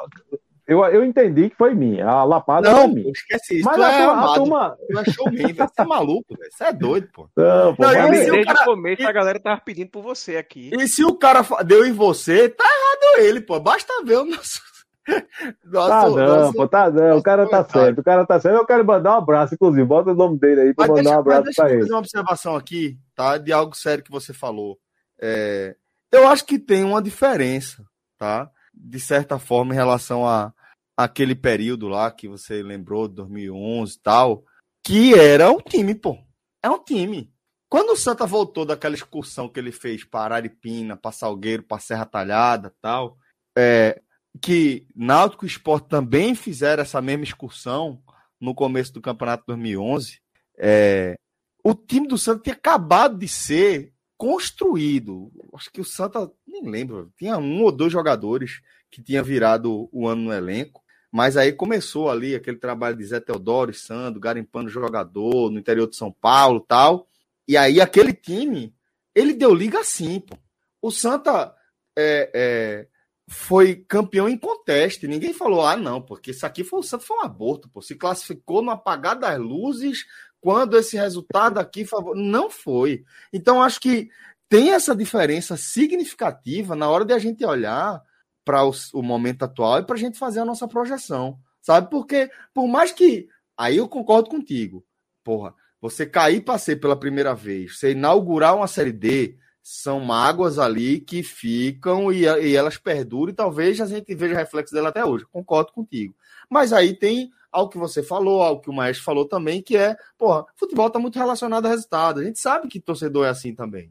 eu, 0.67 0.85
eu 0.87 1.05
entendi 1.05 1.51
que 1.51 1.57
foi 1.57 1.75
minha. 1.75 2.07
A 2.07 2.25
lapada 2.25 2.73
não, 2.73 2.81
foi 2.81 2.89
minha. 2.89 3.13
esquece 3.13 3.59
isso. 3.59 3.65
Mas 3.65 3.81
a, 3.81 3.93
é 3.93 4.05
a 4.05 4.35
turma. 4.35 4.77
Tu 4.91 4.99
é 4.99 5.05
showman, 5.05 5.53
você 5.53 5.83
é 5.83 5.85
maluco, 5.85 6.37
velho. 6.37 6.51
Você 6.51 6.65
é 6.65 6.73
doido, 6.73 7.09
pô. 7.13 7.29
Não, 7.37 7.77
pô 7.77 7.83
não, 7.83 7.93
mas 7.93 8.11
desde 8.11 8.31
o, 8.33 8.45
cara... 8.45 8.63
o 8.63 8.65
começo 8.65 9.03
e... 9.03 9.07
a 9.07 9.13
galera 9.13 9.39
tava 9.39 9.61
pedindo 9.61 9.91
por 9.91 10.03
você 10.03 10.37
aqui. 10.37 10.71
E 10.73 10.89
se 10.89 11.05
o 11.05 11.15
cara 11.15 11.43
deu 11.65 11.87
em 11.87 11.93
você, 11.93 12.49
tá 12.49 12.65
errado 12.65 13.25
ele, 13.25 13.41
pô. 13.41 13.61
Basta 13.61 13.93
ver 14.05 14.19
o 14.19 14.25
nosso. 14.25 14.61
Tá 15.73 16.09
não, 16.09 16.17
nosso... 16.17 16.53
pô, 16.55 16.69
tá 16.69 16.91
não. 16.91 17.19
O 17.19 17.23
cara 17.23 17.49
tá 17.49 17.65
certo. 17.65 18.01
O 18.01 18.05
cara 18.05 18.27
tá 18.27 18.41
certo. 18.41 18.57
Eu 18.57 18.67
quero 18.67 18.85
mandar 18.85 19.15
um 19.15 19.19
abraço, 19.19 19.55
inclusive. 19.55 19.85
Bota 19.85 20.13
o 20.13 20.15
nome 20.15 20.39
dele 20.39 20.61
aí 20.63 20.75
pra 20.75 20.87
mas 20.87 20.97
mandar 20.97 21.03
deixa, 21.03 21.17
um 21.17 21.21
abraço 21.21 21.43
deixa 21.45 21.63
pra 21.63 21.71
eu 21.71 21.75
ele. 21.75 21.83
fazer 21.83 21.93
uma 21.93 21.99
observação 21.99 22.57
aqui, 22.57 22.99
tá? 23.15 23.37
De 23.39 23.53
algo 23.53 23.77
sério 23.77 24.03
que 24.05 24.11
você 24.11 24.33
falou. 24.33 24.79
É... 25.21 25.77
Eu 26.11 26.29
acho 26.29 26.45
que 26.45 26.59
tem 26.59 26.85
uma 26.85 27.03
diferença, 27.03 27.85
tá? 28.19 28.51
De 28.73 29.01
certa 29.01 29.39
forma, 29.39 29.75
em 29.75 29.77
relação 29.77 30.27
a 30.27 30.53
aquele 30.97 31.35
período 31.35 31.89
lá 31.89 32.11
que 32.11 32.29
você 32.29 32.63
lembrou, 32.63 33.09
2011 33.09 33.97
e 33.97 34.01
tal, 34.01 34.45
que 34.83 35.15
era 35.15 35.51
um 35.51 35.59
time, 35.59 35.95
pô. 35.95 36.17
É 36.63 36.71
um 36.71 36.79
time. 36.79 37.31
Quando 37.69 37.91
o 37.91 37.97
Santa 37.97 38.25
voltou 38.25 38.65
daquela 38.65 38.95
excursão 38.95 39.49
que 39.49 39.59
ele 39.59 39.73
fez 39.73 40.05
para 40.05 40.37
Aripina, 40.37 40.97
para 40.97 41.11
Salgueiro, 41.11 41.65
para 41.65 41.81
Serra 41.81 42.07
Talhada 42.07 42.73
tal, 42.81 43.19
é, 43.57 44.01
que 44.41 44.87
Náutico 44.95 45.45
e 45.45 45.49
Sport 45.49 45.87
também 45.89 46.35
fizeram 46.35 46.83
essa 46.83 47.01
mesma 47.01 47.25
excursão 47.25 48.03
no 48.41 48.55
começo 48.55 48.93
do 48.93 49.01
campeonato 49.01 49.45
2011, 49.47 50.21
é, 50.59 51.17
o 51.63 51.75
time 51.75 52.07
do 52.07 52.19
Santa 52.19 52.43
tinha 52.43 52.55
acabado 52.55 53.17
de 53.17 53.27
ser 53.27 53.95
construído. 54.17 55.33
Acho 55.55 55.71
que 55.71 55.81
o 55.81 55.85
Santa, 55.85 56.31
nem 56.47 56.69
lembro, 56.69 57.13
tinha 57.17 57.39
um 57.39 57.63
ou 57.63 57.73
dois 57.73 57.93
jogadores 57.93 58.61
que 58.91 59.03
tinha 59.03 59.23
virado 59.23 59.89
o 59.91 60.07
ano 60.07 60.25
no 60.25 60.33
elenco. 60.33 60.83
Mas 61.11 61.37
aí 61.37 61.53
começou 61.53 62.11
ali 62.11 62.35
aquele 62.35 62.57
trabalho 62.57 62.97
de 62.97 63.05
Zé 63.05 63.21
Teodoro 63.21 63.71
e 63.71 63.75
Sandro, 63.75 64.21
garimpando 64.21 64.69
jogador 64.69 65.51
no 65.51 65.59
interior 65.59 65.89
de 65.89 65.97
São 65.97 66.13
Paulo 66.13 66.61
tal. 66.61 67.09
E 67.47 67.57
aí 67.57 67.81
aquele 67.81 68.13
time, 68.13 68.75
ele 69.15 69.33
deu 69.33 69.55
liga 69.55 69.81
assim, 69.81 70.21
pô. 70.21 70.37
O 70.83 70.91
Santa 70.91 71.55
é, 71.97 72.31
é, 72.35 72.89
foi 73.29 73.77
campeão 73.77 74.29
em 74.29 74.37
conteste. 74.37 75.09
Ninguém 75.09 75.33
falou, 75.33 75.67
ah, 75.67 75.77
não, 75.77 76.01
porque 76.01 76.31
isso 76.31 76.45
aqui 76.45 76.63
foi 76.63 76.81
o 76.81 76.83
foi 76.83 77.17
um 77.17 77.23
aborto, 77.23 77.69
pô. 77.69 77.81
Se 77.81 77.95
classificou 77.95 78.63
no 78.63 78.71
apagar 78.71 79.19
das 79.19 79.39
luzes 79.39 80.05
quando 80.41 80.77
esse 80.77 80.97
resultado 80.97 81.59
aqui 81.59 81.85
favor... 81.85 82.15
não 82.15 82.51
foi. 82.51 83.05
Então 83.33 83.63
acho 83.63 83.81
que 83.81 84.11
tem 84.49 84.73
essa 84.73 84.95
diferença 84.95 85.57
significativa 85.57 86.77
na 86.77 86.89
hora 86.89 87.05
de 87.05 87.15
a 87.15 87.19
gente 87.19 87.45
olhar 87.45 88.03
para 88.45 88.65
o, 88.65 88.73
o, 88.93 89.03
momento 89.03 89.43
atual 89.45 89.81
e 89.81 89.85
para 89.85 89.95
a 89.95 89.99
gente 89.99 90.19
fazer 90.19 90.41
a 90.41 90.45
nossa 90.45 90.69
projeção, 90.69 91.39
sabe? 91.63 91.89
Porque, 91.91 92.31
por 92.53 92.69
mais 92.69 92.93
que. 92.93 93.29
Aí 93.57 93.79
eu 93.79 93.89
concordo 93.89 94.29
contigo, 94.29 94.85
porra. 95.23 95.55
Você 95.81 96.07
cair 96.07 96.43
para 96.43 96.59
ser 96.59 96.77
pela 96.77 96.99
primeira 96.99 97.35
vez, 97.35 97.79
você 97.79 97.93
inaugurar 97.93 98.57
uma 98.57 98.67
série 98.67 98.93
D, 98.93 99.39
são 99.67 99.99
mágoas 99.99 100.59
ali 100.59 101.01
que 101.01 101.23
ficam 101.23 102.13
e, 102.13 102.25
e 102.25 102.55
elas 102.55 102.77
perduram 102.77 103.33
e 103.33 103.35
talvez 103.35 103.81
a 103.81 103.87
gente 103.87 104.15
veja 104.15 104.37
reflexo 104.37 104.75
dela 104.75 104.91
até 104.91 105.03
hoje. 105.03 105.25
Concordo 105.33 105.73
contigo. 105.73 106.15
Mas 106.51 106.71
aí 106.71 106.95
tem 106.95 107.31
algo 107.51 107.73
que 107.73 107.79
você 107.79 108.03
falou, 108.03 108.43
algo 108.43 108.61
que 108.61 108.69
o 108.69 108.75
Maestro 108.75 109.07
falou 109.07 109.25
também, 109.25 109.63
que 109.63 109.75
é, 109.75 109.97
porra, 110.19 110.45
futebol 110.55 110.89
está 110.89 110.99
muito 110.99 111.19
relacionado 111.19 111.65
a 111.65 111.71
resultado. 111.71 112.21
A 112.21 112.25
gente 112.25 112.39
sabe 112.39 112.69
que 112.69 112.79
torcedor 112.79 113.25
é 113.25 113.31
assim 113.31 113.55
também. 113.55 113.91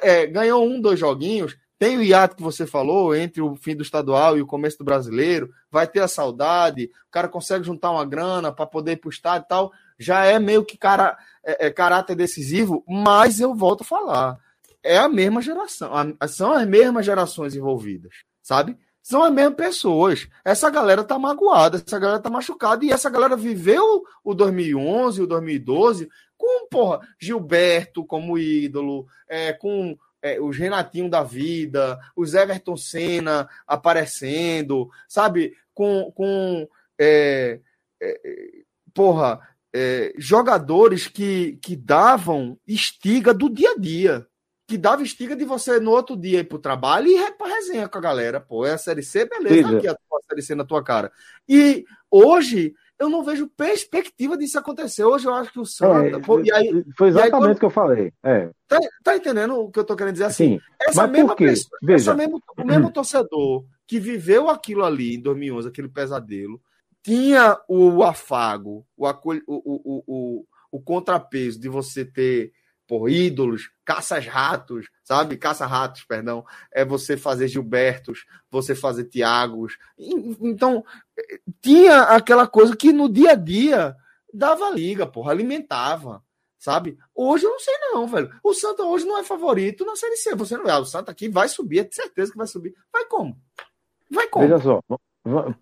É, 0.00 0.26
ganhou 0.26 0.66
um, 0.66 0.80
dois 0.80 0.98
joguinhos, 0.98 1.54
tem 1.78 1.98
o 1.98 2.02
hiato 2.02 2.36
que 2.36 2.42
você 2.42 2.66
falou 2.66 3.14
entre 3.14 3.42
o 3.42 3.54
fim 3.56 3.76
do 3.76 3.82
estadual 3.82 4.38
e 4.38 4.42
o 4.42 4.46
começo 4.46 4.78
do 4.78 4.84
brasileiro, 4.84 5.50
vai 5.70 5.86
ter 5.86 6.00
a 6.00 6.08
saudade, 6.08 6.90
o 7.08 7.10
cara 7.10 7.28
consegue 7.28 7.64
juntar 7.64 7.90
uma 7.90 8.06
grana 8.06 8.50
para 8.50 8.66
poder 8.66 8.92
ir 8.92 8.96
para 8.96 9.08
o 9.08 9.12
estádio 9.12 9.44
e 9.44 9.48
tal, 9.48 9.72
já 9.98 10.24
é 10.24 10.38
meio 10.38 10.64
que 10.64 10.78
cara, 10.78 11.18
é, 11.44 11.66
é, 11.66 11.70
caráter 11.70 12.16
decisivo, 12.16 12.82
mas 12.88 13.38
eu 13.38 13.54
volto 13.54 13.82
a 13.82 13.84
falar, 13.84 14.38
é 14.82 14.98
a 14.98 15.08
mesma 15.08 15.42
geração, 15.42 15.90
a, 16.18 16.28
são 16.28 16.52
as 16.52 16.66
mesmas 16.66 17.04
gerações 17.04 17.54
envolvidas, 17.54 18.12
sabe? 18.42 18.76
São 19.02 19.22
as 19.22 19.32
mesmas 19.32 19.56
pessoas. 19.56 20.28
Essa 20.44 20.68
galera 20.70 21.02
tá 21.02 21.18
magoada, 21.18 21.82
essa 21.84 21.98
galera 21.98 22.20
tá 22.20 22.28
machucada, 22.28 22.84
e 22.84 22.90
essa 22.90 23.08
galera 23.08 23.36
viveu 23.36 24.02
o 24.22 24.34
2011, 24.34 25.22
o 25.22 25.26
2012 25.26 26.08
com, 26.40 26.66
porra, 26.68 27.06
Gilberto 27.20 28.02
como 28.02 28.38
ídolo, 28.38 29.06
é, 29.28 29.52
com 29.52 29.94
é, 30.22 30.40
os 30.40 30.56
Renatinho 30.56 31.10
da 31.10 31.22
vida, 31.22 31.98
os 32.16 32.32
Everton 32.32 32.78
Senna 32.78 33.46
aparecendo, 33.66 34.88
sabe? 35.06 35.54
Com, 35.74 36.10
com 36.12 36.66
é, 36.98 37.60
é, 38.00 38.20
porra, 38.94 39.38
é, 39.70 40.14
jogadores 40.16 41.06
que, 41.06 41.58
que 41.62 41.76
davam 41.76 42.58
estiga 42.66 43.34
do 43.34 43.50
dia 43.50 43.72
a 43.72 43.78
dia. 43.78 44.26
Que 44.70 44.78
dava 44.78 45.02
estiga 45.02 45.34
de 45.34 45.44
você 45.44 45.80
no 45.80 45.90
outro 45.90 46.16
dia 46.16 46.38
ir 46.38 46.44
pro 46.44 46.56
trabalho 46.56 47.08
e 47.08 47.16
ir 47.16 47.32
pra 47.32 47.48
resenha 47.48 47.88
com 47.88 47.98
a 47.98 48.00
galera. 48.00 48.40
Pô, 48.40 48.64
é 48.64 48.74
a 48.74 48.78
Série 48.78 49.02
C, 49.02 49.24
beleza, 49.24 49.76
aqui 49.76 49.88
a 49.88 49.96
tua 49.96 50.20
Série 50.28 50.42
C 50.42 50.54
na 50.54 50.64
tua 50.64 50.80
cara. 50.80 51.10
E 51.48 51.84
hoje 52.08 52.72
eu 52.96 53.08
não 53.08 53.24
vejo 53.24 53.48
perspectiva 53.48 54.38
disso 54.38 54.60
acontecer. 54.60 55.02
Hoje 55.02 55.26
eu 55.26 55.34
acho 55.34 55.52
que 55.52 55.58
o 55.58 55.66
Santa. 55.66 56.18
É, 56.18 56.20
pô, 56.20 56.38
e 56.40 56.52
aí, 56.52 56.84
foi 56.96 57.08
exatamente 57.08 57.56
o 57.56 57.58
que 57.58 57.64
eu 57.64 57.70
falei. 57.70 58.12
É. 58.22 58.48
Tá, 58.68 58.78
tá, 59.02 59.16
entendendo 59.16 59.58
o 59.58 59.72
que 59.72 59.80
eu 59.80 59.84
tô 59.84 59.96
querendo 59.96 60.12
dizer 60.12 60.26
assim? 60.26 60.60
Sim, 60.60 60.60
essa 60.88 61.04
mesma 61.08 61.34
pessoa, 61.34 61.76
essa 61.88 62.14
mesmo, 62.14 62.40
o 62.56 62.64
mesmo 62.64 62.92
torcedor 62.92 63.64
que 63.88 63.98
viveu 63.98 64.48
aquilo 64.48 64.84
ali 64.84 65.16
em 65.16 65.20
2011, 65.20 65.66
aquele 65.66 65.88
pesadelo, 65.88 66.62
tinha 67.02 67.58
o 67.66 68.04
afago, 68.04 68.86
o, 68.96 69.04
o, 69.04 69.40
o, 69.48 70.04
o, 70.06 70.44
o 70.70 70.80
contrapeso 70.80 71.58
de 71.58 71.68
você 71.68 72.04
ter 72.04 72.52
por 72.90 73.08
ídolos, 73.08 73.70
caças-ratos, 73.84 74.88
sabe? 75.04 75.36
Caça-ratos, 75.36 76.02
perdão. 76.02 76.44
É 76.72 76.84
você 76.84 77.16
fazer 77.16 77.46
Gilbertos, 77.46 78.26
você 78.50 78.74
fazer 78.74 79.04
Tiagos. 79.04 79.78
Então, 79.96 80.84
tinha 81.62 82.02
aquela 82.02 82.48
coisa 82.48 82.76
que 82.76 82.92
no 82.92 83.08
dia 83.08 83.30
a 83.30 83.34
dia 83.36 83.94
dava 84.34 84.68
liga, 84.70 85.06
porra, 85.06 85.30
alimentava, 85.30 86.20
sabe? 86.58 86.98
Hoje 87.14 87.44
eu 87.44 87.50
não 87.52 87.60
sei 87.60 87.74
não, 87.92 88.08
velho. 88.08 88.28
O 88.42 88.52
Santa 88.52 88.82
hoje 88.82 89.04
não 89.06 89.18
é 89.18 89.22
favorito 89.22 89.86
na 89.86 89.94
Série 89.94 90.16
C. 90.16 90.34
Você 90.34 90.56
não 90.56 90.68
é. 90.68 90.76
O 90.76 90.84
Santa 90.84 91.12
aqui 91.12 91.28
vai 91.28 91.48
subir, 91.48 91.86
é 91.86 91.88
certeza 91.92 92.32
que 92.32 92.38
vai 92.38 92.48
subir. 92.48 92.74
Vai 92.92 93.04
como? 93.04 93.38
Vai 94.10 94.26
como? 94.26 94.48
Veja 94.48 94.58
só, 94.58 94.80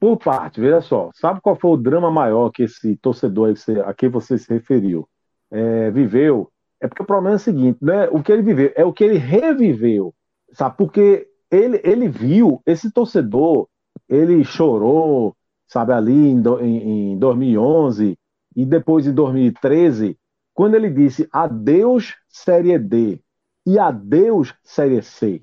por 0.00 0.16
parte, 0.16 0.62
veja 0.62 0.80
só. 0.80 1.10
Sabe 1.14 1.42
qual 1.42 1.56
foi 1.56 1.72
o 1.72 1.76
drama 1.76 2.10
maior 2.10 2.48
que 2.50 2.62
esse 2.62 2.96
torcedor 2.96 3.52
a 3.84 3.92
que 3.92 4.08
você 4.08 4.38
se 4.38 4.48
referiu? 4.48 5.06
É, 5.50 5.90
viveu 5.90 6.50
é 6.80 6.86
porque 6.86 7.02
o 7.02 7.06
problema 7.06 7.34
é 7.34 7.36
o 7.36 7.40
seguinte, 7.40 7.78
não 7.80 7.94
é 7.94 8.08
o 8.08 8.22
que 8.22 8.32
ele 8.32 8.42
viveu, 8.42 8.72
é 8.76 8.84
o 8.84 8.92
que 8.92 9.04
ele 9.04 9.18
reviveu, 9.18 10.14
sabe? 10.52 10.76
Porque 10.76 11.28
ele, 11.50 11.80
ele 11.82 12.08
viu, 12.08 12.62
esse 12.66 12.90
torcedor, 12.90 13.68
ele 14.08 14.44
chorou, 14.44 15.36
sabe, 15.66 15.92
ali 15.92 16.12
em, 16.12 16.42
em, 16.60 17.12
em 17.12 17.18
2011 17.18 18.16
e 18.56 18.64
depois 18.64 19.06
em 19.06 19.12
2013, 19.12 20.16
quando 20.54 20.74
ele 20.74 20.90
disse 20.90 21.28
adeus 21.32 22.16
Série 22.28 22.78
D 22.78 23.20
e 23.66 23.78
adeus 23.78 24.54
Série 24.62 25.02
C. 25.02 25.40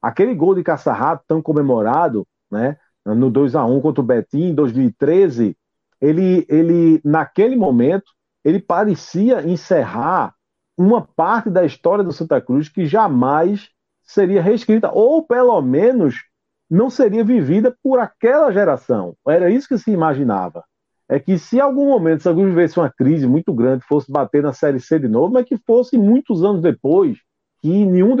Aquele 0.00 0.34
gol 0.34 0.54
de 0.54 0.62
caça-rato 0.62 1.24
tão 1.26 1.42
comemorado, 1.42 2.26
né, 2.50 2.76
no 3.04 3.30
2 3.30 3.54
a 3.54 3.64
1 3.64 3.80
contra 3.80 4.00
o 4.00 4.06
Betim 4.06 4.48
em 4.48 4.54
2013, 4.54 5.56
ele, 6.00 6.46
ele 6.48 7.00
naquele 7.04 7.56
momento, 7.56 8.12
ele 8.44 8.60
parecia 8.60 9.46
encerrar 9.48 10.35
uma 10.76 11.02
parte 11.02 11.48
da 11.50 11.64
história 11.64 12.04
do 12.04 12.12
Santa 12.12 12.40
Cruz 12.40 12.68
que 12.68 12.86
jamais 12.86 13.70
seria 14.02 14.42
reescrita, 14.42 14.90
ou 14.92 15.22
pelo 15.22 15.60
menos 15.62 16.24
não 16.70 16.90
seria 16.90 17.24
vivida 17.24 17.76
por 17.82 17.98
aquela 17.98 18.52
geração. 18.52 19.16
Era 19.26 19.50
isso 19.50 19.68
que 19.68 19.78
se 19.78 19.90
imaginava. 19.90 20.64
É 21.08 21.20
que 21.20 21.38
se 21.38 21.56
em 21.56 21.60
algum 21.60 21.86
momento 21.86 22.22
Santa 22.22 22.36
Cruz 22.36 22.48
vivesse 22.50 22.78
uma 22.78 22.90
crise 22.90 23.26
muito 23.26 23.52
grande, 23.52 23.84
fosse 23.84 24.10
bater 24.10 24.42
na 24.42 24.52
Série 24.52 24.80
C 24.80 24.98
de 24.98 25.08
novo, 25.08 25.32
mas 25.32 25.46
que 25.46 25.56
fosse 25.56 25.96
muitos 25.96 26.42
anos 26.42 26.60
depois, 26.60 27.18
que 27.60 27.86
nenhum 27.86 28.16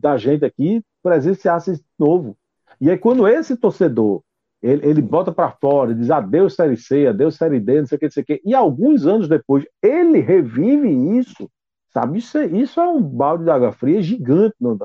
da 0.00 0.16
gente 0.16 0.44
aqui 0.44 0.82
presenciasse 1.02 1.74
de 1.74 1.84
novo. 1.98 2.36
E 2.80 2.90
aí 2.90 2.96
quando 2.96 3.26
esse 3.26 3.56
torcedor 3.56 4.22
ele, 4.62 4.86
ele 4.86 5.02
bota 5.02 5.32
para 5.32 5.50
fora, 5.50 5.92
diz 5.92 6.08
adeus 6.10 6.54
Série 6.54 6.76
C, 6.76 7.08
adeus 7.08 7.34
Série 7.34 7.58
D, 7.58 7.80
não 7.80 7.86
sei 7.86 7.96
o 7.96 7.98
que, 7.98 8.06
não 8.06 8.12
sei 8.12 8.22
o 8.22 8.26
que, 8.26 8.42
e 8.44 8.54
alguns 8.54 9.04
anos 9.06 9.28
depois 9.28 9.66
ele 9.82 10.20
revive 10.20 10.88
isso, 11.18 11.50
Sabe? 11.92 12.18
Isso 12.18 12.38
é, 12.38 12.46
isso 12.46 12.80
é 12.80 12.88
um 12.88 13.02
balde 13.02 13.44
de 13.44 13.50
água 13.50 13.72
fria 13.72 14.00
gigante 14.00 14.54
no, 14.60 14.78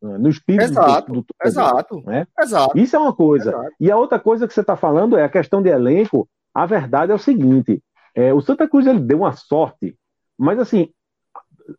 no 0.00 0.28
espírito 0.28 0.64
exato, 0.64 1.12
do, 1.12 1.20
do 1.20 1.26
exato, 1.44 2.02
né? 2.06 2.26
exato. 2.40 2.78
Isso 2.78 2.96
é 2.96 2.98
uma 2.98 3.14
coisa. 3.14 3.50
Exato. 3.50 3.72
E 3.78 3.90
a 3.90 3.96
outra 3.96 4.18
coisa 4.18 4.48
que 4.48 4.54
você 4.54 4.62
está 4.62 4.76
falando 4.76 5.18
é 5.18 5.24
a 5.24 5.28
questão 5.28 5.62
de 5.62 5.68
elenco. 5.68 6.28
A 6.54 6.64
verdade 6.64 7.12
é 7.12 7.14
o 7.14 7.18
seguinte: 7.18 7.82
é, 8.14 8.32
o 8.32 8.40
Santa 8.40 8.66
Cruz 8.66 8.86
ele 8.86 9.00
deu 9.00 9.18
uma 9.18 9.32
sorte, 9.32 9.94
mas 10.38 10.58
assim, 10.58 10.90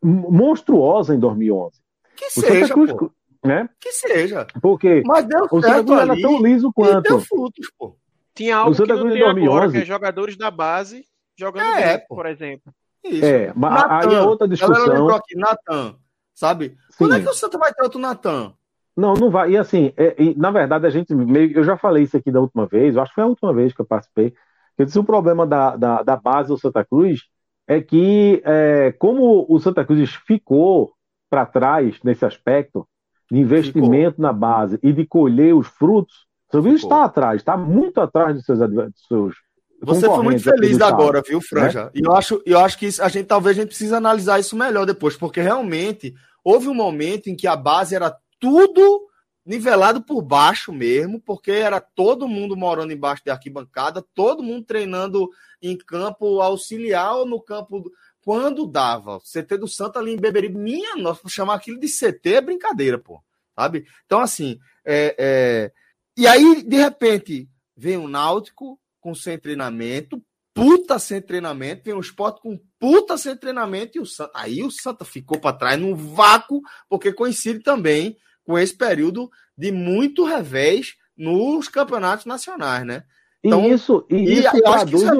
monstruosa 0.03 1.15
em 1.15 1.19
2011. 1.19 1.81
Que 2.15 2.25
o 2.25 2.29
seja, 2.29 2.67
Santa 2.67 2.73
Cruz, 2.73 2.93
pô. 2.93 3.11
Né? 3.43 3.67
Que 3.79 3.91
seja. 3.91 4.45
Porque 4.61 5.01
mas 5.03 5.25
deu 5.25 5.47
o 5.51 5.61
Santa 5.61 5.83
Cruz 5.83 6.01
era 6.01 6.21
tão 6.21 6.41
liso 6.41 6.71
quanto. 6.71 7.01
deu 7.01 7.19
frutos, 7.19 7.71
pô. 7.77 7.97
Tinha 8.35 8.57
algo 8.57 8.71
o 8.71 8.75
Santa 8.75 8.95
Cruz 8.95 9.13
que 9.13 9.19
não 9.19 9.33
tem 9.33 9.45
2011, 9.45 9.47
agora, 9.47 9.71
que 9.71 9.77
é 9.79 9.85
jogadores 9.85 10.37
da 10.37 10.51
base 10.51 11.03
jogando 11.35 11.75
é, 11.75 11.97
bem, 11.97 12.07
por 12.07 12.27
exemplo. 12.27 12.71
Isso. 13.03 13.25
É, 13.25 13.51
mas 13.55 13.73
Nathan, 13.73 14.09
aí 14.09 14.15
é 14.15 14.21
outra 14.21 14.47
discussão. 14.47 15.09
aqui, 15.09 15.35
Natan, 15.35 15.95
sabe? 16.33 16.69
Sim. 16.89 16.97
Quando 16.97 17.15
é 17.15 17.21
que 17.21 17.29
o 17.29 17.33
Santa 17.33 17.57
vai 17.57 17.73
ter 17.73 17.83
outro 17.83 17.99
Natan? 17.99 18.53
Não, 18.95 19.13
não 19.13 19.29
vai. 19.29 19.51
E 19.51 19.57
assim, 19.57 19.93
é, 19.97 20.21
e, 20.21 20.35
na 20.37 20.51
verdade, 20.51 20.85
a 20.85 20.89
gente 20.89 21.13
meio. 21.15 21.51
Eu 21.57 21.63
já 21.63 21.77
falei 21.77 22.03
isso 22.03 22.17
aqui 22.17 22.31
da 22.31 22.39
última 22.39 22.67
vez, 22.67 22.95
eu 22.95 23.01
acho 23.01 23.11
que 23.11 23.15
foi 23.15 23.23
a 23.23 23.27
última 23.27 23.53
vez 23.53 23.73
que 23.73 23.81
eu 23.81 23.85
participei. 23.85 24.33
Eu 24.77 24.85
disse 24.85 24.99
o 24.99 25.03
problema 25.03 25.45
da, 25.45 25.75
da, 25.75 26.03
da 26.03 26.15
base 26.15 26.49
do 26.49 26.57
Santa 26.57 26.83
Cruz 26.85 27.21
é 27.67 27.81
que, 27.81 28.41
é, 28.45 28.91
como 28.93 29.45
o 29.47 29.59
Santa 29.59 29.85
Cruz 29.85 30.13
ficou 30.27 30.93
para 31.29 31.45
trás 31.45 31.99
nesse 32.03 32.25
aspecto 32.25 32.87
de 33.31 33.39
investimento 33.39 34.15
ficou. 34.17 34.23
na 34.23 34.33
base 34.33 34.77
e 34.83 34.91
de 34.91 35.05
colher 35.05 35.55
os 35.55 35.67
frutos, 35.67 36.25
o 36.49 36.57
Santa 36.57 36.67
Cruz 36.67 36.83
está 36.83 37.05
atrás, 37.05 37.41
está 37.41 37.55
muito 37.55 38.01
atrás 38.01 38.35
dos 38.35 38.45
seus, 38.45 38.59
dos 38.59 39.07
seus 39.07 39.35
você 39.81 40.05
foi 40.05 40.23
muito 40.23 40.43
feliz 40.43 40.79
agora, 40.79 41.23
viu, 41.27 41.41
Franja? 41.41 41.85
Né? 41.85 41.91
E 41.95 42.05
eu 42.05 42.13
acho, 42.13 42.41
eu 42.45 42.59
acho 42.59 42.77
que 42.77 42.85
isso, 42.85 43.03
a 43.03 43.09
gente 43.09 43.25
talvez 43.25 43.57
a 43.57 43.61
gente 43.61 43.69
precisa 43.69 43.97
analisar 43.97 44.39
isso 44.39 44.55
melhor 44.55 44.85
depois, 44.85 45.15
porque 45.15 45.41
realmente 45.41 46.13
houve 46.43 46.67
um 46.67 46.73
momento 46.73 47.27
em 47.27 47.35
que 47.35 47.47
a 47.47 47.55
base 47.55 47.95
era 47.95 48.15
tudo 48.39 49.07
nivelado 49.45 50.01
por 50.03 50.21
baixo 50.21 50.71
mesmo, 50.71 51.19
porque 51.19 51.51
era 51.51 51.81
todo 51.81 52.27
mundo 52.27 52.55
morando 52.55 52.93
embaixo 52.93 53.23
de 53.23 53.31
arquibancada, 53.31 54.05
todo 54.13 54.43
mundo 54.43 54.65
treinando 54.65 55.29
em 55.61 55.75
campo 55.75 56.41
auxiliar 56.41 57.15
ou 57.15 57.25
no 57.25 57.41
campo 57.41 57.91
quando 58.23 58.67
dava. 58.67 59.19
CT 59.19 59.57
do 59.57 59.67
Santa 59.67 59.99
ali 59.99 60.13
em 60.13 60.19
Beberibe, 60.19 60.57
minha 60.57 60.95
nossa, 60.95 61.27
chamar 61.27 61.55
aquilo 61.55 61.79
de 61.79 61.87
CT 61.87 62.35
é 62.35 62.41
brincadeira, 62.41 62.99
pô. 62.99 63.21
Sabe? 63.55 63.85
Então, 64.05 64.19
assim, 64.19 64.59
é, 64.85 65.15
é... 65.17 65.71
e 66.15 66.27
aí, 66.27 66.63
de 66.63 66.77
repente, 66.77 67.49
vem 67.75 67.97
o 67.97 68.07
Náutico, 68.07 68.79
com 69.01 69.13
sem 69.13 69.37
treinamento, 69.37 70.21
puta 70.53 70.99
sem 70.99 71.21
treinamento, 71.21 71.83
vem 71.83 71.93
o 71.93 71.99
esporte 71.99 72.41
com 72.41 72.59
puta 72.79 73.17
sem 73.17 73.35
treinamento, 73.35 73.97
e 73.97 74.01
o 74.01 74.05
Santa, 74.05 74.31
aí 74.35 74.63
o 74.63 74.71
Santa 74.71 75.03
ficou 75.03 75.39
para 75.39 75.55
trás 75.55 75.79
num 75.79 75.95
vácuo, 75.95 76.61
porque 76.87 77.11
coincide 77.11 77.59
também 77.59 78.15
com 78.45 78.57
esse 78.57 78.75
período 78.75 79.29
de 79.57 79.71
muito 79.71 80.23
revés 80.23 80.95
nos 81.17 81.67
campeonatos 81.67 82.25
nacionais, 82.25 82.85
né? 82.85 83.03
Então, 83.43 83.65
e 83.65 83.73
isso, 83.73 84.05
e, 84.09 84.15
e 84.15 84.39
isso 84.39 84.61
traduz 84.61 85.03
isso 85.03 85.15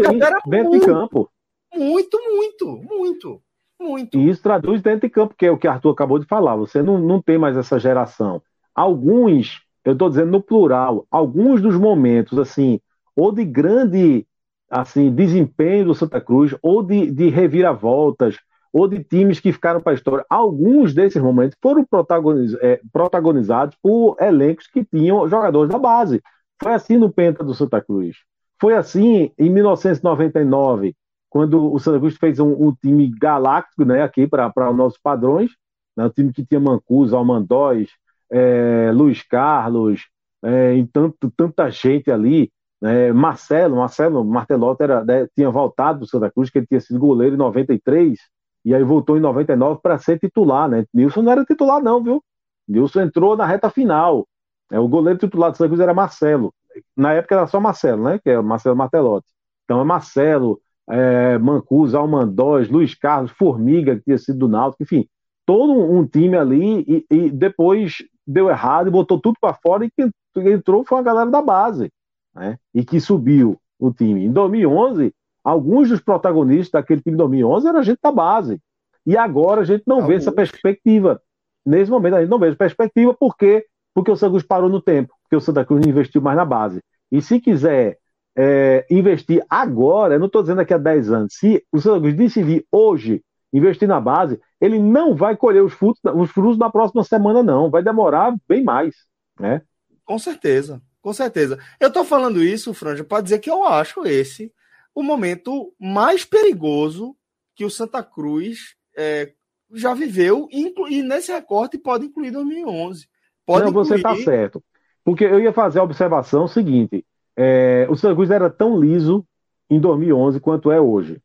dentro 0.46 0.72
de 0.72 0.80
campo. 0.86 1.30
Muito, 1.74 2.20
muito, 2.30 2.78
muito, 2.78 3.42
muito. 3.80 4.18
E 4.18 4.30
isso 4.30 4.44
traduz 4.44 4.82
dentro 4.82 5.08
de 5.08 5.10
campo, 5.10 5.34
que 5.36 5.46
é 5.46 5.52
o 5.52 5.58
que 5.58 5.68
Arthur 5.68 5.92
acabou 5.92 6.20
de 6.20 6.26
falar. 6.26 6.56
Você 6.56 6.82
não, 6.84 7.00
não 7.00 7.22
tem 7.22 7.38
mais 7.38 7.58
essa 7.58 7.80
geração. 7.80 8.42
Alguns, 8.76 9.62
eu 9.84 9.94
estou 9.94 10.10
dizendo 10.10 10.32
no 10.32 10.42
plural, 10.42 11.08
alguns 11.10 11.62
dos 11.62 11.76
momentos, 11.76 12.38
assim, 12.38 12.80
ou 13.16 13.32
de 13.32 13.46
grande 13.46 14.26
assim 14.70 15.12
desempenho 15.14 15.86
do 15.86 15.96
Santa 15.96 16.22
Cruz, 16.22 16.56
ou 16.62 16.82
de, 16.82 17.12
de 17.12 17.30
reviravoltas, 17.30 18.38
ou 18.72 18.88
de 18.88 19.04
times 19.04 19.40
que 19.40 19.52
ficaram 19.52 19.82
para 19.82 19.92
a 19.92 19.96
história. 19.96 20.26
Alguns 20.30 20.94
desses 20.94 21.22
momentos 21.22 21.58
foram 21.62 21.84
protagoniz, 21.84 22.54
é, 22.62 22.80
protagonizados 22.92 23.78
por 23.82 24.16
elencos 24.20 24.68
que 24.68 24.84
tinham 24.84 25.28
jogadores 25.28 25.70
da 25.70 25.78
base. 25.78 26.22
Foi 26.62 26.74
assim 26.74 26.98
no 26.98 27.12
Penta 27.12 27.44
do 27.44 27.54
Santa 27.54 27.82
Cruz. 27.82 28.18
Foi 28.60 28.76
assim 28.76 29.32
em 29.38 29.50
1999, 29.50 30.96
quando 31.30 31.74
o 31.74 31.80
Santa 31.80 32.00
Cruz 32.00 32.16
fez 32.16 32.40
um, 32.40 32.68
um 32.68 32.74
time 32.74 33.12
galáctico 33.20 33.84
né, 33.84 34.04
aqui 34.04 34.28
para 34.28 34.52
os 34.70 34.78
nossos 34.78 35.00
padrões, 35.00 35.52
né, 35.98 36.06
um 36.06 36.10
time 36.10 36.32
que 36.32 36.46
tinha 36.46 36.60
Mancuso, 36.60 37.16
Almandóis, 37.16 37.90
é, 38.32 38.92
Luiz 38.94 39.24
Carlos, 39.24 40.08
é, 40.44 40.76
e 40.76 40.88
tanto, 40.88 41.32
tanta 41.36 41.70
gente 41.70 42.12
ali. 42.12 42.52
É, 42.84 43.14
Marcelo, 43.14 43.76
Marcelo 43.76 44.26
Martelotti 44.26 44.84
era, 44.84 45.04
né, 45.06 45.28
tinha 45.36 45.50
voltado 45.52 46.00
do 46.00 46.08
Santa 46.08 46.32
Cruz, 46.32 46.50
que 46.50 46.58
ele 46.58 46.68
tinha 46.68 46.82
sido 46.82 47.00
goleiro 47.00 47.36
em 47.36 47.38
93, 47.38 48.18
e 48.66 48.74
aí 48.74 48.84
voltou 48.84 49.18
em 49.18 49.20
99 49.20 49.80
para 49.82 50.00
ser 50.00 50.20
titular, 50.20 50.68
né? 50.68 50.86
Nilson 50.94 51.22
não 51.22 51.32
era 51.32 51.46
titular, 51.46 51.82
não, 51.82 52.04
viu? 52.04 52.24
Nilson 52.68 53.02
entrou 53.02 53.38
na 53.38 53.46
reta 53.46 53.70
final. 53.70 54.28
É, 54.72 54.80
o 54.80 54.88
goleiro 54.88 55.20
titular 55.20 55.52
do 55.52 55.58
Santa 55.58 55.70
Cruz 55.70 55.80
era 55.80 55.94
Marcelo. 55.94 56.54
Na 56.96 57.14
época 57.14 57.36
era 57.36 57.48
só 57.48 57.60
Marcelo, 57.60 58.04
né? 58.04 58.20
Que 58.20 58.32
é 58.32 58.42
Marcelo 58.42 58.76
Martelotti. 58.76 59.28
Então 59.66 59.82
é 59.82 59.84
Marcelo, 59.84 60.60
é, 60.90 61.38
Mancuso, 61.38 61.98
Almandóis, 61.98 62.70
Luiz 62.70 62.96
Carlos, 62.96 63.32
Formiga, 63.32 63.96
que 63.96 64.04
tinha 64.04 64.18
sido 64.18 64.40
do 64.40 64.48
Náutico, 64.48 64.84
enfim, 64.84 65.08
todo 65.46 65.74
um 65.74 66.06
time 66.06 66.38
ali 66.38 66.82
e, 66.88 67.06
e 67.10 67.30
depois 67.30 67.98
deu 68.26 68.50
errado 68.50 68.88
e 68.88 68.92
botou 68.92 69.20
tudo 69.20 69.38
para 69.40 69.54
fora 69.54 69.86
e 69.86 69.92
quem 69.92 70.12
entrou 70.52 70.84
foi 70.86 71.00
a 71.00 71.04
galera 71.04 71.30
da 71.30 71.42
base 71.42 71.92
né? 72.34 72.58
e 72.74 72.84
que 72.84 73.00
subiu 73.00 73.60
o 73.80 73.92
time. 73.92 74.26
Em 74.26 74.32
2011, 74.32 75.14
alguns 75.44 75.90
dos 75.90 76.00
protagonistas 76.00 76.72
daquele 76.72 77.02
time 77.02 77.16
de 77.16 77.18
2011 77.18 77.68
eram 77.68 77.84
gente 77.84 78.00
da 78.02 78.12
base. 78.12 78.60
E 79.06 79.18
agora 79.18 79.62
a 79.62 79.66
gente 79.66 79.84
não 79.88 80.06
vê 80.06 80.16
essa 80.16 80.32
perspectiva. 80.32 81.22
nesse 81.66 81.90
momento, 81.90 82.16
a 82.16 82.22
gente 82.22 82.30
não 82.30 82.40
vejo 82.40 82.56
perspectiva, 82.56 83.14
por 83.14 83.36
quê? 83.36 83.66
Porque 83.94 84.12
o 84.12 84.18
Cruz 84.18 84.44
parou 84.44 84.70
no 84.70 84.82
tempo, 84.82 85.14
porque 85.24 85.36
o 85.36 85.42
Santa 85.42 85.66
Cruz 85.66 85.82
não 85.82 85.90
investiu 85.90 86.22
mais 86.22 86.38
na 86.38 86.46
base. 86.46 86.82
E 87.12 87.22
se 87.22 87.40
quiser 87.40 87.98
é, 88.36 88.86
investir 88.90 89.44
agora, 89.50 90.16
eu 90.16 90.20
não 90.20 90.28
estou 90.28 90.42
dizendo 90.42 90.58
daqui 90.58 90.74
a 90.74 90.78
10 90.78 91.12
anos, 91.12 91.34
se 91.34 91.66
o 91.72 91.80
Santa 91.80 92.00
Cruz 92.00 92.16
decidir 92.16 92.66
hoje 92.72 93.22
investir 93.54 93.88
na 93.88 94.00
base, 94.00 94.40
ele 94.62 94.80
não 94.80 95.16
vai 95.16 95.36
colher 95.36 95.62
os 95.62 95.74
frutos, 95.74 96.02
os 96.16 96.32
frutos 96.32 96.58
na 96.58 96.70
próxima 96.70 97.04
semana, 97.04 97.44
não. 97.44 97.70
Vai 97.70 97.84
demorar 97.84 98.34
bem 98.48 98.64
mais. 98.64 98.96
Né? 99.40 99.62
Com 100.06 100.18
certeza, 100.18 100.82
com 101.02 101.14
certeza. 101.14 101.58
Eu 101.80 101.88
estou 101.88 102.06
falando 102.06 102.44
isso, 102.44 102.74
Franja, 102.74 103.04
para 103.04 103.24
dizer 103.24 103.40
que 103.40 103.50
eu 103.50 103.64
acho 103.64 104.06
esse 104.06 104.54
o 104.94 105.02
momento 105.02 105.74
mais 105.80 106.26
perigoso 106.26 107.16
que 107.56 107.66
o 107.66 107.70
Santa 107.70 108.04
Cruz 108.04 108.76
é, 108.96 109.32
já 109.74 109.94
viveu, 109.94 110.48
e 110.52 111.02
nesse 111.02 111.32
recorte 111.32 111.78
pode 111.78 112.06
incluir 112.06 112.32
2011. 112.32 113.08
Pode 113.46 113.64
não, 113.64 113.70
incluir... 113.70 113.86
você 113.88 113.96
está 113.96 114.16
certo. 114.18 114.64
Porque 115.04 115.24
eu 115.24 115.40
ia 115.40 115.54
fazer 115.54 115.80
a 115.80 115.84
observação 115.84 116.48
seguinte: 116.48 117.06
é, 117.36 117.88
o 117.90 117.96
Santa 117.96 118.16
Cruz 118.16 118.30
era 118.30 118.50
tão 118.50 118.80
liso 118.80 119.26
em 119.70 119.80
2011 119.80 120.40
quanto 120.40 120.72
é 120.72 120.80
hoje. 120.80 121.22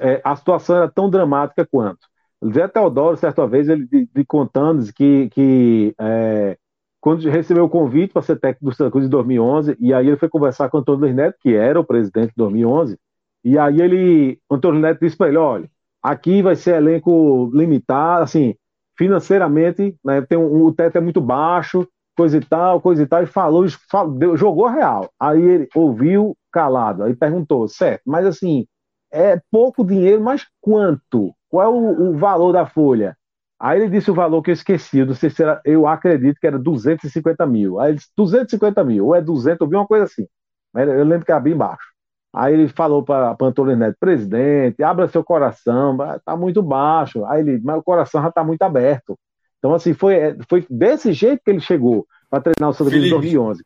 É, 0.00 0.20
a 0.24 0.34
situação 0.34 0.76
era 0.76 0.88
tão 0.88 1.08
dramática 1.08 1.66
quanto. 1.66 2.06
Zé 2.52 2.68
Teodoro, 2.68 3.16
certa 3.16 3.46
vez, 3.46 3.68
ele 3.68 3.86
de, 3.86 4.08
de 4.14 4.24
contando 4.24 4.92
que, 4.92 5.28
que 5.30 5.94
é, 5.98 6.58
quando 7.06 7.22
recebeu 7.30 7.66
o 7.66 7.68
convite 7.68 8.12
para 8.12 8.20
ser 8.20 8.34
técnico 8.34 8.64
do 8.64 8.74
Santa 8.74 8.90
Cruz 8.90 9.06
em 9.06 9.08
2011, 9.08 9.76
e 9.78 9.94
aí 9.94 10.08
ele 10.08 10.16
foi 10.16 10.28
conversar 10.28 10.68
com 10.68 10.76
o 10.76 10.80
Antônio 10.80 11.02
Luiz 11.02 11.14
Neto, 11.14 11.36
que 11.40 11.54
era 11.54 11.78
o 11.78 11.84
presidente 11.84 12.30
de 12.30 12.36
2011, 12.36 12.98
e 13.44 13.56
aí 13.56 13.80
ele, 13.80 14.40
Antônio 14.50 14.80
Neto 14.80 14.98
disse 14.98 15.16
para 15.16 15.28
ele, 15.28 15.36
olha, 15.36 15.70
aqui 16.02 16.42
vai 16.42 16.56
ser 16.56 16.74
elenco 16.78 17.48
limitado, 17.54 18.24
assim, 18.24 18.56
financeiramente, 18.98 19.94
né, 20.04 20.20
tem 20.22 20.36
um, 20.36 20.64
o 20.64 20.72
teto 20.72 20.98
é 20.98 21.00
muito 21.00 21.20
baixo, 21.20 21.86
coisa 22.16 22.38
e 22.38 22.40
tal, 22.44 22.80
coisa 22.80 23.04
e 23.04 23.06
tal, 23.06 23.22
e 23.22 23.26
falou, 23.26 23.64
falou 23.88 24.36
jogou 24.36 24.66
real. 24.66 25.08
Aí 25.20 25.40
ele 25.40 25.68
ouviu 25.76 26.36
calado, 26.50 27.04
aí 27.04 27.14
perguntou, 27.14 27.68
certo, 27.68 28.02
mas 28.04 28.26
assim, 28.26 28.66
é 29.12 29.40
pouco 29.48 29.84
dinheiro, 29.84 30.20
mas 30.20 30.44
quanto? 30.60 31.32
Qual 31.48 31.62
é 31.62 31.68
o, 31.68 32.10
o 32.10 32.16
valor 32.18 32.52
da 32.52 32.66
folha? 32.66 33.16
Aí 33.58 33.80
ele 33.80 33.88
disse 33.90 34.10
o 34.10 34.14
valor 34.14 34.42
que 34.42 34.50
eu 34.50 34.54
esqueci, 34.54 34.98
eu, 34.98 35.06
não 35.06 35.14
sei 35.14 35.30
se 35.30 35.42
era, 35.42 35.60
eu 35.64 35.86
acredito 35.86 36.38
que 36.38 36.46
era 36.46 36.58
250 36.58 37.46
mil. 37.46 37.80
Aí 37.80 37.90
ele 37.90 37.98
disse 37.98 38.10
250 38.16 38.84
mil, 38.84 39.06
ou 39.06 39.14
é 39.14 39.22
200, 39.22 39.60
eu 39.60 39.68
vi 39.68 39.76
uma 39.76 39.86
coisa 39.86 40.04
assim. 40.04 40.26
Eu 40.74 41.04
lembro 41.04 41.24
que 41.24 41.32
era 41.32 41.40
bem 41.40 41.56
baixo. 41.56 41.86
Aí 42.34 42.52
ele 42.52 42.68
falou 42.68 43.02
para 43.02 43.34
Antônio 43.40 43.74
Neto, 43.74 43.96
presidente, 43.98 44.82
abra 44.82 45.08
seu 45.08 45.24
coração, 45.24 45.96
tá 46.22 46.36
muito 46.36 46.62
baixo. 46.62 47.24
Aí 47.24 47.40
ele, 47.40 47.60
mas 47.64 47.78
o 47.78 47.82
coração 47.82 48.22
já 48.22 48.30
tá 48.30 48.44
muito 48.44 48.60
aberto. 48.60 49.18
Então, 49.58 49.72
assim, 49.72 49.94
foi, 49.94 50.14
é, 50.16 50.36
foi 50.46 50.66
desse 50.68 51.14
jeito 51.14 51.40
que 51.42 51.50
ele 51.50 51.60
chegou 51.60 52.06
para 52.28 52.42
treinar 52.42 52.70
o 52.70 52.74
Santa 52.74 52.90
Cruz 52.90 53.06
em 53.06 53.10
2011. 53.10 53.64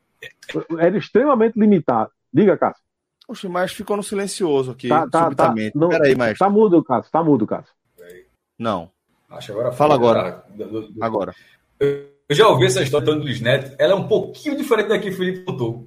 Era 0.78 0.96
extremamente 0.96 1.58
limitado. 1.58 2.12
Diga, 2.32 2.56
Cássio. 2.56 2.82
Oxe, 3.28 3.48
mas 3.48 3.72
ficou 3.72 3.96
no 3.96 4.02
silencioso 4.04 4.70
aqui, 4.70 4.88
tá, 4.88 5.08
tá, 5.08 5.24
subitamente. 5.24 5.72
Tá, 5.72 5.78
não, 5.78 5.88
Peraí. 5.88 6.34
Tá 6.36 6.48
mudo, 6.48 6.84
Cássio, 6.84 7.10
tá 7.10 7.22
mudo, 7.24 7.46
Cássio. 7.48 7.74
Não. 8.56 8.88
Acho 9.30 9.52
agora 9.52 9.72
Fala 9.72 9.94
agora. 9.94 10.44
Agora. 11.00 11.34
Eu 11.78 12.36
já 12.36 12.48
ouvi 12.48 12.66
essa 12.66 12.82
história 12.82 13.06
do 13.06 13.22
Luiz 13.22 13.40
Neto. 13.40 13.74
Ela 13.78 13.92
é 13.92 13.96
um 13.96 14.06
pouquinho 14.06 14.56
diferente 14.56 14.88
da 14.88 14.98
que 14.98 15.10
o 15.10 15.16
Felipe 15.16 15.44
contou, 15.44 15.86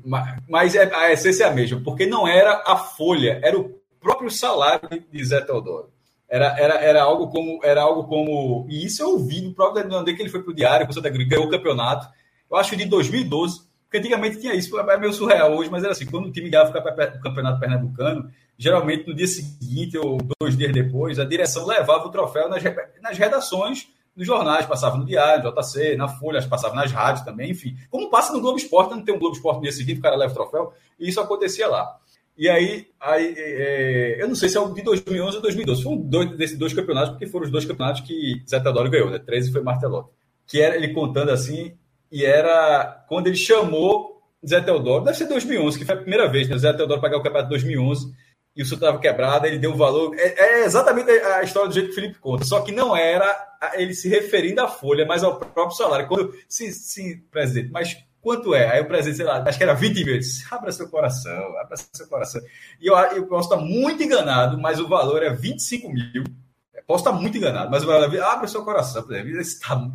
mas 0.49 0.75
é, 0.75 0.93
a 0.93 1.11
essência 1.11 1.45
é 1.45 1.47
a 1.47 1.53
mesma, 1.53 1.79
porque 1.83 2.05
não 2.05 2.27
era 2.27 2.63
a 2.65 2.75
folha, 2.75 3.39
era 3.43 3.57
o 3.57 3.69
próprio 3.99 4.29
salário 4.29 4.89
de 5.11 5.23
Zé 5.23 5.41
Teodoro. 5.41 5.89
Era, 6.27 6.59
era, 6.59 6.73
era 6.75 7.03
algo 7.03 7.27
como 7.29 7.59
era 7.63 7.81
algo 7.81 8.05
como 8.05 8.65
e 8.67 8.85
isso 8.85 9.03
eu 9.03 9.11
ouvi 9.11 9.39
no 9.41 9.53
próprio 9.53 9.83
Daniel 9.83 10.03
que 10.03 10.21
ele 10.21 10.29
foi 10.29 10.41
para 10.41 10.51
o 10.51 10.55
Diário, 10.55 10.87
o 10.89 10.93
Santa 10.93 11.11
Cruz 11.11 11.27
ganhou 11.27 11.45
o 11.45 11.49
campeonato. 11.49 12.07
Eu 12.49 12.57
acho 12.57 12.71
que 12.71 12.75
de 12.75 12.85
2012 12.85 13.61
porque 13.93 13.99
antigamente 13.99 14.39
tinha 14.39 14.55
isso, 14.55 14.79
é 14.79 14.97
meio 14.97 15.13
surreal 15.13 15.55
hoje, 15.55 15.69
mas 15.69 15.83
era 15.83 15.91
assim, 15.91 16.07
quando 16.07 16.25
o 16.25 16.31
time 16.31 16.49
ganhava 16.49 16.71
o 16.71 17.21
campeonato 17.21 17.59
pernambucano, 17.59 18.27
geralmente 18.57 19.07
no 19.07 19.13
dia 19.13 19.27
seguinte 19.27 19.95
ou 19.99 20.17
dois 20.39 20.57
dias 20.57 20.73
depois, 20.73 21.19
a 21.19 21.23
direção 21.23 21.67
levava 21.67 22.07
o 22.07 22.09
troféu 22.09 22.49
nas, 22.49 22.63
nas 22.99 23.15
redações 23.19 23.87
dos 24.15 24.25
jornais, 24.25 24.65
passava 24.65 24.97
no 24.97 25.05
Diário, 25.05 25.43
no 25.43 25.51
JC, 25.51 25.95
na 25.95 26.07
Folha, 26.07 26.41
passava 26.47 26.73
nas 26.73 26.91
rádios 26.91 27.23
também, 27.23 27.51
enfim. 27.51 27.75
Como 27.91 28.09
passa 28.09 28.33
no 28.33 28.41
Globo 28.41 28.57
Esporte, 28.57 28.95
não 28.95 29.03
tem 29.03 29.13
um 29.13 29.19
Globo 29.19 29.35
Esporte 29.35 29.57
no 29.57 29.63
dia 29.63 29.71
seguinte, 29.71 29.99
o 29.99 30.01
cara 30.01 30.15
leva 30.15 30.31
o 30.31 30.35
troféu, 30.35 30.73
e 30.99 31.09
isso 31.09 31.21
acontecia 31.21 31.67
lá. 31.67 31.95
E 32.35 32.49
aí, 32.49 32.87
aí 32.99 33.35
é, 33.37 34.23
eu 34.23 34.27
não 34.27 34.33
sei 34.33 34.49
se 34.49 34.57
é 34.57 34.59
o 34.59 34.73
de 34.73 34.81
2011 34.81 35.35
ou 35.35 35.41
2012, 35.43 35.83
foi 35.83 35.91
um 35.93 36.01
dois, 36.01 36.35
desses 36.35 36.57
dois 36.57 36.73
campeonatos, 36.73 37.11
porque 37.11 37.27
foram 37.27 37.45
os 37.45 37.51
dois 37.51 37.63
campeonatos 37.63 38.01
que 38.01 38.41
Zé 38.49 38.59
Teodoro 38.59 38.89
ganhou, 38.89 39.11
né? 39.11 39.19
13 39.19 39.51
foi 39.51 39.61
Martelotti. 39.61 40.09
Que 40.47 40.59
era 40.61 40.75
ele 40.75 40.93
contando 40.93 41.29
assim, 41.29 41.77
e 42.13 42.23
era 42.23 43.03
quando 43.09 43.25
ele 43.25 43.35
chamou 43.35 44.21
Zé 44.47 44.61
Teodoro, 44.61 45.03
deve 45.03 45.17
ser 45.17 45.25
2011, 45.25 45.79
que 45.79 45.85
foi 45.85 45.95
a 45.95 45.97
primeira 45.97 46.29
vez, 46.29 46.47
né? 46.47 46.55
Zé 46.59 46.71
Teodoro 46.71 47.01
pagar 47.01 47.17
o 47.17 47.23
campeonato 47.23 47.49
de 47.49 47.61
2011 47.61 48.13
e 48.55 48.61
o 48.61 48.65
Sul 48.65 48.75
estava 48.75 48.99
quebrado, 48.99 49.47
ele 49.47 49.57
deu 49.57 49.71
um 49.71 49.77
valor. 49.77 50.13
É, 50.15 50.59
é, 50.59 50.65
exatamente 50.65 51.09
a 51.09 51.41
história 51.41 51.69
do 51.69 51.73
jeito 51.73 51.87
que 51.87 51.93
o 51.93 51.95
Felipe 51.95 52.19
conta, 52.19 52.45
só 52.45 52.61
que 52.61 52.71
não 52.71 52.95
era 52.95 53.35
ele 53.73 53.95
se 53.95 54.07
referindo 54.07 54.61
à 54.61 54.67
folha, 54.67 55.07
mas 55.07 55.23
ao 55.23 55.37
próprio 55.39 55.75
salário. 55.75 56.07
Quando, 56.07 56.35
sim, 56.47 56.71
sim, 56.71 57.17
presidente, 57.31 57.71
mas 57.71 57.97
quanto 58.21 58.53
é? 58.53 58.69
Aí 58.69 58.81
o 58.81 58.87
presidente, 58.87 59.17
sei 59.17 59.25
lá, 59.25 59.43
acho 59.43 59.57
que 59.57 59.63
era 59.63 59.73
20 59.73 60.05
mil. 60.05 60.19
Disse, 60.19 60.45
abra 60.51 60.71
seu 60.71 60.87
coração, 60.89 61.57
abra 61.57 61.75
seu 61.77 62.07
coração. 62.07 62.41
E 62.79 62.85
eu, 62.85 62.95
eu 62.95 63.25
posso 63.25 63.51
estar 63.51 63.59
muito 63.59 64.03
enganado, 64.03 64.55
mas 64.59 64.79
o 64.79 64.87
valor 64.87 65.23
é 65.23 65.31
25 65.31 65.91
mil. 65.91 66.23
Posso 66.85 67.07
estar 67.07 67.17
muito 67.17 67.35
enganado, 67.35 67.71
mas 67.71 67.83
o 67.83 67.87
valor 67.87 68.13
é. 68.13 68.19
Abra 68.19 68.47
seu 68.47 68.63
coração, 68.63 69.01
presidente. 69.01 69.39
Está 69.39 69.89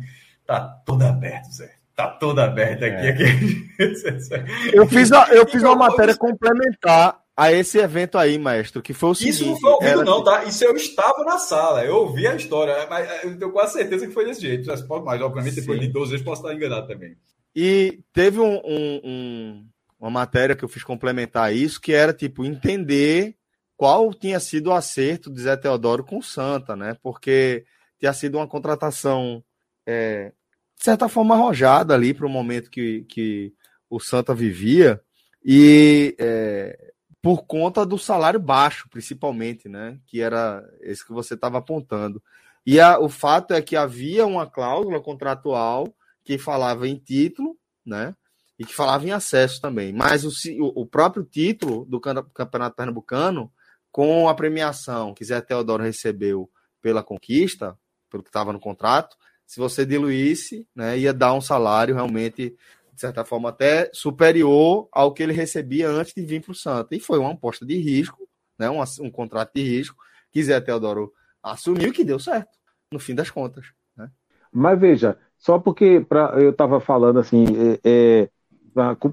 tá 0.45 0.59
todo 0.85 1.01
aberto, 1.03 1.49
Zé. 1.53 1.78
Tá 1.99 2.07
toda 2.07 2.45
aberta 2.45 2.85
aqui. 2.85 3.07
É. 3.07 3.09
aqui. 3.09 4.71
eu 4.71 4.87
fiz, 4.87 5.11
a, 5.11 5.27
eu 5.33 5.45
fiz 5.45 5.61
uma 5.61 5.75
matéria 5.75 6.15
complementar 6.15 7.19
a 7.35 7.51
esse 7.51 7.77
evento 7.77 8.17
aí, 8.17 8.39
maestro, 8.39 8.81
que 8.81 8.93
foi 8.93 9.09
o 9.09 9.13
seguinte... 9.13 9.33
Isso 9.33 9.45
não 9.45 9.59
foi 9.59 9.69
ao 9.69 9.79
vivo, 9.81 10.03
não, 10.05 10.23
tá? 10.23 10.45
Isso 10.45 10.63
eu 10.63 10.73
estava 10.77 11.25
na 11.25 11.37
sala, 11.37 11.83
eu 11.83 11.97
ouvi 11.97 12.25
a 12.25 12.35
história, 12.35 12.87
mas 12.89 13.25
eu 13.25 13.37
tenho 13.37 13.51
quase 13.51 13.73
certeza 13.73 14.07
que 14.07 14.13
foi 14.13 14.23
desse 14.23 14.39
jeito. 14.39 14.71
Mas, 15.03 15.21
obviamente, 15.21 15.55
depois 15.55 15.77
Sim. 15.77 15.87
de 15.87 15.91
12 15.91 16.11
vezes, 16.11 16.25
posso 16.25 16.41
estar 16.41 16.55
enganado 16.55 16.87
também. 16.87 17.17
E 17.53 17.99
teve 18.13 18.39
um, 18.39 18.61
um, 18.63 19.01
um, 19.03 19.67
uma 19.99 20.09
matéria 20.09 20.55
que 20.55 20.63
eu 20.63 20.69
fiz 20.69 20.85
complementar 20.85 21.53
isso, 21.53 21.81
que 21.81 21.91
era, 21.91 22.13
tipo, 22.13 22.45
entender 22.45 23.35
qual 23.75 24.13
tinha 24.13 24.39
sido 24.39 24.67
o 24.67 24.73
acerto 24.73 25.29
de 25.29 25.41
Zé 25.41 25.57
Teodoro 25.57 26.05
com 26.05 26.19
o 26.19 26.23
Santa, 26.23 26.77
né? 26.77 26.95
Porque 27.03 27.65
tinha 27.99 28.13
sido 28.13 28.37
uma 28.37 28.47
contratação 28.47 29.43
é, 29.85 30.31
de 30.79 30.85
certa 30.85 31.09
forma, 31.09 31.35
arrojada 31.35 31.93
ali 31.93 32.13
para 32.13 32.25
o 32.25 32.29
momento 32.29 32.71
que, 32.71 33.03
que 33.03 33.53
o 33.89 33.99
Santa 33.99 34.33
vivia, 34.33 35.01
e 35.43 36.15
é, 36.17 36.93
por 37.21 37.45
conta 37.45 37.85
do 37.85 37.97
salário 37.97 38.39
baixo, 38.39 38.87
principalmente, 38.89 39.67
né? 39.67 39.99
Que 40.07 40.21
era 40.21 40.63
esse 40.79 41.05
que 41.05 41.11
você 41.11 41.33
estava 41.33 41.57
apontando. 41.57 42.23
E 42.65 42.79
a, 42.79 42.97
o 42.97 43.09
fato 43.09 43.53
é 43.53 43.61
que 43.61 43.75
havia 43.75 44.25
uma 44.25 44.49
cláusula 44.49 45.01
contratual 45.01 45.93
que 46.23 46.37
falava 46.37 46.87
em 46.87 46.95
título, 46.95 47.57
né? 47.85 48.15
E 48.57 48.63
que 48.63 48.73
falava 48.73 49.05
em 49.05 49.11
acesso 49.11 49.59
também. 49.59 49.91
Mas 49.91 50.23
o, 50.23 50.31
o 50.75 50.85
próprio 50.85 51.25
título 51.25 51.85
do 51.85 51.99
Campeonato 51.99 52.75
Pernambucano, 52.77 53.51
com 53.91 54.29
a 54.29 54.35
premiação 54.35 55.13
que 55.13 55.25
Zé 55.25 55.41
Teodoro 55.41 55.83
recebeu 55.83 56.49
pela 56.81 57.03
conquista, 57.03 57.77
pelo 58.09 58.23
que 58.23 58.29
estava 58.29 58.53
no 58.53 58.59
contrato, 58.59 59.17
se 59.49 59.59
você 59.59 59.83
diluísse, 59.83 60.67
né, 60.75 60.95
ia 60.95 61.11
dar 61.11 61.33
um 61.33 61.41
salário 61.41 61.95
realmente, 61.95 62.55
de 62.93 63.01
certa 63.01 63.25
forma, 63.25 63.49
até 63.49 63.89
superior 63.91 64.87
ao 64.91 65.11
que 65.11 65.23
ele 65.23 65.33
recebia 65.33 65.89
antes 65.89 66.13
de 66.13 66.21
vir 66.23 66.39
para 66.39 66.51
o 66.51 66.55
Santa. 66.55 66.95
E 66.95 66.99
foi 66.99 67.17
uma 67.17 67.31
aposta 67.31 67.65
de 67.65 67.75
risco, 67.75 68.29
né, 68.59 68.69
um, 68.69 68.79
um 69.01 69.09
contrato 69.09 69.49
de 69.55 69.63
risco, 69.63 69.97
que 70.31 70.43
Zé 70.43 70.61
Teodoro 70.61 71.11
assumiu 71.41 71.91
que 71.91 72.03
deu 72.03 72.19
certo, 72.19 72.51
no 72.93 72.99
fim 72.99 73.15
das 73.15 73.31
contas. 73.31 73.65
Né? 73.97 74.11
Mas 74.53 74.79
veja, 74.79 75.17
só 75.35 75.57
porque 75.57 75.99
pra, 76.07 76.35
eu 76.35 76.51
estava 76.51 76.79
falando 76.79 77.17
assim, 77.17 77.45
é, 77.83 77.89
é, 78.21 78.29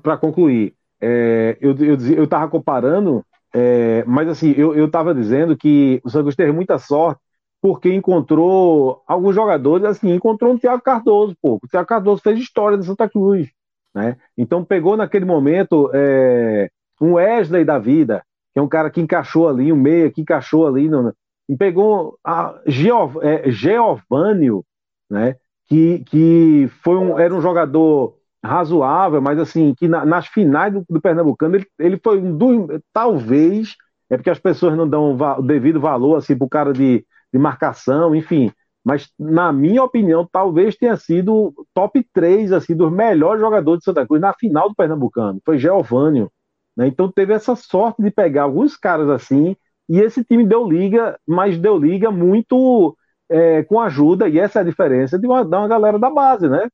para 0.03 0.19
concluir, 0.19 0.75
é, 1.01 1.57
eu 1.63 2.25
estava 2.25 2.47
comparando, 2.51 3.25
é, 3.55 4.05
mas 4.05 4.29
assim, 4.29 4.53
eu 4.53 4.85
estava 4.85 5.15
dizendo 5.15 5.57
que 5.57 5.99
o 6.05 6.11
Santos 6.11 6.37
teve 6.37 6.53
muita 6.53 6.77
sorte 6.77 7.23
porque 7.67 7.93
encontrou 7.93 9.03
alguns 9.09 9.35
jogadores, 9.35 9.85
assim, 9.85 10.15
encontrou 10.15 10.53
um 10.53 10.57
Thiago 10.57 10.81
Cardoso, 10.81 11.37
pô. 11.43 11.59
O 11.61 11.67
Thiago 11.67 11.89
Cardoso 11.89 12.23
fez 12.23 12.39
história 12.39 12.79
de 12.79 12.87
Santa 12.87 13.09
Cruz, 13.09 13.51
né? 13.93 14.17
Então 14.39 14.65
pegou 14.65 14.97
naquele 14.97 15.25
momento 15.25 15.91
é, 15.93 16.71
um 17.01 17.15
Wesley 17.15 17.65
da 17.65 17.77
vida, 17.77 18.23
que 18.53 18.61
é 18.61 18.63
um 18.63 18.69
cara 18.69 18.89
que 18.89 19.01
encaixou 19.01 19.49
ali, 19.49 19.73
um 19.73 19.77
meia 19.77 20.13
que 20.13 20.21
encaixou 20.21 20.65
ali, 20.65 20.89
no, 20.89 21.13
e 21.49 21.57
pegou 21.57 22.17
a 22.25 22.57
Geov, 22.69 23.17
é, 23.21 23.51
Geovânio, 23.51 24.65
né? 25.11 25.35
Que, 25.67 26.05
que 26.05 26.71
foi 26.85 26.97
um, 26.97 27.19
era 27.19 27.35
um 27.35 27.41
jogador 27.41 28.15
razoável, 28.45 29.21
mas 29.21 29.41
assim, 29.41 29.75
que 29.75 29.89
na, 29.89 30.07
nas 30.07 30.29
finais 30.29 30.73
do, 30.73 30.85
do 30.89 31.01
Pernambucano 31.01 31.57
ele, 31.57 31.67
ele 31.81 32.01
foi 32.01 32.21
um 32.21 32.37
dos, 32.37 32.81
talvez, 32.93 33.75
é 34.09 34.17
porque 34.17 34.31
as 34.31 34.39
pessoas 34.39 34.77
não 34.77 34.89
dão 34.89 35.17
o 35.17 35.43
devido 35.43 35.81
valor 35.81 36.15
assim 36.15 36.39
pro 36.39 36.49
cara 36.49 36.73
de 36.73 37.05
de 37.37 37.43
marcação, 37.43 38.15
enfim. 38.15 38.51
mas 38.85 39.11
na 39.19 39.53
minha 39.53 39.83
opinião, 39.83 40.27
talvez 40.31 40.77
tenha 40.77 40.97
sido 40.97 41.53
top 41.75 42.03
3 42.13 42.53
assim, 42.53 42.75
dos 42.75 42.91
melhores 42.91 43.41
jogadores 43.41 43.81
de 43.81 43.85
Santa 43.85 44.07
Cruz 44.07 44.21
na 44.21 44.33
final 44.33 44.69
do 44.69 44.75
Pernambucano. 44.75 45.41
Foi 45.45 45.59
Geovânio. 45.59 46.31
Né? 46.77 46.87
Então 46.87 47.11
teve 47.11 47.33
essa 47.33 47.57
sorte 47.57 48.03
de 48.03 48.11
pegar 48.11 48.45
alguns 48.45 48.77
caras 48.77 49.09
assim, 49.11 49.57
e 49.89 50.01
esse 50.01 50.25
time 50.25 50.47
deu 50.47 50.67
liga, 50.69 51.19
mas 51.27 51.59
deu 51.59 51.77
liga 51.79 52.11
muito 52.11 52.97
é, 53.29 53.63
com 53.65 53.81
ajuda, 53.81 54.29
e 54.29 54.39
essa 54.39 54.61
é 54.61 54.63
a 54.63 54.65
diferença 54.65 55.19
de 55.19 55.27
uma, 55.27 55.45
de 55.45 55.55
uma 55.55 55.69
galera 55.69 55.99
da 55.99 56.11
base, 56.11 56.49
né? 56.49 56.69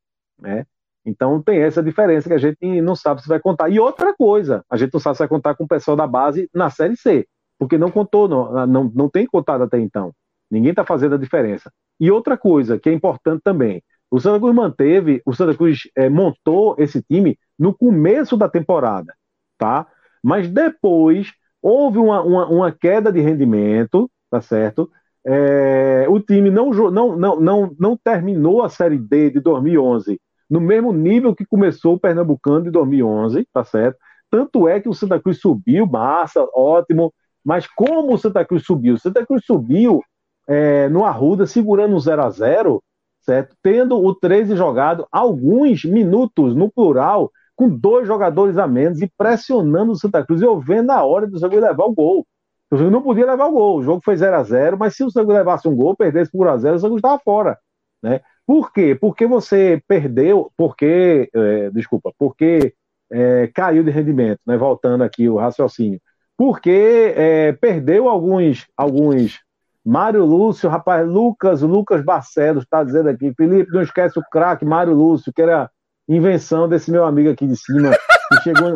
É. 0.45 0.65
Então 1.05 1.43
tem 1.43 1.61
essa 1.61 1.83
diferença 1.83 2.29
que 2.29 2.35
a 2.35 2.39
gente 2.39 2.81
não 2.81 2.95
sabe 2.95 3.23
se 3.23 3.29
vai 3.29 3.41
contar. 3.41 3.69
E 3.69 3.81
outra 3.81 4.15
coisa, 4.15 4.65
a 4.71 4.77
gente 4.77 4.93
não 4.93 5.01
sabe 5.01 5.17
se 5.17 5.21
vai 5.21 5.29
contar 5.29 5.55
com 5.55 5.65
o 5.65 5.69
pessoal 5.69 5.97
da 5.97 6.07
base 6.07 6.49
na 6.55 6.71
Série 6.71 6.97
C, 6.97 7.27
porque 7.59 7.79
não 7.79 7.91
contou, 7.91 8.29
não, 8.29 8.67
não, 8.67 8.93
não 8.95 9.09
tem 9.09 9.27
contado 9.27 9.65
até 9.65 9.79
então. 9.79 10.13
Ninguém 10.53 10.71
está 10.71 10.85
fazendo 10.85 11.15
a 11.15 11.19
diferença. 11.19 11.73
E 11.99 12.11
outra 12.11 12.37
coisa 12.37 12.79
que 12.79 12.91
é 12.91 12.93
importante 12.93 13.41
também, 13.43 13.83
o 14.11 14.21
Santa 14.21 14.39
Cruz 14.39 14.55
manteve, 14.55 15.23
o 15.25 15.33
Santa 15.33 15.57
Cruz 15.57 15.89
é, 15.97 16.11
montou 16.11 16.77
esse 16.79 17.03
time 17.03 17.39
no 17.59 17.75
começo 17.75 18.37
da 18.37 18.49
temporada, 18.49 19.15
tá? 19.57 19.87
Mas 20.23 20.51
depois 20.51 21.33
houve 21.63 21.97
uma, 21.99 22.21
uma, 22.23 22.47
uma 22.47 22.73
queda 22.73 23.11
de 23.11 23.21
rendimento, 23.21 24.11
tá 24.31 24.43
certo? 24.43 24.91
É, 25.25 26.05
o 26.09 26.21
time 26.21 26.51
não, 26.51 26.71
não, 26.71 27.17
não, 27.17 27.41
não, 27.41 27.77
não 27.79 27.97
terminou 27.97 28.63
a 28.63 28.69
Série 28.69 28.99
D 28.99 29.31
de 29.31 29.41
2011 29.41 30.21
no 30.51 30.61
mesmo 30.61 30.93
nível 30.93 31.35
que 31.35 31.47
começou 31.47 31.95
o 31.95 31.99
Pernambucano 31.99 32.65
de 32.65 32.71
2011, 32.71 33.49
tá 33.51 33.65
certo? 33.65 33.97
Tanto 34.31 34.69
é 34.69 34.79
que 34.79 34.89
o 34.89 34.93
Santa 34.93 35.19
Cruz 35.19 35.41
subiu, 35.41 35.87
massa, 35.87 36.47
ótimo, 36.55 37.11
mas 37.43 37.67
como 37.67 38.13
o 38.13 38.19
Santa 38.19 38.45
Cruz 38.45 38.63
subiu? 38.67 38.95
O 38.95 38.99
Santa 38.99 39.25
Cruz 39.25 39.47
subiu 39.47 40.03
é, 40.49 40.89
no 40.89 41.05
Arruda, 41.05 41.47
segurando 41.47 41.95
um 41.95 42.01
0 42.01 42.23
a 42.23 42.31
0 42.31 42.83
certo? 43.23 43.57
Tendo 43.63 43.97
o 43.97 44.15
13 44.15 44.57
jogado 44.57 45.07
alguns 45.11 45.85
minutos 45.85 46.55
no 46.55 46.71
plural, 46.71 47.31
com 47.55 47.69
dois 47.69 48.07
jogadores 48.07 48.59
a 48.59 48.67
menos 48.67 49.01
e 49.01 49.11
pressionando 49.17 49.93
o 49.93 49.97
Santa 49.97 50.25
Cruz. 50.25 50.43
Eu 50.43 50.59
vendo 50.59 50.91
a 50.91 51.05
hora 51.05 51.27
do 51.27 51.39
Santa 51.39 51.55
levar 51.55 51.85
o 51.85 51.95
gol. 51.95 52.27
O 52.71 52.77
Santa 52.77 52.91
não 52.91 53.03
podia 53.03 53.27
levar 53.27 53.47
o 53.47 53.53
gol. 53.53 53.79
O 53.79 53.83
jogo 53.83 54.01
foi 54.05 54.17
0 54.17 54.37
a 54.37 54.43
0 54.43 54.77
mas 54.79 54.97
se 54.97 55.05
o 55.05 55.11
Santa 55.11 55.27
Cruz 55.27 55.39
levasse 55.39 55.69
um 55.69 55.77
gol, 55.77 55.97
perdesse 55.97 56.31
por 56.31 56.47
1 56.47 56.51
a 56.51 56.57
0 56.59 56.77
o 56.77 56.79
Santa 56.81 56.97
estava 56.97 57.19
fora. 57.25 57.59
Né? 58.03 58.21
Por 58.47 58.73
quê? 58.73 58.95
Porque 58.95 59.27
você 59.27 59.81
perdeu, 59.87 60.51
porque, 60.57 61.31
é, 61.33 61.71
desculpa, 61.71 62.13
porque 62.19 62.75
é, 63.11 63.47
caiu 63.55 63.85
de 63.85 63.91
rendimento, 63.91 64.41
né? 64.47 64.57
voltando 64.57 65.05
aqui 65.05 65.29
o 65.29 65.37
raciocínio. 65.37 66.01
Porque 66.37 67.15
é, 67.17 67.53
perdeu 67.53 68.09
alguns, 68.09 68.67
alguns. 68.77 69.41
Mário 69.85 70.25
Lúcio, 70.25 70.71
rapaz, 70.71 71.07
Lucas, 71.07 71.63
Lucas 71.63 72.05
Barcelos 72.05 72.65
está 72.65 72.85
dizendo 72.85 73.09
aqui, 73.09 73.33
Felipe, 73.37 73.73
não 73.73 73.83
esquece 73.83 74.19
o 74.19 74.23
craque 74.31 74.65
Mário 74.65 74.95
Lúcio, 74.95 75.33
que 75.33 75.43
era 75.43 75.71
invenção 76.09 76.69
desse 76.69 76.91
meu 76.91 77.05
amigo 77.05 77.31
aqui 77.31 77.47
de 77.47 77.57
cima, 77.57 77.91
que 78.29 78.43
chegou, 78.43 78.75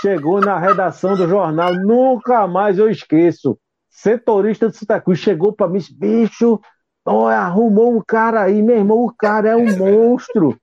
chegou 0.00 0.40
na 0.40 0.58
redação 0.58 1.16
do 1.16 1.26
jornal, 1.26 1.74
nunca 1.74 2.46
mais 2.46 2.78
eu 2.78 2.90
esqueço. 2.90 3.58
Setorista 3.90 4.68
de 4.68 4.76
Santa 4.76 5.00
Cruz 5.00 5.18
chegou 5.18 5.52
para 5.52 5.68
mim, 5.68 5.80
bicho, 5.92 6.60
Oh, 7.06 7.26
arrumou 7.26 7.94
um 7.94 8.00
cara 8.00 8.42
aí, 8.42 8.62
meu 8.62 8.76
irmão, 8.76 9.04
o 9.04 9.14
cara 9.14 9.50
é 9.50 9.56
um 9.56 9.76
monstro. 9.76 10.56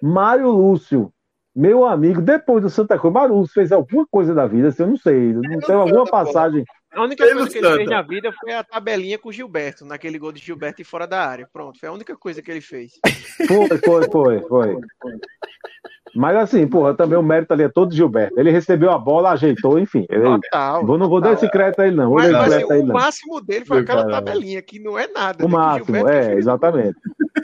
Mário 0.00 0.48
Lúcio, 0.48 1.12
meu 1.54 1.84
amigo, 1.84 2.22
depois 2.22 2.62
do 2.62 2.70
Santa 2.70 2.96
Cruz, 2.96 3.12
Mário 3.12 3.34
Lúcio 3.34 3.54
fez 3.54 3.72
alguma 3.72 4.06
coisa 4.08 4.32
da 4.32 4.46
vida, 4.46 4.68
assim, 4.68 4.84
eu 4.84 4.88
não 4.88 4.96
sei, 4.96 5.32
não 5.32 5.58
tem 5.58 5.74
alguma 5.74 6.04
passagem. 6.06 6.64
A 6.92 7.02
única 7.04 7.24
coisa 7.24 7.48
que 7.48 7.58
ele 7.58 7.76
fez 7.76 7.88
na 7.88 8.02
vida 8.02 8.32
foi 8.32 8.52
a 8.52 8.64
tabelinha 8.64 9.18
com 9.18 9.28
o 9.28 9.32
Gilberto, 9.32 9.84
naquele 9.84 10.18
gol 10.18 10.32
de 10.32 10.40
Gilberto 10.40 10.82
e 10.82 10.84
fora 10.84 11.06
da 11.06 11.24
área. 11.24 11.48
Pronto, 11.52 11.78
foi 11.78 11.88
a 11.88 11.92
única 11.92 12.16
coisa 12.16 12.42
que 12.42 12.50
ele 12.50 12.60
fez. 12.60 12.92
Foi, 13.46 13.78
foi, 13.78 14.10
foi, 14.10 14.40
foi. 14.48 14.76
Mas 16.14 16.36
assim, 16.36 16.66
porra, 16.66 16.94
também 16.94 17.16
o 17.16 17.22
mérito 17.22 17.52
ali 17.52 17.62
é 17.62 17.68
todo 17.68 17.90
de 17.90 17.96
Gilberto. 17.96 18.38
Ele 18.38 18.50
recebeu 18.50 18.90
a 18.90 18.98
bola, 18.98 19.30
ajeitou, 19.30 19.78
enfim. 19.78 20.04
Ele, 20.08 20.24
total, 20.24 20.84
vou, 20.84 20.98
não 20.98 21.08
vou 21.08 21.20
dar 21.20 21.34
esse 21.34 21.48
crédito 21.48 21.80
a 21.80 21.86
ele, 21.86 21.96
não. 21.96 22.14
Mas, 22.14 22.32
mas 22.32 22.52
assim, 22.52 22.64
o 22.64 22.86
não. 22.86 22.94
máximo 22.94 23.40
dele 23.40 23.64
foi 23.64 23.80
aquela 23.80 24.08
tabelinha, 24.08 24.60
que 24.60 24.80
não 24.80 24.98
é 24.98 25.06
nada. 25.06 25.44
O 25.44 25.48
né, 25.48 25.54
máximo, 25.54 26.08
é, 26.08 26.34
exatamente. 26.34 26.98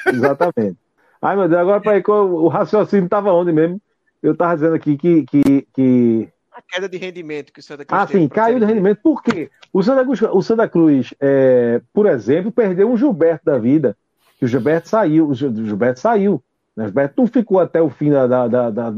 exatamente. 0.07 0.77
Ai, 1.23 1.37
meu 1.37 1.49
Deus, 1.49 1.61
agora 1.61 1.81
para 1.81 2.13
o 2.13 2.49
raciocínio 2.49 3.05
estava 3.05 3.33
onde 3.33 3.53
mesmo? 3.53 3.81
Eu 4.23 4.33
estava 4.33 4.55
dizendo 4.55 4.75
aqui 4.75 4.97
que, 4.97 5.25
que, 5.25 5.69
que. 5.73 6.29
A 6.57 6.63
queda 6.63 6.89
de 6.89 6.97
rendimento 6.97 7.53
que 7.53 7.61
o 7.61 7.63
Santa 7.63 7.85
Cruz. 7.85 8.03
Ah, 8.03 8.07
sim, 8.07 8.27
caiu 8.29 8.59
de 8.59 8.65
rendimento. 8.65 8.99
Por 9.03 9.23
quê? 9.23 9.51
O 9.71 9.83
Santa 9.83 10.03
Cruz, 10.03 10.23
o 10.23 10.41
Santa 10.41 10.67
Cruz 10.67 11.13
é, 11.21 11.83
por 11.93 12.07
exemplo, 12.07 12.51
perdeu 12.51 12.91
um 12.91 12.97
Gilberto 12.97 13.45
da 13.45 13.59
vida. 13.59 13.95
Que 14.39 14.47
o 14.47 14.49
Gilberto 14.49 14.89
saiu, 14.89 15.29
o 15.29 15.35
Gilberto 15.35 16.01
saiu. 16.01 16.43
Né? 16.75 16.87
não 17.15 17.27
ficou 17.27 17.61
até 17.61 17.83
o 17.83 17.91
fim 17.91 18.11
da, 18.11 18.27
da, 18.27 18.49
da, 18.49 18.71
da, 18.71 18.93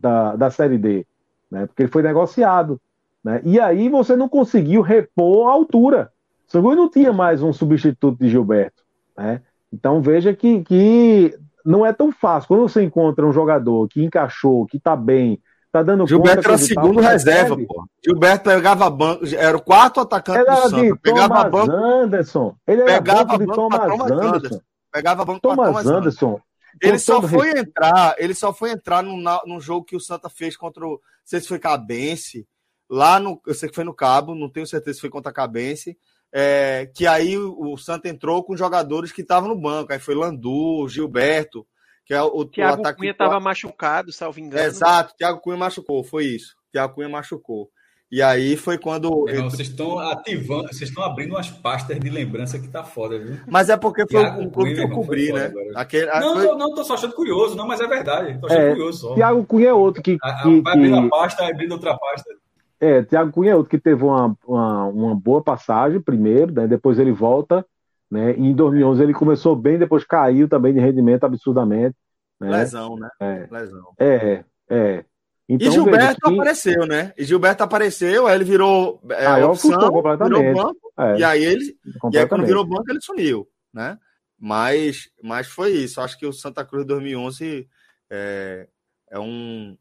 da, 0.00 0.36
da 0.36 0.50
Série 0.50 0.78
D, 0.78 1.04
né? 1.50 1.66
porque 1.66 1.82
ele 1.82 1.90
foi 1.90 2.04
negociado. 2.04 2.80
Né? 3.24 3.40
E 3.44 3.58
aí 3.58 3.88
você 3.88 4.14
não 4.14 4.28
conseguiu 4.28 4.80
repor 4.80 5.48
a 5.48 5.52
altura. 5.52 6.12
O 6.48 6.52
São 6.52 6.62
não 6.62 6.88
tinha 6.88 7.12
mais 7.12 7.42
um 7.42 7.52
substituto 7.52 8.16
de 8.16 8.28
Gilberto. 8.28 8.84
Né? 9.18 9.42
Então 9.72 10.00
veja 10.00 10.32
que, 10.32 10.62
que 10.62 11.36
não 11.64 11.84
é 11.84 11.92
tão 11.92 12.12
fácil. 12.12 12.46
Quando 12.46 12.68
você 12.68 12.80
encontra 12.80 13.26
um 13.26 13.32
jogador 13.32 13.88
que 13.88 14.04
encaixou, 14.04 14.66
que 14.66 14.76
está 14.76 14.94
bem, 14.94 15.40
tá 15.72 15.82
dando 15.82 16.06
Gilberto 16.06 16.46
era 16.46 16.58
segundo 16.58 17.00
reserva, 17.00 17.56
pô. 17.56 17.88
Gilberto 18.04 18.44
pegava 18.44 18.90
banco, 18.90 19.24
era 19.34 19.56
o 19.56 19.62
quarto 19.62 20.00
atacante 20.00 20.40
era 20.40 20.54
do 20.54 20.70
Santa. 20.70 20.96
Pegava 21.02 21.50
Thomas 21.50 21.50
banco. 21.50 21.72
Anderson. 21.72 22.56
Ele 22.66 22.82
era 22.82 22.92
pegava 23.02 23.24
banco 23.24 23.38
de 23.38 23.46
Thomas, 23.46 23.80
Thomas 23.80 24.10
Anderson. 24.10 24.36
Anderson. 24.36 24.60
Pegava 24.92 25.24
banco 25.24 25.40
Thomas, 25.40 25.66
Thomas 25.66 25.86
Anderson. 25.86 26.26
Anderson. 26.28 26.40
Ele 26.80 26.98
só 26.98 27.22
foi 27.22 27.58
entrar, 27.58 28.14
ele 28.18 28.34
só 28.34 28.52
foi 28.52 28.70
entrar 28.70 29.02
num, 29.02 29.22
num 29.46 29.60
jogo 29.60 29.86
que 29.86 29.96
o 29.96 30.00
Santa 30.00 30.28
fez 30.28 30.56
contra 30.56 30.86
o. 30.86 30.90
Não 30.90 30.98
sei 31.24 31.40
se 31.40 31.48
foi 31.48 31.58
Cabense. 31.58 32.46
Lá 32.88 33.18
no. 33.18 33.40
Eu 33.46 33.54
sei 33.54 33.68
que 33.68 33.74
foi 33.74 33.84
no 33.84 33.94
Cabo, 33.94 34.34
não 34.34 34.50
tenho 34.50 34.66
certeza 34.66 34.96
se 34.96 35.00
foi 35.00 35.10
contra 35.10 35.32
Cabense. 35.32 35.96
É, 36.30 36.90
que 36.94 37.06
aí 37.06 37.36
o, 37.38 37.72
o 37.72 37.78
Santa 37.78 38.08
entrou 38.08 38.42
com 38.42 38.56
jogadores 38.56 39.12
que 39.12 39.22
estavam 39.22 39.48
no 39.48 39.60
banco. 39.60 39.92
Aí 39.92 39.98
foi 39.98 40.14
Landu, 40.14 40.86
Gilberto, 40.88 41.66
que 42.04 42.14
é 42.14 42.22
o, 42.22 42.26
o 42.26 42.44
Thiago 42.44 42.80
ataque. 42.80 42.98
Cunha 42.98 43.12
estava 43.12 43.40
machucado, 43.40 44.12
salvo 44.12 44.40
engano. 44.40 44.64
Exato, 44.64 45.14
Thiago 45.16 45.40
Cunha 45.40 45.56
machucou, 45.56 46.02
foi 46.02 46.26
isso. 46.26 46.54
Thiago 46.72 46.94
Cunha 46.94 47.08
machucou. 47.08 47.70
E 48.12 48.20
aí 48.20 48.58
foi 48.58 48.76
quando. 48.76 49.08
Não, 49.08 49.48
vocês 49.48 49.68
estão 49.68 49.98
ativando, 49.98 50.68
vocês 50.68 50.90
estão 50.90 51.02
abrindo 51.02 51.30
umas 51.30 51.48
pastas 51.48 51.98
de 51.98 52.10
lembrança 52.10 52.58
que 52.58 52.68
tá 52.68 52.84
foda, 52.84 53.18
viu? 53.18 53.38
Mas 53.46 53.70
é 53.70 53.76
porque 53.78 54.02
foi 54.02 54.20
Thiago 54.20 54.42
um 54.42 54.50
clube 54.50 54.74
que 54.74 54.82
eu 54.82 54.90
cobri, 54.90 55.32
né? 55.32 55.50
Aquele, 55.74 56.06
não, 56.20 56.34
foi... 56.34 56.56
não, 56.58 56.74
tô 56.74 56.84
só 56.84 56.92
achando 56.92 57.14
curioso, 57.14 57.56
não, 57.56 57.66
mas 57.66 57.80
é 57.80 57.86
verdade. 57.86 58.38
Tô 58.38 58.48
achando 58.48 58.60
é, 58.60 58.68
curioso 58.68 58.98
só. 58.98 59.14
Thiago 59.14 59.46
Cunha 59.46 59.70
é 59.70 59.72
outro 59.72 60.02
que. 60.02 60.18
que 60.18 60.60
vai 60.60 60.74
abrindo 60.74 61.00
que... 61.00 61.06
a 61.06 61.08
pasta, 61.08 61.46
abrindo 61.46 61.72
outra 61.72 61.96
pasta. 61.96 62.30
É, 62.78 63.02
Thiago 63.02 63.32
Cunha 63.32 63.52
é 63.52 63.56
outro 63.56 63.70
que 63.70 63.78
teve 63.78 64.04
uma, 64.04 64.36
uma, 64.46 64.86
uma 64.88 65.14
boa 65.14 65.42
passagem 65.42 65.98
primeiro, 65.98 66.52
né? 66.52 66.66
depois 66.66 66.98
ele 66.98 67.12
volta, 67.12 67.64
né? 68.12 68.34
E 68.36 68.42
em 68.42 68.52
2011 68.52 69.02
ele 69.02 69.14
começou 69.14 69.56
bem, 69.56 69.78
depois 69.78 70.04
caiu 70.04 70.46
também 70.46 70.74
de 70.74 70.78
rendimento 70.78 71.24
absurdamente. 71.24 71.96
Né? 72.38 72.50
Lesão, 72.50 72.94
né? 72.96 73.08
É, 73.18 73.48
Lesão. 73.50 73.94
É, 73.98 74.44
é. 74.68 75.04
Então, 75.48 75.68
e 75.68 75.70
Gilberto 75.70 76.20
que... 76.20 76.34
apareceu, 76.34 76.86
né? 76.86 77.14
E 77.16 77.24
Gilberto 77.24 77.64
apareceu, 77.64 78.26
aí 78.26 78.34
ele 78.34 78.44
virou 78.44 79.00
é, 79.08 79.26
aí 79.26 79.42
opção, 79.42 79.90
completamente. 79.90 80.38
virou 80.38 80.54
banco, 80.54 80.92
é, 80.98 81.18
e 81.20 81.24
aí 81.24 81.42
ele 81.42 81.74
e 82.12 82.18
aí 82.18 82.26
quando 82.26 82.44
virou 82.44 82.66
banco 82.66 82.84
ele 82.90 83.00
sumiu, 83.00 83.48
né? 83.72 83.98
Mas, 84.38 85.08
mas 85.22 85.46
foi 85.46 85.70
isso. 85.70 85.98
Acho 85.98 86.18
que 86.18 86.26
o 86.26 86.34
Santa 86.34 86.66
Cruz 86.66 86.84
2011 86.84 87.66
é, 88.10 88.68
é 89.10 89.18
um 89.18 89.74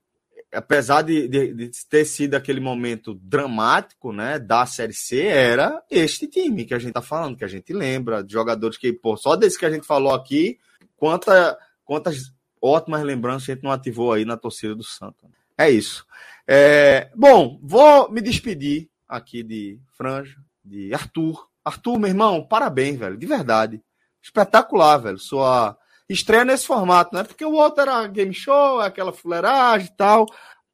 apesar 0.53 1.01
de, 1.01 1.27
de, 1.27 1.53
de, 1.53 1.71
ter 1.87 2.05
sido 2.05 2.35
aquele 2.35 2.59
momento 2.59 3.13
dramático, 3.15 4.11
né, 4.11 4.37
da 4.37 4.65
Série 4.65 4.93
C, 4.93 5.25
era 5.25 5.81
este 5.89 6.27
time 6.27 6.65
que 6.65 6.73
a 6.73 6.79
gente 6.79 6.93
tá 6.93 7.01
falando, 7.01 7.37
que 7.37 7.45
a 7.45 7.47
gente 7.47 7.71
lembra, 7.71 8.23
de 8.23 8.33
jogadores 8.33 8.77
que, 8.77 8.91
pô, 8.91 9.15
só 9.15 9.35
desse 9.35 9.57
que 9.57 9.65
a 9.65 9.71
gente 9.71 9.87
falou 9.87 10.13
aqui, 10.13 10.59
quanta, 10.97 11.57
quantas 11.85 12.33
ótimas 12.61 13.01
lembranças 13.03 13.49
a 13.49 13.53
gente 13.53 13.63
não 13.63 13.71
ativou 13.71 14.13
aí 14.13 14.25
na 14.25 14.37
torcida 14.37 14.75
do 14.75 14.83
Santa. 14.83 15.27
É 15.57 15.69
isso. 15.69 16.05
É, 16.47 17.09
bom, 17.15 17.59
vou 17.63 18.11
me 18.11 18.21
despedir 18.21 18.89
aqui 19.07 19.43
de 19.43 19.79
Franja, 19.97 20.37
de 20.63 20.93
Arthur. 20.93 21.47
Arthur, 21.63 21.99
meu 21.99 22.09
irmão, 22.09 22.45
parabéns, 22.45 22.97
velho, 22.97 23.17
de 23.17 23.25
verdade. 23.25 23.81
Espetacular, 24.21 24.97
velho. 24.97 25.17
Sua 25.17 25.77
estreia 26.13 26.45
nesse 26.45 26.65
formato, 26.65 27.15
né? 27.15 27.23
Porque 27.23 27.45
o 27.45 27.53
outro 27.53 27.81
era 27.81 28.07
game 28.07 28.33
show, 28.33 28.79
aquela 28.79 29.13
fuleiragem 29.13 29.87
e 29.87 29.95
tal. 29.95 30.25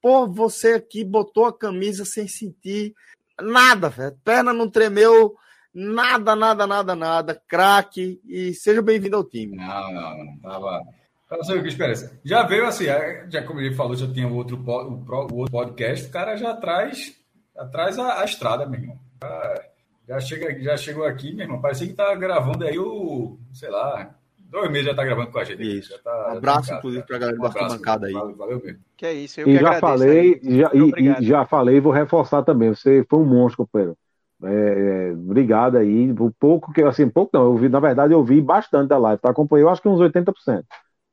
Pô, 0.01 0.27
você 0.27 0.74
aqui 0.74 1.03
botou 1.03 1.45
a 1.45 1.57
camisa 1.57 2.06
sem 2.06 2.27
sentir 2.27 2.93
nada, 3.41 3.90
velho. 3.90 4.17
Perna 4.24 4.53
não 4.53 4.69
tremeu, 4.69 5.35
nada, 5.74 6.35
nada, 6.35 6.66
nada, 6.66 6.95
nada. 6.95 7.41
Craque 7.48 8.19
e 8.25 8.53
seja 8.53 8.82
bem-vindo 8.82 9.16
ao 9.16 9.24
time. 9.24 9.56
Não, 9.56 9.93
não, 9.93 10.17
não. 10.17 10.38
Tava. 10.40 10.82
Para 11.27 11.43
saber 11.43 11.59
o 11.59 11.64
que 11.64 11.69
espera. 11.69 11.93
Já 12.24 12.43
veio 12.43 12.66
assim, 12.66 12.88
é, 12.88 13.25
já 13.30 13.43
como 13.43 13.59
ele 13.59 13.75
falou, 13.75 13.95
já 13.95 14.11
tinha 14.11 14.27
outro, 14.27 14.57
o 14.57 15.35
outro 15.35 15.51
podcast, 15.51 16.07
o 16.07 16.11
cara 16.11 16.38
já 16.38 16.56
traz, 16.56 17.19
já 17.53 17.66
traz 17.66 17.99
a, 17.99 18.22
a 18.22 18.25
estrada, 18.25 18.66
meu 18.66 18.80
irmão. 18.80 18.99
Já, 20.07 20.19
chega, 20.22 20.57
já 20.61 20.77
chegou 20.77 21.03
aqui, 21.03 21.33
meu 21.33 21.45
irmão. 21.45 21.59
Parecia 21.59 21.85
que 21.85 21.93
tá 21.93 22.16
gravando 22.16 22.66
aí 22.66 22.80
o, 22.80 23.38
sei 23.51 23.69
lá, 23.69 24.17
dois 24.50 24.72
meses 24.72 24.88
já 24.88 24.95
tá 24.95 25.03
gravando 25.03 25.32
com 25.32 25.40
a 25.40 25.43
gente. 25.43 25.61
Isso. 25.61 25.90
Já 25.90 26.00
tá, 26.00 26.30
um 26.34 26.38
abraço, 26.38 26.74
inclusive, 26.74 27.03
pra 27.06 27.17
galera 27.17 27.38
um 27.38 27.42
da 27.42 27.67
bancada 27.67 28.08
aí. 28.08 28.14
Valeu, 28.14 28.35
valeu 28.35 28.61
mesmo. 28.64 28.80
Que 28.95 29.06
é 29.06 29.14
isso, 29.14 29.40
eu 29.42 29.50
e 29.50 29.58
que 29.58 29.64
já 29.64 29.80
falei, 29.80 30.40
já, 30.43 30.72
e, 30.74 31.22
e, 31.22 31.26
já 31.26 31.45
falei, 31.45 31.80
vou 31.80 31.92
reforçar 31.92 32.43
também. 32.43 32.69
Você 32.69 33.06
foi 33.09 33.19
um 33.19 33.26
monstro, 33.26 33.66
companheiro. 33.66 33.98
É, 34.43 35.09
é, 35.09 35.11
obrigado 35.11 35.77
aí. 35.77 36.11
O 36.11 36.32
pouco 36.32 36.72
que, 36.72 36.84
assim, 36.84 37.09
pouco 37.09 37.32
não, 37.34 37.45
eu 37.45 37.58
vi, 37.58 37.69
na 37.69 37.80
verdade, 37.80 38.14
eu 38.14 38.24
vi 38.24 38.42
bastante 38.42 38.90
da 38.90 38.98
live, 38.98 39.22
tá? 39.22 39.30
Acompanhei, 39.30 39.64
eu 39.64 39.69
acho 39.69 39.82
que 39.82 39.88
uns 39.88 40.00
80%. 40.00 40.64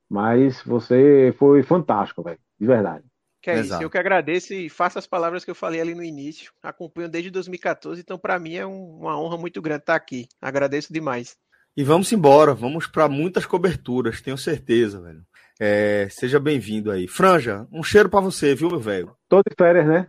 Mas 0.08 0.62
você 0.62 1.34
foi 1.38 1.62
fantástico, 1.62 2.22
velho, 2.22 2.38
de 2.58 2.66
verdade. 2.66 3.04
Que 3.40 3.50
é 3.50 3.54
Exato. 3.58 3.74
isso, 3.74 3.82
eu 3.82 3.90
que 3.90 3.98
agradeço 3.98 4.54
e 4.54 4.70
faço 4.70 4.98
as 4.98 5.06
palavras 5.06 5.44
que 5.44 5.50
eu 5.50 5.54
falei 5.54 5.80
ali 5.80 5.94
no 5.94 6.02
início. 6.02 6.52
Acompanho 6.62 7.08
desde 7.08 7.30
2014, 7.30 8.00
então 8.00 8.18
para 8.18 8.38
mim 8.38 8.54
é 8.54 8.66
um, 8.66 9.00
uma 9.00 9.20
honra 9.20 9.36
muito 9.36 9.60
grande 9.60 9.82
estar 9.82 9.94
aqui. 9.94 10.26
Agradeço 10.40 10.92
demais. 10.92 11.36
E 11.76 11.82
vamos 11.82 12.12
embora, 12.12 12.54
vamos 12.54 12.86
para 12.86 13.08
muitas 13.08 13.44
coberturas, 13.46 14.20
tenho 14.20 14.38
certeza, 14.38 15.00
velho. 15.00 15.22
É, 15.58 16.06
seja 16.08 16.38
bem-vindo 16.38 16.88
aí. 16.88 17.08
Franja, 17.08 17.66
um 17.72 17.82
cheiro 17.82 18.08
para 18.08 18.20
você, 18.20 18.54
viu, 18.54 18.68
meu 18.68 18.78
velho? 18.78 19.16
Tô 19.28 19.38
de 19.38 19.52
férias, 19.58 19.84
né? 19.84 20.06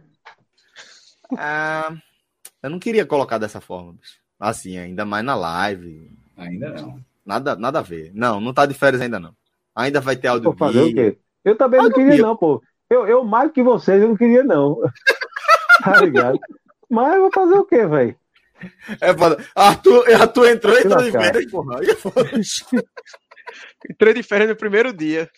Ah, 1.36 1.92
eu 2.62 2.70
não 2.70 2.78
queria 2.78 3.04
colocar 3.04 3.40
dessa 3.40 3.60
forma, 3.60 3.94
bicho. 3.94 4.20
Assim, 4.40 4.78
ainda 4.78 5.06
mais 5.06 5.26
na 5.26 5.36
live. 5.36 6.12
Ainda 6.38 6.70
não. 6.70 7.00
Nada, 7.26 7.56
nada 7.56 7.80
a 7.80 7.82
ver. 7.82 8.12
Não, 8.14 8.40
não 8.40 8.54
tá 8.54 8.68
de 8.68 8.76
férias 8.76 9.02
ainda 9.02 9.20
não. 9.20 9.34
Ainda 9.76 10.00
vai 10.00 10.16
ter 10.16 10.28
áudio. 10.28 10.52
Vou 10.52 10.58
fazer 10.58 10.82
o 10.82 10.94
quê? 10.94 11.18
Eu 11.44 11.58
também 11.58 11.82
não 11.82 11.92
queria, 11.92 12.22
não, 12.22 12.38
pô. 12.38 12.62
Eu, 12.88 13.08
eu 13.08 13.24
mais 13.24 13.52
que 13.52 13.64
vocês, 13.64 14.04
eu 14.04 14.10
não 14.10 14.16
queria, 14.16 14.44
não. 14.44 14.80
tá 15.84 16.00
ligado? 16.02 16.40
Mas 16.88 17.16
eu 17.16 17.22
vou 17.22 17.32
fazer 17.32 17.56
o 17.56 17.66
quê, 17.66 17.88
velho? 17.88 18.16
É 19.02 19.14
foda. 19.14 19.46
Arthur, 19.54 20.06
Arthur 20.14 20.50
entrou, 20.50 20.78
entrou 20.78 21.04
de 21.04 21.12
férias, 21.12 21.52
porra. 21.52 21.80
Entrei 23.90 24.14
de 24.14 24.24
férias 24.24 24.50
no 24.50 24.56
primeiro 24.56 24.94
dia. 24.94 25.30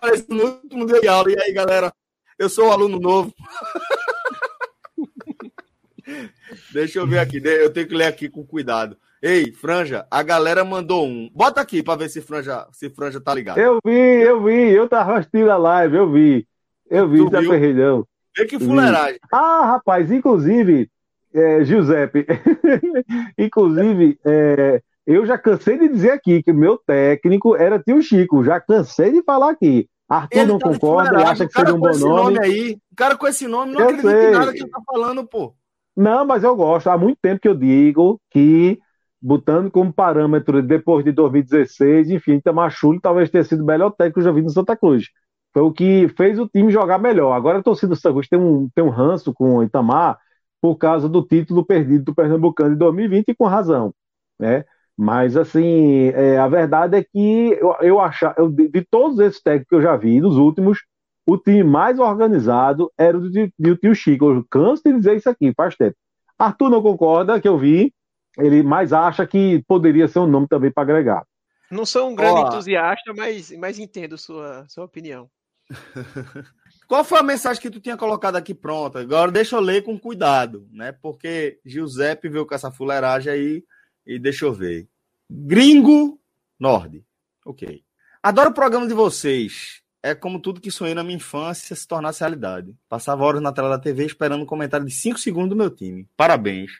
Parece 0.00 0.26
no 0.28 0.44
último 0.44 0.86
dia 0.86 1.00
de 1.00 1.08
aula. 1.08 1.30
E 1.30 1.40
aí, 1.40 1.52
galera? 1.52 1.92
Eu 2.38 2.48
sou 2.48 2.68
um 2.68 2.72
aluno 2.72 3.00
novo. 3.00 3.34
Deixa 6.72 6.98
eu 6.98 7.06
ver 7.06 7.18
aqui. 7.18 7.40
Eu 7.44 7.72
tenho 7.72 7.88
que 7.88 7.94
ler 7.94 8.06
aqui 8.06 8.28
com 8.28 8.46
cuidado. 8.46 8.96
Ei, 9.22 9.50
Franja, 9.50 10.06
a 10.10 10.22
galera 10.22 10.64
mandou 10.64 11.06
um. 11.06 11.30
Bota 11.34 11.60
aqui 11.60 11.82
para 11.82 11.98
ver 11.98 12.08
se 12.08 12.20
Franja, 12.20 12.66
se 12.70 12.90
Franja 12.90 13.20
tá 13.20 13.34
ligado. 13.34 13.58
Eu 13.58 13.78
vi, 13.84 13.92
eu 13.92 14.44
vi. 14.44 14.72
Eu 14.72 14.88
tava 14.88 15.18
assistindo 15.18 15.50
a 15.50 15.56
live, 15.56 15.96
eu 15.96 16.12
vi. 16.12 16.46
Eu 16.88 17.08
vi, 17.08 17.28
tá 17.30 17.40
ferrilhão. 17.40 18.06
Vê 18.36 18.44
que 18.44 18.58
fuleiragem. 18.58 19.18
Ah, 19.32 19.66
rapaz, 19.66 20.12
inclusive, 20.12 20.90
é, 21.36 21.64
Giuseppe, 21.64 22.26
inclusive, 23.38 24.18
é, 24.24 24.80
eu 25.06 25.26
já 25.26 25.36
cansei 25.38 25.78
de 25.78 25.88
dizer 25.88 26.10
aqui 26.10 26.42
que 26.42 26.50
o 26.50 26.54
meu 26.54 26.78
técnico 26.78 27.54
era 27.54 27.78
tio 27.78 28.00
Chico. 28.02 28.42
Já 28.42 28.58
cansei 28.58 29.12
de 29.12 29.22
falar 29.22 29.50
aqui. 29.50 29.88
Arthur 30.08 30.38
ele 30.38 30.52
não 30.52 30.58
tá 30.58 30.68
concorda 30.70 31.20
e 31.20 31.24
acha 31.24 31.46
que 31.46 31.52
seria 31.52 31.74
um 31.74 31.80
bom 31.80 31.96
nome. 31.96 32.34
nome 32.34 32.38
aí, 32.40 32.78
o 32.92 32.96
cara 32.96 33.16
com 33.16 33.26
esse 33.26 33.46
nome 33.46 33.72
não 33.72 33.80
eu 33.80 33.86
acredita 33.88 34.10
sei. 34.10 34.28
em 34.28 34.32
nada 34.32 34.52
que 34.52 34.60
ele 34.60 34.70
tá 34.70 34.80
falando, 34.86 35.26
pô. 35.26 35.52
Não, 35.96 36.24
mas 36.24 36.44
eu 36.44 36.54
gosto. 36.54 36.88
Há 36.88 36.96
muito 36.96 37.18
tempo 37.20 37.40
que 37.40 37.48
eu 37.48 37.54
digo 37.54 38.20
que, 38.30 38.78
botando 39.20 39.70
como 39.70 39.92
parâmetro 39.92 40.62
depois 40.62 41.04
de 41.04 41.12
2016, 41.12 42.10
enfim, 42.10 42.34
Itamar 42.34 42.70
Chuli 42.70 43.00
talvez 43.00 43.30
tenha 43.30 43.44
sido 43.44 43.62
o 43.62 43.66
melhor 43.66 43.90
técnico 43.90 44.14
que 44.14 44.20
eu 44.20 44.24
já 44.24 44.32
vi 44.32 44.42
no 44.42 44.50
Santa 44.50 44.76
Cruz. 44.76 45.06
Foi 45.52 45.62
o 45.62 45.72
que 45.72 46.08
fez 46.16 46.38
o 46.38 46.48
time 46.48 46.70
jogar 46.70 46.98
melhor. 46.98 47.32
Agora 47.32 47.58
a 47.58 47.62
torcida 47.62 47.88
do 47.88 47.96
Santa 47.96 48.12
Cruz 48.12 48.28
tem 48.28 48.38
um, 48.38 48.68
tem 48.74 48.84
um 48.84 48.90
ranço 48.90 49.32
com 49.32 49.56
o 49.56 49.62
Itamar 49.62 50.18
por 50.60 50.76
causa 50.76 51.08
do 51.08 51.22
título 51.22 51.64
perdido 51.64 52.04
do 52.04 52.14
Pernambucano 52.14 52.74
em 52.74 52.78
2020 52.78 53.28
e 53.28 53.34
com 53.34 53.44
razão, 53.46 53.94
né? 54.38 54.64
Mas, 54.96 55.36
assim, 55.36 56.08
é, 56.14 56.38
a 56.38 56.48
verdade 56.48 56.96
é 56.96 57.04
que 57.04 57.58
eu, 57.60 57.76
eu 57.80 58.00
achar, 58.00 58.34
eu, 58.38 58.48
de, 58.48 58.68
de, 58.68 58.82
todos 58.82 59.18
esses 59.18 59.42
técnicos 59.42 59.68
que 59.68 59.74
eu 59.74 59.82
já 59.82 59.94
vi, 59.94 60.20
dos 60.20 60.36
últimos, 60.36 60.78
o 61.26 61.36
time 61.36 61.62
mais 61.62 61.98
organizado 61.98 62.90
era 62.96 63.18
o 63.18 63.20
do, 63.20 63.52
do 63.58 63.76
tio 63.76 63.94
Chico. 63.94 64.32
Eu 64.32 64.46
canso 64.50 64.82
de 64.84 64.94
dizer 64.94 65.16
isso 65.16 65.28
aqui, 65.28 65.52
faz 65.54 65.76
tempo. 65.76 65.96
Arthur 66.38 66.70
não 66.70 66.82
concorda, 66.82 67.40
que 67.40 67.48
eu 67.48 67.58
vi, 67.58 67.92
ele 68.38 68.62
mais 68.62 68.92
acha 68.92 69.26
que 69.26 69.62
poderia 69.66 70.08
ser 70.08 70.20
um 70.20 70.26
nome 70.26 70.48
também 70.48 70.70
para 70.70 70.82
agregar. 70.82 71.24
Não 71.70 71.84
sou 71.84 72.08
um 72.08 72.14
grande 72.14 72.40
oh. 72.40 72.46
entusiasta, 72.46 73.12
mas, 73.14 73.50
mas 73.58 73.78
entendo 73.78 74.16
sua, 74.16 74.64
sua 74.68 74.84
opinião. 74.84 75.28
Qual 76.86 77.04
foi 77.04 77.18
a 77.18 77.22
mensagem 77.22 77.60
que 77.60 77.70
tu 77.70 77.80
tinha 77.80 77.96
colocado 77.96 78.36
aqui 78.36 78.54
pronta? 78.54 79.00
Agora 79.00 79.32
deixa 79.32 79.56
eu 79.56 79.60
ler 79.60 79.82
com 79.82 79.98
cuidado, 79.98 80.68
né? 80.72 80.92
Porque 80.92 81.58
Giuseppe 81.64 82.28
veio 82.28 82.46
com 82.46 82.54
essa 82.54 82.70
fuleiragem 82.70 83.32
aí 83.32 83.64
e 84.06 84.18
deixa 84.18 84.44
eu 84.44 84.52
ver. 84.52 84.88
Gringo 85.28 86.20
Nord. 86.58 87.04
Ok. 87.44 87.82
Adoro 88.22 88.50
o 88.50 88.54
programa 88.54 88.86
de 88.86 88.94
vocês. 88.94 89.82
É 90.02 90.14
como 90.14 90.40
tudo 90.40 90.60
que 90.60 90.70
sonhei 90.70 90.94
na 90.94 91.02
minha 91.02 91.16
infância 91.16 91.74
se 91.74 91.88
tornasse 91.88 92.20
realidade. 92.20 92.76
Passava 92.88 93.24
horas 93.24 93.42
na 93.42 93.50
tela 93.50 93.70
da 93.70 93.78
TV 93.78 94.04
esperando 94.04 94.42
um 94.42 94.46
comentário 94.46 94.86
de 94.86 94.92
5 94.92 95.18
segundos 95.18 95.50
do 95.50 95.56
meu 95.56 95.70
time. 95.70 96.08
Parabéns. 96.16 96.70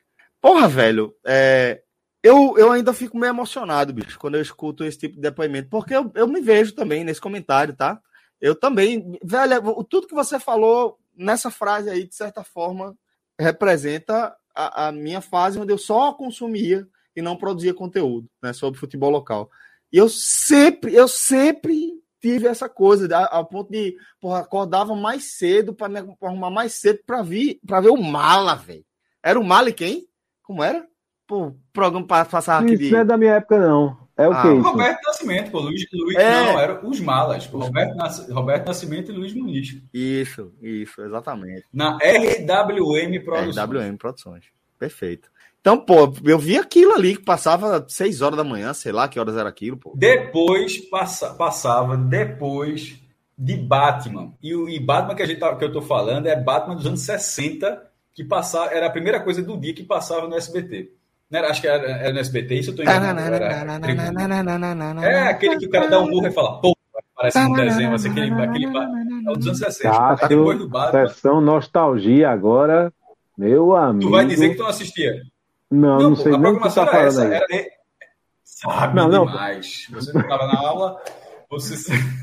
Porra, 0.41 0.69
velho, 0.69 1.13
é... 1.25 1.83
eu, 2.23 2.55
eu 2.57 2.71
ainda 2.71 2.93
fico 2.93 3.19
meio 3.19 3.31
emocionado, 3.31 3.93
bicho, 3.93 4.19
quando 4.19 4.37
eu 4.37 4.43
escuto 4.43 4.85
esse 4.85 4.99
tipo 4.99 5.17
de 5.17 5.23
depoimento, 5.23 5.69
porque 5.69 5.95
eu, 5.95 6.13
eu 6.15 6.29
me 6.29 6.41
vejo 6.41 6.73
também 6.73 7.03
nesse 7.03 7.21
comentário, 7.21 7.75
tá? 7.75 8.01
Eu 8.41 8.55
também, 8.55 9.19
velho, 9.23 9.85
tudo 9.85 10.07
que 10.07 10.15
você 10.15 10.39
falou 10.39 10.99
nessa 11.17 11.51
frase 11.51 11.89
aí, 11.89 12.07
de 12.07 12.15
certa 12.15 12.45
forma, 12.45 12.97
representa 13.39 14.35
a, 14.55 14.89
a 14.89 14.93
minha 14.93 15.21
fase 15.21 15.59
onde 15.59 15.73
eu 15.73 15.79
só 15.79 16.13
consumia 16.13 16.87
e 17.15 17.23
não 17.23 17.37
produzia 17.37 17.73
conteúdo 17.73 18.29
né, 18.43 18.53
sobre 18.53 18.79
futebol 18.79 19.11
local. 19.11 19.51
E 19.93 19.97
eu 19.97 20.09
sempre, 20.09 20.95
eu 20.95 21.09
sempre 21.09 21.93
tive 22.21 22.47
essa 22.47 22.69
coisa, 22.69 23.09
ao 23.29 23.47
ponto 23.47 23.71
de, 23.71 23.97
porra, 24.21 24.41
acordava 24.41 24.95
mais 24.95 25.37
cedo 25.37 25.73
para 25.73 25.89
me 25.89 26.17
arrumar 26.21 26.51
mais 26.51 26.75
cedo 26.75 27.01
para 27.07 27.23
vir, 27.23 27.61
para 27.67 27.81
ver 27.81 27.91
o 27.91 27.97
Mala, 27.97 28.57
velho. 28.57 28.85
Era 29.23 29.39
o 29.39 29.45
Mala 29.45 29.71
e 29.71 29.73
quem? 29.73 30.09
Como 30.43 30.63
era? 30.63 30.87
Pô, 31.27 31.55
programa 31.73 32.07
para 32.07 32.25
passar 32.25 32.63
aqui 32.63 32.75
Isso 32.75 32.85
de... 32.85 32.91
não 32.93 32.99
é 33.01 33.05
da 33.05 33.17
minha 33.17 33.35
época, 33.35 33.59
não. 33.59 34.06
É 34.17 34.27
o 34.27 34.33
ah, 34.33 34.43
quê? 34.43 34.49
Roberto 34.49 35.03
Nascimento, 35.07 35.51
pô. 35.51 35.61
Luiz, 35.61 35.87
Luiz 35.93 36.17
é... 36.17 36.31
não, 36.31 36.59
era 36.59 36.87
os 36.87 37.01
malas. 37.01 37.47
Pô. 37.47 37.59
Roberto, 37.59 37.95
Nas... 37.97 38.29
Roberto 38.31 38.67
Nascimento 38.67 39.13
e 39.13 39.15
Luiz 39.15 39.35
Muniz. 39.35 39.77
Isso, 39.93 40.53
isso, 40.63 41.03
exatamente. 41.03 41.65
Na 41.73 41.99
RWM 41.99 43.23
Produções. 43.25 43.57
RWM 43.57 43.97
Produções. 43.97 44.45
Perfeito. 44.79 45.31
Então, 45.61 45.77
pô, 45.79 46.15
eu 46.25 46.39
vi 46.39 46.57
aquilo 46.57 46.93
ali 46.93 47.17
que 47.17 47.25
passava 47.25 47.85
6 47.89 48.23
horas 48.23 48.37
da 48.37 48.45
manhã, 48.45 48.73
sei 48.73 48.93
lá 48.93 49.09
que 49.09 49.19
horas 49.19 49.37
era 49.37 49.49
aquilo, 49.49 49.77
pô. 49.77 49.93
Depois 49.97 50.79
passa, 50.89 51.35
passava, 51.35 51.97
depois 51.97 53.03
de 53.37 53.57
Batman. 53.57 54.33
E 54.43 54.55
o 54.55 54.69
e 54.69 54.79
Batman 54.79 55.15
que, 55.15 55.23
a 55.23 55.27
gente 55.27 55.41
tá, 55.41 55.55
que 55.57 55.65
eu 55.65 55.73
tô 55.73 55.83
falando 55.83 56.27
é 56.27 56.41
Batman 56.41 56.77
dos 56.77 56.87
anos 56.87 57.01
60, 57.01 57.83
que 58.15 58.25
passava, 58.25 58.71
era 58.73 58.87
a 58.87 58.91
primeira 58.91 59.21
coisa 59.21 59.43
do 59.43 59.59
dia 59.59 59.75
que 59.75 59.83
passava 59.83 60.27
no 60.27 60.37
SBT. 60.37 60.93
Era, 61.33 61.51
acho 61.51 61.61
que 61.61 61.67
era, 61.67 61.91
era 61.91 62.13
no 62.13 62.21
SBT, 62.21 62.55
isso 62.55 62.71
eu 62.71 62.77
tô 62.77 62.83
enganando. 62.83 63.21
Era, 63.21 65.19
é 65.19 65.29
aquele 65.29 65.59
que 65.59 65.67
o 65.67 65.71
cara 65.71 65.89
dá 65.89 65.99
um 65.99 66.09
burro 66.09 66.29
e 66.29 66.31
fala, 66.31 66.61
pô, 66.61 66.77
parece 67.17 67.39
um 67.39 67.53
desenho, 67.53 67.95
assim, 67.95 68.11
aquele, 68.11 68.33
aquele 68.33 68.67
é 68.67 69.31
o 69.31 69.37
dos 69.37 69.47
anos 69.47 69.59
60. 69.59 69.91
Cássio, 69.91 70.29
depois 70.29 70.59
do 70.59 70.69
Batman. 70.69 71.09
Sessão 71.09 71.41
nostalgia 71.41 72.31
agora, 72.31 72.93
meu 73.37 73.75
amigo. 73.75 74.09
Tu 74.09 74.11
vai 74.11 74.25
dizer 74.25 74.51
que 74.51 74.55
tu 74.55 74.63
não 74.63 74.71
assistia? 74.71 75.23
Não, 75.69 75.99
não, 75.99 76.11
não 76.11 76.17
sei 76.17 76.37
nem 76.37 76.53
o 76.53 76.61
que 76.61 76.75
tá 76.75 76.87
falando 76.87 77.21
aí. 77.21 77.33
Era, 77.33 77.47
sabe 78.45 78.95
não, 78.95 79.09
não. 79.09 79.27
demais. 79.27 79.89
Você 79.91 80.13
não 80.13 80.21
estava 80.21 80.47
na 80.47 80.59
aula, 80.61 81.03
você, 81.51 81.75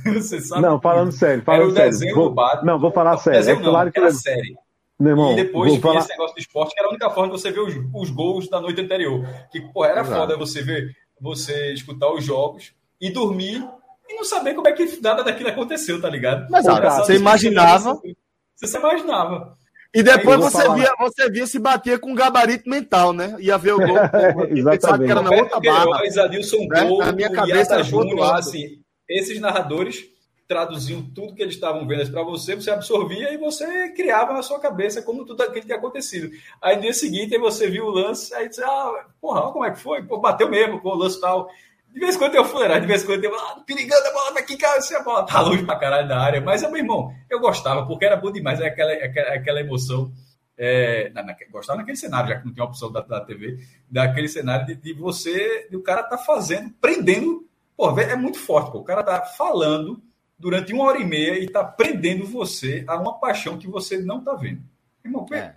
você 0.05 0.39
sabe. 0.39 0.61
Não, 0.61 0.79
falando 0.79 1.11
sério, 1.11 1.43
falando 1.43 1.61
era 1.61 1.69
o 1.69 1.73
sério. 1.73 1.91
desenho 1.91 2.15
vou. 2.15 2.35
Não, 2.63 2.79
vou 2.79 2.91
falar 2.91 3.17
sério. 3.17 3.39
Desenho, 3.39 3.59
é 3.59 3.63
claro 3.63 3.85
não, 3.85 3.91
que 3.91 3.99
era 3.99 4.11
série. 4.11 4.55
Meu 5.03 5.11
irmão, 5.11 5.33
e 5.33 5.35
depois 5.35 5.75
falar... 5.79 5.99
esse 5.99 6.09
negócio 6.09 6.35
de 6.35 6.41
esporte, 6.41 6.73
que 6.73 6.79
era 6.79 6.87
a 6.87 6.91
única 6.91 7.09
forma 7.09 7.33
de 7.33 7.41
você 7.41 7.51
ver 7.51 7.59
os, 7.59 7.75
os 7.93 8.09
gols 8.09 8.49
da 8.49 8.61
noite 8.61 8.79
anterior. 8.79 9.27
Que, 9.51 9.59
pô, 9.59 9.83
era 9.83 9.99
Exato. 9.99 10.17
foda 10.17 10.37
você 10.37 10.61
ver, 10.61 10.95
você 11.19 11.73
escutar 11.73 12.09
os 12.13 12.23
jogos 12.23 12.73
e 13.01 13.11
dormir 13.11 13.61
e 14.09 14.15
não 14.15 14.23
saber 14.23 14.53
como 14.53 14.65
é 14.65 14.71
que 14.71 15.01
nada 15.01 15.21
daquilo 15.21 15.49
aconteceu, 15.49 16.01
tá 16.01 16.09
ligado? 16.09 16.47
Mas, 16.49 16.65
pô, 16.65 16.71
cara, 16.71 17.03
você 17.03 17.15
imaginava. 17.15 17.95
Você, 17.95 18.15
você 18.61 18.77
imaginava. 18.77 19.57
E 19.93 20.01
depois 20.01 20.39
você 20.39 20.73
via, 20.73 20.93
você 20.97 21.29
via 21.29 21.45
se 21.45 21.59
bater 21.59 21.99
com 21.99 22.15
gabarito 22.15 22.69
mental, 22.69 23.11
né? 23.11 23.35
Ia 23.39 23.57
ver 23.57 23.73
o 23.73 23.77
gol. 23.77 23.97
Exatamente. 24.55 25.05
Que 25.05 25.11
era 25.11 25.21
na 25.21 25.31
outra 25.31 25.59
barra. 25.59 26.23
Adilson 26.23 26.65
né? 26.69 26.97
Na 26.97 27.11
minha 27.11 27.29
cabeça 27.29 27.83
Júnior, 27.83 28.35
assim, 28.35 28.81
esses 29.09 29.37
narradores 29.41 30.12
traduziam 30.53 31.01
tudo 31.01 31.33
que 31.33 31.41
eles 31.41 31.55
estavam 31.55 31.87
vendo 31.87 32.11
para 32.11 32.21
você, 32.21 32.53
você 32.53 32.69
absorvia 32.69 33.33
e 33.33 33.37
você 33.37 33.89
criava 33.93 34.33
na 34.33 34.43
sua 34.43 34.59
cabeça 34.59 35.01
como 35.01 35.25
tudo 35.25 35.41
aquilo 35.41 35.65
tinha 35.65 35.77
acontecido. 35.77 36.29
Aí 36.61 36.75
no 36.75 36.83
dia 36.83 36.93
seguinte 36.93 37.33
aí 37.33 37.41
você 37.41 37.67
viu 37.67 37.85
o 37.85 37.89
lance, 37.89 38.31
aí 38.35 38.47
disse, 38.47 38.63
ah, 38.63 39.07
porra, 39.19 39.51
como 39.51 39.65
é 39.65 39.71
que 39.71 39.79
foi? 39.79 40.03
Pô, 40.03 40.19
bateu 40.19 40.47
mesmo, 40.47 40.79
pô, 40.79 40.91
o 40.91 40.95
lance 40.95 41.19
tal. 41.19 41.49
De 41.91 41.99
vez 41.99 42.15
em 42.15 42.19
quando 42.19 42.35
eu 42.35 42.45
fuleiragem, 42.45 42.83
de 42.83 42.87
vez 42.87 43.01
em 43.03 43.05
quando 43.07 43.23
eu 43.23 43.35
ah, 43.35 43.63
perigando 43.65 44.07
a 44.07 44.13
bola 44.13 44.33
vai 44.33 44.43
quicar, 44.43 44.79
se 44.79 44.95
a 44.95 45.01
bola 45.01 45.25
tá 45.25 45.41
longe 45.41 45.63
pra 45.63 45.75
caralho 45.75 46.07
da 46.07 46.19
área. 46.19 46.39
Mas, 46.39 46.61
meu 46.61 46.77
irmão, 46.77 47.11
eu 47.29 47.39
gostava, 47.39 47.87
porque 47.87 48.05
era 48.05 48.15
bom 48.15 48.31
demais, 48.31 48.59
é 48.59 48.67
aquela, 48.67 48.93
aquela, 48.93 49.33
aquela 49.33 49.59
emoção. 49.59 50.11
é, 50.55 51.09
na, 51.09 51.23
gostar 51.51 51.75
naquele 51.75 51.97
cenário, 51.97 52.29
já 52.29 52.39
que 52.39 52.45
não 52.45 52.53
tem 52.53 52.63
opção 52.63 52.91
da, 52.91 53.01
da 53.01 53.21
TV, 53.21 53.57
daquele 53.89 54.27
cenário 54.27 54.67
de, 54.67 54.75
de 54.75 54.93
você, 54.93 55.67
de 55.67 55.75
o 55.75 55.81
cara 55.81 56.03
tá 56.03 56.17
fazendo, 56.17 56.71
prendendo. 56.79 57.47
Pô, 57.75 57.99
é 57.99 58.15
muito 58.15 58.37
forte, 58.37 58.71
pô. 58.71 58.79
O 58.79 58.83
cara 58.83 59.01
tá 59.01 59.21
falando 59.21 59.99
durante 60.37 60.73
uma 60.73 60.85
hora 60.85 60.99
e 60.99 61.05
meia 61.05 61.39
e 61.39 61.49
tá 61.49 61.63
prendendo 61.63 62.25
você 62.25 62.83
a 62.87 62.95
uma 62.95 63.19
paixão 63.19 63.57
que 63.57 63.67
você 63.67 63.97
não 63.99 64.23
tá 64.23 64.33
vendo. 64.33 64.61
Irmão, 65.03 65.25
é. 65.31 65.53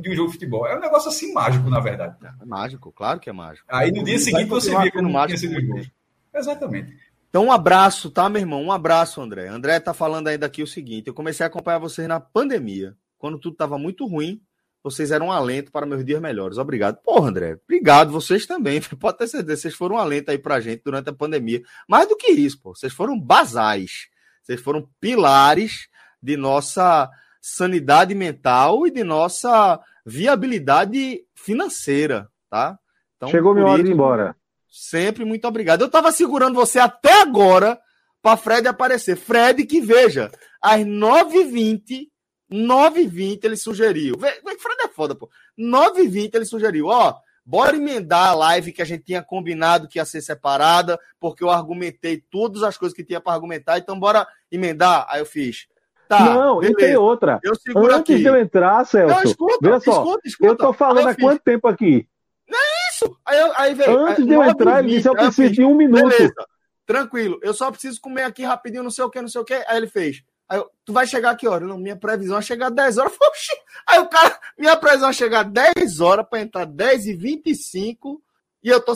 de 0.00 0.08
um 0.08 0.14
jogo 0.14 0.28
de 0.28 0.34
futebol. 0.34 0.66
É 0.66 0.76
um 0.76 0.80
negócio 0.80 1.08
assim 1.08 1.32
mágico, 1.32 1.68
na 1.68 1.80
verdade. 1.80 2.16
É 2.40 2.44
mágico, 2.44 2.92
claro 2.92 3.18
que 3.18 3.28
é 3.28 3.32
mágico. 3.32 3.66
Aí 3.68 3.90
no 3.90 4.04
dia 4.04 4.18
seguinte 4.18 4.46
você 4.46 4.76
vê 4.76 4.90
como 4.90 5.12
mágico 5.12 5.40
tinha 5.40 5.60
sido 5.60 5.90
Exatamente. 6.32 6.96
Então, 7.28 7.46
um 7.46 7.52
abraço, 7.52 8.10
tá, 8.10 8.28
meu 8.28 8.40
irmão? 8.40 8.62
Um 8.62 8.72
abraço, 8.72 9.20
André. 9.20 9.48
André 9.48 9.80
tá 9.80 9.92
falando 9.92 10.28
ainda 10.28 10.46
aqui 10.46 10.62
o 10.62 10.66
seguinte: 10.66 11.08
eu 11.08 11.14
comecei 11.14 11.44
a 11.44 11.48
acompanhar 11.48 11.78
vocês 11.78 12.06
na 12.06 12.20
pandemia 12.20 12.96
quando 13.18 13.38
tudo 13.38 13.52
estava 13.52 13.76
muito 13.76 14.06
ruim, 14.06 14.40
vocês 14.82 15.10
eram 15.10 15.26
um 15.26 15.32
alento 15.32 15.72
para 15.72 15.86
meus 15.86 16.04
dias 16.04 16.20
melhores. 16.20 16.58
Obrigado. 16.58 16.98
Porra, 17.02 17.28
André, 17.28 17.58
obrigado. 17.64 18.10
Vocês 18.10 18.46
também. 18.46 18.80
Pode 18.98 19.18
ter 19.18 19.28
certeza, 19.28 19.62
vocês 19.62 19.74
foram 19.74 19.96
um 19.96 19.98
alento 19.98 20.30
aí 20.30 20.38
pra 20.38 20.60
gente 20.60 20.82
durante 20.84 21.10
a 21.10 21.14
pandemia. 21.14 21.62
Mais 21.88 22.08
do 22.08 22.16
que 22.16 22.30
isso, 22.30 22.60
pô, 22.60 22.74
vocês 22.74 22.92
foram 22.92 23.18
basais. 23.18 24.08
Vocês 24.42 24.60
foram 24.60 24.88
pilares 25.00 25.88
de 26.22 26.36
nossa 26.36 27.08
sanidade 27.40 28.14
mental 28.14 28.86
e 28.86 28.90
de 28.90 29.04
nossa 29.04 29.80
viabilidade 30.04 31.20
financeira, 31.34 32.28
tá? 32.48 32.78
Então, 33.16 33.28
Chegou 33.28 33.54
minha 33.54 33.66
hora 33.66 33.82
de 33.82 33.90
ir 33.90 33.92
embora. 33.92 34.36
Sempre 34.70 35.24
muito 35.24 35.46
obrigado. 35.46 35.82
Eu 35.82 35.90
tava 35.90 36.12
segurando 36.12 36.54
você 36.54 36.78
até 36.78 37.20
agora 37.20 37.78
para 38.22 38.36
Fred 38.36 38.68
aparecer. 38.68 39.16
Fred, 39.16 39.64
que 39.64 39.80
veja, 39.80 40.30
às 40.62 40.80
9h20 40.80 42.06
9h20 42.50 43.44
ele 43.44 43.56
sugeriu. 43.56 44.18
Fred 44.18 44.82
é 44.84 44.88
foda, 44.88 45.14
pô. 45.14 45.28
9h20 45.58 46.34
ele 46.34 46.44
sugeriu, 46.44 46.86
ó, 46.86 47.14
bora 47.44 47.76
emendar 47.76 48.28
a 48.28 48.34
live 48.34 48.72
que 48.72 48.82
a 48.82 48.84
gente 48.84 49.04
tinha 49.04 49.22
combinado 49.22 49.88
que 49.88 49.98
ia 49.98 50.04
ser 50.04 50.20
separada, 50.20 50.98
porque 51.18 51.42
eu 51.42 51.50
argumentei 51.50 52.22
todas 52.30 52.62
as 52.62 52.76
coisas 52.76 52.94
que 52.94 53.04
tinha 53.04 53.20
para 53.20 53.32
argumentar, 53.32 53.78
então 53.78 53.98
bora 53.98 54.26
emendar. 54.50 55.06
Aí 55.08 55.20
eu 55.20 55.26
fiz. 55.26 55.66
Tá, 56.08 56.20
não, 56.34 56.58
beleza. 56.58 56.80
e 56.80 56.84
tem 56.86 56.96
outra. 56.96 57.38
Eu 57.42 57.54
seguro 57.54 57.94
Antes 57.94 58.14
aqui. 58.14 58.22
de 58.22 58.28
eu 58.28 58.36
entrar, 58.36 58.84
Celso, 58.86 59.14
não, 59.14 59.22
escuta, 59.22 59.58
veja 59.60 59.80
só, 59.80 59.92
escuta, 59.92 60.20
escuta. 60.24 60.52
eu 60.52 60.56
tô 60.56 60.72
falando 60.72 61.08
há 61.08 61.14
quanto 61.14 61.42
tempo 61.42 61.68
aqui? 61.68 62.08
Não 62.48 62.58
é 62.58 62.90
isso! 62.90 63.18
Aí, 63.26 63.52
aí 63.56 63.74
veio, 63.74 64.06
Antes 64.06 64.26
de 64.26 64.32
eu 64.32 64.42
entrar, 64.42 64.82
ele 64.82 64.96
disse, 64.96 65.06
eu 65.06 65.14
preciso 65.14 65.52
de 65.52 65.64
um 65.64 65.74
minuto. 65.74 66.08
Beleza, 66.08 66.46
tranquilo, 66.86 67.38
eu 67.42 67.52
só 67.52 67.70
preciso 67.70 68.00
comer 68.00 68.22
aqui 68.22 68.42
rapidinho, 68.42 68.82
não 68.82 68.90
sei 68.90 69.04
o 69.04 69.10
que, 69.10 69.20
não 69.20 69.28
sei 69.28 69.40
o 69.40 69.44
que. 69.44 69.52
Aí 69.52 69.76
ele 69.76 69.86
fez, 69.86 70.22
Aí 70.48 70.58
eu, 70.58 70.70
tu 70.84 70.92
vai 70.92 71.06
chegar 71.06 71.36
que 71.36 71.46
hora? 71.46 71.66
Não, 71.66 71.78
minha 71.78 71.96
previsão 71.96 72.38
é 72.38 72.42
chegar 72.42 72.70
10 72.70 72.98
horas. 72.98 73.12
Oxi. 73.20 73.52
Aí 73.86 73.98
o 73.98 74.08
cara, 74.08 74.38
minha 74.58 74.76
previsão 74.76 75.10
é 75.10 75.12
chegar 75.12 75.42
10 75.42 76.00
horas 76.00 76.26
para 76.28 76.40
entrar 76.40 76.64
10 76.64 77.06
e 77.06 77.14
25 77.14 78.22
e 78.62 78.68
eu 78.68 78.80
tô. 78.80 78.92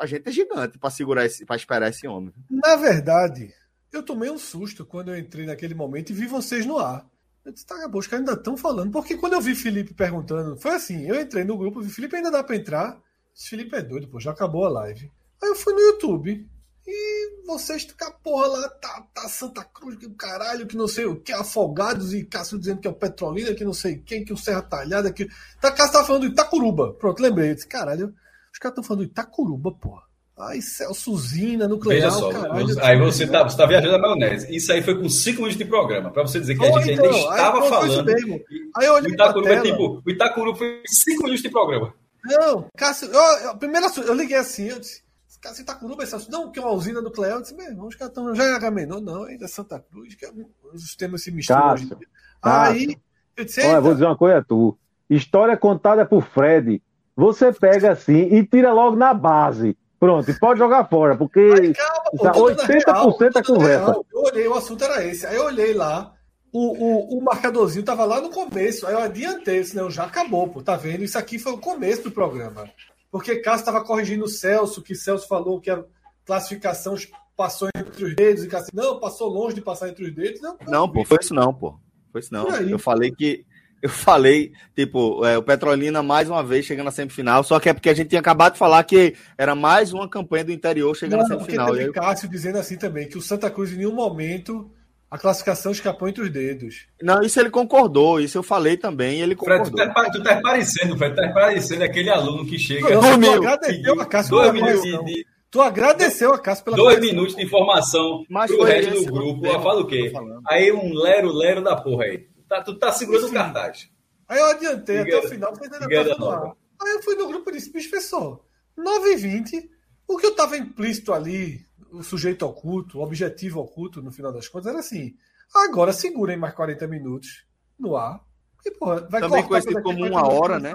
A 0.00 0.06
gente 0.06 0.28
é 0.28 0.32
gigante 0.32 0.78
para 0.78 0.90
segurar 0.90 1.24
esse, 1.24 1.44
para 1.44 1.56
esperar 1.56 1.90
esse 1.90 2.06
homem. 2.06 2.32
Na 2.48 2.76
verdade, 2.76 3.52
eu 3.92 4.02
tomei 4.02 4.30
um 4.30 4.38
susto 4.38 4.84
quando 4.84 5.10
eu 5.10 5.18
entrei 5.18 5.46
naquele 5.46 5.74
momento 5.74 6.10
e 6.10 6.14
vi 6.14 6.26
vocês 6.26 6.64
no 6.64 6.78
ar. 6.78 7.06
Eu 7.44 7.52
disse, 7.52 7.66
tá, 7.66 7.74
os 7.92 8.06
caras 8.06 8.26
ainda 8.26 8.38
estão 8.38 8.56
falando. 8.56 8.92
Porque 8.92 9.16
quando 9.16 9.32
eu 9.32 9.40
vi 9.40 9.54
Felipe 9.54 9.92
perguntando, 9.92 10.56
foi 10.56 10.72
assim: 10.72 11.06
eu 11.06 11.20
entrei 11.20 11.44
no 11.44 11.58
grupo, 11.58 11.80
vi 11.80 11.90
Felipe 11.90 12.16
ainda 12.16 12.30
dá 12.30 12.44
para 12.44 12.56
entrar. 12.56 13.00
Esse 13.34 13.48
Felipe 13.48 13.74
é 13.74 13.82
doido, 13.82 14.08
pô, 14.08 14.20
já 14.20 14.30
acabou 14.30 14.64
a 14.64 14.68
live. 14.68 15.10
Aí 15.42 15.48
eu 15.48 15.56
fui 15.56 15.72
no 15.72 15.80
YouTube. 15.80 16.48
E 16.86 17.46
vocês 17.46 17.86
com 17.92 18.04
a 18.04 18.10
porra 18.10 18.46
lá, 18.48 18.68
tá, 18.68 19.06
tá 19.14 19.28
Santa 19.28 19.64
Cruz, 19.64 19.96
que 19.96 20.06
o 20.06 20.14
caralho, 20.14 20.66
que 20.66 20.76
não 20.76 20.88
sei 20.88 21.06
o 21.06 21.16
que, 21.16 21.32
Afogados 21.32 22.12
e 22.12 22.24
Cássio 22.24 22.58
dizendo 22.58 22.80
que 22.80 22.88
é 22.88 22.90
o 22.90 22.94
Petrolina, 22.94 23.54
que 23.54 23.64
não 23.64 23.72
sei 23.72 23.98
quem, 23.98 24.24
que 24.24 24.32
o 24.32 24.36
Serra 24.36 24.62
Talhada, 24.62 25.12
que. 25.12 25.28
Tá, 25.60 25.70
Cássio 25.70 25.92
tá 25.92 26.04
falando 26.04 26.22
do 26.22 26.32
Itacuruba. 26.32 26.92
Pronto, 26.94 27.22
lembrei. 27.22 27.50
Eu 27.50 27.54
disse, 27.54 27.68
caralho, 27.68 28.12
os 28.52 28.58
caras 28.58 28.72
estão 28.72 28.82
falando 28.84 29.04
do 29.06 29.10
Itacuruba, 29.10 29.72
porra. 29.72 30.02
Ai, 30.38 30.60
Celso 30.60 31.16
Zina, 31.18 31.68
nuclear, 31.68 32.10
só, 32.10 32.32
caralho. 32.32 32.84
Aí 32.84 32.98
você 32.98 33.26
tá, 33.26 33.44
você 33.44 33.56
tá 33.56 33.66
viajando 33.66 33.94
a 33.94 33.98
maionese. 33.98 34.54
Isso 34.54 34.72
aí 34.72 34.82
foi 34.82 34.98
com 34.98 35.08
5 35.08 35.36
minutos 35.36 35.56
de 35.56 35.64
programa, 35.64 36.10
pra 36.10 36.22
você 36.22 36.40
dizer 36.40 36.56
que 36.56 36.64
a 36.64 36.80
gente 36.80 36.92
então, 36.92 37.04
ainda 37.04 37.16
estava 37.16 37.62
aí, 37.62 37.68
falando. 37.68 38.10
Aí 38.10 38.86
eu 38.86 38.94
olhei 38.94 39.10
o 39.10 39.14
Itacuruba, 39.14 39.52
é 39.52 39.60
tipo, 39.60 40.02
o 40.04 40.10
Itacuruba 40.10 40.58
foi 40.58 40.82
5 40.84 41.22
minutos 41.22 41.42
de 41.42 41.50
programa. 41.50 41.94
Não, 42.24 42.66
Cássio, 42.76 43.08
eu, 43.08 43.20
eu, 43.20 43.56
primeiro 43.56 43.86
eu 43.98 44.14
liguei 44.14 44.36
assim, 44.36 44.68
eu 44.68 44.80
disse, 44.80 45.02
Cara, 45.42 45.56
você 45.56 45.64
tá 45.64 45.74
com 45.74 45.86
Uruba, 45.86 46.04
não, 46.30 46.52
que 46.52 46.60
é 46.60 46.62
uma 46.62 46.70
usina 46.70 47.02
nuclear. 47.02 47.32
Eu 47.32 47.42
disse, 47.42 47.56
meu 47.56 47.66
irmão, 47.66 47.88
os 47.88 47.96
caras 47.96 48.10
estão. 48.10 48.32
Já 48.32 48.44
é 48.44 48.54
Agamenon, 48.54 49.00
não, 49.00 49.24
ainda 49.24 49.44
é 49.44 49.48
Santa 49.48 49.80
Cruz, 49.80 50.14
que 50.14 50.24
é, 50.24 50.30
os 50.72 50.94
temas 50.94 51.24
se 51.24 51.32
misturam. 51.32 51.60
Cássio, 51.60 51.98
Aí, 52.40 52.96
eu 53.36 53.44
disse, 53.44 53.60
Olha, 53.66 53.80
vou 53.80 53.92
dizer 53.92 54.06
uma 54.06 54.16
coisa 54.16 54.38
a 54.38 54.44
tu. 54.44 54.78
História 55.10 55.56
contada 55.56 56.06
por 56.06 56.24
Fred. 56.24 56.80
Você 57.16 57.52
pega 57.52 57.90
assim 57.90 58.32
e 58.32 58.46
tira 58.46 58.72
logo 58.72 58.94
na 58.94 59.12
base. 59.12 59.76
Pronto, 59.98 60.30
e 60.30 60.38
pode 60.38 60.58
jogar 60.60 60.88
fora, 60.88 61.16
porque 61.16 61.38
aí, 61.38 61.72
calma, 61.74 62.32
pô, 62.32 62.50
80% 62.50 63.36
é 63.36 63.42
conversa. 63.42 63.84
Real. 63.84 64.06
Eu 64.12 64.20
olhei, 64.20 64.48
o 64.48 64.54
assunto 64.54 64.84
era 64.84 65.04
esse. 65.04 65.26
Aí 65.26 65.36
eu 65.36 65.44
olhei 65.44 65.74
lá, 65.74 66.12
o, 66.52 67.16
o, 67.16 67.18
o 67.18 67.22
marcadorzinho 67.22 67.84
tava 67.84 68.04
lá 68.04 68.20
no 68.20 68.30
começo. 68.30 68.86
Aí 68.86 68.94
eu 68.94 69.00
adiantei, 69.00 69.62
senão 69.64 69.90
já 69.90 70.04
acabou, 70.04 70.48
pô. 70.48 70.62
Tá 70.62 70.76
vendo? 70.76 71.02
Isso 71.02 71.18
aqui 71.18 71.38
foi 71.38 71.52
o 71.52 71.58
começo 71.58 72.04
do 72.04 72.10
programa 72.12 72.64
porque 73.12 73.36
Cássio 73.36 73.60
estava 73.60 73.84
corrigindo 73.84 74.24
o 74.24 74.28
Celso, 74.28 74.80
que 74.80 74.94
Celso 74.94 75.28
falou 75.28 75.60
que 75.60 75.70
a 75.70 75.84
classificação 76.24 76.96
passou 77.36 77.68
entre 77.76 78.06
os 78.06 78.16
dedos, 78.16 78.42
e 78.42 78.48
Cássio, 78.48 78.70
não, 78.72 78.98
passou 78.98 79.28
longe 79.28 79.54
de 79.54 79.60
passar 79.60 79.90
entre 79.90 80.06
os 80.06 80.14
dedos. 80.14 80.40
Não, 80.40 80.56
não 80.66 80.88
pô, 80.90 81.04
foi 81.04 81.18
isso 81.20 81.34
não, 81.34 81.52
pô. 81.52 81.78
Foi 82.10 82.22
isso 82.22 82.32
não. 82.32 82.48
Eu 82.48 82.78
falei 82.78 83.12
que. 83.12 83.44
Eu 83.82 83.88
falei, 83.88 84.52
tipo, 84.76 85.26
é, 85.26 85.36
o 85.36 85.42
Petrolina 85.42 86.04
mais 86.04 86.30
uma 86.30 86.40
vez 86.42 86.64
chegando 86.64 86.84
na 86.84 86.92
semifinal, 86.92 87.42
só 87.42 87.58
que 87.58 87.68
é 87.68 87.74
porque 87.74 87.90
a 87.90 87.94
gente 87.94 88.10
tinha 88.10 88.20
acabado 88.20 88.52
de 88.52 88.58
falar 88.60 88.84
que 88.84 89.16
era 89.36 89.56
mais 89.56 89.92
uma 89.92 90.08
campanha 90.08 90.44
do 90.44 90.52
interior 90.52 90.94
chegando 90.96 91.22
não, 91.22 91.28
na 91.28 91.34
semifinal. 91.34 91.66
Porque 91.66 91.80
teve 91.80 91.92
Cássio 91.92 92.28
dizendo 92.28 92.58
assim 92.58 92.78
também, 92.78 93.08
que 93.08 93.18
o 93.18 93.22
Santa 93.22 93.50
Cruz 93.50 93.72
em 93.72 93.78
nenhum 93.78 93.94
momento 93.94 94.70
a 95.12 95.18
classificação 95.18 95.72
escapou 95.72 96.08
entre 96.08 96.22
os 96.22 96.30
dedos. 96.30 96.86
Não, 97.02 97.20
isso 97.20 97.38
ele 97.38 97.50
concordou, 97.50 98.18
isso 98.18 98.38
eu 98.38 98.42
falei 98.42 98.78
também, 98.78 99.20
ele 99.20 99.36
concordou. 99.36 99.66
Fred, 99.66 99.86
tu 99.86 99.92
tá, 99.92 100.10
tu 100.10 100.22
tá 100.22 100.40
parecendo, 100.40 100.96
Fred, 100.96 101.14
tá 101.14 101.28
parecendo 101.34 101.84
aquele 101.84 102.08
aluno 102.08 102.46
que 102.46 102.58
chega... 102.58 102.88
Eu, 102.88 102.98
tu 102.98 103.06
agradeceu 103.06 104.00
a 104.00 104.06
Cássio 104.06 104.30
dois 104.30 104.52
minutos 104.54 104.82
de, 105.04 105.26
Tu 105.50 105.60
agradeceu 105.60 106.32
a 106.32 106.38
Cássio 106.38 106.64
pela 106.64 106.76
Dois 106.78 106.98
minutos 106.98 107.36
de 107.36 107.42
informação 107.42 108.24
Mas 108.26 108.50
pro 108.50 108.64
resto 108.64 109.04
do 109.04 109.04
grupo. 109.04 109.44
Eu 109.44 109.60
falo 109.60 109.82
o 109.82 109.86
quê? 109.86 110.10
Aí 110.48 110.72
um 110.72 110.94
lero-lero 110.94 111.62
da 111.62 111.76
porra 111.76 112.04
aí. 112.04 112.26
Tá, 112.48 112.62
tu 112.62 112.78
tá 112.78 112.90
segurando 112.90 113.26
o 113.26 113.32
cartaz. 113.32 113.90
Aí 114.26 114.38
eu 114.38 114.46
adiantei 114.46 115.00
até 115.00 115.18
o 115.18 115.28
final, 115.28 115.52
mas 115.60 115.70
ainda 115.70 116.16
tá 116.16 116.54
Aí 116.82 116.90
eu 116.90 117.02
fui 117.02 117.16
no 117.16 117.28
grupo 117.28 117.50
e 117.50 117.52
disse, 117.52 117.70
bicho, 117.70 117.90
pessoal, 117.90 118.46
9h20, 118.78 119.68
o 120.08 120.16
que 120.16 120.24
eu 120.24 120.34
tava 120.34 120.56
implícito 120.56 121.12
ali 121.12 121.66
o 121.92 122.02
sujeito 122.02 122.46
oculto, 122.46 122.98
o 122.98 123.02
objetivo 123.02 123.60
oculto, 123.60 124.02
no 124.02 124.10
final 124.10 124.32
das 124.32 124.48
contas, 124.48 124.68
era 124.68 124.80
assim: 124.80 125.14
agora 125.54 125.92
segurem 125.92 126.36
mais 126.36 126.54
40 126.54 126.86
minutos 126.86 127.44
no 127.78 127.96
ar. 127.96 128.20
E, 128.64 128.70
porra, 128.72 129.06
vai 129.08 129.20
Também 129.20 129.44
conhecido 129.44 129.82
como 129.82 130.06
uma 130.06 130.26
hora, 130.26 130.58
né? 130.58 130.72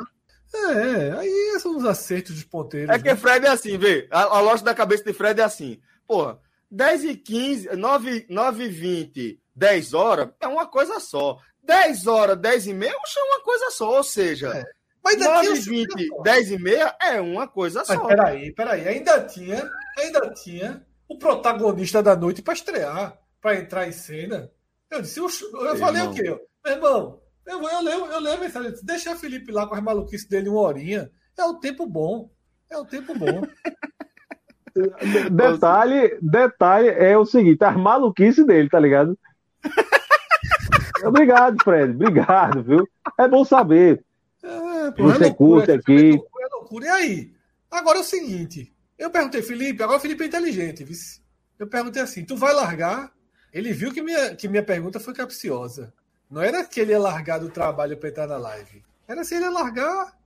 É, 0.54 1.12
aí 1.12 1.60
são 1.60 1.76
os 1.76 1.86
acertos 1.86 2.36
dos 2.36 2.44
ponteiros. 2.44 2.90
É 2.90 3.00
que 3.00 3.10
né? 3.10 3.16
Fred 3.16 3.46
é 3.46 3.50
assim, 3.50 3.78
vê. 3.78 4.08
A, 4.12 4.24
a 4.24 4.40
loja 4.40 4.64
da 4.64 4.74
cabeça 4.74 5.04
de 5.04 5.14
Fred 5.14 5.40
é 5.40 5.44
assim. 5.44 5.80
Porra, 6.06 6.40
10 6.72 7.04
e 7.04 7.16
15, 7.16 7.76
9, 7.76 8.28
9 8.30 8.64
e 8.64 8.70
20, 8.70 9.42
10 9.56 9.94
horas 9.94 10.30
é 10.40 10.48
uma 10.48 10.66
coisa 10.66 11.00
só. 11.00 11.38
10 11.64 12.08
horas, 12.08 12.38
10 12.38 12.68
e 12.68 12.74
meia 12.74 12.92
é 12.92 13.24
uma 13.24 13.42
coisa 13.42 13.72
só. 13.72 13.98
Ou 13.98 14.04
seja, 14.04 14.50
é. 14.56 14.64
Mas 15.04 15.18
9 15.18 15.54
e 15.54 15.60
20, 15.60 16.24
10 16.24 16.52
e 16.52 16.58
meia 16.58 16.96
é 17.02 17.20
uma 17.20 17.48
coisa 17.48 17.84
só. 17.84 17.96
Mas 17.96 18.08
peraí, 18.08 18.54
peraí. 18.54 18.88
Ainda 18.88 19.22
tinha, 19.26 19.70
ainda 19.98 20.30
tinha 20.32 20.87
o 21.08 21.18
protagonista 21.18 22.04
da 22.04 22.16
noite 22.16 22.42
para 22.42 22.54
estrear, 22.54 23.18
para 23.42 23.60
entrar 23.60 23.88
em 23.88 23.92
cena. 23.92 24.52
Eu 24.90 25.02
disse, 25.02 25.20
eu, 25.20 25.28
eu 25.28 25.78
falei 25.78 26.02
irmão. 26.02 26.14
o 26.14 26.16
quê? 26.16 26.48
Meu 26.66 26.74
irmão, 26.74 27.22
eu, 27.46 27.62
eu, 27.62 27.82
leio, 27.82 28.06
eu 28.06 28.20
leio 28.20 28.38
a 28.38 28.40
mensagem, 28.40 28.74
deixa 28.84 29.14
o 29.14 29.18
Felipe 29.18 29.52
lá 29.52 29.68
com 29.68 29.76
as 29.76 29.84
maluquices 29.84 30.28
dele 30.28 30.50
uma 30.50 30.62
horinha. 30.62 31.10
É 31.38 31.46
o 31.46 31.56
tempo 31.56 31.86
bom. 31.86 32.30
É 32.70 32.78
o 32.78 32.86
tempo 32.86 33.18
bom. 33.18 33.42
detalhe, 35.32 36.18
detalhe 36.22 36.90
é 36.90 37.18
o 37.18 37.26
seguinte, 37.26 37.64
as 37.64 37.76
maluquices 37.76 38.46
dele, 38.46 38.70
tá 38.70 38.80
ligado? 38.80 39.18
Obrigado, 41.06 41.58
Fred. 41.64 41.94
Obrigado, 41.94 42.64
viu? 42.64 42.88
É 43.18 43.28
bom 43.28 43.46
saber. 43.46 44.04
É, 44.44 44.92
pô, 44.92 45.04
Você 45.04 45.26
é 45.26 45.34
curte 45.34 45.72
aqui. 45.72 46.10
É 46.10 46.12
loucura, 46.12 46.46
é 46.46 46.56
loucura. 46.56 46.86
E 46.86 46.90
aí? 46.90 47.34
Agora 47.72 47.98
é 47.98 48.02
o 48.02 48.04
seguinte. 48.04 48.74
Eu 48.98 49.10
perguntei, 49.10 49.42
Felipe, 49.42 49.84
agora 49.84 49.98
o 49.98 50.02
Felipe 50.02 50.24
é 50.24 50.28
inteligente. 50.28 50.84
Vice. 50.84 51.22
Eu 51.60 51.68
perguntei 51.68 52.02
assim: 52.02 52.26
tu 52.26 52.36
vai 52.36 52.54
largar? 52.54 53.12
Ele 53.54 53.74
viu 53.74 53.94
que 53.94 54.02
minha, 54.02 54.36
que 54.36 54.48
minha 54.48 54.64
pergunta 54.64 55.00
foi 55.00 55.14
capciosa. 55.14 55.94
Não 56.30 56.42
era 56.42 56.64
que 56.66 56.80
ele 56.80 56.92
ia 56.92 57.00
largar 57.00 57.40
do 57.40 57.50
trabalho 57.50 57.98
para 57.98 58.10
entrar 58.10 58.28
na 58.28 58.38
live. 58.38 58.84
Era 59.08 59.24
se 59.24 59.36
ele 59.36 59.46
ia 59.46 59.52
largar. 59.52 60.18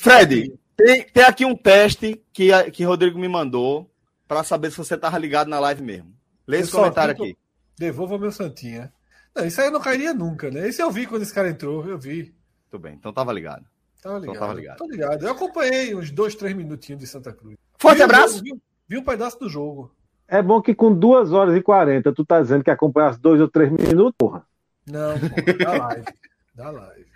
Fred, 0.00 0.58
tem, 0.76 1.04
tem 1.04 1.22
aqui 1.24 1.44
um 1.44 1.56
teste 1.56 2.22
que, 2.32 2.70
que 2.70 2.84
Rodrigo 2.84 3.18
me 3.18 3.28
mandou 3.28 3.90
para 4.26 4.42
saber 4.42 4.70
se 4.70 4.78
você 4.78 4.96
tava 4.96 5.18
ligado 5.18 5.48
na 5.48 5.60
live 5.60 5.82
mesmo. 5.82 6.14
Lê 6.46 6.60
esse 6.60 6.72
comentário 6.72 7.12
aqui. 7.12 7.36
Devolva 7.76 8.18
meu 8.18 8.32
Santinha. 8.32 8.92
Não, 9.34 9.44
isso 9.44 9.60
aí 9.60 9.66
eu 9.66 9.72
não 9.72 9.80
cairia 9.80 10.14
nunca, 10.14 10.50
né? 10.50 10.68
Esse 10.68 10.80
eu 10.80 10.90
vi 10.90 11.06
quando 11.06 11.22
esse 11.22 11.34
cara 11.34 11.50
entrou, 11.50 11.84
eu 11.86 11.98
vi. 11.98 12.34
Muito 12.62 12.78
bem, 12.78 12.94
então 12.94 13.12
tava 13.12 13.32
ligado. 13.32 13.66
Tava 14.04 14.18
ligado. 14.18 14.36
Então, 14.36 14.46
tava 14.46 14.60
ligado. 14.60 14.76
Tô 14.76 14.86
ligado. 14.86 15.24
Eu 15.24 15.32
acompanhei 15.32 15.94
uns 15.94 16.10
dois, 16.10 16.34
três 16.34 16.54
minutinhos 16.54 17.00
de 17.00 17.06
Santa 17.06 17.32
Cruz. 17.32 17.56
Forte 17.78 17.96
vi 17.96 18.02
abraço! 18.02 18.42
vi, 18.42 18.54
vi, 18.86 18.98
um 18.98 19.02
pedaço 19.02 19.38
do 19.38 19.48
jogo. 19.48 19.94
É 20.28 20.42
bom 20.42 20.60
que 20.60 20.74
com 20.74 20.94
duas 20.94 21.32
horas 21.32 21.56
e 21.56 21.62
quarenta 21.62 22.12
tu 22.12 22.22
tá 22.22 22.40
dizendo 22.40 22.62
que 22.62 22.70
acompanhasse 22.70 23.18
dois 23.18 23.40
ou 23.40 23.48
três 23.48 23.70
minutos, 23.70 24.14
porra. 24.18 24.46
Não, 24.86 25.18
porra, 25.18 25.58
da 25.58 25.86
live. 25.86 26.04
Da 26.54 26.70
live. 26.70 27.06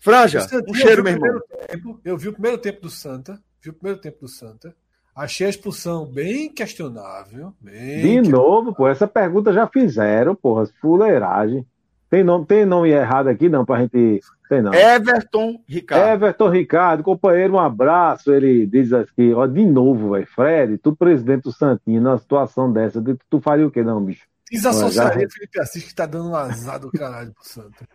Franja, 0.00 0.46
o 0.66 0.74
cheiro, 0.74 1.04
meu 1.04 1.12
irmão. 1.12 1.40
Tempo, 1.68 2.00
eu 2.02 2.16
vi 2.16 2.28
o 2.28 2.32
primeiro 2.32 2.56
tempo 2.56 2.80
do 2.80 2.90
Santa. 2.90 3.38
Vi 3.60 3.68
o 3.68 3.74
primeiro 3.74 4.00
tempo 4.00 4.20
do 4.20 4.28
Santa. 4.28 4.74
Achei 5.14 5.46
a 5.46 5.50
expulsão 5.50 6.06
bem 6.06 6.50
questionável. 6.50 7.52
Bem 7.60 8.22
de 8.22 8.30
novo, 8.30 8.74
pô, 8.74 8.88
essa 8.88 9.06
pergunta 9.06 9.52
já 9.52 9.66
fizeram, 9.66 10.34
porra, 10.34 10.66
fuleiragem. 10.80 11.66
Tem 12.12 12.22
nome, 12.22 12.44
tem 12.44 12.66
nome 12.66 12.90
errado 12.90 13.28
aqui, 13.28 13.48
não, 13.48 13.64
pra 13.64 13.78
gente. 13.78 14.20
Tem 14.46 14.60
não. 14.60 14.74
Everton 14.74 15.58
Ricardo. 15.66 16.12
Everton 16.12 16.48
Ricardo, 16.50 17.02
companheiro, 17.02 17.54
um 17.54 17.58
abraço. 17.58 18.30
Ele 18.30 18.66
diz 18.66 18.92
aqui, 18.92 19.32
ó, 19.32 19.46
de 19.46 19.64
novo, 19.64 20.10
velho. 20.10 20.26
Fred, 20.26 20.76
tu 20.76 20.94
presidente 20.94 21.44
do 21.44 21.52
Santinho, 21.52 22.02
numa 22.02 22.18
situação 22.18 22.70
dessa, 22.70 23.02
tu 23.30 23.40
faria 23.40 23.66
o 23.66 23.70
quê, 23.70 23.82
não, 23.82 24.04
bicho? 24.04 24.26
Desassociaria 24.50 25.22
já... 25.22 25.28
Felipe 25.30 25.58
Assis, 25.58 25.84
que 25.84 25.94
tá 25.94 26.04
dando 26.04 26.28
um 26.28 26.36
azar 26.36 26.78
do 26.78 26.92
caralho 26.92 27.32
pro 27.32 27.48
Santa. 27.48 27.88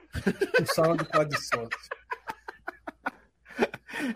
O 0.59 0.73
sala 0.73 0.97
do 0.97 1.05
quadro 1.05 1.29
de 1.29 1.47
sorte. 1.47 1.77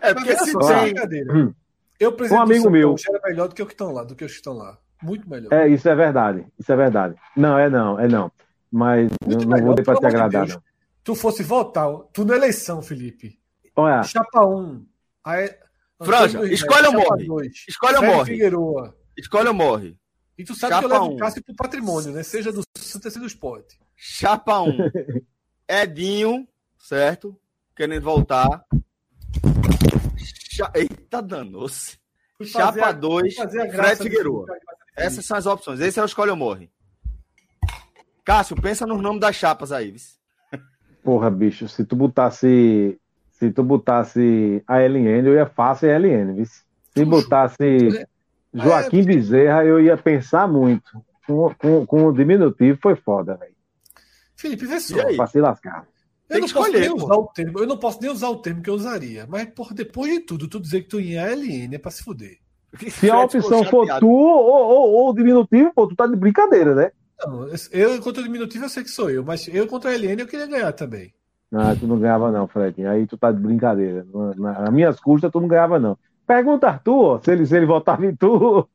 É 0.00 0.12
porque 0.12 0.36
se 0.36 0.52
tem. 0.58 1.30
Hum. 1.30 1.54
Eu, 2.00 2.10
presidente 2.10 2.40
um 2.40 2.42
amigo 2.42 2.70
meu. 2.70 2.96
era 3.08 3.20
melhor 3.24 3.46
do 3.46 3.54
que 3.54 3.62
os 3.62 3.68
que 3.68 3.74
estão 3.74 3.92
lá, 3.92 4.02
do 4.02 4.16
que 4.16 4.24
os 4.24 4.32
que 4.32 4.38
estão 4.38 4.54
lá. 4.54 4.76
Muito 5.00 5.30
melhor. 5.30 5.52
É, 5.52 5.68
isso 5.68 5.88
é 5.88 5.94
verdade. 5.94 6.44
Isso 6.58 6.72
é 6.72 6.76
verdade. 6.76 7.14
Não, 7.36 7.56
é 7.56 7.70
não, 7.70 8.00
é 8.00 8.08
não 8.08 8.32
mas 8.72 9.10
Muito 9.26 9.46
não, 9.46 9.58
não 9.58 9.66
vou 9.66 9.74
ter 9.74 9.84
para 9.84 9.98
te 9.98 10.06
agradar. 10.06 10.62
Tu 11.04 11.14
fosse 11.14 11.42
votar, 11.42 11.88
tu 12.12 12.24
na 12.24 12.36
eleição, 12.36 12.80
Felipe. 12.80 13.38
Olha. 13.76 14.02
Chapa 14.02 14.46
1. 14.46 14.86
Aí, 15.24 15.54
Franja, 16.02 16.44
escolhe 16.46 16.86
ou 16.86 16.92
morre. 16.94 17.26
Dois, 17.26 17.64
escolhe 17.68 17.96
ou 17.96 18.02
morre. 18.02 18.32
Figueroa. 18.32 18.96
Escolhe 19.16 19.48
ou 19.48 19.54
morre. 19.54 19.98
E 20.38 20.44
tu 20.44 20.54
sabe 20.54 20.74
Chapa 20.74 20.88
que 20.88 20.94
eu 20.94 20.98
levo 20.98 21.12
um. 21.12 21.14
o 21.14 21.18
Cássio 21.18 21.44
pro 21.44 21.54
patrimônio, 21.54 22.12
né? 22.12 22.22
Seja 22.22 22.50
do 22.50 22.62
Santa, 22.78 23.10
seja 23.10 23.20
do 23.20 23.26
esporte. 23.26 23.78
Chapa 23.94 24.60
1. 24.60 24.72
Edinho, 25.68 26.48
certo? 26.78 27.38
Querendo 27.76 28.02
voltar. 28.02 28.64
Cha... 30.50 30.70
Eita, 30.74 31.20
danou-se. 31.20 31.98
Chapa 32.44 32.92
2, 32.92 33.34
Fred 33.34 33.96
Figueroa. 34.02 34.46
Essas 34.96 35.24
são 35.24 35.36
as 35.36 35.46
opções. 35.46 35.80
Esse 35.80 36.00
é 36.00 36.02
o 36.02 36.06
escolhe 36.06 36.30
ou 36.30 36.36
morre. 36.36 36.70
Cássio, 38.24 38.60
pensa 38.60 38.86
nos 38.86 39.00
nomes 39.00 39.20
das 39.20 39.36
chapas 39.36 39.72
aí. 39.72 39.94
Porra, 41.02 41.30
bicho, 41.30 41.68
se 41.68 41.84
tu 41.84 41.96
botasse. 41.96 42.98
Se 43.32 43.50
tu 43.50 43.64
botasse 43.64 44.62
a 44.68 44.78
LN, 44.78 45.26
eu 45.26 45.34
ia 45.34 45.46
fácil 45.46 45.90
a 45.90 45.98
LN, 45.98 46.34
viu? 46.34 46.46
Se 46.94 47.04
botasse 47.04 48.06
Joaquim 48.54 49.02
Bezerra, 49.02 49.64
eu 49.64 49.80
ia 49.80 49.96
pensar 49.96 50.46
muito. 50.46 51.02
Com, 51.26 51.52
com, 51.54 51.86
com 51.86 52.06
o 52.06 52.12
diminutivo 52.12 52.78
foi 52.80 52.94
foda, 52.94 53.34
velho. 53.34 53.54
Felipe, 54.36 54.66
vê 54.66 54.78
só. 54.78 54.94
Pra 55.16 55.26
se 55.26 55.40
lascar. 55.40 55.86
Eu 56.28 56.38
não, 56.38 56.46
escolher, 56.46 56.72
posso 56.72 56.80
nem 56.80 57.04
usar 57.04 57.14
o 57.14 57.26
termo, 57.26 57.58
eu 57.58 57.66
não 57.66 57.76
posso 57.76 58.00
nem 58.00 58.10
usar 58.10 58.28
o 58.28 58.36
termo 58.36 58.62
que 58.62 58.70
eu 58.70 58.74
usaria. 58.74 59.26
Mas, 59.28 59.46
porra, 59.50 59.74
depois 59.74 60.10
de 60.12 60.20
tudo, 60.20 60.48
tu 60.48 60.60
dizer 60.60 60.82
que 60.82 60.88
tu 60.88 61.00
ia 61.00 61.26
LN 61.34 61.74
é 61.74 61.78
pra 61.78 61.90
se 61.90 62.02
fuder. 62.02 62.38
Se 62.88 63.10
a 63.10 63.20
opção 63.20 63.64
for 63.64 63.86
tu 63.98 64.08
ou, 64.08 64.46
ou, 64.46 64.92
ou 64.92 65.10
o 65.10 65.14
diminutivo, 65.14 65.72
pô, 65.74 65.86
tu 65.86 65.94
tá 65.94 66.06
de 66.06 66.16
brincadeira, 66.16 66.74
né? 66.74 66.90
Não, 67.26 67.48
eu 67.70 68.00
contra 68.00 68.20
o 68.20 68.24
diminutivo 68.24 68.64
eu 68.64 68.68
sei 68.68 68.82
que 68.82 68.90
sou 68.90 69.10
eu, 69.10 69.24
mas 69.24 69.46
eu 69.48 69.66
contra 69.66 69.90
a 69.90 69.94
LN 69.94 70.20
eu 70.20 70.26
queria 70.26 70.46
ganhar 70.46 70.72
também. 70.72 71.12
Ah, 71.54 71.76
tu 71.78 71.86
não 71.86 71.98
ganhava 71.98 72.32
não, 72.32 72.48
Fred. 72.48 72.86
Aí 72.86 73.06
tu 73.06 73.18
tá 73.18 73.30
de 73.30 73.38
brincadeira. 73.38 74.06
Na, 74.36 74.70
minhas 74.70 74.98
custas 74.98 75.30
tu 75.30 75.40
não 75.40 75.48
ganhava 75.48 75.78
não. 75.78 75.98
Pergunta 76.26 76.68
Arthur, 76.68 77.20
se 77.22 77.30
ele, 77.30 77.46
se 77.46 77.56
ele 77.56 77.66
votava 77.66 78.06
em 78.06 78.16
tu. 78.16 78.68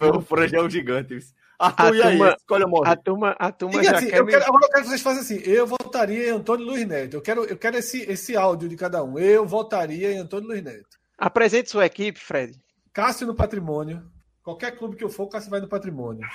O 0.00 0.20
Fred 0.20 0.54
é 0.54 0.62
um 0.62 0.70
gigante. 0.70 1.18
Arthur, 1.58 1.84
a 1.84 1.88
e 1.88 2.02
turma, 2.02 2.26
aí? 2.26 2.34
Escolha 2.34 2.66
a 2.84 2.96
turma, 2.96 3.36
a 3.38 3.52
turma 3.52 3.82
já 3.82 3.96
assim, 3.96 4.08
quer 4.08 4.18
eu 4.18 4.26
quero, 4.26 4.44
Agora 4.44 4.64
eu 4.64 4.70
quero 4.70 4.82
que 4.82 4.88
vocês 4.90 5.02
façam 5.02 5.20
assim. 5.20 5.40
Eu 5.44 5.66
votaria 5.66 6.28
em 6.28 6.32
Antônio 6.32 6.66
Luiz 6.66 6.86
Neto. 6.86 7.14
Eu 7.14 7.22
quero, 7.22 7.44
eu 7.44 7.56
quero 7.56 7.76
esse, 7.76 8.02
esse 8.02 8.36
áudio 8.36 8.68
de 8.68 8.76
cada 8.76 9.02
um. 9.02 9.18
Eu 9.18 9.46
votaria 9.46 10.12
em 10.12 10.18
Antônio 10.18 10.48
Luiz 10.48 10.62
Neto. 10.62 10.98
Apresente 11.16 11.70
sua 11.70 11.86
equipe, 11.86 12.20
Fred. 12.20 12.58
Cássio 12.92 13.26
no 13.26 13.34
patrimônio. 13.34 14.02
Qualquer 14.48 14.78
clube 14.78 14.96
que 14.96 15.04
eu 15.04 15.10
for, 15.10 15.24
o 15.24 15.28
Cássio 15.28 15.50
vai 15.50 15.60
no 15.60 15.68
patrimônio. 15.68 16.26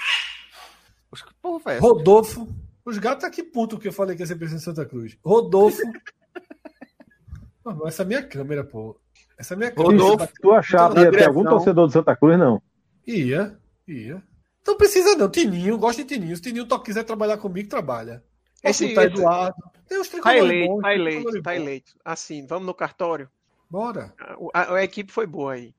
Porra, 1.42 1.80
Rodolfo. 1.80 2.48
Os 2.86 3.00
gatos 3.00 3.22
tá 3.22 3.28
aqui 3.28 3.42
puto 3.42 3.80
que 3.80 3.88
eu 3.88 3.92
falei 3.92 4.16
que 4.16 4.22
ia 4.22 4.28
ser 4.28 4.36
presidente 4.36 4.60
de 4.60 4.66
Santa 4.66 4.86
Cruz. 4.86 5.18
Rodolfo. 5.26 5.82
Mano, 7.66 7.88
essa 7.88 8.04
é 8.04 8.06
minha 8.06 8.22
câmera, 8.22 8.64
pô. 8.64 8.96
Essa 9.36 9.56
é 9.56 9.58
minha 9.58 9.72
câmera. 9.72 9.98
Rodolfo, 9.98 10.34
tu 10.40 10.52
achava 10.52 10.94
que 10.94 11.02
ia 11.02 11.12
ter 11.12 11.26
algum 11.26 11.44
torcedor 11.44 11.88
de 11.88 11.94
Santa 11.94 12.16
Cruz, 12.16 12.38
não? 12.38 12.62
Ia, 13.08 13.58
ia. 13.88 14.22
Não 14.68 14.78
precisa 14.78 15.16
não. 15.16 15.28
Tininho, 15.28 15.76
gosta 15.80 16.04
de 16.04 16.10
Tininho. 16.10 16.36
Se 16.36 16.42
Tininho 16.44 16.68
quiser 16.82 17.06
trabalhar 17.06 17.38
comigo, 17.38 17.68
trabalha. 17.68 18.24
Esse 18.64 18.94
tá 18.94 19.06
Eduardo. 19.06 19.58
Tem 19.88 20.00
os 20.00 20.08
tá 20.08 20.38
eleito, 20.38 20.82
tá 20.82 20.94
eleito, 20.94 21.42
tá 21.42 21.56
eleito. 21.56 21.94
Assim, 22.06 22.46
vamos 22.46 22.68
no 22.68 22.76
cartório? 22.76 23.28
Bora. 23.68 24.14
A, 24.54 24.62
a, 24.62 24.76
a 24.76 24.84
equipe 24.84 25.12
foi 25.12 25.26
boa 25.26 25.54
aí. 25.54 25.74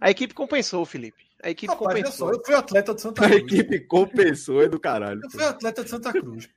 A 0.00 0.12
equipe 0.12 0.32
compensou, 0.32 0.86
Felipe. 0.86 1.29
A 1.42 1.50
equipe 1.50 1.72
Rapaz, 1.72 1.94
compensou. 1.94 2.28
Só, 2.28 2.34
eu 2.34 2.42
fui 2.44 2.54
atleta 2.54 2.94
de 2.94 3.00
Santa 3.00 3.22
Cruz. 3.22 3.34
A 3.34 3.36
equipe 3.36 3.80
compensou, 3.80 4.62
é 4.62 4.68
do 4.68 4.78
caralho. 4.78 5.20
Eu 5.22 5.30
fui 5.30 5.42
atleta 5.42 5.82
de 5.82 5.90
Santa 5.90 6.12
Cruz. 6.12 6.48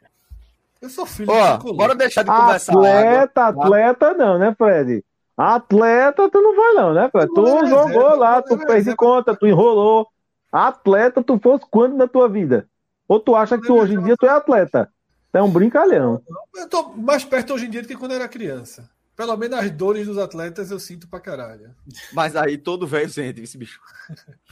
Eu 0.81 0.89
sou 0.89 1.05
filho 1.05 1.31
Ó, 1.31 1.57
de 1.57 1.73
Bora 1.73 1.95
deixar 1.95 2.23
de 2.23 2.29
conversar. 2.29 2.73
Atleta, 2.73 3.45
atleta 3.47 4.13
não, 4.13 4.37
né, 4.37 4.53
Fred? 4.57 5.03
Atleta 5.37 6.29
tu 6.29 6.41
não 6.41 6.55
vai 6.55 6.73
não, 6.73 6.93
né, 6.93 7.09
Fred? 7.09 7.33
Tu 7.33 7.45
jogou 7.67 7.85
reserva, 7.85 8.15
lá, 8.15 8.41
tu 8.41 8.57
fez 8.57 8.83
de 8.83 8.95
conta, 8.95 9.35
tu 9.35 9.47
enrolou. 9.47 10.07
Atleta 10.51 11.23
tu 11.23 11.39
fosse 11.39 11.65
quando 11.71 11.95
na 11.95 12.07
tua 12.07 12.27
vida? 12.27 12.67
Ou 13.07 13.19
tu 13.19 13.35
acha 13.35 13.57
que 13.57 13.65
tu, 13.65 13.75
hoje 13.75 13.93
em 13.93 14.03
dia 14.03 14.17
tu 14.17 14.25
é 14.25 14.29
atleta? 14.29 14.91
Tu 15.31 15.37
é 15.37 15.41
um 15.41 15.49
brincalhão. 15.49 16.21
Eu 16.55 16.67
tô 16.67 16.89
mais 16.89 17.23
perto 17.23 17.53
hoje 17.53 17.65
em 17.65 17.69
dia 17.69 17.81
do 17.81 17.87
que 17.87 17.95
quando 17.95 18.11
eu 18.11 18.17
era 18.17 18.27
criança. 18.27 18.89
Pelo 19.16 19.38
menos 19.38 19.59
as 19.59 19.72
dores 19.72 20.08
dos 20.08 20.17
atletas 20.17 20.72
eu 20.72 20.80
sinto 20.80 21.08
pra 21.08 21.19
caralho. 21.19 21.75
Mas 22.11 22.35
aí 22.35 22.58
todo 22.58 22.88
velho 22.88 23.09
sente 23.09 23.42
esse 23.42 23.58
bicho. 23.58 23.80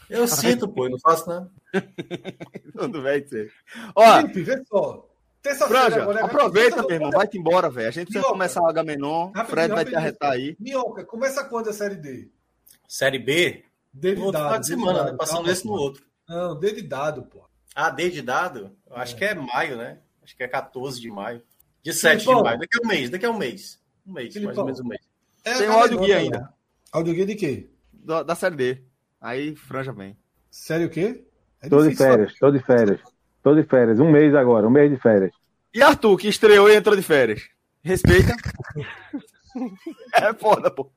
Eu 0.09 0.27
sinto, 0.27 0.67
pô, 0.67 0.85
eu 0.85 0.91
não 0.91 0.99
faço 0.99 1.27
nada. 1.27 1.51
todo 2.77 3.01
velho 3.01 3.27
sente. 3.27 3.53
Ó, 3.95 4.21
Felipe, 4.21 4.43
vê 4.43 4.63
só. 4.65 5.07
Franja, 5.67 6.03
agora, 6.03 6.19
é 6.19 6.23
aproveita, 6.23 6.83
meu 6.83 6.91
irmão. 6.91 7.09
Vai-te 7.09 7.37
embora, 7.37 7.67
velho. 7.67 7.87
A 7.87 7.91
gente 7.91 8.09
precisa 8.09 8.27
começar 8.31 8.61
o 8.61 8.67
Agamenon. 8.67 9.31
Fred 9.47 9.73
vai 9.73 9.83
te 9.83 9.95
arretar 9.95 10.31
aí. 10.33 10.55
Minhoca, 10.59 11.03
começa 11.03 11.43
quando 11.45 11.69
a 11.69 11.73
Série 11.73 11.95
D? 11.95 12.29
Série 12.87 13.17
B? 13.17 13.65
D 13.91 14.15
de 14.15 14.31
dado. 14.31 14.59
de 14.59 14.67
semana, 14.67 15.05
né? 15.05 15.13
Passando 15.17 15.49
esse 15.49 15.65
no 15.65 15.73
outro. 15.73 16.05
Não, 16.29 16.57
D 16.59 16.73
de 16.73 16.83
dado, 16.83 17.23
pô. 17.23 17.43
Ah, 17.73 17.89
D 17.89 18.09
de 18.11 18.21
dado? 18.21 18.75
Eu 18.87 18.97
acho 18.97 19.15
é. 19.15 19.17
que 19.17 19.25
é 19.25 19.33
maio, 19.33 19.77
né? 19.77 19.99
Acho 20.23 20.35
que 20.35 20.43
é 20.43 20.47
14 20.47 21.01
de 21.01 21.09
maio. 21.09 21.41
De 21.81 21.91
7 21.91 22.23
de 22.23 22.35
maio. 22.35 22.59
Daqui 22.59 22.77
a 22.77 22.85
um 22.85 22.87
mês, 22.87 23.09
daqui 23.09 23.25
a 23.25 23.31
um 23.31 23.37
mês. 23.37 23.80
Um 24.11 24.13
mês, 24.13 24.35
mais 24.35 24.57
ou 24.57 24.65
menos 24.65 24.79
um 24.81 24.87
mês. 24.87 25.01
É, 25.45 25.57
Tem 25.57 25.69
o 25.69 25.71
áudio 25.71 25.99
guia 26.01 26.17
ainda. 26.17 26.53
Áudio 26.91 27.13
guia 27.13 27.25
de 27.25 27.35
quê? 27.35 27.69
Da, 27.93 28.23
da 28.23 28.35
série 28.35 28.55
D. 28.55 28.83
Aí 29.21 29.55
franja 29.55 29.93
vem. 29.93 30.17
Sério 30.49 30.87
o 30.87 30.89
quê? 30.89 31.23
É 31.61 31.69
tô 31.69 31.87
de 31.87 31.95
férias, 31.95 32.33
tô 32.37 32.51
de 32.51 32.59
férias. 32.59 32.99
Tô 33.41 33.55
de 33.55 33.63
férias. 33.63 33.99
Um 34.01 34.11
mês 34.11 34.35
agora, 34.35 34.67
um 34.67 34.69
mês 34.69 34.91
de 34.91 34.97
férias. 34.97 35.31
E 35.73 35.81
Arthur, 35.81 36.17
que 36.17 36.27
estreou 36.27 36.69
e 36.69 36.75
entrou 36.75 36.93
de 36.93 37.01
férias? 37.01 37.47
Respeita. 37.81 38.35
é 40.15 40.33
foda, 40.33 40.69
pô. 40.69 40.91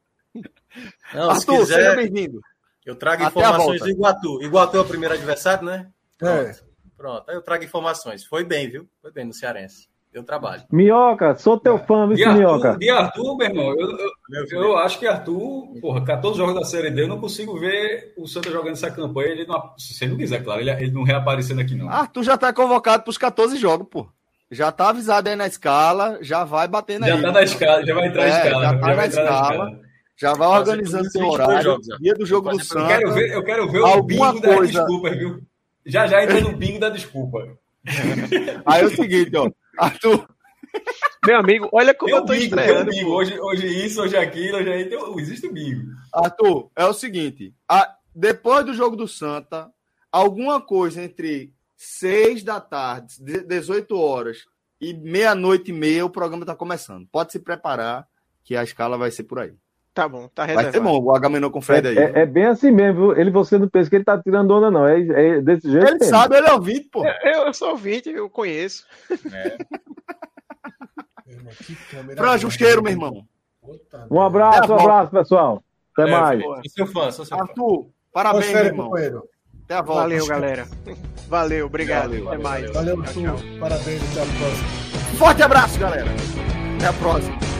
Não, 1.15 1.31
Arthur, 1.31 1.61
quiser, 1.61 1.77
seja 1.77 1.95
bem-vindo. 1.95 2.41
Eu 2.85 2.97
trago 2.97 3.23
Até 3.23 3.39
informações 3.39 3.81
do 3.81 3.91
Iguatu. 3.91 4.43
Iguatu 4.43 4.77
é 4.77 4.81
o 4.81 4.85
primeiro 4.85 5.15
adversário, 5.15 5.65
né? 5.65 5.89
É. 6.21 6.25
Pronto. 6.25 6.65
Pronto, 6.97 7.31
aí 7.31 7.37
eu 7.37 7.43
trago 7.43 7.63
informações. 7.63 8.25
Foi 8.25 8.45
bem, 8.45 8.69
viu? 8.69 8.89
Foi 9.01 9.13
bem 9.13 9.25
no 9.25 9.33
Cearense 9.33 9.89
eu 10.15 10.23
trabalho. 10.23 10.63
Minhoca, 10.71 11.35
sou 11.35 11.59
teu 11.59 11.77
fã, 11.77 12.07
viu, 12.07 12.33
Minhoca? 12.33 12.79
De 12.79 12.89
Arthur, 12.89 13.37
meu 13.37 13.49
irmão, 13.49 13.75
eu, 13.77 13.91
eu, 13.91 14.63
eu, 14.63 14.79
acho 14.79 14.97
que 14.97 15.07
Arthur, 15.09 15.67
porra, 15.81 16.05
14 16.05 16.39
jogos 16.39 16.55
da 16.55 16.65
Série 16.65 16.91
D, 16.91 17.03
eu 17.03 17.09
não 17.09 17.21
consigo 17.21 17.59
ver 17.59 18.15
o 18.17 18.27
Santa 18.29 18.49
jogando 18.49 18.75
essa 18.75 18.91
campanha. 18.91 19.31
Ele 19.31 19.45
não, 19.45 19.73
se 19.77 19.93
você 19.93 20.07
não 20.07 20.17
quiser, 20.17 20.45
claro, 20.45 20.61
ele, 20.61 20.71
ele 20.71 20.93
não 20.93 21.03
reaparecendo 21.03 21.61
aqui, 21.61 21.75
não. 21.75 21.89
Arthur 21.89 22.23
já 22.23 22.39
tá 22.39 22.53
convocado 22.53 23.03
para 23.03 23.11
os 23.11 23.19
14 23.19 23.57
jogos, 23.57 23.89
pô. 23.91 24.07
Já 24.51 24.71
tá 24.71 24.91
avisado 24.91 25.29
aí 25.29 25.35
na 25.35 25.49
escala, 25.49 26.19
já 26.21 26.45
vai 26.45 26.69
batendo 26.69 27.07
já 27.07 27.15
aí. 27.15 27.21
Já 27.21 27.27
tá 27.27 27.33
na 27.33 27.43
escala, 27.43 27.85
já 27.85 27.95
vai 27.95 28.07
entrar 28.07 28.23
é, 28.23 28.29
na 28.29 28.37
escala. 28.37 28.63
Já 28.63 28.79
tá 28.79 28.89
já 28.89 28.95
na, 28.95 29.07
escala, 29.07 29.81
Já 30.17 30.33
vai 30.35 30.49
organizando 30.49 31.11
seu 31.11 31.27
horário. 31.27 31.63
Jogos, 31.63 31.87
dia 32.01 32.15
do 32.15 32.25
jogo 32.25 32.51
do 32.51 32.65
Santa. 32.65 32.81
Eu 32.83 32.87
quero 32.87 33.13
ver, 33.15 33.33
eu 33.33 33.43
quero 33.43 33.69
ver 33.69 33.81
o 33.81 34.03
bingo 34.03 34.41
coisa... 34.41 34.49
das 34.49 34.71
desculpas, 34.71 35.19
viu? 35.19 35.41
Já 35.85 36.07
já 36.07 36.23
entra 36.23 36.41
no 36.41 36.57
bingo 36.57 36.79
da 36.79 36.89
desculpa. 36.89 37.39
aí 38.65 38.83
é 38.83 38.85
o 38.85 38.91
seguinte, 38.91 39.37
ó. 39.37 39.51
Arthur, 39.79 40.29
meu 41.27 41.39
amigo, 41.39 41.69
olha 41.73 41.95
como 41.95 42.11
tem 42.11 42.19
eu 42.19 42.27
tô 42.27 42.33
bingo, 42.33 42.45
estreando. 42.45 42.91
Bingo. 42.91 43.11
Hoje, 43.11 43.39
hoje 43.39 43.87
isso, 43.87 44.03
hoje 44.03 44.17
aquilo, 44.17 44.59
hoje 44.59 44.73
aí, 44.73 44.89
tem, 44.89 45.19
existe 45.19 45.47
o 45.47 45.53
bingo. 45.53 45.93
Arthur, 46.13 46.71
é 46.77 46.85
o 46.85 46.93
seguinte, 46.93 47.55
a, 47.69 47.97
depois 48.15 48.65
do 48.65 48.75
jogo 48.75 48.97
do 48.97 49.09
Santa, 49.09 49.71
alguma 50.11 50.61
coisa 50.61 51.03
entre 51.03 51.53
6 51.77 52.43
da 52.43 52.61
tarde, 52.61 53.17
18 53.21 53.97
horas 53.99 54.45
e 54.81 54.93
meia-noite 54.95 55.71
e 55.71 55.75
meia 55.75 56.05
o 56.05 56.11
programa 56.11 56.43
está 56.43 56.55
começando. 56.55 57.09
Pode 57.11 57.33
se 57.33 57.39
preparar 57.39 58.07
que 58.43 58.57
a 58.57 58.63
escala 58.63 58.99
vai 58.99 59.11
ser 59.11 59.25
por 59.25 59.39
aí. 59.39 59.55
Tá 59.95 60.09
bom, 60.09 60.27
tá 60.27 60.43
reservado. 60.45 60.73
Vai 60.73 60.73
ser 60.73 60.81
bom, 60.81 61.01
o 61.01 61.15
Agamenon 61.15 61.51
com 61.51 61.61
o 61.61 61.63
Fred 61.63 61.87
aí. 61.87 61.97
É, 61.97 62.23
é, 62.23 62.27
bem 62.27 62.47
assim 62.47 62.73
mesmo, 62.73 63.13
ele 63.13 63.31
você 63.31 63.57
não 63.57 63.69
pensa 63.69 63.89
que 63.89 63.95
ele 63.95 64.05
tá 64.05 64.21
tirando 64.21 64.51
onda, 64.51 64.69
não. 64.69 64.85
É, 64.85 65.01
é 65.01 65.41
desse 65.41 65.71
jeito. 65.71 65.87
Ele 65.87 65.99
mesmo. 65.99 66.11
sabe, 66.11 66.37
ele 66.37 66.49
é 66.49 66.53
ouvinte, 66.53 66.89
pô. 66.91 67.07
Eu, 67.07 67.47
eu 67.47 67.55
sou 67.55 67.71
ouvinte, 67.71 68.11
eu 68.11 68.29
conheço. 68.29 68.85
É. 69.33 69.57
Pra 72.17 72.37
Justeiro, 72.39 72.83
meu 72.83 72.91
irmão. 72.91 73.25
Um 74.11 74.21
abraço, 74.21 74.73
um 74.73 74.81
abraço, 74.81 75.13
pessoal. 75.13 75.63
Até 75.97 76.11
é, 76.11 76.13
mais. 76.13 76.43
Sou 76.43 76.63
seu 76.69 76.87
fã, 76.89 77.11
sou 77.13 77.25
seu 77.25 77.39
Arthur, 77.39 77.87
parabéns, 78.13 78.53
meu 78.53 78.65
irmão. 78.65 78.87
Companheiro. 78.87 79.29
Até 79.65 79.75
a 79.77 79.83
volta. 79.83 80.03
Valeu, 80.03 80.27
galera. 80.27 80.69
Valeu, 81.29 81.67
obrigado. 81.67 82.11
Valeu, 82.11 82.29
até 82.29 82.39
mais. 82.39 82.73
Valeu, 82.73 83.01
Arthur. 83.01 83.61
Parabéns, 83.61 84.03
até 84.11 84.23
a 84.23 84.39
próxima. 84.39 84.69
Forte 85.19 85.43
abraço, 85.43 85.79
galera. 85.79 86.11
Até 86.79 86.87
a 86.89 86.93
próxima. 86.95 87.54